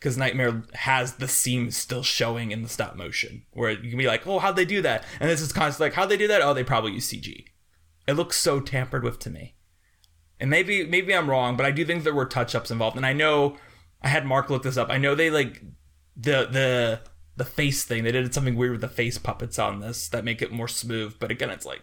because 0.00 0.16
Nightmare 0.16 0.62
has 0.72 1.14
the 1.14 1.28
seams 1.28 1.76
still 1.76 2.02
showing 2.02 2.50
in 2.50 2.62
the 2.62 2.68
stop 2.68 2.96
motion, 2.96 3.44
where 3.52 3.70
you 3.70 3.90
can 3.90 3.98
be 3.98 4.06
like, 4.06 4.26
"Oh, 4.26 4.38
how'd 4.38 4.56
they 4.56 4.64
do 4.64 4.80
that?" 4.82 5.04
And 5.20 5.28
this 5.28 5.42
is 5.42 5.52
constantly 5.52 5.86
like, 5.86 5.94
"How'd 5.94 6.08
they 6.08 6.16
do 6.16 6.28
that?" 6.28 6.40
Oh, 6.42 6.54
they 6.54 6.64
probably 6.64 6.92
use 6.92 7.06
CG. 7.06 7.44
It 8.08 8.14
looks 8.14 8.36
so 8.38 8.60
tampered 8.60 9.04
with 9.04 9.18
to 9.20 9.30
me, 9.30 9.54
and 10.40 10.48
maybe 10.50 10.84
maybe 10.86 11.14
I'm 11.14 11.28
wrong, 11.28 11.56
but 11.56 11.66
I 11.66 11.70
do 11.70 11.84
think 11.84 12.02
there 12.02 12.14
were 12.14 12.26
touch 12.26 12.54
ups 12.54 12.70
involved, 12.70 12.96
and 12.96 13.04
I 13.06 13.12
know 13.12 13.58
I 14.02 14.08
had 14.08 14.24
Mark 14.24 14.48
look 14.48 14.62
this 14.62 14.78
up. 14.78 14.88
I 14.90 14.96
know 14.98 15.14
they 15.14 15.30
like 15.30 15.62
the 16.16 16.46
the 16.50 17.00
the 17.36 17.44
face 17.44 17.84
thing. 17.84 18.04
They 18.04 18.12
did 18.12 18.34
something 18.34 18.56
weird 18.56 18.72
with 18.72 18.80
the 18.80 18.88
face 18.88 19.18
puppets 19.18 19.58
on 19.58 19.80
this 19.80 20.08
that 20.08 20.24
make 20.24 20.42
it 20.42 20.50
more 20.50 20.68
smooth, 20.68 21.16
but 21.20 21.30
again, 21.30 21.50
it's 21.50 21.66
like 21.66 21.82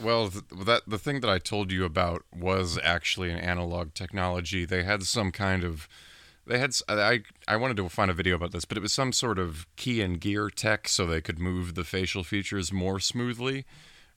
Well, 0.00 0.28
that 0.28 0.82
the 0.86 0.98
thing 0.98 1.20
that 1.20 1.30
I 1.30 1.38
told 1.38 1.70
you 1.70 1.84
about 1.84 2.24
was 2.32 2.78
actually 2.82 3.30
an 3.30 3.38
analog 3.38 3.94
technology. 3.94 4.64
They 4.64 4.84
had 4.84 5.02
some 5.02 5.30
kind 5.30 5.62
of 5.64 5.88
they 6.48 6.58
had 6.58 6.74
I 6.88 7.20
I 7.46 7.56
wanted 7.56 7.76
to 7.78 7.88
find 7.88 8.10
a 8.10 8.14
video 8.14 8.34
about 8.34 8.52
this, 8.52 8.64
but 8.64 8.76
it 8.76 8.80
was 8.82 8.92
some 8.92 9.12
sort 9.12 9.38
of 9.38 9.66
key 9.76 10.00
and 10.02 10.20
gear 10.20 10.50
tech 10.50 10.88
so 10.88 11.06
they 11.06 11.20
could 11.20 11.38
move 11.38 11.74
the 11.74 11.84
facial 11.84 12.24
features 12.24 12.72
more 12.72 12.98
smoothly 13.00 13.64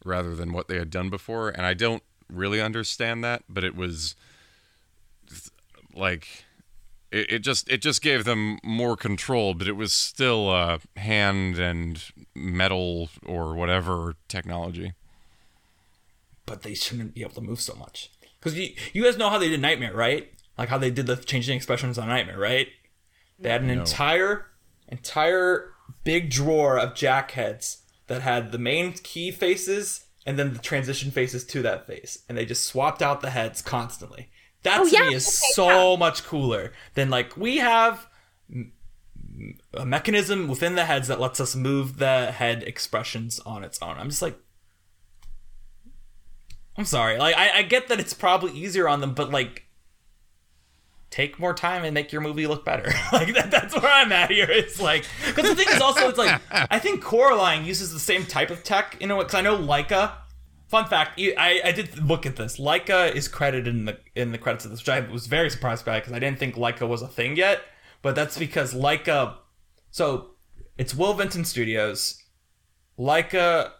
rather 0.03 0.33
than 0.35 0.51
what 0.53 0.67
they 0.67 0.77
had 0.77 0.89
done 0.89 1.09
before, 1.09 1.49
and 1.49 1.65
I 1.65 1.73
don't 1.75 2.03
really 2.29 2.61
understand 2.61 3.23
that, 3.23 3.43
but 3.47 3.63
it 3.63 3.75
was 3.75 4.15
like 5.93 6.45
it, 7.11 7.31
it 7.31 7.39
just 7.39 7.69
it 7.69 7.81
just 7.81 8.01
gave 8.01 8.23
them 8.23 8.57
more 8.63 8.95
control, 8.97 9.53
but 9.53 9.67
it 9.67 9.75
was 9.75 9.93
still 9.93 10.49
uh, 10.49 10.79
hand 10.97 11.59
and 11.59 12.03
metal 12.33 13.09
or 13.25 13.53
whatever 13.55 14.15
technology. 14.27 14.93
but 16.45 16.63
they 16.63 16.73
shouldn't 16.73 17.13
be 17.13 17.21
able 17.21 17.33
to 17.33 17.41
move 17.41 17.61
so 17.61 17.73
much. 17.75 18.11
Because 18.39 18.57
you, 18.57 18.69
you 18.93 19.03
guys 19.03 19.17
know 19.17 19.29
how 19.29 19.37
they 19.37 19.49
did 19.49 19.61
Nightmare, 19.61 19.93
right? 19.93 20.33
Like 20.57 20.69
how 20.69 20.77
they 20.77 20.91
did 20.91 21.07
the 21.07 21.15
changing 21.15 21.55
expressions 21.55 21.97
on 21.97 22.07
Nightmare, 22.07 22.39
right? 22.39 22.67
They 23.39 23.49
had 23.49 23.63
an 23.63 23.69
entire, 23.71 24.47
entire 24.87 25.71
big 26.03 26.29
drawer 26.29 26.77
of 26.77 26.93
jack 26.93 27.31
heads 27.31 27.83
that 28.07 28.21
had 28.21 28.51
the 28.51 28.57
main 28.57 28.93
key 28.93 29.31
faces 29.31 30.05
and 30.25 30.37
then 30.37 30.53
the 30.53 30.59
transition 30.59 31.09
faces 31.09 31.43
to 31.45 31.61
that 31.63 31.87
face, 31.87 32.19
and 32.29 32.37
they 32.37 32.45
just 32.45 32.65
swapped 32.65 33.01
out 33.01 33.21
the 33.21 33.31
heads 33.31 33.61
constantly. 33.61 34.29
That 34.63 34.81
Oh, 34.81 34.85
to 34.87 34.91
yeah, 34.91 35.09
me 35.09 35.15
is 35.15 35.25
okay, 35.27 35.47
so 35.53 35.97
much 35.97 36.23
cooler 36.23 36.73
than 36.93 37.09
like 37.09 37.35
we 37.35 37.57
have 37.57 38.07
a 39.73 39.85
mechanism 39.85 40.47
within 40.47 40.75
the 40.75 40.85
heads 40.85 41.07
that 41.07 41.19
lets 41.19 41.39
us 41.39 41.55
move 41.55 41.97
the 41.97 42.31
head 42.31 42.61
expressions 42.63 43.39
on 43.39 43.63
its 43.63 43.81
own. 43.81 43.97
I'm 43.97 44.09
just 44.09 44.21
like, 44.21 44.37
I'm 46.77 46.85
sorry. 46.85 47.17
Like 47.17 47.35
I, 47.35 47.59
I 47.59 47.61
get 47.63 47.87
that 47.87 47.99
it's 47.99 48.13
probably 48.13 48.51
easier 48.51 48.87
on 48.87 49.01
them, 49.01 49.13
but 49.13 49.31
like 49.31 49.65
take 51.11 51.37
more 51.37 51.53
time 51.53 51.83
and 51.83 51.93
make 51.93 52.11
your 52.11 52.21
movie 52.21 52.47
look 52.47 52.65
better. 52.65 52.91
like 53.13 53.33
that, 53.35 53.51
that's 53.51 53.79
where 53.79 53.91
I'm 53.91 54.11
at 54.11 54.31
here. 54.31 54.47
It's 54.49 54.81
like 54.81 55.05
because 55.27 55.47
the 55.47 55.55
thing 55.55 55.67
is 55.69 55.81
also 55.81 56.09
it's 56.09 56.17
like 56.17 56.41
I 56.49 56.79
think 56.79 57.03
Coraline 57.03 57.65
uses 57.65 57.93
the 57.93 57.99
same 57.99 58.25
type 58.25 58.49
of 58.49 58.63
tech 58.63 58.97
in 58.99 59.11
a 59.11 59.15
way 59.15 59.23
because 59.23 59.35
I 59.35 59.41
know 59.41 59.57
Laika. 59.57 60.13
Fun 60.69 60.85
fact, 60.85 61.19
I, 61.19 61.59
I 61.65 61.73
did 61.73 62.01
look 62.01 62.25
at 62.25 62.37
this. 62.37 62.57
Laika 62.57 63.13
is 63.13 63.27
credited 63.27 63.67
in 63.67 63.85
the 63.85 63.99
in 64.15 64.31
the 64.31 64.37
credits 64.37 64.63
of 64.63 64.71
this, 64.71 64.79
which 64.79 64.89
I 64.89 65.01
was 65.01 65.27
very 65.27 65.49
surprised 65.49 65.85
by 65.85 65.99
because 65.99 66.13
I 66.13 66.19
didn't 66.19 66.39
think 66.39 66.55
Laika 66.55 66.87
was 66.87 67.01
a 67.01 67.09
thing 67.09 67.35
yet. 67.35 67.61
But 68.01 68.15
that's 68.15 68.39
because 68.39 68.73
Laika. 68.73 69.35
So 69.91 70.31
it's 70.77 70.95
Will 70.95 71.13
Vinton 71.13 71.43
Studios. 71.43 72.23
Laika, 72.97 73.71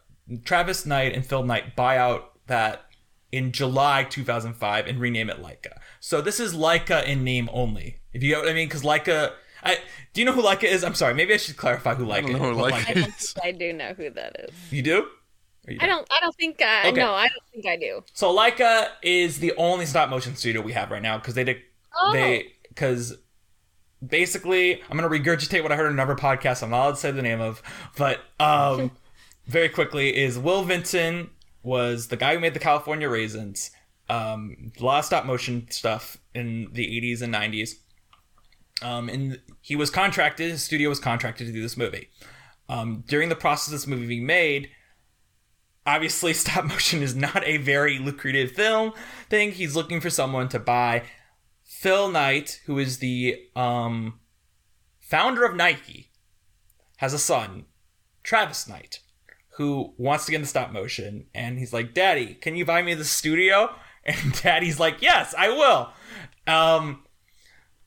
Travis 0.43 0.85
Knight, 0.85 1.13
and 1.13 1.25
Phil 1.25 1.43
Knight 1.43 1.75
buy 1.75 1.97
out 1.97 2.31
that 2.47 2.90
in 3.31 3.51
July 3.51 4.03
2005 4.03 4.87
and 4.87 4.99
rename 4.99 5.29
it 5.29 5.41
Laika. 5.41 5.77
So 5.99 6.21
this 6.21 6.39
is 6.39 6.53
Laika 6.53 7.05
in 7.05 7.23
name 7.23 7.49
only. 7.53 7.99
If 8.13 8.23
you 8.23 8.33
know 8.33 8.39
what 8.41 8.49
I 8.49 8.53
mean, 8.53 8.67
because 8.67 8.83
Laika. 8.83 9.31
I, 9.63 9.77
do 10.13 10.21
you 10.21 10.25
know 10.25 10.33
who 10.33 10.41
Laika 10.41 10.63
is? 10.63 10.83
I'm 10.83 10.95
sorry. 10.95 11.13
Maybe 11.13 11.33
I 11.33 11.37
should 11.37 11.55
clarify 11.55 11.93
who 11.93 12.05
Laika 12.05 12.31
don't 12.31 12.31
know 12.41 12.51
is. 12.51 12.57
who 12.57 12.63
Laika 12.63 12.73
I 12.73 12.81
Laika- 12.81 12.93
don't 12.95 13.13
think 13.13 13.45
I 13.45 13.51
do 13.51 13.73
know 13.73 13.93
who 13.93 14.09
that 14.09 14.35
is. 14.39 14.55
You 14.71 14.81
do? 14.81 15.05
You 15.67 15.77
I 15.79 15.85
don't. 15.85 16.07
I 16.11 16.19
don't 16.19 16.35
think. 16.35 16.59
I 16.61 16.89
Okay. 16.89 16.99
No, 16.99 17.13
I 17.13 17.27
don't 17.27 17.43
think 17.53 17.65
I 17.67 17.77
do. 17.77 18.03
So 18.13 18.35
Laika 18.35 18.87
is 19.03 19.39
the 19.39 19.53
only 19.57 19.85
stop 19.85 20.09
motion 20.09 20.35
studio 20.35 20.61
we 20.61 20.73
have 20.73 20.89
right 20.89 21.01
now 21.01 21.17
because 21.19 21.35
they 21.35 21.43
did 21.43 21.57
Oh. 21.95 22.11
they 22.13 22.53
because 22.69 23.17
basically 24.05 24.81
I'm 24.89 24.97
gonna 24.97 25.09
regurgitate 25.09 25.61
what 25.63 25.71
I 25.71 25.75
heard 25.75 25.87
in 25.87 25.93
another 25.93 26.15
podcast. 26.15 26.63
I'm 26.63 26.69
not 26.71 26.77
allowed 26.81 26.91
to 26.91 26.97
say 26.97 27.11
the 27.11 27.21
name 27.21 27.41
of, 27.41 27.61
but 27.97 28.19
um, 28.39 28.91
very 29.45 29.69
quickly 29.69 30.15
is 30.15 30.39
Will 30.39 30.63
Vinton 30.63 31.29
was 31.63 32.07
the 32.07 32.17
guy 32.17 32.33
who 32.33 32.39
made 32.39 32.53
the 32.53 32.59
California 32.59 33.09
Raisins, 33.09 33.71
um, 34.09 34.71
a 34.79 34.83
lot 34.83 34.99
of 34.99 35.05
stop 35.05 35.25
motion 35.25 35.69
stuff 35.69 36.17
in 36.33 36.67
the 36.73 36.85
80s 36.85 37.21
and 37.21 37.33
90s. 37.33 37.75
Um, 38.81 39.09
and 39.09 39.39
he 39.61 39.75
was 39.75 39.89
contracted. 39.89 40.51
His 40.51 40.63
studio 40.63 40.89
was 40.89 40.99
contracted 40.99 41.47
to 41.47 41.53
do 41.53 41.61
this 41.61 41.77
movie. 41.77 42.09
Um, 42.67 43.03
during 43.07 43.29
the 43.29 43.35
process 43.35 43.67
of 43.67 43.73
this 43.73 43.88
movie 43.88 44.07
being 44.07 44.25
made, 44.25 44.69
obviously 45.85 46.33
stop 46.33 46.65
motion 46.65 47.01
is 47.03 47.15
not 47.15 47.45
a 47.45 47.57
very 47.57 47.99
lucrative 47.99 48.51
film 48.51 48.93
thing. 49.29 49.51
He's 49.51 49.75
looking 49.75 50.01
for 50.01 50.09
someone 50.09 50.49
to 50.49 50.59
buy. 50.59 51.03
Phil 51.63 52.09
Knight, 52.09 52.61
who 52.65 52.79
is 52.79 52.99
the 52.99 53.38
um, 53.55 54.19
founder 54.99 55.45
of 55.45 55.55
Nike, 55.55 56.11
has 56.97 57.13
a 57.13 57.19
son, 57.19 57.65
Travis 58.23 58.67
Knight, 58.67 58.99
who 59.56 59.94
wants 59.98 60.26
to 60.26 60.32
get 60.32 60.38
into 60.38 60.48
stop 60.48 60.72
motion, 60.72 61.26
and 61.34 61.60
he's 61.60 61.73
like, 61.73 61.94
"Daddy, 61.94 62.36
can 62.36 62.56
you 62.56 62.65
buy 62.65 62.82
me 62.82 62.94
the 62.94 63.06
studio?" 63.06 63.73
And 64.03 64.41
Daddy's 64.41 64.80
like, 64.80 65.03
"Yes, 65.03 65.36
I 65.38 65.49
will." 65.49 65.91
Um, 66.52 67.03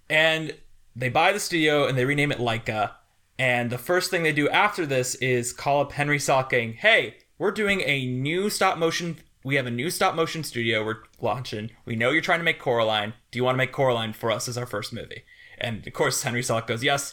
and 0.08 0.54
they 0.94 1.08
buy 1.08 1.32
the 1.32 1.40
studio 1.40 1.88
and 1.88 1.98
they 1.98 2.04
rename 2.04 2.30
it 2.30 2.38
Laika. 2.38 2.92
And 3.36 3.68
the 3.68 3.78
first 3.78 4.12
thing 4.12 4.22
they 4.22 4.32
do 4.32 4.48
after 4.48 4.86
this 4.86 5.16
is 5.16 5.52
call 5.52 5.80
up 5.80 5.90
Henry 5.90 6.18
Selick, 6.18 6.50
saying, 6.50 6.74
"Hey, 6.74 7.16
we're 7.36 7.50
doing 7.50 7.80
a 7.80 8.06
new 8.06 8.48
stop 8.48 8.78
motion. 8.78 9.16
We 9.42 9.56
have 9.56 9.66
a 9.66 9.72
new 9.72 9.90
stop 9.90 10.14
motion 10.14 10.44
studio 10.44 10.84
we're 10.84 11.02
launching. 11.20 11.72
We 11.84 11.96
know 11.96 12.10
you're 12.10 12.22
trying 12.22 12.38
to 12.38 12.44
make 12.44 12.60
Coraline. 12.60 13.14
Do 13.32 13.38
you 13.38 13.42
want 13.44 13.54
to 13.54 13.58
make 13.58 13.72
Coraline 13.72 14.12
for 14.12 14.30
us 14.30 14.46
as 14.46 14.56
our 14.56 14.66
first 14.66 14.92
movie?" 14.92 15.24
And 15.58 15.84
of 15.84 15.92
course, 15.92 16.22
Henry 16.22 16.42
Selick 16.42 16.68
goes, 16.68 16.84
"Yes." 16.84 17.12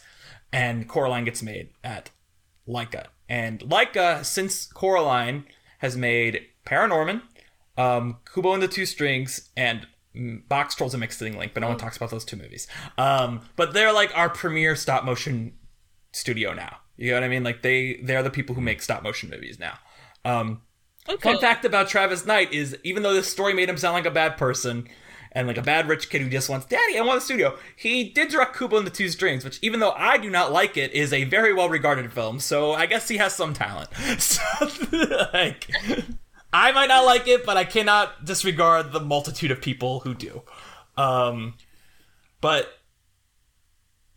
And 0.54 0.88
Coraline 0.88 1.26
gets 1.26 1.42
made 1.42 1.70
at 1.84 2.12
Laika. 2.68 3.08
And 3.32 3.62
Laika, 3.62 4.26
since 4.26 4.66
Coraline, 4.66 5.46
has 5.78 5.96
made 5.96 6.48
Paranorman, 6.66 7.22
um, 7.78 8.18
Kubo 8.32 8.54
and 8.54 8.62
the 8.62 8.68
Two 8.68 8.86
Strings, 8.86 9.50
and 9.56 9.88
mm, 10.14 10.44
Boxtrolls 10.50 10.92
and 10.92 11.00
Missing 11.00 11.38
Link, 11.38 11.54
but 11.54 11.62
no 11.62 11.70
one 11.70 11.78
talks 11.78 11.96
about 11.96 12.10
those 12.10 12.26
two 12.26 12.36
movies. 12.36 12.68
Um, 12.98 13.40
but 13.56 13.74
they're 13.74 13.94
like 13.94 14.12
our 14.18 14.30
premier 14.30 14.76
stop 14.76 15.06
motion 15.06 15.54
studio 16.12 16.54
now. 16.54 16.80
You 16.98 17.12
know 17.12 17.18
what 17.18 17.24
I 17.24 17.30
mean? 17.30 17.46
Like 17.46 17.62
they 17.62 18.02
they're 18.04 18.22
the 18.22 18.30
people 18.30 18.54
who 18.54 18.60
make 18.60 18.82
stop 18.82 19.02
motion 19.02 19.30
movies 19.30 19.58
now. 19.58 19.80
Um, 20.26 20.64
Okay. 21.10 21.32
Fun 21.32 21.42
fact 21.42 21.66
about 21.66 21.90
Travis 21.90 22.28
Knight 22.28 22.54
is 22.54 22.78
even 22.84 23.02
though 23.02 23.14
this 23.14 23.28
story 23.28 23.54
made 23.54 23.68
him 23.68 23.78
sound 23.78 23.94
like 23.94 24.06
a 24.06 24.12
bad 24.12 24.38
person 24.38 24.88
and 25.34 25.48
like 25.48 25.58
a 25.58 25.62
bad 25.62 25.88
rich 25.88 26.10
kid 26.10 26.22
who 26.22 26.30
just 26.30 26.50
wants, 26.50 26.66
Daddy, 26.66 26.98
I 26.98 27.02
want 27.02 27.18
a 27.20 27.22
studio, 27.22 27.58
he 27.76 28.04
did 28.04 28.30
direct 28.30 28.58
Kubo 28.58 28.78
and 28.78 28.86
the 28.86 28.92
Two 28.92 29.08
Strings, 29.10 29.44
which 29.46 29.60
even 29.62 29.80
though 29.80 29.92
I 29.92 30.18
do 30.18 30.30
not 30.30 30.52
like 30.52 30.76
it, 30.78 30.92
is 30.92 31.14
a 31.14 31.24
very 31.24 31.54
well 31.54 31.70
regarded 31.70 32.12
film. 32.12 32.40
So 32.40 32.74
I 32.74 32.86
guess 32.86 33.08
he 33.08 33.18
has 33.18 33.34
some 33.36 33.54
talent. 33.54 33.90
So 34.20 34.42
like 35.34 35.70
I 36.54 36.72
might 36.74 36.88
not 36.88 37.06
like 37.06 37.28
it, 37.28 37.46
but 37.46 37.56
I 37.58 37.64
cannot 37.64 38.26
disregard 38.26 38.92
the 38.92 39.00
multitude 39.00 39.52
of 39.52 39.62
people 39.62 40.02
who 40.02 40.14
do. 40.14 40.42
Um, 40.98 41.54
but 42.42 42.74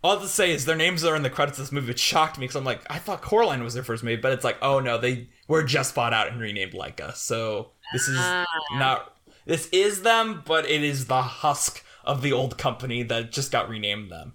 all 0.03 0.21
to 0.21 0.27
say 0.29 0.51
is 0.53 0.65
their 0.67 0.77
names 0.77 1.05
are 1.05 1.15
in 1.17 1.23
the 1.23 1.31
credits 1.31 1.59
of 1.59 1.65
this 1.65 1.73
movie. 1.73 1.93
It 1.93 1.99
shocked 1.99 2.39
me 2.39 2.45
because 2.45 2.57
I'm 2.57 2.65
like, 2.65 2.81
I 2.91 2.99
thought 2.99 3.23
Coraline 3.23 3.63
was 3.63 3.73
their 3.75 3.85
first 3.85 4.03
movie, 4.03 4.17
but 4.21 4.33
it's 4.33 4.45
like, 4.45 4.59
oh 4.61 4.81
no, 4.81 4.99
they 4.99 5.29
were 5.49 5.63
just 5.63 5.95
bought 5.95 6.13
out 6.13 6.29
and 6.29 6.41
renamed 6.41 6.73
Laika. 6.73 7.15
So 7.15 7.71
this 7.93 8.09
is 8.09 8.19
Ah. 8.19 8.45
not. 8.75 9.14
This 9.47 9.69
is 9.73 10.03
them, 10.03 10.43
but 10.47 10.69
it 10.69 10.83
is 10.83 11.07
the 11.07 11.23
husk 11.23 11.85
of 12.05 12.23
the 12.23 12.33
old 12.33 12.59
company 12.59 13.03
that 13.05 13.33
just 13.33 13.51
got 13.53 13.69
renamed 13.69 14.11
them. 14.11 14.33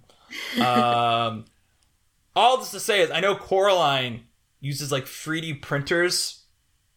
um, 0.64 1.44
all 2.36 2.58
this 2.58 2.70
to 2.72 2.80
say 2.80 3.00
is, 3.00 3.10
I 3.10 3.20
know 3.20 3.34
Coraline 3.34 4.24
uses 4.60 4.92
like 4.92 5.04
3D 5.06 5.62
printers 5.62 6.44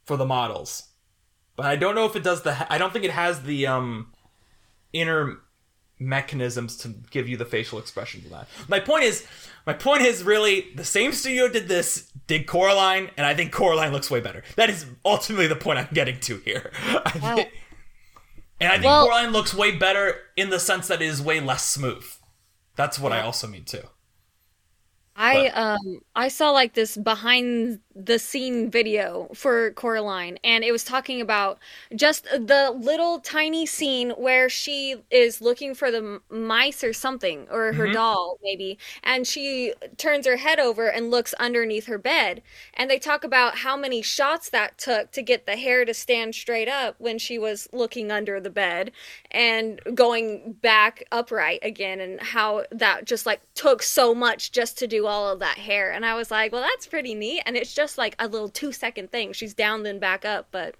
for 0.06 0.18
the 0.18 0.26
models, 0.26 0.90
but 1.56 1.65
I 1.65 1.76
don't 1.76 1.95
know 1.95 2.06
if 2.06 2.15
it 2.15 2.23
does 2.23 2.44
the. 2.44 2.72
I 2.72 2.77
don't 2.77 2.91
think 2.91 3.06
it 3.06 3.11
has 3.11 3.44
the 3.44 3.68
um 3.68 4.11
inner 4.91 5.40
mechanisms 5.99 6.76
to 6.77 6.90
give 7.11 7.30
you 7.30 7.38
the 7.38 7.45
facial 7.45 7.80
expressions 7.80 8.26
of 8.26 8.31
that. 8.31 8.48
My 8.68 8.80
point 8.80 9.03
is, 9.03 9.26
my 9.65 9.73
point 9.73 10.02
is 10.02 10.23
really 10.23 10.68
the 10.76 10.84
same 10.84 11.14
studio 11.14 11.48
did 11.48 11.68
this, 11.68 12.11
did 12.27 12.48
Coraline, 12.48 13.10
and 13.18 13.26
I 13.26 13.34
think 13.34 13.52
Coraline 13.52 13.91
looks 13.91 14.11
way 14.11 14.19
better. 14.19 14.44
That 14.56 14.69
is 14.69 14.85
ultimately 15.06 15.48
the 15.48 15.56
point 15.56 15.80
I'm 15.80 15.88
getting 15.94 16.19
to 16.22 16.38
here. 16.40 16.72
Thi- 17.07 17.48
and 18.60 18.70
I 18.72 18.74
think 18.76 18.86
Well- 18.86 19.06
Coraline 19.08 19.32
looks 19.32 19.54
way 19.54 19.72
better 19.76 20.18
in 20.36 20.50
the 20.50 20.60
sense 20.60 20.88
that 20.88 21.02
it 21.02 21.06
is 21.06 21.22
way 21.22 21.40
less 21.40 21.66
smooth. 21.66 22.06
That's 22.76 22.98
what 23.00 23.12
I 23.12 23.22
also 23.22 23.48
mean 23.48 23.66
too. 23.66 23.84
I 25.16 25.48
um 25.50 26.02
I 26.16 26.28
saw 26.28 26.50
like 26.50 26.74
this 26.74 26.98
behind 26.98 27.80
the 27.95 28.18
scene 28.18 28.72
video 28.72 29.30
for 29.36 29.72
Coraline 29.72 30.40
and 30.44 30.64
it 30.64 30.72
was 30.72 30.84
talking 30.84 31.22
about 31.22 31.60
just 31.95 32.24
the 32.24 32.74
little 32.76 33.20
tiny 33.20 33.68
scene 33.68 34.11
where 34.11 34.49
she 34.49 34.95
is 35.11 35.41
looking 35.41 35.76
for 35.76 35.91
the 35.91 36.20
mice 36.30 36.84
or 36.84 36.91
something 36.91 37.48
or 37.52 37.74
her 37.74 37.86
mm-hmm. 37.86 37.94
doll 37.94 38.40
maybe 38.41 38.80
and 39.03 39.28
she 39.28 39.74
turns 39.98 40.26
her 40.26 40.38
head 40.38 40.60
over 40.60 40.88
and 40.88 41.11
looks 41.11 41.36
underneath 41.36 41.86
her 41.86 41.99
bed 41.99 42.41
and 42.74 42.90
they 42.90 42.98
talk 42.98 43.24
about 43.24 43.60
how 43.60 43.78
many 43.78 44.02
shots 44.02 44.49
that 44.49 44.76
took 44.80 45.11
to 45.11 45.22
get 45.22 45.45
the 45.45 45.56
hair 45.56 45.86
to 45.86 45.94
stand 45.94 46.34
straight 46.34 46.68
up 46.68 46.95
when 46.98 47.20
she 47.20 47.38
was 47.38 47.68
looking 47.72 48.11
under 48.11 48.40
the 48.40 48.49
bed 48.49 48.91
and 49.30 49.80
going 49.94 50.53
back 50.61 51.03
upright 51.11 51.60
again 51.61 51.99
and 51.99 52.20
how 52.20 52.64
that 52.72 53.06
just 53.06 53.28
like 53.28 53.41
took 53.53 53.84
so 53.84 54.15
much 54.15 54.52
just 54.52 54.80
to 54.80 54.88
do 54.88 55.06
all 55.06 55.30
of 55.30 55.40
that 55.40 55.60
hair 55.60 55.91
and 55.91 56.03
i 56.06 56.15
was 56.15 56.32
like 56.32 56.52
well 56.52 56.61
that's 56.61 56.88
pretty 56.88 57.14
neat 57.14 57.44
and 57.45 57.56
it's 57.56 57.74
just 57.74 57.82
like 57.97 58.15
a 58.19 58.27
little 58.27 58.49
two 58.49 58.72
second 58.72 59.11
thing 59.11 59.34
she's 59.34 59.53
down 59.53 59.84
then 59.84 59.99
back 59.99 60.26
up 60.26 60.47
but 60.51 60.76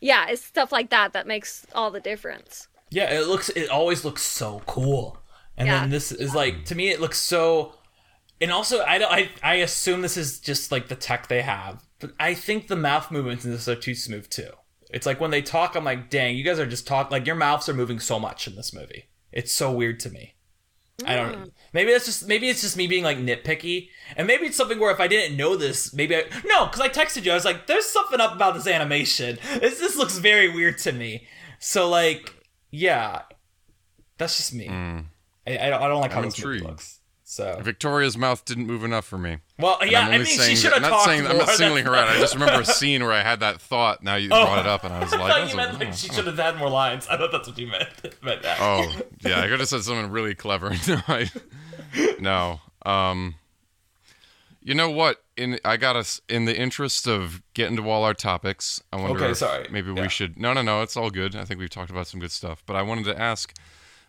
yeah 0.00 0.26
it's 0.28 0.44
stuff 0.44 0.72
like 0.72 0.90
that 0.90 1.12
that 1.12 1.26
makes 1.26 1.66
all 1.74 1.90
the 1.90 2.00
difference 2.00 2.68
Yeah, 2.90 3.12
it 3.12 3.26
looks. 3.26 3.50
It 3.50 3.68
always 3.68 4.02
looks 4.04 4.22
so 4.22 4.62
cool. 4.66 5.18
And 5.58 5.66
Yeah. 5.68 5.80
then 5.80 5.90
this 5.90 6.10
is 6.10 6.34
like 6.34 6.64
to 6.66 6.74
me, 6.74 6.88
it 6.88 7.00
looks 7.00 7.18
so. 7.18 7.74
And 8.40 8.50
also, 8.50 8.82
I 8.82 8.96
don't. 8.98 9.12
I 9.12 9.28
I 9.42 9.54
assume 9.56 10.00
this 10.00 10.16
is 10.16 10.40
just 10.40 10.72
like 10.72 10.88
the 10.88 10.96
tech 10.96 11.26
they 11.28 11.42
have, 11.42 11.82
but 12.00 12.12
I 12.18 12.32
think 12.32 12.68
the 12.68 12.76
mouth 12.76 13.10
movements 13.10 13.44
in 13.44 13.50
this 13.50 13.68
are 13.68 13.74
too 13.76 13.94
smooth 13.94 14.30
too. 14.30 14.50
It's 14.90 15.04
like 15.04 15.20
when 15.20 15.30
they 15.30 15.42
talk, 15.42 15.74
I'm 15.76 15.84
like, 15.84 16.08
dang, 16.08 16.34
you 16.36 16.44
guys 16.44 16.58
are 16.58 16.64
just 16.66 16.86
talk 16.86 17.10
like 17.10 17.26
your 17.26 17.36
mouths 17.36 17.68
are 17.68 17.74
moving 17.74 18.00
so 18.00 18.18
much 18.18 18.46
in 18.48 18.56
this 18.56 18.72
movie. 18.72 19.10
It's 19.32 19.52
so 19.52 19.70
weird 19.70 20.00
to 20.00 20.10
me. 20.10 20.34
I 21.04 21.14
don't. 21.14 21.34
Mm. 21.34 21.50
Maybe 21.72 21.92
that's 21.92 22.06
just 22.06 22.26
maybe 22.26 22.48
it's 22.48 22.60
just 22.60 22.76
me 22.76 22.86
being 22.86 23.04
like 23.04 23.18
nitpicky, 23.18 23.88
and 24.16 24.26
maybe 24.26 24.46
it's 24.46 24.56
something 24.56 24.80
where 24.80 24.90
if 24.90 24.98
I 24.98 25.06
didn't 25.06 25.36
know 25.36 25.54
this, 25.54 25.92
maybe 25.94 26.16
I 26.16 26.24
no, 26.44 26.66
because 26.66 26.80
I 26.80 26.88
texted 26.88 27.24
you. 27.24 27.30
I 27.30 27.34
was 27.34 27.44
like, 27.44 27.66
"There's 27.66 27.86
something 27.86 28.20
up 28.20 28.34
about 28.34 28.54
this 28.54 28.66
animation. 28.66 29.38
This 29.60 29.78
this 29.78 29.96
looks 29.96 30.18
very 30.18 30.52
weird 30.52 30.78
to 30.78 30.92
me." 30.92 31.28
So 31.60 31.88
like, 31.88 32.34
yeah, 32.70 33.22
that's 34.16 34.36
just 34.36 34.54
me. 34.54 34.68
I, 35.46 35.66
I 35.66 35.70
don't 35.70 35.82
I 35.82 35.88
don't 35.88 36.00
like 36.00 36.12
how 36.12 36.18
I'm 36.18 36.24
this 36.24 36.44
movie 36.44 36.60
looks. 36.60 36.97
So 37.30 37.60
Victoria's 37.60 38.16
mouth 38.16 38.42
didn't 38.46 38.66
move 38.66 38.82
enough 38.84 39.04
for 39.04 39.18
me. 39.18 39.36
well, 39.58 39.78
yeah, 39.84 40.00
I 40.08 40.16
mean, 40.16 40.24
she 40.24 40.56
should 40.56 40.72
have 40.72 40.82
I'm 40.82 40.88
talked 40.90 40.92
not 40.92 41.04
saying, 41.04 41.22
more. 41.24 41.32
I'm 41.32 41.36
not 41.36 41.48
singling 41.50 41.84
her 41.84 41.94
out. 41.94 42.08
I 42.08 42.18
just 42.18 42.32
remember 42.32 42.62
a 42.62 42.64
scene 42.80 43.02
where 43.02 43.12
I 43.12 43.22
had 43.22 43.40
that 43.40 43.60
thought. 43.60 44.02
Now 44.02 44.14
you 44.14 44.30
Oh. 44.32 44.44
brought 44.46 44.60
it 44.60 44.66
up, 44.66 44.82
and 44.82 44.94
I 44.94 45.00
was 45.00 45.12
I 45.12 45.18
like, 45.18 45.32
thought 45.32 45.46
you 45.48 45.52
a- 45.52 45.56
meant 45.58 45.78
like 45.78 45.92
she 45.92 46.08
should 46.08 46.26
have 46.26 46.38
had 46.38 46.56
more 46.56 46.70
lines. 46.70 47.06
I 47.06 47.18
thought 47.18 47.30
that's 47.30 47.46
what 47.46 47.58
you 47.58 47.66
meant. 47.66 47.90
meant 48.22 48.40
that. 48.44 48.56
Oh, 48.62 48.90
yeah, 49.20 49.40
I 49.42 49.48
could 49.48 49.60
have 49.60 49.68
said 49.68 49.82
something 49.82 50.10
really 50.10 50.34
clever. 50.34 50.70
No, 50.88 51.00
I, 51.06 51.30
no. 52.18 52.60
Um, 52.86 53.34
you 54.62 54.74
know 54.74 54.88
what? 54.88 55.22
In 55.36 55.60
I 55.66 55.76
got 55.76 55.96
us 55.96 56.22
in 56.30 56.46
the 56.46 56.58
interest 56.58 57.06
of 57.06 57.42
getting 57.52 57.76
to 57.76 57.90
all 57.90 58.04
our 58.04 58.14
topics. 58.14 58.82
I 58.90 58.96
wonder. 58.96 59.22
Okay, 59.22 59.34
sorry. 59.34 59.66
Maybe 59.70 59.92
Yeah. 59.92 60.00
we 60.00 60.08
should. 60.08 60.38
No, 60.38 60.54
no, 60.54 60.62
no. 60.62 60.80
It's 60.80 60.96
all 60.96 61.10
good. 61.10 61.36
I 61.36 61.44
think 61.44 61.60
we've 61.60 61.68
talked 61.68 61.90
about 61.90 62.06
some 62.06 62.20
good 62.20 62.32
stuff. 62.32 62.62
But 62.64 62.76
I 62.76 62.80
wanted 62.82 63.04
to 63.04 63.20
ask, 63.20 63.52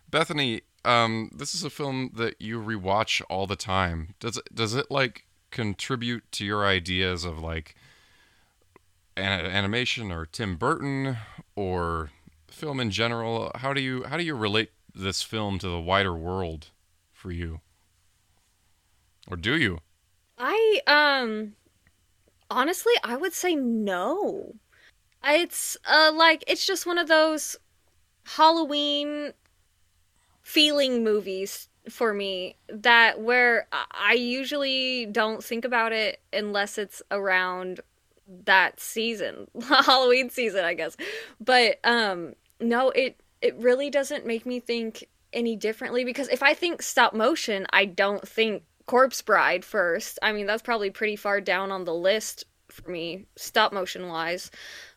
Bethaney. 0.10 0.62
Um, 0.86 1.30
this 1.36 1.54
is 1.54 1.64
a 1.64 1.70
film 1.70 2.12
that 2.16 2.42
you 2.42 2.62
rewatch 2.62 3.22
all 3.30 3.48
the 3.48 3.56
time. 3.56 4.16
Does 4.20 4.38
it? 4.38 4.54
Does 4.54 4.76
it 4.76 4.90
like 4.90 5.26
contribute 5.52 6.32
to 6.32 6.46
your 6.46 6.66
ideas 6.66 7.26
of 7.26 7.40
like 7.40 7.76
an- 9.18 9.46
animation 9.46 10.12
or 10.12 10.26
Tim 10.26 10.56
Burton 10.56 11.18
or 11.56 12.12
film 12.48 12.80
in 12.80 12.92
general? 12.92 13.52
How 13.56 13.74
do 13.74 13.82
you 13.82 14.04
how 14.04 14.18
do 14.18 14.24
you 14.24 14.36
relate 14.36 14.72
this 14.94 15.22
film 15.22 15.60
to 15.60 15.68
the 15.68 15.80
wider 15.80 16.16
world 16.16 16.68
for 17.12 17.32
you? 17.32 17.62
Or 19.28 19.38
do 19.38 19.58
you? 19.58 19.80
I 20.38 20.82
um 20.88 21.54
honestly 22.50 22.94
I 23.04 23.18
would 23.18 23.34
say 23.34 23.56
no. 23.56 24.56
It's 25.24 25.78
uh 25.90 26.12
like 26.16 26.44
it's 26.48 26.66
just 26.66 26.86
one 26.86 26.98
of 26.98 27.08
those 27.08 27.58
Halloween 28.24 29.34
feeling 30.50 31.04
movies 31.04 31.70
for 31.92 32.12
me 32.12 32.56
that 32.70 33.22
where 33.22 33.68
I- 33.72 34.14
usually 34.14 35.06
don't 35.06 35.44
think 35.44 35.64
about 35.64 35.94
it 35.94 36.22
unless 36.34 36.80
it's 36.80 37.04
around 37.12 37.82
that 38.46 38.80
season, 38.80 39.48
Halloween 39.68 40.32
season, 40.32 40.66
I 40.66 40.74
guess. 40.74 40.98
But 41.40 41.80
um 41.84 42.34
no, 42.60 42.90
it 42.90 43.20
it 43.44 43.56
really 43.58 43.92
doesn't 43.92 44.26
make 44.26 44.48
me 44.48 44.60
think 44.60 45.08
any 45.34 45.56
differently 45.56 46.04
because 46.04 46.28
if 46.30 46.42
I 46.42 46.56
think 46.56 46.82
stop 46.82 47.14
motion, 47.14 47.68
I 47.72 47.86
don't 47.86 48.28
think 48.28 48.64
Corpse 48.88 49.22
Bride 49.22 49.64
first. 49.64 50.18
I 50.24 50.32
mean, 50.32 50.48
that's 50.48 50.64
probably 50.64 50.90
pretty 50.90 51.16
far 51.16 51.42
down 51.42 51.72
on 51.72 51.84
the 51.86 51.94
list 51.94 52.46
for 52.72 52.90
me, 52.90 53.28
stop 53.36 53.72
motion 53.72 54.08
wise. 54.08 54.50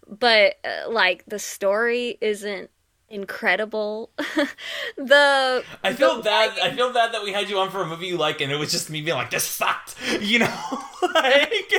But 0.08 0.54
uh, 0.64 0.90
like 0.90 1.24
the 1.26 1.38
story 1.38 2.16
isn't 2.22 2.70
incredible. 3.12 4.10
the 4.96 5.64
I 5.84 5.92
feel 5.92 6.22
bad. 6.22 6.58
I 6.58 6.74
feel 6.74 6.92
bad 6.92 7.12
that 7.14 7.22
we 7.22 7.32
had 7.32 7.48
you 7.48 7.58
on 7.58 7.70
for 7.70 7.82
a 7.82 7.86
movie 7.86 8.06
you 8.08 8.16
like, 8.16 8.40
and 8.40 8.50
it 8.50 8.56
was 8.56 8.72
just 8.72 8.90
me 8.90 9.00
being 9.02 9.16
like, 9.16 9.30
"This 9.30 9.44
sucked," 9.44 9.94
you 10.20 10.40
know. 10.40 10.82
like, 11.14 11.72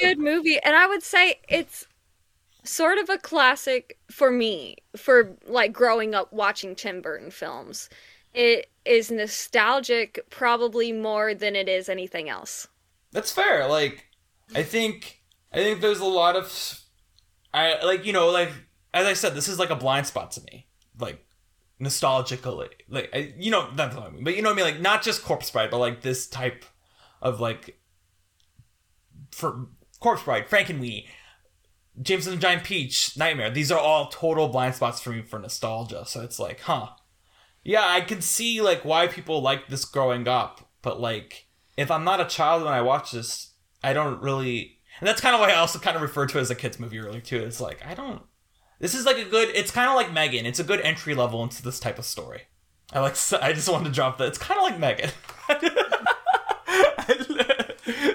good 0.00 0.18
movie 0.18 0.58
and 0.64 0.74
i 0.74 0.86
would 0.86 1.02
say 1.02 1.38
it's 1.48 1.86
sort 2.64 2.98
of 2.98 3.08
a 3.10 3.18
classic 3.18 3.98
for 4.10 4.30
me 4.30 4.76
for 4.96 5.36
like 5.46 5.72
growing 5.72 6.14
up 6.14 6.32
watching 6.32 6.74
tim 6.74 7.00
burton 7.02 7.30
films 7.30 7.88
it 8.34 8.70
is 8.84 9.10
nostalgic 9.10 10.18
probably 10.30 10.92
more 10.92 11.34
than 11.34 11.54
it 11.54 11.68
is 11.68 11.88
anything 11.88 12.28
else 12.28 12.68
That's 13.12 13.32
fair. 13.32 13.68
Like, 13.68 14.06
I 14.54 14.62
think 14.62 15.20
I 15.52 15.58
think 15.58 15.80
there's 15.80 16.00
a 16.00 16.04
lot 16.06 16.36
of 16.36 16.80
I 17.52 17.82
like 17.84 18.04
you 18.06 18.12
know 18.12 18.30
like 18.30 18.50
as 18.94 19.06
I 19.06 19.14
said, 19.14 19.34
this 19.34 19.48
is 19.48 19.58
like 19.58 19.70
a 19.70 19.76
blind 19.76 20.06
spot 20.06 20.32
to 20.32 20.42
me, 20.42 20.66
like 20.98 21.24
nostalgically, 21.80 22.68
like 22.88 23.34
you 23.38 23.50
know 23.50 23.68
that's 23.74 23.96
what 23.96 24.06
I 24.06 24.10
mean, 24.10 24.24
but 24.24 24.36
you 24.36 24.42
know 24.42 24.50
what 24.50 24.62
I 24.62 24.64
mean, 24.64 24.74
like 24.74 24.82
not 24.82 25.02
just 25.02 25.22
Corpse 25.22 25.50
Bride, 25.50 25.70
but 25.70 25.78
like 25.78 26.02
this 26.02 26.26
type 26.26 26.64
of 27.20 27.40
like 27.40 27.78
for 29.30 29.68
Corpse 30.00 30.22
Bride, 30.22 30.48
Frankenweenie, 30.48 31.06
James 32.00 32.26
and 32.26 32.36
the 32.36 32.40
Giant 32.40 32.64
Peach, 32.64 33.16
Nightmare. 33.16 33.50
These 33.50 33.72
are 33.72 33.78
all 33.78 34.08
total 34.08 34.48
blind 34.48 34.74
spots 34.74 35.00
for 35.00 35.10
me 35.10 35.22
for 35.22 35.38
nostalgia. 35.38 36.04
So 36.06 36.22
it's 36.22 36.38
like, 36.38 36.60
huh, 36.60 36.88
yeah, 37.62 37.86
I 37.86 38.00
can 38.00 38.20
see 38.20 38.60
like 38.60 38.84
why 38.84 39.06
people 39.06 39.40
like 39.40 39.68
this 39.68 39.84
growing 39.84 40.26
up, 40.28 40.68
but 40.82 41.00
like 41.00 41.46
if 41.76 41.90
I'm 41.90 42.04
not 42.04 42.20
a 42.20 42.26
child 42.26 42.64
when 42.64 42.72
I 42.72 42.82
watch 42.82 43.12
this, 43.12 43.52
I 43.82 43.92
don't 43.92 44.22
really. 44.22 44.78
And 45.00 45.08
that's 45.08 45.20
kind 45.20 45.34
of 45.34 45.40
why 45.40 45.50
I 45.50 45.56
also 45.56 45.78
kind 45.78 45.96
of 45.96 46.02
referred 46.02 46.28
to 46.30 46.38
it 46.38 46.42
as 46.42 46.50
a 46.50 46.54
kids 46.54 46.78
movie 46.78 46.98
earlier 46.98 47.20
too. 47.20 47.42
It's 47.42 47.60
like 47.60 47.84
I 47.84 47.94
don't. 47.94 48.22
This 48.82 48.94
is 48.96 49.06
like 49.06 49.16
a 49.16 49.24
good. 49.24 49.48
It's 49.54 49.70
kind 49.70 49.88
of 49.88 49.94
like 49.94 50.12
Megan. 50.12 50.44
It's 50.44 50.58
a 50.58 50.64
good 50.64 50.80
entry 50.80 51.14
level 51.14 51.40
into 51.44 51.62
this 51.62 51.78
type 51.78 52.00
of 52.00 52.04
story. 52.04 52.42
I 52.92 52.98
like. 52.98 53.14
I 53.40 53.52
just 53.52 53.68
wanted 53.68 53.84
to 53.84 53.94
drop 53.94 54.18
that. 54.18 54.26
It's 54.26 54.38
kind 54.38 54.58
of 54.58 54.64
like 54.64 54.80
Megan. 54.80 55.10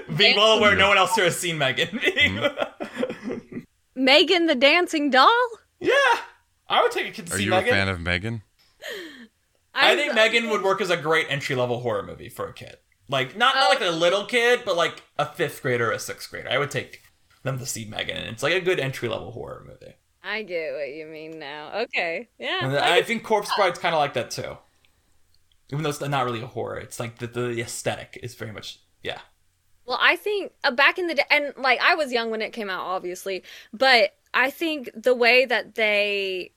Being 0.17 0.35
well 0.35 0.57
aware, 0.57 0.75
no 0.75 0.89
one 0.89 0.97
else 0.97 1.15
here 1.15 1.23
has 1.23 1.39
seen 1.39 1.57
Megan. 1.57 2.01
Megan 3.95 4.47
the 4.47 4.55
dancing 4.55 5.09
doll. 5.09 5.47
yeah, 5.79 5.93
I 6.67 6.81
would 6.81 6.91
take 6.91 7.07
a 7.07 7.11
kid 7.11 7.27
to 7.27 7.33
Are 7.33 7.37
see 7.37 7.45
you 7.45 7.51
Megan. 7.51 7.69
a 7.69 7.71
fan 7.71 7.87
of 7.87 8.01
Megan? 8.01 8.43
I 9.73 9.95
think 9.95 10.15
Megan 10.15 10.49
would 10.49 10.63
work 10.63 10.81
as 10.81 10.89
a 10.89 10.97
great 10.97 11.27
entry 11.29 11.55
level 11.55 11.79
horror 11.79 12.03
movie 12.03 12.27
for 12.29 12.45
a 12.49 12.53
kid. 12.53 12.75
Like 13.07 13.37
not, 13.37 13.55
not 13.55 13.67
oh. 13.67 13.69
like 13.69 13.81
a 13.81 13.91
little 13.91 14.25
kid, 14.25 14.63
but 14.65 14.75
like 14.75 15.01
a 15.17 15.25
fifth 15.25 15.61
grader 15.61 15.91
or 15.91 15.93
a 15.93 15.99
sixth 15.99 16.29
grader. 16.29 16.49
I 16.49 16.57
would 16.57 16.71
take 16.71 17.03
them 17.43 17.57
to 17.57 17.65
see 17.65 17.85
Megan, 17.85 18.17
and 18.17 18.27
it's 18.33 18.43
like 18.43 18.53
a 18.53 18.59
good 18.59 18.81
entry 18.81 19.07
level 19.07 19.31
horror 19.31 19.63
movie. 19.65 19.93
I 20.23 20.43
get 20.43 20.73
what 20.73 20.89
you 20.93 21.05
mean 21.05 21.39
now. 21.39 21.71
Okay, 21.81 22.29
yeah. 22.37 22.59
And 22.65 22.77
I 22.77 23.01
think 23.01 23.23
Corpse 23.23 23.51
Bride's 23.55 23.79
kind 23.79 23.95
of 23.95 23.99
like 23.99 24.13
that 24.13 24.31
too. 24.31 24.57
Even 25.69 25.83
though 25.83 25.89
it's 25.89 26.01
not 26.01 26.25
really 26.25 26.41
a 26.41 26.47
horror, 26.47 26.77
it's 26.77 26.99
like 26.99 27.17
the, 27.17 27.27
the 27.27 27.61
aesthetic 27.61 28.19
is 28.23 28.35
very 28.35 28.51
much 28.51 28.79
yeah. 29.03 29.19
Well, 29.85 29.99
I 30.01 30.17
think 30.17 30.51
uh, 30.63 30.71
back 30.71 30.99
in 30.99 31.07
the 31.07 31.15
day, 31.15 31.23
and 31.31 31.53
like 31.57 31.79
I 31.81 31.95
was 31.95 32.11
young 32.11 32.29
when 32.29 32.41
it 32.41 32.51
came 32.51 32.69
out, 32.69 32.81
obviously, 32.81 33.43
but 33.73 34.15
I 34.33 34.49
think 34.49 34.89
the 34.93 35.15
way 35.15 35.45
that 35.45 35.75
they 35.75 36.51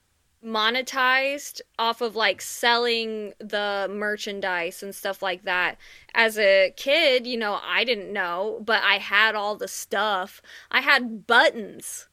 monetized 0.45 1.61
off 1.79 2.01
of 2.01 2.17
like 2.17 2.41
selling 2.41 3.35
the 3.39 3.87
merchandise 3.91 4.83
and 4.83 4.95
stuff 4.95 5.23
like 5.23 5.45
that 5.45 5.77
as 6.15 6.39
a 6.39 6.73
kid 6.79 7.27
you 7.27 7.37
know 7.37 7.61
i 7.63 7.85
didn't 7.85 8.11
know 8.11 8.59
but 8.65 8.83
i 8.83 8.97
had 8.97 9.35
all 9.35 9.55
the 9.55 9.69
stuff 9.69 10.41
i 10.71 10.81
had 10.81 11.27
buttons 11.27 12.09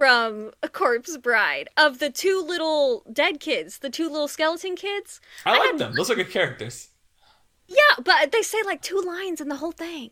from 0.00 0.50
a 0.62 0.68
corpse 0.68 1.18
bride 1.18 1.68
of 1.76 1.98
the 1.98 2.08
two 2.08 2.42
little 2.48 3.04
dead 3.12 3.38
kids 3.38 3.78
the 3.80 3.90
two 3.90 4.08
little 4.08 4.28
skeleton 4.28 4.74
kids 4.74 5.20
I, 5.44 5.50
like 5.58 5.62
had 5.72 5.78
them. 5.78 5.92
Those 5.94 6.10
are 6.10 6.14
good 6.14 6.30
characters. 6.30 6.88
yeah, 7.68 8.02
but 8.02 8.32
they 8.32 8.40
say 8.40 8.56
like 8.64 8.80
two 8.80 9.02
lines 9.06 9.42
in 9.42 9.48
the 9.48 9.56
whole 9.56 9.72
thing. 9.72 10.10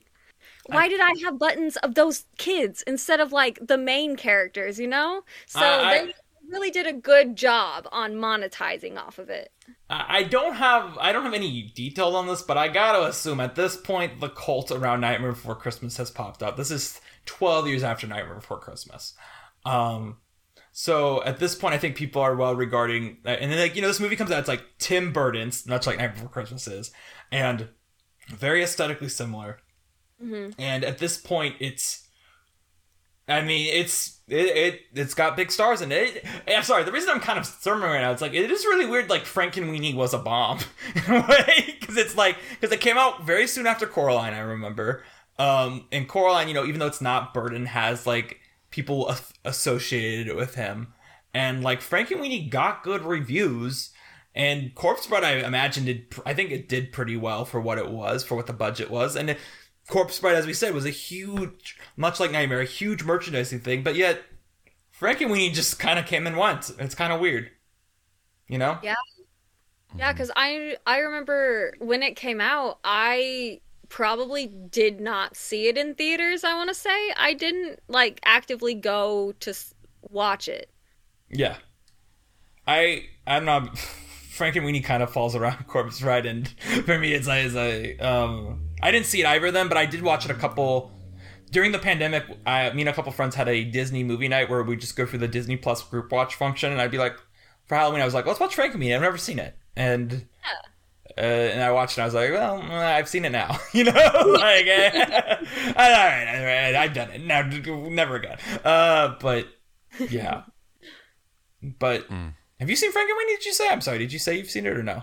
Why 0.67 0.89
did 0.91 1.01
I 1.01 1.15
have 1.25 1.39
buttons 1.39 1.79
of 1.79 1.95
those 1.95 2.27
kids 2.37 2.83
instead 2.87 3.19
of 3.21 3.33
like 3.33 3.59
the 3.67 3.79
main 3.79 4.17
characters, 4.17 4.79
you 4.79 4.87
know? 4.89 5.23
So 5.47 5.61
I- 5.61 5.89
I- 5.91 6.05
they 6.05 6.15
really 6.51 6.71
did 6.71 6.87
a 6.87 6.93
good 6.93 7.35
job 7.37 7.89
on 7.91 8.13
monetizing 8.17 8.99
off 8.99 9.19
of 9.19 9.31
it. 9.31 9.51
I 9.89 10.19
I 10.19 10.23
don't 10.25 10.55
have 10.57 10.99
I 11.01 11.13
don't 11.13 11.25
have 11.25 11.33
any 11.33 11.63
details 11.75 12.15
on 12.15 12.27
this, 12.27 12.43
but 12.43 12.59
I 12.59 12.69
gotta 12.69 13.07
assume 13.07 13.41
at 13.41 13.55
this 13.55 13.75
point 13.79 14.21
the 14.21 14.29
cult 14.29 14.71
around 14.71 15.01
Nightmare 15.01 15.33
Before 15.33 15.55
Christmas 15.55 15.97
has 15.97 16.11
popped 16.11 16.43
up. 16.43 16.59
This 16.59 16.71
is 16.71 17.01
twelve 17.25 17.67
years 17.67 17.83
after 17.83 18.07
Nightmare 18.07 18.35
Before 18.37 18.59
Christmas. 18.59 19.15
Um, 19.65 20.19
so 20.73 21.23
at 21.25 21.39
this 21.41 21.55
point, 21.55 21.75
I 21.75 21.79
think 21.79 21.97
people 21.97 22.23
are 22.23 22.37
well 22.37 22.55
regarding, 22.55 23.19
and 23.25 23.51
then 23.51 23.59
like 23.59 23.75
you 23.75 23.83
know, 23.83 23.89
this 23.89 24.01
movie 24.01 24.17
comes 24.17 24.31
out. 24.31 24.39
It's 24.39 24.49
like 24.49 24.65
Tim 24.79 25.13
Burton's, 25.13 25.67
much 25.67 25.87
like 25.87 25.99
Nightmare 25.99 26.15
Before 26.15 26.29
Christmas 26.29 26.69
is, 26.69 26.93
and 27.33 27.69
very 28.29 28.63
aesthetically 28.63 29.09
similar. 29.09 29.59
And 30.59 30.85
at 30.85 30.99
this 30.99 31.17
point, 31.17 31.57
it's, 31.61 32.07
I 33.29 33.41
mean, 33.43 33.73
it's 33.75 34.21
it, 34.29 34.57
it 34.57 34.81
it's 34.95 35.15
got 35.15 35.37
big 35.37 35.51
stars 35.51 35.81
in 35.81 35.91
it. 35.91 36.25
I'm 36.47 36.63
sorry, 36.63 36.85
the 36.85 36.93
reason 36.93 37.11
I'm 37.11 37.21
kind 37.21 37.39
of 37.39 37.47
stirring 37.47 37.83
right 37.83 38.01
now, 38.01 38.13
it's 38.13 38.23
like 38.23 38.35
it 38.35 38.51
is 38.51 38.65
really 38.65 38.87
weird. 38.87 39.11
Like 39.11 39.25
Frankenweenie 39.25 39.95
was 39.95 40.15
a 40.15 40.19
bomb 40.19 40.61
in 40.95 41.15
a 41.15 41.27
way 41.27 41.77
because 41.81 41.97
it's 41.97 42.17
like 42.17 42.37
because 42.53 42.73
it 42.73 42.81
came 42.81 42.97
out 42.97 43.25
very 43.25 43.47
soon 43.47 43.67
after 43.67 43.87
Coraline. 43.87 44.35
I 44.35 44.41
remember. 44.41 45.03
Um, 45.41 45.87
and 45.93 46.09
Coraline, 46.09 46.49
you 46.49 46.55
know, 46.55 46.65
even 46.65 46.81
though 46.81 46.87
it's 46.87 47.01
not 47.01 47.33
Burton, 47.33 47.67
has 47.67 48.07
like 48.07 48.41
people 48.71 49.15
associated 49.45 50.35
with 50.37 50.55
him, 50.55 50.95
and 51.35 51.63
like 51.63 51.81
Frankenweenie 51.81 52.51
got 52.51 52.83
good 52.83 53.03
reviews. 53.03 53.91
And 54.35 54.75
Corpse 54.75 55.07
Bride, 55.07 55.25
I 55.25 55.33
imagine, 55.47 55.87
did 55.87 56.15
I 56.25 56.33
think 56.33 56.51
it 56.51 56.69
did 56.69 56.93
pretty 56.93 57.17
well 57.17 57.45
for 57.45 57.61
what 57.61 57.79
it 57.79 57.91
was, 57.91 58.23
for 58.23 58.37
what 58.37 58.47
the 58.47 58.53
budget 58.53 58.91
was, 58.91 59.17
and 59.17 59.31
it, 59.31 59.39
Corpse 59.89 60.21
Bride, 60.21 60.37
as 60.37 60.47
we 60.47 60.53
said, 60.53 60.75
was 60.75 60.85
a 60.85 60.91
huge, 60.91 61.77
much 61.97 62.21
like 62.21 62.31
Nightmare, 62.31 62.61
a 62.61 62.67
huge 62.67 63.03
merchandising 63.03 63.61
thing. 63.61 63.83
But 63.83 63.97
yet, 63.97 64.23
Frankenweenie 64.99 65.53
just 65.53 65.79
kind 65.79 65.99
of 65.99 66.07
came 66.07 66.27
and 66.27 66.37
went. 66.37 66.71
It's 66.79 66.95
kind 66.95 67.13
of 67.13 67.21
weird, 67.21 67.51
you 68.47 68.59
know? 68.59 68.79
Yeah. 68.83 68.95
Yeah, 69.97 70.09
mm-hmm. 70.09 70.17
because 70.17 70.31
I 70.37 70.77
I 70.87 70.99
remember 70.99 71.75
when 71.79 72.03
it 72.03 72.15
came 72.15 72.41
out, 72.41 72.79
I 72.85 73.61
probably 73.89 74.47
did 74.47 75.01
not 75.01 75.37
see 75.37 75.69
it 75.69 75.79
in 75.79 75.95
theaters. 75.95 76.45
I 76.45 76.55
want 76.55 76.69
to 76.69 76.75
say 76.75 77.13
I 77.17 77.35
didn't 77.35 77.81
like 77.89 78.21
actively 78.25 78.75
go 78.75 79.33
to 79.41 79.51
s- 79.51 79.75
watch 80.03 80.49
it. 80.49 80.71
Yeah. 81.31 81.57
I 82.67 83.07
I'm 83.27 83.45
not. 83.45 83.79
Frank 84.39 84.55
and 84.55 84.65
Frankenweenie 84.65 84.85
kind 84.85 85.03
of 85.03 85.13
falls 85.13 85.35
around 85.35 85.67
Corpse 85.67 86.01
Bride, 86.01 86.25
and 86.25 86.49
for 86.87 86.97
me, 86.97 87.13
it's 87.13 87.27
like, 87.27 87.45
it's 87.47 87.55
like 87.57 88.01
um, 88.01 88.69
I 88.81 88.93
didn't 88.93 89.07
see 89.07 89.21
it 89.21 89.27
either 89.27 89.47
of 89.47 89.53
them, 89.53 89.69
but 89.69 89.77
I 89.77 89.85
did 89.85 90.01
watch 90.01 90.25
it 90.25 90.31
a 90.31 90.35
couple 90.35 90.93
during 91.51 91.73
the 91.73 91.79
pandemic. 91.81 92.25
I, 92.47 92.71
me 92.71 92.83
and 92.83 92.89
a 92.89 92.93
couple 92.93 93.11
friends 93.11 93.35
had 93.35 93.49
a 93.49 93.65
Disney 93.65 94.05
movie 94.05 94.29
night 94.29 94.49
where 94.49 94.63
we 94.63 94.77
just 94.77 94.95
go 94.95 95.07
through 95.07 95.19
the 95.19 95.27
Disney 95.27 95.57
Plus 95.57 95.83
group 95.83 96.13
watch 96.13 96.37
function, 96.37 96.71
and 96.71 96.81
I'd 96.81 96.93
be 96.93 96.99
like, 96.99 97.17
for 97.67 97.75
Halloween, 97.75 98.01
I 98.01 98.05
was 98.05 98.15
like, 98.15 98.27
let's 98.27 98.39
watch 98.39 98.55
Frankenweenie. 98.55 98.95
I've 98.95 99.03
never 99.03 99.19
seen 99.19 99.41
it, 99.41 99.57
and 99.75 100.27
uh, 101.19 101.21
and 101.21 101.63
I 101.63 101.73
watched 101.73 101.99
it. 101.99 102.01
and 102.01 102.03
I 102.03 102.07
was 102.07 102.15
like, 102.15 102.31
well, 102.31 102.63
uh, 102.63 102.75
I've 102.75 103.09
seen 103.09 103.25
it 103.25 103.31
now, 103.31 103.59
you 103.73 103.85
know, 103.85 103.93
like, 103.93 104.67
eh, 104.67 104.91
all 105.67 105.75
right, 105.75 106.39
all 106.39 106.45
right, 106.45 106.75
I've 106.75 106.95
done 106.95 107.11
it 107.11 107.25
now, 107.25 107.43
never 107.89 108.17
again. 108.17 108.39
Uh, 108.65 109.17
but 109.21 109.49
yeah, 110.11 110.43
but 111.63 112.07
have 112.61 112.71
you 112.71 112.77
seen 112.77 112.93
Frankenweenie? 112.93 113.37
Did 113.37 113.47
you 113.47 113.53
say? 113.53 113.69
I'm 113.69 113.81
sorry. 113.81 113.99
Did 113.99 114.13
you 114.13 114.19
say 114.19 114.37
you've 114.37 114.51
seen 114.51 114.67
it 114.67 114.77
or 114.77 114.83
no? 114.83 115.03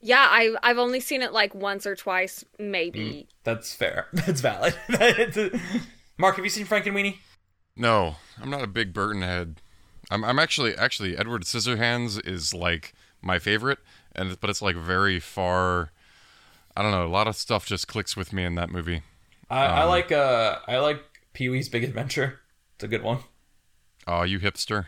Yeah, 0.00 0.26
I 0.30 0.54
I've 0.62 0.78
only 0.78 1.00
seen 1.00 1.20
it 1.20 1.32
like 1.32 1.54
once 1.54 1.86
or 1.86 1.94
twice, 1.94 2.44
maybe. 2.58 3.28
That's 3.44 3.74
fair. 3.74 4.06
That's 4.12 4.40
valid. 4.40 4.74
Mark, 6.16 6.36
have 6.36 6.44
you 6.44 6.50
seen 6.50 6.66
Frankenweenie? 6.66 7.16
No, 7.76 8.16
I'm 8.40 8.50
not 8.50 8.62
a 8.62 8.66
big 8.66 8.92
Burton 8.92 9.22
head. 9.22 9.60
I'm, 10.10 10.24
I'm 10.24 10.38
actually 10.38 10.74
actually 10.76 11.16
Edward 11.16 11.42
Scissorhands 11.44 12.24
is 12.26 12.52
like 12.52 12.92
my 13.22 13.38
favorite, 13.38 13.78
and 14.14 14.38
but 14.40 14.50
it's 14.50 14.62
like 14.62 14.76
very 14.76 15.20
far. 15.20 15.92
I 16.76 16.82
don't 16.82 16.92
know. 16.92 17.04
A 17.04 17.08
lot 17.08 17.26
of 17.28 17.36
stuff 17.36 17.66
just 17.66 17.88
clicks 17.88 18.16
with 18.16 18.32
me 18.32 18.44
in 18.44 18.54
that 18.54 18.70
movie. 18.70 19.02
I, 19.50 19.64
I 19.64 19.82
Um, 19.82 19.88
like 19.88 20.12
uh 20.12 20.58
I 20.68 20.78
like 20.78 21.02
Pee 21.32 21.48
Wee's 21.48 21.68
Big 21.68 21.84
Adventure. 21.84 22.40
It's 22.76 22.84
a 22.84 22.88
good 22.88 23.02
one. 23.02 23.18
Oh, 24.06 24.22
you 24.22 24.38
hipster. 24.40 24.86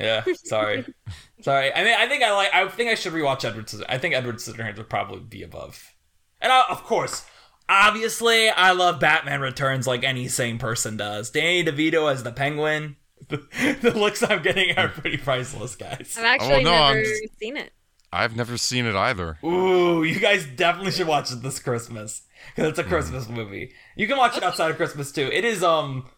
Yeah, 0.00 0.24
sorry, 0.44 0.84
sorry. 1.42 1.72
I 1.72 1.84
mean, 1.84 1.94
I 1.96 2.08
think 2.08 2.22
I 2.24 2.32
like. 2.34 2.52
I 2.52 2.66
think 2.68 2.90
I 2.90 2.94
should 2.96 3.12
rewatch 3.12 3.44
Edward. 3.44 3.66
Scissorhands. 3.66 3.84
I 3.88 3.98
think 3.98 4.14
Edward 4.14 4.36
Scissorhands 4.36 4.76
would 4.78 4.90
probably 4.90 5.20
be 5.20 5.42
above. 5.44 5.94
And 6.40 6.50
I, 6.52 6.64
of 6.68 6.82
course, 6.84 7.24
obviously, 7.68 8.48
I 8.50 8.72
love 8.72 8.98
Batman 8.98 9.40
Returns 9.40 9.86
like 9.86 10.02
any 10.02 10.26
sane 10.28 10.58
person 10.58 10.96
does. 10.96 11.30
Danny 11.30 11.64
DeVito 11.64 12.10
as 12.10 12.22
the 12.24 12.32
Penguin. 12.32 12.96
The, 13.28 13.76
the 13.82 13.92
looks 13.92 14.22
I'm 14.22 14.42
getting 14.42 14.76
are 14.76 14.88
pretty 14.88 15.16
priceless, 15.18 15.76
guys. 15.76 16.16
I've 16.18 16.24
actually 16.24 16.64
no, 16.64 16.70
never 16.72 16.98
I'm- 16.98 17.04
seen 17.38 17.56
it. 17.56 17.72
I've 18.14 18.36
never 18.36 18.56
seen 18.56 18.86
it 18.86 18.94
either. 18.94 19.38
Ooh, 19.44 20.02
you 20.04 20.20
guys 20.20 20.46
definitely 20.46 20.92
should 20.92 21.06
watch 21.08 21.32
it 21.32 21.42
this 21.42 21.58
Christmas 21.58 22.22
because 22.54 22.70
it's 22.70 22.78
a 22.78 22.84
Christmas 22.84 23.28
movie. 23.28 23.72
You 23.96 24.06
can 24.06 24.16
watch 24.16 24.36
it 24.36 24.42
outside 24.42 24.70
of 24.70 24.76
Christmas 24.76 25.10
too. 25.12 25.28
It 25.32 25.44
is 25.44 25.62
um 25.62 26.08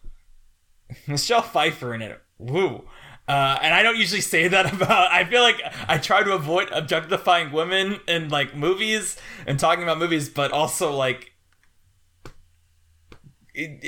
Michelle 1.07 1.41
Pfeiffer 1.41 1.93
in 1.93 2.01
it. 2.01 2.21
Woo. 2.37 2.83
Uh, 3.27 3.59
and 3.61 3.73
I 3.73 3.83
don't 3.83 3.97
usually 3.97 4.21
say 4.21 4.47
that 4.47 4.73
about. 4.73 5.11
I 5.11 5.25
feel 5.25 5.41
like 5.41 5.61
I 5.87 5.97
try 5.97 6.23
to 6.23 6.33
avoid 6.33 6.69
objectifying 6.71 7.51
women 7.51 7.99
in 8.07 8.29
like 8.29 8.55
movies 8.55 9.17
and 9.45 9.59
talking 9.59 9.83
about 9.83 9.97
movies, 9.99 10.29
but 10.29 10.51
also 10.51 10.93
like. 10.93 11.33
It, 13.53 13.79
it, 13.81 13.87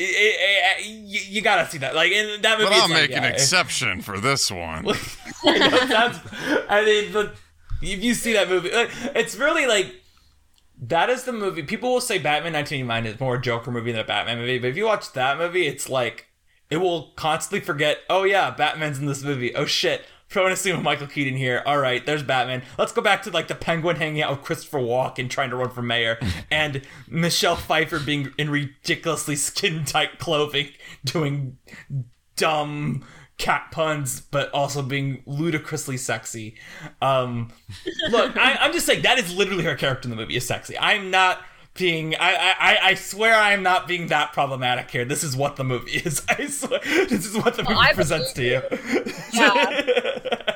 it, 0.79 0.85
you, 0.85 1.19
you 1.29 1.41
gotta 1.43 1.69
see 1.69 1.77
that. 1.77 1.93
Like 1.93 2.11
in 2.11 2.41
that 2.41 2.57
movie, 2.57 2.69
But 2.71 2.73
I'll 2.73 2.85
it's 2.85 2.89
like, 2.91 3.01
make 3.09 3.11
an 3.17 3.23
yeah, 3.23 3.29
exception 3.29 4.01
for 4.01 4.19
this 4.19 4.49
one. 4.51 4.87
I 5.45 5.57
know. 5.59 6.65
I 6.67 6.83
mean, 6.83 7.13
but 7.13 7.35
if 7.81 8.03
you 8.03 8.13
see 8.13 8.33
that 8.33 8.49
movie, 8.49 8.71
like, 8.71 8.91
it's 9.15 9.35
really 9.35 9.65
like 9.67 9.95
that 10.81 11.09
is 11.09 11.23
the 11.23 11.33
movie. 11.33 11.63
People 11.63 11.91
will 11.91 12.01
say 12.01 12.17
Batman 12.17 12.53
1989 12.53 13.05
is 13.05 13.19
more 13.19 13.35
a 13.35 13.41
Joker 13.41 13.71
movie 13.71 13.91
than 13.91 14.01
a 14.01 14.05
Batman 14.05 14.37
movie, 14.37 14.59
but 14.59 14.69
if 14.69 14.77
you 14.77 14.85
watch 14.85 15.11
that 15.13 15.37
movie, 15.37 15.67
it's 15.67 15.89
like 15.89 16.27
it 16.69 16.77
will 16.77 17.11
constantly 17.15 17.59
forget. 17.59 17.99
Oh 18.09 18.23
yeah, 18.23 18.51
Batman's 18.51 18.99
in 18.99 19.05
this 19.05 19.23
movie. 19.23 19.53
Oh 19.55 19.65
shit, 19.65 20.05
throwing 20.29 20.53
a 20.53 20.55
scene 20.55 20.75
with 20.75 20.83
Michael 20.83 21.07
Keaton 21.07 21.35
here. 21.35 21.63
All 21.65 21.79
right, 21.79 22.05
there's 22.05 22.23
Batman. 22.23 22.63
Let's 22.77 22.91
go 22.91 23.01
back 23.01 23.23
to 23.23 23.31
like 23.31 23.47
the 23.47 23.55
Penguin 23.55 23.97
hanging 23.97 24.21
out 24.21 24.31
with 24.31 24.41
Christopher 24.41 24.79
Walken 24.79 25.29
trying 25.29 25.49
to 25.49 25.57
run 25.57 25.71
for 25.71 25.81
mayor, 25.81 26.17
and 26.51 26.81
Michelle 27.07 27.57
Pfeiffer 27.57 27.99
being 27.99 28.33
in 28.37 28.49
ridiculously 28.49 29.35
skin 29.35 29.83
tight 29.83 30.19
clothing, 30.19 30.69
doing 31.03 31.57
dumb 32.35 33.03
cat 33.39 33.71
puns, 33.71 34.21
but 34.21 34.51
also 34.51 34.83
being 34.83 35.23
ludicrously 35.25 35.97
sexy. 35.97 36.55
Um, 37.01 37.51
look, 38.11 38.37
I, 38.37 38.55
I'm 38.59 38.73
just 38.73 38.85
saying 38.85 39.01
that 39.01 39.17
is 39.17 39.33
literally 39.33 39.63
her 39.63 39.75
character 39.75 40.05
in 40.05 40.11
the 40.11 40.15
movie 40.15 40.35
is 40.35 40.45
sexy. 40.45 40.77
I'm 40.77 41.09
not 41.09 41.41
being 41.73 42.15
I, 42.15 42.53
I 42.59 42.77
I 42.89 42.93
swear 42.95 43.35
I 43.35 43.53
am 43.53 43.63
not 43.63 43.87
being 43.87 44.07
that 44.07 44.33
problematic 44.33 44.91
here. 44.91 45.05
This 45.05 45.23
is 45.23 45.35
what 45.35 45.55
the 45.55 45.63
movie 45.63 45.93
is. 45.93 46.23
I 46.29 46.45
swear 46.47 46.79
this 46.83 47.25
is 47.25 47.35
what 47.35 47.55
the 47.55 47.63
movie 47.63 47.75
I 47.75 47.93
presents 47.93 48.33
to 48.33 48.43
you. 48.43 48.61
Yeah. 49.31 50.55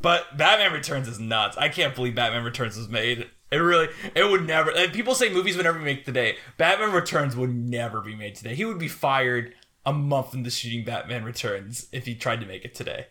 but 0.00 0.36
Batman 0.36 0.72
Returns 0.72 1.06
is 1.08 1.20
nuts. 1.20 1.56
I 1.56 1.68
can't 1.68 1.94
believe 1.94 2.16
Batman 2.16 2.44
Returns 2.44 2.76
was 2.76 2.88
made. 2.88 3.30
It 3.52 3.58
really 3.58 3.88
it 4.16 4.28
would 4.28 4.44
never 4.46 4.72
people 4.88 5.14
say 5.14 5.32
movies 5.32 5.56
would 5.56 5.64
never 5.64 5.78
make 5.78 6.04
today. 6.04 6.36
Batman 6.56 6.90
Returns 6.90 7.36
would 7.36 7.54
never 7.54 8.00
be 8.00 8.16
made 8.16 8.34
today. 8.34 8.56
He 8.56 8.64
would 8.64 8.80
be 8.80 8.88
fired 8.88 9.54
a 9.86 9.92
month 9.92 10.34
into 10.34 10.50
shooting 10.50 10.84
Batman 10.84 11.24
Returns 11.24 11.88
if 11.92 12.06
he 12.06 12.14
tried 12.14 12.40
to 12.40 12.46
make 12.46 12.64
it 12.64 12.74
today. 12.74 13.06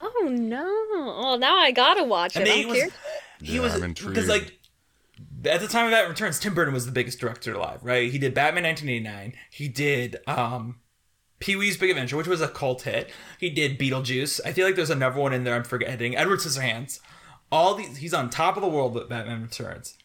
Oh 0.00 0.28
no! 0.30 0.64
Well, 1.22 1.38
now 1.38 1.56
I 1.56 1.70
gotta 1.70 2.04
watch 2.04 2.36
it. 2.36 2.40
And 2.42 2.48
I'm 2.50 2.58
he 2.58 2.66
was 2.66 2.74
curious. 2.76 2.94
he 3.42 3.54
Yeah, 3.56 3.60
was 3.62 3.82
I'm 3.82 3.92
because 3.92 4.28
like 4.28 4.58
at 5.44 5.60
the 5.60 5.68
time 5.68 5.86
of 5.86 5.92
Batman 5.92 6.10
Returns, 6.10 6.38
Tim 6.38 6.54
Burton 6.54 6.74
was 6.74 6.86
the 6.86 6.92
biggest 6.92 7.18
director 7.18 7.54
alive, 7.54 7.80
right? 7.82 8.10
He 8.10 8.18
did 8.18 8.34
Batman 8.34 8.64
1989. 8.64 9.34
He 9.50 9.68
did 9.68 10.18
um 10.26 10.80
Pee 11.38 11.56
Wee's 11.56 11.76
Big 11.76 11.90
Adventure, 11.90 12.16
which 12.16 12.26
was 12.26 12.40
a 12.40 12.48
cult 12.48 12.82
hit. 12.82 13.10
He 13.38 13.50
did 13.50 13.78
Beetlejuice. 13.78 14.40
I 14.44 14.52
feel 14.52 14.66
like 14.66 14.74
there's 14.76 14.90
another 14.90 15.20
one 15.20 15.32
in 15.32 15.44
there 15.44 15.54
I'm 15.54 15.64
forgetting. 15.64 16.16
Edward 16.16 16.40
Scissorhands. 16.40 17.00
All 17.52 17.74
these 17.74 17.98
he's 17.98 18.14
on 18.14 18.28
top 18.30 18.56
of 18.56 18.62
the 18.62 18.68
world 18.68 18.94
with 18.94 19.08
Batman 19.08 19.42
Returns. 19.42 19.96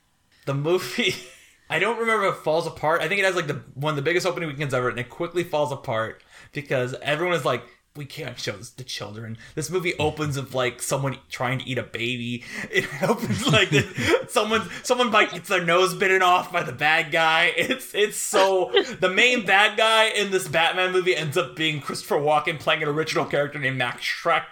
The 0.45 0.53
movie 0.53 1.15
I 1.71 1.79
don't 1.79 1.97
remember 1.97 2.25
if 2.25 2.35
it 2.35 2.43
falls 2.43 2.67
apart. 2.67 3.01
I 3.01 3.07
think 3.07 3.19
it 3.19 3.25
has 3.25 3.35
like 3.35 3.47
the 3.47 3.61
one 3.73 3.91
of 3.91 3.95
the 3.95 4.01
biggest 4.01 4.25
opening 4.25 4.49
weekends 4.49 4.73
ever, 4.73 4.89
and 4.89 4.99
it 4.99 5.09
quickly 5.09 5.43
falls 5.43 5.71
apart 5.71 6.21
because 6.51 6.93
everyone 7.01 7.35
is 7.35 7.45
like, 7.45 7.63
we 7.95 8.05
can't 8.05 8.39
show 8.39 8.53
this 8.53 8.69
to 8.71 8.83
children. 8.83 9.37
This 9.55 9.69
movie 9.69 9.93
opens 9.97 10.37
with 10.37 10.53
like 10.53 10.81
someone 10.81 11.17
trying 11.29 11.59
to 11.59 11.67
eat 11.67 11.77
a 11.77 11.83
baby. 11.83 12.43
It 12.71 12.87
opens 13.01 13.47
like 13.47 13.69
this, 13.71 13.85
someone 14.29 14.69
someone 14.83 15.11
like 15.11 15.31
gets 15.31 15.49
their 15.49 15.63
nose 15.63 15.93
bitten 15.93 16.21
off 16.21 16.51
by 16.51 16.63
the 16.63 16.71
bad 16.71 17.11
guy. 17.11 17.53
It's 17.57 17.93
it's 17.93 18.17
so 18.17 18.71
the 18.99 19.09
main 19.09 19.45
bad 19.45 19.77
guy 19.77 20.05
in 20.05 20.31
this 20.31 20.47
Batman 20.47 20.91
movie 20.91 21.15
ends 21.15 21.37
up 21.37 21.55
being 21.55 21.79
Christopher 21.81 22.17
Walken 22.17 22.59
playing 22.59 22.83
an 22.83 22.89
original 22.89 23.25
character 23.25 23.59
named 23.59 23.77
Max 23.77 24.03
Shreck. 24.03 24.43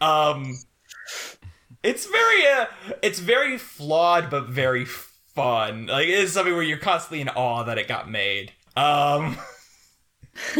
Um, 0.00 0.58
it's 1.82 2.06
very 2.06 2.46
uh, 2.46 2.66
it's 3.02 3.20
very 3.20 3.58
flawed 3.58 4.30
but 4.30 4.48
very 4.48 4.84
fun. 5.34 5.86
Like 5.86 6.08
it 6.08 6.18
is 6.18 6.32
something 6.32 6.54
where 6.54 6.62
you're 6.62 6.78
constantly 6.78 7.20
in 7.20 7.28
awe 7.28 7.64
that 7.64 7.78
it 7.78 7.88
got 7.88 8.10
made. 8.10 8.52
Um. 8.76 9.36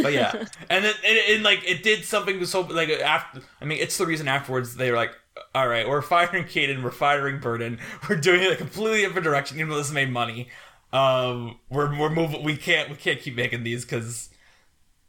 but 0.03 0.12
yeah, 0.12 0.32
and 0.70 0.85
then 0.85 0.94
and, 1.07 1.19
and 1.31 1.43
like 1.43 1.62
it 1.69 1.82
did 1.82 2.05
something 2.05 2.44
so 2.44 2.61
like 2.62 2.89
after. 2.90 3.40
I 3.61 3.65
mean, 3.65 3.78
it's 3.78 3.97
the 3.97 4.07
reason 4.07 4.28
afterwards 4.28 4.77
they 4.77 4.90
were 4.90 4.97
like, 4.97 5.12
"All 5.55 5.66
right, 5.69 5.89
we're 5.89 6.03
firing 6.03 6.44
Keaton, 6.44 6.82
we're 6.82 6.90
firing 6.90 7.40
Burton, 7.40 7.78
we're 8.09 8.16
doing 8.16 8.43
it 8.43 8.53
a 8.53 8.57
completely 8.57 9.01
different 9.01 9.25
direction, 9.25 9.59
even 9.59 9.70
though 9.70 9.76
this 9.78 9.91
made 9.91 10.10
money. 10.10 10.49
Um, 10.92 11.59
we're 11.70 11.99
we're 11.99 12.10
moving. 12.10 12.42
We 12.42 12.57
can't 12.57 12.91
we 12.91 12.97
can't 12.97 13.18
keep 13.20 13.34
making 13.34 13.62
these 13.65 13.84
because 13.84 14.28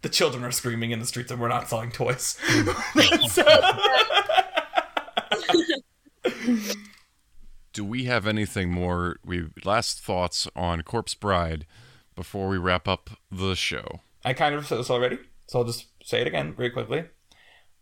the 0.01 0.09
children 0.09 0.43
are 0.43 0.51
screaming 0.51 0.92
in 0.92 1.00
the 1.00 1.06
streets 1.06 1.32
and 1.32 1.40
we're 1.42 1.48
not 1.50 1.67
selling 1.69 1.92
toys. 1.92 2.38
So- 3.30 3.43
Do 7.74 7.84
we 7.84 8.06
have 8.06 8.27
anything 8.27 8.69
more? 8.69 9.18
We 9.26 9.48
last 9.66 10.00
thoughts 10.00 10.48
on 10.56 10.84
Corpse 10.84 11.16
Bride 11.16 11.66
before 12.16 12.48
we 12.48 12.60
wrap 12.60 12.88
up 12.88 13.10
the 13.32 13.56
show. 13.56 14.02
I 14.24 14.34
kind 14.34 14.53
of 14.53 14.68
said 14.68 14.77
this 14.77 14.92
already, 14.92 15.18
so 15.48 15.60
I'll 15.60 15.66
just 15.66 15.88
say 16.03 16.22
it 16.22 16.27
again 16.27 16.53
very 16.53 16.69
quickly. 16.69 17.06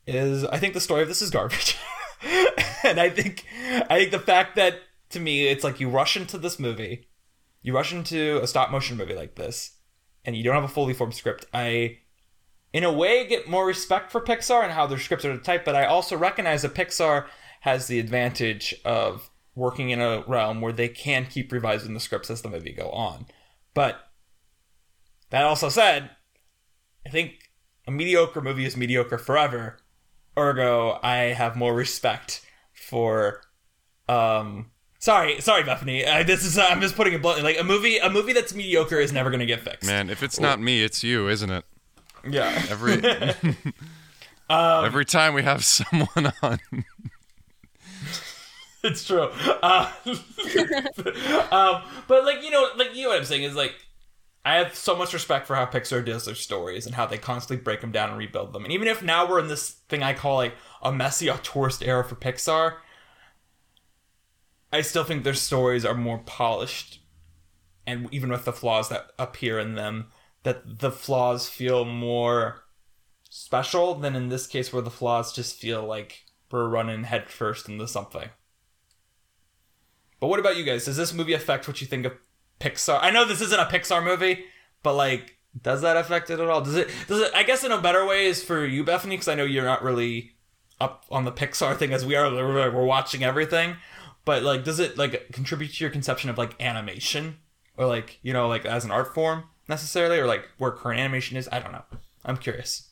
Is 0.07 0.45
I 0.45 0.57
think 0.57 0.73
the 0.73 0.79
story 0.79 1.01
of 1.01 1.09
this 1.09 1.21
is 1.21 1.29
garbage, 1.29 1.77
and 2.83 2.99
I 2.99 3.09
think 3.09 3.45
I 3.89 3.99
think 3.99 4.11
the 4.11 4.19
fact 4.19 4.55
that 4.55 4.79
to 5.09 5.19
me 5.19 5.47
it's 5.47 5.63
like 5.63 5.79
you 5.79 5.89
rush 5.89 6.15
into 6.15 6.37
this 6.37 6.57
movie, 6.57 7.09
you 7.61 7.73
rush 7.73 7.91
into 7.91 8.39
a 8.41 8.47
stop 8.47 8.71
motion 8.71 8.95
movie 8.95 9.13
like 9.13 9.35
this, 9.35 9.71
and 10.23 10.37
you 10.37 10.43
don't 10.43 10.55
have 10.55 10.63
a 10.63 10.69
fully 10.69 10.93
formed 10.93 11.15
script. 11.15 11.45
I, 11.53 11.97
in 12.71 12.85
a 12.85 12.93
way, 12.93 13.27
get 13.27 13.49
more 13.49 13.65
respect 13.65 14.09
for 14.11 14.21
Pixar 14.21 14.63
and 14.63 14.71
how 14.71 14.87
their 14.87 14.99
scripts 14.99 15.25
are 15.25 15.37
typed, 15.37 15.65
but 15.65 15.75
I 15.75 15.85
also 15.85 16.15
recognize 16.15 16.61
that 16.61 16.73
Pixar 16.73 17.25
has 17.61 17.87
the 17.87 17.99
advantage 17.99 18.73
of 18.85 19.29
working 19.55 19.89
in 19.89 19.99
a 19.99 20.23
realm 20.27 20.61
where 20.61 20.73
they 20.73 20.87
can 20.87 21.25
keep 21.25 21.51
revising 21.51 21.93
the 21.93 21.99
scripts 21.99 22.29
as 22.29 22.41
the 22.41 22.49
movie 22.49 22.71
go 22.71 22.89
on. 22.89 23.25
But 23.73 23.99
that 25.29 25.43
also 25.43 25.69
said, 25.69 26.11
I 27.05 27.09
think 27.09 27.49
a 27.87 27.91
mediocre 27.91 28.41
movie 28.41 28.65
is 28.65 28.77
mediocre 28.77 29.17
forever. 29.17 29.77
Ergo, 30.37 30.99
I 31.03 31.15
have 31.33 31.55
more 31.55 31.73
respect 31.73 32.45
for. 32.73 33.41
Um, 34.07 34.71
sorry, 34.99 35.41
sorry, 35.41 35.63
Bethaney. 35.63 36.07
Uh, 36.07 36.23
this 36.23 36.45
is 36.45 36.57
I'm 36.57 36.81
just 36.81 36.95
putting 36.95 37.13
it 37.13 37.21
bluntly. 37.21 37.43
Like 37.43 37.59
a 37.59 37.63
movie, 37.63 37.97
a 37.97 38.09
movie 38.09 38.33
that's 38.33 38.53
mediocre 38.53 38.99
is 38.99 39.11
never 39.11 39.29
gonna 39.29 39.45
get 39.45 39.61
fixed. 39.61 39.87
Man, 39.87 40.09
if 40.09 40.23
it's 40.23 40.39
not 40.39 40.59
me, 40.59 40.83
it's 40.83 41.03
you, 41.03 41.27
isn't 41.27 41.49
it? 41.49 41.65
Yeah. 42.29 42.63
Every 42.69 43.01
Um, 44.51 44.83
every 44.83 45.05
time 45.05 45.33
we 45.33 45.43
have 45.43 45.63
someone 45.63 46.33
on. 46.41 46.59
it's 48.83 49.05
true. 49.05 49.29
Uh, 49.61 49.91
um, 51.51 51.83
but 52.07 52.25
like 52.25 52.43
you 52.43 52.49
know, 52.49 52.69
like 52.75 52.95
you 52.95 53.03
know 53.03 53.09
what 53.09 53.19
I'm 53.19 53.25
saying 53.25 53.43
is 53.43 53.55
like 53.55 53.75
I 54.43 54.55
have 54.55 54.75
so 54.75 54.95
much 54.95 55.13
respect 55.13 55.45
for 55.45 55.55
how 55.55 55.65
Pixar 55.65 56.03
does 56.03 56.25
their 56.25 56.35
stories 56.35 56.85
and 56.85 56.95
how 56.95 57.05
they 57.05 57.17
constantly 57.17 57.63
break 57.63 57.81
them 57.81 57.91
down 57.91 58.09
and 58.09 58.17
rebuild 58.17 58.53
them. 58.53 58.63
And 58.63 58.73
even 58.73 58.87
if 58.87 59.03
now 59.03 59.29
we're 59.29 59.39
in 59.39 59.49
this 59.49 59.71
thing 59.87 60.01
I 60.01 60.13
call 60.13 60.37
like 60.37 60.55
a 60.81 60.91
messy 60.91 61.29
tourist 61.43 61.83
era 61.83 62.03
for 62.03 62.15
Pixar, 62.15 62.77
I 64.73 64.81
still 64.81 65.03
think 65.03 65.23
their 65.23 65.33
stories 65.35 65.85
are 65.85 65.93
more 65.93 66.19
polished. 66.19 67.01
And 67.85 68.11
even 68.11 68.29
with 68.29 68.45
the 68.45 68.53
flaws 68.53 68.89
that 68.89 69.11
appear 69.19 69.59
in 69.59 69.75
them, 69.75 70.07
that 70.43 70.79
the 70.79 70.91
flaws 70.91 71.47
feel 71.47 71.85
more 71.85 72.63
special 73.29 73.93
than 73.95 74.15
in 74.15 74.29
this 74.29 74.47
case 74.47 74.73
where 74.73 74.81
the 74.81 74.89
flaws 74.89 75.33
just 75.33 75.59
feel 75.59 75.85
like 75.85 76.25
we're 76.51 76.67
running 76.67 77.03
headfirst 77.03 77.69
into 77.69 77.87
something. 77.87 78.29
But 80.21 80.27
what 80.27 80.39
about 80.39 80.55
you 80.55 80.63
guys? 80.63 80.85
Does 80.85 80.97
this 80.97 81.13
movie 81.13 81.33
affect 81.33 81.67
what 81.67 81.81
you 81.81 81.87
think 81.87 82.05
of 82.05 82.13
Pixar? 82.59 82.99
I 83.01 83.09
know 83.09 83.25
this 83.25 83.41
isn't 83.41 83.59
a 83.59 83.65
Pixar 83.65 84.03
movie, 84.03 84.45
but 84.83 84.93
like, 84.93 85.35
does 85.59 85.81
that 85.81 85.97
affect 85.97 86.29
it 86.29 86.39
at 86.39 86.47
all? 86.47 86.61
Does 86.61 86.75
it? 86.75 86.89
Does 87.07 87.21
it? 87.21 87.31
I 87.33 87.41
guess 87.41 87.63
in 87.63 87.71
a 87.71 87.81
better 87.81 88.05
way 88.05 88.27
is 88.27 88.43
for 88.43 88.63
you, 88.63 88.85
Bethaney, 88.85 89.09
because 89.09 89.27
I 89.27 89.33
know 89.33 89.43
you're 89.43 89.65
not 89.65 89.83
really 89.83 90.35
up 90.79 91.05
on 91.09 91.25
the 91.25 91.31
Pixar 91.31 91.75
thing 91.75 91.91
as 91.91 92.05
we 92.05 92.15
are. 92.15 92.31
We're 92.31 92.85
watching 92.85 93.23
everything, 93.23 93.77
but 94.23 94.43
like, 94.43 94.63
does 94.63 94.79
it 94.79 94.95
like 94.95 95.31
contribute 95.33 95.73
to 95.73 95.83
your 95.83 95.89
conception 95.91 96.29
of 96.29 96.37
like 96.37 96.55
animation 96.61 97.37
or 97.75 97.87
like 97.87 98.19
you 98.21 98.31
know 98.31 98.47
like 98.47 98.63
as 98.63 98.85
an 98.85 98.91
art 98.91 99.15
form 99.15 99.45
necessarily, 99.67 100.19
or 100.19 100.27
like 100.27 100.47
where 100.59 100.69
current 100.69 100.99
animation 100.99 101.35
is? 101.35 101.49
I 101.51 101.59
don't 101.59 101.71
know. 101.71 101.83
I'm 102.23 102.37
curious. 102.37 102.91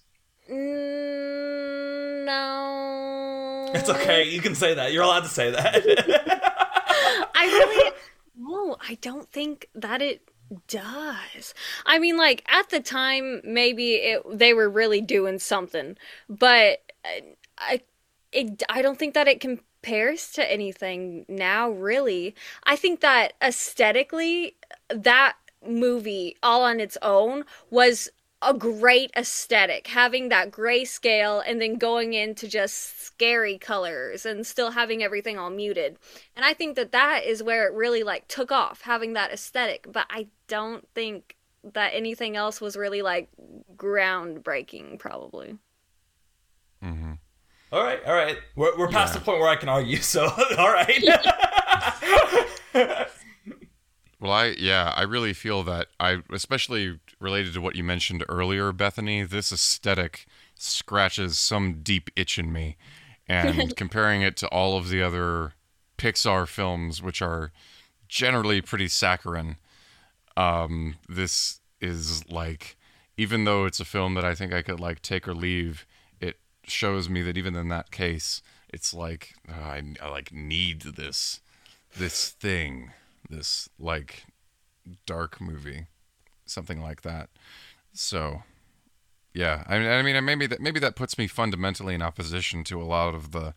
Mm, 0.52 2.26
no. 2.26 3.72
It's 3.76 3.88
okay. 3.88 4.24
You 4.28 4.42
can 4.42 4.56
say 4.56 4.74
that. 4.74 4.92
You're 4.94 5.04
allowed 5.04 5.22
to 5.22 5.30
say 5.30 5.52
that. 5.52 6.38
I 7.36 7.46
really 7.46 7.92
no, 8.38 8.78
I 8.88 8.96
don't 9.02 9.30
think 9.32 9.70
that 9.76 10.02
it 10.02 10.30
does. 10.68 11.54
I 11.86 12.00
mean, 12.00 12.18
like 12.18 12.44
at 12.50 12.70
the 12.70 12.80
time, 12.80 13.42
maybe 13.44 13.96
it 13.96 14.24
they 14.32 14.54
were 14.54 14.70
really 14.70 15.02
doing 15.02 15.40
something, 15.40 15.98
but 16.28 16.80
uh, 17.06 17.22
I, 17.58 17.82
it, 18.32 18.64
I 18.70 18.82
don't 18.82 18.98
think 18.98 19.14
that 19.14 19.28
it 19.28 19.40
compares 19.40 20.32
to 20.34 20.52
anything 20.52 21.26
now. 21.28 21.70
Really, 21.70 22.36
I 22.64 22.76
think 22.76 23.02
that 23.02 23.34
aesthetically, 23.42 24.56
that 24.90 25.36
movie 25.68 26.38
all 26.42 26.64
on 26.64 26.80
its 26.80 26.98
own 27.02 27.44
was 27.70 28.10
a 28.42 28.54
great 28.54 29.12
aesthetic 29.18 29.88
having 29.88 30.30
that 30.30 30.50
grayscale 30.50 31.44
and 31.46 31.62
then 31.62 31.76
going 31.78 32.14
into 32.14 32.48
just 32.48 33.02
scary 33.02 33.58
colors 33.58 34.26
and 34.26 34.48
still 34.48 34.72
having 34.72 35.04
everything 35.04 35.38
all 35.38 35.50
muted 35.50 35.98
and 36.38 36.46
i 36.46 36.54
think 36.54 36.76
that 36.78 36.94
that 36.94 37.26
is 37.26 37.44
where 37.44 37.68
it 37.68 37.74
really 37.74 38.02
like 38.02 38.26
took 38.30 38.50
off 38.52 38.82
having 38.82 39.12
that 39.14 39.32
aesthetic 39.32 39.86
but 39.92 40.06
i 40.10 40.26
don't 40.48 40.88
think 40.96 41.36
that 41.74 41.92
anything 41.94 42.38
else 42.38 42.62
was 42.62 42.78
really 42.78 43.02
like 43.02 43.28
groundbreaking 43.76 44.98
probably 45.00 45.58
Mm-hmm. 46.82 47.12
all 47.74 47.84
right, 47.84 48.00
all 48.06 48.14
right. 48.14 48.38
We're, 48.56 48.78
we're 48.78 48.88
past 48.88 49.14
Yeah. 49.14 49.20
the 49.20 49.26
point 49.26 49.40
where 49.42 49.50
I 49.50 49.58
can 49.58 49.68
argue. 49.68 49.98
So, 49.98 50.24
all 50.58 50.72
right. 50.72 51.04
Well, 54.20 54.32
I 54.32 54.48
yeah, 54.58 54.94
I 54.96 55.04
really 55.04 55.34
feel 55.34 55.64
that 55.64 55.88
I 56.00 56.22
especially 56.32 57.00
related 57.20 57.54
to 57.54 57.62
what 57.62 57.76
you 57.76 57.84
mentioned 57.84 58.24
earlier, 58.28 58.74
Bethaney, 58.74 59.28
this 59.28 59.52
aesthetic 59.52 60.26
scratches 60.56 61.38
some 61.38 61.82
deep 61.82 62.10
itch 62.16 62.38
in 62.38 62.52
me. 62.52 62.78
And 63.28 63.76
comparing 63.78 64.22
it 64.22 64.36
to 64.38 64.48
all 64.50 64.78
of 64.78 64.90
the 64.90 65.02
other 65.02 65.54
Pixar 65.98 66.48
films 66.48 67.02
which 67.02 67.22
are 67.22 67.52
generally 68.08 68.62
pretty 68.62 68.88
saccharine, 68.88 69.58
um 70.36 70.96
this 71.08 71.62
is 71.82 72.30
like 72.30 72.76
even 73.18 73.44
though 73.46 73.66
it's 73.66 73.80
a 73.80 73.86
film 73.86 74.14
that 74.16 74.26
I 74.26 74.36
think 74.36 74.54
I 74.54 74.62
could 74.62 74.80
like 74.80 75.02
take 75.02 75.28
or 75.28 75.34
leave, 75.34 75.86
it 76.20 76.40
shows 76.64 77.10
me 77.10 77.22
that 77.22 77.38
even 77.38 77.56
in 77.56 77.70
that 77.70 77.92
case, 77.92 78.42
it's 78.70 78.94
like 78.94 79.34
uh, 79.48 79.54
I, 79.54 79.84
I 80.02 80.10
like 80.10 80.34
need 80.34 80.82
this 80.82 81.42
this 81.98 82.30
thing 82.30 82.92
this 83.30 83.70
like 83.80 84.26
dark 85.06 85.40
movie, 85.42 85.88
something 86.46 86.82
like 86.82 87.02
that. 87.02 87.30
So, 87.94 88.44
yeah, 89.34 89.64
I 89.68 89.80
mean, 89.80 89.88
I 89.88 90.02
mean, 90.02 90.26
maybe 90.26 90.48
that 90.48 90.60
maybe 90.60 90.80
that 90.80 90.96
puts 90.96 91.18
me 91.18 91.28
fundamentally 91.28 91.96
in 91.96 92.02
opposition 92.02 92.64
to 92.66 92.82
a 92.82 92.86
lot 92.86 93.14
of 93.16 93.32
the 93.32 93.54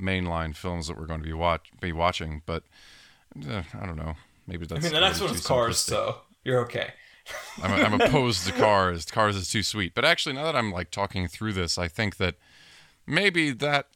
mainline 0.00 0.56
films 0.56 0.88
that 0.88 0.98
we're 0.98 1.06
going 1.06 1.20
to 1.20 1.26
be 1.26 1.32
watch 1.32 1.70
be 1.80 1.92
watching. 1.92 2.42
But 2.46 2.64
uh, 3.48 3.62
I 3.74 3.86
don't 3.86 3.96
know. 3.96 4.14
Maybe 4.46 4.66
that's. 4.66 4.80
I 4.80 4.88
mean, 4.88 4.92
the 4.94 5.00
next 5.00 5.20
maybe 5.20 5.28
one 5.28 5.36
is 5.36 5.42
too 5.42 5.48
Cars, 5.48 5.78
so 5.78 6.18
you're 6.44 6.60
okay. 6.60 6.90
I'm, 7.62 7.94
I'm 7.94 8.00
opposed 8.00 8.46
to 8.46 8.52
Cars. 8.58 9.06
Cars 9.06 9.36
is 9.36 9.50
too 9.50 9.62
sweet. 9.62 9.94
But 9.94 10.04
actually, 10.04 10.34
now 10.34 10.44
that 10.44 10.56
I'm 10.56 10.72
like 10.72 10.90
talking 10.90 11.28
through 11.28 11.54
this, 11.54 11.78
I 11.78 11.88
think 11.88 12.16
that 12.18 12.36
maybe 13.06 13.50
that 13.50 13.88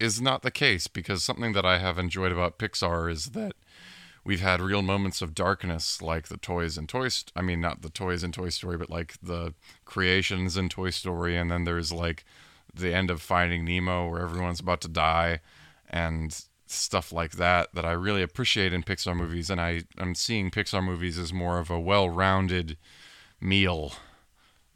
is 0.00 0.20
not 0.20 0.42
the 0.42 0.50
case 0.50 0.86
because 0.86 1.22
something 1.22 1.52
that 1.52 1.64
I 1.64 1.78
have 1.78 1.98
enjoyed 1.98 2.32
about 2.32 2.58
Pixar 2.58 3.10
is 3.10 3.26
that 3.26 3.52
we've 4.24 4.40
had 4.40 4.60
real 4.60 4.82
moments 4.82 5.20
of 5.22 5.34
darkness, 5.34 6.00
like 6.02 6.28
the 6.28 6.36
toys 6.36 6.76
in 6.78 6.86
Toy. 6.86 7.08
St- 7.08 7.32
I 7.36 7.42
mean, 7.42 7.60
not 7.60 7.82
the 7.82 7.90
toys 7.90 8.24
in 8.24 8.32
Toy 8.32 8.48
Story, 8.48 8.76
but 8.76 8.90
like 8.90 9.14
the 9.22 9.54
creations 9.84 10.56
in 10.56 10.68
Toy 10.68 10.90
Story, 10.90 11.36
and 11.36 11.50
then 11.50 11.64
there's 11.64 11.92
like 11.92 12.24
the 12.74 12.92
end 12.94 13.10
of 13.10 13.22
Finding 13.22 13.64
Nemo, 13.64 14.08
where 14.08 14.22
everyone's 14.22 14.60
about 14.60 14.80
to 14.82 14.88
die, 14.88 15.40
and 15.88 16.44
stuff 16.66 17.12
like 17.12 17.32
that 17.32 17.68
that 17.74 17.84
I 17.84 17.92
really 17.92 18.22
appreciate 18.22 18.72
in 18.72 18.82
Pixar 18.82 19.14
movies. 19.16 19.50
And 19.50 19.60
I 19.60 19.82
I'm 19.98 20.14
seeing 20.14 20.50
Pixar 20.50 20.82
movies 20.82 21.18
as 21.18 21.32
more 21.32 21.58
of 21.58 21.70
a 21.70 21.78
well-rounded 21.78 22.76
meal 23.40 23.92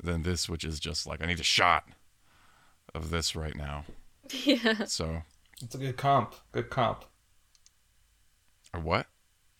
than 0.00 0.22
this, 0.22 0.48
which 0.48 0.62
is 0.64 0.78
just 0.78 1.06
like 1.06 1.22
I 1.22 1.26
need 1.26 1.40
a 1.40 1.44
shot 1.44 1.88
of 2.94 3.10
this 3.10 3.34
right 3.34 3.56
now. 3.56 3.84
Yeah. 4.44 4.84
So, 4.84 5.22
It's 5.62 5.74
a 5.74 5.78
good 5.78 5.96
comp. 5.96 6.34
Good 6.52 6.68
comp. 6.68 7.06
or 8.74 8.80
what? 8.80 9.06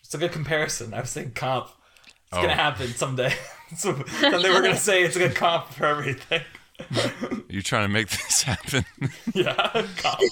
It's 0.08 0.14
a 0.14 0.18
good 0.18 0.32
comparison. 0.32 0.94
I 0.94 1.02
was 1.02 1.10
saying 1.10 1.32
comp. 1.32 1.66
It's 2.06 2.14
Oh. 2.32 2.40
gonna 2.40 2.54
happen 2.54 2.88
someday. 2.94 3.34
so, 3.76 3.92
someday 4.20 4.48
we're 4.48 4.62
gonna 4.62 4.74
say 4.78 5.02
it's 5.02 5.16
a 5.16 5.18
good 5.18 5.34
comp 5.36 5.68
for 5.68 5.84
everything. 5.84 6.40
You're 7.50 7.60
trying 7.60 7.84
to 7.86 7.92
make 7.92 8.08
this 8.08 8.40
happen? 8.40 8.86
yeah, 9.34 9.86
comp. 9.98 10.22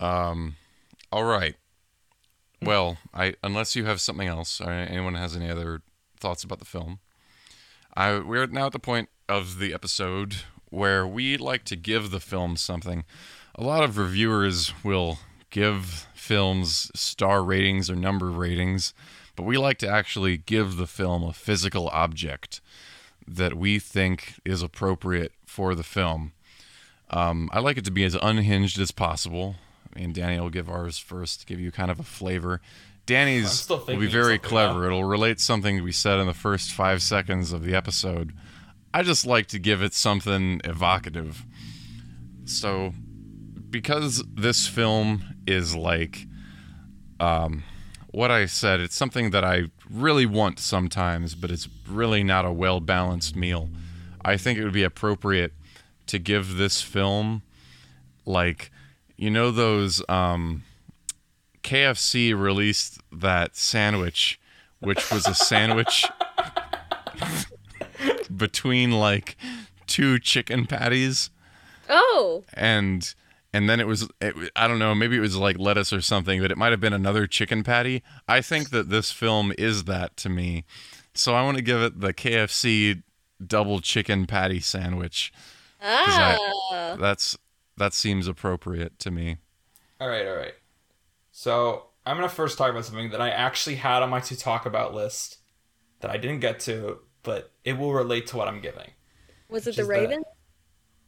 Um, 0.00 0.56
all 1.12 1.24
right. 1.24 1.56
Well, 2.62 2.96
I 3.12 3.34
unless 3.44 3.76
you 3.76 3.84
have 3.84 4.00
something 4.00 4.26
else 4.26 4.58
or 4.58 4.70
anyone 4.70 5.12
has 5.14 5.36
any 5.36 5.50
other 5.50 5.82
thoughts 6.18 6.42
about 6.42 6.58
the 6.58 6.64
film, 6.64 7.00
I 7.94 8.18
we're 8.20 8.46
now 8.46 8.64
at 8.66 8.72
the 8.72 8.78
point 8.78 9.10
of 9.28 9.58
the 9.58 9.74
episode 9.74 10.36
where 10.70 11.06
we 11.06 11.36
like 11.36 11.64
to 11.64 11.76
give 11.76 12.10
the 12.12 12.20
film 12.20 12.56
something. 12.56 13.04
A 13.56 13.62
lot 13.62 13.82
of 13.84 13.98
reviewers 13.98 14.72
will 14.82 15.18
give 15.50 16.06
films 16.14 16.90
star 16.94 17.42
ratings 17.42 17.90
or 17.90 17.96
number 17.96 18.30
ratings, 18.30 18.94
but 19.36 19.42
we 19.44 19.58
like 19.58 19.78
to 19.78 19.88
actually 19.88 20.36
give 20.36 20.76
the 20.76 20.86
film 20.86 21.22
a 21.22 21.32
physical 21.32 21.88
object 21.88 22.60
that 23.26 23.54
we 23.54 23.78
think 23.78 24.34
is 24.44 24.62
appropriate 24.62 25.32
for 25.46 25.74
the 25.74 25.82
film. 25.82 26.32
Um, 27.10 27.48
I 27.52 27.60
like 27.60 27.76
it 27.76 27.84
to 27.84 27.90
be 27.90 28.04
as 28.04 28.16
unhinged 28.20 28.78
as 28.78 28.90
possible. 28.90 29.56
And 29.96 30.14
Danny 30.14 30.38
will 30.38 30.50
give 30.50 30.70
ours 30.70 30.98
first 30.98 31.46
give 31.46 31.58
you 31.58 31.72
kind 31.72 31.90
of 31.90 31.98
a 31.98 32.04
flavor. 32.04 32.60
Danny's 33.06 33.68
will 33.68 33.84
be 33.84 34.06
very 34.06 34.38
clever. 34.38 34.80
now. 34.80 34.86
It'll 34.86 35.04
relate 35.04 35.40
something 35.40 35.82
we 35.82 35.90
said 35.90 36.20
in 36.20 36.26
the 36.28 36.34
first 36.34 36.70
five 36.70 37.02
seconds 37.02 37.52
of 37.52 37.64
the 37.64 37.74
episode. 37.74 38.32
I 38.94 39.02
just 39.02 39.26
like 39.26 39.46
to 39.48 39.58
give 39.58 39.82
it 39.82 39.94
something 39.94 40.60
evocative. 40.64 41.44
So, 42.44 42.94
because 43.70 44.24
this 44.32 44.66
film 44.66 45.22
is 45.46 45.74
like 45.74 46.26
um, 47.18 47.62
what 48.08 48.30
I 48.30 48.46
said, 48.46 48.80
it's 48.80 48.96
something 48.96 49.30
that 49.30 49.44
I 49.44 49.64
really 49.88 50.26
want 50.26 50.58
sometimes, 50.58 51.34
but 51.34 51.50
it's 51.50 51.68
really 51.88 52.24
not 52.24 52.44
a 52.44 52.52
well 52.52 52.80
balanced 52.80 53.36
meal. 53.36 53.68
I 54.24 54.36
think 54.36 54.58
it 54.58 54.64
would 54.64 54.72
be 54.72 54.82
appropriate 54.82 55.52
to 56.06 56.18
give 56.18 56.56
this 56.56 56.82
film 56.82 57.42
like 58.26 58.70
you 59.16 59.30
know 59.30 59.50
those 59.50 60.02
um 60.08 60.64
KFC 61.62 62.38
released 62.38 63.00
that 63.12 63.56
sandwich 63.56 64.40
which 64.80 65.10
was 65.10 65.26
a 65.26 65.34
sandwich 65.34 66.04
between 68.36 68.92
like 68.92 69.36
two 69.86 70.18
chicken 70.18 70.66
patties 70.66 71.30
Oh, 71.92 72.44
and 72.54 73.12
and 73.52 73.68
then 73.68 73.80
it 73.80 73.86
was 73.86 74.08
it, 74.20 74.34
I 74.56 74.66
don't 74.68 74.78
know 74.78 74.94
maybe 74.94 75.16
it 75.16 75.20
was 75.20 75.36
like 75.36 75.58
lettuce 75.58 75.92
or 75.92 76.00
something 76.00 76.40
but 76.40 76.50
it 76.50 76.58
might 76.58 76.70
have 76.72 76.80
been 76.80 76.92
another 76.92 77.26
chicken 77.26 77.62
patty. 77.62 78.02
I 78.28 78.40
think 78.40 78.70
that 78.70 78.90
this 78.90 79.10
film 79.12 79.52
is 79.58 79.84
that 79.84 80.16
to 80.18 80.28
me. 80.28 80.64
So 81.14 81.34
I 81.34 81.42
want 81.42 81.56
to 81.56 81.62
give 81.62 81.80
it 81.82 82.00
the 82.00 82.12
KFC 82.14 83.02
double 83.44 83.80
chicken 83.80 84.26
patty 84.26 84.60
sandwich. 84.60 85.32
'Cause 85.80 85.88
I- 85.90 86.38
ah. 86.72 86.96
That's 86.98 87.36
that 87.76 87.94
seems 87.94 88.28
appropriate 88.28 88.98
to 89.00 89.10
me. 89.10 89.38
All 90.00 90.08
right, 90.08 90.26
all 90.26 90.36
right. 90.36 90.54
So 91.32 91.86
I'm 92.06 92.16
gonna 92.16 92.28
first 92.28 92.58
talk 92.58 92.70
about 92.70 92.84
something 92.84 93.10
that 93.10 93.20
I 93.20 93.30
actually 93.30 93.76
had 93.76 94.02
on 94.02 94.10
my 94.10 94.20
to 94.20 94.36
talk 94.36 94.66
about 94.66 94.94
list 94.94 95.38
that 96.00 96.10
I 96.10 96.16
didn't 96.16 96.40
get 96.40 96.60
to, 96.60 97.00
but 97.22 97.52
it 97.64 97.74
will 97.74 97.92
relate 97.92 98.26
to 98.28 98.36
what 98.36 98.48
I'm 98.48 98.60
giving. 98.60 98.90
was 99.48 99.66
it 99.66 99.74
the 99.76 99.82
is 99.82 99.88
that- 99.88 99.94
Raven? 99.94 100.22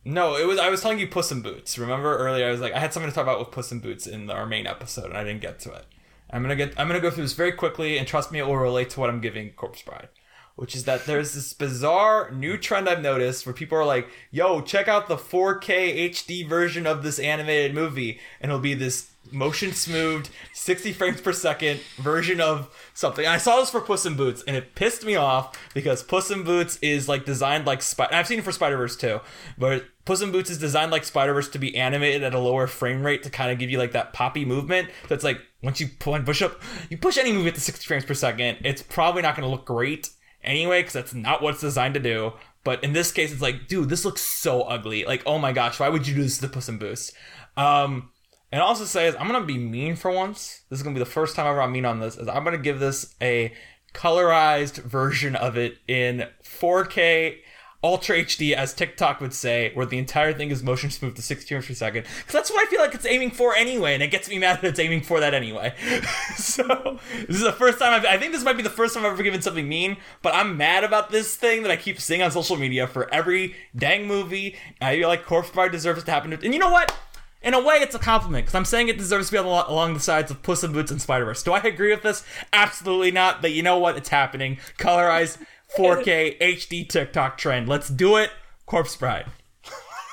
No, 0.04 0.36
it 0.36 0.46
was. 0.46 0.58
I 0.58 0.68
was 0.68 0.80
telling 0.80 0.98
you 0.98 1.06
Puss 1.06 1.30
in 1.30 1.42
Boots. 1.42 1.78
Remember 1.78 2.16
earlier? 2.18 2.46
I 2.46 2.50
was 2.50 2.60
like, 2.60 2.72
I 2.72 2.80
had 2.80 2.92
something 2.92 3.10
to 3.10 3.14
talk 3.14 3.22
about 3.22 3.38
with 3.38 3.52
Puss 3.52 3.70
in 3.70 3.78
Boots 3.78 4.06
in 4.06 4.28
our 4.30 4.46
main 4.46 4.66
episode, 4.66 5.06
and 5.06 5.16
I 5.16 5.24
didn't 5.24 5.42
get 5.42 5.60
to 5.60 5.72
it. 5.72 5.86
I'm 6.30 6.42
gonna 6.42 6.56
get. 6.56 6.78
I'm 6.78 6.88
gonna 6.88 7.00
go 7.00 7.10
through 7.10 7.24
this 7.24 7.34
very 7.34 7.52
quickly, 7.52 7.98
and 7.98 8.06
trust 8.08 8.32
me, 8.32 8.38
it 8.38 8.46
will 8.46 8.56
relate 8.56 8.90
to 8.90 9.00
what 9.00 9.10
I'm 9.10 9.20
giving 9.20 9.50
Corpse 9.52 9.82
Bride, 9.82 10.08
which 10.56 10.74
is 10.74 10.84
that 10.84 11.06
there's 11.06 11.34
this 11.34 11.52
bizarre 11.52 12.30
new 12.32 12.56
trend 12.56 12.88
I've 12.88 13.02
noticed 13.02 13.46
where 13.46 13.52
people 13.52 13.78
are 13.78 13.84
like, 13.84 14.08
"Yo, 14.30 14.60
check 14.60 14.88
out 14.88 15.06
the 15.06 15.18
4K 15.18 16.08
HD 16.08 16.42
version 16.42 16.86
of 16.86 17.02
this 17.04 17.20
animated 17.20 17.74
movie," 17.74 18.18
and 18.40 18.50
it'll 18.50 18.60
be 18.60 18.74
this 18.74 19.12
motion 19.30 19.72
smoothed 19.72 20.30
60 20.52 20.92
frames 20.92 21.20
per 21.20 21.32
second 21.32 21.80
version 21.96 22.40
of 22.40 22.68
something. 22.92 23.26
I 23.26 23.38
saw 23.38 23.60
this 23.60 23.70
for 23.70 23.80
Puss 23.80 24.04
in 24.04 24.16
Boots 24.16 24.42
and 24.46 24.56
it 24.56 24.74
pissed 24.74 25.04
me 25.04 25.14
off 25.14 25.56
because 25.74 26.02
Puss 26.02 26.30
in 26.30 26.42
Boots 26.42 26.78
is 26.82 27.08
like 27.08 27.24
designed 27.24 27.66
like 27.66 27.82
Spider 27.82 28.14
I've 28.14 28.26
seen 28.26 28.40
it 28.40 28.44
for 28.44 28.52
Spider-Verse 28.52 28.96
too, 28.96 29.20
but 29.56 29.84
Puss 30.04 30.20
in 30.20 30.32
Boots 30.32 30.50
is 30.50 30.58
designed 30.58 30.90
like 30.90 31.04
Spider-Verse 31.04 31.48
to 31.50 31.58
be 31.58 31.76
animated 31.76 32.22
at 32.22 32.34
a 32.34 32.38
lower 32.38 32.66
frame 32.66 33.04
rate 33.04 33.22
to 33.22 33.30
kind 33.30 33.52
of 33.52 33.58
give 33.58 33.70
you 33.70 33.78
like 33.78 33.92
that 33.92 34.12
poppy 34.12 34.44
movement. 34.44 34.90
That's 35.08 35.24
like 35.24 35.40
once 35.62 35.80
you 35.80 35.88
pu- 35.98 36.22
push 36.22 36.42
up, 36.42 36.60
you 36.90 36.98
push 36.98 37.16
any 37.18 37.32
movie 37.32 37.50
the 37.50 37.60
60 37.60 37.86
frames 37.86 38.04
per 38.04 38.14
second, 38.14 38.58
it's 38.64 38.82
probably 38.82 39.22
not 39.22 39.36
going 39.36 39.46
to 39.46 39.50
look 39.50 39.64
great 39.64 40.10
anyway 40.42 40.80
because 40.80 40.94
that's 40.94 41.14
not 41.14 41.40
what 41.40 41.54
it's 41.54 41.60
designed 41.60 41.94
to 41.94 42.00
do. 42.00 42.32
But 42.64 42.82
in 42.84 42.92
this 42.92 43.12
case, 43.12 43.32
it's 43.32 43.42
like, 43.42 43.68
dude, 43.68 43.88
this 43.88 44.04
looks 44.04 44.20
so 44.20 44.62
ugly. 44.62 45.04
Like, 45.04 45.22
oh 45.26 45.38
my 45.38 45.52
gosh, 45.52 45.80
why 45.80 45.88
would 45.88 46.06
you 46.06 46.14
do 46.14 46.22
this 46.22 46.38
to 46.38 46.48
Puss 46.48 46.68
in 46.68 46.78
Boots? 46.78 47.12
Um, 47.56 48.10
and 48.52 48.60
also 48.60 48.84
say 48.84 49.08
is 49.08 49.16
I'm 49.16 49.26
gonna 49.26 49.44
be 49.44 49.58
mean 49.58 49.96
for 49.96 50.10
once. 50.10 50.62
This 50.68 50.78
is 50.78 50.82
gonna 50.82 50.94
be 50.94 51.00
the 51.00 51.06
first 51.06 51.34
time 51.34 51.46
ever 51.46 51.62
I'm 51.62 51.72
mean 51.72 51.86
on 51.86 52.00
this. 52.00 52.16
Is 52.16 52.28
I'm 52.28 52.44
gonna 52.44 52.58
give 52.58 52.78
this 52.78 53.14
a 53.20 53.52
colorized 53.94 54.82
version 54.82 55.34
of 55.34 55.56
it 55.56 55.78
in 55.88 56.28
4K 56.44 57.38
Ultra 57.84 58.18
HD, 58.18 58.52
as 58.52 58.72
TikTok 58.72 59.20
would 59.20 59.34
say, 59.34 59.72
where 59.74 59.86
the 59.86 59.98
entire 59.98 60.32
thing 60.32 60.50
is 60.50 60.62
motion 60.62 60.90
smooth 60.90 61.16
to 61.16 61.22
60 61.22 61.48
frames 61.48 61.66
per 61.66 61.74
second. 61.74 62.04
Because 62.18 62.32
that's 62.32 62.50
what 62.50 62.64
I 62.64 62.70
feel 62.70 62.80
like 62.80 62.94
it's 62.94 63.06
aiming 63.06 63.32
for 63.32 63.56
anyway, 63.56 63.94
and 63.94 64.02
it 64.02 64.12
gets 64.12 64.28
me 64.28 64.38
mad 64.38 64.60
that 64.60 64.68
it's 64.68 64.78
aiming 64.78 65.02
for 65.02 65.18
that 65.20 65.34
anyway. 65.34 65.74
so 66.36 66.98
this 67.26 67.36
is 67.36 67.42
the 67.42 67.52
first 67.52 67.78
time 67.80 67.92
I've, 67.92 68.06
I 68.06 68.18
think 68.18 68.32
this 68.32 68.44
might 68.44 68.56
be 68.56 68.62
the 68.62 68.70
first 68.70 68.94
time 68.94 69.04
I've 69.04 69.12
ever 69.12 69.22
given 69.22 69.42
something 69.42 69.68
mean, 69.68 69.96
but 70.22 70.34
I'm 70.34 70.56
mad 70.56 70.84
about 70.84 71.10
this 71.10 71.34
thing 71.34 71.62
that 71.62 71.72
I 71.72 71.76
keep 71.76 72.00
seeing 72.00 72.22
on 72.22 72.30
social 72.30 72.56
media 72.56 72.86
for 72.86 73.12
every 73.12 73.56
dang 73.74 74.06
movie. 74.06 74.56
I 74.80 74.96
feel 74.96 75.08
like 75.08 75.24
Corpse 75.24 75.50
Bride 75.50 75.72
deserves 75.72 76.04
to 76.04 76.10
happen. 76.10 76.32
And 76.32 76.54
you 76.54 76.60
know 76.60 76.70
what? 76.70 76.94
In 77.42 77.54
a 77.54 77.60
way, 77.60 77.76
it's 77.76 77.94
a 77.94 77.98
compliment 77.98 78.44
because 78.44 78.54
I'm 78.54 78.64
saying 78.64 78.88
it 78.88 78.98
deserves 78.98 79.26
to 79.26 79.32
be 79.32 79.38
al- 79.38 79.68
along 79.68 79.94
the 79.94 80.00
sides 80.00 80.30
of 80.30 80.42
Puss 80.44 80.62
in 80.62 80.72
Boots 80.72 80.92
and 80.92 81.02
Spider 81.02 81.24
Verse. 81.24 81.42
Do 81.42 81.52
I 81.52 81.58
agree 81.58 81.90
with 81.90 82.02
this? 82.02 82.24
Absolutely 82.52 83.10
not. 83.10 83.42
But 83.42 83.50
you 83.50 83.64
know 83.64 83.78
what? 83.78 83.96
It's 83.96 84.10
happening. 84.10 84.58
Colorized 84.78 85.38
4K 85.76 86.38
HD 86.40 86.88
TikTok 86.88 87.38
trend. 87.38 87.68
Let's 87.68 87.88
do 87.88 88.16
it. 88.16 88.30
Corpse 88.66 88.96
Bride. 88.96 89.26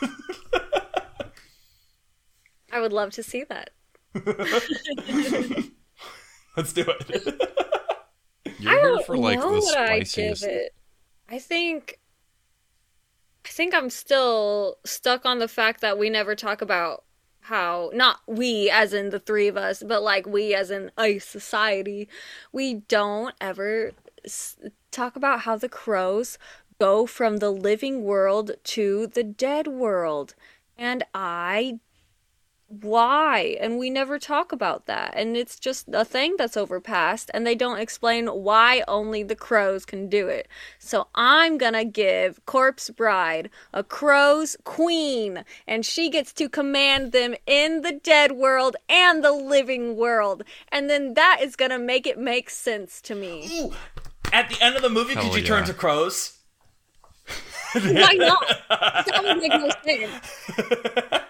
I 2.71 2.79
would 2.79 2.93
love 2.93 3.11
to 3.13 3.23
see 3.23 3.43
that. 3.45 3.71
Let's 6.55 6.73
do 6.73 6.83
it. 6.87 7.41
You're 8.59 8.71
I 8.71 8.75
here 8.75 8.83
don't 8.83 9.05
for 9.05 9.17
like 9.17 9.39
know 9.39 9.53
the 9.55 9.59
what 9.61 9.77
I 9.77 9.99
give 9.99 10.43
it. 10.43 10.73
I 11.29 11.39
think 11.39 11.99
I 13.45 13.49
think 13.49 13.73
I'm 13.73 13.89
still 13.89 14.77
stuck 14.85 15.25
on 15.25 15.39
the 15.39 15.47
fact 15.47 15.81
that 15.81 15.97
we 15.97 16.09
never 16.09 16.35
talk 16.35 16.61
about 16.61 17.05
how 17.41 17.91
not 17.93 18.19
we 18.27 18.69
as 18.69 18.93
in 18.93 19.09
the 19.09 19.19
three 19.19 19.47
of 19.47 19.57
us, 19.57 19.81
but 19.81 20.03
like 20.03 20.27
we 20.27 20.53
as 20.53 20.69
in 20.71 20.91
a 20.99 21.19
society, 21.19 22.09
we 22.51 22.75
don't 22.75 23.33
ever 23.39 23.91
s- 24.25 24.57
talk 24.91 25.15
about 25.15 25.41
how 25.41 25.55
the 25.55 25.69
crows 25.69 26.37
go 26.79 27.05
from 27.05 27.37
the 27.37 27.51
living 27.51 28.03
world 28.03 28.51
to 28.63 29.07
the 29.07 29.23
dead 29.23 29.67
world. 29.67 30.35
And 30.77 31.03
I 31.13 31.79
why? 32.69 33.57
And 33.59 33.79
we 33.79 33.89
never 33.89 34.19
talk 34.19 34.51
about 34.51 34.85
that. 34.85 35.15
And 35.15 35.35
it's 35.35 35.59
just 35.59 35.87
a 35.91 36.05
thing 36.05 36.35
that's 36.37 36.55
overpassed 36.55 37.31
and 37.33 37.45
they 37.45 37.55
don't 37.55 37.79
explain 37.79 38.27
why 38.27 38.83
only 38.87 39.23
the 39.23 39.35
crows 39.35 39.85
can 39.85 40.07
do 40.07 40.27
it. 40.27 40.47
So 40.77 41.07
i'm 41.15 41.57
gonna 41.57 41.83
give 41.83 42.45
corpse 42.45 42.91
bride 42.91 43.49
a 43.73 43.83
crow's 43.83 44.55
queen 44.63 45.43
and 45.67 45.83
she 45.83 46.09
gets 46.09 46.31
to 46.33 46.47
command 46.47 47.11
them 47.11 47.33
in 47.47 47.81
the 47.81 47.93
dead 47.93 48.33
world 48.33 48.75
and 48.87 49.23
the 49.23 49.33
living 49.33 49.95
world. 49.95 50.43
And 50.71 50.89
then 50.89 51.15
that 51.15 51.39
is 51.41 51.55
gonna 51.55 51.79
make 51.79 52.05
it 52.05 52.19
make 52.19 52.51
sense 52.51 53.01
to 53.01 53.15
me. 53.15 53.49
Ooh, 53.51 53.73
at 54.33 54.49
the 54.49 54.61
end 54.61 54.75
of 54.75 54.81
the 54.81 54.89
movie, 54.89 55.13
Hell 55.13 55.23
could 55.23 55.35
you 55.35 55.43
turn 55.43 55.65
to 55.65 55.73
crows? 55.73 56.37
why 57.73 58.13
not 58.13 58.47
that 58.69 59.21
would 59.21 59.37
make 59.37 59.51
no 59.51 59.69
sense 59.85 61.21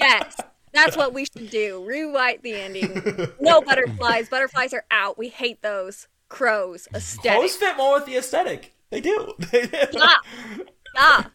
yes 0.00 0.36
that's 0.72 0.96
what 0.96 1.12
we 1.12 1.26
should 1.26 1.50
do 1.50 1.84
rewrite 1.84 2.42
the 2.42 2.54
ending 2.54 3.28
no 3.40 3.60
butterflies 3.60 4.26
butterflies 4.30 4.72
are 4.72 4.86
out 4.90 5.18
we 5.18 5.28
hate 5.28 5.60
those 5.60 6.08
crows 6.30 6.88
aesthetic 6.94 7.38
Crows 7.38 7.56
fit 7.56 7.76
more 7.76 7.96
with 7.96 8.06
the 8.06 8.16
aesthetic. 8.16 8.72
They 8.92 9.00
do. 9.00 9.34
They 9.50 9.66
do. 9.66 9.78
ah, 9.96 10.20
ah. 10.96 11.30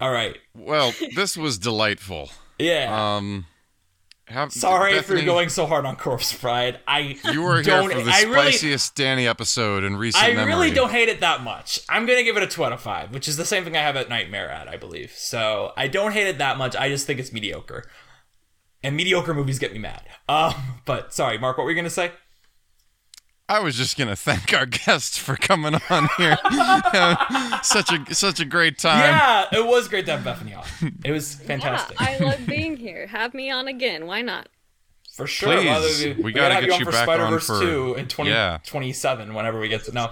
All 0.00 0.10
right. 0.10 0.36
Well, 0.54 0.92
this 1.14 1.36
was 1.36 1.58
delightful. 1.58 2.30
Yeah. 2.58 3.16
Um, 3.16 3.46
have, 4.32 4.52
Sorry 4.52 4.94
if 4.94 5.06
Bethaney, 5.06 5.16
you're 5.18 5.24
going 5.26 5.48
so 5.48 5.66
hard 5.66 5.84
on 5.84 5.96
Corpse 5.96 6.36
Bride. 6.38 6.80
I 6.86 7.16
You 7.32 7.42
were 7.42 7.62
here 7.62 7.82
for 7.82 8.00
the 8.02 8.10
I 8.12 8.22
really, 8.22 8.52
spiciest 8.52 8.94
Danny 8.94 9.26
episode 9.26 9.84
in 9.84 9.96
recent 9.96 10.24
I 10.24 10.28
memory. 10.34 10.46
really 10.46 10.70
don't 10.72 10.90
hate 10.90 11.08
it 11.08 11.20
that 11.20 11.42
much. 11.42 11.80
I'm 11.88 12.06
gonna 12.06 12.22
give 12.24 12.36
it 12.36 12.42
a 12.42 12.46
two 12.46 12.64
out 12.64 12.72
of 12.72 12.80
five, 12.80 13.12
which 13.12 13.28
is 13.28 13.36
the 13.36 13.44
same 13.44 13.64
thing 13.64 13.76
I 13.76 13.80
have 13.80 13.96
at 13.96 14.08
Nightmare 14.08 14.50
at, 14.50 14.68
I 14.68 14.76
believe. 14.76 15.12
So 15.16 15.72
I 15.76 15.86
don't 15.88 16.12
hate 16.12 16.26
it 16.26 16.38
that 16.38 16.58
much. 16.58 16.74
I 16.76 16.88
just 16.88 17.06
think 17.06 17.20
it's 17.20 17.32
mediocre, 17.32 17.84
and 18.82 18.96
mediocre 18.96 19.34
movies 19.34 19.58
get 19.58 19.72
me 19.72 19.78
mad. 19.78 20.02
Um, 20.28 20.54
but 20.84 21.12
sorry, 21.14 21.38
Mark, 21.38 21.58
what 21.58 21.64
were 21.64 21.70
you 21.70 21.76
gonna 21.76 21.90
say? 21.90 22.12
I 23.52 23.60
was 23.60 23.76
just 23.76 23.98
gonna 23.98 24.16
thank 24.16 24.54
our 24.54 24.64
guests 24.66 25.18
for 25.18 25.36
coming 25.36 25.74
on 25.90 26.08
here. 26.16 26.38
such 27.62 27.92
a 27.92 28.14
such 28.14 28.40
a 28.40 28.44
great 28.46 28.78
time. 28.78 28.98
yeah, 29.00 29.46
it 29.52 29.66
was 29.66 29.88
great 29.88 30.06
to 30.06 30.16
have 30.16 30.24
Bethaney 30.24 30.56
on. 30.56 30.64
It 31.04 31.12
was 31.12 31.34
fantastic. 31.34 31.98
Yeah, 32.00 32.06
fantastic. 32.06 32.24
I 32.24 32.30
love 32.38 32.46
being 32.46 32.76
here. 32.78 33.06
Have 33.08 33.34
me 33.34 33.50
on 33.50 33.68
again. 33.68 34.06
Why 34.06 34.22
not? 34.22 34.48
For 35.14 35.26
sure. 35.26 35.54
Please, 35.60 36.04
we 36.16 36.22
we 36.22 36.32
gotta 36.32 36.54
have 36.54 36.62
get 36.62 36.68
you 36.68 36.74
on 36.74 36.78
you 36.80 36.84
for 36.86 36.92
back 36.92 37.06
on 37.08 37.16
Spider-Verse 37.18 37.46
for- 37.46 37.60
2 37.60 37.94
in 37.96 38.06
Yeah. 38.26 38.58
2027 38.64 39.34
whenever 39.34 39.60
we 39.60 39.68
get 39.68 39.84
to 39.84 39.92
no. 39.92 40.10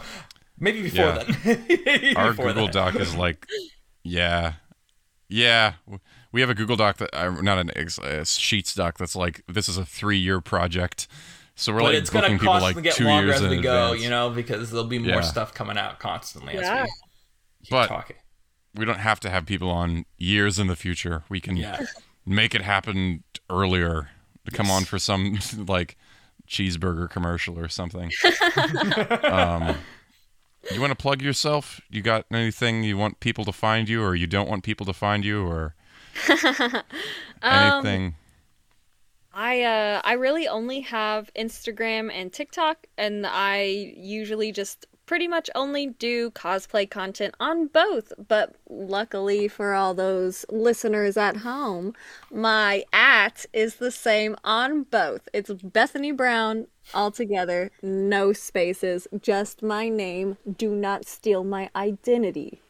Maybe 0.59 0.83
before 0.83 1.07
Yeah. 1.07 1.25
then. 1.43 1.65
Maybe 1.87 2.15
Our 2.17 2.31
before 2.33 2.49
Google 2.49 2.65
then. 2.67 2.73
Doc 2.75 2.97
is 2.97 3.15
like, 3.15 3.47
yeah, 4.03 4.55
yeah. 5.31 5.75
We 6.33 6.43
have 6.43 6.51
a 6.51 6.55
Google 6.55 6.77
Doc 6.77 6.99
that 6.99 7.09
uh, 7.15 7.31
not 7.41 7.57
an 7.59 7.71
a 8.03 8.25
Sheets 8.27 8.75
doc 8.75 8.99
that's 8.99 9.17
like 9.17 9.43
this 9.49 9.69
is 9.69 9.79
a 9.79 9.87
three 9.87 10.19
year 10.19 10.43
project. 10.43 11.09
So 11.61 11.73
we're 11.75 11.81
But 11.81 11.85
like 11.85 11.95
it's 11.97 12.09
gonna 12.11 12.27
booking 12.29 12.39
people 12.39 12.55
like 12.61 12.83
get 12.83 12.95
two 12.95 13.05
longer 13.05 13.27
years 13.27 13.37
as 13.37 13.43
in 13.43 13.51
we 13.51 13.61
go, 13.61 13.87
advance. 13.89 14.03
you 14.03 14.09
know, 14.09 14.31
because 14.31 14.71
there'll 14.71 14.87
be 14.87 14.99
more 14.99 15.17
Yeah. 15.17 15.21
stuff 15.21 15.53
coming 15.53 15.77
out 15.77 15.99
constantly 15.99 16.55
as 16.55 16.63
Yeah. 16.63 16.85
we 16.85 16.89
keep 17.65 17.71
But- 17.71 17.89
talking. 17.89 18.17
we 18.75 18.85
don't 18.87 18.99
have 19.01 19.21
to 19.21 19.29
have 19.31 19.45
people 19.45 19.69
on 19.71 20.07
years 20.17 20.59
in 20.59 20.69
the 20.69 20.77
future. 20.77 21.25
We 21.29 21.39
can 21.41 21.57
Yeah. 21.57 21.85
make 22.25 22.55
it 22.55 22.63
happen 22.63 23.25
earlier 23.51 24.09
to 24.47 24.51
come 24.51 24.71
on 24.71 24.85
for 24.87 24.99
some 24.99 25.39
like 25.69 25.99
cheeseburger 26.49 27.11
commercial 27.11 27.59
or 27.59 27.69
something. 27.69 28.11
um, 29.25 29.77
you 30.73 30.81
want 30.81 30.93
to 30.93 30.97
plug 30.97 31.21
yourself? 31.21 31.81
You 31.91 32.01
got 32.01 32.25
anything 32.33 32.85
you 32.85 32.97
want 32.97 33.21
people 33.21 33.45
to 33.45 33.53
find 33.53 33.87
you, 33.89 34.03
or 34.03 34.15
you 34.15 34.27
don't 34.27 34.49
want 34.49 34.65
people 34.65 34.87
to 34.87 34.93
find 34.95 35.25
you, 35.27 35.45
or 35.47 35.75
Um, 37.43 37.85
anything? 37.85 38.15
I 39.33 39.63
uh 39.63 40.01
I 40.05 40.15
really 40.15 40.49
only 40.49 40.81
have 40.81 41.33
Instagram 41.35 42.11
and 42.13 42.33
TikTok 42.33 42.87
and 42.99 43.27
I 43.27 43.95
usually 43.97 44.53
just 44.53 44.87
pretty 45.11 45.27
much 45.27 45.51
only 45.57 45.89
do 45.89 46.31
cosplay 46.31 46.89
content 46.89 47.35
on 47.41 47.67
both, 47.67 48.13
but 48.29 48.55
luckily 48.69 49.49
for 49.49 49.75
all 49.75 49.93
those 49.93 50.47
listeners 50.51 51.17
at 51.17 51.39
home, 51.39 51.95
my 52.31 52.85
at 52.93 53.45
is 53.53 53.75
the 53.77 53.91
same 53.91 54.37
on 54.45 54.85
both. 54.85 55.29
It's 55.33 55.51
Bethaney 55.51 56.17
Brown 56.17 56.69
altogether, 56.95 57.73
no 57.83 58.33
spaces, 58.33 59.09
just 59.21 59.65
my 59.65 59.89
name. 59.89 60.37
Do 60.57 60.77
not 60.77 61.07
steal 61.07 61.43
my 61.43 61.71
identity. 61.75 62.61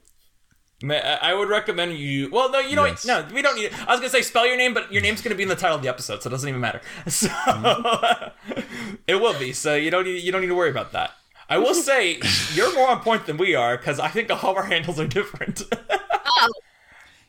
Ma- 0.83 0.94
I 0.94 1.34
would 1.34 1.49
recommend 1.50 1.99
you. 1.99 2.31
Well, 2.31 2.50
no, 2.50 2.59
you 2.59 2.75
know, 2.75 2.84
Yes. 2.86 3.05
what? 3.07 3.28
no, 3.28 3.34
we 3.34 3.42
don't 3.42 3.57
need. 3.57 3.70
I 3.86 3.91
was 3.92 4.00
gonna 4.00 4.09
say 4.10 4.23
spell 4.23 4.47
your 4.47 4.57
name, 4.57 4.73
but 4.73 4.91
your 4.92 5.02
name's 5.02 5.20
gonna 5.20 5.34
be 5.34 5.42
in 5.42 5.49
the 5.50 5.55
title 5.57 5.76
of 5.76 5.83
the 5.83 5.89
episode, 5.89 6.23
so 6.23 6.28
it 6.28 6.31
doesn't 6.31 6.49
even 6.49 6.60
matter. 6.60 6.81
So 7.09 7.28
mm-hmm. 7.28 8.60
it 9.07 9.17
will 9.17 9.39
be. 9.39 9.52
So 9.52 9.75
you 9.75 9.91
don't 9.91 10.05
need. 10.05 10.23
You 10.23 10.33
don't 10.33 10.41
need 10.41 10.47
to 10.49 10.55
worry 10.55 10.70
about 10.70 10.92
that. 10.92 11.10
I 11.49 11.59
will 11.59 11.75
say 11.89 12.20
you're 12.55 12.73
more 12.75 12.89
on 12.89 13.00
point 13.00 13.26
than 13.26 13.36
we 13.36 13.55
are 13.55 13.76
because 13.76 13.99
I 14.00 14.09
think 14.09 14.31
all 14.31 14.50
of 14.52 14.57
our 14.57 14.65
handles 14.65 14.99
are 15.00 15.07
different. 15.07 15.62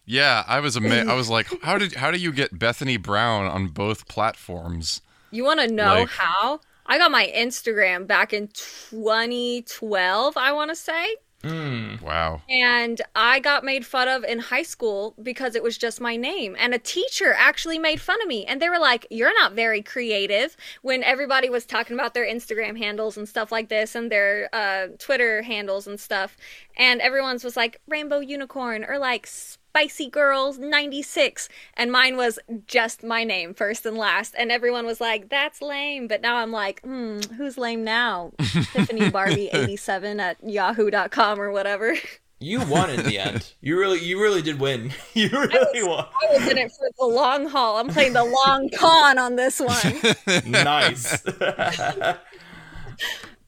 Yeah, 0.06 0.44
I 0.48 0.60
was 0.60 0.76
amazed. 0.76 1.08
I 1.10 1.14
was 1.14 1.30
like, 1.30 1.48
how 1.64 1.78
did 1.78 1.96
how 1.96 2.12
do 2.12 2.18
you 2.18 2.32
get 2.32 2.58
Bethaney 2.58 3.02
Brown 3.02 3.46
on 3.46 3.68
both 3.68 4.08
platforms? 4.08 5.02
You 5.30 5.44
want 5.44 5.60
to 5.62 5.68
know 5.68 5.86
Like- 6.02 6.10
how? 6.10 6.60
I 6.86 6.98
got 6.98 7.12
my 7.12 7.32
Instagram 7.34 8.06
back 8.08 8.34
in 8.34 8.48
2012, 8.50 10.36
I 10.38 10.52
want 10.52 10.72
to 10.72 10.76
say. 10.76 11.16
Wow. 11.44 12.42
And 12.50 13.02
I 13.16 13.40
got 13.40 13.64
made 13.64 13.86
fun 13.86 14.08
of 14.08 14.24
in 14.24 14.40
high 14.40 14.64
school 14.64 15.16
because 15.22 15.56
it 15.56 15.64
was 15.64 15.78
just 15.78 16.00
my 16.00 16.16
name. 16.16 16.56
And 16.60 16.74
a 16.74 16.80
teacher 16.80 17.34
actually 17.36 17.80
made 17.80 18.00
fun 18.00 18.22
of 18.22 18.28
me. 18.28 18.46
And 18.46 18.62
they 18.62 18.70
were 18.70 18.80
like, 18.80 19.08
You're 19.10 19.34
not 19.40 19.54
very 19.54 19.82
creative. 19.82 20.56
When 20.82 21.04
everybody 21.04 21.50
was 21.50 21.66
talking 21.66 21.96
about 21.96 22.14
their 22.14 22.26
Instagram 22.26 22.78
handles 22.78 23.18
and 23.18 23.28
stuff 23.28 23.52
like 23.52 23.70
this 23.70 23.96
and 23.96 24.12
their 24.12 24.50
uh, 24.54 24.88
Twitter 25.00 25.42
handles 25.42 25.88
and 25.88 26.00
stuff. 26.00 26.38
And 26.78 27.02
everyone's 27.02 27.44
was 27.44 27.58
like, 27.58 27.82
Rainbow 27.88 28.20
Unicorn 28.20 28.86
or 28.86 29.00
like 29.00 29.28
Spicy 29.72 30.10
Girls 30.10 30.60
96. 30.60 31.48
And 31.76 31.94
mine 31.94 32.18
was 32.18 32.38
just 32.68 33.04
my 33.04 33.24
name, 33.24 33.54
first 33.54 33.86
and 33.86 33.98
last. 33.98 34.36
And 34.38 34.52
everyone 34.52 34.86
was 34.86 35.00
like, 35.00 35.30
That's 35.30 35.62
lame. 35.62 36.08
But 36.10 36.22
now 36.22 36.36
I'm 36.38 36.52
like, 36.52 36.82
Hmm, 36.82 37.20
who's 37.38 37.58
lame 37.58 37.86
now? 37.86 38.34
Tiffany 38.40 39.10
Barbie 39.10 39.50
87 39.54 40.20
at 40.20 40.38
yahoo.com 40.44 41.40
or 41.40 41.52
whatever. 41.52 41.96
you 42.40 42.60
won 42.66 42.90
in 42.90 43.04
the 43.06 43.18
end. 43.18 43.54
You 43.62 43.80
really, 43.80 44.00
you 44.00 44.22
really 44.22 44.42
did 44.42 44.60
win. 44.60 44.92
You 45.14 45.30
really 45.30 45.84
won. 45.88 46.06
I 46.22 46.34
was 46.38 46.48
in 46.50 46.58
it 46.58 46.72
for 46.72 46.90
the 47.00 47.06
long 47.06 47.48
haul. 47.48 47.78
I'm 47.78 47.88
playing 47.88 48.12
the 48.14 48.26
long 48.26 48.70
con 48.76 49.18
on 49.18 49.38
this 49.38 49.60
one. 49.62 50.02
Nice. 50.52 51.22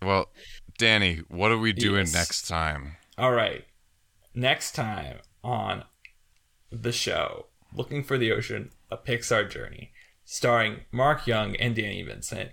Well, 0.02 0.30
Danny, 0.78 1.22
what 1.28 1.52
are 1.52 1.58
we 1.58 1.74
doing 1.74 2.00
Yes. 2.06 2.14
next 2.14 2.48
time? 2.48 2.96
All 3.18 3.32
right. 3.34 3.66
Next 4.34 4.74
time 4.74 5.18
on 5.44 5.84
the 6.82 6.92
show, 6.92 7.48
Looking 7.74 8.04
for 8.04 8.18
the 8.18 8.32
Ocean, 8.32 8.70
a 8.92 8.98
Pixar 8.98 9.50
journey, 9.50 9.92
starring 10.26 10.82
Mark 10.92 11.28
Young 11.28 11.56
and 11.56 11.76
Danny 11.76 12.04
Vincent, 12.04 12.52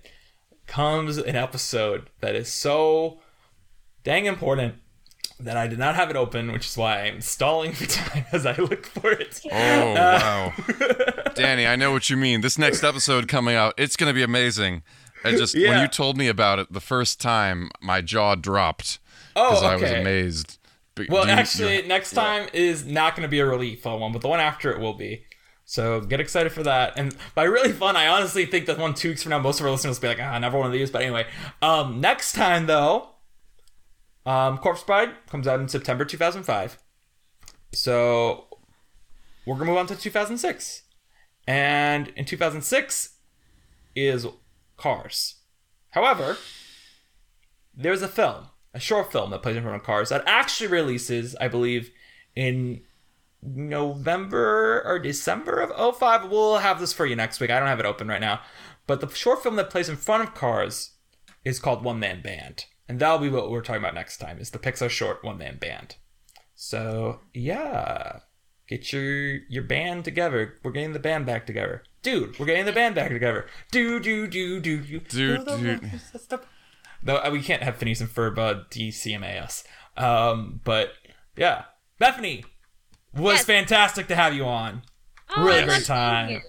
comes 0.66 1.16
an 1.16 1.36
episode 1.36 2.10
that 2.20 2.34
is 2.34 2.48
so 2.48 3.20
dang 4.04 4.26
important 4.26 4.76
that 5.38 5.56
I 5.56 5.66
did 5.66 5.78
not 5.78 5.96
have 5.96 6.10
it 6.10 6.16
open, 6.16 6.52
which 6.52 6.66
is 6.66 6.76
why 6.76 7.00
I'm 7.00 7.20
stalling 7.20 7.72
for 7.72 7.86
time 7.88 8.26
as 8.32 8.46
I 8.46 8.56
look 8.56 8.86
for 8.86 9.10
it. 9.10 9.40
Oh 9.50 9.56
uh, 9.56 9.94
wow, 9.94 10.52
Danny, 11.34 11.66
I 11.66 11.76
know 11.76 11.92
what 11.92 12.08
you 12.10 12.16
mean. 12.16 12.40
This 12.40 12.58
next 12.58 12.84
episode 12.84 13.26
coming 13.28 13.56
out, 13.56 13.74
it's 13.76 13.96
gonna 13.96 14.14
be 14.14 14.22
amazing. 14.22 14.82
I 15.24 15.32
just 15.32 15.54
when 15.54 15.80
you 15.80 15.88
told 15.88 16.16
me 16.16 16.28
about 16.28 16.58
it 16.58 16.72
the 16.72 16.80
first 16.80 17.20
time, 17.20 17.70
my 17.82 18.00
jaw 18.00 18.36
dropped 18.36 19.00
Oh, 19.36 19.50
because 19.50 19.62
okay. 19.62 19.72
I 19.72 19.76
was 19.76 19.90
amazed. 19.92 20.58
But 20.94 21.08
Well, 21.08 21.24
you- 21.26 21.32
actually, 21.32 21.82
next 21.82 22.12
time 22.12 22.48
is 22.52 22.84
not 22.84 23.14
going 23.14 23.22
to 23.22 23.28
be 23.28 23.38
a 23.40 23.46
relief 23.46 23.82
fun 23.82 24.00
one, 24.00 24.12
but 24.12 24.22
the 24.22 24.28
one 24.28 24.40
after 24.40 24.70
it 24.72 24.80
will 24.80 24.94
be. 24.94 25.24
So 25.64 26.00
get 26.00 26.18
excited 26.20 26.50
for 26.52 26.64
that. 26.64 26.94
And 26.96 27.16
by 27.36 27.44
really 27.44 27.72
fun, 27.72 27.94
I 27.96 28.08
honestly 28.08 28.44
think 28.44 28.66
that 28.66 28.76
one 28.76 28.92
two 28.92 29.10
weeks 29.10 29.22
from 29.22 29.30
now, 29.30 29.38
most 29.38 29.60
of 29.60 29.66
our 29.66 29.70
listeners 29.72 29.98
will 29.98 30.02
be 30.02 30.08
like, 30.08 30.20
ah, 30.20 30.36
never 30.38 30.58
one 30.58 30.66
of 30.66 30.72
these. 30.72 30.90
But 30.90 31.02
anyway, 31.02 31.26
um, 31.62 32.00
next 32.00 32.32
time 32.32 32.66
though, 32.66 33.10
um, 34.26 34.58
Corpse 34.58 34.82
Bride 34.82 35.10
comes 35.28 35.46
out 35.46 35.60
in 35.60 35.68
September 35.68 36.04
2005. 36.04 36.76
So 37.72 38.48
we're 39.46 39.54
gonna 39.54 39.66
move 39.66 39.76
on 39.78 39.86
to 39.86 39.96
2006, 39.96 40.82
and 41.46 42.08
in 42.16 42.24
2006 42.24 43.16
is 43.94 44.26
Cars. 44.76 45.36
However, 45.90 46.36
there's 47.74 48.02
a 48.02 48.08
film, 48.08 48.48
a 48.72 48.80
short 48.80 49.12
film 49.12 49.30
that 49.30 49.42
plays 49.42 49.56
in 49.56 49.62
front 49.62 49.76
of 49.76 49.82
cars 49.82 50.10
that 50.10 50.22
actually 50.26 50.68
releases, 50.68 51.34
I 51.36 51.48
believe, 51.48 51.90
in 52.36 52.82
November 53.42 54.82
or 54.84 54.98
December 54.98 55.60
of 55.60 55.96
05. 55.96 56.30
We'll 56.30 56.58
have 56.58 56.80
this 56.80 56.92
for 56.92 57.06
you 57.06 57.16
next 57.16 57.40
week. 57.40 57.50
I 57.50 57.58
don't 57.58 57.68
have 57.68 57.80
it 57.80 57.86
open 57.86 58.08
right 58.08 58.20
now. 58.20 58.40
But 58.86 59.00
the 59.00 59.08
short 59.08 59.42
film 59.42 59.56
that 59.56 59.70
plays 59.70 59.88
in 59.88 59.96
front 59.96 60.22
of 60.22 60.34
cars 60.34 60.92
is 61.44 61.58
called 61.58 61.84
One 61.84 61.98
Man 61.98 62.22
Band. 62.22 62.66
And 62.88 62.98
that'll 62.98 63.18
be 63.18 63.28
what 63.28 63.50
we're 63.50 63.62
talking 63.62 63.82
about 63.82 63.94
next 63.94 64.18
time, 64.18 64.38
is 64.38 64.50
the 64.50 64.58
Pixar 64.58 64.90
short 64.90 65.24
One 65.24 65.38
Man 65.38 65.58
Band. 65.58 65.96
So 66.54 67.20
yeah. 67.32 68.20
Get 68.70 68.92
your 68.92 69.38
your 69.48 69.64
band 69.64 70.04
together. 70.04 70.60
We're 70.62 70.70
getting 70.70 70.92
the 70.92 71.00
band 71.00 71.26
back 71.26 71.44
together. 71.44 71.82
Dude, 72.02 72.38
we're 72.38 72.46
getting 72.46 72.66
the 72.66 72.72
band 72.72 72.94
back 72.94 73.10
together. 73.10 73.46
Do 73.72 73.98
do 73.98 74.28
do 74.28 74.60
do 74.60 74.80
do 74.80 75.00
Dude, 75.00 75.44
dude. 75.44 76.00
No, 77.02 77.16
uh, 77.16 77.30
we 77.32 77.42
can't 77.42 77.62
have 77.62 77.76
Phineas 77.76 78.00
and 78.00 78.10
Ferb 78.10 78.38
uh, 78.38 78.64
DCMA 78.70 79.42
us. 79.42 79.64
Um, 79.96 80.60
but 80.64 80.92
yeah, 81.36 81.64
Bethaney 82.00 82.44
was 83.14 83.36
Yes. 83.38 83.44
fantastic 83.44 84.06
to 84.08 84.16
have 84.16 84.34
you 84.34 84.44
on. 84.44 84.82
Oh, 85.36 85.44
Really 85.44 85.60
I 85.62 85.66
great 85.66 85.84
time. 85.84 86.28
here. 86.28 86.42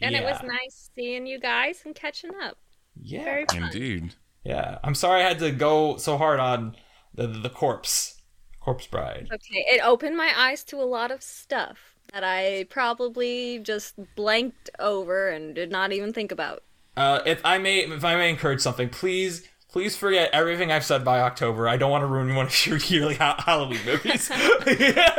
And 0.00 0.14
it 0.14 0.22
was 0.24 0.42
nice 0.42 0.90
seeing 0.94 1.26
you 1.26 1.38
guys 1.40 1.82
and 1.84 1.94
catching 1.94 2.32
up. 2.42 2.58
Yeah, 3.00 3.24
Very 3.24 3.44
fun. 3.46 3.62
Indeed. 3.64 4.14
yeah. 4.44 4.78
I'm 4.84 4.94
sorry 4.94 5.22
I 5.22 5.28
had 5.28 5.38
to 5.40 5.50
go 5.52 5.96
so 5.96 6.16
hard 6.18 6.38
on 6.40 6.76
the 7.14 7.26
the 7.26 7.48
corpse, 7.50 8.20
corpse 8.60 8.86
bride. 8.86 9.28
Okay, 9.32 9.64
it 9.68 9.80
opened 9.84 10.16
my 10.16 10.32
eyes 10.36 10.62
to 10.64 10.76
a 10.76 10.84
lot 10.84 11.10
of 11.10 11.22
stuff 11.22 11.94
that 12.12 12.24
I 12.24 12.66
probably 12.70 13.58
just 13.58 13.94
blanked 14.16 14.68
over 14.78 15.28
and 15.28 15.54
did 15.54 15.70
not 15.70 15.92
even 15.92 16.12
think 16.12 16.30
about. 16.30 16.62
Uh, 16.96 17.20
if 17.26 17.40
I 17.44 17.58
may, 17.58 17.78
if 17.80 18.04
I 18.04 18.16
may 18.16 18.28
encourage 18.30 18.60
something, 18.60 18.88
please, 18.90 19.46
please 19.76 19.94
forget 19.94 20.30
everything 20.32 20.72
I've 20.72 20.86
said 20.86 21.04
by 21.04 21.20
October. 21.20 21.68
I 21.68 21.76
don't 21.76 21.90
want 21.90 22.00
to 22.00 22.06
ruin 22.06 22.34
one 22.34 22.46
of 22.46 22.66
your 22.66 22.78
yearly 22.86 23.16
ha- 23.16 23.42
Halloween 23.44 23.80
movies. 23.84 24.30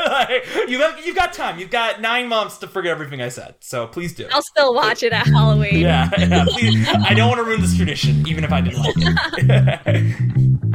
Like, 0.07 0.45
you 0.67 0.81
have, 0.81 1.05
you've 1.05 1.15
got 1.15 1.31
time. 1.31 1.59
You've 1.59 1.69
got 1.69 2.01
nine 2.01 2.27
months 2.27 2.57
to 2.59 2.67
forget 2.67 2.91
everything 2.91 3.21
I 3.21 3.29
said. 3.29 3.53
So 3.59 3.85
please 3.85 4.15
do. 4.15 4.27
I'll 4.31 4.41
still 4.41 4.73
watch 4.73 5.03
it 5.03 5.13
at 5.13 5.27
Halloween. 5.27 5.81
Yeah, 5.81 6.09
yeah 6.17 6.45
please. 6.47 6.87
I 6.87 7.13
don't 7.13 7.27
want 7.27 7.37
to 7.37 7.43
ruin 7.43 7.61
this 7.61 7.75
tradition, 7.75 8.27
even 8.27 8.43
if 8.43 8.51
I 8.51 8.61
didn't 8.61 8.81
like 8.81 8.95
it. 8.97 10.66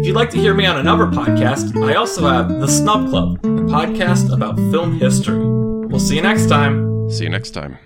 If 0.00 0.06
you'd 0.06 0.16
like 0.16 0.30
to 0.30 0.38
hear 0.38 0.54
me 0.54 0.66
on 0.66 0.78
another 0.78 1.06
podcast, 1.06 1.76
I 1.82 1.94
also 1.94 2.28
have 2.28 2.48
The 2.48 2.68
Snub 2.68 3.08
Club, 3.08 3.38
a 3.44 3.48
podcast 3.66 4.32
about 4.32 4.56
film 4.70 4.98
history. 4.98 5.44
We'll 5.86 6.00
see 6.00 6.16
you 6.16 6.22
next 6.22 6.48
time. 6.48 7.10
See 7.10 7.24
you 7.24 7.30
next 7.30 7.50
time. 7.52 7.78